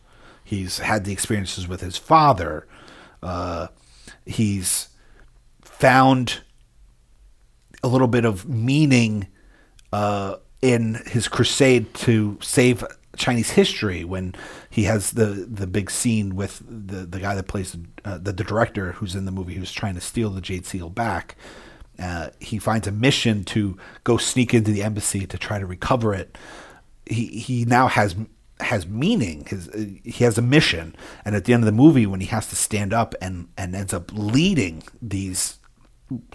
He's 0.44 0.80
had 0.80 1.06
the 1.06 1.12
experiences 1.12 1.68
with 1.68 1.82
his 1.82 1.98
father. 1.98 2.68
Uh, 3.22 3.68
he's 4.26 4.90
found 5.62 6.42
a 7.84 7.88
little 7.88 8.08
bit 8.08 8.26
of 8.26 8.48
meaning 8.48 9.28
uh, 9.92 10.38
in 10.62 10.96
his 11.06 11.28
crusade 11.28 11.94
to 11.94 12.38
save 12.42 12.84
Chinese 13.16 13.52
history 13.52 14.04
when 14.04 14.34
he 14.70 14.84
has 14.84 15.12
the 15.12 15.26
the 15.26 15.68
big 15.68 15.92
scene 15.92 16.36
with 16.36 16.62
the 16.68 17.06
the 17.06 17.20
guy 17.20 17.36
that 17.36 17.48
plays 17.48 17.76
uh, 18.06 18.18
the, 18.18 18.32
the 18.32 18.44
director 18.44 18.94
who's 18.94 19.16
in 19.16 19.26
the 19.26 19.32
movie 19.32 19.54
who's 19.54 19.72
trying 19.72 19.94
to 19.96 20.02
steal 20.02 20.30
the 20.30 20.42
Jade 20.42 20.66
Seal 20.66 20.90
back. 20.90 21.36
Uh, 22.00 22.30
he 22.40 22.58
finds 22.58 22.88
a 22.88 22.92
mission 22.92 23.44
to 23.44 23.78
go 24.04 24.18
sneak 24.18 24.54
into 24.54 24.72
the 24.72 24.82
embassy 24.82 25.28
to 25.28 25.38
try 25.38 25.60
to 25.60 25.66
recover 25.66 26.14
it. 26.14 26.36
He 27.06 27.28
he 27.28 27.66
now 27.66 27.88
has 27.88 28.16
has 28.60 28.88
meaning. 28.88 29.46
His 29.46 29.70
uh, 29.70 29.86
he 30.04 30.24
has 30.24 30.38
a 30.38 30.42
mission, 30.42 30.96
and 31.26 31.36
at 31.36 31.46
the 31.46 31.54
end 31.54 31.64
of 31.64 31.66
the 31.66 31.72
movie, 31.72 32.06
when 32.06 32.20
he 32.20 32.28
has 32.28 32.48
to 32.48 32.56
stand 32.56 32.94
up 32.94 33.16
and 33.22 33.48
and 33.58 33.76
ends 33.76 33.94
up 33.94 34.12
leading 34.14 34.84
these 35.02 35.58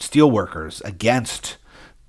steelworkers 0.01 0.85
against 0.85 1.57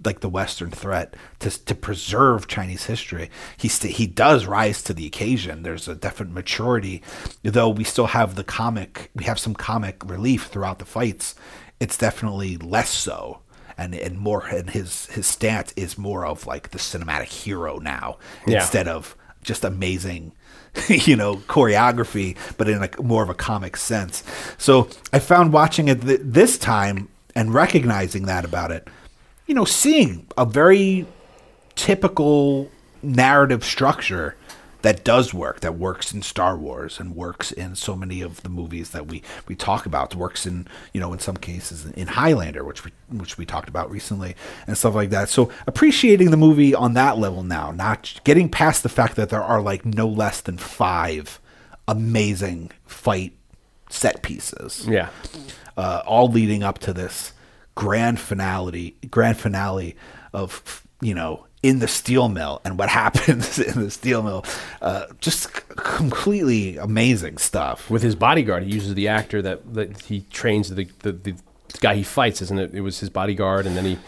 like 0.03 0.21
the 0.21 0.29
Western 0.29 0.71
threat 0.71 1.15
to 1.39 1.49
to 1.65 1.75
preserve 1.75 2.47
Chinese 2.47 2.85
history. 2.85 3.29
He 3.57 3.67
st- 3.67 3.95
he 3.95 4.07
does 4.07 4.45
rise 4.45 4.81
to 4.83 4.93
the 4.93 5.05
occasion. 5.05 5.63
There's 5.63 5.87
a 5.87 5.95
definite 5.95 6.33
maturity, 6.33 7.01
though 7.43 7.69
we 7.69 7.83
still 7.83 8.07
have 8.07 8.35
the 8.35 8.43
comic. 8.43 9.11
We 9.13 9.25
have 9.25 9.39
some 9.39 9.55
comic 9.55 10.03
relief 10.05 10.45
throughout 10.45 10.79
the 10.79 10.85
fights. 10.85 11.35
It's 11.79 11.97
definitely 11.97 12.57
less 12.57 12.89
so. 12.89 13.41
And, 13.81 13.95
and 13.95 14.17
more 14.17 14.45
and 14.47 14.69
his 14.69 15.05
his 15.07 15.25
stance 15.25 15.71
is 15.77 15.97
more 15.97 16.25
of 16.25 16.45
like 16.45 16.71
the 16.71 16.77
cinematic 16.79 17.27
hero 17.29 17.79
now 17.79 18.17
Yeah. 18.45 18.59
instead 18.59 18.87
of 18.89 19.15
just 19.41 19.63
amazing 19.63 20.33
you 20.89 21.15
know 21.15 21.37
choreography 21.47 22.35
but 22.57 22.67
in 22.67 22.79
like 22.79 23.01
more 23.01 23.23
of 23.23 23.29
a 23.29 23.33
comic 23.33 23.77
sense 23.77 24.21
so 24.57 24.89
i 25.13 25.19
found 25.19 25.53
watching 25.53 25.87
it 25.87 26.01
th- 26.01 26.19
this 26.23 26.57
time 26.57 27.07
and 27.35 27.53
recognizing 27.53 28.25
that 28.25 28.43
about 28.43 28.69
it 28.71 28.87
you 29.47 29.55
know 29.55 29.63
seeing 29.65 30.27
a 30.37 30.45
very 30.45 31.05
typical 31.75 32.69
narrative 33.01 33.63
structure 33.63 34.35
that 34.81 35.03
does 35.03 35.33
work 35.33 35.59
that 35.59 35.75
works 35.75 36.13
in 36.13 36.21
Star 36.21 36.57
Wars 36.57 36.99
and 36.99 37.15
works 37.15 37.51
in 37.51 37.75
so 37.75 37.95
many 37.95 38.21
of 38.21 38.43
the 38.43 38.49
movies 38.49 38.91
that 38.91 39.07
we 39.07 39.21
we 39.47 39.55
talk 39.55 39.85
about 39.85 40.15
works 40.15 40.45
in 40.45 40.67
you 40.93 41.01
know 41.01 41.11
in 41.13 41.19
some 41.19 41.37
cases 41.37 41.85
in 41.91 42.07
Highlander 42.07 42.63
which 42.63 42.85
we 42.85 42.91
which 43.09 43.37
we 43.37 43.45
talked 43.45 43.69
about 43.69 43.91
recently 43.91 44.35
and 44.67 44.77
stuff 44.77 44.95
like 44.95 45.09
that. 45.09 45.29
So 45.29 45.51
appreciating 45.67 46.31
the 46.31 46.37
movie 46.37 46.73
on 46.73 46.93
that 46.93 47.17
level 47.17 47.43
now 47.43 47.71
not 47.71 48.19
getting 48.23 48.49
past 48.49 48.83
the 48.83 48.89
fact 48.89 49.15
that 49.15 49.29
there 49.29 49.43
are 49.43 49.61
like 49.61 49.85
no 49.85 50.07
less 50.07 50.41
than 50.41 50.57
5 50.57 51.39
amazing 51.87 52.71
fight 52.85 53.33
set 53.89 54.21
pieces. 54.21 54.85
Yeah, 54.87 55.09
uh, 55.75 56.03
all 56.05 56.29
leading 56.29 56.63
up 56.63 56.79
to 56.79 56.93
this 56.93 57.33
grand 57.75 58.19
finale, 58.19 58.95
grand 59.09 59.37
finale 59.37 59.95
of 60.33 60.85
you 61.01 61.13
know 61.13 61.45
in 61.61 61.79
the 61.79 61.87
steel 61.87 62.29
mill 62.29 62.61
and 62.63 62.79
what 62.79 62.89
happens 63.03 63.59
in 63.59 63.81
the 63.83 63.91
steel 63.91 64.23
mill. 64.23 64.45
Uh, 64.81 65.05
just 65.19 65.43
c- 65.55 65.61
completely 65.75 66.77
amazing 66.77 67.37
stuff. 67.37 67.89
with 67.89 68.01
his 68.01 68.15
bodyguard, 68.15 68.63
he 68.63 68.71
uses 68.71 68.93
the 68.95 69.07
actor 69.07 69.41
that, 69.41 69.73
that 69.73 70.01
he 70.03 70.21
trains 70.31 70.69
the, 70.73 70.87
the 70.99 71.11
the 71.11 71.35
guy 71.81 71.93
he 71.95 72.03
fights, 72.03 72.41
isn't 72.41 72.57
it? 72.59 72.73
It 72.73 72.81
was 72.81 72.99
his 72.99 73.09
bodyguard, 73.11 73.65
and 73.67 73.77
then 73.77 73.85
he 73.85 73.99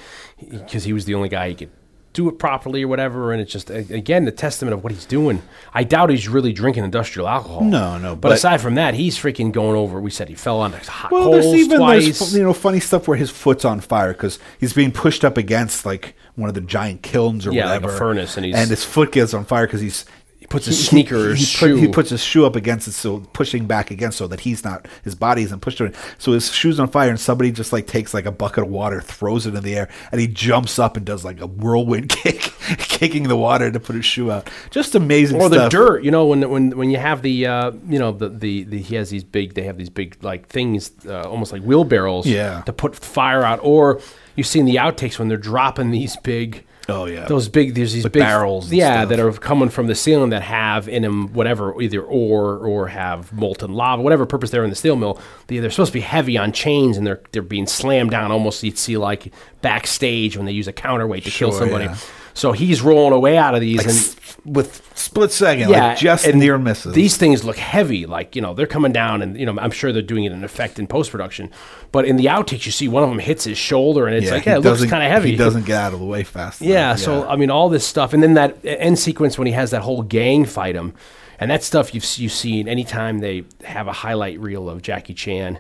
because 0.50 0.84
he 0.86 0.94
was 0.94 1.06
the 1.06 1.14
only 1.14 1.30
guy 1.30 1.50
he 1.50 1.56
could 1.56 1.70
do 2.14 2.28
it 2.28 2.40
properly 2.40 2.82
or 2.84 2.88
whatever. 2.88 3.32
And 3.32 3.40
it's 3.42 3.52
just 3.52 3.70
again 3.70 4.26
the 4.26 4.32
testament 4.32 4.74
of 4.74 4.84
what 4.84 4.92
he's 4.92 5.06
doing. 5.06 5.42
I 5.74 5.84
doubt 5.84 6.10
he's 6.10 6.28
really 6.28 6.54
drinking 6.54 6.84
industrial 6.84 7.28
alcohol. 7.30 7.62
No, 7.64 7.98
no, 8.00 8.16
But, 8.16 8.30
but- 8.30 8.32
aside 8.34 8.62
from 8.62 8.76
that, 8.76 8.96
he's 8.96 9.18
freaking 9.18 9.52
going 9.52 9.76
over. 9.78 10.02
We 10.02 10.10
said 10.10 10.28
he 10.28 10.34
fell 10.36 10.60
on 10.62 10.72
hot 10.74 11.12
Well, 11.12 11.26
coals 11.26 11.46
there's 11.46 11.56
even 11.66 11.78
twice. 11.78 12.20
there's 12.20 12.36
you 12.36 12.44
know 12.44 12.54
funny 12.54 12.80
stuff 12.80 13.08
where 13.08 13.18
his 13.18 13.30
foot's 13.30 13.64
on 13.66 13.80
fire 13.80 14.14
because 14.14 14.40
he's 14.60 14.74
being 14.74 14.92
pushed 14.92 15.24
up 15.24 15.38
against 15.38 15.86
like 15.86 16.16
one 16.36 16.50
of 16.50 16.56
the 16.56 16.62
giant 16.62 17.02
kilns 17.04 17.46
or 17.46 17.52
Yeah, 17.54 17.66
like 17.66 17.80
a 17.82 17.84
whatever 17.84 17.98
furnace, 17.98 18.38
and 18.38 18.46
he's- 18.46 18.70
his 18.70 18.84
foot 18.86 19.12
gets 19.12 19.34
on 19.34 19.46
fire 19.46 19.66
because 19.68 19.82
he's 19.82 20.06
he 20.40 20.48
puts 20.48 20.66
his 20.66 20.88
sneaker 20.88 21.36
his 21.36 21.56
put- 21.56 21.78
he 21.78 21.88
puts 21.88 22.10
his 22.10 22.22
shoe 22.24 22.46
up 22.48 22.56
against 22.56 22.88
it, 22.88 22.94
so 22.94 23.20
pushing 23.32 23.68
back 23.68 23.92
against 23.92 24.18
so 24.18 24.28
that 24.28 24.40
he's 24.40 24.64
not 24.64 24.88
his 25.04 25.14
body 25.14 25.44
isn't 25.44 25.60
pushed 25.62 25.80
it. 25.82 25.94
So 26.18 26.32
his 26.32 26.52
shoe's 26.52 26.80
on 26.80 26.88
fire, 26.90 27.10
and 27.12 27.20
somebody 27.20 27.52
just 27.52 27.72
like 27.72 27.86
takes 27.86 28.12
like 28.14 28.26
a 28.26 28.32
bucket 28.32 28.64
of 28.64 28.70
water, 28.72 29.02
throws 29.02 29.46
it 29.46 29.54
in 29.54 29.64
the 29.64 29.76
air, 29.76 29.88
and 30.12 30.20
he 30.20 30.26
jumps 30.28 30.80
up 30.80 30.98
and 30.98 31.06
does 31.06 31.24
like 31.24 31.40
a 31.42 31.46
whirlwind 31.46 32.10
kick, 32.10 32.40
kicking 32.80 33.28
the 33.28 33.38
water 33.38 33.72
to 33.72 33.80
put 33.80 33.96
his 33.96 34.04
shoe 34.06 34.32
out. 34.32 34.50
Just 34.72 34.96
amazing 34.96 35.40
or 35.40 35.48
the 35.48 35.70
dirt, 35.70 36.04
you 36.04 36.10
know, 36.10 36.26
when 36.26 36.50
when 36.50 36.76
when 36.76 36.90
you 36.90 36.98
have 36.98 37.22
the 37.22 37.46
uh, 37.46 37.72
you 37.88 38.00
know 38.00 38.12
the, 38.12 38.30
the 38.30 38.64
the 38.64 38.82
he 38.82 38.96
has 38.96 39.12
these 39.12 39.24
big 39.24 39.54
they 39.54 39.64
have 39.64 39.78
these 39.78 39.92
big 39.92 40.18
like 40.24 40.48
things 40.48 40.92
uh, 41.06 41.22
almost 41.30 41.52
like 41.54 41.62
wheelbarrows 41.62 42.26
Yeah. 42.26 42.62
to 42.62 42.74
put 42.74 42.96
fire 42.96 43.44
out 43.44 43.60
or 43.62 44.02
you 44.36 44.44
see 44.44 44.60
in 44.60 44.66
the 44.66 44.76
outtakes 44.76 45.20
when 45.20 45.28
they're 45.28 45.38
dropping 45.38 45.92
these 45.92 46.16
big 46.18 46.66
Oh, 46.90 47.06
yeah. 47.06 47.26
those 47.26 47.48
big. 47.48 47.76
There's 47.76 47.94
these 47.94 48.04
big 48.04 48.14
barrels 48.14 48.72
yeah, 48.74 49.02
stuff. 49.02 49.10
that 49.10 49.20
are 49.20 49.32
coming 49.34 49.70
from 49.70 49.88
the 49.88 49.96
ceiling 49.96 50.32
that 50.32 50.42
have 50.42 50.90
in 50.90 51.04
them 51.04 51.32
whatever, 51.32 51.80
either 51.82 52.02
ore 52.02 52.58
or 52.58 52.88
have 52.88 53.32
molten 53.32 53.72
lava, 53.74 54.02
whatever 54.02 54.26
purpose 54.26 54.50
they're 54.50 54.64
in 54.64 54.70
the 54.72 54.76
steel 54.76 54.96
mill. 54.96 55.20
They, 55.48 55.60
they're 55.60 55.70
supposed 55.70 55.92
to 55.92 55.98
be 55.98 56.02
heavy 56.02 56.38
on 56.38 56.52
chains, 56.52 56.98
and 56.98 57.06
they're 57.06 57.22
they're 57.32 57.44
being 57.44 57.68
slammed 57.68 58.12
down. 58.12 58.32
Almost 58.32 58.64
you'd 58.64 58.78
see 58.80 58.98
like 58.98 59.32
backstage 59.62 60.36
when 60.36 60.46
they 60.46 60.52
use 60.52 60.68
a 60.68 60.74
counterweight 60.74 61.24
to 61.26 61.32
kill 61.32 61.52
somebody. 61.52 61.86
yeah. 61.86 61.98
So 62.34 62.52
he's 62.54 62.82
rolling 62.82 63.14
away 63.14 63.38
out 63.38 63.56
of 63.56 63.62
these, 63.62 63.78
Like 63.78 63.88
and 63.88 63.96
s- 63.96 64.16
with 64.46 64.82
split 64.96 65.32
second, 65.32 65.70
yeah, 65.70 65.90
like 65.90 65.98
just 65.98 66.26
and 66.26 66.40
near 66.40 66.58
misses. 66.58 66.94
These 66.96 67.18
things 67.18 67.44
look 67.44 67.58
heavy, 67.58 68.06
like 68.06 68.36
you 68.36 68.42
know 68.42 68.54
they're 68.54 68.66
coming 68.68 68.92
down, 68.92 69.22
and 69.22 69.38
you 69.38 69.46
know 69.46 69.56
I'm 69.60 69.72
sure 69.72 69.92
they're 69.92 70.02
doing 70.02 70.24
it 70.24 70.32
in 70.32 70.44
effect 70.44 70.80
in 70.80 70.88
post 70.88 71.12
production. 71.12 71.52
But 71.92 72.06
in 72.06 72.16
the 72.16 72.26
outtakes, 72.26 72.66
you 72.66 72.72
see 72.72 72.88
one 72.88 73.04
of 73.04 73.10
them 73.10 73.20
hits 73.20 73.44
his 73.44 73.58
shoulder, 73.58 74.08
and 74.08 74.16
it's 74.16 74.32
like, 74.32 74.46
yeah, 74.46 74.56
it 74.56 74.60
looks 74.62 74.84
kind 74.86 75.04
of 75.04 75.12
heavy. 75.12 75.32
He 75.32 75.36
doesn't 75.38 75.66
get 75.66 75.78
out 75.78 75.94
of 75.94 76.00
the 76.00 76.06
way 76.06 76.24
fast. 76.24 76.62
Yeah, 76.62 76.90
enough. 76.92 77.00
so 77.00 77.28
I 77.28 77.36
mean, 77.36 77.50
all 77.52 77.70
this 77.70 77.86
stuff, 77.86 78.14
and 78.14 78.24
then 78.24 78.34
that 78.36 78.58
end 78.64 78.98
sequence 78.98 79.38
when 79.38 79.46
he 79.48 79.54
has 79.54 79.72
that 79.72 79.82
whole 79.82 80.02
gang 80.02 80.46
fight 80.46 80.76
him, 80.76 80.94
and 81.40 81.52
that 81.52 81.64
stuff 81.64 81.94
you've 81.94 82.06
you've 82.18 82.32
seen 82.32 82.68
anytime 82.68 83.20
they 83.20 83.44
have 83.64 83.88
a 83.88 83.94
highlight 83.94 84.40
reel 84.40 84.70
of 84.70 84.82
Jackie 84.82 85.14
Chan 85.14 85.60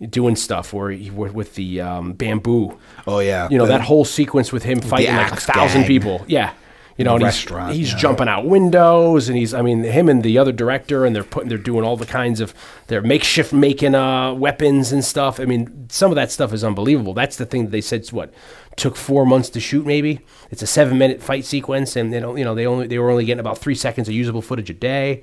doing 0.00 0.36
stuff 0.36 0.72
where 0.72 0.90
he, 0.90 1.10
with, 1.10 1.54
the 1.54 1.80
um, 1.80 2.12
bamboo. 2.12 2.78
Oh, 3.06 3.20
yeah. 3.20 3.48
you 3.50 3.58
know 3.58 3.66
The- 3.66 3.72
that 3.72 3.82
whole 3.82 4.04
sequence 4.04 4.52
with 4.52 4.62
him 4.62 4.80
fighting 4.80 5.14
like 5.14 5.32
a 5.32 5.36
thousand 5.36 5.82
gang. 5.82 5.88
people. 5.88 6.24
Yeah. 6.28 6.52
You 6.98 7.04
know, 7.04 7.18
he's, 7.18 7.44
he's 7.44 7.92
yeah. 7.92 7.98
jumping 7.98 8.26
out 8.26 8.46
windows, 8.46 9.28
and 9.28 9.36
he's, 9.36 9.52
I 9.52 9.60
mean, 9.60 9.84
him 9.84 10.08
and 10.08 10.22
the 10.22 10.38
other 10.38 10.50
director, 10.50 11.04
and 11.04 11.14
they're 11.14 11.24
putting, 11.24 11.50
they're 11.50 11.58
doing 11.58 11.84
all 11.84 11.98
the 11.98 12.06
kinds 12.06 12.40
of, 12.40 12.54
they're 12.86 13.02
makeshift 13.02 13.52
making 13.52 13.94
uh, 13.94 14.32
weapons 14.32 14.92
and 14.92 15.04
stuff. 15.04 15.38
I 15.38 15.44
mean, 15.44 15.88
some 15.90 16.10
of 16.10 16.14
that 16.14 16.32
stuff 16.32 16.54
is 16.54 16.64
unbelievable. 16.64 17.12
That's 17.12 17.36
the 17.36 17.44
thing 17.44 17.66
that 17.66 17.70
they 17.70 17.82
said, 17.82 18.06
what, 18.12 18.32
took 18.76 18.96
four 18.96 19.26
months 19.26 19.50
to 19.50 19.60
shoot, 19.60 19.84
maybe. 19.84 20.20
It's 20.50 20.62
a 20.62 20.66
seven 20.66 20.96
minute 20.96 21.22
fight 21.22 21.44
sequence, 21.44 21.96
and 21.96 22.14
they 22.14 22.20
don't, 22.20 22.38
you 22.38 22.44
know, 22.44 22.54
they 22.54 22.66
only, 22.66 22.86
they 22.86 22.98
were 22.98 23.10
only 23.10 23.26
getting 23.26 23.40
about 23.40 23.58
three 23.58 23.74
seconds 23.74 24.08
of 24.08 24.14
usable 24.14 24.40
footage 24.40 24.70
a 24.70 24.74
day. 24.74 25.22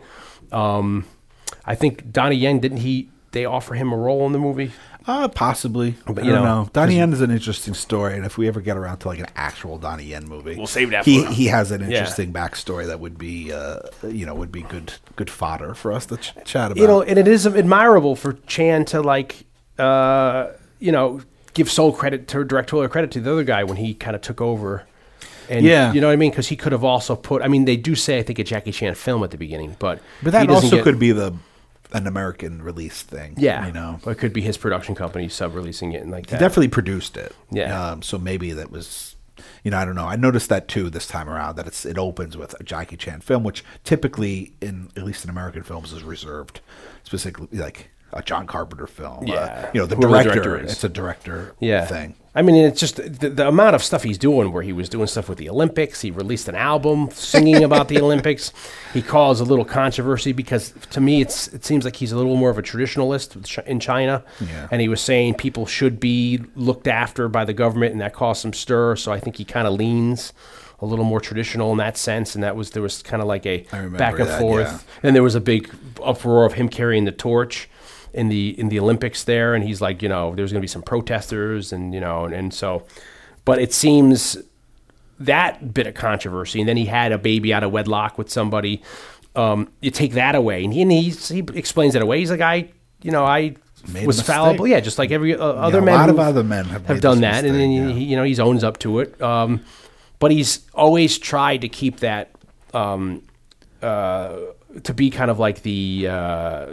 Um, 0.51 1.05
I 1.65 1.73
think 1.73 2.11
Donnie 2.11 2.35
Yen, 2.35 2.59
didn't 2.59 2.79
he, 2.79 3.09
they 3.33 3.45
offer 3.45 3.75
him 3.75 3.91
a 3.91 3.97
role 3.97 4.25
in 4.25 4.31
the 4.31 4.39
movie? 4.39 4.71
Uh, 5.05 5.27
possibly. 5.27 5.95
But, 6.05 6.19
I 6.19 6.21
you 6.21 6.31
don't 6.31 6.45
know, 6.45 6.63
know. 6.63 6.69
Donnie 6.71 6.95
Yen 6.95 7.11
is 7.11 7.19
an 7.19 7.29
interesting 7.29 7.73
story, 7.73 8.15
and 8.15 8.25
if 8.25 8.37
we 8.37 8.47
ever 8.47 8.61
get 8.61 8.77
around 8.77 8.99
to 8.99 9.09
like 9.09 9.19
an 9.19 9.25
actual 9.35 9.77
Donnie 9.77 10.05
Yen 10.05 10.25
movie, 10.25 10.55
We'll 10.55 10.65
save 10.65 10.91
that 10.91 11.03
He 11.03 11.25
for- 11.25 11.31
he 11.31 11.47
has 11.47 11.71
an 11.71 11.81
Yeah. 11.81 11.87
interesting 11.97 12.31
backstory 12.31 12.85
that 12.87 13.01
would 13.01 13.17
be, 13.17 13.51
uh, 13.51 13.79
you 14.07 14.25
know, 14.25 14.33
would 14.33 14.51
be 14.51 14.61
good 14.61 14.93
good 15.17 15.29
fodder 15.29 15.73
for 15.73 15.91
us 15.91 16.05
to 16.05 16.15
ch- 16.17 16.33
chat 16.45 16.71
about. 16.71 16.77
you 16.81 16.87
know, 16.87 17.01
and 17.01 17.19
it 17.19 17.27
is 17.27 17.45
admirable 17.45 18.15
for 18.15 18.37
Chan 18.47 18.85
to 18.85 19.01
like, 19.01 19.43
uh, 19.77 20.47
you 20.79 20.91
know, 20.93 21.19
give 21.53 21.69
sole 21.69 21.91
credit 21.91 22.27
to 22.29 22.43
directorial 22.45 22.87
credit 22.89 23.11
to 23.11 23.19
the 23.19 23.31
other 23.31 23.43
guy 23.43 23.63
when 23.65 23.77
he 23.77 23.93
kind 23.93 24.15
of 24.15 24.21
took 24.21 24.39
over. 24.39 24.83
And 25.49 25.65
Yeah. 25.65 25.91
you 25.91 25.99
know 25.99 26.07
what 26.07 26.13
I 26.13 26.15
mean? 26.15 26.31
Because 26.31 26.47
he 26.47 26.55
could 26.55 26.71
have 26.71 26.85
also 26.85 27.17
put. 27.17 27.41
I 27.41 27.49
mean, 27.49 27.65
they 27.65 27.75
do 27.75 27.93
say 27.95 28.17
I 28.19 28.23
think 28.23 28.39
a 28.39 28.43
Jackie 28.45 28.71
Chan 28.71 28.95
film 28.95 29.21
at 29.25 29.31
the 29.31 29.37
beginning, 29.37 29.75
but 29.79 29.99
but 30.23 30.31
that 30.31 30.49
also 30.49 30.77
get- 30.77 30.83
could 30.85 30.97
be 30.97 31.11
the 31.11 31.33
an 31.93 32.07
American 32.07 32.61
release 32.61 33.01
thing. 33.01 33.35
yeah, 33.37 33.65
you 33.67 33.71
know, 33.73 33.99
it 34.05 34.15
could 34.15 34.33
be 34.33 34.41
his 34.41 34.57
production 34.57 34.95
company 34.95 35.29
sub 35.29 35.53
releasing 35.55 35.93
it 35.93 36.01
and 36.01 36.11
like 36.11 36.29
he 36.29 36.37
definitely 36.37 36.67
produced 36.67 37.17
it. 37.17 37.33
Yeah. 37.51 37.91
Um, 37.91 38.01
so 38.01 38.17
maybe 38.17 38.51
that 38.53 38.71
was, 38.71 39.15
you 39.63 39.71
know, 39.71 39.77
I 39.77 39.85
don't 39.85 39.95
know. 39.95 40.05
I 40.05 40.15
noticed 40.15 40.49
that 40.49 40.67
too 40.67 40.89
this 40.89 41.07
time 41.07 41.29
around 41.29 41.55
that 41.57 41.67
it's 41.67 41.85
it 41.85 41.97
opens 41.97 42.35
with 42.35 42.59
a 42.59 42.63
Jackie 42.63 42.97
Chan 42.97 43.21
film, 43.21 43.43
which 43.43 43.63
typically 43.83 44.53
in 44.61 44.89
at 44.97 45.03
least 45.03 45.23
in 45.23 45.29
American 45.29 45.63
films 45.63 45.93
is 45.93 46.03
reserved 46.03 46.61
specifically 47.03 47.47
like 47.51 47.89
a 48.13 48.21
John 48.23 48.47
Carpenter 48.47 48.87
film. 48.87 49.23
uh, 49.23 49.33
Yeah. 49.33 49.69
you 49.73 49.79
know, 49.79 49.85
the 49.85 49.95
the 49.95 50.01
director. 50.07 50.59
is. 50.59 50.71
It's 50.73 50.83
a 50.83 50.89
director 50.89 51.55
yeah. 51.59 51.85
thing. 51.85 52.15
I 52.35 52.41
mean, 52.41 52.55
it's 52.55 52.79
just 52.79 52.95
the, 52.95 53.29
the 53.29 53.47
amount 53.47 53.75
of 53.75 53.83
stuff 53.83 54.01
he's 54.01 54.17
doing 54.17 54.51
where 54.51 54.63
he 54.63 54.73
was 54.73 54.89
doing 54.89 55.05
stuff 55.05 55.29
with 55.29 55.37
the 55.37 55.49
Olympics. 55.49 56.01
He 56.01 56.09
released 56.09 56.47
an 56.47 56.55
album 56.55 57.11
singing 57.11 57.63
about 57.69 57.89
the 57.89 57.99
Olympics. 58.01 58.51
He 58.91 59.03
caused 59.03 59.39
a 59.39 59.43
little 59.43 59.65
controversy 59.65 60.31
because 60.31 60.73
to 60.91 60.99
me, 60.99 61.21
it's 61.21 61.47
it 61.49 61.63
seems 61.63 61.85
like 61.85 61.95
he's 61.97 62.11
a 62.11 62.17
little 62.17 62.35
more 62.35 62.49
of 62.49 62.57
a 62.57 62.63
traditionalist 62.63 63.63
in 63.67 63.79
China. 63.79 64.23
Yeah. 64.41 64.67
And 64.71 64.81
he 64.81 64.87
was 64.87 64.99
saying 64.99 65.35
people 65.35 65.67
should 65.67 65.99
be 65.99 66.41
looked 66.55 66.87
after 66.87 67.29
by 67.29 67.45
the 67.45 67.53
government, 67.53 67.91
and 67.91 68.01
that 68.01 68.13
caused 68.13 68.41
some 68.41 68.53
stir. 68.53 68.95
So 68.95 69.11
I 69.11 69.19
think 69.19 69.35
he 69.35 69.45
kind 69.45 69.67
of 69.67 69.73
leans 69.73 70.33
a 70.79 70.87
little 70.87 71.05
more 71.05 71.21
traditional 71.21 71.71
in 71.71 71.77
that 71.77 71.97
sense. 71.97 72.33
And 72.33 72.43
that 72.43 72.55
was 72.55 72.71
there 72.71 72.81
was 72.81 73.03
kind 73.03 73.21
of 73.21 73.27
like 73.27 73.45
a 73.45 73.59
back 73.91 74.17
and 74.17 74.27
that, 74.27 74.39
forth. 74.41 74.67
yeah. 74.67 75.07
And 75.07 75.15
there 75.15 75.23
was 75.23 75.35
a 75.35 75.39
big 75.41 75.69
uproar 76.03 76.45
of 76.45 76.53
him 76.53 76.67
carrying 76.67 77.05
the 77.05 77.11
torch 77.11 77.69
in 78.13 78.29
the 78.29 78.57
in 78.59 78.69
the 78.69 78.79
Olympics 78.79 79.23
there, 79.23 79.55
and 79.55 79.63
he's 79.63 79.81
like, 79.81 80.01
you 80.01 80.09
know, 80.09 80.35
there's 80.35 80.51
going 80.51 80.59
to 80.59 80.63
be 80.63 80.67
some 80.67 80.83
protesters, 80.83 81.73
and 81.73 81.93
you 81.93 81.99
know, 81.99 82.25
and, 82.25 82.33
and 82.33 82.53
so, 82.53 82.83
but 83.45 83.59
it 83.59 83.73
seems 83.73 84.37
that 85.19 85.73
bit 85.73 85.87
of 85.87 85.93
controversy, 85.93 86.59
and 86.59 86.69
then 86.69 86.77
he 86.77 86.85
had 86.85 87.11
a 87.11 87.17
baby 87.17 87.53
out 87.53 87.63
of 87.63 87.71
wedlock 87.71 88.17
with 88.17 88.29
somebody. 88.29 88.81
Um, 89.35 89.71
you 89.81 89.89
take 89.89 90.13
that 90.13 90.35
away, 90.35 90.63
and 90.63 90.73
he, 90.73 90.81
and 90.83 90.91
he's, 90.91 91.27
he 91.27 91.39
explains 91.55 91.93
that 91.93 92.03
away. 92.03 92.19
He's 92.19 92.29
like, 92.29 92.41
I, 92.41 92.69
you 93.01 93.11
know, 93.11 93.25
I 93.25 93.55
Made 93.91 94.07
was 94.07 94.21
fallible, 94.21 94.67
yeah, 94.67 94.79
just 94.79 94.97
like 94.97 95.11
every 95.11 95.35
uh, 95.35 95.43
other 95.43 95.79
a 95.79 95.81
men. 95.81 95.95
lot 95.95 96.09
of 96.09 96.19
other 96.19 96.43
men 96.43 96.65
have 96.65 96.87
made 96.87 97.01
done 97.01 97.21
that, 97.21 97.43
and 97.43 97.55
then 97.55 97.71
yeah. 97.71 97.89
he, 97.89 98.03
you 98.05 98.15
know, 98.15 98.23
he's 98.23 98.39
owns 98.39 98.63
up 98.63 98.79
to 98.79 98.99
it. 98.99 99.21
Um, 99.21 99.65
but 100.19 100.31
he's 100.31 100.65
always 100.73 101.17
tried 101.17 101.61
to 101.61 101.69
keep 101.69 101.99
that 101.99 102.31
um, 102.73 103.23
uh, 103.81 104.37
to 104.83 104.93
be 104.93 105.09
kind 105.09 105.29
of 105.29 105.37
like 105.37 105.63
the 105.63 106.07
uh, 106.09 106.67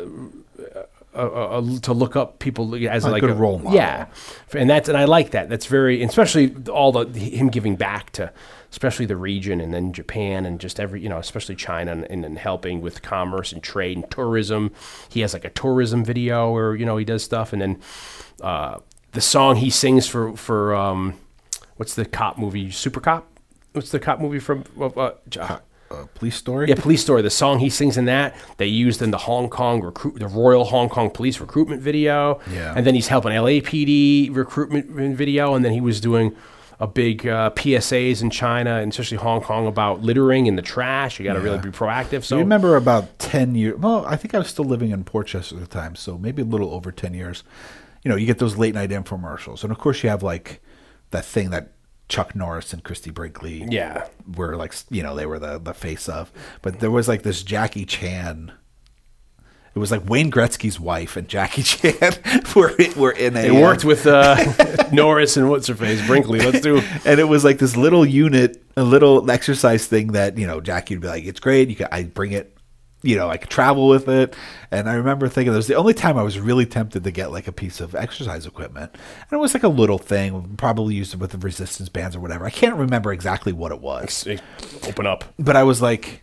uh, 1.22 1.58
uh, 1.58 1.78
to 1.80 1.92
look 1.92 2.16
up 2.16 2.38
people 2.38 2.74
as 2.88 3.04
A 3.04 3.10
like 3.10 3.20
good 3.20 3.38
role 3.38 3.58
model. 3.58 3.74
Yeah, 3.74 4.06
and 4.52 4.68
that's 4.68 4.88
and 4.88 4.96
I 4.96 5.04
like 5.04 5.30
that. 5.32 5.48
That's 5.48 5.66
very, 5.66 6.02
especially 6.02 6.54
all 6.70 6.92
the 6.92 7.06
him 7.18 7.48
giving 7.48 7.76
back 7.76 8.10
to, 8.12 8.32
especially 8.70 9.06
the 9.06 9.16
region 9.16 9.60
and 9.60 9.72
then 9.74 9.92
Japan 9.92 10.46
and 10.46 10.60
just 10.60 10.80
every 10.80 11.00
you 11.00 11.08
know, 11.08 11.18
especially 11.18 11.56
China 11.56 11.92
and, 11.92 12.04
and, 12.04 12.24
and 12.24 12.38
helping 12.38 12.80
with 12.80 13.02
commerce 13.02 13.52
and 13.52 13.62
trade 13.62 13.96
and 13.96 14.10
tourism. 14.10 14.72
He 15.08 15.20
has 15.20 15.32
like 15.32 15.44
a 15.44 15.50
tourism 15.50 16.04
video 16.04 16.52
where 16.52 16.74
you 16.74 16.86
know 16.86 16.96
he 16.96 17.04
does 17.04 17.22
stuff, 17.22 17.52
and 17.52 17.62
then 17.62 17.80
uh, 18.40 18.78
the 19.12 19.20
song 19.20 19.56
he 19.56 19.70
sings 19.70 20.06
for 20.06 20.36
for 20.36 20.74
um, 20.74 21.14
what's 21.76 21.94
the 21.94 22.04
cop 22.04 22.38
movie? 22.38 22.70
Super 22.70 23.00
Cop. 23.00 23.26
What's 23.72 23.90
the 23.90 24.00
cop 24.00 24.20
movie 24.20 24.40
from? 24.40 24.64
Uh, 24.78 25.12
uh, 25.38 25.58
Uh, 25.90 26.06
police 26.14 26.36
story. 26.36 26.68
yeah, 26.68 26.76
Police 26.76 27.02
Story. 27.02 27.20
The 27.20 27.30
song 27.30 27.58
he 27.58 27.68
sings 27.68 27.96
in 27.96 28.04
that 28.04 28.36
they 28.58 28.66
used 28.66 29.02
in 29.02 29.10
the 29.10 29.18
Hong 29.18 29.48
Kong 29.50 29.80
recruit, 29.82 30.20
the 30.20 30.28
Royal 30.28 30.64
Hong 30.64 30.88
Kong 30.88 31.10
Police 31.10 31.40
recruitment 31.40 31.82
video. 31.82 32.40
Yeah. 32.48 32.74
and 32.76 32.86
then 32.86 32.94
he's 32.94 33.08
helping 33.08 33.32
LAPD 33.32 34.34
recruitment 34.34 35.16
video, 35.16 35.54
and 35.54 35.64
then 35.64 35.72
he 35.72 35.80
was 35.80 36.00
doing 36.00 36.36
a 36.78 36.86
big 36.86 37.26
uh, 37.26 37.50
PSAs 37.50 38.22
in 38.22 38.30
China 38.30 38.76
and 38.76 38.90
especially 38.90 39.18
Hong 39.18 39.42
Kong 39.42 39.66
about 39.66 40.00
littering 40.00 40.46
in 40.46 40.56
the 40.56 40.62
trash. 40.62 41.18
You 41.18 41.24
got 41.26 41.34
to 41.34 41.40
really 41.40 41.58
be 41.58 41.68
proactive. 41.68 42.24
So 42.24 42.36
I 42.36 42.40
remember 42.40 42.76
about 42.76 43.18
10 43.18 43.54
years. 43.54 43.76
Well, 43.78 44.06
I 44.06 44.16
think 44.16 44.34
I 44.34 44.38
was 44.38 44.48
still 44.48 44.64
living 44.64 44.90
in 44.90 45.04
Port 45.04 45.26
Chester 45.26 45.56
at 45.56 45.60
the 45.60 45.66
time, 45.66 45.94
so 45.94 46.16
maybe 46.16 46.40
a 46.40 46.44
little 46.46 46.72
over 46.72 46.90
10 46.90 47.12
years. 47.12 47.44
You 48.02 48.08
know, 48.08 48.16
you 48.16 48.24
get 48.26 48.38
those 48.38 48.56
late 48.56 48.74
night 48.74 48.88
infomercials. 48.90 49.62
And 49.62 49.70
of 49.70 49.78
course, 49.78 50.02
you 50.02 50.08
have 50.08 50.22
like 50.22 50.62
that 51.10 51.24
thing 51.24 51.50
that 51.50 51.72
Chuck 52.10 52.34
Norris 52.36 52.74
and 52.74 52.84
Christie 52.84 53.10
Brinkley 53.10 53.64
Yeah. 53.70 54.06
were 54.36 54.56
like, 54.56 54.74
you 54.90 55.02
know, 55.02 55.14
they 55.14 55.24
were 55.24 55.38
the, 55.38 55.58
the 55.58 55.72
face 55.72 56.08
of. 56.08 56.30
But 56.60 56.80
there 56.80 56.90
was 56.90 57.08
like 57.08 57.22
this 57.22 57.42
Jackie 57.42 57.86
Chan. 57.86 58.52
It 59.72 59.78
was 59.78 59.92
like 59.92 60.08
Wayne 60.10 60.32
Gretzky's 60.32 60.80
wife 60.80 61.16
and 61.16 61.28
Jackie 61.28 61.62
Chan 61.72 61.94
were, 62.56 62.74
were 62.96 63.12
in 63.12 63.36
a. 63.36 63.40
it 63.40 63.52
worked 63.52 63.84
with 63.84 64.04
uh, 64.06 64.36
Norris 64.92 65.36
and 65.36 65.48
what's 65.48 65.68
her 65.68 65.74
face 65.76 66.04
Brinkley. 66.06 66.40
Let's 66.40 66.60
do. 66.60 66.82
and 67.04 67.20
it 67.20 67.28
was 67.28 67.44
like 67.44 67.58
this 67.58 67.76
little 67.76 68.04
unit, 68.04 68.60
a 68.76 68.82
little 68.82 69.30
exercise 69.30 69.86
thing 69.86 70.08
that 70.12 70.36
you 70.36 70.46
know 70.46 70.60
Jackie 70.60 70.96
would 70.96 71.02
be 71.02 71.06
like, 71.08 71.24
"It's 71.24 71.38
great. 71.40 71.68
You 71.68 71.76
can 71.76 71.86
I 71.92 72.02
bring 72.02 72.32
it, 72.32 72.56
you 73.02 73.16
know, 73.16 73.28
I 73.28 73.36
could 73.36 73.50
travel 73.50 73.88
with 73.88 74.08
it." 74.08 74.34
And 74.70 74.88
I 74.88 74.94
remember 74.94 75.28
thinking 75.28 75.52
it 75.52 75.56
was 75.56 75.66
the 75.66 75.74
only 75.76 75.94
time 75.94 76.16
I 76.18 76.22
was 76.22 76.38
really 76.38 76.66
tempted 76.66 77.04
to 77.04 77.10
get 77.10 77.30
like 77.32 77.46
a 77.48 77.52
piece 77.52 77.80
of 77.80 77.94
exercise 77.94 78.46
equipment, 78.46 78.92
and 78.94 79.32
it 79.32 79.36
was 79.38 79.54
like 79.54 79.62
a 79.62 79.68
little 79.68 79.98
thing, 79.98 80.54
probably 80.56 80.94
used 80.94 81.14
with 81.20 81.30
the 81.32 81.38
resistance 81.38 81.88
bands 81.88 82.14
or 82.16 82.20
whatever. 82.20 82.44
I 82.44 82.50
can't 82.50 82.76
remember 82.76 83.12
exactly 83.12 83.52
what 83.52 83.72
it 83.72 83.80
was, 83.80 84.26
Open 84.86 85.06
up. 85.06 85.24
but 85.38 85.56
I 85.56 85.62
was 85.62 85.80
like, 85.82 86.22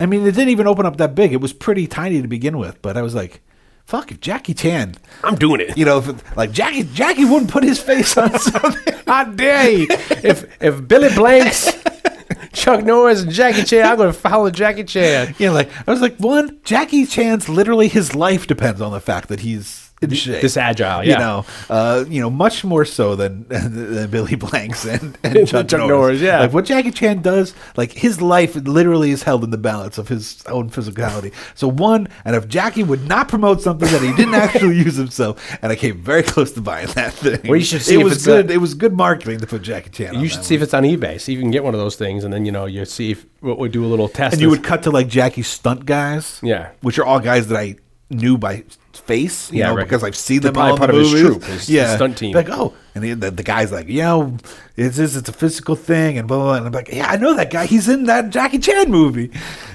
I 0.00 0.06
mean, 0.06 0.22
it 0.26 0.32
didn't 0.32 0.48
even 0.50 0.66
open 0.66 0.86
up 0.86 0.96
that 0.96 1.14
big. 1.14 1.32
It 1.32 1.40
was 1.40 1.52
pretty 1.52 1.86
tiny 1.86 2.22
to 2.22 2.28
begin 2.28 2.58
with, 2.58 2.80
but 2.82 2.96
I 2.96 3.02
was 3.02 3.14
like. 3.14 3.42
Fuck 3.84 4.12
if 4.12 4.20
Jackie 4.20 4.54
Chan, 4.54 4.94
I'm 5.24 5.34
doing 5.34 5.60
it. 5.60 5.76
you 5.76 5.84
know, 5.84 5.98
if, 5.98 6.36
like 6.36 6.52
Jackie, 6.52 6.84
Jackie 6.84 7.24
wouldn't 7.24 7.50
put 7.50 7.64
his 7.64 7.80
face 7.80 8.16
on 8.16 8.38
something. 8.38 8.94
How 9.08 9.24
dare 9.24 9.70
you? 9.72 9.86
If 9.90 10.62
if 10.62 10.86
Billy 10.86 11.12
Blanks, 11.16 11.66
Chuck 12.52 12.84
Norris, 12.84 13.22
and 13.22 13.32
Jackie 13.32 13.64
Chan, 13.64 13.84
I'm 13.86 13.96
going 13.96 14.12
to 14.12 14.18
follow 14.18 14.50
Jackie 14.50 14.84
Chan. 14.84 15.34
Yeah, 15.38 15.50
like 15.50 15.70
I 15.86 15.90
was 15.90 16.00
like, 16.00 16.16
one, 16.16 16.58
Jackie 16.64 17.06
Chan's 17.06 17.48
literally 17.48 17.88
his 17.88 18.14
life 18.14 18.46
depends 18.46 18.80
on 18.80 18.92
the 18.92 19.00
fact 19.00 19.28
that 19.28 19.40
he's 19.40 19.91
shape. 20.10 20.42
this 20.42 20.56
agile, 20.56 21.04
You 21.04 21.16
know, 21.18 21.44
uh, 21.70 22.04
you 22.08 22.20
know, 22.20 22.30
much 22.30 22.64
more 22.64 22.84
so 22.84 23.14
than, 23.16 23.46
than 23.48 24.10
Billy 24.10 24.34
Blanks 24.34 24.84
and, 24.84 25.16
and 25.22 25.34
Chuck, 25.48 25.68
Chuck 25.68 25.78
Norris. 25.80 25.88
Norris, 25.88 26.20
yeah. 26.20 26.40
Like 26.40 26.52
what 26.52 26.64
Jackie 26.64 26.90
Chan 26.90 27.22
does, 27.22 27.54
like 27.76 27.92
his 27.92 28.20
life 28.20 28.54
literally 28.56 29.10
is 29.10 29.22
held 29.22 29.44
in 29.44 29.50
the 29.50 29.58
balance 29.58 29.98
of 29.98 30.08
his 30.08 30.42
own 30.46 30.70
physicality. 30.70 31.32
So 31.54 31.68
one, 31.68 32.08
and 32.24 32.34
if 32.34 32.48
Jackie 32.48 32.82
would 32.82 33.06
not 33.06 33.28
promote 33.28 33.60
something 33.62 33.88
that 33.90 34.00
he 34.02 34.12
didn't 34.14 34.34
actually 34.34 34.76
use 34.78 34.96
himself, 34.96 35.56
and 35.62 35.70
I 35.70 35.76
came 35.76 36.00
very 36.02 36.22
close 36.22 36.52
to 36.52 36.60
buying 36.60 36.86
that 36.88 37.12
thing. 37.12 37.40
Well, 37.44 37.56
you 37.56 37.64
should 37.64 37.82
see 37.82 37.94
It 37.94 37.98
if 37.98 38.04
was 38.04 38.12
it's 38.14 38.26
good. 38.26 38.50
a- 38.50 38.54
it 38.54 38.56
was 38.60 38.74
good 38.74 38.92
marketing 38.94 39.38
to 39.40 39.46
put 39.46 39.62
Jackie 39.62 39.90
Chan. 39.90 40.16
on 40.16 40.22
You 40.22 40.28
should 40.28 40.44
see 40.44 40.54
one. 40.56 40.62
if 40.62 40.64
it's 40.64 40.74
on 40.74 40.82
eBay. 40.84 41.20
See 41.20 41.32
if 41.32 41.36
you 41.36 41.42
can 41.42 41.50
get 41.50 41.62
one 41.62 41.74
of 41.74 41.80
those 41.80 41.96
things, 41.96 42.24
and 42.24 42.32
then 42.32 42.44
you 42.46 42.52
know 42.52 42.66
you 42.66 42.84
see 42.84 43.12
if 43.12 43.26
what 43.40 43.58
we 43.58 43.68
do 43.68 43.84
a 43.84 43.86
little 43.86 44.08
test. 44.08 44.32
And 44.34 44.40
you 44.42 44.48
would 44.50 44.64
cut 44.64 44.82
to 44.84 44.90
like 44.90 45.08
Jackie's 45.08 45.46
stunt 45.48 45.84
guys, 45.86 46.40
Yeah. 46.42 46.70
which 46.80 46.98
are 46.98 47.04
all 47.04 47.20
guys 47.20 47.48
that 47.48 47.58
I 47.58 47.76
knew 48.10 48.38
by 48.38 48.64
face, 49.06 49.50
you 49.52 49.58
Yeah, 49.60 49.68
know, 49.68 49.76
right. 49.76 49.84
because 49.84 50.02
I've 50.04 50.16
seen 50.16 50.40
them 50.40 50.56
all 50.56 50.76
probably 50.76 50.76
the 50.76 50.78
part 50.78 50.90
of 50.90 50.96
his 50.96 51.12
movies. 51.12 51.26
troupe, 51.26 51.44
his- 51.44 51.60
his 51.66 51.70
yeah, 51.70 51.96
stunt 51.96 52.18
team. 52.18 52.34
Like, 52.34 52.48
oh, 52.50 52.72
and 52.94 53.02
the, 53.04 53.14
the, 53.14 53.30
the 53.30 53.42
guy's 53.42 53.72
like, 53.72 53.88
know, 54.02 54.36
it's 54.76 54.96
this, 54.96 55.16
it's 55.16 55.28
a 55.28 55.32
physical 55.32 55.76
thing, 55.76 56.18
and 56.18 56.26
blah 56.28 56.36
blah. 56.38 56.44
blah. 56.46 56.54
And 56.56 56.66
I'm 56.66 56.72
like, 56.72 56.88
yeah, 56.92 57.08
I 57.10 57.16
know 57.16 57.34
that 57.34 57.50
guy. 57.50 57.66
He's 57.66 57.88
in 57.88 58.04
that 58.04 58.30
Jackie 58.30 58.58
Chan 58.58 58.90
movie. 58.90 59.30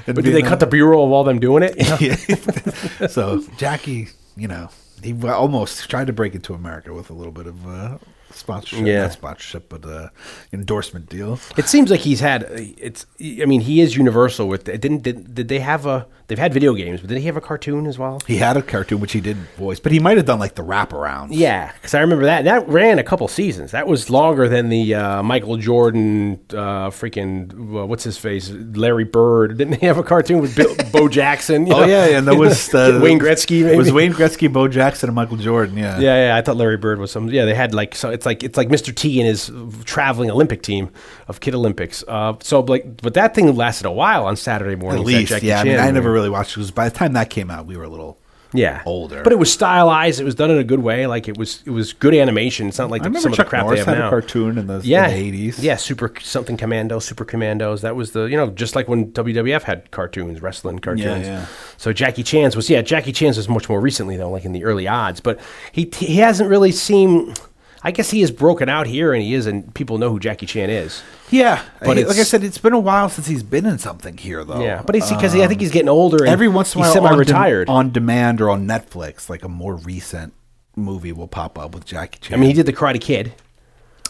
And 0.05 0.15
but 0.15 0.23
did 0.23 0.33
they 0.35 0.41
cut 0.41 0.59
the 0.59 0.67
bureau 0.67 1.03
of 1.05 1.11
all 1.11 1.23
them 1.23 1.39
doing 1.39 1.63
it? 1.63 1.75
the? 1.99 3.07
so 3.09 3.43
Jackie, 3.57 4.07
you 4.35 4.47
know, 4.47 4.69
he 5.03 5.13
almost 5.27 5.89
tried 5.89 6.07
to 6.07 6.13
break 6.13 6.33
into 6.35 6.53
America 6.53 6.93
with 6.93 7.09
a 7.09 7.13
little 7.13 7.33
bit 7.33 7.47
of. 7.47 7.67
Uh, 7.67 7.97
Sponsorship, 8.29 8.85
Yeah. 8.85 9.03
not 9.03 9.13
sponsorship, 9.13 9.69
but 9.69 9.83
uh, 9.85 10.09
endorsement 10.53 11.09
deal. 11.09 11.39
It 11.55 11.65
seems 11.67 11.89
like 11.89 12.01
he's 12.01 12.19
had. 12.19 12.45
It's. 12.77 13.05
I 13.19 13.45
mean, 13.45 13.61
he 13.61 13.81
is 13.81 13.95
universal 13.95 14.47
with. 14.47 14.65
Didn't 14.65 15.01
did, 15.01 15.33
did 15.33 15.47
they 15.47 15.59
have 15.59 15.85
a? 15.85 16.05
They've 16.27 16.37
had 16.37 16.53
video 16.53 16.73
games, 16.73 16.99
but 16.99 17.09
did 17.09 17.19
he 17.19 17.25
have 17.27 17.37
a 17.37 17.41
cartoon 17.41 17.87
as 17.87 17.97
well? 17.97 18.19
He 18.27 18.35
had 18.35 18.57
a 18.57 18.61
cartoon 18.61 18.99
which 18.99 19.13
he 19.13 19.21
did 19.21 19.37
voice, 19.57 19.79
but 19.79 19.93
he 19.93 19.99
might 19.99 20.17
have 20.17 20.25
done 20.25 20.39
like 20.39 20.55
the 20.55 20.61
wraparound. 20.61 21.29
Yeah, 21.31 21.71
because 21.71 21.93
I 21.93 22.01
remember 22.01 22.25
that. 22.25 22.43
That 22.43 22.67
ran 22.67 22.99
a 22.99 23.03
couple 23.03 23.27
seasons. 23.29 23.71
That 23.71 23.87
was 23.87 24.09
longer 24.09 24.49
than 24.49 24.67
the 24.67 24.93
uh, 24.95 25.23
Michael 25.23 25.55
Jordan, 25.55 26.39
uh, 26.51 26.89
freaking 26.89 27.53
uh, 27.81 27.85
what's 27.85 28.03
his 28.03 28.17
face, 28.17 28.49
Larry 28.51 29.05
Bird. 29.05 29.57
Didn't 29.57 29.75
he 29.79 29.85
have 29.85 29.97
a 29.97 30.03
cartoon 30.03 30.41
with 30.41 30.53
Bill, 30.53 30.75
Bo 30.91 31.07
Jackson? 31.09 31.65
you 31.65 31.73
Oh 31.73 31.79
know? 31.81 31.85
yeah, 31.85 32.17
and 32.17 32.27
that 32.27 32.35
was 32.35 32.71
Wayne 32.73 33.19
Gretzky. 33.19 33.61
Maybe? 33.63 33.75
It 33.75 33.77
was 33.77 33.93
Wayne 33.93 34.11
Gretzky, 34.11 34.51
Bo 34.51 34.67
Jackson, 34.67 35.07
and 35.07 35.15
Michael 35.15 35.37
Jordan. 35.37 35.77
Yeah, 35.77 35.97
Yeah, 35.97 36.27
yeah. 36.27 36.35
I 36.35 36.41
thought 36.41 36.57
Larry 36.57 36.75
Bird 36.77 36.99
was 36.99 37.09
some. 37.09 37.29
Yeah, 37.29 37.45
they 37.45 37.55
had 37.55 37.73
like 37.73 37.95
so. 37.95 38.09
It's 38.09 38.25
like 38.25 38.43
it's 38.43 38.57
like 38.57 38.67
Mr. 38.67 38.93
T 38.93 39.21
and 39.21 39.27
his 39.29 39.49
traveling 39.85 40.29
Olympic 40.29 40.61
team 40.61 40.89
of 41.29 41.39
Kid 41.39 41.55
Olympics. 41.55 42.03
Uh, 42.05 42.33
so 42.41 42.59
like, 42.59 43.01
but 43.01 43.13
that 43.13 43.33
thing 43.33 43.55
lasted 43.55 43.85
a 43.85 43.91
while 43.91 44.25
on 44.25 44.35
Saturday 44.35 44.73
at 44.73 44.99
least. 44.99 45.41
Yeah, 45.41 45.61
I 45.61 45.63
mean, 45.63 45.79
I 45.79 45.89
never 45.91 46.16
really 46.18 46.30
watched 46.30 46.56
because 46.56 46.72
by 46.72 46.89
the 46.89 46.95
time 46.95 47.14
that 47.14 47.30
came 47.30 47.49
out, 47.49 47.65
we 47.65 47.77
were 47.77 47.84
a 47.84 47.89
little. 47.89 48.18
yeah 48.53 48.81
older. 48.85 49.23
but 49.23 49.34
it 49.34 49.39
was 49.39 49.52
stylized. 49.52 50.22
It 50.22 50.23
was 50.23 50.34
done 50.35 50.49
in 50.52 50.57
a 50.57 50.64
good 50.64 50.80
way. 50.80 51.06
Like 51.06 51.27
it 51.27 51.38
was 51.38 51.61
it 51.65 51.69
was 51.72 51.91
good 51.94 52.14
animation. 52.14 52.68
It's 52.69 52.80
not 52.80 52.89
like 52.89 53.02
I 53.02 53.03
the, 53.03 53.10
remember 53.10 53.30
some 53.30 53.34
Chuck 53.34 53.45
of 53.48 53.49
the 53.49 53.49
crap 53.49 53.64
Norris 53.65 53.80
they 53.80 53.85
have 53.85 53.95
had 53.98 54.02
now. 54.03 54.07
a 54.07 54.10
cartoon 54.10 54.57
in 54.57 54.68
the, 54.68 54.80
yeah, 54.84 55.07
in 55.10 55.31
the 55.31 55.49
80s. 55.52 55.61
Yeah, 55.61 55.76
Super 55.76 56.14
something 56.22 56.56
Commando, 56.57 56.99
Super 56.99 57.26
Commandos. 57.26 57.81
That 57.81 57.95
was 57.98 58.11
the 58.11 58.23
you 58.23 58.38
know 58.38 58.49
just 58.52 58.73
like 58.76 58.88
when 58.88 59.11
WWF 59.11 59.64
had 59.64 59.91
cartoons, 59.91 60.41
wrestling 60.41 60.80
cartoons. 60.80 61.27
yeah. 61.27 61.45
So 61.77 61.91
Jackie 61.91 62.23
Chan's 62.23 62.56
was 62.56 62.69
yeah 62.69 62.81
Jackie 62.81 63.11
Chan's 63.11 63.35
was 63.38 63.49
much 63.49 63.68
more 63.69 63.81
recently 63.81 64.15
though, 64.18 64.31
like 64.31 64.45
in 64.45 64.53
the 64.53 64.64
early 64.64 64.88
odds. 64.88 65.19
But 65.19 65.39
he 65.72 65.91
he 65.94 66.18
hasn't 66.18 66.49
really 66.49 66.72
seemed. 66.72 67.39
I 67.83 67.91
guess 67.91 68.09
he 68.09 68.21
is 68.21 68.31
broken 68.31 68.69
out 68.69 68.87
here, 68.87 69.13
and 69.13 69.21
he 69.21 69.33
is, 69.33 69.45
and 69.45 69.73
people 69.73 69.97
know 69.97 70.09
who 70.09 70.19
Jackie 70.19 70.45
Chan 70.45 70.69
is. 70.69 71.03
Yeah, 71.29 71.63
But 71.79 71.97
like 71.97 72.07
I 72.17 72.23
said, 72.23 72.43
it's 72.43 72.57
been 72.57 72.73
a 72.73 72.79
while 72.79 73.09
since 73.09 73.27
he's 73.27 73.43
been 73.43 73.65
in 73.65 73.77
something 73.77 74.17
here, 74.17 74.43
though. 74.43 74.61
Yeah, 74.61 74.81
but 74.85 74.95
it's 74.95 75.09
because 75.09 75.35
I 75.35 75.39
think 75.47 75.53
um, 75.53 75.59
he's 75.59 75.71
getting 75.71 75.89
older. 75.89 76.23
And 76.23 76.29
every 76.29 76.47
once 76.47 76.73
in 76.73 76.79
a 76.79 76.83
while, 76.83 76.93
semi-retired. 76.93 77.67
dem- 77.67 77.75
on 77.75 77.91
demand 77.91 78.41
or 78.41 78.49
on 78.49 78.65
Netflix, 78.65 79.29
like 79.29 79.43
a 79.43 79.49
more 79.49 79.75
recent 79.75 80.33
movie 80.75 81.11
will 81.11 81.27
pop 81.27 81.57
up 81.59 81.73
with 81.73 81.85
Jackie 81.85 82.19
Chan. 82.19 82.37
I 82.37 82.39
mean, 82.39 82.49
he 82.49 82.53
did 82.53 82.65
the 82.65 82.73
Karate 82.73 83.01
Kid. 83.01 83.33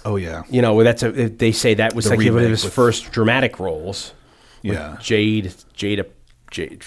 oh 0.06 0.16
yeah, 0.16 0.44
You 0.50 0.62
know, 0.62 0.82
that's 0.84 1.04
a. 1.04 1.12
They 1.12 1.52
say 1.52 1.74
that 1.76 1.94
was 1.94 2.06
The 2.06 2.12
like 2.12 2.20
one 2.20 2.44
of 2.44 2.50
his 2.50 2.64
first 2.66 3.12
dramatic 3.12 3.60
roles. 3.60 4.14
Yeah. 4.62 4.98
Jade, 5.02 5.54
Jada, 5.76 6.06
Jade. 6.52 6.84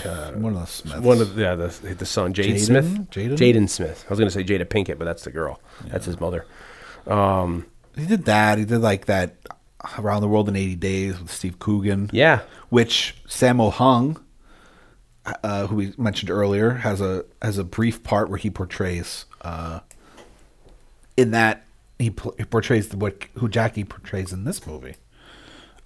One 0.00 0.54
of 0.54 0.60
the 0.60 0.66
Smiths. 0.66 1.00
One 1.00 1.20
of 1.20 1.34
the, 1.34 1.42
yeah, 1.42 1.54
the 1.54 1.68
the 1.94 2.06
son, 2.06 2.32
Jade 2.32 2.56
Jaden? 2.56 2.60
Smith, 2.60 3.10
Jaden? 3.10 3.36
Jaden 3.36 3.68
Smith. 3.68 4.04
I 4.06 4.10
was 4.10 4.18
going 4.18 4.30
to 4.30 4.34
say 4.34 4.44
Jada 4.44 4.64
Pinkett, 4.64 4.98
but 4.98 5.04
that's 5.04 5.24
the 5.24 5.30
girl. 5.30 5.60
That's 5.86 6.06
his 6.06 6.18
mother. 6.18 6.46
Um, 7.06 7.66
he 7.96 8.06
did 8.06 8.24
that. 8.26 8.58
He 8.58 8.64
did 8.64 8.78
like 8.78 9.06
that 9.06 9.36
around 9.98 10.20
the 10.22 10.28
world 10.28 10.48
in 10.48 10.56
eighty 10.56 10.76
days 10.76 11.20
with 11.20 11.30
Steve 11.30 11.58
Coogan. 11.58 12.08
yeah, 12.12 12.40
which 12.68 13.16
Sammo 13.26 13.72
Hung, 13.72 14.22
uh, 15.42 15.66
who 15.66 15.76
we 15.76 15.94
mentioned 15.98 16.30
earlier, 16.30 16.70
has 16.70 17.00
a 17.00 17.24
has 17.40 17.58
a 17.58 17.64
brief 17.64 18.02
part 18.02 18.28
where 18.28 18.38
he 18.38 18.50
portrays. 18.50 19.24
Uh, 19.40 19.80
in 21.16 21.32
that 21.32 21.64
he, 21.98 22.08
pl- 22.10 22.34
he 22.38 22.44
portrays 22.44 22.88
the, 22.88 22.96
what 22.96 23.24
who 23.34 23.48
Jackie 23.48 23.84
portrays 23.84 24.32
in 24.32 24.44
this 24.44 24.66
movie. 24.66 24.94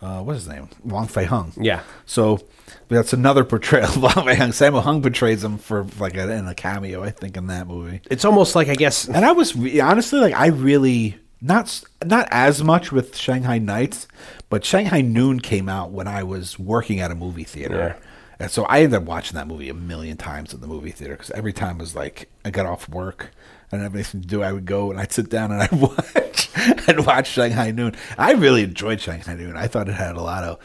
Uh, 0.01 0.23
what's 0.23 0.40
his 0.40 0.48
name? 0.48 0.68
Wang 0.85 1.06
Fei 1.06 1.24
Hung. 1.24 1.52
Yeah. 1.56 1.81
So 2.05 2.40
that's 2.89 3.12
another 3.12 3.44
portrayal 3.44 3.86
of 3.86 3.97
Wang 4.02 4.27
Fei 4.27 4.35
Hung. 4.35 4.51
Sammo 4.51 4.82
Hung 4.82 5.01
portrays 5.02 5.43
him 5.43 5.59
for 5.59 5.86
like 5.98 6.16
a, 6.16 6.31
in 6.31 6.47
a 6.47 6.55
cameo, 6.55 7.02
I 7.02 7.10
think, 7.10 7.36
in 7.36 7.47
that 7.48 7.66
movie. 7.66 8.01
it's 8.10 8.24
almost 8.24 8.55
like 8.55 8.68
I 8.68 8.74
guess. 8.74 9.09
And 9.09 9.24
I 9.24 9.32
was 9.32 9.56
re- 9.56 9.81
honestly 9.81 10.20
like 10.20 10.35
I 10.35 10.48
really 10.48 11.16
not 11.40 11.82
not 12.05 12.28
as 12.31 12.62
much 12.62 12.93
with 12.93 13.16
Shanghai 13.16 13.59
Nights, 13.59 14.06
but 14.51 14.64
Shanghai 14.64 15.01
Noon 15.01 15.40
came 15.40 15.68
out 15.68 15.90
when 15.93 16.06
I 16.09 16.23
was 16.23 16.59
working 16.59 17.01
at 17.01 17.10
a 17.10 17.14
movie 17.14 17.44
theater. 17.44 17.97
Yeah. 17.98 18.06
And 18.39 18.51
so 18.51 18.64
I 18.64 18.81
ended 18.82 19.01
up 19.01 19.05
watching 19.05 19.36
that 19.36 19.47
movie 19.47 19.70
a 19.70 19.74
million 19.74 20.18
times 20.18 20.52
in 20.52 20.60
the 20.60 20.66
movie 20.66 20.90
theater 20.90 21.14
because 21.14 21.31
every 21.31 21.55
time 21.55 21.78
was 21.78 21.97
like 21.97 22.28
I 22.44 22.51
got 22.51 22.66
off 22.66 22.86
work 22.89 23.31
and 23.73 23.81
I 23.81 23.85
didn't 23.85 23.93
have 23.93 23.94
anything 23.94 24.20
to 24.20 24.27
do. 24.27 24.43
I 24.43 24.52
would 24.52 24.66
go 24.66 24.90
and 24.90 25.01
I'd 25.01 25.10
sit 25.12 25.31
down 25.31 25.52
and 25.52 25.62
I'd 25.62 25.73
watch 25.81 26.12
I'd 26.88 27.04
watch 27.06 27.28
Shanghai 27.28 27.70
Noon. 27.70 27.94
I 28.18 28.32
really 28.32 28.62
enjoyed 28.64 29.00
Shanghai 29.00 29.34
Noon. 29.34 29.56
I 29.56 29.66
thought 29.66 29.88
it 29.88 29.94
had 29.94 30.16
a 30.16 30.22
lot 30.22 30.44
of 30.44 30.58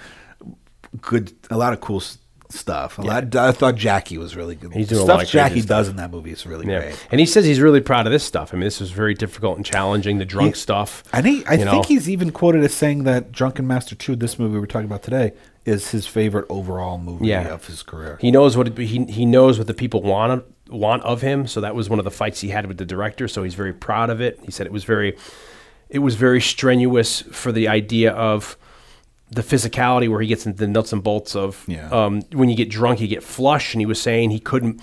good, 1.02 1.34
a 1.50 1.58
lot 1.58 1.74
of 1.74 1.82
cool 1.82 2.02
stuff. 2.50 2.98
A 2.98 3.02
lot, 3.02 3.34
I 3.36 3.52
thought 3.54 3.76
Jackie 3.76 4.18
was 4.18 4.36
really 4.36 4.56
good. 4.56 4.74
He's 4.74 4.90
doing 4.90 5.02
a 5.02 5.06
stuff 5.06 5.16
lot 5.18 5.24
of 5.24 5.30
crazy 5.30 5.38
Jackie 5.38 5.62
stuff. 5.62 5.78
does 5.80 5.88
in 5.90 5.96
that 5.98 6.12
movie 6.12 6.32
is 6.32 6.46
really 6.46 6.68
Yeah. 6.68 6.82
great. 6.82 7.08
And 7.12 7.20
he 7.20 7.26
says 7.26 7.46
he's 7.46 7.62
really 7.62 7.80
proud 7.80 8.08
of 8.08 8.12
this 8.12 8.24
stuff. 8.26 8.54
I 8.54 8.58
mean, 8.58 8.66
this 8.66 8.80
was 8.82 8.92
very 8.92 9.14
difficult 9.14 9.56
and 9.58 9.66
challenging. 9.66 10.18
The 10.18 10.26
drunk 10.26 10.56
stuff. 10.58 11.04
I 11.14 11.22
think 11.22 11.50
I 11.50 11.56
you 11.56 11.66
know. 11.66 11.72
think 11.72 11.86
he's 11.86 12.10
even 12.10 12.32
quoted 12.32 12.64
as 12.64 12.74
saying 12.74 13.06
that 13.06 13.32
Drunken 13.32 13.66
Master 13.68 13.96
Two, 13.96 14.16
this 14.18 14.38
movie 14.38 14.60
we're 14.60 14.66
talking 14.66 14.88
about 14.88 15.02
today, 15.04 15.32
is 15.64 15.92
his 15.92 16.08
favorite 16.08 16.46
overall 16.50 16.98
movie 16.98 17.28
Yeah. 17.28 17.48
of 17.54 17.68
his 17.68 17.84
career. 17.84 18.18
He 18.20 18.32
knows 18.32 18.58
what 18.58 18.78
he 18.78 19.06
he 19.06 19.26
knows 19.26 19.58
what 19.58 19.68
the 19.68 19.74
people 19.74 20.02
want 20.02 20.44
want 20.70 21.04
of 21.04 21.22
him. 21.22 21.48
So 21.48 21.62
that 21.62 21.74
was 21.74 21.90
one 21.90 22.00
of 22.00 22.06
the 22.06 22.12
fights 22.12 22.42
he 22.42 22.50
had 22.50 22.66
with 22.66 22.78
the 22.78 22.86
director. 22.86 23.30
So 23.30 23.44
he's 23.44 23.56
very 23.56 23.74
proud 23.74 24.10
of 24.10 24.20
it. 24.20 24.40
He 24.44 24.52
said 24.52 24.66
it 24.66 24.74
was 24.74 24.84
very 24.84 25.16
it 25.92 26.00
was 26.00 26.16
very 26.16 26.42
strenuous 26.42 27.22
for 27.22 27.52
the 27.52 27.68
idea 27.68 28.12
of 28.12 28.58
the 29.30 29.42
physicality 29.44 30.10
where 30.10 30.22
he 30.22 30.28
gets 30.28 30.46
into 30.46 30.58
the 30.58 30.68
nuts 30.68 30.92
and 30.92 31.04
bolts 31.04 31.36
of 31.36 31.64
Yeah. 31.68 31.90
um, 31.90 32.22
when 32.34 32.50
you 32.50 32.56
get 32.56 32.70
drunk 32.70 33.00
you 33.00 33.08
get 33.08 33.24
flush 33.24 33.74
and 33.74 33.82
he 33.82 33.86
was 33.86 34.02
saying 34.02 34.32
he 34.32 34.40
couldn't 34.40 34.82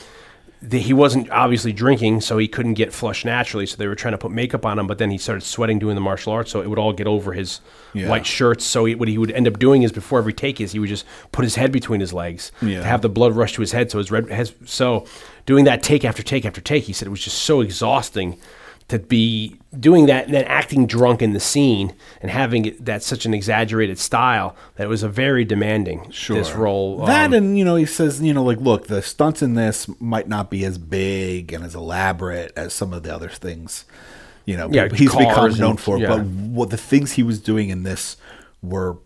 that 0.61 0.79
he 0.79 0.93
wasn't 0.93 1.31
obviously 1.31 1.73
drinking 1.73 2.21
so 2.21 2.37
he 2.37 2.49
couldn't 2.49 2.75
get 2.75 2.93
flush 2.93 3.25
naturally 3.25 3.65
so 3.65 3.77
they 3.77 3.87
were 3.87 3.95
trying 3.95 4.11
to 4.13 4.19
put 4.19 4.33
makeup 4.33 4.67
on 4.67 4.77
him 4.79 4.87
but 4.89 4.99
then 4.99 5.09
he 5.11 5.17
started 5.19 5.43
sweating 5.43 5.79
doing 5.79 5.95
the 5.95 6.01
martial 6.01 6.33
arts 6.33 6.51
so 6.51 6.61
it 6.61 6.69
would 6.69 6.79
all 6.81 6.93
get 6.93 7.07
over 7.07 7.33
his 7.33 7.61
Yeah. 7.95 8.09
white 8.09 8.27
shirts 8.27 8.65
so 8.65 8.85
he, 8.87 8.95
what 8.97 9.07
he 9.09 9.19
would 9.19 9.31
end 9.31 9.47
up 9.47 9.59
doing 9.61 9.83
is 9.85 9.93
before 9.93 10.19
every 10.19 10.33
take 10.33 10.61
is 10.61 10.73
he 10.73 10.79
would 10.81 10.89
just 10.89 11.05
put 11.31 11.45
his 11.45 11.55
head 11.55 11.71
between 11.71 12.01
his 12.01 12.13
legs 12.13 12.51
Yeah. 12.61 12.81
to 12.81 12.85
have 12.87 13.03
the 13.03 13.09
blood 13.09 13.35
rush 13.37 13.53
to 13.53 13.61
his 13.61 13.71
head 13.73 13.91
so 13.91 13.99
his 13.99 14.11
red 14.11 14.31
has 14.31 14.53
so 14.65 15.07
doing 15.47 15.65
that 15.67 15.83
take 15.83 16.05
after 16.05 16.23
take 16.25 16.45
after 16.45 16.61
take 16.61 16.85
he 16.85 16.93
said 16.93 17.07
it 17.07 17.11
was 17.13 17.23
just 17.23 17.39
so 17.39 17.61
exhausting 17.61 18.37
to 18.89 18.99
be 18.99 19.57
doing 19.79 20.07
that 20.07 20.25
and 20.25 20.35
then 20.35 20.45
acting 20.45 20.87
drunk 20.87 21.21
in 21.21 21.35
the 21.35 21.41
scene 21.41 21.95
and 22.23 22.31
having 22.31 22.65
it, 22.65 22.85
that 22.85 23.03
such 23.03 23.27
an 23.27 23.35
exaggerated 23.35 23.99
style 23.99 24.57
that 24.77 24.85
it 24.85 24.89
was 24.89 25.03
a 25.03 25.09
very 25.09 25.45
demanding 25.45 26.11
this 26.29 26.53
role 26.53 27.05
that 27.05 27.27
um, 27.27 27.33
and 27.35 27.59
you 27.59 27.65
know 27.65 27.77
he 27.77 27.85
says 27.85 28.23
you 28.23 28.33
know 28.33 28.43
like 28.43 28.59
look 28.59 28.87
the 28.87 29.03
stunts 29.03 29.43
in 29.43 29.55
this 29.55 29.89
might 30.01 30.27
not 30.27 30.51
be 30.51 30.65
as 30.65 30.79
big 30.79 31.53
and 31.53 31.65
as 31.65 31.75
elaborate 31.75 32.51
as 32.57 32.73
some 32.73 32.95
of 32.95 33.03
the 33.03 33.15
other 33.15 33.29
things 33.29 33.85
you 34.47 34.57
know 34.57 34.69
Yeah, 34.73 34.89
he's 34.89 35.15
become 35.15 35.53
known 35.59 35.71
and- 35.73 35.81
for 35.81 35.99
yeah. 35.99 36.09
but 36.09 36.25
what 36.25 36.71
the 36.71 36.79
things 36.79 37.13
he 37.13 37.23
was 37.23 37.39
doing 37.39 37.69
in 37.69 37.83
this 37.83 38.17
were 38.63 38.97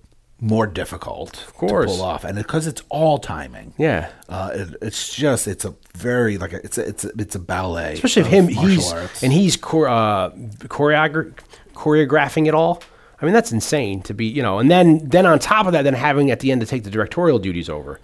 more 0.43 0.67
difficult 0.67 1.37
of 1.47 1.55
course. 1.55 1.91
to 1.91 1.97
pull 1.97 2.05
off. 2.05 2.25
And 2.25 2.37
because 2.37 2.67
it's 2.67 2.83
all 2.89 3.19
timing. 3.19 3.73
Yeah. 3.79 4.11
Uh, 4.29 4.51
it, 4.53 4.77
it's 4.83 5.15
just 5.15 5.47
it's 5.47 5.65
a 5.65 5.73
very 5.95 6.37
like 6.37 6.53
a, 6.53 6.57
it's 6.65 6.77
a, 6.79 6.87
it's 6.89 7.05
a, 7.05 7.11
it's 7.17 7.35
a 7.37 7.39
ballet 7.39 7.95
especially 7.95 8.23
if 8.23 8.27
of 8.27 8.33
him 8.33 8.49
he's 8.49 8.93
arts. 8.93 9.23
and 9.23 9.33
he's 9.33 9.57
chor- 9.57 9.89
uh, 9.89 10.31
choreogra- 10.67 11.33
choreographing 11.75 12.49
it 12.49 12.55
all. 12.55 12.83
I 13.21 13.25
mean 13.25 13.35
that's 13.35 13.53
insane 13.53 14.03
to 14.03 14.15
be 14.15 14.27
you 14.27 14.43
know 14.43 14.59
and 14.59 14.69
then 14.69 15.09
then 15.09 15.27
on 15.27 15.39
top 15.39 15.67
of 15.67 15.73
that 15.75 15.83
then 15.83 15.95
having 15.95 16.33
at 16.33 16.41
the 16.41 16.51
end 16.51 16.61
to 16.61 16.67
take 16.67 16.83
the 16.83 16.91
directorial 16.91 17.39
duties 17.39 17.69
over 17.69 18.01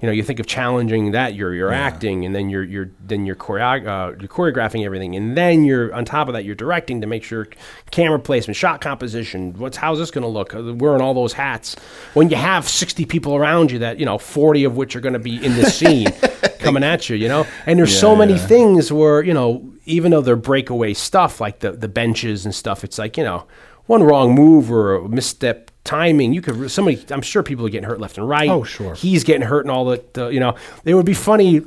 you 0.00 0.06
know 0.06 0.12
you 0.12 0.22
think 0.22 0.40
of 0.40 0.46
challenging 0.46 1.12
that 1.12 1.34
you're 1.34 1.54
you're 1.54 1.72
acting 1.72 2.24
and 2.24 2.34
then 2.34 2.48
you're 2.48 2.62
you're 2.62 2.90
then 3.06 3.26
you're 3.26 3.36
choreo- 3.36 3.86
uh, 3.86 4.16
you're 4.18 4.28
choreographing 4.28 4.84
everything 4.84 5.14
and 5.16 5.36
then 5.36 5.64
you're 5.64 5.92
on 5.94 6.04
top 6.04 6.28
of 6.28 6.34
that 6.34 6.44
you're 6.44 6.54
directing 6.54 7.00
to 7.00 7.06
make 7.06 7.22
sure 7.22 7.46
camera 7.90 8.18
placement 8.18 8.56
shot 8.56 8.80
composition 8.80 9.52
what's 9.58 9.76
how's 9.76 9.98
this 9.98 10.10
going 10.10 10.22
to 10.22 10.28
look 10.28 10.54
Uh, 10.54 10.74
wearing 10.74 11.00
all 11.02 11.14
those 11.14 11.34
hats 11.34 11.76
when 12.14 12.30
you 12.30 12.36
have 12.36 12.68
60 12.68 13.04
people 13.06 13.34
around 13.34 13.70
you 13.70 13.78
that 13.78 13.98
you 13.98 14.06
know 14.06 14.18
40 14.18 14.64
of 14.64 14.76
which 14.76 14.96
are 14.96 15.00
going 15.00 15.12
to 15.12 15.18
be 15.18 15.36
in 15.44 15.54
the 15.56 15.66
scene 15.66 16.08
coming 16.60 16.84
at 16.84 17.08
you, 17.08 17.16
you 17.16 17.28
know. 17.28 17.46
And 17.66 17.78
there's 17.78 17.98
so 17.98 18.14
many 18.14 18.34
yeah. 18.34 18.46
things 18.46 18.92
where 18.92 19.22
you 19.22 19.34
know, 19.34 19.72
even 19.84 20.10
though 20.10 20.20
they're 20.20 20.36
breakaway 20.36 20.94
stuff 20.94 21.40
like 21.40 21.60
the 21.60 21.72
the 21.72 21.88
benches 21.88 22.44
and 22.44 22.54
stuff, 22.54 22.84
it's 22.84 22.98
like 22.98 23.16
you 23.16 23.24
know, 23.24 23.46
one 23.86 24.02
wrong 24.02 24.34
move 24.34 24.70
or 24.70 24.96
a 24.96 25.08
misstep 25.08 25.69
timing, 25.90 26.32
you 26.32 26.40
could 26.42 26.70
somebody. 26.70 27.04
I'm 27.10 27.22
sure 27.22 27.42
people 27.42 27.66
are 27.66 27.70
getting 27.70 27.88
hurt 27.88 28.00
left 28.00 28.16
and 28.18 28.28
right. 28.28 28.48
Oh, 28.48 28.62
sure. 28.64 28.94
He's 28.94 29.24
getting 29.24 29.42
hurt 29.42 29.62
and 29.64 29.70
all 29.70 29.86
that. 29.86 30.16
Uh, 30.18 30.28
you 30.28 30.40
know, 30.40 30.54
it 30.84 30.94
would 30.94 31.06
be 31.06 31.14
funny. 31.14 31.62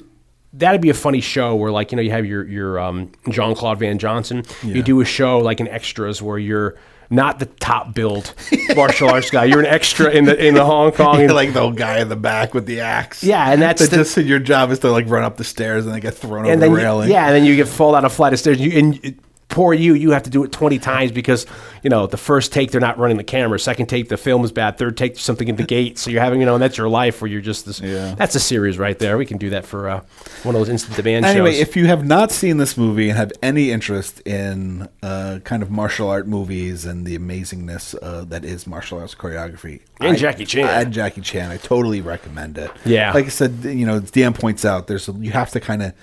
That'd 0.54 0.82
be 0.82 0.90
a 0.91 0.94
funny 0.94 1.20
show 1.22 1.56
where, 1.56 1.72
like, 1.72 1.91
you 1.91 1.95
know, 1.95 2.02
you 2.04 2.12
have 2.12 2.26
your 2.26 2.45
your 2.48 2.80
um, 2.80 3.12
Jean 3.30 3.56
Claude 3.56 3.80
Van 3.80 3.98
Johnson. 3.98 4.44
You 4.62 4.84
do 4.84 5.02
a 5.02 5.06
show 5.06 5.40
like 5.40 5.60
an 5.60 5.68
extras 5.68 6.22
where 6.22 6.38
you're 6.38 6.76
not 7.10 7.38
the 7.40 7.45
top 7.48 7.94
build 7.94 8.34
martial 8.76 9.10
arts 9.10 9.30
guy. 9.32 9.45
You're 9.45 9.60
an 9.60 9.66
extra 9.66 10.10
in 10.12 10.26
the 10.26 10.36
in 10.48 10.54
the 10.54 10.64
Hong 10.66 10.91
Kong. 11.00 11.20
You're 11.20 11.34
like 11.34 11.54
the 11.54 11.60
old 11.62 11.76
guy 11.76 12.00
in 12.00 12.10
the 12.10 12.16
back 12.16 12.54
with 12.54 12.66
the 12.68 12.82
axe. 12.82 13.24
Yeah, 13.24 13.52
and 13.52 13.62
that's 13.62 13.88
the- 13.90 13.98
just 13.98 14.16
your 14.18 14.40
job 14.40 14.72
is 14.72 14.80
to 14.80 14.91
like 14.91 15.10
run 15.10 15.24
up 15.24 15.38
the 15.38 15.44
stairs 15.44 15.86
and 15.86 15.94
then 15.94 16.02
get 16.02 16.14
thrown 16.16 16.44
over 16.44 16.52
and 16.52 16.62
the 16.62 16.66
then 16.68 16.72
you- 16.72 16.78
railing. 16.78 17.10
yeah, 17.12 17.26
and 17.28 17.36
then 17.36 17.45
you 17.45 17.56
get 17.56 17.68
fall 17.68 17.91
down 17.94 18.06
a 18.06 18.10
flight 18.10 18.34
of 18.34 18.40
stairs. 18.40 18.60
And, 18.60 18.72
You, 18.72 18.80
and 18.80 19.06
it- 19.06 19.16
poor 19.53 19.73
you, 19.73 19.93
you 19.93 20.11
have 20.11 20.23
to 20.23 20.30
do 20.30 20.43
it 20.43 20.51
twenty 20.51 20.80
times 20.80 21.11
because 21.11 21.45
you 21.84 21.89
know 21.89 22.07
the 22.07 22.17
first 22.17 22.51
take 22.51 22.71
they're 22.71 22.81
not 22.81 22.97
running 22.97 23.17
the 23.17 23.23
camera, 23.23 23.59
second 23.59 23.85
take 23.88 24.09
the 24.09 24.17
film 24.17 24.43
is 24.43 24.51
bad, 24.51 24.77
third 24.77 24.97
take 24.97 25.13
there's 25.13 25.21
something 25.21 25.47
in 25.47 25.55
the 25.55 25.63
gate. 25.63 25.97
So 25.97 26.09
you're 26.09 26.21
having 26.21 26.39
you 26.39 26.45
know, 26.45 26.55
and 26.55 26.61
that's 26.63 26.77
your 26.77 26.89
life 26.89 27.21
where 27.21 27.30
you're 27.30 27.41
just 27.41 27.65
this. 27.65 27.80
Yeah. 27.80 28.15
That's 28.15 28.35
a 28.35 28.39
series 28.39 28.77
right 28.77 28.97
there. 28.99 29.17
We 29.17 29.25
can 29.25 29.38
do 29.38 29.51
that 29.51 29.65
for 29.65 29.88
uh, 29.89 30.01
one 30.43 30.55
of 30.55 30.59
those 30.61 30.69
instant 30.69 30.95
demand 30.97 31.25
Anyway, 31.25 31.51
shows. 31.53 31.59
if 31.61 31.75
you 31.77 31.85
have 31.88 32.05
not 32.05 32.31
seen 32.31 32.57
this 32.57 32.75
movie 32.77 33.09
and 33.09 33.17
have 33.17 33.31
any 33.41 33.71
interest 33.71 34.19
in 34.21 34.89
uh, 35.03 35.39
kind 35.43 35.61
of 35.63 35.69
martial 35.71 36.09
art 36.09 36.27
movies 36.27 36.85
and 36.85 37.05
the 37.05 37.17
amazingness 37.17 37.95
uh, 38.01 38.23
that 38.25 38.43
is 38.43 38.65
martial 38.67 38.99
arts 38.99 39.13
choreography, 39.15 39.81
And 40.01 40.13
I- 40.13 40.19
Jackie 40.19 40.45
Chan. 40.45 40.67
and 40.67 40.91
Jackie 40.93 41.21
Chan, 41.21 41.51
I 41.51 41.57
totally 41.57 42.01
recommend 42.01 42.57
it. 42.57 42.71
Yeah. 42.85 43.13
like 43.13 43.25
I 43.25 43.30
said, 43.30 43.59
you 43.63 43.85
know, 43.85 43.97
as 43.97 44.11
Dan 44.11 44.34
points 44.34 44.65
out, 44.65 44.88
there's 44.88 45.07
you 45.19 45.31
have 45.31 45.51
to 45.51 45.59
kind 45.59 45.84
of 45.84 45.93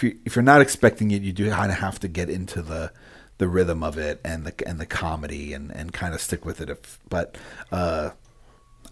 if 0.00 0.04
you 0.04 0.18
if 0.24 0.34
you're 0.36 0.42
not 0.42 0.60
expecting 0.60 1.10
it, 1.10 1.22
you 1.22 1.32
do 1.32 1.50
kind 1.50 1.70
of 1.70 1.78
have 1.78 2.00
to 2.00 2.08
get 2.08 2.30
into 2.30 2.62
the 2.62 2.90
the 3.38 3.48
rhythm 3.48 3.82
of 3.82 3.98
it 3.98 4.20
and 4.24 4.46
the 4.46 4.54
and 4.66 4.78
the 4.80 4.86
comedy 4.86 5.52
and 5.52 5.70
and 5.74 5.92
kind 5.92 6.14
of 6.14 6.20
stick 6.20 6.44
with 6.44 6.60
it. 6.60 6.70
If 6.70 6.98
but 7.08 7.36
uh, 7.70 8.10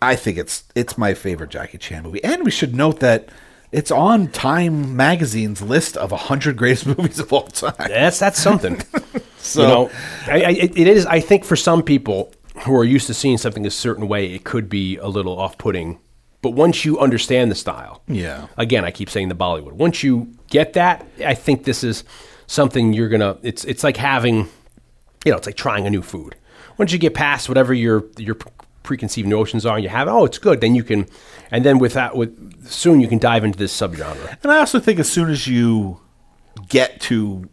I 0.02 0.16
think 0.16 0.36
it's 0.38 0.64
it's 0.74 0.98
my 0.98 1.14
favorite 1.14 1.50
Jackie 1.50 1.78
Chan 1.78 2.02
movie, 2.02 2.22
and 2.22 2.44
we 2.44 2.50
should 2.50 2.74
note 2.74 3.00
that. 3.00 3.28
It's 3.70 3.90
on 3.90 4.28
Time 4.28 4.96
Magazine's 4.96 5.60
list 5.60 5.98
of 5.98 6.10
100 6.10 6.56
greatest 6.56 6.86
movies 6.98 7.18
of 7.18 7.30
all 7.34 7.42
time. 7.48 7.74
that's 7.76 8.18
that's 8.18 8.40
something. 8.40 8.80
So- 9.40 9.60
you 9.62 9.68
know, 9.68 9.90
I, 10.26 10.42
I, 10.42 10.50
it 10.74 10.88
is. 10.88 11.04
I 11.04 11.20
think 11.20 11.44
for 11.44 11.54
some 11.54 11.82
people 11.82 12.32
who 12.64 12.74
are 12.74 12.84
used 12.84 13.06
to 13.08 13.14
seeing 13.14 13.36
something 13.36 13.66
a 13.66 13.70
certain 13.70 14.08
way, 14.08 14.32
it 14.32 14.44
could 14.44 14.70
be 14.70 14.96
a 14.96 15.06
little 15.06 15.38
off-putting. 15.38 15.98
But 16.40 16.50
once 16.50 16.84
you 16.84 16.98
understand 16.98 17.50
the 17.50 17.54
style, 17.56 18.02
Yeah. 18.06 18.46
Again, 18.56 18.84
I 18.84 18.90
keep 18.90 19.10
saying 19.10 19.28
the 19.28 19.34
Bollywood. 19.34 19.72
Once 19.72 20.02
you 20.02 20.28
get 20.50 20.74
that, 20.74 21.04
I 21.24 21.34
think 21.34 21.64
this 21.64 21.82
is 21.82 22.04
something 22.46 22.92
you're 22.92 23.08
gonna. 23.08 23.38
It's 23.42 23.64
it's 23.64 23.82
like 23.82 23.96
having, 23.96 24.48
you 25.24 25.32
know, 25.32 25.36
it's 25.36 25.46
like 25.46 25.56
trying 25.56 25.86
a 25.86 25.90
new 25.90 26.02
food. 26.02 26.36
Once 26.76 26.92
you 26.92 26.98
get 26.98 27.14
past 27.14 27.48
whatever 27.48 27.74
your 27.74 28.04
your 28.18 28.36
preconceived 28.84 29.28
notions 29.28 29.66
are, 29.66 29.74
and 29.76 29.82
you 29.84 29.90
have, 29.90 30.08
oh, 30.08 30.24
it's 30.24 30.38
good. 30.38 30.60
Then 30.60 30.74
you 30.74 30.84
can, 30.84 31.06
and 31.50 31.64
then 31.64 31.78
with 31.78 31.94
that, 31.94 32.16
with 32.16 32.64
soon 32.66 33.00
you 33.00 33.08
can 33.08 33.18
dive 33.18 33.44
into 33.44 33.58
this 33.58 33.76
subgenre. 33.78 34.36
And 34.42 34.52
I 34.52 34.58
also 34.58 34.78
think 34.78 34.98
as 35.00 35.10
soon 35.10 35.28
as 35.30 35.46
you 35.46 36.00
get 36.68 37.00
to 37.02 37.48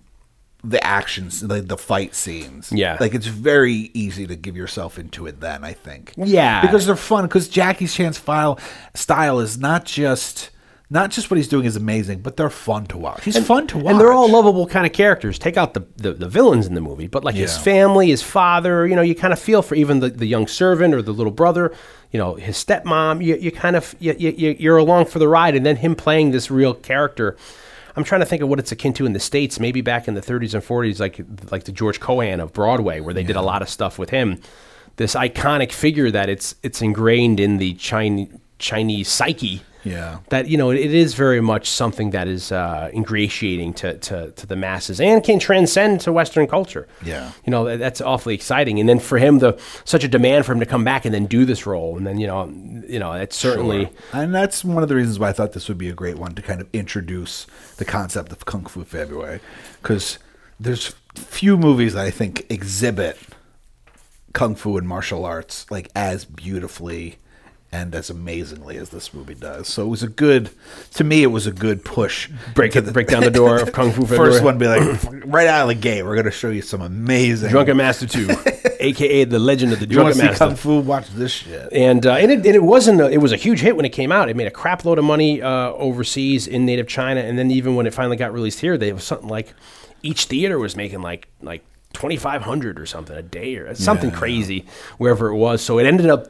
the 0.69 0.83
actions, 0.83 1.41
the, 1.41 1.61
the 1.61 1.77
fight 1.77 2.15
scenes, 2.15 2.71
Yeah. 2.71 2.97
like 2.99 3.13
it's 3.13 3.27
very 3.27 3.91
easy 3.93 4.25
to 4.27 4.35
give 4.35 4.55
yourself 4.57 4.97
into 4.97 5.27
it. 5.27 5.39
Then 5.39 5.63
I 5.63 5.73
think, 5.73 6.13
Yeah. 6.17 6.61
because 6.61 6.85
they're 6.85 6.95
fun. 6.95 7.25
Because 7.25 7.47
Jackie 7.47 7.87
Chan's 7.87 8.17
file 8.17 8.59
style 8.93 9.39
is 9.39 9.57
not 9.57 9.85
just 9.85 10.49
not 10.87 11.09
just 11.09 11.31
what 11.31 11.37
he's 11.37 11.47
doing 11.47 11.65
is 11.65 11.75
amazing, 11.75 12.19
but 12.19 12.37
they're 12.37 12.49
fun 12.49 12.85
to 12.85 12.95
watch. 12.97 13.23
He's 13.25 13.43
fun 13.43 13.65
to 13.67 13.77
watch, 13.79 13.91
And 13.91 13.99
they're 13.99 14.13
all 14.13 14.29
lovable 14.29 14.67
kind 14.67 14.85
of 14.85 14.93
characters. 14.93 15.39
Take 15.39 15.57
out 15.57 15.73
the, 15.73 15.83
the, 15.97 16.13
the 16.13 16.29
villains 16.29 16.67
in 16.67 16.75
the 16.75 16.79
movie, 16.81 17.07
but 17.07 17.23
like 17.25 17.33
his 17.33 17.57
family, 17.57 18.09
his 18.09 18.21
father, 18.21 18.85
you 18.85 18.95
know, 18.95 19.01
you 19.01 19.15
kind 19.15 19.33
of 19.33 19.39
feel 19.39 19.63
for 19.63 19.73
even 19.73 19.99
the, 19.99 20.09
the 20.09 20.27
young 20.27 20.45
servant 20.45 20.93
or 20.93 21.01
the 21.01 21.11
little 21.11 21.31
brother, 21.31 21.73
you 22.11 22.19
know, 22.19 22.35
his 22.35 22.55
stepmom. 22.63 23.25
You, 23.25 23.35
you 23.35 23.51
kind 23.51 23.75
of 23.75 23.95
you, 23.99 24.13
you, 24.13 24.55
you're 24.59 24.77
along 24.77 25.05
for 25.07 25.17
the 25.17 25.27
ride, 25.27 25.55
and 25.55 25.65
then 25.65 25.77
him 25.77 25.95
playing 25.95 26.29
this 26.31 26.51
real 26.51 26.75
character. 26.75 27.35
I'm 27.95 28.03
trying 28.03 28.22
to 28.22 28.26
think 28.26 28.41
of 28.41 28.49
what 28.49 28.59
it's 28.59 28.72
akin 28.72 28.93
to 28.93 29.05
in 29.05 29.13
the 29.13 29.19
states. 29.19 29.59
Maybe 29.59 29.81
back 29.81 30.07
in 30.07 30.15
the 30.15 30.22
30s 30.22 30.53
and 30.53 30.63
40s, 30.63 30.99
like 30.99 31.22
like 31.51 31.63
the 31.63 31.72
George 31.72 31.99
Cohan 31.99 32.39
of 32.39 32.53
Broadway, 32.53 32.99
where 32.99 33.13
they 33.13 33.23
did 33.23 33.35
a 33.35 33.41
lot 33.41 33.61
of 33.61 33.69
stuff 33.69 33.97
with 33.97 34.09
him. 34.09 34.39
This 34.97 35.15
iconic 35.15 35.72
figure 35.72 36.11
that 36.11 36.30
it's 36.30 36.55
it's 36.63 36.81
ingrained 36.81 37.39
in 37.39 37.57
the 37.57 37.73
Chinese 37.76 38.30
Chinese 38.57 39.09
psyche 39.09 39.61
Yeah. 39.86 40.18
that 40.30 40.48
you 40.48 40.57
know 40.57 40.72
it 40.72 40.94
is 40.94 41.14
very 41.14 41.40
much 41.41 41.70
something 41.70 42.10
that 42.10 42.28
is 42.28 42.52
uh, 42.52 42.90
ingratiating 42.94 43.74
to, 43.76 43.98
to, 43.99 44.32
to 44.32 44.45
the 44.48 44.56
masses 44.56 44.99
and 44.99 45.24
can 45.24 45.40
transcend 45.40 46.02
to 46.02 46.12
Western 46.12 46.48
culture. 46.48 46.88
Yeah. 47.06 47.32
you 47.45 47.52
know 47.52 47.64
that- 47.66 47.80
that's 47.80 48.02
awfully 48.02 48.34
exciting. 48.34 48.80
And 48.80 48.90
then 48.90 48.99
for 48.99 49.18
him, 49.20 49.40
the 49.40 49.57
such 49.86 50.03
a 50.03 50.07
demand 50.07 50.45
for 50.45 50.53
him 50.53 50.60
to 50.60 50.66
come 50.66 50.84
back 50.84 51.06
and 51.06 51.14
then 51.14 51.28
do 51.28 51.45
this 51.45 51.66
role, 51.66 51.95
and 51.98 52.06
then 52.07 52.18
you 52.20 52.28
know, 52.28 52.52
you 52.88 52.99
know, 52.99 53.14
it's 53.14 53.36
certainly 53.38 53.90
And 54.12 54.34
that's 54.34 54.66
one 54.66 54.82
of 54.84 54.90
the 54.90 54.95
reasons 54.95 55.20
why 55.20 55.30
I 55.30 55.34
thought 55.34 55.53
this 55.53 55.68
would 55.70 55.78
be 55.78 55.90
a 55.90 55.94
great 55.94 56.18
one 56.18 56.34
to 56.36 56.41
kind 56.41 56.60
of 56.62 56.68
introduce 56.74 57.45
the 57.78 57.86
concept 57.86 58.32
of 58.32 58.45
Kung 58.45 58.66
Fu 58.66 58.84
February. 58.84 59.40
Because 59.82 60.18
there's 60.60 60.95
few 61.16 61.57
movies 61.57 61.94
that 61.94 62.06
I 62.06 62.12
think 62.12 62.45
exhibit 62.49 63.18
Kung 64.34 64.56
Fu 64.56 64.78
and 64.78 64.88
martial 64.88 65.26
arts 65.26 65.66
like 65.70 65.90
as 65.95 66.26
beautifully 66.26 67.18
and 67.71 67.93
as 67.93 68.09
amazingly 68.09 68.77
as 68.77 68.89
this 68.91 69.13
movie 69.13 69.33
does. 69.33 69.67
So 69.67 69.83
it 69.85 69.89
was 69.89 70.01
a 70.03 70.07
good, 70.07 70.49
to 70.93 71.03
me, 71.03 71.23
it 71.23 71.27
was 71.27 71.45
a 71.45 71.51
good 71.51 71.83
push. 71.83 72.29
break 72.53 72.75
it, 72.75 72.91
break 72.93 73.07
down 73.07 73.23
the 73.23 73.31
door 73.31 73.59
of 73.59 73.73
Kung 73.73 73.91
Fu. 73.91 74.05
First 74.15 74.43
one 74.43 74.57
be 74.57 74.67
like, 74.67 74.81
right 75.25 75.47
out 75.47 75.63
of 75.63 75.67
the 75.69 75.75
gate, 75.75 76.03
we're 76.03 76.15
going 76.15 76.25
to 76.25 76.31
show 76.31 76.49
you 76.49 76.61
some 76.61 76.81
amazing. 76.81 77.49
Drunken 77.49 77.75
Master 77.75 78.07
Two, 78.07 78.29
aka 78.79 79.25
the 79.25 79.39
Legend 79.39 79.73
of 79.73 79.79
the 79.79 79.87
you 79.87 79.93
Drunken 79.93 80.17
Master. 80.19 80.37
Kung 80.47 80.55
Fu? 80.55 80.79
Watch 80.79 81.09
this 81.09 81.31
shit. 81.33 81.73
and 81.73 82.05
uh, 82.05 82.13
and, 82.13 82.31
it, 82.31 82.37
and 82.45 82.55
it 82.55 82.63
wasn't 82.63 83.01
a, 83.01 83.09
it 83.09 83.17
was 83.17 83.31
a 83.33 83.37
huge 83.37 83.59
hit 83.59 83.75
when 83.75 83.83
it 83.85 83.89
came 83.91 84.11
out. 84.11 84.29
It 84.29 84.35
made 84.37 84.47
a 84.47 84.51
crap 84.51 84.85
load 84.85 84.97
of 84.97 85.03
money 85.03 85.41
uh, 85.41 85.71
overseas 85.71 86.47
in 86.47 86.65
native 86.65 86.87
China, 86.87 87.19
and 87.21 87.37
then 87.37 87.51
even 87.51 87.75
when 87.75 87.87
it 87.87 87.93
finally 87.93 88.15
got 88.17 88.31
released 88.31 88.61
here, 88.61 88.77
they 88.77 88.93
was 88.93 89.03
something 89.03 89.27
like 89.27 89.53
each 90.01 90.25
theater 90.25 90.57
was 90.59 90.75
making 90.77 91.01
like 91.01 91.27
like 91.41 91.63
twenty 91.91 92.15
five 92.15 92.43
hundred 92.43 92.79
or 92.79 92.85
something 92.85 93.17
a 93.17 93.21
day 93.21 93.55
or 93.55 93.73
something 93.75 94.11
Yeah. 94.11 94.15
crazy 94.15 94.65
wherever 94.97 95.27
it 95.27 95.35
was. 95.35 95.61
So 95.61 95.77
it 95.79 95.85
ended 95.85 96.05
up. 96.05 96.27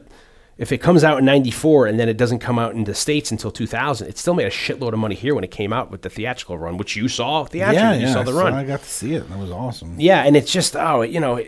If 0.58 0.72
it 0.72 0.78
comes 0.78 1.04
out 1.04 1.18
in 1.18 1.24
'94 1.24 1.86
and 1.86 2.00
then 2.00 2.08
it 2.08 2.16
doesn't 2.16 2.38
come 2.38 2.58
out 2.58 2.74
in 2.74 2.84
the 2.84 2.94
states 2.94 3.30
until 3.30 3.50
2000, 3.50 4.08
it 4.08 4.16
still 4.16 4.34
made 4.34 4.46
a 4.46 4.50
shitload 4.50 4.94
of 4.94 4.98
money 4.98 5.14
here 5.14 5.34
when 5.34 5.44
it 5.44 5.50
came 5.50 5.72
out 5.72 5.90
with 5.90 6.02
the 6.02 6.08
theatrical 6.08 6.56
run, 6.56 6.78
which 6.78 6.96
you 6.96 7.08
saw 7.08 7.44
theatrically. 7.44 7.82
Yeah, 7.82 7.94
you 7.94 8.06
yeah. 8.06 8.12
saw 8.14 8.22
the 8.22 8.32
run. 8.32 8.54
I 8.54 8.64
got 8.64 8.80
to 8.80 8.88
see 8.88 9.14
it. 9.14 9.28
That 9.28 9.38
was 9.38 9.50
awesome. 9.50 10.00
Yeah, 10.00 10.22
and 10.22 10.34
it's 10.34 10.50
just 10.50 10.74
oh, 10.74 11.02
you 11.02 11.20
know, 11.20 11.42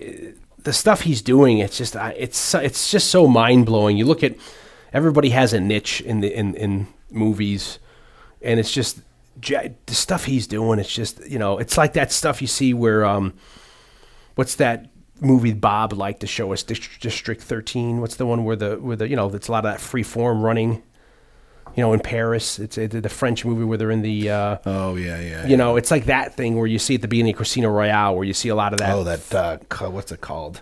the 0.58 0.72
stuff 0.72 1.02
he's 1.02 1.22
doing. 1.22 1.58
It's 1.58 1.78
just 1.78 1.96
it's 1.96 2.54
it's 2.54 2.90
just 2.90 3.08
so 3.10 3.26
mind 3.26 3.64
blowing. 3.66 3.96
You 3.96 4.04
look 4.04 4.22
at 4.22 4.36
everybody 4.92 5.30
has 5.30 5.52
a 5.52 5.60
niche 5.60 6.02
in 6.02 6.20
the 6.20 6.34
in 6.34 6.54
in 6.54 6.88
movies, 7.10 7.78
and 8.42 8.60
it's 8.60 8.72
just 8.72 9.00
the 9.40 9.74
stuff 9.88 10.24
he's 10.24 10.46
doing. 10.46 10.78
It's 10.78 10.92
just 10.92 11.26
you 11.26 11.38
know, 11.38 11.58
it's 11.58 11.78
like 11.78 11.94
that 11.94 12.12
stuff 12.12 12.42
you 12.42 12.48
see 12.48 12.74
where 12.74 13.04
um, 13.04 13.34
what's 14.34 14.56
that 14.56 14.88
movie 15.20 15.52
Bob 15.52 15.92
liked 15.92 16.20
to 16.20 16.26
show 16.26 16.52
us 16.52 16.62
District, 16.62 17.00
District 17.02 17.42
Thirteen? 17.42 18.00
What's 18.00 18.16
the 18.16 18.26
one 18.26 18.44
where 18.44 18.56
the 18.56 18.76
where 18.76 18.96
the 18.96 19.08
you 19.08 19.16
know, 19.16 19.28
it's 19.34 19.48
a 19.48 19.52
lot 19.52 19.64
of 19.64 19.72
that 19.72 19.80
free 19.80 20.02
form 20.02 20.42
running. 20.42 20.82
You 21.76 21.82
know, 21.84 21.92
in 21.92 22.00
Paris, 22.00 22.58
it's 22.58 22.74
the 22.76 23.08
French 23.08 23.44
movie 23.44 23.62
where 23.62 23.78
they're 23.78 23.90
in 23.90 24.02
the. 24.02 24.30
Uh, 24.30 24.56
Oh 24.66 24.96
yeah, 24.96 25.20
yeah. 25.20 25.46
you 25.46 25.56
know, 25.56 25.76
it's 25.76 25.90
like 25.92 26.06
that 26.06 26.34
thing 26.34 26.56
where 26.56 26.66
you 26.66 26.78
see 26.78 26.96
at 26.96 27.02
the 27.02 27.08
beginning 27.08 27.34
of 27.34 27.38
Casino 27.38 27.68
Royale, 27.68 28.16
where 28.16 28.24
you 28.24 28.32
see 28.34 28.48
a 28.48 28.54
lot 28.56 28.72
of 28.72 28.78
that. 28.80 28.90
Oh, 28.94 29.04
that 29.04 29.34
uh, 29.34 29.90
what's 29.90 30.10
it 30.10 30.20
called? 30.20 30.60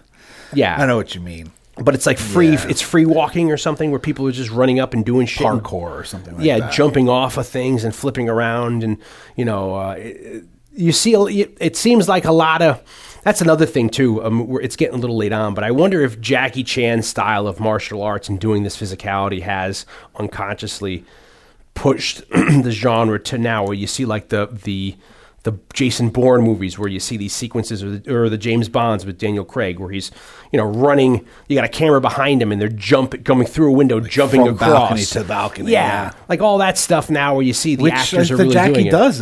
yeah, 0.52 0.76
I 0.78 0.84
know 0.84 0.96
what 0.96 1.14
you 1.14 1.20
mean. 1.22 1.52
but 1.78 1.94
it's 1.94 2.06
like 2.06 2.18
free. 2.18 2.50
Yeah. 2.52 2.66
It's 2.68 2.82
free 2.82 3.06
walking 3.06 3.50
or 3.50 3.56
something 3.56 3.90
where 3.90 4.00
people 4.00 4.26
are 4.26 4.32
just 4.32 4.50
running 4.50 4.78
up 4.80 4.92
and 4.94 5.04
doing 5.06 5.26
shit. 5.26 5.46
and- 5.46 5.62
Parkour 5.62 5.90
or 5.92 6.04
something 6.04 6.36
like 6.36 6.44
yeah, 6.44 6.58
that. 6.58 6.72
jumping 6.72 7.08
off 7.08 7.36
of 7.38 7.46
things 7.46 7.84
and 7.84 7.94
flipping 7.94 8.28
around, 8.28 8.82
and 8.82 8.98
you 9.36 9.44
know, 9.44 9.74
uh, 9.76 9.92
it- 9.92 10.44
you 10.74 10.92
see. 10.92 11.14
It 11.14 11.56
it 11.60 11.76
seems 11.76 12.08
like 12.08 12.26
a 12.26 12.32
lot 12.32 12.60
of. 12.62 12.82
That's 13.26 13.40
another 13.40 13.66
thing 13.66 13.90
too. 13.90 14.22
Um, 14.22 14.56
it's 14.62 14.76
getting 14.76 14.94
a 14.94 15.00
little 15.00 15.16
late 15.16 15.32
on, 15.32 15.52
but 15.52 15.64
I 15.64 15.72
wonder 15.72 16.00
if 16.04 16.20
Jackie 16.20 16.62
Chan's 16.62 17.08
style 17.08 17.48
of 17.48 17.58
martial 17.58 18.00
arts 18.00 18.28
and 18.28 18.38
doing 18.38 18.62
this 18.62 18.76
physicality 18.80 19.42
has 19.42 19.84
unconsciously 20.14 21.04
pushed 21.74 22.18
the 22.30 22.70
genre 22.70 23.18
to 23.18 23.36
now, 23.36 23.64
where 23.64 23.74
you 23.74 23.88
see 23.88 24.04
like 24.04 24.28
the 24.28 24.46
the 24.46 24.94
the 25.42 25.58
Jason 25.72 26.10
Bourne 26.10 26.42
movies, 26.42 26.78
where 26.78 26.88
you 26.88 27.00
see 27.00 27.16
these 27.16 27.32
sequences, 27.32 27.82
or 27.82 27.98
the, 27.98 28.14
or 28.14 28.28
the 28.28 28.38
James 28.38 28.68
Bonds 28.68 29.04
with 29.04 29.18
Daniel 29.18 29.44
Craig, 29.44 29.80
where 29.80 29.90
he's 29.90 30.12
you 30.52 30.56
know 30.56 30.64
running. 30.64 31.26
You 31.48 31.56
got 31.56 31.64
a 31.64 31.68
camera 31.68 32.00
behind 32.00 32.40
him, 32.40 32.52
and 32.52 32.60
they're 32.60 32.68
jumping, 32.68 33.24
coming 33.24 33.48
through 33.48 33.70
a 33.70 33.76
window, 33.76 33.98
jumping 33.98 34.44
from 34.44 34.54
across 34.54 34.70
balcony 34.70 35.04
to 35.04 35.24
balcony, 35.24 35.72
Yeah, 35.72 35.86
yeah. 35.86 36.12
like 36.28 36.42
all 36.42 36.58
that 36.58 36.78
stuff 36.78 37.10
now, 37.10 37.34
where 37.34 37.42
you 37.44 37.54
see 37.54 37.74
the 37.74 37.82
which 37.82 37.92
actors 37.92 38.30
uh, 38.30 38.34
are 38.34 38.36
the 38.36 38.42
really 38.44 38.54
Jackie 38.54 38.72
doing 38.74 38.86
it. 38.86 38.90
does, 38.92 39.20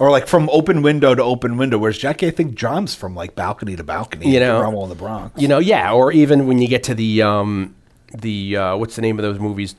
or 0.00 0.10
like 0.10 0.26
from 0.26 0.48
open 0.50 0.82
window 0.82 1.14
to 1.14 1.22
open 1.22 1.56
window. 1.56 1.78
Whereas 1.78 1.98
Jackie, 1.98 2.26
I 2.26 2.30
think, 2.30 2.54
jumps 2.54 2.94
from 2.94 3.14
like 3.14 3.34
balcony 3.34 3.76
to 3.76 3.84
balcony. 3.84 4.32
You 4.32 4.40
know, 4.40 4.60
Rumble 4.60 4.82
in 4.84 4.88
the 4.88 4.94
Bronx. 4.96 5.40
You 5.40 5.48
know, 5.48 5.58
yeah, 5.58 5.92
or 5.92 6.12
even 6.12 6.46
when 6.46 6.58
you 6.58 6.68
get 6.68 6.82
to 6.84 6.94
the 6.94 7.22
um, 7.22 7.74
the 8.16 8.56
uh, 8.56 8.76
what's 8.76 8.96
the 8.96 9.02
name 9.02 9.18
of 9.18 9.22
those 9.22 9.38
movies? 9.38 9.74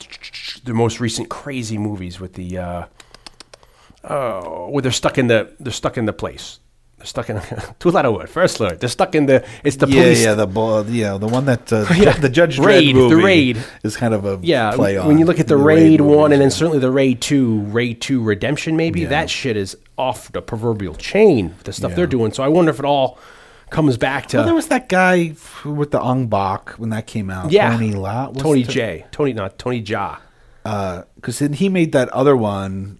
The 0.63 0.73
most 0.73 0.99
recent 0.99 1.29
crazy 1.29 1.77
movies 1.77 2.19
with 2.19 2.33
the 2.33 2.57
uh, 2.57 2.85
oh, 4.03 4.69
where 4.69 4.81
they're 4.81 4.91
stuck 4.91 5.17
in 5.17 5.27
the 5.27 5.51
they're 5.59 5.71
stuck 5.73 5.97
in 5.97 6.05
the 6.05 6.13
place. 6.13 6.59
They're 6.97 7.05
stuck 7.07 7.29
in 7.29 7.41
two 7.79 7.91
letter 7.95 8.11
word 8.11 8.29
first 8.29 8.59
word. 8.59 8.79
They're 8.79 8.87
stuck 8.89 9.13
in 9.15 9.25
the 9.25 9.45
it's 9.63 9.75
the 9.77 9.87
yeah, 9.87 10.01
police. 10.03 10.23
yeah, 10.23 10.33
the 10.35 10.47
ball, 10.47 10.85
yeah, 10.85 11.17
the 11.17 11.27
one 11.27 11.45
that 11.45 11.71
uh, 11.73 11.85
Yeah. 11.95 12.13
the 12.13 12.29
Judge 12.29 12.57
Raid, 12.59 12.95
the 12.95 13.15
Raid. 13.17 13.61
is 13.83 13.97
kind 13.97 14.13
of 14.13 14.23
a 14.25 14.39
Yeah, 14.41 14.71
play 14.71 14.97
when 14.99 15.17
you 15.17 15.25
look 15.25 15.39
at 15.39 15.47
the, 15.47 15.57
the 15.57 15.61
Raid, 15.63 15.99
one, 15.99 16.09
movies, 16.09 16.23
and 16.25 16.33
then 16.33 16.41
yeah. 16.43 16.49
certainly 16.49 16.79
the 16.79 16.91
Raid 16.91 17.19
two, 17.21 17.59
Raid 17.63 17.99
two 17.99 18.21
Redemption, 18.23 18.77
maybe 18.77 19.01
Yeah. 19.01 19.09
that 19.09 19.29
shit 19.29 19.57
is 19.57 19.75
off 19.97 20.31
the 20.31 20.41
proverbial 20.41 20.95
chain. 20.95 21.49
with 21.49 21.63
The 21.63 21.73
stuff 21.73 21.91
Yeah. 21.91 21.95
they're 21.97 22.07
doing. 22.07 22.31
So 22.33 22.43
I 22.43 22.47
wonder 22.47 22.71
if 22.71 22.79
it 22.79 22.85
all 22.85 23.17
comes 23.69 23.97
back 23.97 24.27
to 24.27 24.37
Well, 24.37 24.45
there 24.45 24.55
was 24.55 24.67
that 24.67 24.87
guy 24.89 25.33
with 25.65 25.91
the 25.91 25.99
Ong 26.01 26.27
Bak 26.27 26.71
when 26.77 26.89
that 26.91 27.07
came 27.07 27.29
out. 27.29 27.51
yeah, 27.51 27.71
Tony 27.71 27.91
La, 27.93 28.27
Tony 28.31 28.63
the- 28.63 28.71
J, 28.71 29.05
Tony 29.11 29.33
not 29.33 29.57
Tony 29.57 29.81
Jaa. 29.83 30.17
because 31.15 31.39
then 31.39 31.53
he 31.53 31.69
made 31.69 31.91
that 31.91 32.09
other 32.09 32.35
one 32.35 32.99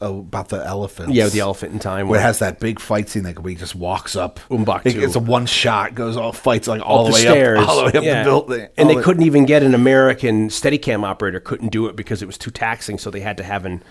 uh, 0.00 0.14
about 0.14 0.48
the 0.50 0.64
elephant. 0.64 1.12
Yeah, 1.12 1.26
the 1.28 1.40
elephant 1.40 1.72
in 1.72 1.78
time. 1.80 2.06
Where 2.06 2.20
it 2.20 2.22
has 2.22 2.38
that 2.38 2.60
big 2.60 2.78
fight 2.78 3.08
scene 3.08 3.24
like 3.24 3.42
where 3.42 3.50
he 3.50 3.56
just 3.56 3.74
walks 3.74 4.14
up. 4.14 4.38
Ong 4.50 4.64
Bak 4.64 4.86
It- 4.86 4.96
It's 5.02 5.16
a 5.16 5.20
one 5.20 5.46
shot, 5.46 5.94
goes 5.96 6.16
all 6.16 6.32
fights 6.32 6.68
like 6.68 6.82
all 6.84 7.00
up 7.00 7.06
the, 7.08 7.14
way 7.14 7.20
stairs, 7.22 7.58
up, 7.60 7.68
all 7.68 7.76
the 7.78 7.84
way 7.84 7.92
up 7.98 8.04
yeah. 8.04 8.22
the 8.22 8.30
building. 8.30 8.68
and 8.76 8.88
they 8.88 8.94
the- 8.94 9.02
couldn't 9.02 9.24
even 9.24 9.44
get 9.44 9.62
an 9.64 9.74
American 9.74 10.48
Steadicam 10.50 11.04
operator. 11.04 11.40
Couldn't 11.40 11.70
do 11.72 11.86
it 11.86 11.96
because 11.96 12.22
it 12.22 12.26
was 12.26 12.38
too 12.38 12.50
taxing. 12.52 12.96
So 12.98 13.10
they 13.10 13.20
had 13.20 13.36
to 13.38 13.42
have 13.42 13.64
an 13.64 13.82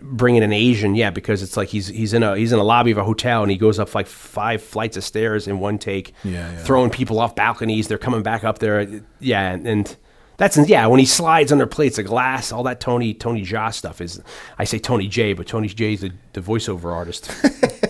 bring 0.00 0.36
in 0.36 0.42
an 0.42 0.52
Asian. 0.52 0.94
Yeah, 0.94 1.10
because 1.10 1.42
it's 1.42 1.56
like 1.56 1.68
he's 1.68 1.88
he's 1.88 2.14
in 2.14 2.22
a 2.22 2.36
he's 2.36 2.52
in 2.52 2.58
a 2.58 2.64
lobby 2.64 2.90
of 2.90 2.98
a 2.98 3.04
hotel 3.04 3.42
and 3.42 3.50
he 3.50 3.56
goes 3.56 3.78
up 3.78 3.94
like 3.94 4.06
five 4.06 4.62
flights 4.62 4.96
of 4.96 5.04
stairs 5.04 5.46
in 5.48 5.60
one 5.60 5.78
take. 5.78 6.14
Yeah, 6.24 6.50
yeah. 6.50 6.62
throwing 6.62 6.90
people 6.90 7.18
off 7.18 7.34
balconies. 7.34 7.88
They're 7.88 7.98
coming 7.98 8.22
back 8.22 8.44
up 8.44 8.58
there. 8.58 9.02
Yeah, 9.20 9.52
and. 9.52 9.66
and 9.66 9.96
that's 10.36 10.56
yeah. 10.68 10.88
When 10.88 10.98
he 10.98 11.06
slides 11.06 11.52
under 11.52 11.64
plates 11.64 11.96
of 11.96 12.06
glass, 12.06 12.50
all 12.50 12.64
that 12.64 12.80
Tony 12.80 13.14
Tony 13.14 13.44
Jaa 13.44 13.72
stuff 13.72 14.00
is. 14.00 14.20
I 14.58 14.64
say 14.64 14.80
Tony 14.80 15.06
J, 15.06 15.32
but 15.32 15.46
Tony 15.46 15.68
Jay 15.68 15.92
is 15.92 16.00
the, 16.00 16.10
the 16.32 16.40
voiceover 16.40 16.92
artist. 16.92 17.30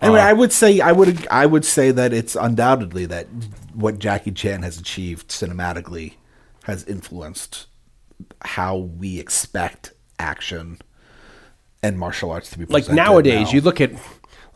Anyway, 0.00 0.20
uh, 0.20 0.24
I 0.24 0.32
would 0.32 0.52
say 0.52 0.80
I 0.80 0.92
would 0.92 1.26
I 1.28 1.46
would 1.46 1.64
say 1.64 1.90
that 1.90 2.12
it's 2.12 2.34
undoubtedly 2.34 3.06
that 3.06 3.26
what 3.74 3.98
Jackie 3.98 4.32
Chan 4.32 4.62
has 4.62 4.78
achieved 4.78 5.28
cinematically 5.28 6.14
has 6.64 6.84
influenced 6.84 7.66
how 8.42 8.76
we 8.76 9.18
expect 9.18 9.92
action 10.18 10.78
and 11.82 11.98
martial 11.98 12.30
arts 12.30 12.50
to 12.50 12.58
be 12.58 12.64
like 12.66 12.88
nowadays, 12.88 13.48
now. 13.48 13.52
you 13.52 13.60
look 13.60 13.80
at 13.80 13.90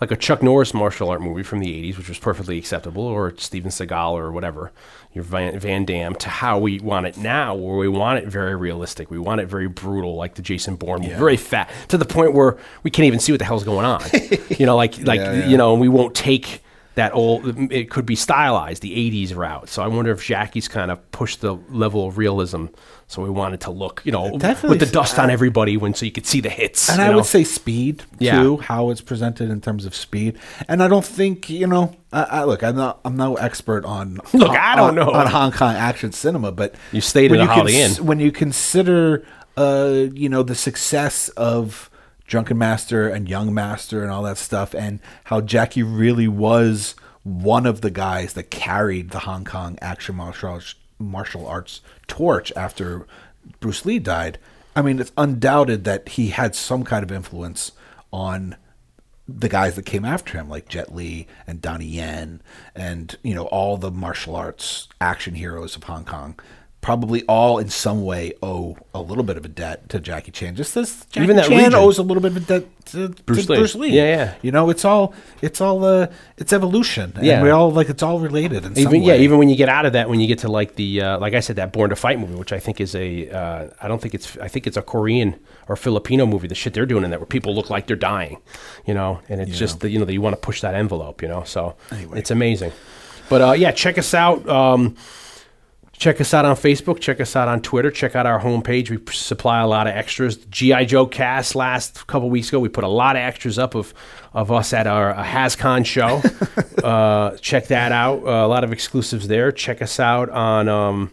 like 0.01 0.11
a 0.11 0.17
Chuck 0.17 0.43
Norris 0.43 0.75
martial 0.75 1.09
art 1.09 1.21
movie 1.21 1.43
from 1.43 1.59
the 1.59 1.93
'80s, 1.93 1.99
which 1.99 2.09
was 2.09 2.19
perfectly 2.19 2.59
acceptable, 2.59 3.03
or 3.03 3.37
Steven 3.37 3.71
Seagal 3.71 4.13
or 4.13 4.31
whatever, 4.31 4.73
your 5.13 5.25
Van, 5.25 5.59
Van 5.59 5.85
Damme, 5.85 6.15
to 6.17 6.29
how 6.29 6.59
we 6.59 6.79
want 6.81 7.07
it 7.07 7.17
now, 7.17 7.55
where 7.55 7.77
we 7.77 7.89
want 7.89 8.19
it 8.19 8.29
very 8.29 8.55
realistic, 8.55 9.11
we 9.11 9.19
want 9.19 9.41
it 9.41 9.47
very 9.47 9.69
brutal, 9.69 10.15
like 10.15 10.35
the 10.35 10.43
Jason 10.43 10.77
Bourne 10.77 11.01
movie, 11.01 11.15
very 11.15 11.37
fat, 11.37 11.71
to 11.89 11.99
the 11.99 12.05
point 12.05 12.33
where 12.35 12.59
we 12.83 12.91
can't 12.91 13.07
even 13.07 13.19
see 13.19 13.33
what 13.33 13.39
the 13.39 13.45
hell's 13.45 13.65
going 13.65 13.87
on. 13.87 14.03
you 14.51 14.67
know, 14.67 14.77
like 14.77 14.99
like 15.07 15.21
Yeah, 15.21 15.33
yeah. 15.33 15.49
you 15.49 15.57
know, 15.57 15.73
and 15.73 15.81
we 15.81 15.89
won't 15.89 16.15
take 16.15 16.63
that 16.97 17.15
old. 17.15 17.73
It 17.73 17.89
could 17.91 18.05
be 18.05 18.17
stylized, 18.17 18.83
the 18.83 18.93
'80s 19.27 19.35
route. 19.37 19.69
So 19.69 19.83
I 19.83 19.87
wonder 19.87 20.11
if 20.11 20.23
Jackie's 20.25 20.67
kind 20.69 20.91
of 20.91 21.11
pushed 21.13 21.41
the 21.41 21.55
level 21.71 22.07
of 22.09 22.19
realism. 22.19 22.67
So 23.09 23.23
we 23.23 23.31
wanted 23.31 23.61
to 23.61 23.71
look, 23.71 24.03
you 24.05 24.11
know, 24.11 24.37
Definitely 24.37 24.71
with 24.71 24.81
the 24.81 24.93
dust 24.93 25.17
on 25.21 25.31
everybody, 25.31 25.77
when 25.77 25.95
so 25.95 26.05
you 26.05 26.11
could 26.11 26.27
see 26.27 26.41
the 26.41 26.49
hits. 26.51 26.89
And 26.91 27.01
I 27.01 27.09
know? 27.11 27.17
would 27.19 27.27
say 27.27 27.45
speed 27.45 28.03
Yeah. 28.19 28.43
too, 28.43 28.57
how 28.57 28.91
it's 28.91 29.01
presented 29.01 29.49
in 29.49 29.61
terms 29.61 29.87
of 29.87 29.95
speed. 29.95 30.37
And 30.69 30.83
I 30.83 30.89
don't 30.89 31.05
think 31.05 31.49
you 31.49 31.69
know. 31.69 31.95
I, 32.13 32.23
I 32.23 32.45
look, 32.45 32.65
I'm 32.65 32.75
not. 32.75 32.99
I'm 33.05 33.17
no 33.17 33.37
expert 33.37 33.85
on. 33.85 34.19
Look, 34.33 34.51
I 34.51 34.75
don't 34.75 34.89
on- 34.89 34.95
know. 34.97 35.13
on 35.13 35.27
Hong 35.29 35.53
Kong 35.53 35.75
action 35.77 36.11
cinema, 36.13 36.51
but 36.51 36.75
You 36.91 37.01
stayed 37.01 37.31
when 37.31 37.41
in 37.41 37.47
a 37.47 37.49
you 37.51 37.55
Holiday 37.55 37.83
Inn. 37.83 37.93
When 38.07 38.19
you 38.21 38.33
consider, 38.33 39.25
uh, 39.57 40.07
you 40.15 40.29
know, 40.29 40.43
the 40.43 40.55
success 40.57 41.29
of 41.31 41.91
Drunken 42.27 42.59
Master 42.59 43.09
and 43.09 43.29
Young 43.29 43.55
Master 43.55 44.03
and 44.03 44.11
all 44.11 44.23
that 44.25 44.39
stuff, 44.39 44.75
and 44.75 45.01
how 45.25 45.41
Jackie 45.41 45.83
really 45.83 46.29
was 46.29 46.95
one 47.23 47.67
of 47.67 47.81
the 47.81 47.91
guys 47.91 48.35
that 48.35 48.51
carried 48.51 49.11
the 49.11 49.21
Hong 49.21 49.45
Kong 49.45 49.79
action 49.81 50.17
martial 50.17 50.51
arts, 50.51 50.75
martial 50.99 51.47
arts 51.47 51.81
torch 52.07 52.53
after 52.57 53.07
Bruce 53.61 53.85
Lee 53.85 53.99
died. 53.99 54.39
I 54.75 54.83
mean, 54.83 54.99
it's 54.99 55.13
undoubted 55.17 55.85
that 55.85 56.11
he 56.11 56.29
had 56.29 56.55
some 56.55 56.85
kind 56.85 57.03
of 57.03 57.11
influence 57.11 57.73
on 58.13 58.57
the 59.29 59.49
guys 59.49 59.75
that 59.75 59.87
came 59.87 60.05
after 60.05 60.39
him, 60.39 60.49
like 60.49 60.69
Jet 60.69 60.95
Li 60.95 61.27
and 61.47 61.61
Donnie 61.61 61.87
Yen, 61.87 62.41
and 62.75 63.17
you 63.23 63.35
know 63.35 63.47
all 63.47 63.77
the 63.77 63.91
martial 63.91 64.37
arts 64.37 64.89
action 65.01 65.35
heroes 65.35 65.75
of 65.77 65.85
Hong 65.85 66.05
Kong. 66.05 66.39
Probably 66.87 67.25
all 67.25 67.59
in 67.59 67.69
some 67.69 68.05
way 68.05 68.33
owe 68.45 68.77
a 68.95 69.01
little 69.01 69.25
bit 69.25 69.37
of 69.37 69.45
a 69.45 69.49
debt 69.49 69.89
to 69.89 69.99
Jackie 69.99 70.31
Chan. 70.31 70.55
Just 70.55 70.77
as 70.77 71.05
Jackie 71.11 71.25
Even 71.25 71.35
that 71.37 71.47
Chan 71.49 71.59
region. 71.59 71.75
owes 71.75 71.99
a 71.99 72.03
little 72.05 72.23
bit 72.23 72.31
of 72.31 72.37
a 72.37 72.41
debt 72.41 72.65
to 72.87 73.09
Bruce 73.25 73.47
to 73.47 73.53
Lee. 73.53 73.59
Bruce 73.59 73.75
Lee. 73.75 73.89
Yeah, 73.91 74.05
yeah. 74.05 74.35
You 74.41 74.53
know, 74.53 74.71
it's 74.71 74.85
all 74.85 75.13
it's 75.43 75.61
all 75.61 75.85
uh, 75.85 76.07
it's 76.39 76.53
evolution. 76.53 77.13
And 77.17 77.27
Yeah. 77.27 77.43
we 77.43 77.51
all 77.51 77.73
like 77.73 77.89
it's 77.89 78.05
all 78.05 78.21
related 78.21 78.65
in 78.65 78.77
some 78.77 78.83
even 78.85 79.03
yeah, 79.03 79.17
even 79.17 79.39
when 79.39 79.49
you 79.49 79.57
get 79.57 79.69
out 79.69 79.85
of 79.85 79.95
that, 79.95 80.09
when 80.09 80.21
you 80.21 80.29
get 80.29 80.39
to 80.41 80.49
like 80.49 80.77
the 80.77 81.03
uh, 81.03 81.19
like 81.19 81.35
I 81.35 81.41
said, 81.41 81.57
that 81.57 81.73
Born 81.73 81.91
to 81.91 81.97
Fight 81.97 82.21
movie, 82.21 82.37
which 82.37 82.53
I 82.53 82.61
think 82.61 82.81
is 82.81 82.95
a 82.95 83.29
uh, 83.31 83.69
I 83.83 83.89
don't 83.89 84.01
think 84.01 84.15
it's 84.15 84.37
I 84.39 84.47
think 84.47 84.69
it's 84.69 84.77
a 84.77 84.83
Korean 84.83 85.35
or 85.67 85.75
Filipino 85.75 86.25
movie. 86.25 86.47
The 86.47 86.55
shit 86.55 86.73
they're 86.73 86.87
doing 86.87 87.03
in 87.03 87.11
that, 87.11 87.19
where 87.19 87.27
people 87.27 87.53
look 87.53 87.69
like 87.69 87.89
they're 87.89 87.97
dying, 87.97 88.39
you 88.87 88.95
know, 88.95 89.19
and 89.29 89.41
it's 89.41 89.59
just 89.59 89.81
that 89.81 89.91
you 89.91 89.99
know 89.99 90.05
that 90.05 90.13
you 90.13 90.21
want 90.21 90.35
to 90.35 90.41
push 90.41 90.61
that 90.61 90.77
envelope, 90.77 91.21
you 91.21 91.27
know. 91.27 91.43
So 91.43 91.75
Anyway. 91.91 92.21
it's 92.21 92.31
amazing. 92.31 92.71
But 93.29 93.41
uh, 93.43 93.53
yeah, 93.59 93.73
check 93.73 93.99
us 93.99 94.15
out. 94.15 94.49
Um, 94.49 94.95
Check 95.99 96.21
us 96.21 96.35
out 96.35 96.45
on 96.45 96.57
Facebook. 96.57 97.01
Check 97.01 97.21
us 97.21 97.35
out 97.35 97.49
on 97.49 97.63
Twitter. 97.63 97.91
Check 97.91 98.15
out 98.15 98.27
our 98.27 98.41
homepage. 98.41 98.91
We 98.91 99.01
supply 99.13 99.61
a 99.61 99.67
lot 99.67 99.87
of 99.87 99.95
extras. 99.95 100.37
GI 100.37 100.85
Joe 100.87 101.07
Cast 101.07 101.55
last 101.55 102.07
couple 102.07 102.29
weeks 102.29 102.49
ago, 102.49 102.61
we 102.61 102.69
put 102.69 102.85
a 102.85 102.89
lot 102.89 103.17
of 103.17 103.21
extras 103.21 103.59
up 103.59 103.75
of 103.75 103.95
of 104.35 104.53
us 104.53 104.75
at 104.75 104.87
our 104.87 105.13
uh, 105.13 105.25
HasCon 105.25 105.87
show. 105.87 106.21
uh, 106.87 107.37
check 107.39 107.69
that 107.69 107.93
out. 107.93 108.23
Uh, 108.25 108.45
a 108.45 108.49
lot 108.49 108.65
of 108.65 108.73
exclusives 108.73 109.29
there. 109.29 109.51
Check 109.51 109.81
us 109.81 109.99
out 109.99 110.29
on 110.29 110.69
um, 110.69 111.11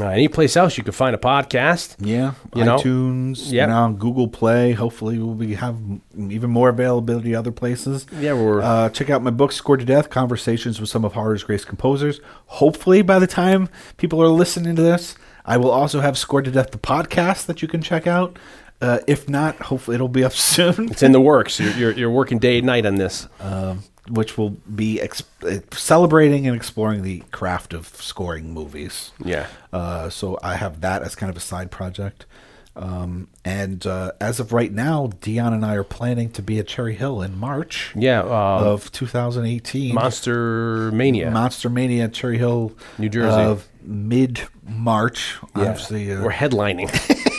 uh, 0.00 0.06
any 0.06 0.28
place 0.28 0.56
else 0.56 0.76
you 0.78 0.84
can 0.84 0.92
find 0.92 1.14
a 1.14 1.18
podcast. 1.18 1.96
Yeah, 1.98 2.32
You 2.54 2.64
iTunes, 2.64 3.50
Yep. 3.50 3.68
you 3.68 3.74
know, 3.74 3.92
Google 3.98 4.28
Play. 4.28 4.72
Hopefully, 4.72 5.18
we'll 5.18 5.34
be 5.34 5.54
have 5.54 5.76
even 6.16 6.50
more 6.50 6.68
availability 6.68 7.34
other 7.34 7.52
places. 7.52 8.06
Yeah, 8.18 8.34
we're- 8.34 8.62
uh, 8.62 8.88
check 8.90 9.10
out 9.10 9.22
my 9.22 9.30
book, 9.30 9.52
Scored 9.52 9.80
to 9.80 9.86
Death: 9.86 10.10
Conversations 10.10 10.80
with 10.80 10.88
Some 10.88 11.04
of 11.04 11.12
Horror's 11.12 11.44
Greatest 11.44 11.68
Composers. 11.68 12.20
Hopefully, 12.46 13.02
by 13.02 13.18
the 13.18 13.26
time 13.26 13.68
people 13.96 14.22
are 14.22 14.28
listening 14.28 14.76
to 14.76 14.82
this, 14.82 15.14
I 15.44 15.56
will 15.56 15.70
also 15.70 16.00
have 16.00 16.16
Scored 16.16 16.44
to 16.46 16.50
Death, 16.50 16.70
the 16.70 16.78
podcast 16.78 17.46
that 17.46 17.62
you 17.62 17.68
can 17.68 17.82
check 17.82 18.06
out. 18.06 18.38
Uh, 18.80 18.98
if 19.06 19.28
not, 19.28 19.56
hopefully 19.56 19.94
it'll 19.94 20.08
be 20.08 20.24
up 20.24 20.32
soon. 20.52 20.88
It's 20.90 21.02
in 21.04 21.12
the 21.12 21.20
works. 21.20 21.60
You're, 21.60 21.70
you're, 21.72 21.92
you're 21.92 22.10
working 22.10 22.38
day 22.40 22.58
and 22.58 22.66
night 22.66 22.84
on 22.86 22.96
this. 22.96 23.28
um, 23.40 23.84
which 24.08 24.36
will 24.36 24.50
be 24.74 25.00
ex- 25.00 25.22
uh, 25.44 25.58
celebrating 25.72 26.46
and 26.46 26.56
exploring 26.56 27.02
the 27.02 27.20
craft 27.30 27.72
of 27.72 27.86
scoring 27.86 28.52
movies. 28.52 29.12
Yeah. 29.24 29.46
Uh, 29.72 30.10
so 30.10 30.38
I 30.42 30.56
have 30.56 30.80
that 30.80 31.02
as 31.02 31.14
kind 31.14 31.30
of 31.30 31.36
a 31.36 31.40
side 31.40 31.70
project. 31.70 32.26
Um, 32.74 33.28
and 33.44 33.86
uh, 33.86 34.12
as 34.18 34.40
of 34.40 34.52
right 34.54 34.72
now, 34.72 35.10
Dion 35.20 35.52
and 35.52 35.64
I 35.64 35.74
are 35.74 35.84
planning 35.84 36.30
to 36.30 36.42
be 36.42 36.58
at 36.58 36.66
Cherry 36.66 36.94
Hill 36.94 37.20
in 37.20 37.38
March 37.38 37.92
Yeah. 37.94 38.22
Uh, 38.22 38.60
of 38.64 38.90
2018. 38.92 39.94
Monster 39.94 40.90
Mania. 40.90 41.30
Monster 41.30 41.68
Mania 41.68 42.04
at 42.04 42.14
Cherry 42.14 42.38
Hill, 42.38 42.72
New 42.98 43.10
Jersey. 43.10 43.42
Of 43.42 43.68
mid 43.82 44.40
March. 44.66 45.36
Obviously, 45.54 46.12
uh, 46.12 46.22
We're 46.22 46.32
headlining. 46.32 46.88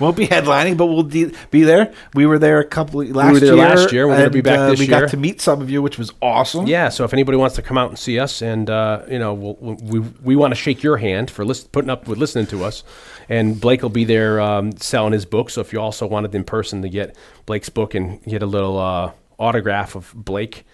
won't 0.00 0.16
be 0.16 0.26
headlining, 0.26 0.76
but 0.76 0.86
we'll 0.86 1.02
de- 1.02 1.32
be 1.50 1.62
there. 1.62 1.92
We 2.14 2.26
were 2.26 2.38
there 2.38 2.60
a 2.60 2.64
couple 2.64 3.04
last 3.04 3.32
were 3.32 3.40
there 3.40 3.54
year. 3.54 3.68
last 3.68 3.92
year. 3.92 4.08
We're 4.08 4.16
gonna 4.16 4.30
be 4.30 4.40
back 4.40 4.58
uh, 4.58 4.70
this 4.70 4.80
we 4.80 4.86
year. 4.86 4.96
We 4.96 5.00
got 5.02 5.10
to 5.10 5.16
meet 5.16 5.40
some 5.40 5.60
of 5.60 5.70
you, 5.70 5.82
which 5.82 5.98
was 5.98 6.12
awesome. 6.22 6.66
Yeah, 6.66 6.88
so 6.88 7.04
if 7.04 7.12
anybody 7.12 7.38
wants 7.38 7.56
to 7.56 7.62
come 7.62 7.78
out 7.78 7.90
and 7.90 7.98
see 7.98 8.18
us, 8.18 8.42
and 8.42 8.68
uh, 8.68 9.02
you 9.08 9.18
know, 9.18 9.34
we'll, 9.34 9.76
we 9.76 10.00
we 10.22 10.36
want 10.36 10.52
to 10.52 10.56
shake 10.56 10.82
your 10.82 10.96
hand 10.96 11.30
for 11.30 11.44
list, 11.44 11.72
putting 11.72 11.90
up 11.90 12.08
with 12.08 12.18
listening 12.18 12.46
to 12.48 12.64
us, 12.64 12.84
and 13.28 13.60
Blake 13.60 13.82
will 13.82 13.88
be 13.88 14.04
there 14.04 14.40
um, 14.40 14.76
selling 14.76 15.12
his 15.12 15.24
book. 15.24 15.50
So 15.50 15.60
if 15.60 15.72
you 15.72 15.80
also 15.80 16.06
wanted 16.06 16.34
in 16.34 16.44
person 16.44 16.82
to 16.82 16.88
get 16.88 17.16
Blake's 17.46 17.68
book 17.68 17.94
and 17.94 18.22
get 18.24 18.42
a 18.42 18.46
little 18.46 18.78
uh, 18.78 19.12
autograph 19.38 19.94
of 19.94 20.12
Blake 20.14 20.64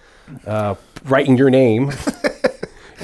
uh, 0.46 0.74
writing 1.04 1.36
your 1.36 1.50
name. 1.50 1.92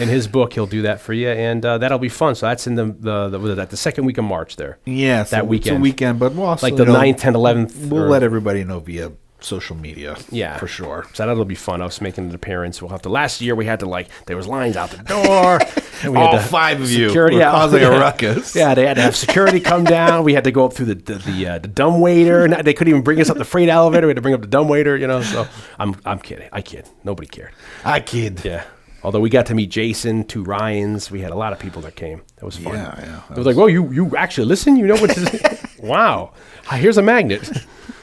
In 0.00 0.08
his 0.08 0.28
book, 0.28 0.52
he'll 0.52 0.66
do 0.66 0.82
that 0.82 1.00
for 1.00 1.12
you, 1.12 1.28
and 1.28 1.64
uh, 1.64 1.78
that'll 1.78 1.98
be 1.98 2.08
fun. 2.08 2.34
So 2.34 2.46
that's 2.46 2.66
in 2.66 2.74
the 2.76 2.84
the, 2.86 3.28
the, 3.28 3.38
the, 3.38 3.66
the 3.66 3.76
second 3.76 4.04
week 4.04 4.18
of 4.18 4.24
March 4.24 4.56
there. 4.56 4.78
Yeah, 4.84 5.24
so 5.24 5.36
that 5.36 5.42
It's 5.44 5.48
weekend. 5.50 5.76
a 5.78 5.80
weekend, 5.80 6.18
but 6.18 6.32
we'll 6.34 6.46
also 6.46 6.66
like 6.66 6.76
the 6.76 6.84
you 6.86 6.92
know, 6.92 6.98
9th, 6.98 7.20
10th, 7.20 7.34
11th. 7.34 7.88
We'll 7.88 8.04
or- 8.04 8.08
let 8.08 8.22
everybody 8.22 8.64
know 8.64 8.80
via 8.80 9.12
social 9.40 9.76
media. 9.76 10.16
Yeah, 10.32 10.56
for 10.58 10.66
sure. 10.66 11.06
So 11.14 11.24
that'll 11.24 11.44
be 11.44 11.54
fun. 11.54 11.80
Us 11.80 12.00
making 12.00 12.28
an 12.28 12.34
appearance. 12.34 12.82
We'll 12.82 12.90
have 12.90 13.02
to. 13.02 13.08
Last 13.08 13.40
year 13.40 13.54
we 13.54 13.66
had 13.66 13.78
to 13.80 13.86
like 13.86 14.08
there 14.26 14.36
was 14.36 14.48
lines 14.48 14.76
out 14.76 14.90
the 14.90 15.02
door. 15.04 15.60
and 16.02 16.12
we 16.12 16.18
had 16.18 16.26
All 16.26 16.32
to- 16.32 16.40
five 16.40 16.80
of 16.80 16.90
you 16.90 17.06
security 17.08 17.36
were 17.36 17.42
yeah, 17.42 17.50
causing 17.52 17.84
a 17.84 17.90
ruckus. 18.04 18.56
Yeah, 18.56 18.74
they 18.74 18.84
had 18.84 18.94
to 18.94 19.02
have 19.02 19.14
security 19.14 19.60
come 19.60 19.84
down. 19.84 20.24
We 20.24 20.34
had 20.34 20.42
to 20.44 20.50
go 20.50 20.64
up 20.64 20.72
through 20.72 20.86
the 20.86 20.94
the 20.96 21.14
the, 21.18 21.46
uh, 21.46 21.58
the 21.60 21.68
dumb 21.68 22.00
waiter. 22.00 22.44
And 22.44 22.54
they 22.66 22.74
couldn't 22.74 22.90
even 22.90 23.02
bring 23.04 23.20
us 23.20 23.30
up 23.30 23.36
the 23.36 23.44
freight 23.44 23.68
elevator. 23.68 24.06
We 24.08 24.10
had 24.10 24.16
to 24.16 24.22
bring 24.22 24.34
up 24.34 24.40
the 24.40 24.48
dumb 24.48 24.66
waiter. 24.68 24.96
You 24.96 25.06
know. 25.06 25.22
So 25.22 25.46
I'm 25.78 25.94
I'm 26.04 26.18
kidding. 26.18 26.48
I 26.52 26.60
kid. 26.62 26.88
Nobody 27.04 27.28
cared. 27.28 27.52
I 27.84 28.00
kid. 28.00 28.44
Yeah. 28.44 28.64
Although 29.02 29.20
we 29.20 29.30
got 29.30 29.46
to 29.46 29.54
meet 29.54 29.70
Jason, 29.70 30.24
two 30.24 30.42
Ryans, 30.42 31.10
we 31.10 31.20
had 31.20 31.30
a 31.30 31.36
lot 31.36 31.52
of 31.52 31.58
people 31.58 31.82
that 31.82 31.94
came. 31.94 32.22
That 32.36 32.44
was 32.44 32.56
fun. 32.56 32.74
Yeah, 32.74 32.94
yeah, 32.98 33.22
It 33.30 33.36
was 33.36 33.46
like, 33.46 33.56
well, 33.56 33.68
you 33.68 33.92
you 33.92 34.16
actually 34.16 34.46
listen. 34.46 34.76
You 34.76 34.86
know 34.86 34.96
what? 34.96 35.10
To 35.10 35.58
wow. 35.78 36.32
Here's 36.72 36.98
a 36.98 37.02
magnet. 37.02 37.48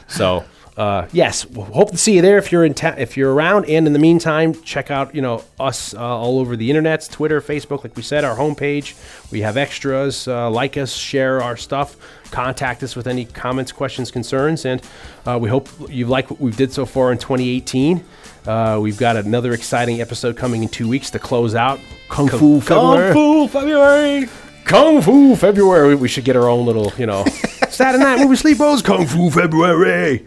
So 0.08 0.46
uh, 0.78 1.08
yes, 1.14 1.46
we'll 1.46 1.66
hope 1.66 1.92
to 1.92 1.98
see 1.98 2.16
you 2.16 2.22
there 2.22 2.38
if 2.38 2.52
you're 2.52 2.66
in 2.66 2.74
ta- 2.74 2.96
if 2.98 3.16
you're 3.16 3.34
around. 3.34 3.66
And 3.66 3.88
in 3.88 3.94
the 3.94 4.00
meantime, 4.00 4.54
check 4.62 4.92
out 4.92 5.16
you 5.16 5.22
know 5.22 5.44
us 5.60 5.94
uh, 5.94 6.00
all 6.00 6.40
over 6.40 6.58
the 6.58 6.70
internet, 6.70 7.08
Twitter, 7.10 7.40
Facebook, 7.40 7.84
like 7.84 7.96
we 7.96 8.02
said, 8.02 8.26
our 8.26 8.36
homepage. 8.36 8.96
We 9.32 9.42
have 9.42 9.56
extras. 9.56 10.28
Uh, 10.28 10.50
like 10.50 10.76
us, 10.76 10.94
share 10.94 11.42
our 11.42 11.56
stuff, 11.56 11.96
contact 12.32 12.84
us 12.84 12.96
with 12.96 13.08
any 13.08 13.24
comments, 13.24 13.72
questions, 13.72 14.12
concerns, 14.12 14.66
and 14.66 14.82
uh, 15.26 15.38
we 15.42 15.50
hope 15.50 15.70
you 15.90 16.08
like 16.08 16.30
what 16.30 16.42
we 16.42 16.52
did 16.52 16.74
so 16.74 16.86
far 16.86 17.12
in 17.12 17.18
2018. 17.18 18.04
Uh, 18.48 18.80
we've 18.82 18.98
got 18.98 19.18
another 19.18 19.54
exciting 19.54 20.02
episode 20.02 20.38
coming 20.38 20.64
in 20.64 20.70
two 20.70 20.88
weeks 20.88 21.10
to 21.12 21.20
close 21.20 21.56
out 21.56 21.80
Kung 22.10 22.28
Fu 22.30 22.62
February. 22.62 23.14
Kung 23.14 23.48
Fu 23.48 23.48
February. 23.48 24.30
Kung 24.66 25.02
Fu 25.02 25.36
February. 25.36 25.96
We 25.96 26.08
should 26.08 26.26
get 26.26 26.36
our 26.36 26.48
own 26.48 26.66
little, 26.66 26.92
you 26.98 27.06
know, 27.06 27.26
Saturday 27.70 28.04
night 28.04 28.20
movie 28.20 28.36
sleepos. 28.36 28.84
Kung 28.84 29.08
Fu 29.08 29.30
February. 29.32 30.26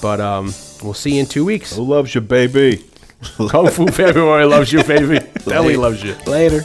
But 0.00 0.20
um, 0.20 0.54
we'll 0.82 0.94
see 0.94 1.14
you 1.14 1.20
in 1.20 1.26
two 1.26 1.44
weeks. 1.44 1.76
Who 1.76 1.82
loves 1.82 2.14
you, 2.14 2.22
baby? 2.22 2.84
Kung 3.36 3.68
Fu 3.68 3.86
February 3.88 4.46
loves 4.46 4.72
you, 4.72 4.82
baby. 4.84 5.20
Ellie 5.52 5.76
loves 5.76 6.02
you. 6.02 6.14
Later. 6.26 6.62